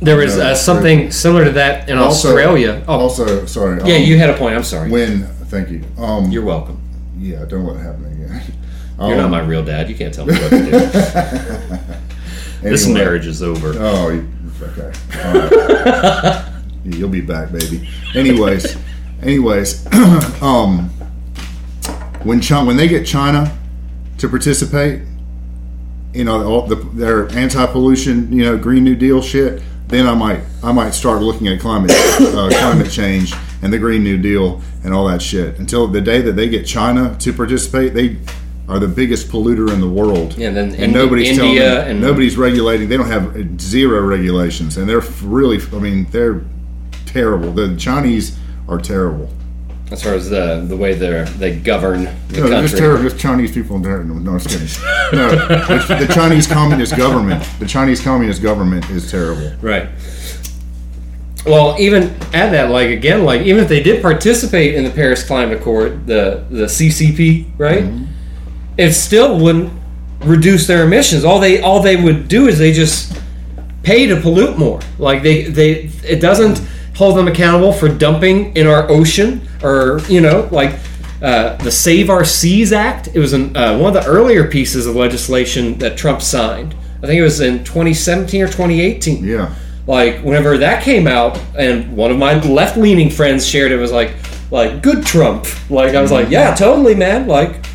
there 0.00 0.16
was 0.16 0.36
uh, 0.38 0.54
something 0.54 1.10
similar 1.10 1.44
to 1.44 1.50
that 1.52 1.88
in 1.88 1.98
also, 1.98 2.28
Australia. 2.28 2.82
Oh, 2.88 3.00
Also, 3.00 3.46
sorry. 3.46 3.80
yeah, 3.84 3.96
um, 3.96 4.02
you 4.02 4.18
had 4.18 4.30
a 4.30 4.34
point. 4.34 4.54
I'm 4.56 4.64
sorry. 4.64 4.90
when. 4.90 5.24
Thank 5.48 5.68
you. 5.70 5.82
Um, 5.98 6.30
You're 6.30 6.44
welcome. 6.44 6.80
yeah, 7.20 7.44
don't 7.46 7.64
let 7.66 7.76
it 7.76 7.80
happen 7.80 8.06
again. 8.06 8.42
You're 9.08 9.16
not 9.16 9.26
Um, 9.26 9.30
my 9.30 9.40
real 9.40 9.64
dad. 9.64 9.88
You 9.88 9.96
can't 9.96 10.12
tell 10.14 10.26
me 10.26 10.34
what 10.34 10.50
to 10.50 10.64
do. 10.64 10.70
this 12.62 12.86
marriage 12.86 13.26
is 13.26 13.42
over. 13.42 13.74
Oh, 13.76 14.24
okay. 14.62 14.92
Right. 15.16 16.48
You'll 16.84 17.08
be 17.08 17.20
back, 17.20 17.52
baby. 17.52 17.88
Anyways, 18.14 18.76
anyways, 19.22 19.86
um, 20.42 20.90
when 22.22 22.40
China, 22.40 22.66
when 22.66 22.76
they 22.76 22.88
get 22.88 23.06
China 23.06 23.56
to 24.18 24.28
participate, 24.28 25.02
you 26.12 26.24
know, 26.24 26.44
all 26.44 26.66
the, 26.66 26.76
their 26.76 27.28
anti-pollution, 27.32 28.32
you 28.32 28.44
know, 28.44 28.58
Green 28.58 28.84
New 28.84 28.96
Deal 28.96 29.22
shit, 29.22 29.62
then 29.88 30.06
I 30.06 30.14
might, 30.14 30.40
I 30.62 30.72
might 30.72 30.90
start 30.90 31.22
looking 31.22 31.48
at 31.48 31.60
climate, 31.60 31.90
uh, 31.92 32.48
climate 32.52 32.90
change 32.90 33.34
and 33.62 33.72
the 33.72 33.78
Green 33.78 34.02
New 34.02 34.18
Deal 34.18 34.60
and 34.84 34.92
all 34.92 35.06
that 35.06 35.22
shit. 35.22 35.58
Until 35.58 35.86
the 35.86 36.00
day 36.00 36.20
that 36.20 36.32
they 36.32 36.48
get 36.48 36.66
China 36.66 37.16
to 37.20 37.32
participate, 37.32 37.94
they 37.94 38.18
are 38.72 38.78
the 38.78 38.88
biggest 38.88 39.28
polluter 39.28 39.70
in 39.72 39.80
the 39.80 39.88
world. 39.88 40.36
Yeah, 40.38 40.48
and 40.48 40.56
then 40.56 40.64
and 40.70 40.76
Indi- 40.84 40.94
nobody's 40.94 41.36
telling 41.36 41.50
India 41.52 41.74
them, 41.74 41.90
and- 41.90 42.00
nobody's 42.00 42.36
regulating. 42.38 42.88
They 42.88 42.96
don't 42.96 43.06
have 43.06 43.60
zero 43.60 44.00
regulations, 44.00 44.76
and 44.78 44.88
they're 44.88 45.02
really, 45.22 45.58
I 45.72 45.78
mean, 45.78 46.06
they're 46.10 46.42
terrible. 47.06 47.52
The 47.52 47.76
Chinese 47.76 48.38
are 48.68 48.78
terrible. 48.78 49.28
As 49.90 50.02
far 50.02 50.14
as 50.14 50.30
the 50.30 50.64
the 50.66 50.76
way 50.76 50.94
they 50.94 51.22
they 51.38 51.54
govern 51.54 52.04
the 52.28 52.40
No, 52.40 52.48
country. 52.48 52.62
just 52.62 52.78
terrible. 52.78 53.02
Just 53.02 53.18
Chinese 53.18 53.52
people. 53.52 53.78
No, 53.78 54.02
no, 54.02 54.14
no, 54.14 54.30
I'm 54.32 54.38
just 54.38 54.48
kidding. 54.48 55.18
No, 55.18 55.28
the, 55.28 56.06
the 56.06 56.14
Chinese 56.14 56.46
Communist 56.46 56.96
government. 56.96 57.46
The 57.60 57.66
Chinese 57.66 58.00
Communist 58.00 58.42
government 58.42 58.88
is 58.88 59.10
terrible. 59.10 59.52
Right. 59.60 59.90
Well, 61.44 61.76
even 61.78 62.04
at 62.32 62.50
that, 62.52 62.70
like 62.70 62.88
again, 62.88 63.24
like 63.24 63.42
even 63.42 63.62
if 63.62 63.68
they 63.68 63.82
did 63.82 64.00
participate 64.00 64.74
in 64.76 64.84
the 64.84 64.90
Paris 64.90 65.22
Climate 65.24 65.58
Accord, 65.60 66.06
the 66.06 66.44
the 66.48 66.64
CCP, 66.66 67.50
right? 67.58 67.82
Mm-hmm. 67.84 68.04
It 68.78 68.92
still 68.92 69.38
wouldn't 69.38 69.72
reduce 70.20 70.66
their 70.66 70.84
emissions. 70.84 71.24
All 71.24 71.38
they 71.38 71.60
all 71.60 71.80
they 71.80 71.96
would 71.96 72.28
do 72.28 72.48
is 72.48 72.58
they 72.58 72.72
just 72.72 73.20
pay 73.82 74.06
to 74.06 74.20
pollute 74.20 74.58
more. 74.58 74.80
Like 74.98 75.22
they 75.22 75.44
they 75.44 75.90
it 76.04 76.20
doesn't 76.20 76.60
hold 76.96 77.16
them 77.16 77.26
accountable 77.28 77.72
for 77.72 77.88
dumping 77.88 78.54
in 78.56 78.66
our 78.66 78.88
ocean 78.90 79.40
or 79.62 80.00
you 80.08 80.20
know 80.20 80.48
like 80.52 80.78
uh, 81.22 81.56
the 81.58 81.70
Save 81.70 82.10
Our 82.10 82.24
Seas 82.24 82.72
Act. 82.72 83.08
It 83.14 83.18
was 83.20 83.32
an, 83.32 83.56
uh, 83.56 83.78
one 83.78 83.96
of 83.96 84.02
the 84.02 84.08
earlier 84.10 84.48
pieces 84.48 84.86
of 84.86 84.96
legislation 84.96 85.78
that 85.78 85.96
Trump 85.96 86.20
signed. 86.20 86.74
I 87.02 87.06
think 87.06 87.18
it 87.18 87.22
was 87.22 87.40
in 87.40 87.58
2017 87.64 88.42
or 88.42 88.46
2018 88.46 89.24
Yeah. 89.24 89.54
like 89.88 90.20
whenever 90.22 90.56
that 90.58 90.82
came 90.84 91.06
out 91.08 91.36
and 91.58 91.96
one 91.96 92.10
of 92.12 92.16
my 92.18 92.34
left-leaning 92.40 93.10
friends 93.10 93.44
shared 93.46 93.72
it 93.72 93.76
was 93.76 93.90
like 93.90 94.14
like 94.52 94.82
good 94.82 95.04
trump 95.04 95.44
like 95.68 95.96
i 95.96 96.00
was 96.02 96.12
like 96.12 96.30
yeah 96.30 96.54
totally 96.54 96.94
man 96.94 97.26
like 97.26 97.66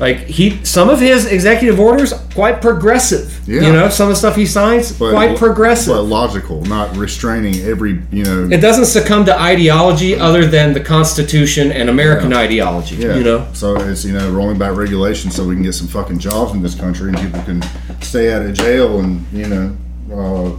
Like 0.00 0.18
he, 0.26 0.64
some 0.64 0.88
of 0.88 1.00
his 1.00 1.26
executive 1.26 1.80
orders 1.80 2.12
quite 2.34 2.62
progressive. 2.62 3.40
Yeah. 3.48 3.62
You 3.62 3.72
know, 3.72 3.88
some 3.88 4.06
of 4.08 4.12
the 4.12 4.16
stuff 4.16 4.36
he 4.36 4.46
signs 4.46 4.92
But- 4.92 5.10
quite 5.12 5.36
progressive. 5.36 5.92
but 5.94 6.02
logical, 6.02 6.62
not 6.66 6.96
restraining 6.96 7.56
every 7.62 8.00
you 8.12 8.22
know. 8.24 8.48
it 8.50 8.58
doesn't 8.60 8.84
succumb 8.86 9.24
to 9.24 9.36
ideology 9.40 10.14
other 10.14 10.46
than 10.46 10.72
the 10.72 10.80
Constitution 10.80 11.72
and 11.72 11.90
American 11.90 12.32
ideology. 12.32 12.96
yeah, 12.96 13.16
You 13.16 13.24
know, 13.24 13.46
So 13.54 13.76
it's 13.76 14.04
you 14.04 14.12
know 14.12 14.30
rolling 14.30 14.56
back 14.58 14.76
regulations 14.76 15.34
so 15.34 15.44
we 15.44 15.54
can 15.54 15.64
get 15.64 15.74
some 15.74 15.88
fucking 15.88 16.18
jobs 16.20 16.52
in 16.54 16.62
this 16.62 16.76
country 16.76 17.08
and 17.08 17.18
people 17.20 17.42
can 17.42 17.62
stay 18.00 18.32
out 18.32 18.42
of 18.42 18.52
jail 18.54 19.00
and 19.00 19.24
you 19.32 19.48
know 19.48 19.76
uh, 20.14 20.50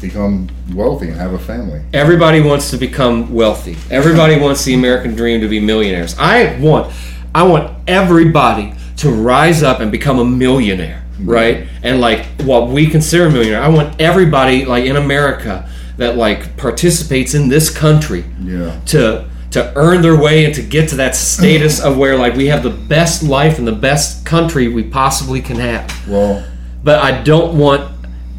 become 0.00 0.48
wealthy 0.74 1.06
and 1.08 1.16
have 1.16 1.32
a 1.34 1.38
family. 1.38 1.80
everybody 1.94 2.40
wants 2.40 2.70
to 2.70 2.76
become 2.76 3.32
wealthy. 3.32 3.76
Everybody 3.90 4.36
wants 4.38 4.64
the 4.64 4.74
American 4.74 5.14
dream 5.14 5.40
to 5.40 5.48
be 5.48 5.60
millionaires. 5.60 6.16
I 6.18 6.58
want, 6.58 6.92
I 7.34 7.42
want 7.44 7.76
everybody 7.88 8.74
to 8.98 9.10
rise 9.10 9.62
up 9.62 9.80
and 9.80 9.90
become 9.90 10.18
a 10.18 10.24
millionaire, 10.24 11.02
right? 11.20 11.66
And 11.82 12.00
like 12.00 12.26
what 12.42 12.68
we 12.68 12.86
consider 12.88 13.26
a 13.26 13.30
millionaire. 13.30 13.62
I 13.62 13.68
want 13.68 14.00
everybody 14.00 14.64
like 14.64 14.84
in 14.84 14.96
America 14.96 15.68
that 15.96 16.16
like 16.16 16.56
participates 16.56 17.34
in 17.34 17.48
this 17.48 17.70
country 17.70 18.24
Yeah. 18.42 18.78
to 18.86 19.24
to 19.52 19.70
earn 19.76 20.00
their 20.00 20.16
way 20.18 20.46
and 20.46 20.54
to 20.54 20.62
get 20.62 20.88
to 20.88 20.96
that 20.96 21.14
status 21.14 21.78
of 21.78 21.98
where 21.98 22.16
like 22.16 22.34
we 22.36 22.46
have 22.46 22.62
the 22.62 22.70
best 22.70 23.22
life 23.22 23.58
and 23.58 23.68
the 23.68 23.72
best 23.72 24.24
country 24.24 24.66
we 24.68 24.82
possibly 24.82 25.42
can 25.42 25.56
have. 25.56 26.08
Well, 26.08 26.42
But 26.82 27.00
I 27.00 27.20
don't 27.22 27.58
want 27.58 27.90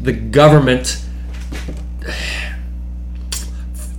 the 0.02 0.12
government 0.12 1.00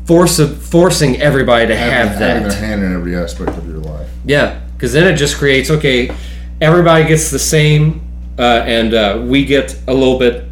force 0.05 0.39
forcing 0.69 1.19
everybody 1.21 1.67
to 1.67 1.75
have 1.75 2.09
having 2.09 2.19
that. 2.19 2.49
their 2.51 2.59
hand 2.59 2.83
in 2.83 2.93
every 2.93 3.15
aspect 3.15 3.57
of 3.57 3.67
your 3.67 3.77
life. 3.79 4.07
Yeah, 4.25 4.59
because 4.75 4.93
then 4.93 5.11
it 5.11 5.17
just 5.17 5.37
creates 5.37 5.69
okay, 5.69 6.15
everybody 6.61 7.07
gets 7.07 7.31
the 7.31 7.39
same, 7.39 8.01
uh, 8.37 8.63
and 8.65 8.93
uh, 8.93 9.23
we 9.25 9.45
get 9.45 9.79
a 9.87 9.93
little 9.93 10.19
bit 10.19 10.45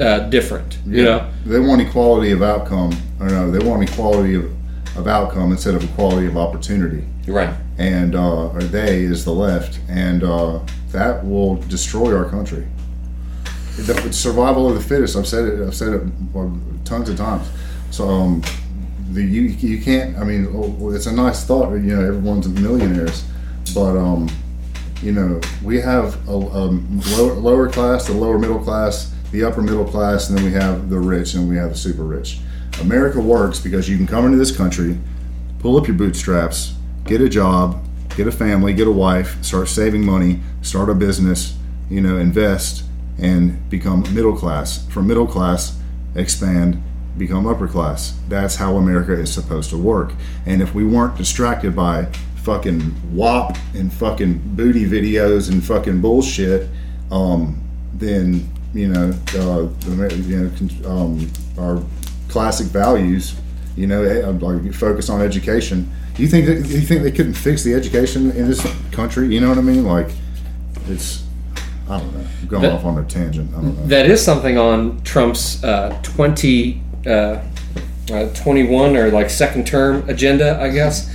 uh, 0.00 0.20
different. 0.28 0.78
You 0.86 1.04
know, 1.04 1.30
they 1.46 1.60
want 1.60 1.80
equality 1.80 2.32
of 2.32 2.42
outcome. 2.42 2.92
Or 3.20 3.28
no, 3.28 3.50
they 3.50 3.64
want 3.64 3.82
equality 3.88 4.34
of, 4.34 4.44
of 4.96 5.08
outcome 5.08 5.50
instead 5.50 5.74
of 5.74 5.82
equality 5.82 6.26
of 6.26 6.36
opportunity. 6.36 7.04
right? 7.26 7.54
and 7.78 8.16
uh, 8.16 8.48
or 8.48 8.60
they 8.60 9.02
is 9.02 9.24
the 9.24 9.32
left, 9.32 9.80
and 9.88 10.24
uh, 10.24 10.60
that 10.90 11.24
will 11.24 11.56
destroy 11.56 12.14
our 12.14 12.28
country. 12.28 12.66
The 13.76 14.12
survival 14.12 14.68
of 14.68 14.74
the 14.74 14.80
fittest. 14.80 15.16
I've 15.16 15.28
said 15.28 15.44
it. 15.44 15.66
I've 15.66 15.74
said 15.74 15.94
it 15.94 16.02
tons 16.84 17.08
of 17.08 17.16
times. 17.16 17.48
So 17.90 18.08
um, 18.08 18.42
the 19.12 19.22
you 19.22 19.42
you 19.42 19.80
can't. 19.80 20.18
I 20.18 20.24
mean, 20.24 20.48
oh, 20.52 20.90
it's 20.90 21.06
a 21.06 21.12
nice 21.12 21.44
thought. 21.44 21.70
You 21.74 21.96
know, 21.96 22.04
everyone's 22.04 22.48
millionaires, 22.48 23.24
but 23.74 23.96
um, 23.96 24.28
you 25.02 25.12
know, 25.12 25.40
we 25.62 25.80
have 25.80 26.26
a, 26.28 26.32
lower, 26.32 27.34
lower 27.34 27.68
class, 27.68 28.06
the 28.06 28.12
lower 28.12 28.38
middle 28.38 28.58
class, 28.58 29.14
the 29.30 29.44
upper 29.44 29.62
middle 29.62 29.84
class, 29.84 30.28
and 30.28 30.38
then 30.38 30.44
we 30.44 30.52
have 30.52 30.90
the 30.90 30.98
rich, 30.98 31.34
and 31.34 31.48
we 31.48 31.56
have 31.56 31.70
the 31.70 31.76
super 31.76 32.02
rich. 32.02 32.40
America 32.80 33.20
works 33.20 33.60
because 33.60 33.88
you 33.88 33.96
can 33.96 34.06
come 34.06 34.24
into 34.24 34.38
this 34.38 34.56
country, 34.56 34.98
pull 35.60 35.76
up 35.76 35.86
your 35.86 35.96
bootstraps, 35.96 36.74
get 37.04 37.20
a 37.20 37.28
job, 37.28 37.84
get 38.16 38.26
a 38.26 38.32
family, 38.32 38.72
get 38.72 38.86
a 38.86 38.92
wife, 38.92 39.42
start 39.44 39.68
saving 39.68 40.04
money, 40.04 40.40
start 40.62 40.88
a 40.88 40.94
business, 40.94 41.56
you 41.88 42.00
know, 42.00 42.18
invest, 42.18 42.84
and 43.18 43.68
become 43.70 44.02
middle 44.14 44.36
class. 44.36 44.86
From 44.88 45.06
middle 45.06 45.26
class, 45.26 45.78
expand, 46.14 46.82
become 47.16 47.46
upper 47.46 47.66
class. 47.66 48.18
That's 48.28 48.56
how 48.56 48.76
America 48.76 49.12
is 49.12 49.32
supposed 49.32 49.70
to 49.70 49.76
work. 49.76 50.12
And 50.46 50.62
if 50.62 50.74
we 50.74 50.84
weren't 50.84 51.16
distracted 51.16 51.74
by 51.74 52.08
fucking 52.48 52.94
WAP 53.14 53.58
and 53.74 53.92
fucking 53.92 54.40
booty 54.56 54.86
videos 54.86 55.50
and 55.52 55.62
fucking 55.62 56.00
bullshit, 56.00 56.66
um, 57.10 57.60
then 57.92 58.48
you 58.72 58.88
know, 58.88 59.12
uh, 59.34 59.68
you 60.16 60.48
know, 60.48 60.88
um, 60.88 61.30
our 61.58 61.82
classic 62.28 62.68
values. 62.68 63.34
You 63.76 63.86
know, 63.86 64.02
eh, 64.02 64.26
like 64.40 64.72
focus 64.74 65.08
on 65.08 65.20
education. 65.20 65.88
You 66.16 66.26
think 66.26 66.46
that 66.46 66.66
you 66.66 66.80
think 66.80 67.02
they 67.02 67.12
couldn't 67.12 67.34
fix 67.34 67.62
the 67.62 67.74
education 67.74 68.32
in 68.32 68.48
this 68.48 68.66
country? 68.92 69.32
You 69.32 69.40
know 69.40 69.50
what 69.50 69.58
I 69.58 69.60
mean? 69.60 69.84
Like, 69.84 70.08
it's 70.88 71.22
I 71.88 71.98
don't 72.00 72.12
know. 72.14 72.26
I'm 72.40 72.48
going 72.48 72.62
That- 72.62 72.72
off 72.72 72.84
on 72.84 72.98
a 72.98 73.04
tangent. 73.04 73.50
I 73.52 73.60
don't 73.60 73.78
know. 73.78 73.86
That 73.86 74.06
is 74.06 74.22
something 74.22 74.58
on 74.58 75.00
Trump's 75.04 75.62
uh, 75.62 75.96
20, 76.02 76.82
uh, 77.06 77.10
uh, 77.10 78.26
21 78.34 78.96
or 78.96 79.10
like 79.10 79.30
second 79.30 79.66
term 79.66 80.02
agenda, 80.08 80.58
I 80.60 80.70
guess. 80.70 81.08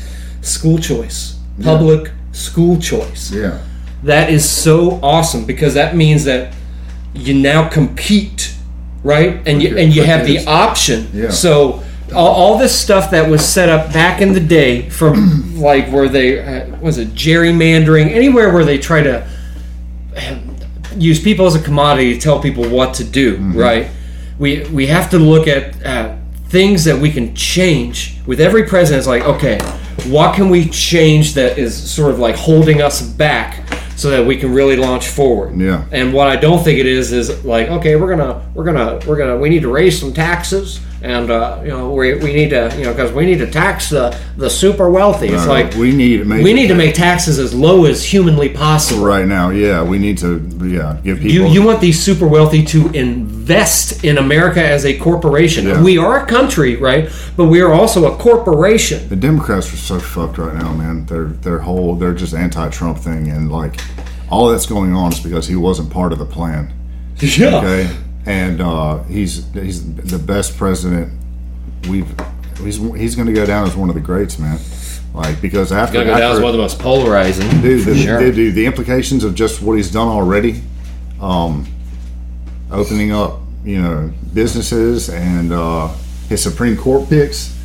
School 0.46 0.78
choice, 0.80 1.40
public 1.64 2.12
school 2.32 2.78
choice. 2.80 3.32
yeah, 3.32 3.60
That 4.04 4.30
is 4.30 4.48
so 4.50 5.00
awesome 5.02 5.46
because 5.46 5.74
that 5.76 5.96
means 5.96 6.24
that 6.26 6.54
you 7.14 7.34
now 7.34 7.70
compete, 7.70 8.54
right? 9.04 9.42
And 9.48 9.62
you 9.62 9.78
and 9.78 9.96
you 9.96 10.04
have 10.04 10.26
the 10.26 10.46
option. 10.48 11.08
Yeah. 11.14 11.30
So 11.32 11.84
all, 12.14 12.28
all 12.34 12.58
this 12.58 12.78
stuff 12.78 13.10
that 13.12 13.30
was 13.30 13.44
set 13.46 13.70
up 13.70 13.94
back 13.94 14.22
in 14.22 14.34
the 14.34 14.40
day, 14.40 14.90
from 14.90 15.56
like 15.70 15.88
where 15.92 16.10
they 16.10 16.40
uh, 16.40 16.76
was 16.82 16.98
it 16.98 17.10
gerrymandering, 17.16 18.10
anywhere 18.12 18.52
where 18.54 18.66
they 18.66 18.78
try 18.78 19.02
to 19.04 19.26
use 20.98 21.20
people 21.24 21.46
as 21.46 21.56
a 21.56 21.62
commodity 21.62 22.14
to 22.14 22.20
tell 22.20 22.40
people 22.40 22.68
what 22.70 22.94
to 22.96 23.04
do, 23.04 23.38
Mm-hmm. 23.38 23.58
right? 23.58 23.90
We 24.40 24.64
we 24.74 24.88
have 24.88 25.10
to 25.12 25.20
look 25.20 25.48
at 25.48 25.84
uh, 25.86 26.16
things 26.50 26.84
that 26.86 26.98
we 27.00 27.12
can 27.12 27.36
change 27.36 28.18
with 28.26 28.40
every 28.42 28.64
president. 28.64 29.00
It's 29.00 29.08
like, 29.08 29.24
okay, 29.24 29.60
what 30.06 30.36
can 30.36 30.50
we 30.50 30.68
change 30.70 31.34
that 31.34 31.58
is 31.58 31.76
sort 31.76 32.12
of 32.12 32.20
like 32.20 32.36
holding 32.36 32.82
us 32.82 33.02
back 33.02 33.70
so 34.04 34.10
that 34.10 34.26
we 34.28 34.36
can 34.36 34.54
really 34.54 34.76
launch 34.76 35.08
forward? 35.08 35.50
Yeah. 35.60 35.86
And 35.92 36.14
what 36.14 36.28
I 36.28 36.36
don't 36.36 36.62
think 36.64 36.78
it 36.80 36.86
is 36.86 37.14
is 37.14 37.46
like, 37.46 37.70
okay, 37.70 37.96
we're 37.96 38.14
gonna 38.16 38.42
we're 38.54 38.66
gonna 38.66 39.00
we're 39.08 39.18
gonna 39.18 39.38
we 39.38 39.48
need 39.50 39.62
to 39.62 39.72
raise 39.72 39.98
some 40.00 40.14
taxes. 40.14 40.82
And 41.14 41.30
uh, 41.32 41.60
you 41.64 41.68
know 41.70 41.92
we, 41.92 42.16
we 42.16 42.32
need 42.34 42.50
to 42.52 42.74
you 42.78 42.84
know 42.86 42.94
because 42.94 43.12
we 43.12 43.26
need 43.26 43.40
to 43.40 43.50
tax 43.52 43.90
the 43.90 44.18
the 44.38 44.50
super 44.50 44.90
wealthy. 44.90 45.28
It's 45.28 45.46
Uh, 45.46 45.50
like 45.58 45.74
we 45.76 45.92
need 45.94 46.18
to 46.20 46.26
make 46.26 46.44
we 46.44 46.54
need 46.54 46.68
to 46.70 46.76
make 46.76 46.94
taxes 46.96 47.40
as 47.40 47.54
low 47.54 47.86
as 47.86 48.00
humanly 48.14 48.50
possible. 48.50 49.04
right 49.06 49.28
now. 49.28 49.50
Yeah, 49.50 49.84
we 49.84 49.98
need 50.00 50.18
to. 50.20 50.30
Yeah, 50.64 50.98
give 51.04 51.18
people. 51.20 51.32
You, 51.36 51.48
you 51.56 51.62
want 51.70 51.82
these 51.82 52.00
super 52.02 52.28
wealthy 52.28 52.64
to 52.74 52.80
invest 52.92 54.04
in 54.06 54.18
America 54.18 54.64
as 54.64 54.86
a 54.86 54.98
corporation. 54.98 55.66
Yeah. 55.68 55.84
We 55.84 55.98
are 55.98 56.24
a 56.24 56.26
country, 56.26 56.78
right? 56.78 57.10
But 57.36 57.46
we 57.54 57.60
are 57.62 57.74
also 57.74 58.00
a 58.12 58.16
corporation. 58.18 59.00
The 59.10 59.18
Democrats 59.30 59.74
are 59.74 59.78
so 59.92 60.00
fucked 60.00 60.38
right 60.38 60.56
now, 60.56 60.72
man. 60.74 61.06
Their 61.12 61.26
their 61.26 61.60
whole 61.60 61.96
they're 61.96 62.14
just 62.14 62.34
anti-Trump 62.34 62.98
thing, 62.98 63.28
and 63.30 63.52
like 63.52 63.74
all 64.34 64.50
that's 64.50 64.66
going 64.66 64.94
on 64.94 65.14
is 65.14 65.20
because 65.20 65.48
he 65.48 65.56
wasn't 65.56 65.92
part 65.92 66.12
of 66.12 66.18
the 66.18 66.26
plan. 66.26 66.74
Yeah. 67.20 67.58
Okay, 67.58 67.96
and 68.26 68.60
uh, 68.60 69.04
he's 69.04 69.52
he's 69.54 69.94
the 69.96 70.18
best 70.18 70.58
president 70.58 71.14
we've. 71.88 72.12
He's 72.60 72.78
he's 72.78 73.16
going 73.16 73.28
to 73.28 73.34
go 73.34 73.46
down 73.46 73.68
as 73.68 73.76
one 73.76 73.90
of 73.90 73.96
the 73.96 74.02
greats, 74.02 74.40
man. 74.40 74.60
Like 75.14 75.40
because 75.40 75.72
after, 75.72 75.94
Gonna 75.94 76.06
go 76.08 76.18
down 76.18 76.32
as 76.32 76.40
one 76.40 76.50
of 76.50 76.54
the 76.54 76.62
most 76.62 76.80
polarizing. 76.80 77.48
dude, 77.62 77.86
the, 77.86 77.96
sure. 77.96 78.20
dude, 78.20 78.36
dude, 78.36 78.56
the 78.56 78.66
implications 78.66 79.24
of 79.24 79.36
just 79.36 79.62
what 79.62 79.74
he's 79.74 79.92
done 79.92 80.08
already, 80.08 80.64
um, 81.22 81.68
opening 82.72 83.12
up, 83.12 83.40
you 83.64 83.80
know, 83.80 84.12
businesses 84.34 85.10
and 85.10 85.54
uh, 85.54 85.90
his 86.30 86.42
Supreme 86.42 86.76
Court 86.76 87.08
picks, 87.08 87.56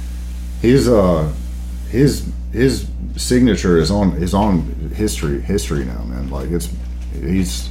his 0.61 0.89
uh, 0.89 1.33
his 1.89 2.31
his 2.53 2.87
signature 3.19 3.79
is 3.79 3.91
on 3.91 4.13
is 4.23 4.35
on 4.35 4.63
history 4.95 5.41
history 5.41 5.85
now, 5.85 6.03
man. 6.05 6.31
Like 6.31 6.51
it's 6.51 6.73
he's 7.13 7.71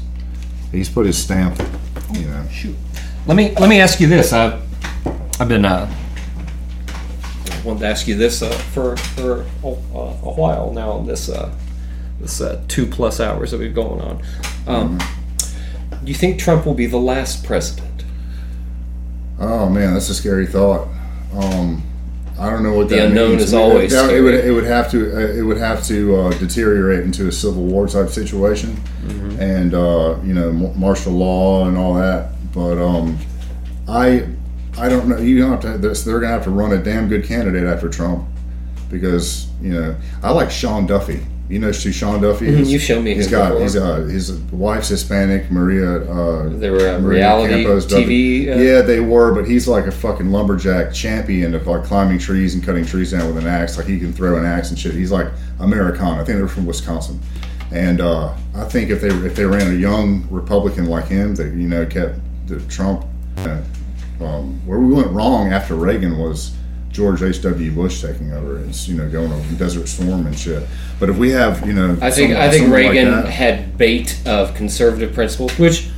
he's 0.71 0.89
put 0.89 1.05
his 1.05 1.17
stamp, 1.17 1.59
you 2.13 2.27
know. 2.27 2.45
Let 3.25 3.35
me 3.35 3.53
let 3.55 3.69
me 3.69 3.79
ask 3.79 3.99
you 3.99 4.07
this. 4.07 4.33
I've 4.33 4.61
I've 5.39 5.47
been 5.47 5.65
uh, 5.65 5.91
I 7.51 7.61
wanted 7.61 7.79
to 7.81 7.87
ask 7.87 8.07
you 8.07 8.15
this 8.15 8.41
uh, 8.41 8.49
for 8.49 8.97
for 8.97 9.41
a, 9.63 9.67
a 9.67 10.33
while 10.33 10.71
now. 10.73 10.99
This 10.99 11.29
uh, 11.29 11.53
this 12.19 12.41
uh, 12.41 12.63
two 12.67 12.85
plus 12.85 13.19
hours 13.19 13.51
that 13.51 13.59
we've 13.59 13.73
going 13.73 14.01
on. 14.01 14.21
Um, 14.67 14.99
Do 16.03 16.11
you 16.11 16.17
think 16.17 16.39
Trump 16.39 16.65
will 16.65 16.73
be 16.73 16.85
the 16.85 16.97
last 16.97 17.43
president? 17.43 18.03
Oh 19.39 19.69
man, 19.69 19.93
that's 19.93 20.09
a 20.09 20.15
scary 20.15 20.47
thought. 20.47 20.87
Um, 21.33 21.83
I 22.39 22.49
don't 22.51 22.61
know 22.63 22.73
what 22.73 22.89
The 22.89 22.97
that 22.97 23.07
unknown 23.07 23.31
means. 23.31 23.43
is 23.43 23.53
I 23.53 23.57
mean, 23.57 23.65
always 23.71 23.91
that- 23.93 24.09
it 24.13 24.21
would 24.21 24.33
it 24.35 24.51
would 24.51 24.63
have 24.65 24.91
to 24.91 25.15
uh, 25.17 25.19
it 25.39 25.41
would 25.41 25.57
have 25.57 25.83
to 25.87 26.15
uh, 26.17 26.31
deteriorate 26.37 27.03
into 27.03 27.27
a 27.27 27.31
civil 27.31 27.63
war 27.63 27.87
type 27.87 28.09
situation, 28.09 28.75
Mm-hmm. 29.07 29.39
and 29.41 29.73
uh, 29.73 30.17
you 30.23 30.33
know 30.33 30.51
martial 30.51 31.13
law 31.13 31.67
and 31.67 31.77
all 31.77 31.93
that. 31.95 32.31
But 32.53 32.77
um, 32.77 33.17
I 33.87 34.27
I 34.77 34.89
don't 34.89 35.07
know. 35.07 35.17
You 35.17 35.39
don't 35.39 35.51
have 35.51 35.61
to. 35.61 35.77
They're, 35.77 35.93
they're 35.93 36.19
gonna 36.19 36.33
have 36.33 36.43
to 36.43 36.51
run 36.51 36.73
a 36.73 36.77
damn 36.83 37.07
good 37.07 37.23
candidate 37.25 37.63
after 37.63 37.89
Trump 37.89 38.25
because 38.89 39.47
you 39.61 39.71
know 39.73 39.95
I 40.21 40.31
like 40.31 40.51
Sean 40.51 40.85
Duffy. 40.85 41.21
You 41.49 41.59
know 41.59 41.67
who 41.71 41.91
Sean 41.93 42.21
Duffy 42.21 42.47
is? 42.47 42.67
Mhm, 42.67 42.71
you've 42.71 42.81
shown 42.81 43.03
me 43.05 43.13
He's 43.15 43.27
got 43.27 43.49
before. 43.49 43.61
he's 43.63 43.75
uh 43.77 43.95
his 44.01 44.31
wife's 44.51 44.89
Hispanic, 44.89 45.49
Maria. 45.49 46.01
Uh, 46.01 46.49
They 46.49 46.69
were 46.69 46.85
a 46.87 46.99
Maria 46.99 47.19
reality 47.19 47.63
Campos 47.63 47.85
TV. 47.85 48.49
Uh, 48.51 48.57
Yeah, 48.57 48.81
they 48.81 48.99
were, 48.99 49.33
but 49.33 49.47
he's 49.47 49.65
like 49.67 49.87
a 49.87 49.91
fucking 49.91 50.29
lumberjack 50.29 50.93
champion 50.93 51.55
of 51.55 51.65
like 51.65 51.83
climbing 51.85 52.19
trees 52.19 52.53
and 52.53 52.61
cutting 52.63 52.85
trees 52.85 53.11
down 53.11 53.27
with 53.33 53.41
an 53.41 53.47
axe. 53.49 53.77
Like 53.77 53.87
he 53.87 53.97
can 53.97 54.11
throw 54.11 54.37
an 54.37 54.45
axe 54.45 54.71
and 54.71 54.77
shit. 54.77 54.93
He's 54.93 55.11
like 55.11 55.27
Americana. 55.59 56.21
I 56.21 56.25
think 56.25 56.37
they're 56.37 56.47
from 56.49 56.65
Wisconsin, 56.65 57.19
And 57.71 58.01
uh, 58.01 58.33
I 58.55 58.65
think 58.65 58.89
if 58.89 58.99
they 59.01 59.07
if 59.09 59.35
they 59.35 59.45
ran 59.45 59.71
a 59.71 59.75
young 59.75 60.27
Republican 60.29 60.85
like 60.87 61.07
him 61.07 61.35
that 61.35 61.53
you 61.53 61.67
know 61.69 61.85
kept 61.85 62.19
the 62.47 62.59
Trump, 62.67 63.05
uh, 63.37 63.59
um, 64.21 64.59
where 64.65 64.79
we 64.79 64.93
went 64.93 65.11
wrong 65.11 65.53
after 65.53 65.75
Reagan 65.75 66.17
was 66.17 66.51
George 66.97 67.21
H. 67.21 67.43
W. 67.43 67.71
Bush 67.71 68.01
taking 68.01 68.33
over. 68.33 68.57
It's 68.65 68.87
you 68.89 68.97
know 68.97 69.07
going 69.07 69.31
over 69.31 69.53
Desert 69.55 69.87
Storm 69.87 70.25
and 70.25 70.37
shit. 70.37 70.63
But 70.99 71.09
if 71.09 71.17
we 71.17 71.29
have 71.29 71.65
you 71.67 71.73
know, 71.73 71.95
I 72.01 72.09
think 72.09 72.33
some- 72.33 72.41
I 72.41 72.49
think 72.49 72.63
someone 72.63 72.81
like 72.83 72.91
Reagan 72.91 73.11
that- 73.11 73.27
had 73.29 73.77
bait 73.77 74.17
of 74.25 74.55
conservative 74.55 75.13
principles, 75.13 75.57
which 75.59 75.89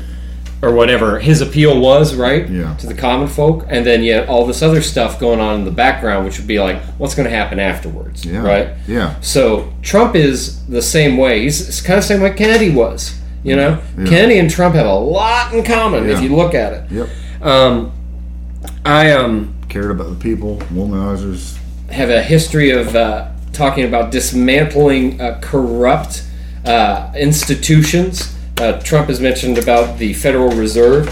or 0.61 0.73
whatever 0.73 1.19
his 1.19 1.39
appeal 1.39 1.79
was, 1.79 2.15
right? 2.15 2.49
Yeah. 2.49 2.75
To 2.79 2.87
the 2.87 2.93
common 2.93 3.29
folk, 3.29 3.65
and 3.69 3.85
then 3.85 4.03
yet 4.03 4.27
all 4.27 4.45
this 4.45 4.61
other 4.61 4.81
stuff 4.81 5.17
going 5.17 5.39
on 5.39 5.55
in 5.59 5.63
the 5.63 5.71
background, 5.71 6.25
which 6.25 6.37
would 6.37 6.47
be 6.47 6.59
like, 6.59 6.81
what's 6.97 7.15
going 7.15 7.29
to 7.29 7.33
happen 7.33 7.59
afterwards, 7.61 8.25
yeah, 8.25 8.41
right? 8.41 8.67
Yeah, 8.85 9.15
So 9.21 9.71
Trump 9.81 10.15
is 10.17 10.65
the 10.65 10.81
same 10.81 11.15
way. 11.15 11.43
He's 11.43 11.65
it's 11.69 11.79
kind 11.79 11.97
of 11.97 12.03
the 12.03 12.07
same 12.09 12.19
way 12.19 12.31
Kennedy 12.31 12.71
was. 12.71 13.15
You 13.41 13.55
know, 13.55 13.77
Yeah. 13.97 14.05
Kennedy 14.09 14.37
and 14.37 14.49
Trump 14.49 14.75
have 14.75 14.85
a 14.85 14.93
lot 14.93 15.53
in 15.53 15.63
common 15.63 16.09
if 16.09 16.21
you 16.21 16.35
look 16.35 16.53
at 16.53 16.73
it. 16.73 16.83
yep. 16.91 17.07
Um, 17.41 17.93
I 18.85 19.11
um 19.13 19.55
Cared 19.69 19.91
about 19.91 20.09
the 20.09 20.15
people, 20.15 20.57
womanizers. 20.73 21.57
have 21.91 22.09
a 22.09 22.23
history 22.23 22.71
of 22.71 22.95
uh, 22.95 23.31
talking 23.53 23.85
about 23.85 24.11
dismantling 24.11 25.21
uh, 25.21 25.39
corrupt 25.43 26.25
uh, 26.65 27.11
institutions. 27.15 28.35
Uh, 28.57 28.79
Trump 28.79 29.09
has 29.09 29.19
mentioned 29.19 29.59
about 29.59 29.99
the 29.99 30.13
Federal 30.13 30.49
Reserve. 30.49 31.05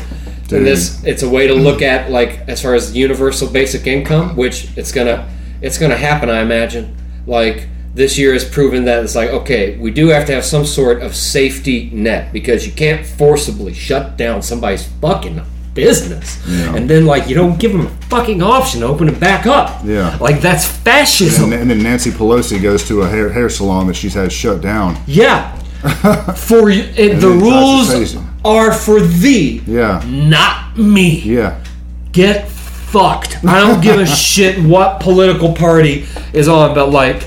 Dude. 0.47 0.59
And 0.59 0.67
this, 0.67 1.03
it's 1.03 1.21
a 1.21 1.29
way 1.29 1.45
to 1.45 1.53
look 1.53 1.83
at 1.83 2.09
like 2.09 2.39
as 2.47 2.61
far 2.61 2.73
as 2.73 2.95
universal 2.95 3.47
basic 3.47 3.85
income, 3.85 4.35
which 4.35 4.75
it's 4.75 4.91
gonna, 4.91 5.29
it's 5.61 5.77
gonna 5.77 5.97
happen. 5.97 6.29
I 6.29 6.41
imagine. 6.41 6.95
Like 7.27 7.67
this 7.93 8.17
year 8.17 8.33
has 8.33 8.43
proven 8.43 8.85
that 8.85 9.03
it's 9.03 9.15
like 9.15 9.29
okay, 9.29 9.77
we 9.77 9.91
do 9.91 10.07
have 10.07 10.25
to 10.27 10.33
have 10.33 10.45
some 10.45 10.65
sort 10.65 11.03
of 11.03 11.15
safety 11.15 11.89
net 11.91 12.33
because 12.33 12.65
you 12.65 12.71
can't 12.71 13.05
forcibly 13.05 13.73
shut 13.73 14.17
down 14.17 14.41
somebody's 14.41 14.87
fucking 14.87 15.41
business 15.77 16.43
Yeah. 16.47 16.75
and 16.75 16.89
then 16.89 17.05
like 17.05 17.27
you 17.29 17.35
don't 17.35 17.57
give 17.59 17.71
them 17.71 17.85
a 17.87 17.89
fucking 18.09 18.41
option 18.43 18.81
to 18.81 18.87
open 18.87 19.07
it 19.07 19.19
back 19.19 19.45
up. 19.45 19.81
Yeah. 19.85 20.17
Like 20.19 20.41
that's 20.41 20.65
fascism. 20.65 21.53
And, 21.53 21.61
and 21.61 21.69
then 21.71 21.81
Nancy 21.83 22.11
Pelosi 22.11 22.61
goes 22.61 22.85
to 22.89 23.01
a 23.03 23.07
hair, 23.07 23.29
hair 23.29 23.49
salon 23.49 23.87
that 23.87 23.95
she's 23.95 24.13
had 24.15 24.31
shut 24.31 24.61
down. 24.61 24.97
yeah. 25.07 25.53
For 26.35 26.69
it, 26.71 26.95
the 27.21 27.29
then 27.29 27.39
tries 27.39 28.11
to 28.11 28.17
rules 28.17 28.17
are 28.43 28.73
for 28.73 28.99
thee, 28.99 29.61
Yeah, 29.67 30.03
not 30.07 30.75
me. 30.77 31.19
yeah, 31.21 31.63
Get 32.11 32.47
fucked. 32.49 33.37
I 33.45 33.59
don't 33.61 33.81
give 33.81 33.99
a 33.99 34.05
shit 34.31 34.57
what 34.63 34.99
political 35.01 35.53
party 35.53 36.05
is 36.33 36.47
on, 36.47 36.73
but 36.73 36.89
like 36.89 37.23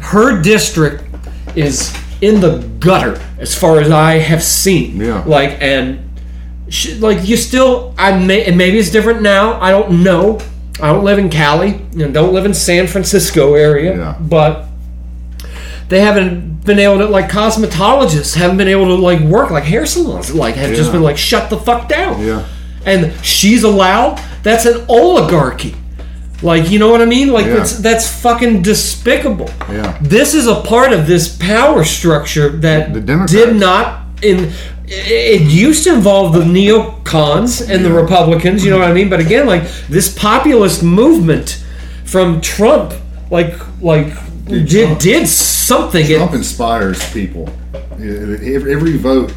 her 0.00 0.40
district 0.42 1.04
is 1.56 1.96
in 2.20 2.40
the 2.40 2.58
gutter 2.78 3.20
as 3.38 3.54
far 3.58 3.80
as 3.80 3.90
I 3.90 4.18
have 4.18 4.42
seen. 4.42 5.00
Yeah. 5.00 5.22
Like 5.24 5.56
and 5.62 6.07
like 7.00 7.26
you 7.26 7.36
still 7.36 7.94
I 7.98 8.18
may 8.18 8.44
and 8.44 8.56
maybe 8.56 8.78
it's 8.78 8.90
different 8.90 9.22
now. 9.22 9.60
I 9.60 9.70
don't 9.70 10.02
know. 10.02 10.38
I 10.80 10.92
don't 10.92 11.04
live 11.04 11.18
in 11.18 11.28
Cali 11.28 11.74
and 11.98 12.14
don't 12.14 12.32
live 12.32 12.46
in 12.46 12.54
San 12.54 12.86
Francisco 12.86 13.54
area, 13.54 13.96
Yeah. 13.96 14.16
but 14.20 14.66
they 15.88 16.00
haven't 16.00 16.64
been 16.64 16.78
able 16.78 16.98
to 16.98 17.06
like 17.06 17.30
cosmetologists 17.30 18.34
haven't 18.36 18.58
been 18.58 18.68
able 18.68 18.84
to 18.86 18.94
like 18.94 19.20
work 19.20 19.50
like 19.50 19.64
hair 19.64 19.86
salons 19.86 20.34
like 20.34 20.54
have 20.54 20.74
just 20.76 20.92
been 20.92 21.02
like 21.02 21.16
shut 21.16 21.48
the 21.48 21.56
fuck 21.56 21.88
down 21.88 22.20
yeah. 22.20 22.46
and 22.84 23.12
she's 23.24 23.64
allowed 23.64 24.22
that's 24.42 24.66
an 24.66 24.84
oligarchy 24.88 25.74
like 26.42 26.70
you 26.70 26.78
know 26.78 26.90
what 26.90 27.00
i 27.00 27.06
mean 27.06 27.28
like 27.28 27.46
Yeah. 27.46 27.54
that's 27.54 27.78
that's 27.78 28.20
fucking 28.20 28.60
despicable 28.60 29.48
Yeah. 29.70 29.96
this 30.02 30.34
is 30.34 30.46
a 30.46 30.56
part 30.60 30.92
of 30.92 31.06
this 31.06 31.34
power 31.38 31.84
structure 31.84 32.50
that 32.50 32.92
The 32.92 33.00
Democrats. 33.00 33.32
did 33.32 33.56
not 33.56 34.02
in 34.22 34.52
it 34.90 35.42
used 35.42 35.84
to 35.84 35.94
involve 35.94 36.32
the 36.32 36.40
neocons 36.40 37.68
and 37.68 37.84
the 37.84 37.92
republicans 37.92 38.64
you 38.64 38.70
know 38.70 38.78
what 38.78 38.88
i 38.88 38.92
mean 38.92 39.08
but 39.08 39.20
again 39.20 39.46
like 39.46 39.62
this 39.88 40.12
populist 40.18 40.82
movement 40.82 41.64
from 42.04 42.40
trump 42.40 42.94
like 43.30 43.54
like 43.82 44.14
did, 44.46 44.68
Trump- 44.86 45.00
did 45.00 45.28
something 45.28 46.04
It- 46.06 46.16
Trump 46.16 46.32
inspires 46.32 47.12
people. 47.12 47.50
Every 47.92 48.72
every 48.72 48.96
vote, 48.96 49.30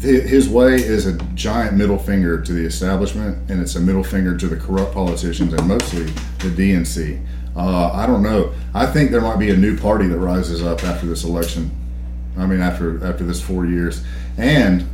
his 0.00 0.48
way 0.48 0.74
is 0.74 1.06
a 1.06 1.12
giant 1.34 1.76
middle 1.76 1.98
finger 1.98 2.40
to 2.40 2.52
the 2.52 2.64
establishment, 2.64 3.48
and 3.48 3.60
it's 3.60 3.76
a 3.76 3.80
middle 3.80 4.02
finger 4.02 4.36
to 4.36 4.48
the 4.48 4.56
corrupt 4.56 4.92
politicians 4.92 5.52
and 5.52 5.68
mostly 5.68 6.04
the 6.40 6.48
DNC. 6.48 7.24
Uh, 7.54 7.92
I 7.92 8.06
don't 8.06 8.22
know. 8.24 8.52
I 8.74 8.86
think 8.86 9.12
there 9.12 9.20
might 9.20 9.38
be 9.38 9.50
a 9.50 9.56
new 9.56 9.78
party 9.78 10.08
that 10.08 10.18
rises 10.18 10.62
up 10.64 10.82
after 10.82 11.06
this 11.06 11.22
election. 11.22 11.70
I 12.36 12.46
mean, 12.46 12.60
after 12.60 13.04
after 13.06 13.22
this 13.24 13.40
four 13.40 13.66
years, 13.66 14.02
and 14.38 14.86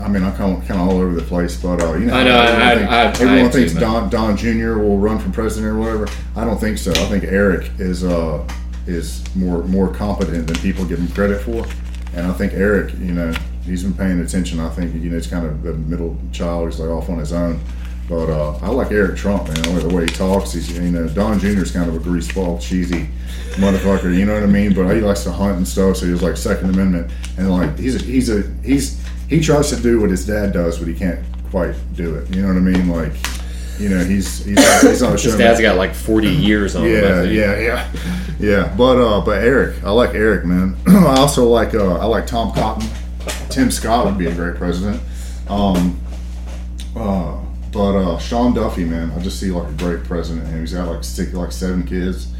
I 0.00 0.06
mean, 0.08 0.22
I'm 0.22 0.34
kind 0.36 0.56
of, 0.56 0.68
kind 0.68 0.80
of 0.80 0.88
all 0.88 0.98
over 1.00 1.14
the 1.14 1.22
place, 1.22 1.60
but 1.60 1.82
uh, 1.82 1.94
you 1.94 2.06
know, 2.06 2.14
I 2.14 2.22
know, 2.24 2.36
I- 2.38 2.46
everyone, 2.46 2.62
I- 2.62 2.74
think- 2.76 2.90
I- 2.90 3.02
I 3.02 3.04
everyone 3.08 3.38
have 3.38 3.52
thinks 3.52 3.72
Don 3.74 4.08
Don 4.10 4.36
Jr. 4.36 4.78
will 4.78 4.98
run 4.98 5.18
for 5.18 5.30
president 5.30 5.72
or 5.74 5.78
whatever. 5.78 6.08
I 6.36 6.44
don't 6.44 6.60
think 6.60 6.78
so. 6.78 6.90
I 6.92 7.06
think 7.08 7.24
Eric 7.24 7.70
is 7.78 8.04
uh 8.04 8.46
is 8.86 9.22
more 9.34 9.62
more 9.64 9.88
competent 9.92 10.46
than 10.46 10.56
people 10.56 10.84
give 10.84 10.98
him 10.98 11.08
credit 11.08 11.40
for, 11.42 11.66
and 12.14 12.26
I 12.26 12.32
think 12.34 12.52
Eric, 12.54 12.92
you 13.00 13.12
know, 13.12 13.32
he's 13.64 13.82
been 13.82 13.92
paying 13.94 14.20
attention. 14.20 14.60
I 14.60 14.68
think 14.70 14.94
you 14.94 15.10
know, 15.10 15.16
he's 15.16 15.26
kind 15.26 15.44
of 15.44 15.62
the 15.62 15.74
middle 15.74 16.16
child. 16.32 16.70
He's 16.70 16.78
like 16.80 16.90
off 16.90 17.08
on 17.10 17.18
his 17.18 17.32
own. 17.32 17.60
But 18.08 18.30
uh, 18.30 18.58
I 18.62 18.68
like 18.70 18.90
Eric 18.90 19.16
Trump, 19.18 19.48
man. 19.48 19.58
I 19.66 19.68
like 19.74 19.82
the 19.86 19.94
way 19.94 20.02
he 20.02 20.08
talks. 20.08 20.52
He's, 20.52 20.76
you 20.78 20.90
know, 20.90 21.08
Don 21.08 21.38
Jr. 21.38 21.48
is 21.62 21.70
kind 21.70 21.88
of 21.88 21.94
a 21.96 21.98
greaseball, 21.98 22.60
cheesy 22.60 23.08
motherfucker. 23.56 24.16
You 24.16 24.24
know 24.24 24.34
what 24.34 24.42
I 24.42 24.46
mean? 24.46 24.72
But 24.74 24.88
he 24.94 25.00
likes 25.00 25.24
to 25.24 25.32
hunt 25.32 25.58
and 25.58 25.68
stuff. 25.68 25.98
So 25.98 26.06
he 26.06 26.12
was 26.12 26.22
like 26.22 26.36
Second 26.38 26.70
Amendment, 26.70 27.10
and 27.36 27.50
like 27.50 27.78
he's 27.78 27.96
a, 27.96 28.04
he's 28.04 28.30
a 28.30 28.42
he's 28.64 29.04
he 29.28 29.40
tries 29.40 29.68
to 29.70 29.76
do 29.76 30.00
what 30.00 30.08
his 30.10 30.26
dad 30.26 30.52
does, 30.54 30.78
but 30.78 30.88
he 30.88 30.94
can't 30.94 31.20
quite 31.50 31.74
do 31.96 32.14
it. 32.14 32.34
You 32.34 32.40
know 32.42 32.48
what 32.48 32.56
I 32.56 32.60
mean? 32.60 32.88
Like, 32.88 33.12
you 33.78 33.90
know, 33.90 34.02
he's 34.02 34.42
he's 34.44 34.80
he's 34.82 35.02
on 35.02 35.12
a 35.14 35.18
show. 35.18 35.28
his 35.30 35.36
dad's 35.38 35.60
got 35.60 35.76
like 35.76 35.94
40 35.94 36.28
years 36.28 36.74
on 36.76 36.84
him, 36.84 36.92
Yeah, 36.94 37.22
think. 37.22 37.34
yeah, 37.34 37.58
yeah, 37.60 37.92
yeah. 38.40 38.74
But 38.74 38.96
uh, 38.96 39.20
but 39.20 39.42
Eric, 39.42 39.84
I 39.84 39.90
like 39.90 40.14
Eric, 40.14 40.46
man. 40.46 40.76
I 40.86 41.18
also 41.18 41.44
like 41.46 41.74
uh, 41.74 41.98
I 41.98 42.06
like 42.06 42.26
Tom 42.26 42.52
Cotton. 42.54 42.88
Tim 43.50 43.70
Scott 43.70 44.06
would 44.06 44.16
be 44.16 44.26
a 44.28 44.34
great 44.34 44.56
president. 44.56 45.02
Um, 45.50 46.00
uh, 46.96 47.38
but 47.72 47.96
uh, 47.96 48.18
Sean 48.18 48.54
Duffy, 48.54 48.84
man, 48.84 49.10
I 49.10 49.20
just 49.20 49.38
see 49.38 49.50
like 49.50 49.68
a 49.68 49.72
great 49.72 50.04
president, 50.04 50.46
and 50.46 50.60
he's 50.60 50.72
got 50.72 50.88
like 50.88 51.04
six, 51.04 51.32
like 51.34 51.52
seven 51.52 51.84
kids. 51.84 52.32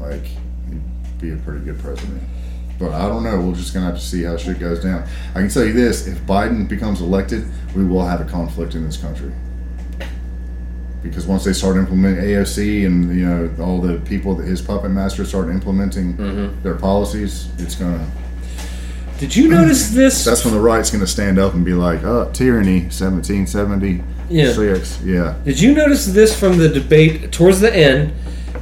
Like 0.00 0.24
he'd 0.24 1.20
be 1.20 1.30
a 1.30 1.36
pretty 1.36 1.64
good 1.64 1.78
president. 1.78 2.22
But 2.78 2.92
I 2.92 3.08
don't 3.08 3.22
know. 3.22 3.40
We're 3.40 3.54
just 3.54 3.72
gonna 3.72 3.86
have 3.86 3.94
to 3.94 4.00
see 4.00 4.24
how 4.24 4.36
shit 4.36 4.58
goes 4.58 4.82
down. 4.82 5.06
I 5.30 5.40
can 5.40 5.48
tell 5.48 5.64
you 5.64 5.72
this: 5.72 6.06
if 6.08 6.18
Biden 6.22 6.68
becomes 6.68 7.00
elected, 7.00 7.46
we 7.74 7.84
will 7.84 8.04
have 8.04 8.20
a 8.20 8.24
conflict 8.24 8.74
in 8.74 8.84
this 8.84 8.96
country. 8.96 9.32
Because 11.02 11.26
once 11.26 11.44
they 11.44 11.52
start 11.52 11.76
implementing 11.76 12.24
AOC 12.24 12.86
and 12.86 13.14
you 13.14 13.26
know 13.26 13.50
all 13.62 13.80
the 13.80 13.98
people 14.00 14.34
that 14.36 14.46
his 14.46 14.60
puppet 14.60 14.90
masters 14.90 15.28
start 15.28 15.50
implementing 15.50 16.16
mm-hmm. 16.16 16.62
their 16.62 16.74
policies, 16.74 17.48
it's 17.58 17.74
gonna 17.76 18.04
did 19.18 19.36
you 19.36 19.48
notice 19.48 19.90
this? 19.94 20.24
That's 20.24 20.44
when 20.44 20.54
the 20.54 20.60
right's 20.60 20.90
going 20.90 21.04
to 21.04 21.10
stand 21.10 21.38
up 21.38 21.54
and 21.54 21.64
be 21.64 21.72
like, 21.72 22.02
"Oh, 22.02 22.30
tyranny, 22.32 22.80
1770." 22.80 24.02
Yeah. 24.28 24.52
Six. 24.52 25.00
Yeah. 25.02 25.36
Did 25.44 25.60
you 25.60 25.74
notice 25.74 26.06
this 26.06 26.38
from 26.38 26.58
the 26.58 26.68
debate 26.68 27.32
towards 27.32 27.60
the 27.60 27.74
end, 27.74 28.12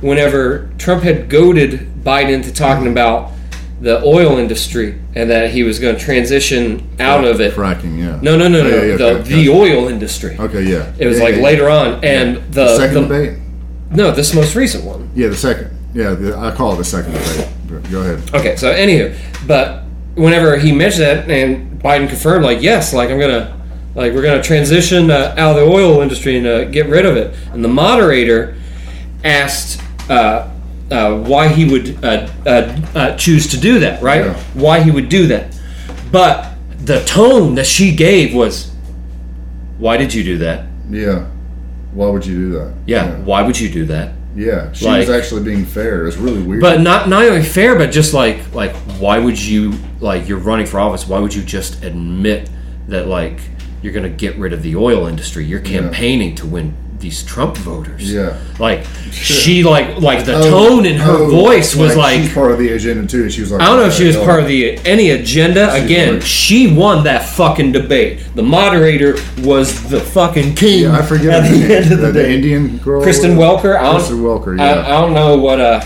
whenever 0.01 0.71
Trump 0.79 1.03
had 1.03 1.29
goaded 1.29 1.89
Biden 2.05 2.31
into 2.31 2.53
talking 2.53 2.89
about 2.89 3.33
the 3.81 4.03
oil 4.05 4.39
industry 4.39 5.01
and 5.15 5.29
that 5.31 5.51
he 5.51 5.65
was 5.65 5.79
going 5.79 5.97
to 5.97 6.01
transition 6.01 6.89
out 7.01 7.25
of 7.25 7.41
it? 7.41 7.55
Fracking. 7.55 7.99
Yeah. 7.99 8.19
No, 8.23 8.37
no, 8.37 8.49
no, 8.49 8.63
no. 8.63 8.65
Oh, 8.65 8.69
yeah, 8.69 8.83
yeah, 8.83 8.97
the 8.97 9.09
okay. 9.21 9.45
the 9.45 9.51
oil 9.51 9.89
industry. 9.89 10.37
Okay. 10.39 10.63
Yeah. 10.63 10.93
It 10.99 11.07
was 11.07 11.19
yeah, 11.19 11.25
like 11.25 11.37
later 11.37 11.69
on, 11.69 12.05
and 12.05 12.37
the, 12.53 12.65
the 12.65 12.77
second 12.77 12.95
the, 12.95 13.01
debate. 13.03 13.39
No, 13.91 14.11
this 14.11 14.35
most 14.35 14.55
recent 14.55 14.85
one. 14.85 15.11
Yeah, 15.15 15.29
the 15.29 15.37
second. 15.37 15.71
Yeah, 15.95 16.15
the, 16.15 16.37
I 16.37 16.55
call 16.55 16.75
it 16.75 16.77
the 16.77 16.85
second 16.85 17.13
debate. 17.13 17.91
Go 17.91 18.01
ahead. 18.01 18.35
Okay. 18.35 18.57
So 18.57 18.73
anywho, 18.73 19.17
but 19.47 19.85
whenever 20.15 20.57
he 20.59 20.73
mentioned 20.73 21.05
that 21.05 21.31
and 21.31 21.81
Biden 21.83 22.09
confirmed, 22.09 22.45
like, 22.45 22.63
yes, 22.63 22.93
like 22.93 23.11
I'm 23.11 23.19
gonna 23.19 23.62
like 23.95 24.13
we're 24.15 24.23
gonna 24.23 24.43
transition 24.43 25.11
uh, 25.11 25.35
out 25.37 25.57
of 25.59 25.67
the 25.67 25.73
oil 25.73 26.01
industry 26.01 26.37
and 26.39 26.47
uh, 26.47 26.65
get 26.65 26.87
rid 26.89 27.05
of 27.07 27.17
it, 27.17 27.35
and 27.53 27.65
the 27.65 27.69
moderator 27.69 28.57
asked 29.25 29.81
uh, 30.09 30.49
uh, 30.91 31.19
why 31.21 31.49
he 31.49 31.71
would 31.71 32.03
uh, 32.05 32.29
uh, 32.47 32.81
uh, 32.95 33.17
choose 33.17 33.47
to 33.49 33.57
do 33.59 33.79
that, 33.81 34.03
right? 34.03 34.27
Yeah. 34.27 34.35
Why 34.55 34.81
he 34.81 34.91
would 34.91 35.09
do 35.09 35.27
that, 35.29 35.59
but 36.11 36.55
the 36.79 37.03
tone 37.05 37.55
that 37.57 37.67
she 37.67 37.95
gave 37.95 38.35
was, 38.35 38.73
"Why 39.79 39.97
did 39.97 40.13
you 40.15 40.25
do 40.25 40.39
that? 40.39 40.67
Yeah. 40.91 41.27
Why 41.95 42.09
would 42.09 42.25
you 42.25 42.35
do 42.35 42.51
that? 42.59 42.75
Yeah, 42.87 43.19
why 43.19 43.43
would 43.43 43.59
you 43.59 43.69
do 43.69 43.85
that?" 43.87 44.13
Yeah, 44.35 44.73
she 44.73 44.87
Like- 44.87 45.07
was 45.07 45.11
actually 45.11 45.43
being 45.43 45.67
fair. 45.67 46.07
It's 46.07 46.17
really 46.17 46.41
weird. 46.41 46.63
But 46.63 46.81
not 46.81 47.07
not 47.09 47.25
only 47.27 47.43
fair, 47.43 47.77
but 47.77 47.93
just 47.93 48.15
like 48.15 48.39
like 48.55 48.75
why 48.99 49.19
would 49.19 49.39
you 49.41 49.75
like 50.01 50.27
you're 50.27 50.39
running 50.39 50.65
for 50.67 50.81
office? 50.81 51.07
Why 51.07 51.19
would 51.19 51.35
you 51.35 51.43
just 51.43 51.85
admit 51.85 52.49
that 52.89 53.09
like 53.09 53.41
you're 53.83 53.93
gonna 53.93 54.09
get 54.09 54.37
rid 54.39 54.53
of 54.53 54.63
the 54.63 54.77
oil 54.77 55.07
industry? 55.07 55.45
You're 55.45 55.61
campaigning 55.61 56.35
to 56.37 56.47
win 56.47 56.75
these 57.01 57.25
Trump 57.25 57.57
voters. 57.57 58.13
Yeah. 58.13 58.39
Like 58.61 58.85
she 59.11 59.65
like 59.65 59.99
like 60.01 60.25
the 60.25 60.37
Oh, 60.37 60.51
tone 60.51 60.87
in 60.87 60.99
her 60.99 61.11
oh, 61.15 61.29
voice 61.31 61.75
was 61.75 61.97
like, 61.97 62.21
she's 62.21 62.33
part 62.33 62.53
of 62.53 62.59
the 62.59 62.69
agenda 62.71 63.09
too. 63.09 63.29
She 63.29 63.41
was 63.41 63.51
like, 63.51 63.61
I 63.61 63.67
don't 63.67 63.79
know 63.79 63.87
if 63.87 63.95
she 63.95 64.07
was 64.07 64.17
part 64.17 64.41
of 64.41 64.47
the 64.47 64.79
any 64.87 65.11
agenda. 65.11 65.73
Again, 65.75 66.15
like- 66.15 66.23
she 66.23 66.73
won 66.73 67.03
that 67.05 67.29
fucking 67.29 67.73
debate. 67.73 68.25
The 68.37 68.43
moderator 68.45 69.17
was 69.39 69.83
the 69.91 70.01
fucking 70.01 70.55
king. 70.55 70.85
Yeah, 70.85 70.97
I 70.97 71.03
forget 71.03 71.43
at 71.45 71.51
her 71.51 71.57
the 71.57 71.75
end 71.75 71.93
of 71.93 71.99
the, 71.99 72.07
the, 72.07 72.13
the. 72.13 72.31
Indian 72.31 72.79
girl. 72.79 73.03
Kristen 73.03 73.33
Welker. 73.33 73.79
Kristen 73.79 74.19
Welker. 74.19 74.61
I, 74.61 74.65
Yeah. 74.75 74.87
I 74.87 75.01
don't 75.01 75.13
know 75.13 75.37
what 75.39 75.61
uh 75.61 75.81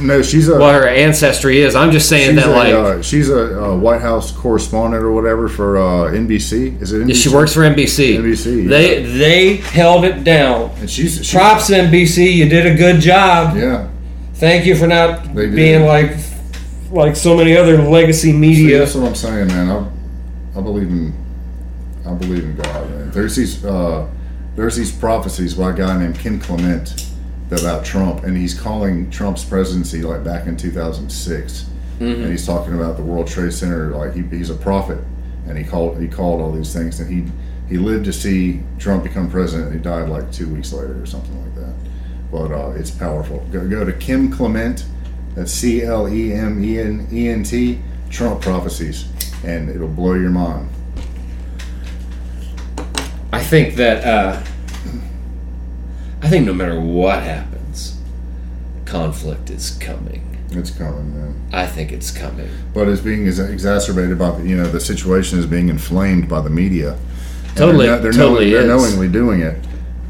no, 0.00 0.22
she's 0.22 0.48
a. 0.48 0.58
what 0.58 0.74
her 0.74 0.88
ancestry 0.88 1.60
is. 1.60 1.74
I'm 1.74 1.90
just 1.90 2.08
saying 2.08 2.36
that 2.36 2.46
a, 2.48 2.50
like 2.50 2.74
uh, 2.74 3.02
she's 3.02 3.30
a, 3.30 3.62
uh 3.72 3.76
White 3.76 4.00
House 4.00 4.32
correspondent 4.32 5.02
or 5.02 5.12
whatever 5.12 5.48
for 5.48 5.76
uh, 5.76 6.10
NBC. 6.10 6.80
Is 6.80 6.92
it? 6.92 7.06
NBC? 7.06 7.22
she 7.22 7.28
works 7.28 7.54
for 7.54 7.60
NBC. 7.60 8.18
NBC, 8.18 8.68
They 8.68 9.02
they 9.02 9.56
held 9.56 10.04
it 10.04 10.24
down. 10.24 10.70
And 10.78 10.90
she's, 10.90 11.16
she's 11.18 11.32
Props 11.32 11.70
NBC, 11.70 12.32
you 12.34 12.48
did 12.48 12.66
a 12.66 12.74
good 12.74 13.00
job. 13.00 13.56
Yeah. 13.56 13.90
Thank 14.34 14.66
you 14.66 14.76
for 14.76 14.86
not 14.86 15.34
being 15.34 15.86
like 15.86 16.16
like 16.90 17.16
so 17.16 17.36
many 17.36 17.56
other 17.56 17.78
legacy 17.82 18.30
See, 18.30 18.36
media. 18.38 18.78
that's 18.78 18.94
what 18.94 19.06
I'm 19.08 19.14
saying, 19.14 19.48
man. 19.48 19.70
I, 19.70 20.58
I 20.58 20.60
believe 20.60 20.88
in, 20.88 21.12
I 22.06 22.14
believe 22.14 22.44
in 22.44 22.56
God, 22.56 22.90
man. 22.90 23.10
There's 23.10 23.34
these, 23.36 23.64
uh, 23.64 24.08
there's 24.54 24.76
these 24.76 24.92
prophecies 24.92 25.54
by 25.54 25.70
a 25.70 25.74
guy 25.74 25.98
named 25.98 26.18
Kim 26.18 26.40
Clement 26.40 27.10
about 27.50 27.84
Trump, 27.84 28.24
and 28.24 28.36
he's 28.36 28.58
calling 28.58 29.10
Trump's 29.10 29.44
presidency 29.44 30.02
like 30.02 30.24
back 30.24 30.46
in 30.46 30.56
2006, 30.56 31.66
and 32.00 32.30
he's 32.30 32.44
talking 32.46 32.74
about 32.74 32.96
the 32.96 33.02
World 33.02 33.26
Trade 33.28 33.52
Center. 33.52 33.90
Like 33.90 34.14
he, 34.14 34.22
he's 34.22 34.50
a 34.50 34.54
prophet, 34.54 34.98
and 35.46 35.56
he 35.56 35.64
called 35.64 36.00
he 36.00 36.08
called 36.08 36.40
all 36.40 36.50
these 36.52 36.72
things, 36.72 37.00
and 37.00 37.08
he 37.08 37.30
he 37.68 37.78
lived 37.78 38.04
to 38.06 38.12
see 38.12 38.60
Trump 38.78 39.04
become 39.04 39.30
president. 39.30 39.68
and 39.68 39.76
He 39.78 39.82
died 39.82 40.08
like 40.08 40.30
two 40.32 40.48
weeks 40.52 40.72
later 40.72 41.00
or 41.00 41.06
something 41.06 41.40
like 41.42 41.54
that. 41.54 41.74
But 42.32 42.50
uh, 42.52 42.70
it's 42.72 42.90
powerful. 42.90 43.46
Go, 43.52 43.66
go 43.68 43.84
to 43.84 43.92
Kim 43.92 44.30
Clement. 44.30 44.84
That's 45.34 45.52
C 45.52 45.82
L 45.82 46.08
E 46.08 46.32
M 46.32 46.62
E 46.64 46.78
N 46.78 47.06
E 47.12 47.28
N 47.28 47.42
T. 47.42 47.80
Trump 48.10 48.40
prophecies, 48.42 49.06
and 49.44 49.68
it'll 49.68 49.88
blow 49.88 50.14
your 50.14 50.30
mind. 50.30 50.68
I 53.32 53.42
think 53.42 53.74
that 53.74 54.04
uh, 54.04 54.42
I 56.24 56.28
think 56.30 56.46
no 56.46 56.54
matter 56.54 56.80
what 56.80 57.22
happens, 57.22 58.00
conflict 58.86 59.50
is 59.50 59.72
coming. 59.72 60.38
It's 60.52 60.70
coming, 60.70 61.14
man. 61.14 61.48
I 61.52 61.66
think 61.66 61.92
it's 61.92 62.10
coming. 62.10 62.48
But 62.72 62.88
it's 62.88 63.02
being 63.02 63.26
exacerbated 63.26 64.18
by 64.18 64.30
the, 64.30 64.48
you 64.48 64.56
know 64.56 64.64
the 64.64 64.80
situation 64.80 65.38
is 65.38 65.44
being 65.44 65.68
inflamed 65.68 66.26
by 66.30 66.40
the 66.40 66.48
media. 66.48 66.96
And 67.48 67.56
Totally- 67.58 67.86
they're, 67.86 67.98
they're, 67.98 68.12
totally 68.12 68.50
they're 68.50 68.66
knowingly 68.66 69.08
doing 69.08 69.42
it. 69.42 69.62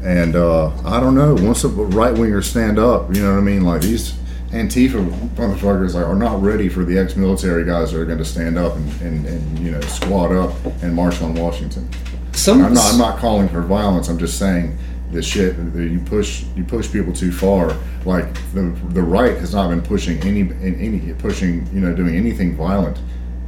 And 0.03 0.37
uh, 0.37 0.69
I 0.87 1.01
don't 1.01 1.15
know. 1.15 1.33
Once 1.33 1.63
the 1.63 1.67
right 1.67 2.13
wingers 2.13 2.45
stand 2.45 2.79
up, 2.79 3.13
you 3.13 3.21
know 3.21 3.33
what 3.33 3.39
I 3.39 3.41
mean. 3.41 3.65
Like 3.65 3.81
these 3.81 4.13
Antifa 4.51 5.05
motherfuckers 5.35 5.95
like, 5.95 6.05
are 6.05 6.15
not 6.15 6.41
ready 6.41 6.69
for 6.69 6.85
the 6.85 6.97
ex-military 6.97 7.65
guys 7.65 7.91
that 7.91 7.99
are 7.99 8.05
going 8.05 8.19
to 8.19 8.25
stand 8.25 8.57
up 8.57 8.77
and, 8.77 9.01
and, 9.01 9.25
and 9.25 9.59
you 9.59 9.71
know 9.71 9.81
squat 9.81 10.31
up 10.31 10.53
and 10.81 10.95
march 10.95 11.21
on 11.21 11.35
Washington. 11.35 11.89
Some 12.31 12.63
I'm 12.63 12.73
not. 12.73 12.93
I'm 12.93 12.99
not 12.99 13.19
calling 13.19 13.49
for 13.49 13.61
violence. 13.61 14.07
I'm 14.07 14.17
just 14.17 14.39
saying 14.39 14.77
the 15.11 15.21
shit 15.21 15.55
that 15.73 15.83
you 15.83 15.99
push. 15.99 16.43
You 16.55 16.63
push 16.63 16.91
people 16.91 17.13
too 17.13 17.31
far. 17.31 17.75
Like 18.05 18.33
the 18.53 18.75
the 18.89 19.01
right 19.01 19.37
has 19.37 19.53
not 19.53 19.69
been 19.69 19.81
pushing 19.81 20.19
any 20.23 20.41
in 20.41 20.75
any 20.79 21.13
pushing. 21.13 21.67
You 21.73 21.81
know, 21.81 21.95
doing 21.95 22.15
anything 22.15 22.55
violent. 22.55 22.99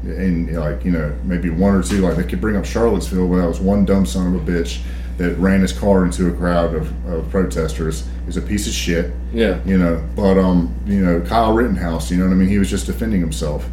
And 0.04 0.56
like 0.56 0.86
you 0.86 0.92
know, 0.92 1.16
maybe 1.24 1.50
one 1.50 1.76
or 1.76 1.84
two. 1.84 2.02
Like 2.02 2.16
they 2.16 2.24
could 2.24 2.42
bring 2.42 2.56
up 2.56 2.66
Charlottesville, 2.66 3.28
where 3.28 3.42
that 3.42 3.48
was 3.48 3.60
one 3.60 3.86
dumb 3.86 4.06
son 4.06 4.34
of 4.34 4.48
a 4.48 4.52
bitch 4.52 4.82
that 5.18 5.36
ran 5.38 5.62
his 5.62 5.74
car 5.74 6.06
into 6.06 6.28
a 6.28 6.34
crowd 6.34 6.76
of, 6.76 7.08
of 7.08 7.30
protesters. 7.30 8.08
He's 8.26 8.38
a 8.38 8.42
piece 8.42 8.68
of 8.68 8.74
shit. 8.74 9.12
Yeah. 9.34 9.60
You 9.66 9.78
know, 9.78 10.04
but 10.16 10.38
um, 10.38 10.74
you 10.86 11.04
know, 11.04 11.22
Kyle 11.22 11.54
Rittenhouse. 11.54 12.12
You 12.12 12.18
know 12.18 12.26
what 12.26 12.34
I 12.34 12.36
mean? 12.36 12.50
He 12.50 12.60
was 12.60 12.70
just 12.70 12.86
defending 12.86 13.20
himself. 13.20 13.68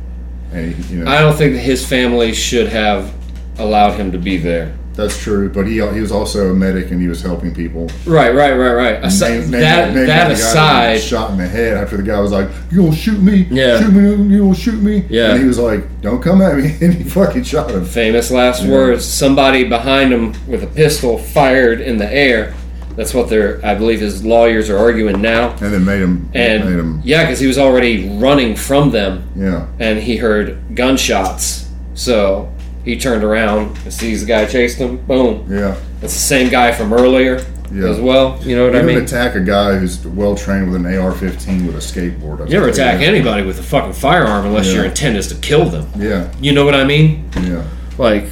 And 0.52 0.74
he, 0.74 0.94
you 0.94 1.04
know, 1.04 1.10
I 1.10 1.20
don't 1.20 1.36
think 1.36 1.56
his 1.56 1.86
family 1.86 2.32
should 2.32 2.68
have 2.68 3.12
allowed 3.58 3.92
him 3.92 4.12
to 4.12 4.18
be 4.18 4.36
there. 4.36 4.74
That's 4.94 5.20
true. 5.22 5.48
But 5.50 5.66
he 5.66 5.74
he 5.74 6.00
was 6.00 6.12
also 6.12 6.50
a 6.50 6.54
medic 6.54 6.90
and 6.90 7.00
he 7.00 7.08
was 7.08 7.20
helping 7.22 7.54
people. 7.54 7.90
Right, 8.06 8.34
right, 8.34 8.52
right, 8.52 8.72
right. 8.74 9.04
Asi- 9.04 9.24
Name- 9.24 9.50
name- 9.50 9.60
that 9.60 9.94
name 9.94 10.06
that 10.06 10.30
aside, 10.30 11.00
shot 11.00 11.30
in 11.30 11.36
the 11.38 11.46
head 11.48 11.76
after 11.76 11.96
the 11.96 12.02
guy 12.02 12.20
was 12.20 12.32
like, 12.32 12.48
"You 12.70 12.82
gonna 12.84 12.96
shoot 12.96 13.20
me? 13.20 13.46
Yeah. 13.50 13.80
shoot 13.80 13.92
me! 13.92 14.34
You 14.34 14.42
gonna 14.42 14.54
shoot 14.54 14.80
me?" 14.82 15.04
Yeah. 15.08 15.32
and 15.32 15.40
he 15.40 15.46
was 15.46 15.58
like, 15.58 16.00
"Don't 16.00 16.22
come 16.22 16.40
at 16.42 16.56
me!" 16.56 16.74
And 16.80 16.94
he 16.94 17.04
fucking 17.04 17.42
shot 17.44 17.70
him. 17.70 17.84
famous 17.84 18.30
last 18.30 18.64
words. 18.66 19.04
Somebody 19.04 19.64
behind 19.64 20.12
him 20.12 20.34
with 20.46 20.62
a 20.62 20.68
pistol 20.68 21.18
fired 21.18 21.80
in 21.80 21.98
the 21.98 22.12
air. 22.12 22.54
That's 22.96 23.12
what 23.12 23.28
they're. 23.28 23.58
I 23.66 23.74
believe 23.74 23.98
his 24.00 24.24
lawyers 24.24 24.70
are 24.70 24.78
arguing 24.78 25.20
now. 25.20 25.50
And 25.60 25.72
then 25.74 25.84
made 25.84 26.00
him. 26.00 26.30
And 26.32 26.64
made 26.64 26.78
him. 26.78 27.00
yeah, 27.02 27.24
because 27.24 27.40
he 27.40 27.48
was 27.48 27.58
already 27.58 28.08
running 28.20 28.54
from 28.54 28.92
them, 28.92 29.24
Yeah, 29.34 29.66
and 29.80 29.98
he 29.98 30.16
heard 30.16 30.76
gunshots. 30.76 31.68
So 31.94 32.48
he 32.84 32.96
turned 32.98 33.24
around 33.24 33.76
and 33.84 33.92
sees 33.92 34.20
the 34.20 34.26
guy 34.26 34.44
chased 34.46 34.78
him. 34.78 34.98
Boom. 34.98 35.46
yeah. 35.50 35.76
That's 36.00 36.12
the 36.12 36.18
same 36.20 36.50
guy 36.50 36.70
from 36.72 36.92
earlier 36.92 37.44
Yeah. 37.72 37.88
as 37.88 37.98
well. 37.98 38.38
You 38.42 38.56
know 38.56 38.64
what 38.66 38.74
You 38.74 38.80
I 38.80 38.82
mean? 38.82 38.98
attack 38.98 39.34
a 39.36 39.40
guy 39.40 39.76
who's 39.78 40.04
well 40.06 40.34
trained 40.36 40.70
with 40.70 40.76
an 40.84 40.86
AR-15 40.94 41.66
with 41.66 41.76
a 41.76 41.78
skateboard. 41.78 42.40
You 42.46 42.54
never 42.54 42.68
attack 42.68 42.98
that. 42.98 43.06
anybody 43.06 43.42
with 43.42 43.58
a 43.58 43.62
fucking 43.62 43.94
firearm 43.94 44.44
unless 44.46 44.66
Yeah. 44.68 44.74
your 44.74 44.84
intent 44.84 45.16
is 45.16 45.28
to 45.28 45.34
kill 45.36 45.64
them. 45.70 45.86
Yeah, 45.98 46.26
You 46.40 46.52
know 46.52 46.64
what 46.66 46.74
I 46.74 46.84
mean? 46.84 47.24
yeah, 47.42 47.62
Like 47.96 48.26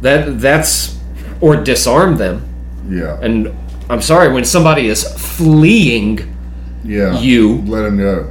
that. 0.00 0.40
That's 0.40 0.96
or 1.40 1.56
disarm 1.56 2.16
them. 2.16 2.42
yeah, 2.90 3.16
And 3.22 3.50
I'm 3.90 4.00
sorry 4.02 4.32
when 4.32 4.44
somebody 4.44 4.88
is 4.88 5.04
fleeing, 5.04 6.34
yeah. 6.84 7.18
You- 7.20 7.62
let 7.66 7.84
him 7.84 7.98
go. 7.98 8.26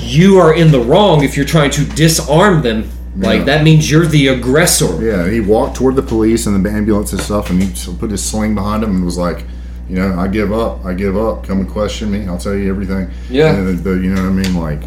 you 0.00 0.38
are 0.38 0.54
in 0.54 0.70
the 0.70 0.80
wrong 0.80 1.22
if 1.22 1.36
you're 1.36 1.44
trying 1.46 1.70
to 1.70 1.84
disarm 1.84 2.62
them. 2.62 2.88
Like 3.16 3.38
Yeah. 3.40 3.44
that 3.44 3.64
means 3.64 3.90
you're 3.90 4.06
the 4.06 4.28
aggressor. 4.28 5.02
Yeah, 5.04 5.28
he 5.28 5.40
walked 5.40 5.76
toward 5.76 5.96
the 5.96 6.02
police 6.02 6.46
and 6.46 6.64
the 6.64 6.70
ambulance 6.70 7.12
and 7.12 7.20
stuff, 7.20 7.50
and 7.50 7.62
he 7.62 7.92
put 7.96 8.10
his 8.10 8.22
sling 8.24 8.54
behind 8.54 8.84
him 8.84 8.90
and 8.96 9.04
was 9.04 9.18
like, 9.18 9.44
you 9.88 9.96
know, 9.96 10.18
I 10.18 10.28
give 10.28 10.52
up, 10.52 10.84
I 10.84 10.92
give 10.94 11.16
up. 11.16 11.44
Come 11.46 11.60
and 11.60 11.68
question 11.68 12.10
me, 12.10 12.26
I'll 12.26 12.38
tell 12.38 12.54
you 12.54 12.68
everything. 12.70 13.10
Yeah. 13.30 13.54
And 13.54 13.66
the, 13.66 13.72
the, 13.90 13.90
you 13.96 14.14
know 14.14 14.22
what 14.22 14.28
I 14.28 14.32
mean? 14.32 14.54
Like, 14.54 14.82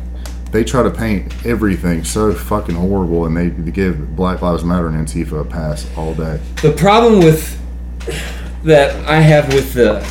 they 0.52 0.64
try 0.64 0.84
to 0.84 0.92
paint 0.92 1.34
everything 1.46 2.04
so 2.04 2.34
fucking 2.34 2.76
horrible, 2.76 3.26
and 3.26 3.36
they 3.36 3.50
give 3.72 4.16
Black 4.16 4.42
Lives 4.42 4.64
Matter 4.64 4.88
and 4.88 5.08
Antifa 5.08 5.42
a 5.42 5.46
pass 5.46 5.88
all 5.98 6.14
day. 6.14 6.40
The 6.62 6.72
problem 6.74 7.20
with 7.20 7.58
that 8.64 8.96
I 9.10 9.22
have 9.22 9.52
with 9.54 9.74
the 9.74 10.06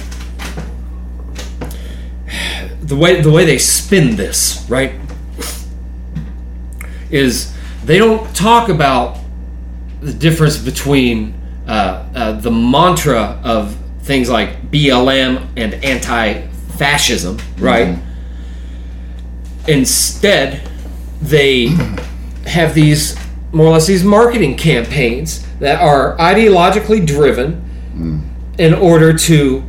the 2.83 2.97
way 2.97 3.21
the 3.21 3.31
way 3.31 3.45
they 3.45 3.59
spin 3.59 4.17
this, 4.17 4.67
right? 4.69 4.93
Is 7.11 7.55
they 7.85 7.99
don't 7.99 8.35
talk 8.35 8.69
about 8.69 9.19
the 10.01 10.13
difference 10.13 10.59
between 10.59 11.35
uh, 11.67 12.05
uh, 12.15 12.33
the 12.33 12.51
mantra 12.51 13.41
of 13.45 13.77
things 14.03 14.29
like 14.31 14.71
BLM 14.71 15.47
and 15.57 15.75
anti-fascism, 15.85 17.39
right? 17.59 17.99
Instead, 19.69 20.69
they 21.21 21.67
have 22.47 22.75
these 22.75 23.17
more 23.53 23.67
or 23.67 23.73
less 23.73 23.87
these 23.87 24.05
marketing 24.05 24.57
campaigns 24.57 25.47
that 25.59 25.81
are 25.81 26.17
ideologically 26.19 27.05
driven 27.05 27.63
in 28.59 28.73
order 28.75 29.13
to 29.13 29.63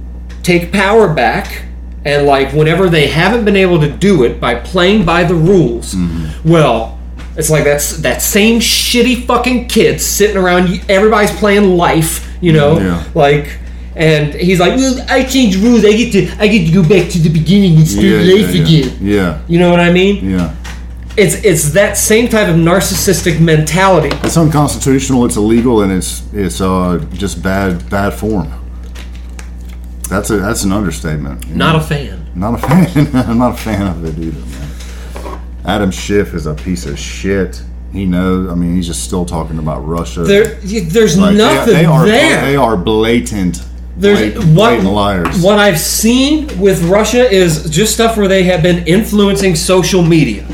take 0.43 0.72
power 0.72 1.11
back 1.14 1.64
and 2.06 2.25
like 2.25 2.53
whenever 2.53 2.90
they 2.90 3.07
haven't 3.07 3.43
been 3.43 3.56
able 3.56 3.80
to 3.80 3.90
do 3.91 4.23
it 4.23 4.40
by 4.40 4.56
playing 4.56 5.03
by 5.06 5.23
the 5.23 5.35
rules 5.35 5.93
well 6.45 6.98
it's 7.42 7.50
like 7.50 7.64
that's 7.64 7.98
that 7.98 8.22
same 8.22 8.60
shitty 8.60 9.26
fucking 9.26 9.68
kid 9.68 10.00
sitting 10.00 10.38
around 10.38 10.80
everybody's 10.88 11.36
playing 11.40 11.76
life 11.76 12.32
you 12.40 12.53
know 12.53 12.78
Yeah. 12.80 13.03
like 13.16 13.58
and 13.95 14.34
he's 14.36 14.60
like 14.60 14.76
well, 14.78 15.03
i 15.10 15.24
changed 15.24 15.58
rules 15.58 15.84
i 15.84 15.92
get 15.92 16.11
to 16.14 16.22
i 16.40 16.48
get 16.48 16.68
to 16.68 16.72
go 16.72 16.84
back 16.88 17.10
to 17.14 17.20
the 17.20 17.30
beginning 17.30 17.78
and 17.78 17.88
start 17.88 18.06
life 18.06 18.53
yeah, 18.53 18.64
again 18.64 18.98
yeah, 19.02 19.42
you 19.48 19.58
know 19.60 19.72
what 19.72 19.80
i 19.80 19.92
mean 19.92 20.30
yeah. 20.30 20.56
it's 21.18 21.36
it's 21.44 21.72
that 21.72 21.98
same 21.98 22.30
type 22.30 22.48
of 22.48 22.56
narcissistic 22.56 23.42
mentality. 23.42 24.16
It's 24.24 24.38
unconstitutional. 24.38 25.26
It's 25.26 25.36
illegal, 25.36 25.82
and 25.82 25.92
it's 25.92 26.24
it's 26.34 26.61
uh 26.61 27.06
just 27.24 27.44
bad 27.44 27.90
bad 27.90 28.14
form. 28.14 28.48
That's 30.10 30.30
a 30.30 30.38
that's 30.38 30.64
an 30.64 30.72
understatement. 30.72 31.50
Not 31.50 31.74
know? 31.74 31.80
a 31.80 31.84
fan. 31.84 32.18
Not 32.34 32.53
a 32.53 32.58
fan. 32.66 33.08
I'm 33.30 33.40
not 33.40 33.53
a 33.56 33.58
fan 33.58 33.88
of 33.88 34.06
it 34.06 34.18
either, 34.26 34.40
man. 34.53 34.60
Adam 35.65 35.91
Schiff 35.91 36.33
is 36.33 36.45
a 36.45 36.53
piece 36.53 36.85
of 36.85 36.98
shit. 36.98 37.61
He 37.91 38.06
knows. 38.06 38.49
I 38.49 38.56
mean, 38.56 38.75
he's 38.75 38.88
just 38.88 39.03
still 39.03 39.25
talking 39.25 39.59
about 39.59 39.81
Russia. 39.85 40.22
There, 40.23 40.56
there's 40.56 41.17
Like, 41.17 41.35
nothing 41.35 41.73
they, 41.73 41.85
are 41.85 42.06
there. 42.06 42.41
they 42.45 42.56
are 42.56 42.77
blatant. 42.77 43.61
there's 43.98 44.19
blatant, 44.19 44.45
what 44.56 44.69
blatant 44.69 44.90
liars. 44.93 45.41
what 45.43 45.59
I've 45.59 45.80
seen 45.80 46.48
with 46.59 46.81
Russia 46.83 47.30
is 47.30 47.69
just 47.69 47.93
stuff 47.93 48.15
where 48.17 48.27
they 48.30 48.43
have 48.43 48.64
been 48.64 48.88
influencing 48.88 49.56
social 49.56 50.01
media. 50.01 50.48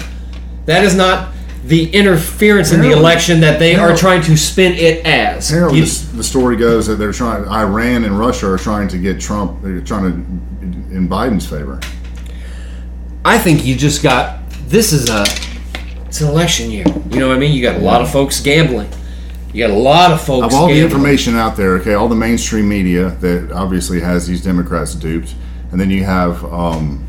That 0.65 0.83
is 0.83 0.95
not 0.95 1.31
the 1.63 1.89
interference 1.93 2.71
in 2.71 2.81
the 2.81 2.91
election 2.91 3.41
that 3.41 3.59
they 3.59 3.75
are 3.75 3.95
trying 3.95 4.21
to 4.23 4.35
spin 4.35 4.73
it 4.73 5.05
as. 5.05 5.49
Apparently, 5.49 5.79
You- 5.79 5.85
this- 5.85 6.01
the 6.15 6.23
story 6.23 6.55
goes 6.57 6.87
that 6.87 6.95
they're 6.95 7.11
trying. 7.13 7.45
Iran 7.47 8.03
and 8.03 8.17
Russia 8.17 8.47
are 8.49 8.57
trying 8.57 8.87
to 8.89 8.97
get 8.97 9.19
Trump. 9.19 9.61
They're 9.61 9.79
trying 9.81 10.11
to 10.11 10.95
in 10.95 11.07
Biden's 11.07 11.45
favor. 11.45 11.79
I 13.23 13.37
think 13.37 13.65
you 13.65 13.75
just 13.75 14.01
got 14.01 14.46
this 14.67 14.91
is 14.93 15.09
a 15.09 15.23
it's 16.05 16.21
an 16.21 16.27
election 16.27 16.71
year. 16.71 16.85
You 17.09 17.19
know 17.19 17.29
what 17.29 17.37
I 17.37 17.39
mean? 17.39 17.53
You 17.53 17.61
got 17.61 17.75
a 17.75 17.79
lot 17.79 18.01
of 18.01 18.11
folks 18.11 18.39
gambling. 18.39 18.89
You 19.53 19.65
got 19.65 19.73
a 19.73 19.79
lot 19.79 20.11
of 20.11 20.21
folks 20.21 20.53
Of 20.53 20.59
all 20.59 20.67
the 20.67 20.79
information 20.79 21.35
out 21.35 21.55
there, 21.55 21.75
okay, 21.77 21.93
all 21.93 22.07
the 22.07 22.15
mainstream 22.15 22.67
media 22.67 23.09
that 23.21 23.51
obviously 23.51 23.99
has 24.01 24.27
these 24.27 24.43
Democrats 24.43 24.93
duped, 24.93 25.35
and 25.71 25.79
then 25.79 25.89
you 25.89 26.03
have 26.03 26.43
um, 26.45 27.07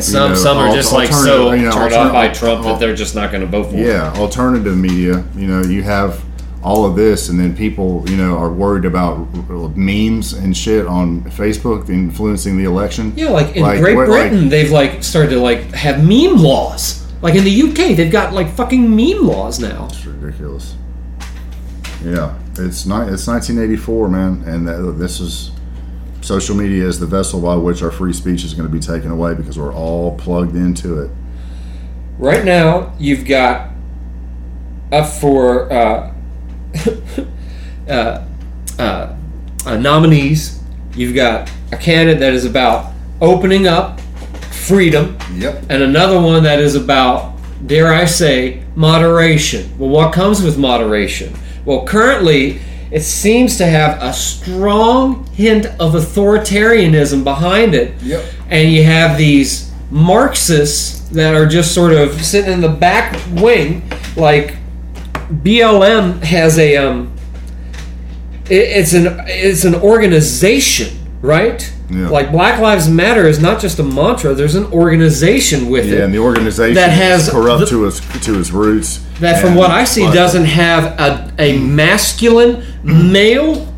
Some 0.00 0.30
know, 0.30 0.34
some 0.34 0.56
are 0.58 0.68
al- 0.68 0.74
just 0.74 0.92
like 0.92 1.12
so 1.12 1.52
you 1.52 1.62
know, 1.62 1.72
turned 1.72 1.94
off 1.94 2.12
by 2.12 2.28
Trump 2.28 2.64
al- 2.64 2.72
that 2.72 2.80
they're 2.80 2.96
just 2.96 3.14
not 3.14 3.30
going 3.30 3.42
to 3.42 3.46
vote 3.46 3.64
for. 3.66 3.76
him. 3.76 3.86
yeah 3.86 4.12
alternative 4.14 4.76
media. 4.76 5.24
You 5.36 5.46
know, 5.46 5.62
you 5.62 5.82
have 5.82 6.24
all 6.64 6.86
of 6.86 6.96
this, 6.96 7.28
and 7.28 7.38
then 7.38 7.54
people 7.56 8.02
you 8.08 8.16
know 8.16 8.36
are 8.38 8.50
worried 8.50 8.84
about 8.86 9.32
memes 9.76 10.32
and 10.32 10.56
shit 10.56 10.86
on 10.86 11.22
Facebook 11.24 11.88
influencing 11.90 12.56
the 12.56 12.64
election. 12.64 13.12
Yeah, 13.16 13.28
like 13.30 13.54
in 13.54 13.62
Great 13.62 13.96
what- 13.96 14.08
like- 14.08 14.30
Britain, 14.30 14.48
they've 14.48 14.70
like 14.72 15.04
started 15.04 15.30
to 15.30 15.40
like 15.40 15.70
have 15.72 15.98
meme 16.02 16.36
laws. 16.36 17.02
Like 17.22 17.34
in 17.36 17.44
the 17.44 17.62
UK, 17.62 17.96
they've 17.96 18.12
got 18.12 18.32
like 18.34 18.50
fucking 18.50 18.94
meme 18.94 19.26
laws 19.26 19.58
now. 19.60 19.86
It's 19.90 20.04
ridiculous. 20.06 20.74
Yeah, 22.04 22.34
it's 22.58 22.84
ni- 22.84 23.08
it's 23.12 23.26
1984, 23.26 24.08
man, 24.08 24.42
and 24.46 24.68
that, 24.68 24.96
this 24.98 25.20
is 25.20 25.50
social 26.20 26.54
media 26.56 26.86
is 26.86 26.98
the 27.00 27.06
vessel 27.06 27.40
by 27.40 27.54
which 27.56 27.82
our 27.82 27.90
free 27.90 28.12
speech 28.12 28.44
is 28.44 28.52
going 28.54 28.66
to 28.68 28.72
be 28.72 28.80
taken 28.80 29.10
away 29.10 29.34
because 29.34 29.58
we're 29.58 29.72
all 29.74 30.16
plugged 30.16 30.54
into 30.56 31.00
it. 31.02 31.10
Right 32.18 32.44
now, 32.44 32.94
you've 32.98 33.26
got 33.26 33.70
up 34.92 35.08
for 35.08 35.70
uh, 35.72 36.13
uh, 37.88 38.24
uh, 38.78 39.16
uh, 39.66 39.76
nominees. 39.76 40.60
You've 40.94 41.14
got 41.14 41.50
a 41.72 41.76
candidate 41.76 42.20
that 42.20 42.32
is 42.34 42.44
about 42.44 42.92
opening 43.20 43.66
up 43.66 44.00
freedom, 44.50 45.16
Yep. 45.34 45.64
and 45.68 45.82
another 45.82 46.20
one 46.20 46.42
that 46.44 46.58
is 46.60 46.74
about, 46.74 47.34
dare 47.66 47.92
I 47.92 48.04
say, 48.06 48.62
moderation. 48.76 49.76
Well, 49.78 49.90
what 49.90 50.12
comes 50.12 50.42
with 50.42 50.56
moderation? 50.58 51.34
Well, 51.64 51.84
currently, 51.84 52.60
it 52.90 53.02
seems 53.02 53.56
to 53.58 53.66
have 53.66 54.00
a 54.02 54.12
strong 54.12 55.26
hint 55.32 55.66
of 55.80 55.94
authoritarianism 55.94 57.24
behind 57.24 57.74
it. 57.74 58.00
Yep. 58.02 58.24
And 58.48 58.72
you 58.72 58.84
have 58.84 59.18
these 59.18 59.70
Marxists 59.90 61.00
that 61.10 61.34
are 61.34 61.46
just 61.46 61.74
sort 61.74 61.92
of 61.92 62.22
sitting 62.24 62.52
in 62.52 62.60
the 62.60 62.68
back 62.68 63.18
wing, 63.32 63.82
like 64.16 64.56
BLM 65.42 66.22
has 66.22 66.58
a 66.58 66.76
um, 66.76 67.12
it, 68.46 68.54
it's 68.56 68.92
an 68.92 69.06
it's 69.26 69.64
an 69.64 69.74
organization, 69.74 70.96
right? 71.22 71.70
Yeah. 71.90 72.08
Like 72.08 72.32
Black 72.32 72.60
Lives 72.60 72.88
Matter 72.88 73.26
is 73.28 73.40
not 73.40 73.60
just 73.60 73.78
a 73.78 73.82
mantra. 73.82 74.34
There's 74.34 74.54
an 74.54 74.64
organization 74.72 75.68
with 75.68 75.86
Yeah, 75.86 75.96
it 75.96 76.00
and 76.04 76.14
the 76.14 76.18
organization 76.18 76.74
That 76.74 76.90
has 76.90 77.26
is 77.28 77.32
corrupt 77.32 77.60
the- 77.60 77.66
to 77.66 77.86
its 77.86 78.00
to 78.24 78.38
its 78.40 78.50
roots. 78.50 79.00
that, 79.20 79.40
from 79.40 79.54
what 79.54 79.70
I 79.70 79.84
see, 79.84 80.02
doesn't 80.12 80.46
have 80.46 80.98
a, 80.98 81.32
a 81.38 81.58
masculine 81.58 82.64
male 82.82 83.72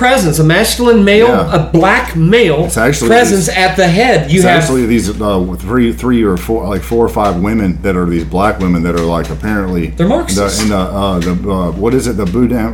presence, 0.00 0.38
a 0.38 0.44
masculine 0.44 1.04
male, 1.04 1.28
Yeah. 1.28 1.54
a 1.58 1.70
black 1.70 2.16
male 2.16 2.64
It's 2.64 2.78
actually- 2.78 3.08
presence 3.08 3.48
at 3.64 3.76
the 3.76 3.86
head. 3.86 4.30
You 4.30 4.38
It's 4.40 4.48
have 4.48 4.62
actually 4.62 4.86
these 4.86 5.06
uh, 5.20 5.56
three, 5.58 5.92
three 5.92 6.22
or 6.30 6.36
four, 6.38 6.66
like 6.74 6.82
four 6.82 7.04
or 7.04 7.08
five 7.20 7.34
women 7.48 7.78
that 7.82 7.94
are 7.96 8.06
these 8.06 8.24
black 8.24 8.60
women 8.64 8.82
that 8.84 8.94
are 8.94 9.06
like 9.16 9.28
apparently 9.30 9.84
They're 9.96 10.08
Marxists. 10.08 10.58
The, 10.58 10.62
in 10.64 10.68
the 10.70 10.76
uh, 10.78 11.18
the 11.26 11.32
uh, 11.50 11.70
what 11.82 11.92
is 11.94 12.06
it 12.06 12.16
the 12.16 12.24
Boudin 12.24 12.66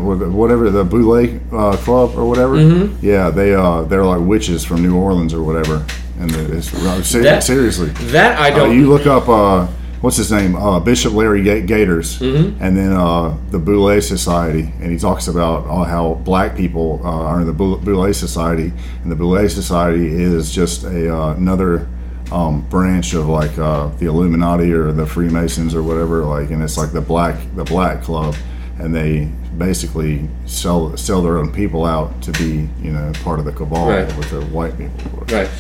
whatever 0.43 0.71
the 0.71 0.85
Boule 0.85 1.19
uh, 1.53 1.77
club 1.87 2.09
or 2.17 2.25
whatever. 2.31 2.55
Mm-hmm. 2.57 3.05
Yeah, 3.05 3.31
they 3.31 3.51
uh 3.55 3.83
they're 3.91 4.05
like 4.05 4.21
witches 4.33 4.65
from 4.65 4.79
New 4.87 4.95
Orleans 4.97 5.35
or 5.35 5.43
whatever. 5.43 5.85
And 6.21 6.31
it's 6.57 6.71
That- 6.73 7.43
seriously. 7.43 7.91
that 8.17 8.39
I 8.41 8.51
Uh, 8.51 8.57
don't. 8.57 8.73
you 8.79 8.89
look 8.89 9.07
up 9.07 9.29
uh, 9.29 9.67
what's 10.07 10.17
his 10.19 10.31
name, 10.31 10.55
uh, 10.55 10.79
Bishop 10.79 11.13
Larry 11.15 11.43
Ga- 11.43 11.63
Gaiters, 11.67 12.21
Mm-hmm. 12.21 12.63
and 12.63 12.77
then 12.77 12.93
uh, 12.93 13.37
the 13.51 13.59
Boule 13.59 14.01
Society, 14.01 14.73
and 14.81 14.93
he 14.93 14.99
talks 14.99 15.27
about 15.27 15.67
uh, 15.67 15.83
how 15.83 16.15
black 16.23 16.57
people 16.57 17.01
uh, 17.05 17.09
are 17.31 17.41
in 17.41 17.47
the 17.49 17.53
Boule 17.53 17.77
Boule 17.79 18.15
Society, 18.15 18.73
and 19.03 19.11
the 19.11 19.17
Boule 19.17 19.49
Society 19.49 20.07
is 20.07 20.53
just 20.53 20.85
a 20.85 21.13
uh, 21.13 21.35
another 21.35 21.89
um, 22.31 22.61
branch 22.69 23.15
of 23.15 23.27
like 23.27 23.59
uh, 23.59 23.89
the 23.99 24.07
Illuminati 24.07 24.71
or 24.73 24.93
the 24.93 25.07
Freemasons 25.07 25.75
or 25.75 25.83
whatever, 25.83 26.25
like, 26.25 26.51
and 26.51 26.63
it's 26.63 26.79
like 26.79 26.93
the 26.93 27.01
black 27.01 27.35
the 27.57 27.65
Black 27.65 28.01
Club, 28.03 28.37
and 28.79 28.95
they 28.95 29.25
basically 29.59 30.29
sell 30.45 30.97
sell 30.97 31.21
their 31.21 31.39
own 31.39 31.51
people 31.53 31.85
out 31.85 32.23
to 32.23 32.31
be 32.33 32.69
you 32.81 32.93
know 32.93 33.11
part 33.25 33.41
of 33.41 33.45
the 33.45 33.53
cabal 33.53 33.89
Right. 33.89 34.07
with 34.17 34.31
the 34.31 34.43
white 34.55 34.79
people. 34.79 35.25
Right. 35.33 35.51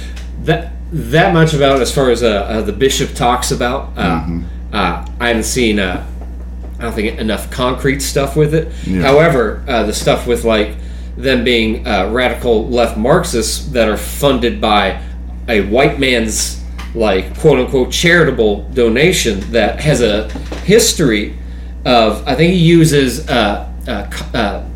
That 0.44 0.72
that 0.92 1.34
much 1.34 1.52
about 1.54 1.80
as 1.80 1.92
far 1.94 2.10
as 2.10 2.22
uh, 2.22 2.28
uh, 2.28 2.62
the 2.62 2.72
bishop 2.72 3.14
talks 3.14 3.50
about. 3.50 3.92
Uh, 3.96 4.20
Mm-hmm. 4.20 4.42
uh, 4.72 5.06
I 5.20 5.28
haven't 5.28 5.44
seen. 5.44 5.78
Uh, 5.78 6.06
I 6.78 6.82
don't 6.82 6.92
think 6.92 7.18
enough 7.18 7.50
concrete 7.50 8.00
stuff 8.00 8.36
with 8.36 8.54
it. 8.54 8.70
Yeah. 8.86 9.00
However, 9.02 9.64
uh, 9.66 9.84
the 9.84 9.92
stuff 9.94 10.26
with 10.26 10.44
like 10.44 10.74
them 11.16 11.42
being 11.44 11.86
uh, 11.86 12.10
radical 12.12 12.68
left 12.68 12.98
Marxists 12.98 13.66
that 13.68 13.88
are 13.88 13.96
funded 13.96 14.60
by 14.60 15.00
a 15.48 15.62
white 15.62 15.98
man's 15.98 16.62
like 16.94 17.38
quote 17.38 17.58
unquote 17.58 17.90
charitable 17.92 18.68
donation 18.74 19.40
that 19.52 19.80
has 19.80 20.02
a 20.02 20.28
history 20.64 21.36
of 21.86 22.26
I 22.28 22.34
think 22.34 22.52
he 22.52 22.58
uses 22.58 23.26
uh, 23.28 23.72
uh, 23.88 24.10
uh, 24.36 24.68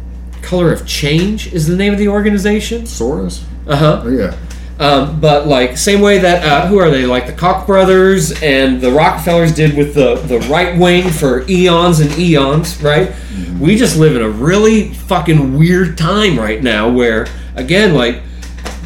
color 0.43 0.73
of 0.73 0.87
change 0.87 1.53
is 1.53 1.67
the 1.67 1.77
name 1.77 1.93
of 1.93 1.99
the 1.99 2.09
organization. 2.09 2.83
Soros? 2.83 3.43
Uh 3.67 3.77
huh. 3.77 4.09
Yeah. 4.09 4.37
Um, 4.81 5.21
but 5.21 5.47
like 5.47 5.77
same 5.77 6.01
way 6.01 6.17
that 6.21 6.43
uh, 6.43 6.67
who 6.67 6.79
are 6.79 6.89
they 6.91 7.05
like 7.05 7.27
the 7.27 7.35
Koch 7.35 7.67
brothers 7.67 8.41
and 8.43 8.81
the 8.81 8.91
Rockefellers 8.91 9.55
did 9.55 9.77
with 9.77 9.95
the 9.95 10.15
the 10.15 10.39
right 10.49 10.79
wing 10.79 11.11
for 11.11 11.45
eons 11.51 12.01
and 12.01 12.11
eons, 12.19 12.83
right? 12.83 13.13
We 13.61 13.77
just 13.77 13.99
live 13.99 14.17
in 14.17 14.23
a 14.23 14.31
really 14.31 14.95
fucking 14.95 15.59
weird 15.59 15.99
time 15.99 16.39
right 16.39 16.63
now 16.63 16.89
where 16.89 17.27
again 17.57 17.95
like 17.95 18.23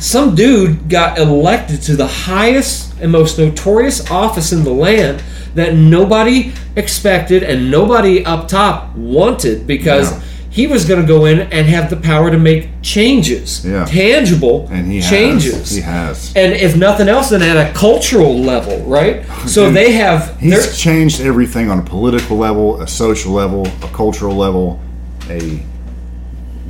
some 0.00 0.34
dude 0.34 0.88
got 0.88 1.16
elected 1.16 1.80
to 1.82 1.94
the 1.94 2.08
highest 2.08 2.98
and 3.00 3.12
most 3.12 3.38
notorious 3.38 4.10
office 4.10 4.50
in 4.50 4.64
the 4.64 4.72
land 4.72 5.22
that 5.54 5.74
nobody 5.76 6.52
expected 6.74 7.44
and 7.44 7.70
nobody 7.70 8.24
up 8.26 8.48
top 8.48 8.92
wanted 8.96 9.64
because. 9.68 10.10
He 10.54 10.68
was 10.68 10.84
going 10.84 11.00
to 11.00 11.06
go 11.06 11.24
in 11.24 11.40
and 11.40 11.66
have 11.66 11.90
the 11.90 11.96
power 11.96 12.30
to 12.30 12.38
make 12.38 12.68
changes, 12.80 13.66
Yeah. 13.66 13.84
tangible 13.86 14.68
And 14.70 14.86
he 14.90 15.00
changes. 15.00 15.52
has. 15.56 15.70
He 15.74 15.80
has. 15.80 16.32
And 16.36 16.52
if 16.52 16.76
nothing 16.76 17.08
else, 17.08 17.30
then 17.30 17.42
at 17.42 17.56
a 17.56 17.72
cultural 17.74 18.38
level, 18.38 18.78
right? 18.84 19.24
So 19.48 19.66
Dude, 19.66 19.74
they 19.74 19.90
have. 19.94 20.38
He's 20.38 20.78
changed 20.78 21.20
everything 21.20 21.70
on 21.70 21.80
a 21.80 21.82
political 21.82 22.36
level, 22.36 22.80
a 22.80 22.86
social 22.86 23.32
level, 23.32 23.66
a 23.82 23.88
cultural 23.92 24.36
level, 24.36 24.80
a 25.28 25.60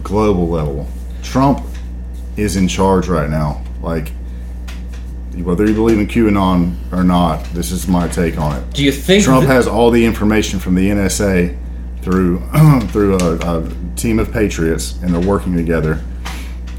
global 0.03 0.49
level. 0.49 0.87
Trump 1.23 1.61
is 2.39 2.57
in 2.57 2.67
charge 2.69 3.07
right 3.07 3.29
now. 3.29 3.63
Like, 3.83 4.13
whether 5.37 5.67
you 5.67 5.75
believe 5.75 5.99
in 5.99 6.07
QAnon 6.07 6.75
or 6.91 7.05
not, 7.05 7.45
this 7.53 7.71
is 7.71 7.87
my 7.87 8.09
take 8.09 8.39
on 8.39 8.57
it. 8.57 8.73
Do 8.73 8.83
you 8.83 8.93
think 8.93 9.25
Trump 9.25 9.47
that- 9.47 9.53
has 9.55 9.67
all 9.67 9.91
the 9.91 10.07
information 10.07 10.59
from 10.59 10.75
the 10.75 10.89
NSA 10.89 11.55
through 12.05 12.41
through 12.93 13.19
a, 13.19 13.37
a 13.59 13.71
team 13.97 14.19
of 14.19 14.31
patriots, 14.33 15.01
and 15.03 15.15
they're 15.15 15.27
working 15.29 15.57
together. 15.57 16.01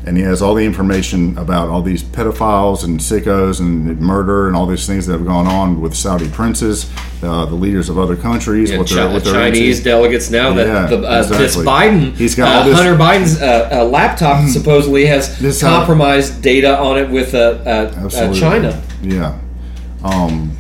And 0.08 0.16
he 0.16 0.22
has 0.22 0.40
all 0.44 0.54
the 0.54 0.64
information 0.64 1.36
about 1.36 1.68
all 1.70 1.82
these 1.82 2.04
pedophiles 2.04 2.84
and 2.84 3.00
sickos 3.00 3.60
and 3.60 4.00
murder 4.00 4.46
and 4.46 4.56
all 4.56 4.68
these 4.68 4.86
things 4.86 5.08
that 5.08 5.14
have 5.14 5.26
gone 5.26 5.48
on 5.48 5.82
with 5.82 5.96
Saudi 5.96 6.30
princes, 6.30 6.92
uh, 7.24 7.46
the 7.48 7.56
leaders 7.56 7.90
of 7.90 7.98
other 7.98 8.16
countries, 8.16 8.70
Yeah, 8.70 8.78
what 8.78 8.88
they're, 8.88 9.10
what 9.10 9.24
they're 9.24 9.34
Chinese 9.34 9.80
into. 9.80 9.90
delegates 9.90 10.30
now 10.30 10.54
that 10.54 10.68
Yeah, 10.68 10.86
the, 10.86 11.08
uh, 11.08 11.24
this. 11.24 11.58
Biden, 11.58 12.14
He's 12.16 12.36
got 12.36 12.56
uh, 12.56 12.66
this- 12.68 12.78
Hunter 12.78 12.96
Biden's 12.96 13.42
uh, 13.42 13.70
uh, 13.82 13.86
laptop 13.86 14.48
supposedly 14.48 15.08
has 15.08 15.40
This 15.40 15.60
how- 15.60 15.78
compromised 15.78 16.40
data 16.44 16.78
on 16.78 17.00
it 17.00 17.10
with 17.10 17.34
uh, 17.34 17.40
uh, 17.66 18.10
uh, 18.14 18.32
China. 18.36 18.80
Yeah. 19.02 19.40
Um, 20.04 20.56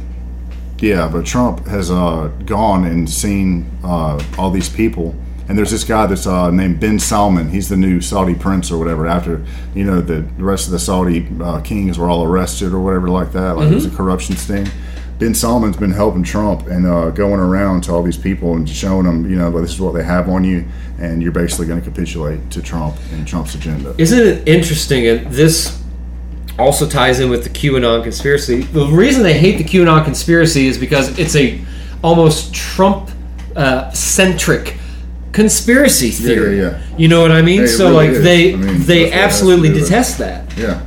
yeah, 0.79 1.07
but 1.07 1.25
Trump 1.25 1.65
has 1.67 1.89
uh, 1.89 2.31
gone 2.45 2.85
and 2.85 3.09
seen 3.09 3.69
uh, 3.83 4.21
all 4.37 4.51
these 4.51 4.69
people. 4.69 5.15
And 5.47 5.57
there's 5.57 5.69
this 5.69 5.83
guy 5.83 6.07
that's 6.07 6.25
uh, 6.25 6.49
named 6.49 6.79
Ben 6.79 6.97
Salman. 6.97 7.49
He's 7.49 7.69
the 7.69 7.77
new 7.77 8.01
Saudi 8.01 8.33
prince 8.33 8.71
or 8.71 8.79
whatever. 8.79 9.05
After 9.05 9.45
you 9.75 9.83
know 9.83 10.01
the 10.01 10.21
rest 10.43 10.65
of 10.65 10.71
the 10.71 10.79
Saudi 10.79 11.27
uh, 11.39 11.61
kings 11.61 11.99
were 11.99 12.09
all 12.09 12.23
arrested 12.23 12.73
or 12.73 12.79
whatever 12.81 13.09
like 13.09 13.31
that, 13.33 13.55
like 13.55 13.71
it 13.71 13.75
was 13.75 13.85
a 13.85 13.91
corruption 13.91 14.35
sting. 14.35 14.67
Ben 15.19 15.33
Salman's 15.33 15.77
been 15.77 15.91
helping 15.91 16.23
Trump 16.23 16.67
and 16.67 16.85
uh, 16.85 17.09
going 17.11 17.39
around 17.39 17.85
to 17.85 17.93
all 17.93 18.03
these 18.03 18.17
people 18.17 18.55
and 18.55 18.67
showing 18.67 19.05
them, 19.05 19.29
you 19.29 19.37
know, 19.37 19.49
well, 19.49 19.61
this 19.61 19.71
is 19.71 19.79
what 19.79 19.93
they 19.93 20.03
have 20.03 20.27
on 20.27 20.43
you, 20.43 20.65
and 20.99 21.23
you're 21.23 21.31
basically 21.31 21.67
going 21.67 21.79
to 21.79 21.89
capitulate 21.89 22.51
to 22.51 22.61
Trump 22.61 22.97
and 23.13 23.25
Trump's 23.25 23.55
agenda. 23.55 23.95
Isn't 23.97 24.19
it 24.19 24.45
interesting? 24.45 25.07
And 25.07 25.31
this 25.31 25.81
also 26.57 26.87
ties 26.87 27.19
in 27.19 27.29
with 27.29 27.43
the 27.43 27.49
QAnon 27.49 28.03
conspiracy. 28.03 28.61
The 28.61 28.85
reason 28.87 29.23
they 29.23 29.37
hate 29.37 29.57
the 29.57 29.63
QAnon 29.63 30.03
conspiracy 30.03 30.67
is 30.67 30.77
because 30.77 31.17
it's 31.19 31.35
a 31.35 31.61
almost 32.03 32.53
Trump 32.53 33.11
uh, 33.55 33.89
centric 33.91 34.77
conspiracy 35.31 36.11
theory. 36.11 36.59
yeah. 36.59 36.81
You 36.97 37.07
know 37.07 37.21
what 37.21 37.31
I 37.31 37.41
mean? 37.41 37.61
Hey, 37.61 37.67
so 37.67 37.85
really 37.85 37.95
like 37.95 38.09
is. 38.11 38.23
they 38.23 38.53
I 38.53 38.55
mean, 38.55 38.65
they 38.65 38.73
that's 38.73 38.87
what 38.87 38.89
it 38.89 39.01
has 39.01 39.11
to 39.11 39.23
absolutely 39.23 39.67
do 39.69 39.73
with 39.75 39.83
it. 39.83 39.85
detest 39.85 40.17
that. 40.19 40.57
Yeah. 40.57 40.85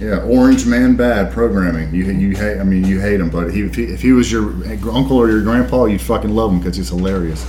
Yeah, 0.00 0.22
orange 0.22 0.64
man 0.64 0.96
bad 0.96 1.30
programming. 1.30 1.94
You 1.94 2.04
you 2.06 2.34
hate. 2.34 2.58
I 2.58 2.64
mean, 2.64 2.84
you 2.84 3.00
hate 3.00 3.20
him, 3.20 3.28
but 3.28 3.52
he, 3.52 3.60
if, 3.60 3.74
he, 3.74 3.84
if 3.84 4.00
he 4.00 4.12
was 4.12 4.32
your 4.32 4.50
uncle 4.90 5.18
or 5.18 5.30
your 5.30 5.42
grandpa, 5.42 5.84
you'd 5.84 6.00
fucking 6.00 6.34
love 6.34 6.52
him 6.52 6.58
because 6.58 6.76
he's 6.76 6.88
hilarious. 6.88 7.44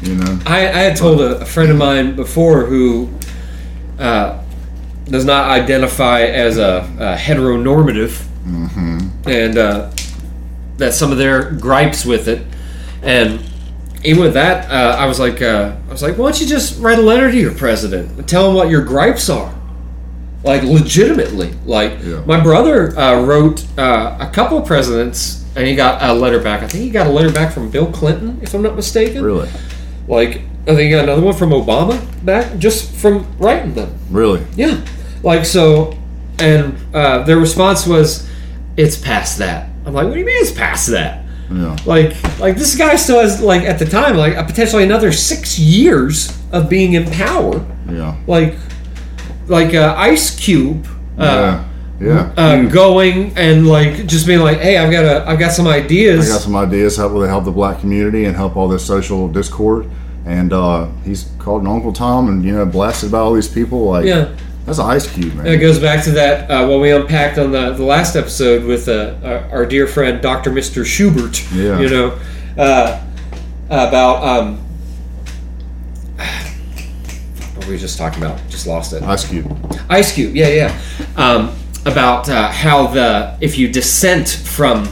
You 0.00 0.14
know. 0.14 0.38
I, 0.46 0.68
I 0.68 0.82
had 0.82 0.96
told 0.96 1.20
a, 1.20 1.40
a 1.40 1.44
friend 1.44 1.68
of 1.68 1.76
mine 1.76 2.14
before 2.14 2.64
who 2.64 3.10
uh, 3.98 4.40
does 5.10 5.24
not 5.24 5.50
identify 5.50 6.22
as 6.22 6.56
a, 6.58 6.78
a 6.98 7.16
heteronormative, 7.16 8.26
and 9.26 9.58
uh, 9.58 9.90
that 10.78 10.94
some 10.94 11.12
of 11.12 11.18
their 11.18 11.50
gripes 11.52 12.04
with 12.04 12.28
it, 12.28 12.42
and 13.02 13.40
even 14.04 14.22
with 14.22 14.34
that, 14.34 14.70
uh, 14.70 14.96
I 14.98 15.06
was 15.06 15.18
like, 15.20 15.42
uh, 15.42 15.76
I 15.88 15.92
was 15.92 16.02
like, 16.02 16.16
why 16.16 16.30
don't 16.30 16.40
you 16.40 16.46
just 16.46 16.80
write 16.80 16.98
a 16.98 17.02
letter 17.02 17.30
to 17.30 17.36
your 17.36 17.54
president 17.54 18.10
and 18.18 18.26
tell 18.28 18.48
him 18.48 18.54
what 18.54 18.70
your 18.70 18.82
gripes 18.82 19.28
are, 19.28 19.52
like 20.42 20.62
legitimately. 20.62 21.52
Like 21.66 21.98
Yeah. 22.02 22.22
my 22.24 22.40
brother 22.40 22.98
uh, 22.98 23.20
wrote 23.24 23.66
uh, 23.78 24.16
a 24.20 24.30
couple 24.32 24.56
of 24.58 24.66
presidents, 24.66 25.44
and 25.56 25.66
he 25.66 25.74
got 25.74 26.02
a 26.02 26.14
letter 26.14 26.40
back. 26.40 26.62
I 26.62 26.68
think 26.68 26.84
he 26.84 26.90
got 26.90 27.06
a 27.06 27.10
letter 27.10 27.30
back 27.32 27.52
from 27.52 27.68
Bill 27.70 27.90
Clinton, 27.92 28.38
if 28.42 28.54
I'm 28.54 28.62
not 28.62 28.74
mistaken. 28.76 29.22
Really. 29.22 29.50
Like, 30.08 30.42
I 30.62 30.74
think 30.74 30.80
he 30.80 30.90
got 30.90 31.04
another 31.04 31.22
one 31.22 31.34
from 31.34 31.50
Obama 31.50 32.00
back 32.24 32.56
just 32.58 32.90
from 32.94 33.26
writing 33.38 33.74
them. 33.74 33.94
Really. 34.10 34.42
Yeah. 34.56 34.80
Like, 35.22 35.44
so, 35.44 35.96
and 36.38 36.76
uh, 36.94 37.22
their 37.24 37.38
response 37.38 37.86
was, 37.86 38.28
it's 38.76 38.96
past 38.96 39.38
that. 39.38 39.68
I'm 39.84 39.92
like, 39.94 40.06
what 40.06 40.14
do 40.14 40.20
you 40.20 40.26
mean 40.26 40.40
it's 40.42 40.52
past 40.52 40.88
that? 40.88 41.24
Yeah. 41.52 41.76
Like, 41.84 42.38
like 42.38 42.56
this 42.56 42.76
guy 42.76 42.96
still 42.96 43.20
has, 43.20 43.40
like, 43.40 43.62
at 43.62 43.78
the 43.78 43.84
time, 43.86 44.16
like, 44.16 44.36
uh, 44.36 44.44
potentially 44.44 44.84
another 44.84 45.12
six 45.12 45.58
years 45.58 46.36
of 46.52 46.68
being 46.68 46.92
in 46.94 47.10
power. 47.10 47.64
Yeah. 47.90 48.16
Like, 48.26 48.54
like 49.48 49.74
uh, 49.74 49.94
Ice 49.98 50.38
Cube. 50.38 50.86
Uh, 51.18 51.22
yeah. 51.22 51.64
Yeah. 52.00 52.32
uh, 52.34 52.62
going 52.70 53.36
and 53.36 53.66
like 53.66 54.06
just 54.06 54.26
being 54.26 54.40
like, 54.40 54.58
hey, 54.58 54.78
I've 54.78 54.90
got 54.90 55.04
a, 55.04 55.28
I've 55.28 55.38
got 55.38 55.52
some 55.52 55.66
ideas. 55.66 56.30
I 56.30 56.32
got 56.32 56.40
some 56.40 56.56
ideas 56.56 56.96
how 56.96 57.08
will 57.08 57.20
they 57.20 57.28
help 57.28 57.44
the 57.44 57.50
black 57.50 57.80
community 57.80 58.24
and 58.24 58.34
help 58.34 58.56
all 58.56 58.68
this 58.68 58.86
social 58.86 59.28
discord. 59.28 59.86
And 60.24 60.50
uh, 60.54 60.86
he's 61.04 61.30
called 61.38 61.60
an 61.60 61.68
Uncle 61.68 61.92
Tom 61.92 62.28
and 62.28 62.42
you 62.42 62.52
know 62.54 62.64
blasted 62.64 63.10
about 63.10 63.24
all 63.24 63.34
these 63.34 63.48
people. 63.48 63.84
Like, 63.84 64.06
Yeah. 64.06 64.34
That's 64.70 64.78
an 64.78 64.86
ice 64.86 65.12
cube, 65.12 65.34
man. 65.34 65.46
And 65.46 65.54
it 65.56 65.58
goes 65.58 65.80
back 65.80 66.04
to 66.04 66.12
that 66.12 66.48
uh, 66.48 66.68
what 66.68 66.80
we 66.80 66.92
unpacked 66.92 67.38
on 67.38 67.50
the, 67.50 67.72
the 67.72 67.82
last 67.82 68.14
episode 68.14 68.64
with 68.64 68.88
uh, 68.88 69.16
our, 69.24 69.38
our 69.50 69.66
dear 69.66 69.88
friend 69.88 70.22
Dr. 70.22 70.52
Mr. 70.52 70.86
Schubert. 70.86 71.44
Yeah. 71.52 71.80
You 71.80 71.88
know, 71.88 72.20
uh, 72.56 73.04
about 73.68 74.22
um, 74.22 74.58
what 77.56 77.66
were 77.66 77.72
we 77.72 77.78
just 77.78 77.98
talking 77.98 78.22
about? 78.22 78.40
Just 78.48 78.68
lost 78.68 78.92
it. 78.92 79.02
ice 79.02 79.28
cube. 79.28 79.76
Ice 79.88 80.14
Cube, 80.14 80.36
yeah, 80.36 80.48
yeah. 80.48 80.80
Um, 81.16 81.56
about 81.84 82.28
uh, 82.28 82.52
how 82.52 82.86
the 82.86 83.36
if 83.40 83.58
you 83.58 83.66
dissent 83.66 84.28
from 84.28 84.88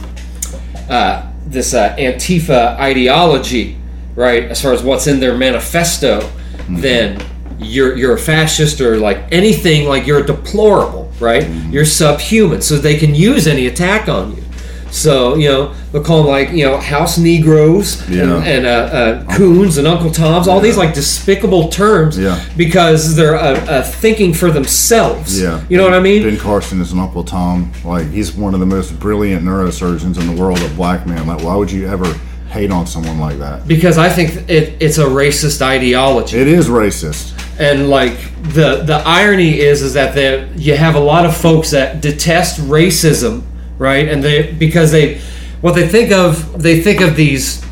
uh, 0.89 1.31
this 1.45 1.73
uh, 1.73 1.95
Antifa 1.95 2.77
ideology, 2.77 3.77
right, 4.15 4.43
as 4.43 4.61
far 4.61 4.73
as 4.73 4.83
what's 4.83 5.07
in 5.07 5.21
their 5.21 5.37
manifesto, 5.37 6.29
then 6.67 7.23
you're 7.59 7.95
you're 7.97 8.13
a 8.15 8.19
fascist 8.19 8.81
or 8.81 8.97
like 8.97 9.17
anything 9.31 9.87
like 9.87 10.07
you're 10.07 10.23
deplorable, 10.23 11.11
right? 11.19 11.47
You're 11.69 11.85
subhuman, 11.85 12.61
so 12.61 12.77
they 12.77 12.97
can 12.97 13.13
use 13.15 13.47
any 13.47 13.67
attack 13.67 14.07
on 14.09 14.35
you. 14.35 14.43
So 14.91 15.35
you 15.35 15.49
know 15.49 15.73
they'll 15.91 16.03
call 16.03 16.23
them 16.23 16.31
like 16.31 16.49
you 16.51 16.65
know 16.65 16.77
house 16.77 17.19
Negroes 17.19 18.09
Yeah. 18.09 18.23
and, 18.37 18.47
and 18.47 18.65
uh, 18.65 18.69
uh, 18.69 19.35
coons 19.37 19.77
and 19.77 19.87
Uncle 19.87 20.09
Toms, 20.09 20.47
all 20.47 20.59
these 20.59 20.77
like 20.77 20.95
despicable 20.95 21.69
terms, 21.69 22.17
Yeah. 22.17 22.43
because 22.57 23.15
they're 23.15 23.35
uh, 23.35 23.53
uh, 23.67 23.83
thinking 23.83 24.33
for 24.33 24.49
themselves. 24.49 25.39
Yeah. 25.39 25.63
you 25.69 25.77
know 25.77 25.83
what 25.83 25.93
I 25.93 25.99
mean. 25.99 26.23
Ben 26.23 26.37
Carson 26.37 26.81
is 26.81 26.91
an 26.91 26.97
Uncle 26.99 27.23
Tom. 27.23 27.71
Like, 27.85 28.07
he's 28.09 28.33
one 28.33 28.55
of 28.55 28.59
the 28.59 28.65
most 28.65 28.99
brilliant 28.99 29.43
neurosurgeons 29.45 30.19
in 30.19 30.33
the 30.35 30.41
world 30.41 30.59
of 30.61 30.75
black 30.75 31.05
men. 31.05 31.27
Like, 31.27 31.43
why 31.43 31.55
would 31.55 31.71
you 31.71 31.87
ever 31.87 32.11
hate 32.49 32.71
on 32.71 32.87
someone 32.87 33.19
like 33.19 33.37
that? 33.37 33.67
because 33.67 33.99
I 33.99 34.09
think 34.09 34.49
it, 34.49 34.75
it's 34.81 34.97
a 34.97 35.05
racist 35.05 35.61
ideology, 35.61 36.37
It 36.39 36.47
is 36.47 36.67
racist. 36.67 37.35
And 37.59 37.89
like 37.89 38.17
the 38.53 38.81
the 38.85 39.01
irony 39.05 39.59
is 39.59 39.81
is 39.81 39.93
that 39.93 40.15
they, 40.15 40.47
you 40.55 40.75
have 40.75 40.95
a 40.95 40.99
lot 40.99 41.25
of 41.25 41.35
folks 41.35 41.71
that 41.71 42.01
detest 42.01 42.59
racism, 42.61 43.43
right? 43.77 44.07
And 44.07 44.23
they 44.23 44.51
because 44.53 44.91
they 44.91 45.19
what 45.61 45.75
they 45.75 45.87
think 45.87 46.11
of 46.11 46.61
they 46.61 46.81
think 46.81 47.01
of 47.01 47.15
these 47.15 47.63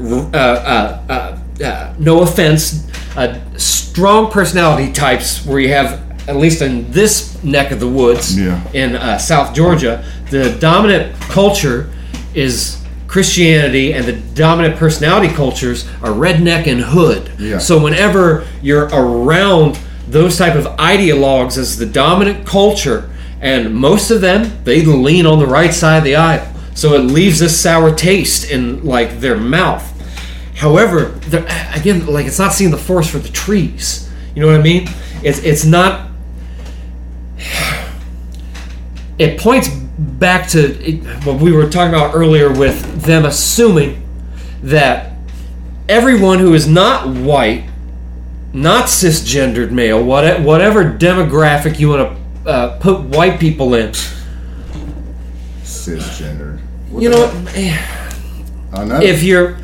uh, 0.00 0.26
uh, 0.32 1.02
uh, 1.08 1.64
uh, 1.64 1.94
no 1.98 2.22
offense, 2.22 2.90
uh, 3.16 3.38
strong 3.56 4.30
personality 4.30 4.92
types 4.92 5.44
where 5.46 5.60
you 5.60 5.68
have 5.68 6.02
at 6.28 6.36
least 6.36 6.62
in 6.62 6.90
this 6.90 7.42
neck 7.44 7.70
of 7.70 7.80
the 7.80 7.88
woods 7.88 8.38
Yeah. 8.38 8.58
in 8.72 8.96
uh, 8.96 9.18
South 9.18 9.54
Georgia, 9.54 10.02
the 10.30 10.56
dominant 10.58 11.14
culture 11.28 11.90
is 12.34 12.82
Christianity, 13.14 13.94
and 13.94 14.04
the 14.06 14.14
dominant 14.34 14.74
personality 14.74 15.32
cultures 15.32 15.86
are 16.02 16.10
redneck 16.10 16.66
and 16.66 16.80
hood. 16.80 17.30
Yeah. 17.38 17.58
So 17.58 17.80
whenever 17.80 18.44
you're 18.60 18.86
around 18.86 19.78
those 20.08 20.36
type 20.36 20.56
of 20.56 20.64
ideologues 20.78 21.56
as 21.56 21.78
the 21.78 21.86
dominant 21.86 22.44
culture, 22.44 23.08
and 23.40 23.72
most 23.72 24.10
of 24.10 24.20
them 24.20 24.64
they 24.64 24.84
lean 24.84 25.26
on 25.26 25.38
the 25.38 25.46
right 25.46 25.72
side 25.72 25.98
of 25.98 26.02
the 26.02 26.16
aisle, 26.16 26.52
so 26.74 26.94
it 26.94 27.02
leaves 27.02 27.40
a 27.40 27.48
sour 27.48 27.94
taste 27.94 28.50
in 28.50 28.84
like 28.84 29.20
their 29.20 29.36
mouth. 29.36 29.88
However, 30.56 31.16
again, 31.72 32.04
like 32.06 32.26
it's 32.26 32.40
not 32.40 32.52
seeing 32.52 32.72
the 32.72 32.76
forest 32.76 33.10
for 33.10 33.18
the 33.18 33.28
trees. 33.28 34.10
You 34.34 34.42
know 34.42 34.48
what 34.48 34.58
I 34.58 34.62
mean? 34.64 34.88
It's 35.22 35.38
it's 35.38 35.64
not. 35.64 36.10
It 39.16 39.38
points 39.38 39.68
back 39.98 40.48
to 40.50 40.72
what 41.24 41.40
we 41.40 41.52
were 41.52 41.68
talking 41.70 41.94
about 41.94 42.14
earlier 42.14 42.52
with 42.52 43.02
them 43.02 43.24
assuming 43.24 44.02
that 44.62 45.12
everyone 45.88 46.38
who 46.38 46.54
is 46.54 46.66
not 46.66 47.06
white, 47.08 47.64
not 48.52 48.86
cisgendered 48.86 49.70
male, 49.70 50.02
whatever 50.02 50.84
demographic 50.84 51.78
you 51.78 51.90
want 51.90 52.16
to 52.44 52.50
uh, 52.50 52.78
put 52.78 53.00
white 53.02 53.38
people 53.38 53.74
in, 53.74 53.92
Cisgendered. 55.62 56.60
you 56.92 57.08
know, 57.10 57.26
I 58.72 58.84
know. 58.84 59.00
if 59.00 59.22
you're 59.22 59.58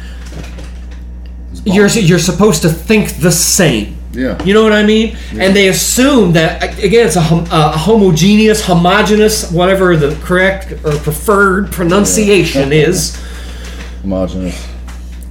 you're 1.64 1.88
you're 1.88 2.18
supposed 2.18 2.62
to 2.62 2.68
think 2.68 3.16
the 3.16 3.32
same. 3.32 3.96
Yeah. 4.12 4.42
You 4.42 4.54
know 4.54 4.62
what 4.62 4.72
I 4.72 4.84
mean? 4.84 5.16
And 5.32 5.54
they 5.54 5.68
assume 5.68 6.32
that 6.32 6.78
again, 6.82 7.06
it's 7.06 7.16
a, 7.16 7.20
hom- 7.20 7.46
a 7.50 7.70
homogeneous, 7.76 8.64
homogenous, 8.64 9.50
whatever 9.52 9.96
the 9.96 10.14
correct 10.24 10.72
or 10.84 10.96
preferred 10.98 11.70
pronunciation 11.70 12.72
is. 12.72 13.16
Homogenous. 14.02 14.66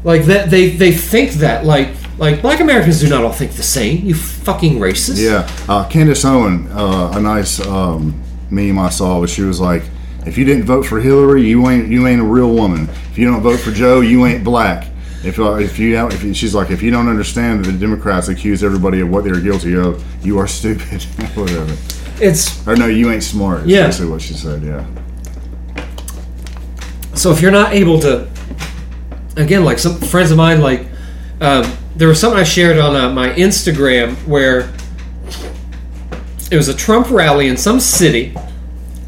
Like 0.03 0.23
that, 0.25 0.49
they 0.49 0.69
they 0.69 0.91
think 0.91 1.31
that 1.33 1.65
like 1.65 1.89
like 2.17 2.41
black 2.41 2.59
Americans 2.59 2.99
do 3.01 3.09
not 3.09 3.23
all 3.23 3.31
think 3.33 3.53
the 3.53 3.63
same. 3.63 4.05
You 4.05 4.13
fucking 4.15 4.75
racist. 4.75 5.21
Yeah, 5.21 5.49
uh, 5.67 5.87
Candace 5.89 6.23
Owen, 6.23 6.67
uh, 6.71 7.13
a 7.15 7.19
nice 7.19 7.59
um, 7.65 8.21
meme 8.49 8.77
I 8.77 8.89
saw, 8.89 9.19
was 9.19 9.31
she 9.31 9.41
was 9.41 9.59
like, 9.59 9.83
"If 10.25 10.37
you 10.37 10.45
didn't 10.45 10.65
vote 10.65 10.85
for 10.85 10.99
Hillary, 11.01 11.47
you 11.47 11.67
ain't 11.69 11.87
you 11.89 12.07
ain't 12.07 12.21
a 12.21 12.25
real 12.25 12.53
woman. 12.53 12.87
If 13.11 13.17
you 13.17 13.25
don't 13.25 13.41
vote 13.41 13.59
for 13.59 13.71
Joe, 13.71 14.01
you 14.01 14.25
ain't 14.25 14.43
black. 14.43 14.88
If 15.23 15.37
uh, 15.37 15.55
if 15.55 15.77
you 15.77 15.91
don't, 15.91 16.13
if 16.13 16.23
you, 16.23 16.33
she's 16.33 16.55
like, 16.55 16.71
if 16.71 16.81
you 16.81 16.91
don't 16.91 17.09
understand 17.09 17.65
that 17.65 17.71
the 17.71 17.77
Democrats 17.77 18.29
accuse 18.29 18.63
everybody 18.63 19.01
of 19.01 19.09
what 19.09 19.25
they're 19.25 19.41
guilty 19.41 19.75
of, 19.75 20.03
you 20.25 20.37
are 20.37 20.47
stupid. 20.47 21.03
Whatever. 21.35 21.75
It's 22.21 22.65
Or 22.67 22.75
no, 22.75 22.87
you 22.87 23.11
ain't 23.11 23.23
smart. 23.23 23.65
Yeah. 23.65 23.87
basically 23.87 24.11
what 24.11 24.21
she 24.21 24.33
said. 24.33 24.63
Yeah. 24.63 24.85
so 27.15 27.31
if 27.31 27.41
you're 27.41 27.51
not 27.51 27.73
able 27.73 27.99
to, 27.99 28.29
again, 29.35 29.65
like 29.65 29.77
some 29.79 29.97
friends 29.99 30.31
of 30.31 30.37
mine, 30.37 30.61
like 30.61 30.85
um, 31.41 31.69
there 31.95 32.07
was 32.07 32.19
something 32.19 32.39
I 32.39 32.43
shared 32.43 32.77
on 32.77 32.95
uh, 32.95 33.09
my 33.11 33.29
Instagram 33.29 34.15
where 34.25 34.71
it 36.49 36.55
was 36.55 36.69
a 36.69 36.73
Trump 36.73 37.09
rally 37.09 37.47
in 37.47 37.57
some 37.57 37.79
city, 37.81 38.33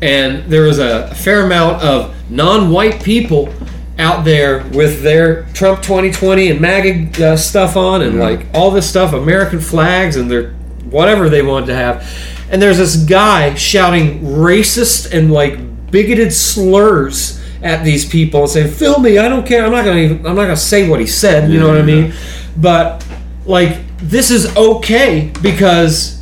and 0.01 0.43
there 0.51 0.63
was 0.63 0.79
a, 0.79 1.09
a 1.11 1.15
fair 1.15 1.45
amount 1.45 1.81
of 1.83 2.15
non-white 2.29 3.01
people 3.03 3.53
out 3.99 4.23
there 4.25 4.63
with 4.73 5.01
their 5.03 5.43
Trump 5.53 5.81
2020 5.81 6.49
and 6.49 6.61
MAGA 6.61 7.25
uh, 7.33 7.37
stuff 7.37 7.75
on, 7.77 8.01
and 8.01 8.15
Yeah. 8.17 8.23
like 8.23 8.45
all 8.53 8.71
this 8.71 8.89
stuff, 8.89 9.13
American 9.13 9.59
flags, 9.59 10.15
and 10.15 10.29
their 10.29 10.51
whatever 10.89 11.29
they 11.29 11.41
wanted 11.41 11.67
to 11.67 11.75
have. 11.75 12.07
And 12.49 12.61
there's 12.61 12.77
this 12.77 12.95
guy 12.97 13.53
shouting 13.55 14.19
racist 14.21 15.13
and 15.13 15.31
like 15.31 15.57
bigoted 15.91 16.33
slurs 16.33 17.39
at 17.63 17.83
these 17.83 18.05
people 18.05 18.41
and 18.41 18.49
saying, 18.49 18.71
"Film 18.71 19.03
me, 19.03 19.17
I 19.19 19.29
don't 19.29 19.45
care. 19.45 19.65
I'm 19.65 19.71
not 19.71 19.85
gonna. 19.85 19.99
Even, 19.99 20.17
I'm 20.25 20.35
not 20.35 20.43
gonna 20.43 20.57
say 20.57 20.89
what 20.89 20.99
he 20.99 21.05
said. 21.05 21.51
You 21.51 21.59
know 21.59 21.67
what 21.67 21.77
I 21.77 21.83
mean? 21.83 22.13
But 22.57 23.05
like, 23.45 23.77
this 23.99 24.31
is 24.31 24.55
okay 24.57 25.31
because 25.41 26.20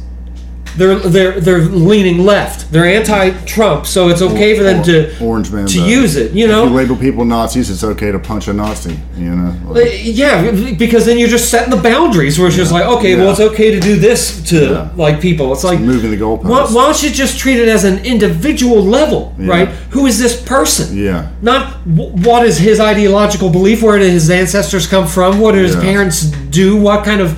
they're 0.79 0.97
they're 0.99 1.39
they're 1.39 1.59
leaning 1.89 2.19
left. 2.25 2.71
They're 2.71 2.85
anti-Trump, 2.85 3.85
so 3.85 4.09
it's 4.09 4.21
okay 4.21 4.57
for 4.57 4.63
them 4.63 4.81
to 4.83 4.95
Orange 5.23 5.51
man 5.51 5.67
to 5.67 5.81
use 5.81 6.15
it. 6.15 6.31
You 6.31 6.45
If 6.45 6.51
know, 6.51 6.63
you 6.65 6.69
label 6.73 6.95
people 6.95 7.25
Nazis, 7.25 7.69
it's 7.69 7.83
okay 7.83 8.11
to 8.11 8.19
punch 8.19 8.47
a 8.47 8.53
Nazi. 8.53 8.97
You 9.17 9.35
know, 9.35 9.53
Uh, 9.69 9.73
Like, 9.73 9.99
Yeah, 10.03 10.51
because 10.77 11.05
then 11.05 11.17
you're 11.19 11.27
just 11.37 11.49
setting 11.49 11.69
the 11.69 11.81
boundaries 11.91 12.39
where 12.39 12.47
it's 12.47 12.55
just 12.57 12.71
like, 12.71 12.85
okay, 12.85 13.15
well, 13.15 13.31
it's 13.31 13.39
okay 13.51 13.69
to 13.71 13.79
do 13.79 13.95
this 13.97 14.41
to 14.51 14.55
Yeah. 14.55 14.87
like 14.95 15.19
people. 15.21 15.51
It's 15.53 15.63
like 15.63 15.79
moving 15.79 16.11
the 16.11 16.17
goalposts. 16.17 16.45
Why, 16.49 16.63
why 16.75 16.85
don't 16.85 17.03
you 17.03 17.09
just 17.09 17.37
treat 17.37 17.59
it 17.59 17.67
as 17.67 17.83
an 17.83 17.99
individual 18.05 18.81
level, 18.83 19.33
right? 19.37 19.69
Who 19.91 20.05
is 20.05 20.17
this 20.17 20.35
person? 20.41 20.97
Yeah. 20.97 21.27
Not 21.41 21.61
w- 21.95 22.11
what 22.27 22.45
is 22.45 22.57
his 22.57 22.79
ideological 22.79 23.49
belief, 23.49 23.81
where 23.83 23.99
did 23.99 24.11
his 24.11 24.29
ancestors 24.29 24.87
come 24.87 25.07
from, 25.07 25.39
what 25.39 25.51
did 25.55 25.65
his 25.65 25.75
Yeah. 25.75 25.81
parents 25.91 26.21
do, 26.49 26.77
what 26.77 27.03
kind 27.03 27.21
of 27.21 27.29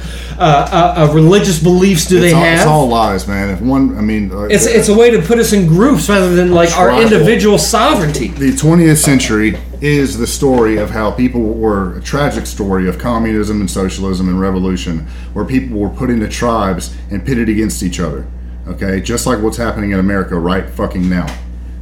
uh, 0.42 0.70
uh, 0.72 1.06
uh, 1.10 1.14
religious 1.14 1.62
beliefs 1.62 2.08
do 2.08 2.18
it's, 2.18 2.26
they 2.26 2.34
all, 2.34 2.44
have? 2.44 2.58
it's 2.58 2.68
all 2.68 2.88
lies, 2.88 3.28
man. 3.28 3.50
If 3.50 3.62
one, 3.62 3.96
I 3.96 4.02
mean, 4.02 4.32
uh, 4.32 4.44
it's, 4.44 4.66
it's 4.66 4.90
a 4.90 4.96
way 4.96 5.12
to 5.12 5.22
put 5.22 5.38
us 5.38 5.54
in 5.54 5.68
groups 5.68 6.10
rather 6.10 6.34
than 6.34 6.52
like 6.52 6.76
our 6.76 7.00
individual 7.00 7.60
sovereignty. 7.60 8.30
the 8.30 8.52
20th 8.52 8.98
century 8.98 9.56
is 9.82 10.18
the 10.18 10.26
story 10.26 10.78
of 10.78 10.90
how 10.90 11.12
people 11.12 11.42
were 11.42 11.98
a 11.98 12.02
tragic 12.02 12.48
story 12.48 12.90
of 12.90 12.98
communism 12.98 13.60
and 13.60 13.70
socialism 13.70 14.30
and 14.30 14.40
revolution 14.40 15.00
where 15.34 15.46
people 15.46 15.78
were 15.78 15.90
put 15.90 16.10
into 16.10 16.28
tribes 16.28 16.96
and 17.12 17.26
pitted 17.26 17.50
against 17.50 17.82
each 17.82 18.00
other 18.00 18.28
okay 18.68 19.02
just 19.02 19.26
like 19.26 19.40
what's 19.40 19.58
happening 19.58 19.92
in 19.92 19.98
america 19.98 20.38
right 20.38 20.70
fucking 20.70 21.10
now 21.10 21.26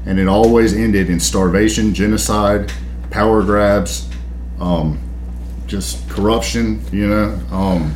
and 0.05 0.17
it 0.17 0.29
always 0.29 0.73
ended 0.73 1.09
in 1.09 1.19
starvation 1.19 1.93
genocide 1.93 2.71
power 3.09 3.43
grabs 3.43 4.09
um, 4.61 4.97
just 5.67 6.09
corruption 6.09 6.81
you 6.93 7.07
know 7.07 7.37
um, 7.51 7.93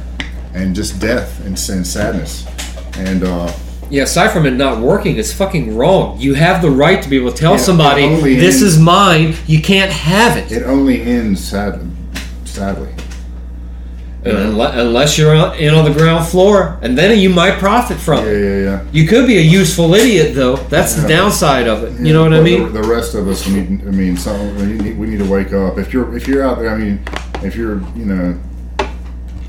and 0.53 0.75
just 0.75 0.99
death 0.99 1.39
and, 1.45 1.57
and 1.69 1.85
sadness 1.87 2.45
and 2.97 3.23
uh, 3.23 3.51
Yeah, 3.89 4.03
aside 4.03 4.29
from 4.31 4.45
it 4.45 4.51
not 4.51 4.79
working, 4.81 5.17
it's 5.17 5.33
fucking 5.33 5.75
wrong. 5.75 6.19
You 6.19 6.33
have 6.35 6.61
the 6.61 6.69
right 6.71 7.01
to 7.03 7.09
be 7.09 7.17
able 7.17 7.31
to 7.31 7.37
tell 7.37 7.53
Yeah, 7.53 7.57
somebody, 7.57 8.07
this 8.35 8.61
in- 8.61 8.67
is 8.67 8.79
mine, 8.79 9.35
you 9.47 9.61
can't 9.61 9.91
have 9.91 10.37
it. 10.37 10.51
it 10.51 10.63
only 10.63 11.01
ends 11.01 11.43
sadly 11.43 11.87
sadly 12.45 12.89
Unle- 14.23 14.77
Unless 14.77 15.17
you're 15.17 15.35
on- 15.35 15.57
in 15.57 15.73
on 15.73 15.83
the 15.83 15.91
ground 15.91 16.25
floor, 16.25 16.77
and 16.81 16.97
then 16.97 17.19
you 17.19 17.29
might 17.29 17.59
profit 17.59 17.97
from 17.97 18.23
yeah 18.23 18.31
it. 18.31 18.41
yeah 18.63 18.69
yeah 18.71 18.81
You 18.93 19.05
could 19.05 19.27
be 19.27 19.37
a 19.37 19.41
useful 19.41 19.93
idiot, 19.95 20.33
though. 20.33 20.55
That's 20.69 20.93
the 20.95 21.05
downside 21.09 21.67
of 21.67 21.83
it. 21.83 21.99
You 21.99 22.13
know 22.13 22.23
what 22.23 22.33
I 22.33 22.39
mean? 22.39 22.71
The, 22.71 22.81
the 22.81 22.87
rest 22.87 23.15
of 23.15 23.27
us 23.27 23.45
need. 23.49 23.81
I 23.85 23.91
mean, 23.91 24.15
some 24.15 24.55
we 24.55 24.63
need, 24.81 24.97
we 24.97 25.07
need 25.07 25.19
to 25.19 25.29
wake 25.29 25.51
up. 25.51 25.77
If 25.77 25.91
you're 25.91 26.15
if 26.15 26.25
you're 26.25 26.41
out 26.41 26.57
there, 26.59 26.69
I 26.69 26.77
mean, 26.77 27.01
if 27.43 27.53
you're 27.57 27.81
you 27.97 28.05
know, 28.05 28.39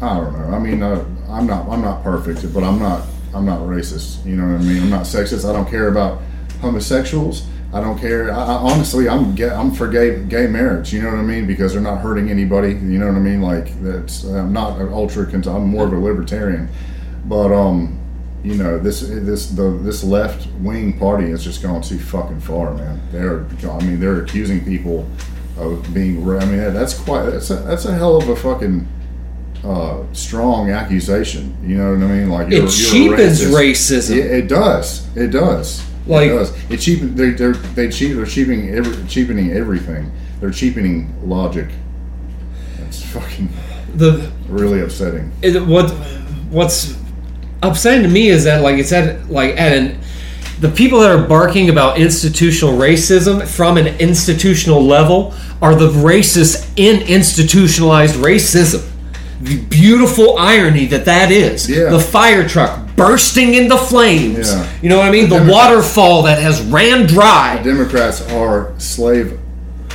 I 0.03 0.17
don't 0.17 0.33
know. 0.39 0.57
I 0.57 0.59
mean, 0.59 0.83
uh, 0.83 1.05
I'm 1.29 1.47
not 1.47 1.69
I'm 1.69 1.83
not 1.83 2.03
perfect, 2.03 2.53
but 2.53 2.63
I'm 2.63 2.79
not 2.79 3.07
I'm 3.35 3.45
not 3.45 3.61
racist. 3.61 4.25
You 4.25 4.37
know 4.37 4.53
what 4.53 4.61
I 4.61 4.65
mean? 4.65 4.83
I'm 4.83 4.91
not 4.91 5.03
sexist. 5.03 5.49
I 5.49 5.53
don't 5.53 5.69
care 5.69 5.89
about 5.89 6.21
homosexuals. 6.61 7.47
I 7.73 7.81
don't 7.81 7.99
care. 7.99 8.33
I, 8.33 8.37
I, 8.37 8.55
honestly, 8.55 9.09
I'm 9.09 9.35
gay, 9.35 9.51
I'm 9.51 9.73
for 9.73 9.89
gay 9.89 10.23
gay 10.25 10.47
marriage. 10.47 10.93
You 10.93 11.03
know 11.03 11.11
what 11.11 11.19
I 11.19 11.23
mean? 11.23 11.47
Because 11.47 11.73
they're 11.73 11.83
not 11.83 12.01
hurting 12.01 12.31
anybody. 12.31 12.69
You 12.69 12.99
know 12.99 13.07
what 13.07 13.17
I 13.17 13.21
mean? 13.21 13.43
Like 13.43 13.81
that's. 13.83 14.25
I'm 14.25 14.53
not 14.53 14.81
an 14.81 14.93
ultra. 14.93 15.25
I'm 15.27 15.67
more 15.67 15.87
of 15.87 15.93
a 15.93 15.99
libertarian, 15.99 16.69
but 17.25 17.53
um, 17.53 17.99
you 18.45 18.55
know 18.55 18.79
this 18.79 19.01
this 19.01 19.49
the 19.51 19.71
this 19.83 20.05
left 20.05 20.47
wing 20.61 20.99
party 20.99 21.31
has 21.31 21.43
just 21.43 21.63
gone 21.63 21.83
too 21.83 21.99
fucking 21.99 22.41
far, 22.41 22.75
man. 22.75 23.01
They're 23.11 23.45
I 23.69 23.85
mean 23.85 23.99
they're 23.99 24.23
accusing 24.23 24.65
people 24.65 25.09
of 25.57 25.93
being. 25.93 26.23
I 26.29 26.45
mean 26.45 26.75
that's 26.75 26.95
quite 26.95 27.31
that's 27.31 27.51
a, 27.51 27.57
that's 27.57 27.87
a 27.87 27.95
hell 27.95 28.17
of 28.17 28.29
a 28.29 28.37
fucking 28.37 28.87
uh, 29.65 30.03
strong 30.13 30.71
accusation. 30.71 31.57
You 31.67 31.79
know 31.79 31.93
what 31.95 32.03
I 32.03 32.13
mean? 32.13 32.29
Like 32.31 32.53
It 32.53 32.69
cheapens 32.71 33.41
racist. 33.41 34.11
racism. 34.11 34.17
It, 34.19 34.27
it 34.31 34.49
does. 34.49 35.17
It 35.17 35.29
does. 35.29 35.83
Like- 36.07 36.31
it 36.31 36.35
does. 36.35 36.71
It 36.71 36.77
cheapen. 36.81 37.15
They 37.17 37.31
they're 37.31 37.53
they 37.55 37.89
cheap. 37.91 38.17
They're 38.17 38.27
cheapening 38.27 38.71
every, 38.75 39.07
cheapening 39.09 39.53
everything. 39.53 40.13
They're 40.41 40.51
cheapening 40.51 41.15
logic. 41.29 41.69
That's 42.79 43.03
fucking 43.05 43.49
The 43.95 44.31
really 44.49 44.81
upsetting. 44.81 45.33
it, 45.43 45.65
what 45.67 45.91
what's 46.51 46.97
upsetting 47.63 48.03
to 48.03 48.09
me 48.09 48.29
is 48.29 48.45
that 48.45 48.61
like 48.61 48.77
it's 48.79 48.93
at 48.93 49.31
like 49.31 49.57
at 49.59 49.73
an 49.73 49.99
the 50.61 50.69
people 50.69 51.01
that 51.01 51.11
are 51.11 51.27
barking 51.27 51.69
about 51.71 51.99
institutional 51.99 52.75
racism 52.79 53.47
from 53.47 53.77
an 53.79 53.87
institutional 53.99 54.83
level 54.85 55.35
are 55.63 55.75
the 55.75 55.89
racists 55.89 56.71
in 56.77 57.03
institutionalized 57.09 58.15
racism. 58.17 58.87
The 59.41 59.61
beautiful 59.63 60.39
irony 60.39 60.87
that 60.87 61.05
that 61.05 61.31
is. 61.31 61.69
Yeah. 61.69 61.91
The 61.91 62.01
fire 62.01 62.49
truck 62.49 62.97
bursting 62.97 63.55
into 63.55 63.77
flames. 63.77 64.53
Yeah. 64.53 64.73
You 64.83 64.89
know 64.89 64.99
what 64.99 65.09
I 65.09 65.11
mean? 65.11 65.29
The 65.29 65.39
Democrats- 65.39 65.53
waterfall 65.53 66.23
that 66.23 66.41
has 66.41 66.63
ran 66.63 67.07
dry. 67.07 67.61
Democrats 67.63 68.21
are 68.33 68.73
slave. 68.79 69.39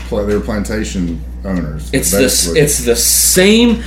They're 0.10 0.40
plantation 0.40 1.22
owners. 1.46 1.90
It's 1.94 2.12
this. 2.12 2.48
It's 2.56 2.84
the 2.84 2.96
same. 2.96 3.84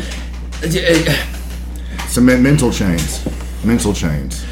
Some 2.07 2.27
men- 2.27 2.43
mental 2.43 2.71
chains. 2.71 3.25
Mental 3.65 3.93
chains. 3.93 4.45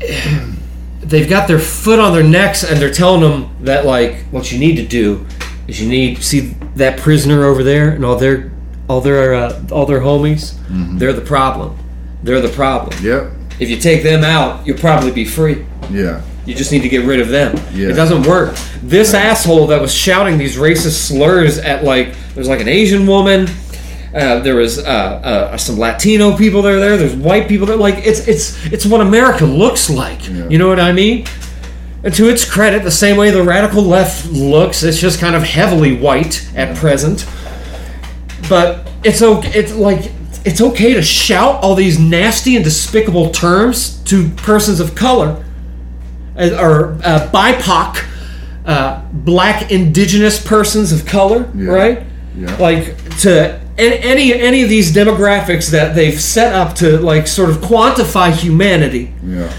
they've 1.00 1.28
got 1.28 1.46
their 1.46 1.58
foot 1.58 1.98
on 1.98 2.12
their 2.12 2.22
necks 2.22 2.64
and 2.64 2.80
they're 2.80 2.92
telling 2.92 3.20
them 3.20 3.54
that 3.60 3.84
like 3.84 4.24
what 4.30 4.50
you 4.50 4.58
need 4.58 4.76
to 4.76 4.86
do 4.86 5.24
is 5.68 5.80
you 5.80 5.88
need 5.88 6.22
see 6.22 6.54
that 6.76 6.98
prisoner 6.98 7.44
over 7.44 7.62
there 7.62 7.90
and 7.90 8.04
all 8.04 8.16
their 8.16 8.51
all 8.88 9.00
their 9.00 9.34
uh, 9.34 9.62
all 9.70 9.86
their 9.86 10.00
homies 10.00 10.54
they're 10.98 11.12
the 11.12 11.20
problem 11.20 11.76
they're 12.22 12.40
the 12.40 12.48
problem 12.48 12.92
Yep. 13.02 13.30
if 13.60 13.68
you 13.70 13.76
take 13.76 14.02
them 14.02 14.24
out 14.24 14.66
you'll 14.66 14.78
probably 14.78 15.10
be 15.12 15.24
free 15.24 15.64
Yeah. 15.90 16.20
you 16.46 16.54
just 16.54 16.72
need 16.72 16.82
to 16.82 16.88
get 16.88 17.04
rid 17.06 17.20
of 17.20 17.28
them 17.28 17.56
Yeah. 17.72 17.88
it 17.90 17.94
doesn't 17.94 18.22
work 18.26 18.54
this 18.82 19.14
asshole 19.14 19.66
that 19.68 19.80
was 19.80 19.94
shouting 19.94 20.38
these 20.38 20.56
racist 20.56 21.06
slurs 21.08 21.58
at 21.58 21.84
like 21.84 22.14
there's 22.34 22.48
like 22.48 22.60
an 22.60 22.68
asian 22.68 23.06
woman 23.06 23.46
uh, 24.14 24.40
there 24.40 24.56
was 24.56 24.78
uh, 24.78 24.82
uh, 24.82 25.56
some 25.56 25.78
Latino 25.78 26.36
people 26.36 26.60
that 26.60 26.70
are 26.74 26.78
there. 26.78 26.98
There's 26.98 27.14
white 27.16 27.48
people 27.48 27.66
there. 27.66 27.76
like 27.78 28.06
it's 28.06 28.28
it's 28.28 28.62
it's 28.66 28.84
what 28.84 29.00
America 29.00 29.46
looks 29.46 29.88
like. 29.88 30.28
Yeah. 30.28 30.48
You 30.50 30.58
know 30.58 30.68
what 30.68 30.78
I 30.78 30.92
mean? 30.92 31.24
And 32.04 32.12
to 32.16 32.28
its 32.28 32.44
credit, 32.44 32.84
the 32.84 32.90
same 32.90 33.16
way 33.16 33.30
the 33.30 33.42
radical 33.42 33.80
left 33.82 34.26
looks, 34.30 34.82
it's 34.82 35.00
just 35.00 35.18
kind 35.18 35.34
of 35.34 35.42
heavily 35.44 35.96
white 35.96 36.46
at 36.54 36.76
present. 36.76 37.26
But 38.48 38.88
it's 39.04 39.22
okay. 39.22 39.50
It's 39.58 39.74
like 39.74 40.10
it's 40.44 40.60
okay 40.60 40.94
to 40.94 41.02
shout 41.02 41.62
all 41.62 41.74
these 41.74 41.98
nasty 41.98 42.56
and 42.56 42.64
despicable 42.64 43.30
terms 43.30 43.98
to 44.04 44.28
persons 44.30 44.80
of 44.80 44.94
color 44.94 45.44
or 46.36 46.94
uh, 47.04 47.28
BIPOC, 47.32 48.04
uh, 48.66 49.02
black 49.12 49.70
indigenous 49.70 50.44
persons 50.44 50.90
of 50.92 51.04
color, 51.06 51.48
Yeah. 51.54 51.70
right? 51.70 52.02
Yeah. 52.36 52.56
Like 52.56 52.96
to 53.20 53.60
any 53.78 54.32
any 54.34 54.62
of 54.62 54.68
these 54.68 54.92
demographics 54.94 55.70
that 55.70 55.94
they've 55.94 56.20
set 56.20 56.54
up 56.54 56.74
to 56.76 56.98
like 56.98 57.26
sort 57.26 57.50
of 57.50 57.56
quantify 57.58 58.32
humanity 58.32 59.12
Yeah. 59.26 59.50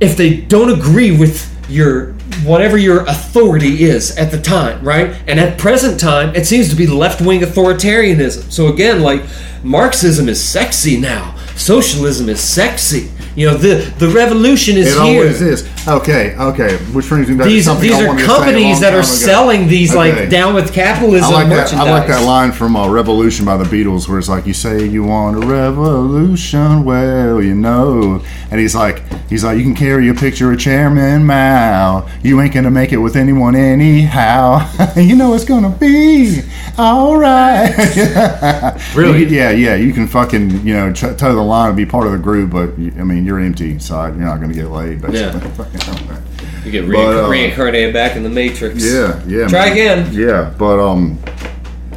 if 0.00 0.16
they 0.16 0.36
don't 0.36 0.70
agree 0.70 1.10
with 1.16 1.50
your 1.68 2.13
whatever 2.42 2.76
your 2.76 3.02
authority 3.02 3.84
is 3.84 4.16
at 4.16 4.30
the 4.30 4.40
time, 4.40 4.82
right? 4.84 5.16
And 5.26 5.38
at 5.38 5.58
present 5.58 6.00
time, 6.00 6.34
it 6.34 6.46
seems 6.46 6.68
to 6.70 6.76
be 6.76 6.86
left-wing 6.86 7.40
authoritarianism. 7.40 8.50
So 8.50 8.72
again, 8.72 9.02
like 9.02 9.22
Marxism 9.62 10.28
is 10.28 10.42
sexy 10.42 10.98
now. 10.98 11.36
Socialism 11.56 12.28
is 12.28 12.40
sexy. 12.40 13.10
You 13.36 13.48
know, 13.50 13.56
the 13.56 13.92
the 13.98 14.08
revolution 14.08 14.76
is 14.76 14.88
It 14.94 15.02
here. 15.02 15.20
always 15.22 15.42
is. 15.42 15.68
Okay, 15.88 16.34
okay. 16.36 16.76
Which 16.94 17.08
brings 17.08 17.28
me 17.28 17.34
back 17.36 17.44
to 17.46 17.50
These 17.52 17.64
something 17.64 17.82
these 17.90 17.98
I 17.98 18.04
are 18.04 18.06
wanted 18.06 18.20
to 18.22 18.26
say 18.28 18.32
a 18.32 18.36
companies 18.36 18.80
that 18.80 18.94
are 18.94 19.02
selling 19.02 19.66
these 19.68 19.90
Okay. 19.94 20.12
like 20.20 20.30
down 20.30 20.54
with 20.54 20.72
capitalism 20.72 21.30
I 21.30 21.32
like 21.34 21.48
that. 21.48 21.56
merchandise. 21.56 21.86
I 21.88 21.90
like 21.90 22.06
that 22.08 22.24
line 22.24 22.52
from 22.52 22.76
uh, 22.76 22.88
"Revolution" 22.88 23.44
by 23.44 23.56
the 23.56 23.64
Beatles, 23.64 24.08
where 24.08 24.18
it's 24.18 24.28
like, 24.28 24.46
"You 24.46 24.54
say 24.54 24.84
you 24.86 25.02
want 25.02 25.36
a 25.42 25.46
revolution, 25.46 26.84
well, 26.84 27.42
you 27.42 27.54
know," 27.54 28.22
and 28.50 28.60
he's 28.60 28.74
like, 28.74 29.02
"He's 29.28 29.44
like, 29.44 29.58
you 29.58 29.64
can 29.64 29.74
carry 29.74 30.08
a 30.08 30.14
picture 30.14 30.52
of 30.52 30.58
Chairman 30.58 31.24
Mao. 31.26 32.06
You 32.22 32.40
ain't 32.40 32.54
gonna 32.54 32.70
make 32.70 32.92
it 32.92 32.98
with 32.98 33.16
anyone 33.16 33.54
anyhow. 33.56 34.66
you 34.96 35.16
know 35.16 35.34
it's 35.34 35.44
gonna 35.44 35.70
be 35.70 36.40
all 36.78 37.16
right." 37.18 37.74
Really? 38.94 39.24
yeah, 39.26 39.50
yeah. 39.50 39.74
You 39.74 39.92
can 39.92 40.06
fucking 40.06 40.64
you 40.66 40.74
know 40.74 40.92
t- 40.92 41.12
toe 41.14 41.34
the 41.34 41.40
line 41.42 41.68
and 41.68 41.76
be 41.76 41.86
part 41.86 42.06
of 42.06 42.12
the 42.12 42.18
group, 42.18 42.50
but 42.50 42.70
I 43.00 43.02
mean 43.04 43.23
you're 43.24 43.40
empty 43.40 43.70
inside. 43.72 44.14
You're 44.16 44.24
not 44.26 44.40
gonna 44.40 44.54
get 44.54 44.68
laid. 44.70 45.00
Basically. 45.02 45.50
You 46.64 46.70
get 46.70 46.90
But, 46.90 47.24
uh, 47.26 47.28
reincarnated 47.28 47.92
back 47.92 48.16
in 48.16 48.22
the 48.22 48.30
Matrix. 48.30 48.82
Yeah, 48.82 49.22
yeah. 49.26 49.46
Try 49.48 49.66
man. 49.66 49.72
again. 49.72 50.12
Yeah, 50.14 50.54
but 50.56 50.78
um, 50.80 51.18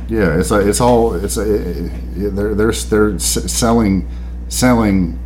yeah, 0.10 0.38
it's 0.38 0.52
a, 0.52 0.68
it's 0.68 0.82
all 0.82 1.14
it's 1.14 1.38
a, 1.38 1.42
it, 1.56 1.78
it, 2.18 2.36
they're 2.36 2.54
they're 2.54 2.74
they're 2.74 3.18
selling 3.18 4.10
selling 4.50 5.18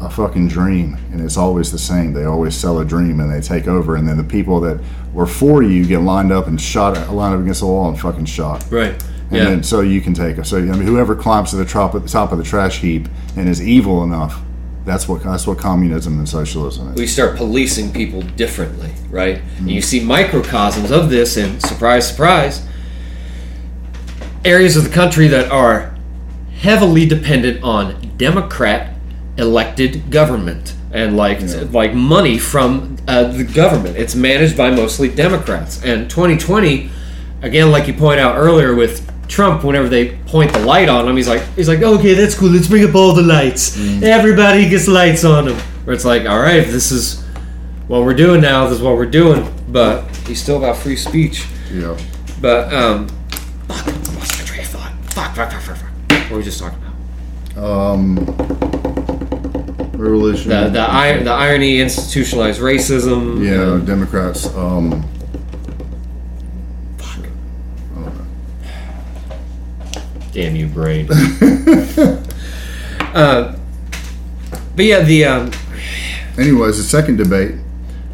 a 0.00 0.08
fucking 0.08 0.48
dream, 0.48 0.96
and 1.12 1.20
it's 1.20 1.36
always 1.36 1.70
the 1.70 1.78
same. 1.78 2.14
They 2.14 2.24
always 2.24 2.54
sell 2.56 2.78
a 2.78 2.84
dream, 2.84 3.20
and 3.20 3.30
they 3.30 3.40
take 3.46 3.66
over, 3.68 3.96
and 3.96 4.08
then 4.08 4.16
the 4.16 4.24
people 4.24 4.60
that 4.60 4.80
were 5.12 5.26
for 5.26 5.62
you 5.62 5.84
get 5.84 5.98
lined 6.00 6.32
up 6.32 6.46
and 6.46 6.58
shot 6.58 6.94
lined 7.12 7.34
up 7.34 7.40
against 7.42 7.60
the 7.60 7.66
wall 7.66 7.88
and 7.90 8.00
fucking 8.00 8.24
shot. 8.26 8.64
Right. 8.70 8.92
And 9.30 9.36
Yeah. 9.36 9.44
then 9.44 9.62
so 9.62 9.80
you 9.80 10.00
can 10.00 10.14
take 10.14 10.38
it. 10.38 10.46
So 10.46 10.56
I 10.56 10.60
mean, 10.62 10.80
whoever 10.82 11.14
climbs 11.14 11.50
to 11.50 11.56
the 11.56 11.64
top, 11.66 11.94
at 11.94 12.02
the 12.02 12.08
top 12.08 12.32
of 12.32 12.38
the 12.38 12.44
trash 12.44 12.78
heap 12.78 13.06
and 13.36 13.48
is 13.48 13.60
evil 13.60 14.02
enough 14.02 14.40
That's 14.88 15.06
what 15.06 15.22
that's 15.22 15.46
what 15.46 15.58
communism 15.58 16.18
and 16.18 16.28
socialism 16.28 16.88
is. 16.88 16.98
we 16.98 17.06
start 17.06 17.36
policing 17.36 17.92
people 17.92 18.22
differently, 18.22 18.92
right? 19.10 19.40
And 19.58 19.70
you 19.70 19.82
see 19.82 20.02
microcosms 20.02 20.90
of 20.90 21.10
this 21.10 21.36
in 21.36 21.60
surprise, 21.60 22.08
surprise, 22.08 22.66
areas 24.44 24.76
of 24.76 24.84
the 24.84 24.90
country 24.90 25.28
that 25.28 25.50
are 25.50 25.94
heavily 26.60 27.06
dependent 27.06 27.62
on 27.62 28.12
Democrat 28.16 28.94
elected 29.36 30.10
government 30.10 30.74
and 30.90 31.16
like 31.16 31.40
like 31.72 31.94
money 31.94 32.38
from 32.38 32.96
uh, 33.06 33.24
the 33.24 33.44
government. 33.44 33.96
It's 33.96 34.14
managed 34.14 34.56
by 34.56 34.70
mostly 34.70 35.08
Democrats. 35.08 35.84
And 35.84 36.08
2020, 36.10 36.90
again, 37.42 37.70
like 37.70 37.86
you 37.86 37.94
point 37.94 38.20
out 38.20 38.36
earlier 38.36 38.74
with 38.74 39.04
Trump, 39.28 39.62
whenever 39.62 39.88
they 39.88 40.16
point 40.26 40.52
the 40.52 40.60
light 40.60 40.88
on 40.88 41.06
him, 41.08 41.16
he's 41.16 41.28
like, 41.28 41.42
he's 41.54 41.68
like, 41.68 41.82
okay, 41.82 42.14
that's 42.14 42.34
cool. 42.34 42.48
Let's 42.48 42.66
bring 42.66 42.88
up 42.88 42.94
all 42.94 43.12
the 43.12 43.22
lights. 43.22 43.76
Everybody 44.02 44.68
gets 44.68 44.88
lights 44.88 45.24
on 45.24 45.44
them. 45.46 45.58
Where 45.84 45.94
it's 45.94 46.04
like, 46.04 46.26
all 46.26 46.40
right, 46.40 46.66
this 46.66 46.90
is 46.90 47.22
what 47.86 48.02
we're 48.02 48.14
doing 48.14 48.40
now. 48.40 48.64
This 48.68 48.78
is 48.78 48.82
what 48.82 48.96
we're 48.96 49.06
doing. 49.06 49.46
But 49.68 50.08
he's 50.26 50.42
still 50.42 50.58
got 50.60 50.76
free 50.76 50.96
speech. 50.96 51.46
Yeah. 51.70 51.96
But 52.40 52.72
um, 52.72 53.08
fuck, 53.68 53.86
I 53.86 53.90
lost 54.14 54.38
my 54.38 54.44
train 54.46 54.60
of 54.60 54.66
thought. 54.68 54.92
Fuck, 55.12 55.34
fuck, 55.36 55.52
fuck, 55.52 55.62
fuck, 55.62 55.76
fuck. 55.76 55.90
What 56.10 56.30
were 56.30 56.36
we 56.38 56.42
just 56.44 56.58
talking 56.60 56.78
about? 56.78 57.64
Um, 57.64 58.16
revolution. 59.92 60.50
The 60.50 60.68
the, 60.70 60.80
ir- 61.08 61.24
the 61.24 61.30
irony, 61.32 61.80
institutionalized 61.80 62.60
racism. 62.60 63.44
yeah, 63.44 63.84
Democrats. 63.84 64.46
Um, 64.54 65.04
Damn 70.38 70.54
you, 70.54 70.68
brain. 70.68 71.10
uh, 73.12 73.56
but 74.76 74.84
yeah, 74.84 75.00
the 75.00 75.24
um, 75.24 75.50
anyways, 76.38 76.76
the 76.76 76.84
second 76.84 77.16
debate, 77.16 77.56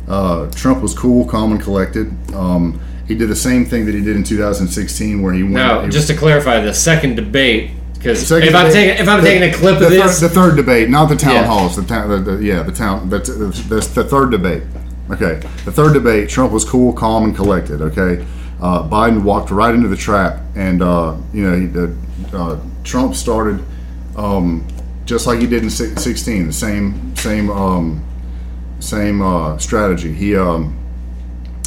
uh, 0.08 0.50
Trump 0.52 0.80
was 0.80 0.94
cool, 0.94 1.26
calm, 1.26 1.52
and 1.52 1.60
collected. 1.60 2.10
Um, 2.32 2.80
he 3.06 3.14
did 3.14 3.28
the 3.28 3.36
same 3.36 3.66
thing 3.66 3.84
that 3.84 3.94
he 3.94 4.00
did 4.02 4.16
in 4.16 4.24
2016, 4.24 5.20
where 5.20 5.34
he 5.34 5.42
went. 5.42 5.54
now 5.56 5.82
he- 5.82 5.90
just 5.90 6.08
to 6.08 6.16
clarify, 6.16 6.60
the 6.60 6.72
second 6.72 7.16
debate 7.16 7.72
because 7.92 8.26
Second 8.26 8.48
if 8.48 8.54
I'm 8.54 8.72
taking 8.72 9.02
if 9.02 9.06
I'm 9.06 9.22
the- 9.22 9.28
taking 9.28 9.50
a 9.50 9.52
clip 9.52 9.78
the 9.78 9.84
of 9.88 9.92
thir- 9.92 9.98
this, 10.06 10.20
the 10.20 10.30
third 10.30 10.56
debate, 10.56 10.88
not 10.88 11.10
the 11.10 11.16
town 11.16 11.34
Yeah. 11.34 11.44
halls, 11.44 11.76
the 11.76 11.82
town, 11.82 12.08
the, 12.08 12.36
the, 12.36 12.42
yeah, 12.42 12.62
the 12.62 12.72
town, 12.72 13.10
the, 13.10 13.18
the, 13.18 13.32
the, 13.68 13.80
the 13.96 14.04
third 14.04 14.30
debate. 14.30 14.62
Okay, 15.10 15.46
the 15.66 15.72
third 15.72 15.92
debate, 15.92 16.30
Trump 16.30 16.52
was 16.54 16.64
cool, 16.64 16.94
calm, 16.94 17.24
and 17.24 17.36
collected. 17.36 17.82
Okay, 17.82 18.24
uh, 18.62 18.88
Biden 18.88 19.22
walked 19.22 19.50
right 19.50 19.74
into 19.74 19.88
the 19.88 19.96
trap, 19.96 20.40
and 20.56 20.80
uh, 20.80 21.14
you 21.34 21.42
know, 21.50 21.58
he, 21.60 21.66
the, 21.66 21.94
uh, 22.32 22.58
Trump 22.84 23.14
started 23.14 23.64
um, 24.16 24.66
just 25.04 25.26
like 25.26 25.40
he 25.40 25.46
did 25.46 25.62
in 25.62 25.70
si- 25.70 25.94
16, 25.96 26.46
the 26.46 26.52
same, 26.52 27.16
same, 27.16 27.50
um, 27.50 28.04
same 28.80 29.20
uh, 29.22 29.58
strategy. 29.58 30.12
He 30.12 30.36
um, 30.36 30.78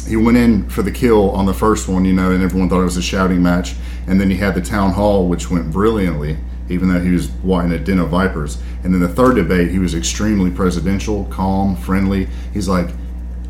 he 0.08 0.16
went 0.16 0.38
in 0.38 0.68
for 0.70 0.82
the 0.82 0.90
kill 0.90 1.30
on 1.32 1.44
the 1.44 1.52
first 1.52 1.86
one, 1.86 2.04
you 2.04 2.14
know, 2.14 2.30
and 2.30 2.42
everyone 2.42 2.68
thought 2.68 2.80
it 2.80 2.84
was 2.84 2.96
a 2.96 3.02
shouting 3.02 3.42
match. 3.42 3.74
And 4.06 4.18
then 4.18 4.30
he 4.30 4.36
had 4.36 4.54
the 4.54 4.62
town 4.62 4.92
hall, 4.92 5.28
which 5.28 5.50
went 5.50 5.70
brilliantly, 5.70 6.38
even 6.70 6.88
though 6.88 7.00
he 7.00 7.10
was 7.10 7.28
in 7.28 7.72
a 7.72 7.78
den 7.78 7.98
of 7.98 8.08
vipers. 8.08 8.60
And 8.82 8.94
then 8.94 9.00
the 9.00 9.08
third 9.08 9.34
debate, 9.36 9.70
he 9.70 9.78
was 9.78 9.94
extremely 9.94 10.50
presidential, 10.50 11.26
calm, 11.26 11.76
friendly. 11.76 12.28
He's 12.54 12.68
like, 12.68 12.88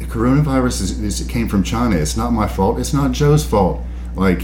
the 0.01 0.07
coronavirus 0.07 0.83
is, 0.83 1.01
is 1.01 1.21
it 1.21 1.29
came 1.29 1.49
from 1.49 1.63
China. 1.63 1.97
It's 1.97 2.17
not 2.17 2.33
my 2.33 2.49
fault. 2.49 2.81
It's 2.81 2.93
not 2.93 3.13
Joe's 3.13 3.45
fault. 3.45 3.81
Like, 4.17 4.43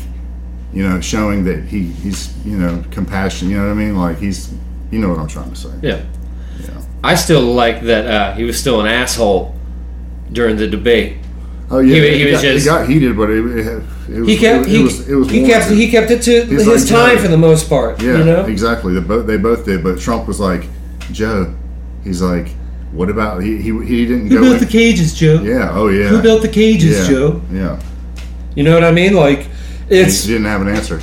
you 0.74 0.82
know, 0.88 1.00
showing 1.00 1.44
that 1.44 1.64
he 1.64 1.84
he's 1.84 2.34
you 2.44 2.58
know 2.58 2.82
compassion. 2.90 3.48
You 3.50 3.58
know 3.58 3.66
what 3.68 3.72
I 3.72 3.74
mean? 3.74 3.96
Like 3.96 4.18
he's, 4.18 4.52
you 4.90 4.98
know 4.98 5.08
what 5.08 5.18
I'm 5.18 5.28
trying 5.28 5.50
to 5.50 5.56
say. 5.56 5.70
yeah. 5.82 6.02
Yeah. 6.60 6.82
I 7.02 7.14
still 7.14 7.42
like 7.42 7.82
that 7.82 8.06
uh, 8.06 8.34
he 8.34 8.44
was 8.44 8.58
still 8.58 8.80
an 8.80 8.86
asshole 8.86 9.54
during 10.32 10.56
the 10.56 10.66
debate. 10.66 11.16
Oh 11.70 11.78
yeah, 11.80 11.94
He- 12.02 12.18
he 12.18 12.24
was 12.24 12.34
got, 12.34 12.42
just- 12.42 12.66
it 12.66 12.68
got 12.68 12.88
heated, 12.88 13.16
but 13.16 13.30
it, 13.30 13.38
it, 13.44 13.66
it 14.08 14.20
was, 14.20 14.28
He 14.28 14.36
kept 14.36 14.66
it, 14.66 14.70
he, 14.70 14.82
was 14.82 15.08
it 15.08 15.14
was 15.14 15.30
he 15.30 15.46
kept 15.46 15.70
he 15.70 15.90
kept 15.90 16.10
it 16.10 16.22
to 16.22 16.44
He's 16.44 16.64
his 16.66 16.90
like 16.90 17.00
time 17.00 17.16
Joe. 17.16 17.22
for 17.22 17.28
the 17.28 17.38
most 17.38 17.68
part. 17.68 18.02
Yeah, 18.02 18.18
you 18.18 18.24
know. 18.24 18.44
exactly. 18.46 18.92
They 18.94 19.00
both 19.00 19.26
they 19.26 19.36
both 19.38 19.64
did, 19.64 19.82
but 19.82 19.98
Trump 19.98 20.26
was 20.28 20.38
like, 20.40 20.64
Joe, 21.12 21.54
he's 22.04 22.20
like, 22.20 22.48
what 22.92 23.08
about 23.10 23.42
he 23.42 23.56
he, 23.62 23.70
he 23.84 24.06
didn't 24.06 24.28
Who 24.28 24.36
go. 24.36 24.40
built 24.42 24.54
in- 24.60 24.64
the 24.66 24.70
cages, 24.70 25.14
Joe? 25.14 25.40
yeah. 25.42 25.70
Oh 25.72 25.88
yeah. 25.88 26.08
Who 26.08 26.20
built 26.22 26.42
the 26.42 26.48
cages, 26.48 27.00
yeah, 27.00 27.08
Joe? 27.14 27.42
Yeah. 27.52 27.80
You 28.54 28.62
know 28.62 28.74
what 28.74 28.84
I 28.84 28.92
mean? 28.92 29.14
Like, 29.14 29.48
He 29.88 29.98
it's 30.00 30.24
didn't 30.26 30.46
have 30.46 30.60
an 30.62 30.68
answer. 30.68 31.00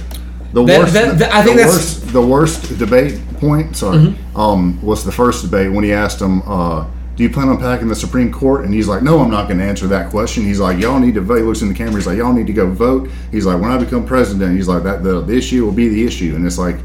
The 0.53 0.63
That- 0.65 0.79
worst. 0.79 0.93
that- 0.93 1.19
that- 1.19 1.33
I 1.33 1.43
think 1.43 1.57
the 1.57 1.63
that's- 1.63 1.95
Mm-hmm. 1.95 2.05
worst. 2.05 2.13
The 2.13 2.21
worst 2.21 2.77
debate 2.79 3.19
point. 3.39 3.75
Sorry. 3.77 4.15
Um, 4.35 4.79
was 4.81 5.03
the 5.05 5.11
first 5.11 5.43
debate 5.43 5.71
when 5.71 5.83
he 5.83 5.93
asked 5.93 6.19
him, 6.21 6.41
uh, 6.45 6.83
"Do 7.15 7.23
you 7.23 7.29
plan 7.29 7.47
on 7.49 7.57
packing 7.57 7.87
the 7.87 7.95
Supreme 7.95 8.31
Court?" 8.31 8.65
And 8.65 8.73
he's 8.73 8.87
like, 8.87 9.01
"No, 9.01 9.19
I'm 9.19 9.31
not 9.31 9.47
going 9.47 9.59
to 9.59 9.65
answer 9.65 9.87
that 9.87 10.09
question." 10.09 10.43
He's 10.43 10.59
like, 10.59 10.77
"Y'all 10.79 10.99
need 10.99 11.13
to 11.15 11.21
vote." 11.21 11.37
He 11.37 11.43
looks 11.43 11.61
in 11.61 11.69
the 11.69 11.73
camera. 11.73 11.95
He's 11.95 12.07
like, 12.07 12.17
"Y'all 12.17 12.33
need 12.33 12.47
to 12.47 12.53
go 12.53 12.69
vote." 12.69 13.09
He's 13.31 13.45
like, 13.45 13.61
"When 13.61 13.71
I 13.71 13.77
become 13.77 14.03
president," 14.05 14.55
he's 14.57 14.67
like, 14.67 14.83
"That 14.83 15.03
the, 15.03 15.21
the 15.21 15.33
issue 15.37 15.63
will 15.65 15.71
be 15.71 15.87
the 15.87 16.05
issue." 16.05 16.33
And 16.35 16.45
it's 16.45 16.57
like. 16.57 16.77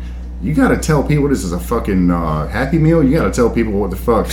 You 0.42 0.52
got 0.52 0.68
to 0.68 0.76
tell 0.76 1.02
people 1.02 1.28
this 1.30 1.42
is 1.42 1.52
a 1.52 1.58
fucking 1.58 2.10
uh, 2.10 2.46
Happy 2.48 2.76
Meal. 2.78 3.02
You 3.02 3.16
got 3.16 3.24
to 3.24 3.30
tell 3.30 3.48
people 3.48 3.72
what 3.72 3.88
the 3.88 3.96
fuck, 3.96 4.28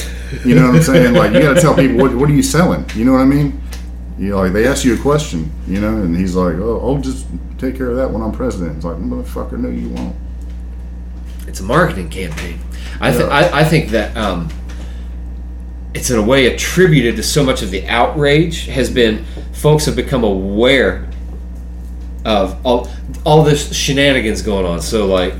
you 0.45 0.53
know 0.53 0.67
what 0.67 0.75
I'm 0.75 0.81
saying? 0.83 1.13
Like 1.15 1.31
you 1.31 1.39
got 1.41 1.53
to 1.53 1.61
tell 1.61 1.73
people 1.73 1.95
what, 1.97 2.13
what 2.13 2.29
are 2.29 2.33
you 2.33 2.43
selling? 2.43 2.85
You 2.93 3.05
know 3.05 3.13
what 3.13 3.21
I 3.21 3.25
mean? 3.25 3.62
You 4.17 4.29
know, 4.29 4.37
like 4.37 4.53
they 4.53 4.67
ask 4.67 4.85
you 4.85 4.93
a 4.93 4.97
question, 4.97 5.51
you 5.67 5.81
know, 5.81 5.97
and 5.97 6.15
he's 6.15 6.35
like, 6.35 6.55
"Oh, 6.55 6.79
I'll 6.83 7.01
just 7.01 7.25
take 7.57 7.75
care 7.75 7.89
of 7.89 7.97
that 7.97 8.11
when 8.11 8.21
I'm 8.21 8.31
president." 8.31 8.75
It's 8.75 8.85
like, 8.85 8.97
motherfucker, 8.97 9.57
no, 9.57 9.69
you 9.69 9.89
won't. 9.89 10.15
it's 11.47 11.59
a 11.59 11.63
marketing 11.63 12.09
campaign. 12.09 12.59
I 13.01 13.11
think 13.11 13.29
Yeah. 13.29 13.35
I, 13.35 13.61
I 13.61 13.63
think 13.63 13.89
that 13.89 14.15
um, 14.15 14.49
it's 15.93 16.09
in 16.09 16.19
a 16.19 16.23
way 16.23 16.47
attributed 16.53 17.15
to 17.15 17.23
so 17.23 17.43
much 17.43 17.61
of 17.61 17.71
the 17.71 17.87
outrage 17.87 18.67
has 18.67 18.89
been 18.89 19.25
folks 19.51 19.85
have 19.85 19.95
become 19.95 20.23
aware 20.23 21.07
of 22.25 22.63
all 22.65 22.89
all 23.25 23.43
this 23.43 23.75
shenanigans 23.75 24.41
going 24.41 24.65
on. 24.65 24.81
So 24.81 25.07
like 25.07 25.35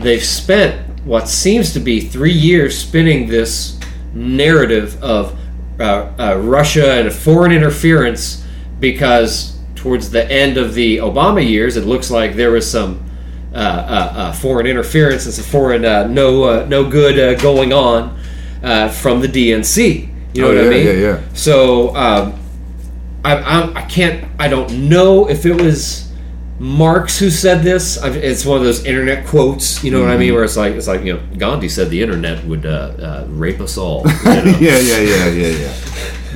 they've 0.00 0.22
spent 0.22 0.80
what 1.04 1.28
seems 1.28 1.72
to 1.74 1.80
be 1.80 2.00
three 2.00 2.32
years 2.32 2.78
spinning 2.78 3.28
this 3.28 3.78
narrative 4.14 5.02
of 5.02 5.38
uh, 5.80 6.12
uh, 6.18 6.36
Russia 6.38 7.00
and 7.00 7.12
foreign 7.12 7.52
interference 7.52 8.44
because 8.80 9.56
towards 9.74 10.10
the 10.10 10.30
end 10.30 10.56
of 10.56 10.74
the 10.74 10.98
Obama 10.98 11.46
years, 11.46 11.76
it 11.76 11.84
looks 11.84 12.10
like 12.10 12.34
there 12.34 12.50
was 12.50 12.70
some 12.70 13.04
uh, 13.52 13.56
uh, 13.56 14.12
uh, 14.18 14.32
foreign 14.32 14.66
interference 14.66 15.24
and 15.26 15.34
some 15.34 15.44
foreign 15.44 15.84
uh, 15.84 16.06
no 16.06 16.42
uh, 16.44 16.66
no 16.68 16.88
good 16.88 17.18
uh, 17.18 17.40
going 17.40 17.72
on 17.72 18.18
uh, 18.62 18.88
from 18.88 19.20
the 19.20 19.28
DNC. 19.28 20.08
You 20.34 20.42
know 20.42 20.50
Oh, 20.50 20.54
what 20.56 20.64
I 20.66 20.68
mean? 20.70 20.86
yeah, 20.86 20.92
yeah. 20.92 21.20
So 21.34 21.94
um, 21.94 22.34
I, 23.24 23.36
I, 23.36 23.72
I 23.76 23.82
can't. 23.82 24.28
I 24.40 24.48
don't 24.48 24.88
know 24.88 25.28
if 25.30 25.46
it 25.46 25.60
was 25.60 26.10
Marx 26.58 27.18
who 27.18 27.30
said 27.30 27.62
this. 27.62 27.98
It's 28.02 28.44
one 28.44 28.58
of 28.58 28.64
those 28.64 28.84
internet 28.84 29.26
quotes. 29.26 29.82
You 29.82 29.90
know 29.90 30.00
what 30.00 30.10
I 30.10 30.16
mean? 30.16 30.28
Mm-hmm. 30.28 30.34
Where 30.34 30.44
it's 30.44 30.56
like 30.56 30.74
it's 30.74 30.86
like 30.86 31.02
you 31.02 31.14
know 31.14 31.22
Gandhi 31.36 31.68
said 31.68 31.90
the 31.90 32.02
internet 32.02 32.44
would 32.44 32.66
uh, 32.66 32.68
uh, 32.68 33.26
rape 33.28 33.60
us 33.60 33.76
all. 33.76 34.02
you 34.06 34.12
know? 34.24 34.42
yeah, 34.60 34.78
yeah, 34.78 34.98
yeah, 34.98 35.26
yeah, 35.26 35.46
yeah. 35.48 35.74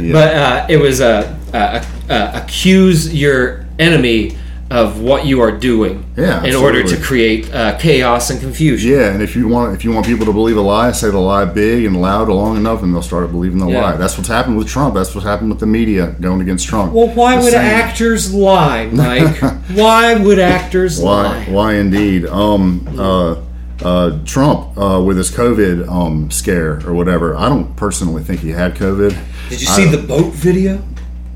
yeah. 0.00 0.12
But 0.12 0.34
uh, 0.34 0.66
it 0.68 0.78
was 0.78 1.00
uh, 1.00 1.38
uh, 1.52 1.84
uh, 2.08 2.42
accuse 2.42 3.14
your 3.14 3.66
enemy 3.78 4.37
of 4.70 5.00
what 5.00 5.24
you 5.24 5.40
are 5.40 5.50
doing 5.50 6.04
Yeah, 6.14 6.44
in 6.44 6.54
order 6.54 6.82
to 6.82 6.96
create 7.00 7.50
uh, 7.54 7.78
chaos 7.78 8.28
and 8.28 8.38
confusion. 8.38 8.90
yeah, 8.92 9.12
and 9.12 9.22
if 9.22 9.34
you 9.34 9.48
want, 9.48 9.74
if 9.74 9.82
you 9.82 9.92
want 9.92 10.04
people 10.04 10.26
to 10.26 10.32
believe 10.32 10.58
a 10.58 10.60
lie, 10.60 10.92
say 10.92 11.10
the 11.10 11.18
lie 11.18 11.46
big 11.46 11.86
and 11.86 12.00
loud 12.02 12.28
long 12.28 12.56
enough, 12.58 12.82
and 12.82 12.92
they'll 12.94 13.00
start 13.02 13.30
believing 13.30 13.58
the 13.60 13.66
Yeah. 13.68 13.80
lie. 13.82 13.96
That's 13.96 14.18
what's 14.18 14.28
happened 14.28 14.58
with 14.58 14.68
Trump. 14.68 14.94
That's 14.94 15.14
what's 15.14 15.26
happened 15.26 15.48
with 15.50 15.60
the 15.60 15.66
media 15.66 16.14
going 16.20 16.42
against 16.42 16.68
Trump. 16.68 16.92
Well, 16.92 17.08
why 17.08 17.36
The 17.36 17.44
would 17.44 17.52
same- 17.54 17.62
actors 17.64 18.34
lie, 18.34 18.86
Mike? 18.92 19.36
why 19.74 20.14
would 20.16 20.38
actors 20.38 21.00
Why? 21.00 21.22
lie? 21.22 21.44
Why 21.44 21.74
indeed? 21.76 22.26
Um, 22.26 22.86
uh, 22.98 23.36
uh, 23.82 24.18
Trump 24.26 24.76
uh, 24.76 25.00
with 25.02 25.16
his 25.16 25.30
COVID 25.30 25.88
um, 25.88 26.30
scare 26.30 26.82
or 26.86 26.92
whatever. 26.92 27.34
I 27.36 27.48
don't 27.48 27.74
personally 27.76 28.22
think 28.22 28.40
he 28.40 28.50
had 28.50 28.74
COVID. 28.74 29.16
Did 29.48 29.60
you 29.62 29.66
see 29.68 29.86
the 29.86 29.98
boat 29.98 30.34
video? 30.34 30.82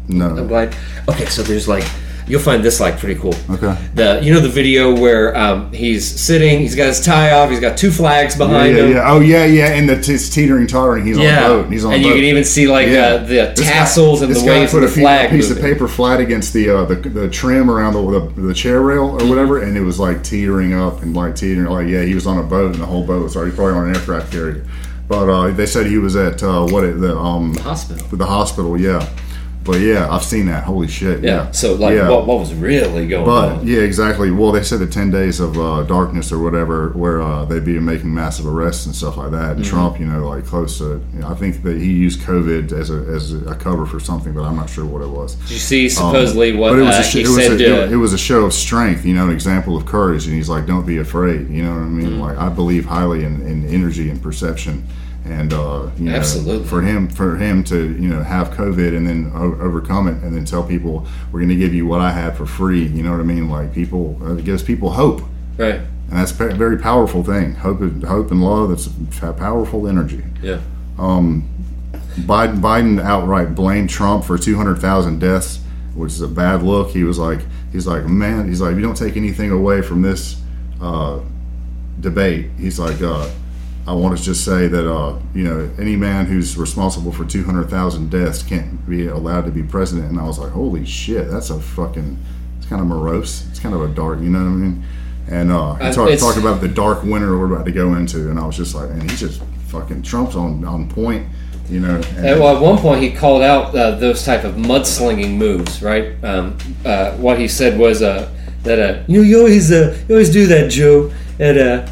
No. 0.09 0.37
I'm 0.37 0.49
glad. 0.49 0.75
Okay, 1.09 1.27
so 1.27 1.43
there's 1.43 1.67
like 1.69 1.85
you'll 2.27 2.41
find 2.41 2.63
this 2.63 2.81
like 2.81 2.99
pretty 2.99 3.21
cool. 3.21 3.35
Okay. 3.51 3.77
The 3.95 4.21
you 4.23 4.33
know 4.33 4.41
the 4.41 4.49
video 4.49 4.95
where 4.99 5.37
um, 5.37 5.73
he's 5.73 6.09
sitting, 6.09 6.61
he's 6.61 6.75
got 6.75 6.87
his 6.87 7.01
tie 7.01 7.33
off, 7.33 7.51
he's 7.51 7.61
got 7.61 7.77
two 7.77 7.91
flags 7.91 8.37
behind 8.37 8.77
yeah, 8.77 8.83
him. 8.85 8.91
yeah. 8.93 9.11
Oh, 9.13 9.21
yeah, 9.21 9.45
yeah. 9.45 9.73
And 9.73 9.89
the 9.89 10.01
t- 10.01 10.15
it's 10.15 10.29
teetering, 10.29 10.67
tottering. 10.67 11.05
He's 11.07 11.19
Yeah. 11.19 11.45
on 11.45 11.51
a 11.51 11.63
boat. 11.63 11.73
He's 11.73 11.85
on 11.85 11.93
and 11.95 12.03
a 12.03 12.05
boat. 12.05 12.09
you 12.11 12.15
can 12.21 12.25
even 12.25 12.45
see 12.45 12.67
like 12.67 12.89
Yeah. 12.89 13.01
uh, 13.07 13.25
the 13.25 13.35
guy- 13.57 13.65
tassels 13.65 14.23
and 14.23 14.31
this 14.31 14.41
the 14.43 14.47
guy 14.49 14.61
waves 14.61 14.73
put 14.73 14.83
of 14.85 14.91
a 14.91 14.95
the 14.95 15.01
flag. 15.01 15.31
piece 15.31 15.51
of 15.51 15.61
paper 15.61 15.89
flat 15.89 16.21
against 16.21 16.53
the 16.53 16.69
uh, 16.71 16.85
the, 16.85 16.95
the 16.97 17.29
trim 17.29 17.71
around 17.71 17.95
the, 17.95 18.21
the 18.35 18.41
the 18.49 18.55
chair 18.55 18.81
rail 18.81 19.21
or 19.21 19.27
whatever, 19.29 19.61
and 19.63 19.77
it 19.77 19.83
was 19.83 19.99
like 19.99 20.23
teetering 20.23 20.75
up 20.75 21.03
and 21.03 21.15
like 21.15 21.35
teetering. 21.37 21.69
Like 21.71 21.89
yeah, 21.89 22.03
he 22.03 22.15
was 22.15 22.27
on 22.27 22.39
a 22.39 22.43
boat, 22.43 22.73
and 22.75 22.83
the 22.83 22.87
whole 22.87 23.05
boat 23.07 23.23
was 23.23 23.37
already 23.37 23.55
probably 23.55 23.75
on 23.75 23.89
an 23.89 23.97
aircraft 23.97 24.33
carrier. 24.33 24.65
But 25.09 25.29
uh, 25.29 25.51
they 25.51 25.67
said 25.67 25.87
he 25.87 25.99
was 25.99 26.17
at 26.17 26.43
uh, 26.43 26.65
what 26.67 26.83
the 26.83 27.17
um 27.17 27.55
hospital. 27.57 28.07
the 28.17 28.25
hospital. 28.27 28.79
Yeah. 28.81 29.07
But 29.65 29.81
yeah, 29.81 30.09
I've 30.11 30.25
seen 30.25 30.47
that. 30.47 30.65
Holy 30.65 30.89
shit. 30.89 31.23
Yeah. 31.23 31.31
Yeah. 31.45 31.51
So 31.53 31.75
like, 31.75 31.95
Yeah. 31.95 32.09
what, 32.11 32.27
what 32.27 32.39
was 32.41 32.53
really 32.55 33.07
going 33.07 33.25
But 33.25 33.53
on? 33.59 33.67
yeah, 33.67 33.81
exactly. 33.81 34.31
Well, 34.31 34.53
they 34.53 34.63
said 34.63 34.81
the 34.81 34.87
ten 34.87 35.11
days 35.11 35.41
of 35.41 35.59
uh, 35.59 35.83
darkness 35.85 36.33
or 36.33 36.39
whatever, 36.39 36.91
where 36.91 37.23
uh, 37.23 37.45
they'd 37.45 37.65
be 37.65 37.79
making 37.79 38.13
massive 38.13 38.47
arrests 38.47 38.87
and 38.87 38.95
stuff 38.95 39.17
like 39.17 39.31
that. 39.33 39.39
Mm-hmm. 39.51 39.57
And 39.57 39.65
Trump, 39.65 40.01
you 40.01 40.07
know, 40.07 40.29
like 40.29 40.45
close 40.47 40.79
to, 40.79 41.05
you 41.15 41.21
know, 41.21 41.29
I 41.29 41.35
think 41.35 41.63
that 41.63 41.79
he 41.79 41.93
used 41.93 42.21
COVID 42.21 42.73
as 42.73 42.91
a 42.91 42.95
as 43.15 43.33
a 43.35 43.55
cover 43.55 43.87
for 43.87 44.01
something, 44.01 44.33
but 44.33 44.43
I'm 44.43 44.57
not 44.57 44.69
sure 44.71 44.85
what 44.85 45.03
it 45.03 45.09
was. 45.09 45.35
Did 45.37 45.51
you 45.51 45.59
see 45.59 45.89
supposedly 45.89 46.53
Um, 46.53 46.59
what 46.59 46.71
but 46.71 46.79
it 46.81 46.83
was, 46.83 46.95
uh, 47.15 47.19
a, 47.19 47.21
it, 47.21 47.27
was 47.29 47.37
said? 47.37 47.61
a, 47.61 47.83
uh, 47.83 47.87
it, 47.87 47.93
it 47.93 47.97
was 47.97 48.13
a 48.13 48.19
show 48.19 48.45
of 48.45 48.53
strength, 48.53 49.05
you 49.05 49.15
know, 49.15 49.27
an 49.27 49.33
example 49.33 49.77
of 49.77 49.87
courage. 49.87 50.27
And 50.27 50.35
he's 50.35 50.49
like, 50.49 50.67
"Don't 50.67 50.87
be 50.87 50.99
afraid." 50.99 51.49
You 51.49 51.63
know 51.65 51.71
what 51.75 51.81
I 51.83 51.85
mean? 51.87 52.07
Mm-hmm. 52.11 52.21
Like 52.21 52.39
I 52.39 52.49
believe 52.49 52.85
highly 52.87 53.25
in, 53.25 53.41
in 53.47 53.67
energy 53.67 54.11
and 54.11 54.21
perception, 54.23 54.87
and 55.25 55.53
uh, 55.53 55.89
you 55.99 56.07
know, 56.11 56.17
Absolutely. 56.17 56.67
for 56.67 56.83
him 56.83 57.09
for 57.09 57.37
him 57.37 57.63
to 57.65 57.93
you 58.01 58.09
know 58.09 58.23
have 58.23 58.51
COVID 58.51 58.97
and 58.97 59.07
then 59.07 59.31
o- 59.35 59.59
overcome 59.61 60.09
it, 60.09 60.23
and 60.23 60.35
then 60.35 60.45
tell 60.45 60.65
people 60.65 61.07
we're 61.31 61.41
going 61.41 61.49
to 61.51 61.57
give 61.57 61.73
you 61.75 61.87
what 61.87 62.01
I 62.01 62.11
had 62.11 62.37
for 62.37 62.47
free. 62.47 62.85
You 62.87 63.03
know 63.03 63.13
what 63.13 63.21
I 63.21 63.25
mean? 63.25 63.49
Like 63.49 63.73
people, 63.73 64.19
uh, 64.23 64.35
it 64.37 64.45
gives 64.45 64.63
people 64.63 64.91
hope, 64.91 65.23
right. 65.59 65.77
and 65.77 66.11
that's 66.11 66.33
a 66.33 66.49
very 66.55 66.77
powerful 66.79 67.23
thing. 67.23 67.55
Hope, 67.55 67.81
and- 67.81 68.03
hope 68.05 68.31
and 68.31 68.43
love. 68.43 68.71
That's 68.71 68.89
a 69.23 69.33
powerful 69.33 69.87
energy. 69.87 70.25
Yeah. 70.43 70.61
Biden, 70.99 72.61
Biden 72.61 73.01
outright 73.03 73.55
blamed 73.55 73.89
Trump 73.91 74.25
for 74.25 74.37
200,000 74.37 75.19
deaths, 75.19 75.61
which 75.95 76.13
is 76.13 76.21
a 76.21 76.29
bad 76.29 76.63
look. 76.63 76.91
He 76.91 77.05
was 77.05 77.19
like, 77.19 77.41
he's 77.73 77.87
like, 77.87 78.05
man, 78.05 78.49
he's 78.49 78.61
like, 78.61 78.73
if 78.73 78.77
you 78.77 78.83
don't 78.83 78.97
take 78.97 79.17
anything 79.17 79.51
away 79.51 79.81
from 79.83 80.03
this 80.03 80.41
uh, 80.81 81.21
debate, 82.01 82.51
he's 82.59 82.79
like, 82.79 83.01
uh, 83.01 83.31
I 83.87 83.93
want 83.95 84.17
to 84.17 84.23
just 84.23 84.45
say 84.45 84.69
that, 84.69 84.89
uh, 84.89 85.19
you 85.35 85.43
know, 85.43 85.69
any 85.79 85.97
man 85.97 86.27
who's 86.27 86.57
responsible 86.57 87.11
for 87.11 87.25
200,000 87.25 88.11
deaths 88.11 88.43
can't 88.43 88.89
be 88.89 89.09
allowed 89.09 89.45
to 89.47 89.51
be 89.51 89.63
president. 89.65 90.09
And 90.11 90.21
I 90.21 90.25
was 90.25 90.39
like, 90.39 90.53
holy 90.53 90.85
shit, 90.87 91.29
that's 91.31 91.51
a 91.51 91.59
fucking, 91.61 92.17
it's 92.59 92.67
kind 92.69 92.81
of 92.81 92.87
morose. 92.87 93.45
It's 93.51 93.59
kind 93.59 93.75
of 93.75 93.83
a 93.83 93.89
dark, 93.89 94.21
you 94.21 94.31
know 94.31 94.39
what 94.39 94.45
I 94.47 94.51
mean? 94.51 94.85
And 95.29 95.51
uh, 95.51 95.75
he 95.75 95.85
Uh, 95.87 95.93
talked, 95.93 96.19
talked 96.21 96.39
about 96.39 96.61
the 96.61 96.69
dark 96.69 97.03
winter 97.03 97.37
we're 97.37 97.53
about 97.53 97.65
to 97.67 97.73
go 97.73 97.95
into. 97.95 98.31
And 98.31 98.39
I 98.39 98.47
was 98.47 98.57
just 98.57 98.75
like, 98.75 98.89
and 98.91 99.03
he's 99.11 99.19
just 99.21 99.43
fucking, 99.67 100.03
Trump's 100.03 100.37
on, 100.37 100.65
on 100.65 100.89
point, 100.89 101.27
you 101.69 101.81
know. 101.81 101.97
and- 102.17 102.27
At, 102.27 102.39
well, 102.39 102.55
at 102.57 102.63
one 102.63 102.79
point, 102.79 103.03
he 103.03 103.11
called 103.11 103.43
out 103.43 103.75
uh, 103.75 103.93
those 103.97 104.25
type 104.25 104.45
of 104.45 104.55
mudslinging 104.55 105.37
moves. 105.37 105.83
Right. 105.83 106.23
Um, 106.25 106.57
uh, 106.85 107.13
what 107.17 107.37
he 107.39 107.49
said 107.49 107.77
was 107.79 108.01
uh, 108.03 108.31
that 108.63 108.79
uh, 108.79 109.03
you 109.09 109.19
know 109.19 109.25
you 109.27 109.39
always 109.39 109.73
uh, 109.73 109.97
you 110.09 110.15
always 110.15 110.31
do 110.31 110.47
that, 110.47 110.71
Joe. 110.71 111.11
At 111.41 111.57
uh, 111.59 111.87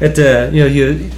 at 0.00 0.18
uh, 0.18 0.50
you 0.52 0.60
know 0.62 0.66
you 0.66 1.10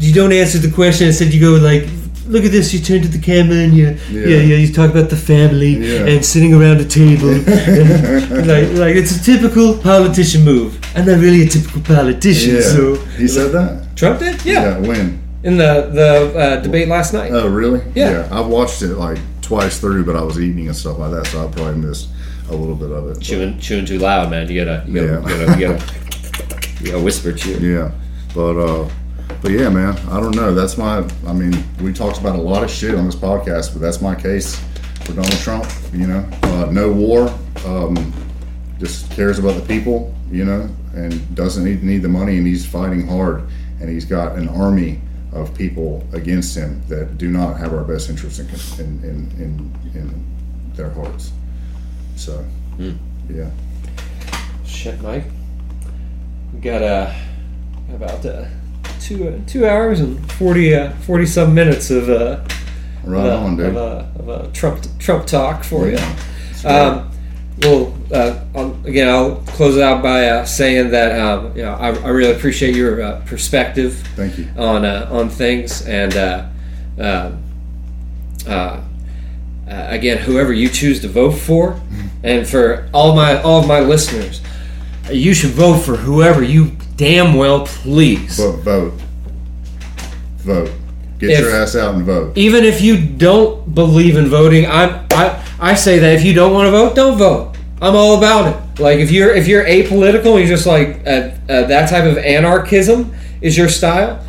you 0.00 0.12
don't 0.14 0.32
answer 0.32 0.58
the 0.58 0.70
question. 0.70 1.06
Instead, 1.08 1.32
you 1.32 1.40
go 1.40 1.52
like. 1.64 1.88
Look 2.28 2.44
at 2.44 2.50
this! 2.52 2.74
You 2.74 2.80
turn 2.80 3.00
to 3.00 3.08
the 3.08 3.18
camera 3.18 3.56
and 3.56 3.72
you, 3.72 3.86
yeah, 4.10 4.26
Yeah. 4.26 4.36
yeah, 4.48 4.56
you 4.56 4.70
talk 4.70 4.90
about 4.90 5.08
the 5.08 5.16
family 5.16 5.78
Yeah. 5.78 6.04
and 6.12 6.22
sitting 6.22 6.52
around 6.52 6.78
a 6.78 6.84
table, 6.84 7.28
like, 8.52 8.68
like 8.76 8.96
it's 8.96 9.12
a 9.16 9.22
typical 9.24 9.78
politician 9.78 10.44
move. 10.44 10.78
I'm 10.94 11.06
not 11.06 11.20
really 11.20 11.42
a 11.44 11.48
typical 11.48 11.80
politician, 11.80 12.56
Yeah. 12.56 12.60
so 12.60 12.96
he 13.16 13.28
said 13.28 13.52
that? 13.52 13.96
Trump 13.96 14.18
did, 14.20 14.44
yeah, 14.44 14.76
When? 14.78 15.18
in 15.42 15.56
the 15.56 15.88
the 15.92 16.38
uh, 16.38 16.56
debate 16.60 16.88
last 16.88 17.14
night. 17.14 17.30
Oh, 17.32 17.48
really? 17.48 17.80
Yeah. 17.94 18.28
I've 18.30 18.48
watched 18.48 18.82
it 18.82 18.96
like 18.96 19.18
twice 19.40 19.80
through, 19.80 20.04
but 20.04 20.14
I 20.14 20.20
was 20.22 20.38
eating 20.38 20.66
and 20.66 20.76
stuff 20.76 20.98
like 20.98 21.12
that, 21.12 21.26
so 21.28 21.46
I 21.48 21.50
probably 21.50 21.76
missed 21.80 22.08
a 22.50 22.54
little 22.54 22.74
bit 22.76 22.90
of 22.90 23.08
it. 23.08 23.14
but- 23.14 23.22
chewing 23.22 23.58
chewing 23.58 23.86
too 23.86 23.98
loud, 23.98 24.28
man. 24.30 24.50
You 24.50 24.64
gotta 24.66 24.84
you 24.86 24.94
gotta, 24.94 25.06
Yeah. 25.06 25.38
you 25.38 25.46
gotta, 25.46 25.60
you 25.60 25.66
gotta, 25.68 25.84
you 26.80 26.92
gotta 26.92 27.02
whisper 27.02 27.32
chew. 27.32 27.58
Yeah. 27.58 27.90
But, 28.34 28.56
uh, 28.58 28.88
but 29.42 29.50
yeah, 29.50 29.68
man, 29.68 29.96
I 30.08 30.20
don't 30.20 30.34
know. 30.34 30.54
That's 30.54 30.76
my, 30.76 31.06
I 31.26 31.32
mean, 31.32 31.62
we 31.80 31.92
talked 31.92 32.18
about 32.18 32.36
a 32.36 32.42
lot 32.42 32.62
of 32.62 32.70
shit 32.70 32.94
on 32.94 33.06
this 33.06 33.16
podcast, 33.16 33.72
but 33.72 33.80
that's 33.80 34.00
my 34.00 34.14
case 34.14 34.56
for 35.04 35.12
Donald 35.12 35.38
Trump. 35.38 35.66
You 35.92 36.06
know, 36.06 36.28
uh, 36.42 36.68
no 36.70 36.92
war, 36.92 37.28
um, 37.66 38.12
just 38.78 39.10
cares 39.12 39.38
about 39.38 39.54
the 39.54 39.66
people, 39.66 40.14
you 40.30 40.44
know, 40.44 40.68
and 40.94 41.34
doesn't 41.34 41.64
need, 41.64 41.82
need 41.82 42.02
the 42.02 42.08
money, 42.08 42.36
and 42.38 42.46
he's 42.46 42.66
fighting 42.66 43.06
hard, 43.06 43.48
and 43.80 43.88
he's 43.88 44.04
got 44.04 44.36
an 44.36 44.48
army 44.48 45.00
of 45.32 45.54
people 45.54 46.06
against 46.12 46.56
him 46.56 46.82
that 46.88 47.18
do 47.18 47.30
not 47.30 47.58
have 47.58 47.72
our 47.74 47.84
best 47.84 48.08
interests 48.08 48.38
in 48.38 48.48
in 48.78 49.04
in, 49.04 49.92
in, 49.94 50.00
in 50.00 50.74
their 50.74 50.90
hearts. 50.90 51.32
So, 52.16 52.44
yeah, 53.28 53.50
Shit, 54.64 55.00
Mike. 55.02 55.24
We 56.52 56.60
got 56.60 56.82
uh 56.82 57.12
about 57.94 58.24
uh, 58.24 58.46
two 59.00 59.28
uh, 59.28 59.38
two 59.46 59.66
hours 59.66 60.00
and 60.00 60.32
40 60.32 60.74
uh, 60.74 60.90
40 61.00 61.26
some 61.26 61.54
minutes 61.54 61.90
of 61.90 62.08
uh, 62.08 62.44
right 63.04 63.26
of, 63.26 63.42
on, 63.42 63.56
dude. 63.56 63.76
of, 63.76 64.28
of 64.28 64.52
Trump 64.52 64.80
Trump 64.98 65.26
talk 65.26 65.64
for 65.64 65.88
Yeah. 65.88 66.16
you. 66.62 66.68
Um, 66.68 67.10
well, 67.62 67.92
uh, 68.12 68.38
I'll, 68.54 68.86
again, 68.86 69.08
I'll 69.08 69.36
close 69.46 69.76
it 69.76 69.82
out 69.82 70.00
by 70.02 70.26
uh, 70.28 70.44
saying 70.44 70.90
that 70.90 71.18
um, 71.18 71.56
you 71.56 71.62
know 71.62 71.72
I, 71.74 71.88
I 71.88 72.08
really 72.10 72.32
appreciate 72.32 72.76
your 72.76 73.02
uh, 73.02 73.20
perspective 73.26 73.94
Thank 74.16 74.38
you. 74.38 74.46
on 74.56 74.84
uh, 74.84 75.08
on 75.10 75.28
things 75.28 75.82
and 75.86 76.14
uh, 76.16 76.46
uh, 77.00 77.32
uh, 78.46 78.50
uh, 78.50 78.80
again 79.66 80.18
whoever 80.18 80.52
you 80.52 80.68
choose 80.68 81.00
to 81.00 81.08
vote 81.08 81.32
for 81.32 81.80
and 82.22 82.46
for 82.46 82.88
all 82.92 83.14
my 83.16 83.40
all 83.42 83.60
of 83.60 83.66
my 83.66 83.80
listeners 83.80 84.40
you 85.12 85.34
should 85.34 85.50
vote 85.50 85.78
for 85.78 85.96
whoever 85.96 86.42
you 86.42 86.72
damn 86.96 87.34
well 87.34 87.66
please. 87.66 88.36
Vote, 88.36 88.60
vote, 88.60 88.92
vote. 90.38 90.70
Get 91.18 91.30
If- 91.30 91.40
your 91.40 91.50
ass 91.50 91.74
out 91.76 91.94
and 91.94 92.04
vote. 92.04 92.32
even 92.36 92.64
if 92.64 92.80
you 92.80 92.96
don't 92.98 93.74
believe 93.74 94.16
in 94.16 94.28
voting 94.28 94.66
I, 94.66 95.04
I 95.10 95.44
I 95.60 95.74
say 95.74 95.98
that 95.98 96.14
if 96.14 96.24
you 96.24 96.32
don't 96.32 96.52
want 96.52 96.66
to 96.66 96.70
vote 96.70 96.94
don't 96.94 97.18
vote. 97.18 97.54
I'm 97.80 97.94
all 97.94 98.18
about 98.18 98.46
it. 98.54 98.80
Like 98.80 98.98
if 98.98 99.10
you're 99.10 99.34
if 99.34 99.46
you're 99.48 99.64
apolitical 99.64 100.38
you're 100.38 100.46
just 100.46 100.66
like 100.66 101.00
uh, 101.06 101.30
uh, 101.48 101.62
that 101.66 101.88
type 101.88 102.04
of 102.04 102.18
anarchism 102.18 103.12
is 103.40 103.56
your 103.56 103.68
style 103.68 104.24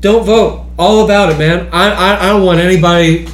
don't 0.00 0.24
vote. 0.24 0.66
All 0.78 1.04
about 1.04 1.30
it 1.32 1.38
man. 1.38 1.68
I, 1.72 1.90
I, 1.92 2.24
I 2.24 2.28
don't 2.30 2.44
want 2.44 2.58
anybody 2.60 3.28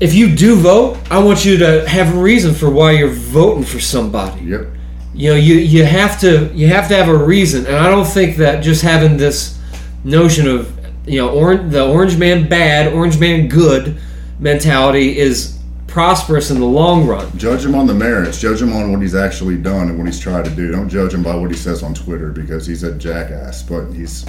if 0.00 0.12
you 0.14 0.34
do 0.34 0.56
vote 0.56 0.98
I 1.10 1.18
want 1.22 1.44
you 1.44 1.56
to 1.58 1.88
have 1.88 2.14
a 2.14 2.20
reason 2.20 2.54
for 2.54 2.68
why 2.70 2.92
you're 2.92 3.08
voting 3.08 3.64
for 3.64 3.80
somebody. 3.80 4.42
Yep. 4.44 4.66
You 5.14 5.30
know 5.30 5.36
you 5.36 5.54
you 5.56 5.84
have 5.84 6.18
to 6.20 6.52
you 6.54 6.68
have 6.68 6.88
to 6.88 6.96
have 6.96 7.08
a 7.08 7.24
reason 7.24 7.66
and 7.66 7.76
i 7.76 7.88
don't 7.88 8.06
think 8.06 8.36
that 8.36 8.62
just 8.62 8.82
having 8.82 9.16
this 9.16 9.58
notion 10.04 10.46
of 10.48 10.78
you 11.06 11.18
know 11.18 11.30
orange 11.30 11.70
the 11.72 11.86
orange 11.86 12.16
man 12.16 12.48
bad 12.48 12.92
orange 12.92 13.18
man 13.18 13.48
good 13.48 13.98
mentality 14.38 15.18
is 15.18 15.58
prosperous 15.86 16.50
in 16.50 16.58
the 16.58 16.66
long 16.66 17.06
run 17.06 17.36
Judge 17.36 17.66
him 17.66 17.74
on 17.74 17.86
the 17.86 17.94
merits. 17.94 18.40
Judge 18.40 18.62
him 18.62 18.72
on 18.72 18.90
what 18.90 19.02
he's 19.02 19.14
actually 19.14 19.58
done 19.58 19.90
and 19.90 19.98
what 19.98 20.06
he's 20.06 20.18
tried 20.18 20.44
to 20.46 20.50
do. 20.50 20.70
Don't 20.70 20.88
judge 20.88 21.12
him 21.12 21.22
by 21.22 21.34
what 21.34 21.50
he 21.50 21.56
says 21.56 21.82
on 21.82 21.92
Twitter 21.92 22.30
because 22.30 22.66
he's 22.66 22.82
a 22.82 22.96
jackass. 22.96 23.62
But 23.62 23.92
he's, 23.92 24.24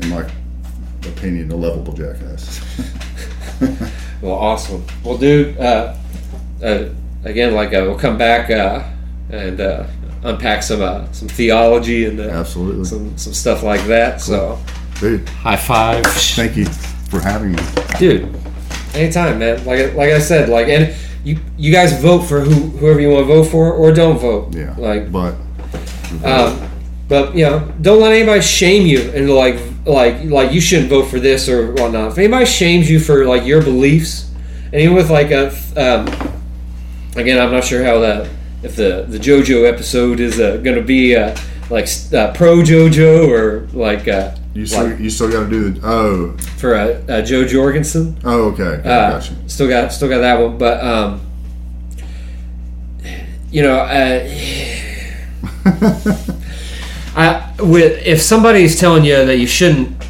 in 0.00 0.08
my 0.08 0.26
opinion, 1.06 1.50
a 1.52 1.56
lovable 1.56 1.92
jackass. 1.92 2.60
well 4.22 4.34
awesome 4.34 4.84
well 5.04 5.18
dude 5.18 5.58
uh, 5.58 5.94
uh, 6.62 6.88
again 7.24 7.54
like 7.54 7.68
uh, 7.68 7.82
we'll 7.82 7.98
come 7.98 8.16
back 8.16 8.50
uh, 8.50 8.88
and 9.32 9.60
uh, 9.60 9.86
unpack 10.22 10.62
some 10.62 10.82
uh, 10.82 11.10
some 11.12 11.26
theology 11.28 12.04
and 12.06 12.20
uh, 12.20 12.24
Absolutely, 12.24 12.84
some 12.84 13.16
some 13.16 13.32
stuff 13.32 13.62
like 13.62 13.82
that 13.86 14.20
so. 14.20 14.58
Dude. 15.00 15.28
high 15.28 15.56
five. 15.56 16.04
Thank 16.06 16.56
you 16.56 16.66
for 16.66 17.18
having 17.18 17.52
me. 17.52 17.62
dude. 17.98 18.28
Anytime 18.94 19.38
man. 19.38 19.64
Like 19.64 19.94
like 19.94 20.10
i 20.10 20.18
said 20.18 20.48
like 20.48 20.68
and 20.68 20.94
you 21.24 21.38
you 21.56 21.72
guys 21.72 22.00
vote 22.00 22.20
for 22.20 22.40
who 22.40 22.68
whoever 22.78 23.00
you 23.00 23.08
want 23.10 23.26
to 23.26 23.34
vote 23.34 23.44
for 23.44 23.72
or 23.72 23.90
don't 23.92 24.18
vote. 24.18 24.54
Yeah. 24.54 24.74
like 24.78 25.10
but. 25.10 25.34
um 26.24 26.68
but 27.08 27.34
you 27.34 27.44
know 27.44 27.72
don't 27.80 28.00
let 28.00 28.12
anybody 28.12 28.42
shame 28.42 28.86
you 28.86 29.10
and 29.12 29.30
like 29.30 29.56
like 29.86 30.22
like 30.24 30.52
you 30.52 30.60
shouldn't 30.60 30.88
vote 30.90 31.04
for 31.04 31.18
this 31.18 31.48
or 31.48 31.72
whatnot. 31.72 32.12
If 32.12 32.18
anybody 32.18 32.44
shames 32.46 32.88
you 32.90 33.00
for 33.00 33.24
like 33.24 33.44
your 33.44 33.62
beliefs 33.62 34.30
and 34.66 34.76
even 34.76 34.94
with 34.94 35.10
like 35.10 35.30
a 35.30 35.48
um 35.76 36.06
again 37.16 37.38
i'm 37.40 37.52
not 37.52 37.62
sure 37.64 37.84
how 37.84 37.98
that 37.98 38.28
if 38.62 38.76
the 38.76 39.04
the 39.08 39.18
jojo 39.18 39.68
episode 39.68 40.20
is 40.20 40.38
uh, 40.40 40.56
gonna 40.58 40.82
be 40.82 41.16
uh 41.16 41.36
like 41.70 41.88
uh, 42.12 42.32
pro 42.32 42.58
jojo 42.58 43.28
or 43.28 43.66
like 43.72 44.06
uh 44.08 44.34
you 44.54 44.66
still 44.66 44.88
like 44.88 44.98
you 44.98 45.08
still 45.08 45.30
got 45.30 45.44
to 45.44 45.50
do 45.50 45.70
the 45.70 45.86
oh. 45.86 46.36
For 46.58 46.74
uh, 46.74 47.02
uh 47.08 47.22
Jo 47.22 47.46
Jorgensen? 47.46 48.18
Oh 48.22 48.50
okay, 48.50 48.62
okay 48.62 48.82
gotcha. 48.82 49.48
Still 49.48 49.68
got 49.68 49.92
still 49.92 50.10
got 50.10 50.18
that 50.18 50.38
one, 50.38 50.58
but 50.58 50.84
um, 50.84 51.20
you 53.50 53.62
know, 53.62 53.76
uh, 53.76 54.28
I 57.16 57.54
with 57.60 58.06
if 58.06 58.20
somebody's 58.20 58.78
telling 58.78 59.04
you 59.04 59.24
that 59.24 59.38
you 59.38 59.46
shouldn't 59.46 60.01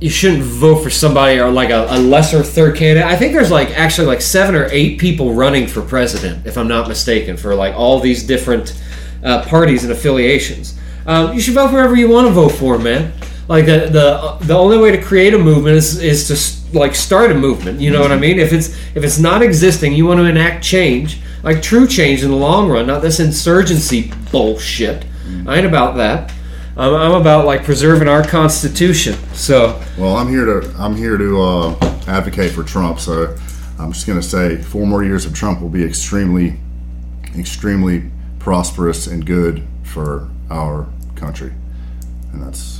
you 0.00 0.08
shouldn't 0.08 0.42
vote 0.42 0.82
for 0.82 0.88
somebody 0.88 1.38
or 1.38 1.50
like 1.50 1.70
a, 1.70 1.86
a 1.90 1.98
lesser 1.98 2.42
third 2.42 2.74
candidate. 2.76 3.04
I 3.04 3.16
think 3.16 3.34
there's 3.34 3.50
like 3.50 3.70
actually 3.78 4.06
like 4.06 4.22
seven 4.22 4.54
or 4.54 4.66
eight 4.70 4.98
people 4.98 5.34
running 5.34 5.66
for 5.66 5.82
president, 5.82 6.46
if 6.46 6.56
I'm 6.56 6.68
not 6.68 6.88
mistaken, 6.88 7.36
for 7.36 7.54
like 7.54 7.74
all 7.74 8.00
these 8.00 8.26
different 8.26 8.80
uh, 9.22 9.44
parties 9.44 9.84
and 9.84 9.92
affiliations. 9.92 10.78
Um, 11.06 11.34
you 11.34 11.40
should 11.40 11.54
vote 11.54 11.68
for 11.68 11.72
whoever 11.72 11.96
you 11.96 12.08
want 12.08 12.28
to 12.28 12.32
vote 12.32 12.52
for, 12.52 12.78
man. 12.78 13.12
Like 13.46 13.66
the 13.66 13.88
the 13.90 14.38
the 14.46 14.54
only 14.54 14.78
way 14.78 14.90
to 14.92 15.02
create 15.02 15.34
a 15.34 15.38
movement 15.38 15.76
is 15.76 16.00
is 16.00 16.28
to 16.28 16.78
like 16.78 16.94
start 16.94 17.30
a 17.30 17.34
movement. 17.34 17.80
You 17.80 17.90
know 17.90 18.00
what 18.00 18.12
I 18.12 18.18
mean? 18.18 18.38
If 18.38 18.52
it's 18.52 18.68
if 18.94 19.04
it's 19.04 19.18
not 19.18 19.42
existing, 19.42 19.92
you 19.92 20.06
want 20.06 20.18
to 20.20 20.24
enact 20.24 20.64
change, 20.64 21.20
like 21.42 21.60
true 21.60 21.86
change 21.86 22.22
in 22.22 22.30
the 22.30 22.36
long 22.36 22.70
run, 22.70 22.86
not 22.86 23.02
this 23.02 23.20
insurgency 23.20 24.12
bullshit. 24.30 25.04
I 25.46 25.56
ain't 25.56 25.66
about 25.66 25.96
that. 25.96 26.32
I'm, 26.80 26.94
I'm 26.94 27.20
about 27.20 27.44
like 27.44 27.62
preserving 27.62 28.08
our 28.08 28.26
constitution. 28.26 29.14
So 29.34 29.78
Well, 29.98 30.16
I'm 30.16 30.28
here 30.28 30.46
to 30.46 30.74
I'm 30.78 30.96
here 30.96 31.18
to 31.18 31.40
uh, 31.42 32.00
advocate 32.06 32.52
for 32.52 32.64
Trump. 32.64 32.98
So 32.98 33.36
I'm 33.78 33.92
just 33.92 34.06
going 34.06 34.18
to 34.18 34.26
say 34.26 34.56
four 34.56 34.86
more 34.86 35.04
years 35.04 35.26
of 35.26 35.34
Trump 35.34 35.60
will 35.60 35.68
be 35.68 35.84
extremely, 35.84 36.58
extremely 37.36 38.10
prosperous 38.38 39.06
and 39.06 39.26
good 39.26 39.62
for 39.82 40.30
our 40.50 40.88
country, 41.16 41.52
and 42.32 42.42
that's 42.42 42.78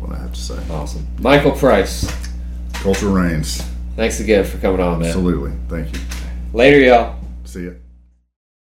what 0.00 0.12
I 0.12 0.18
have 0.18 0.32
to 0.32 0.40
say. 0.40 0.58
awesome, 0.70 1.06
Michael 1.20 1.52
Price. 1.52 2.12
Culture 2.72 3.08
reigns. 3.08 3.62
Thanks 3.94 4.18
again 4.18 4.44
for 4.44 4.58
coming 4.58 4.80
on, 4.80 4.98
man. 4.98 5.08
Absolutely. 5.08 5.52
Thank 5.68 5.94
you. 5.94 6.00
Later, 6.52 6.78
y'all. 6.78 7.20
See 7.44 7.66
ya. 7.66 7.70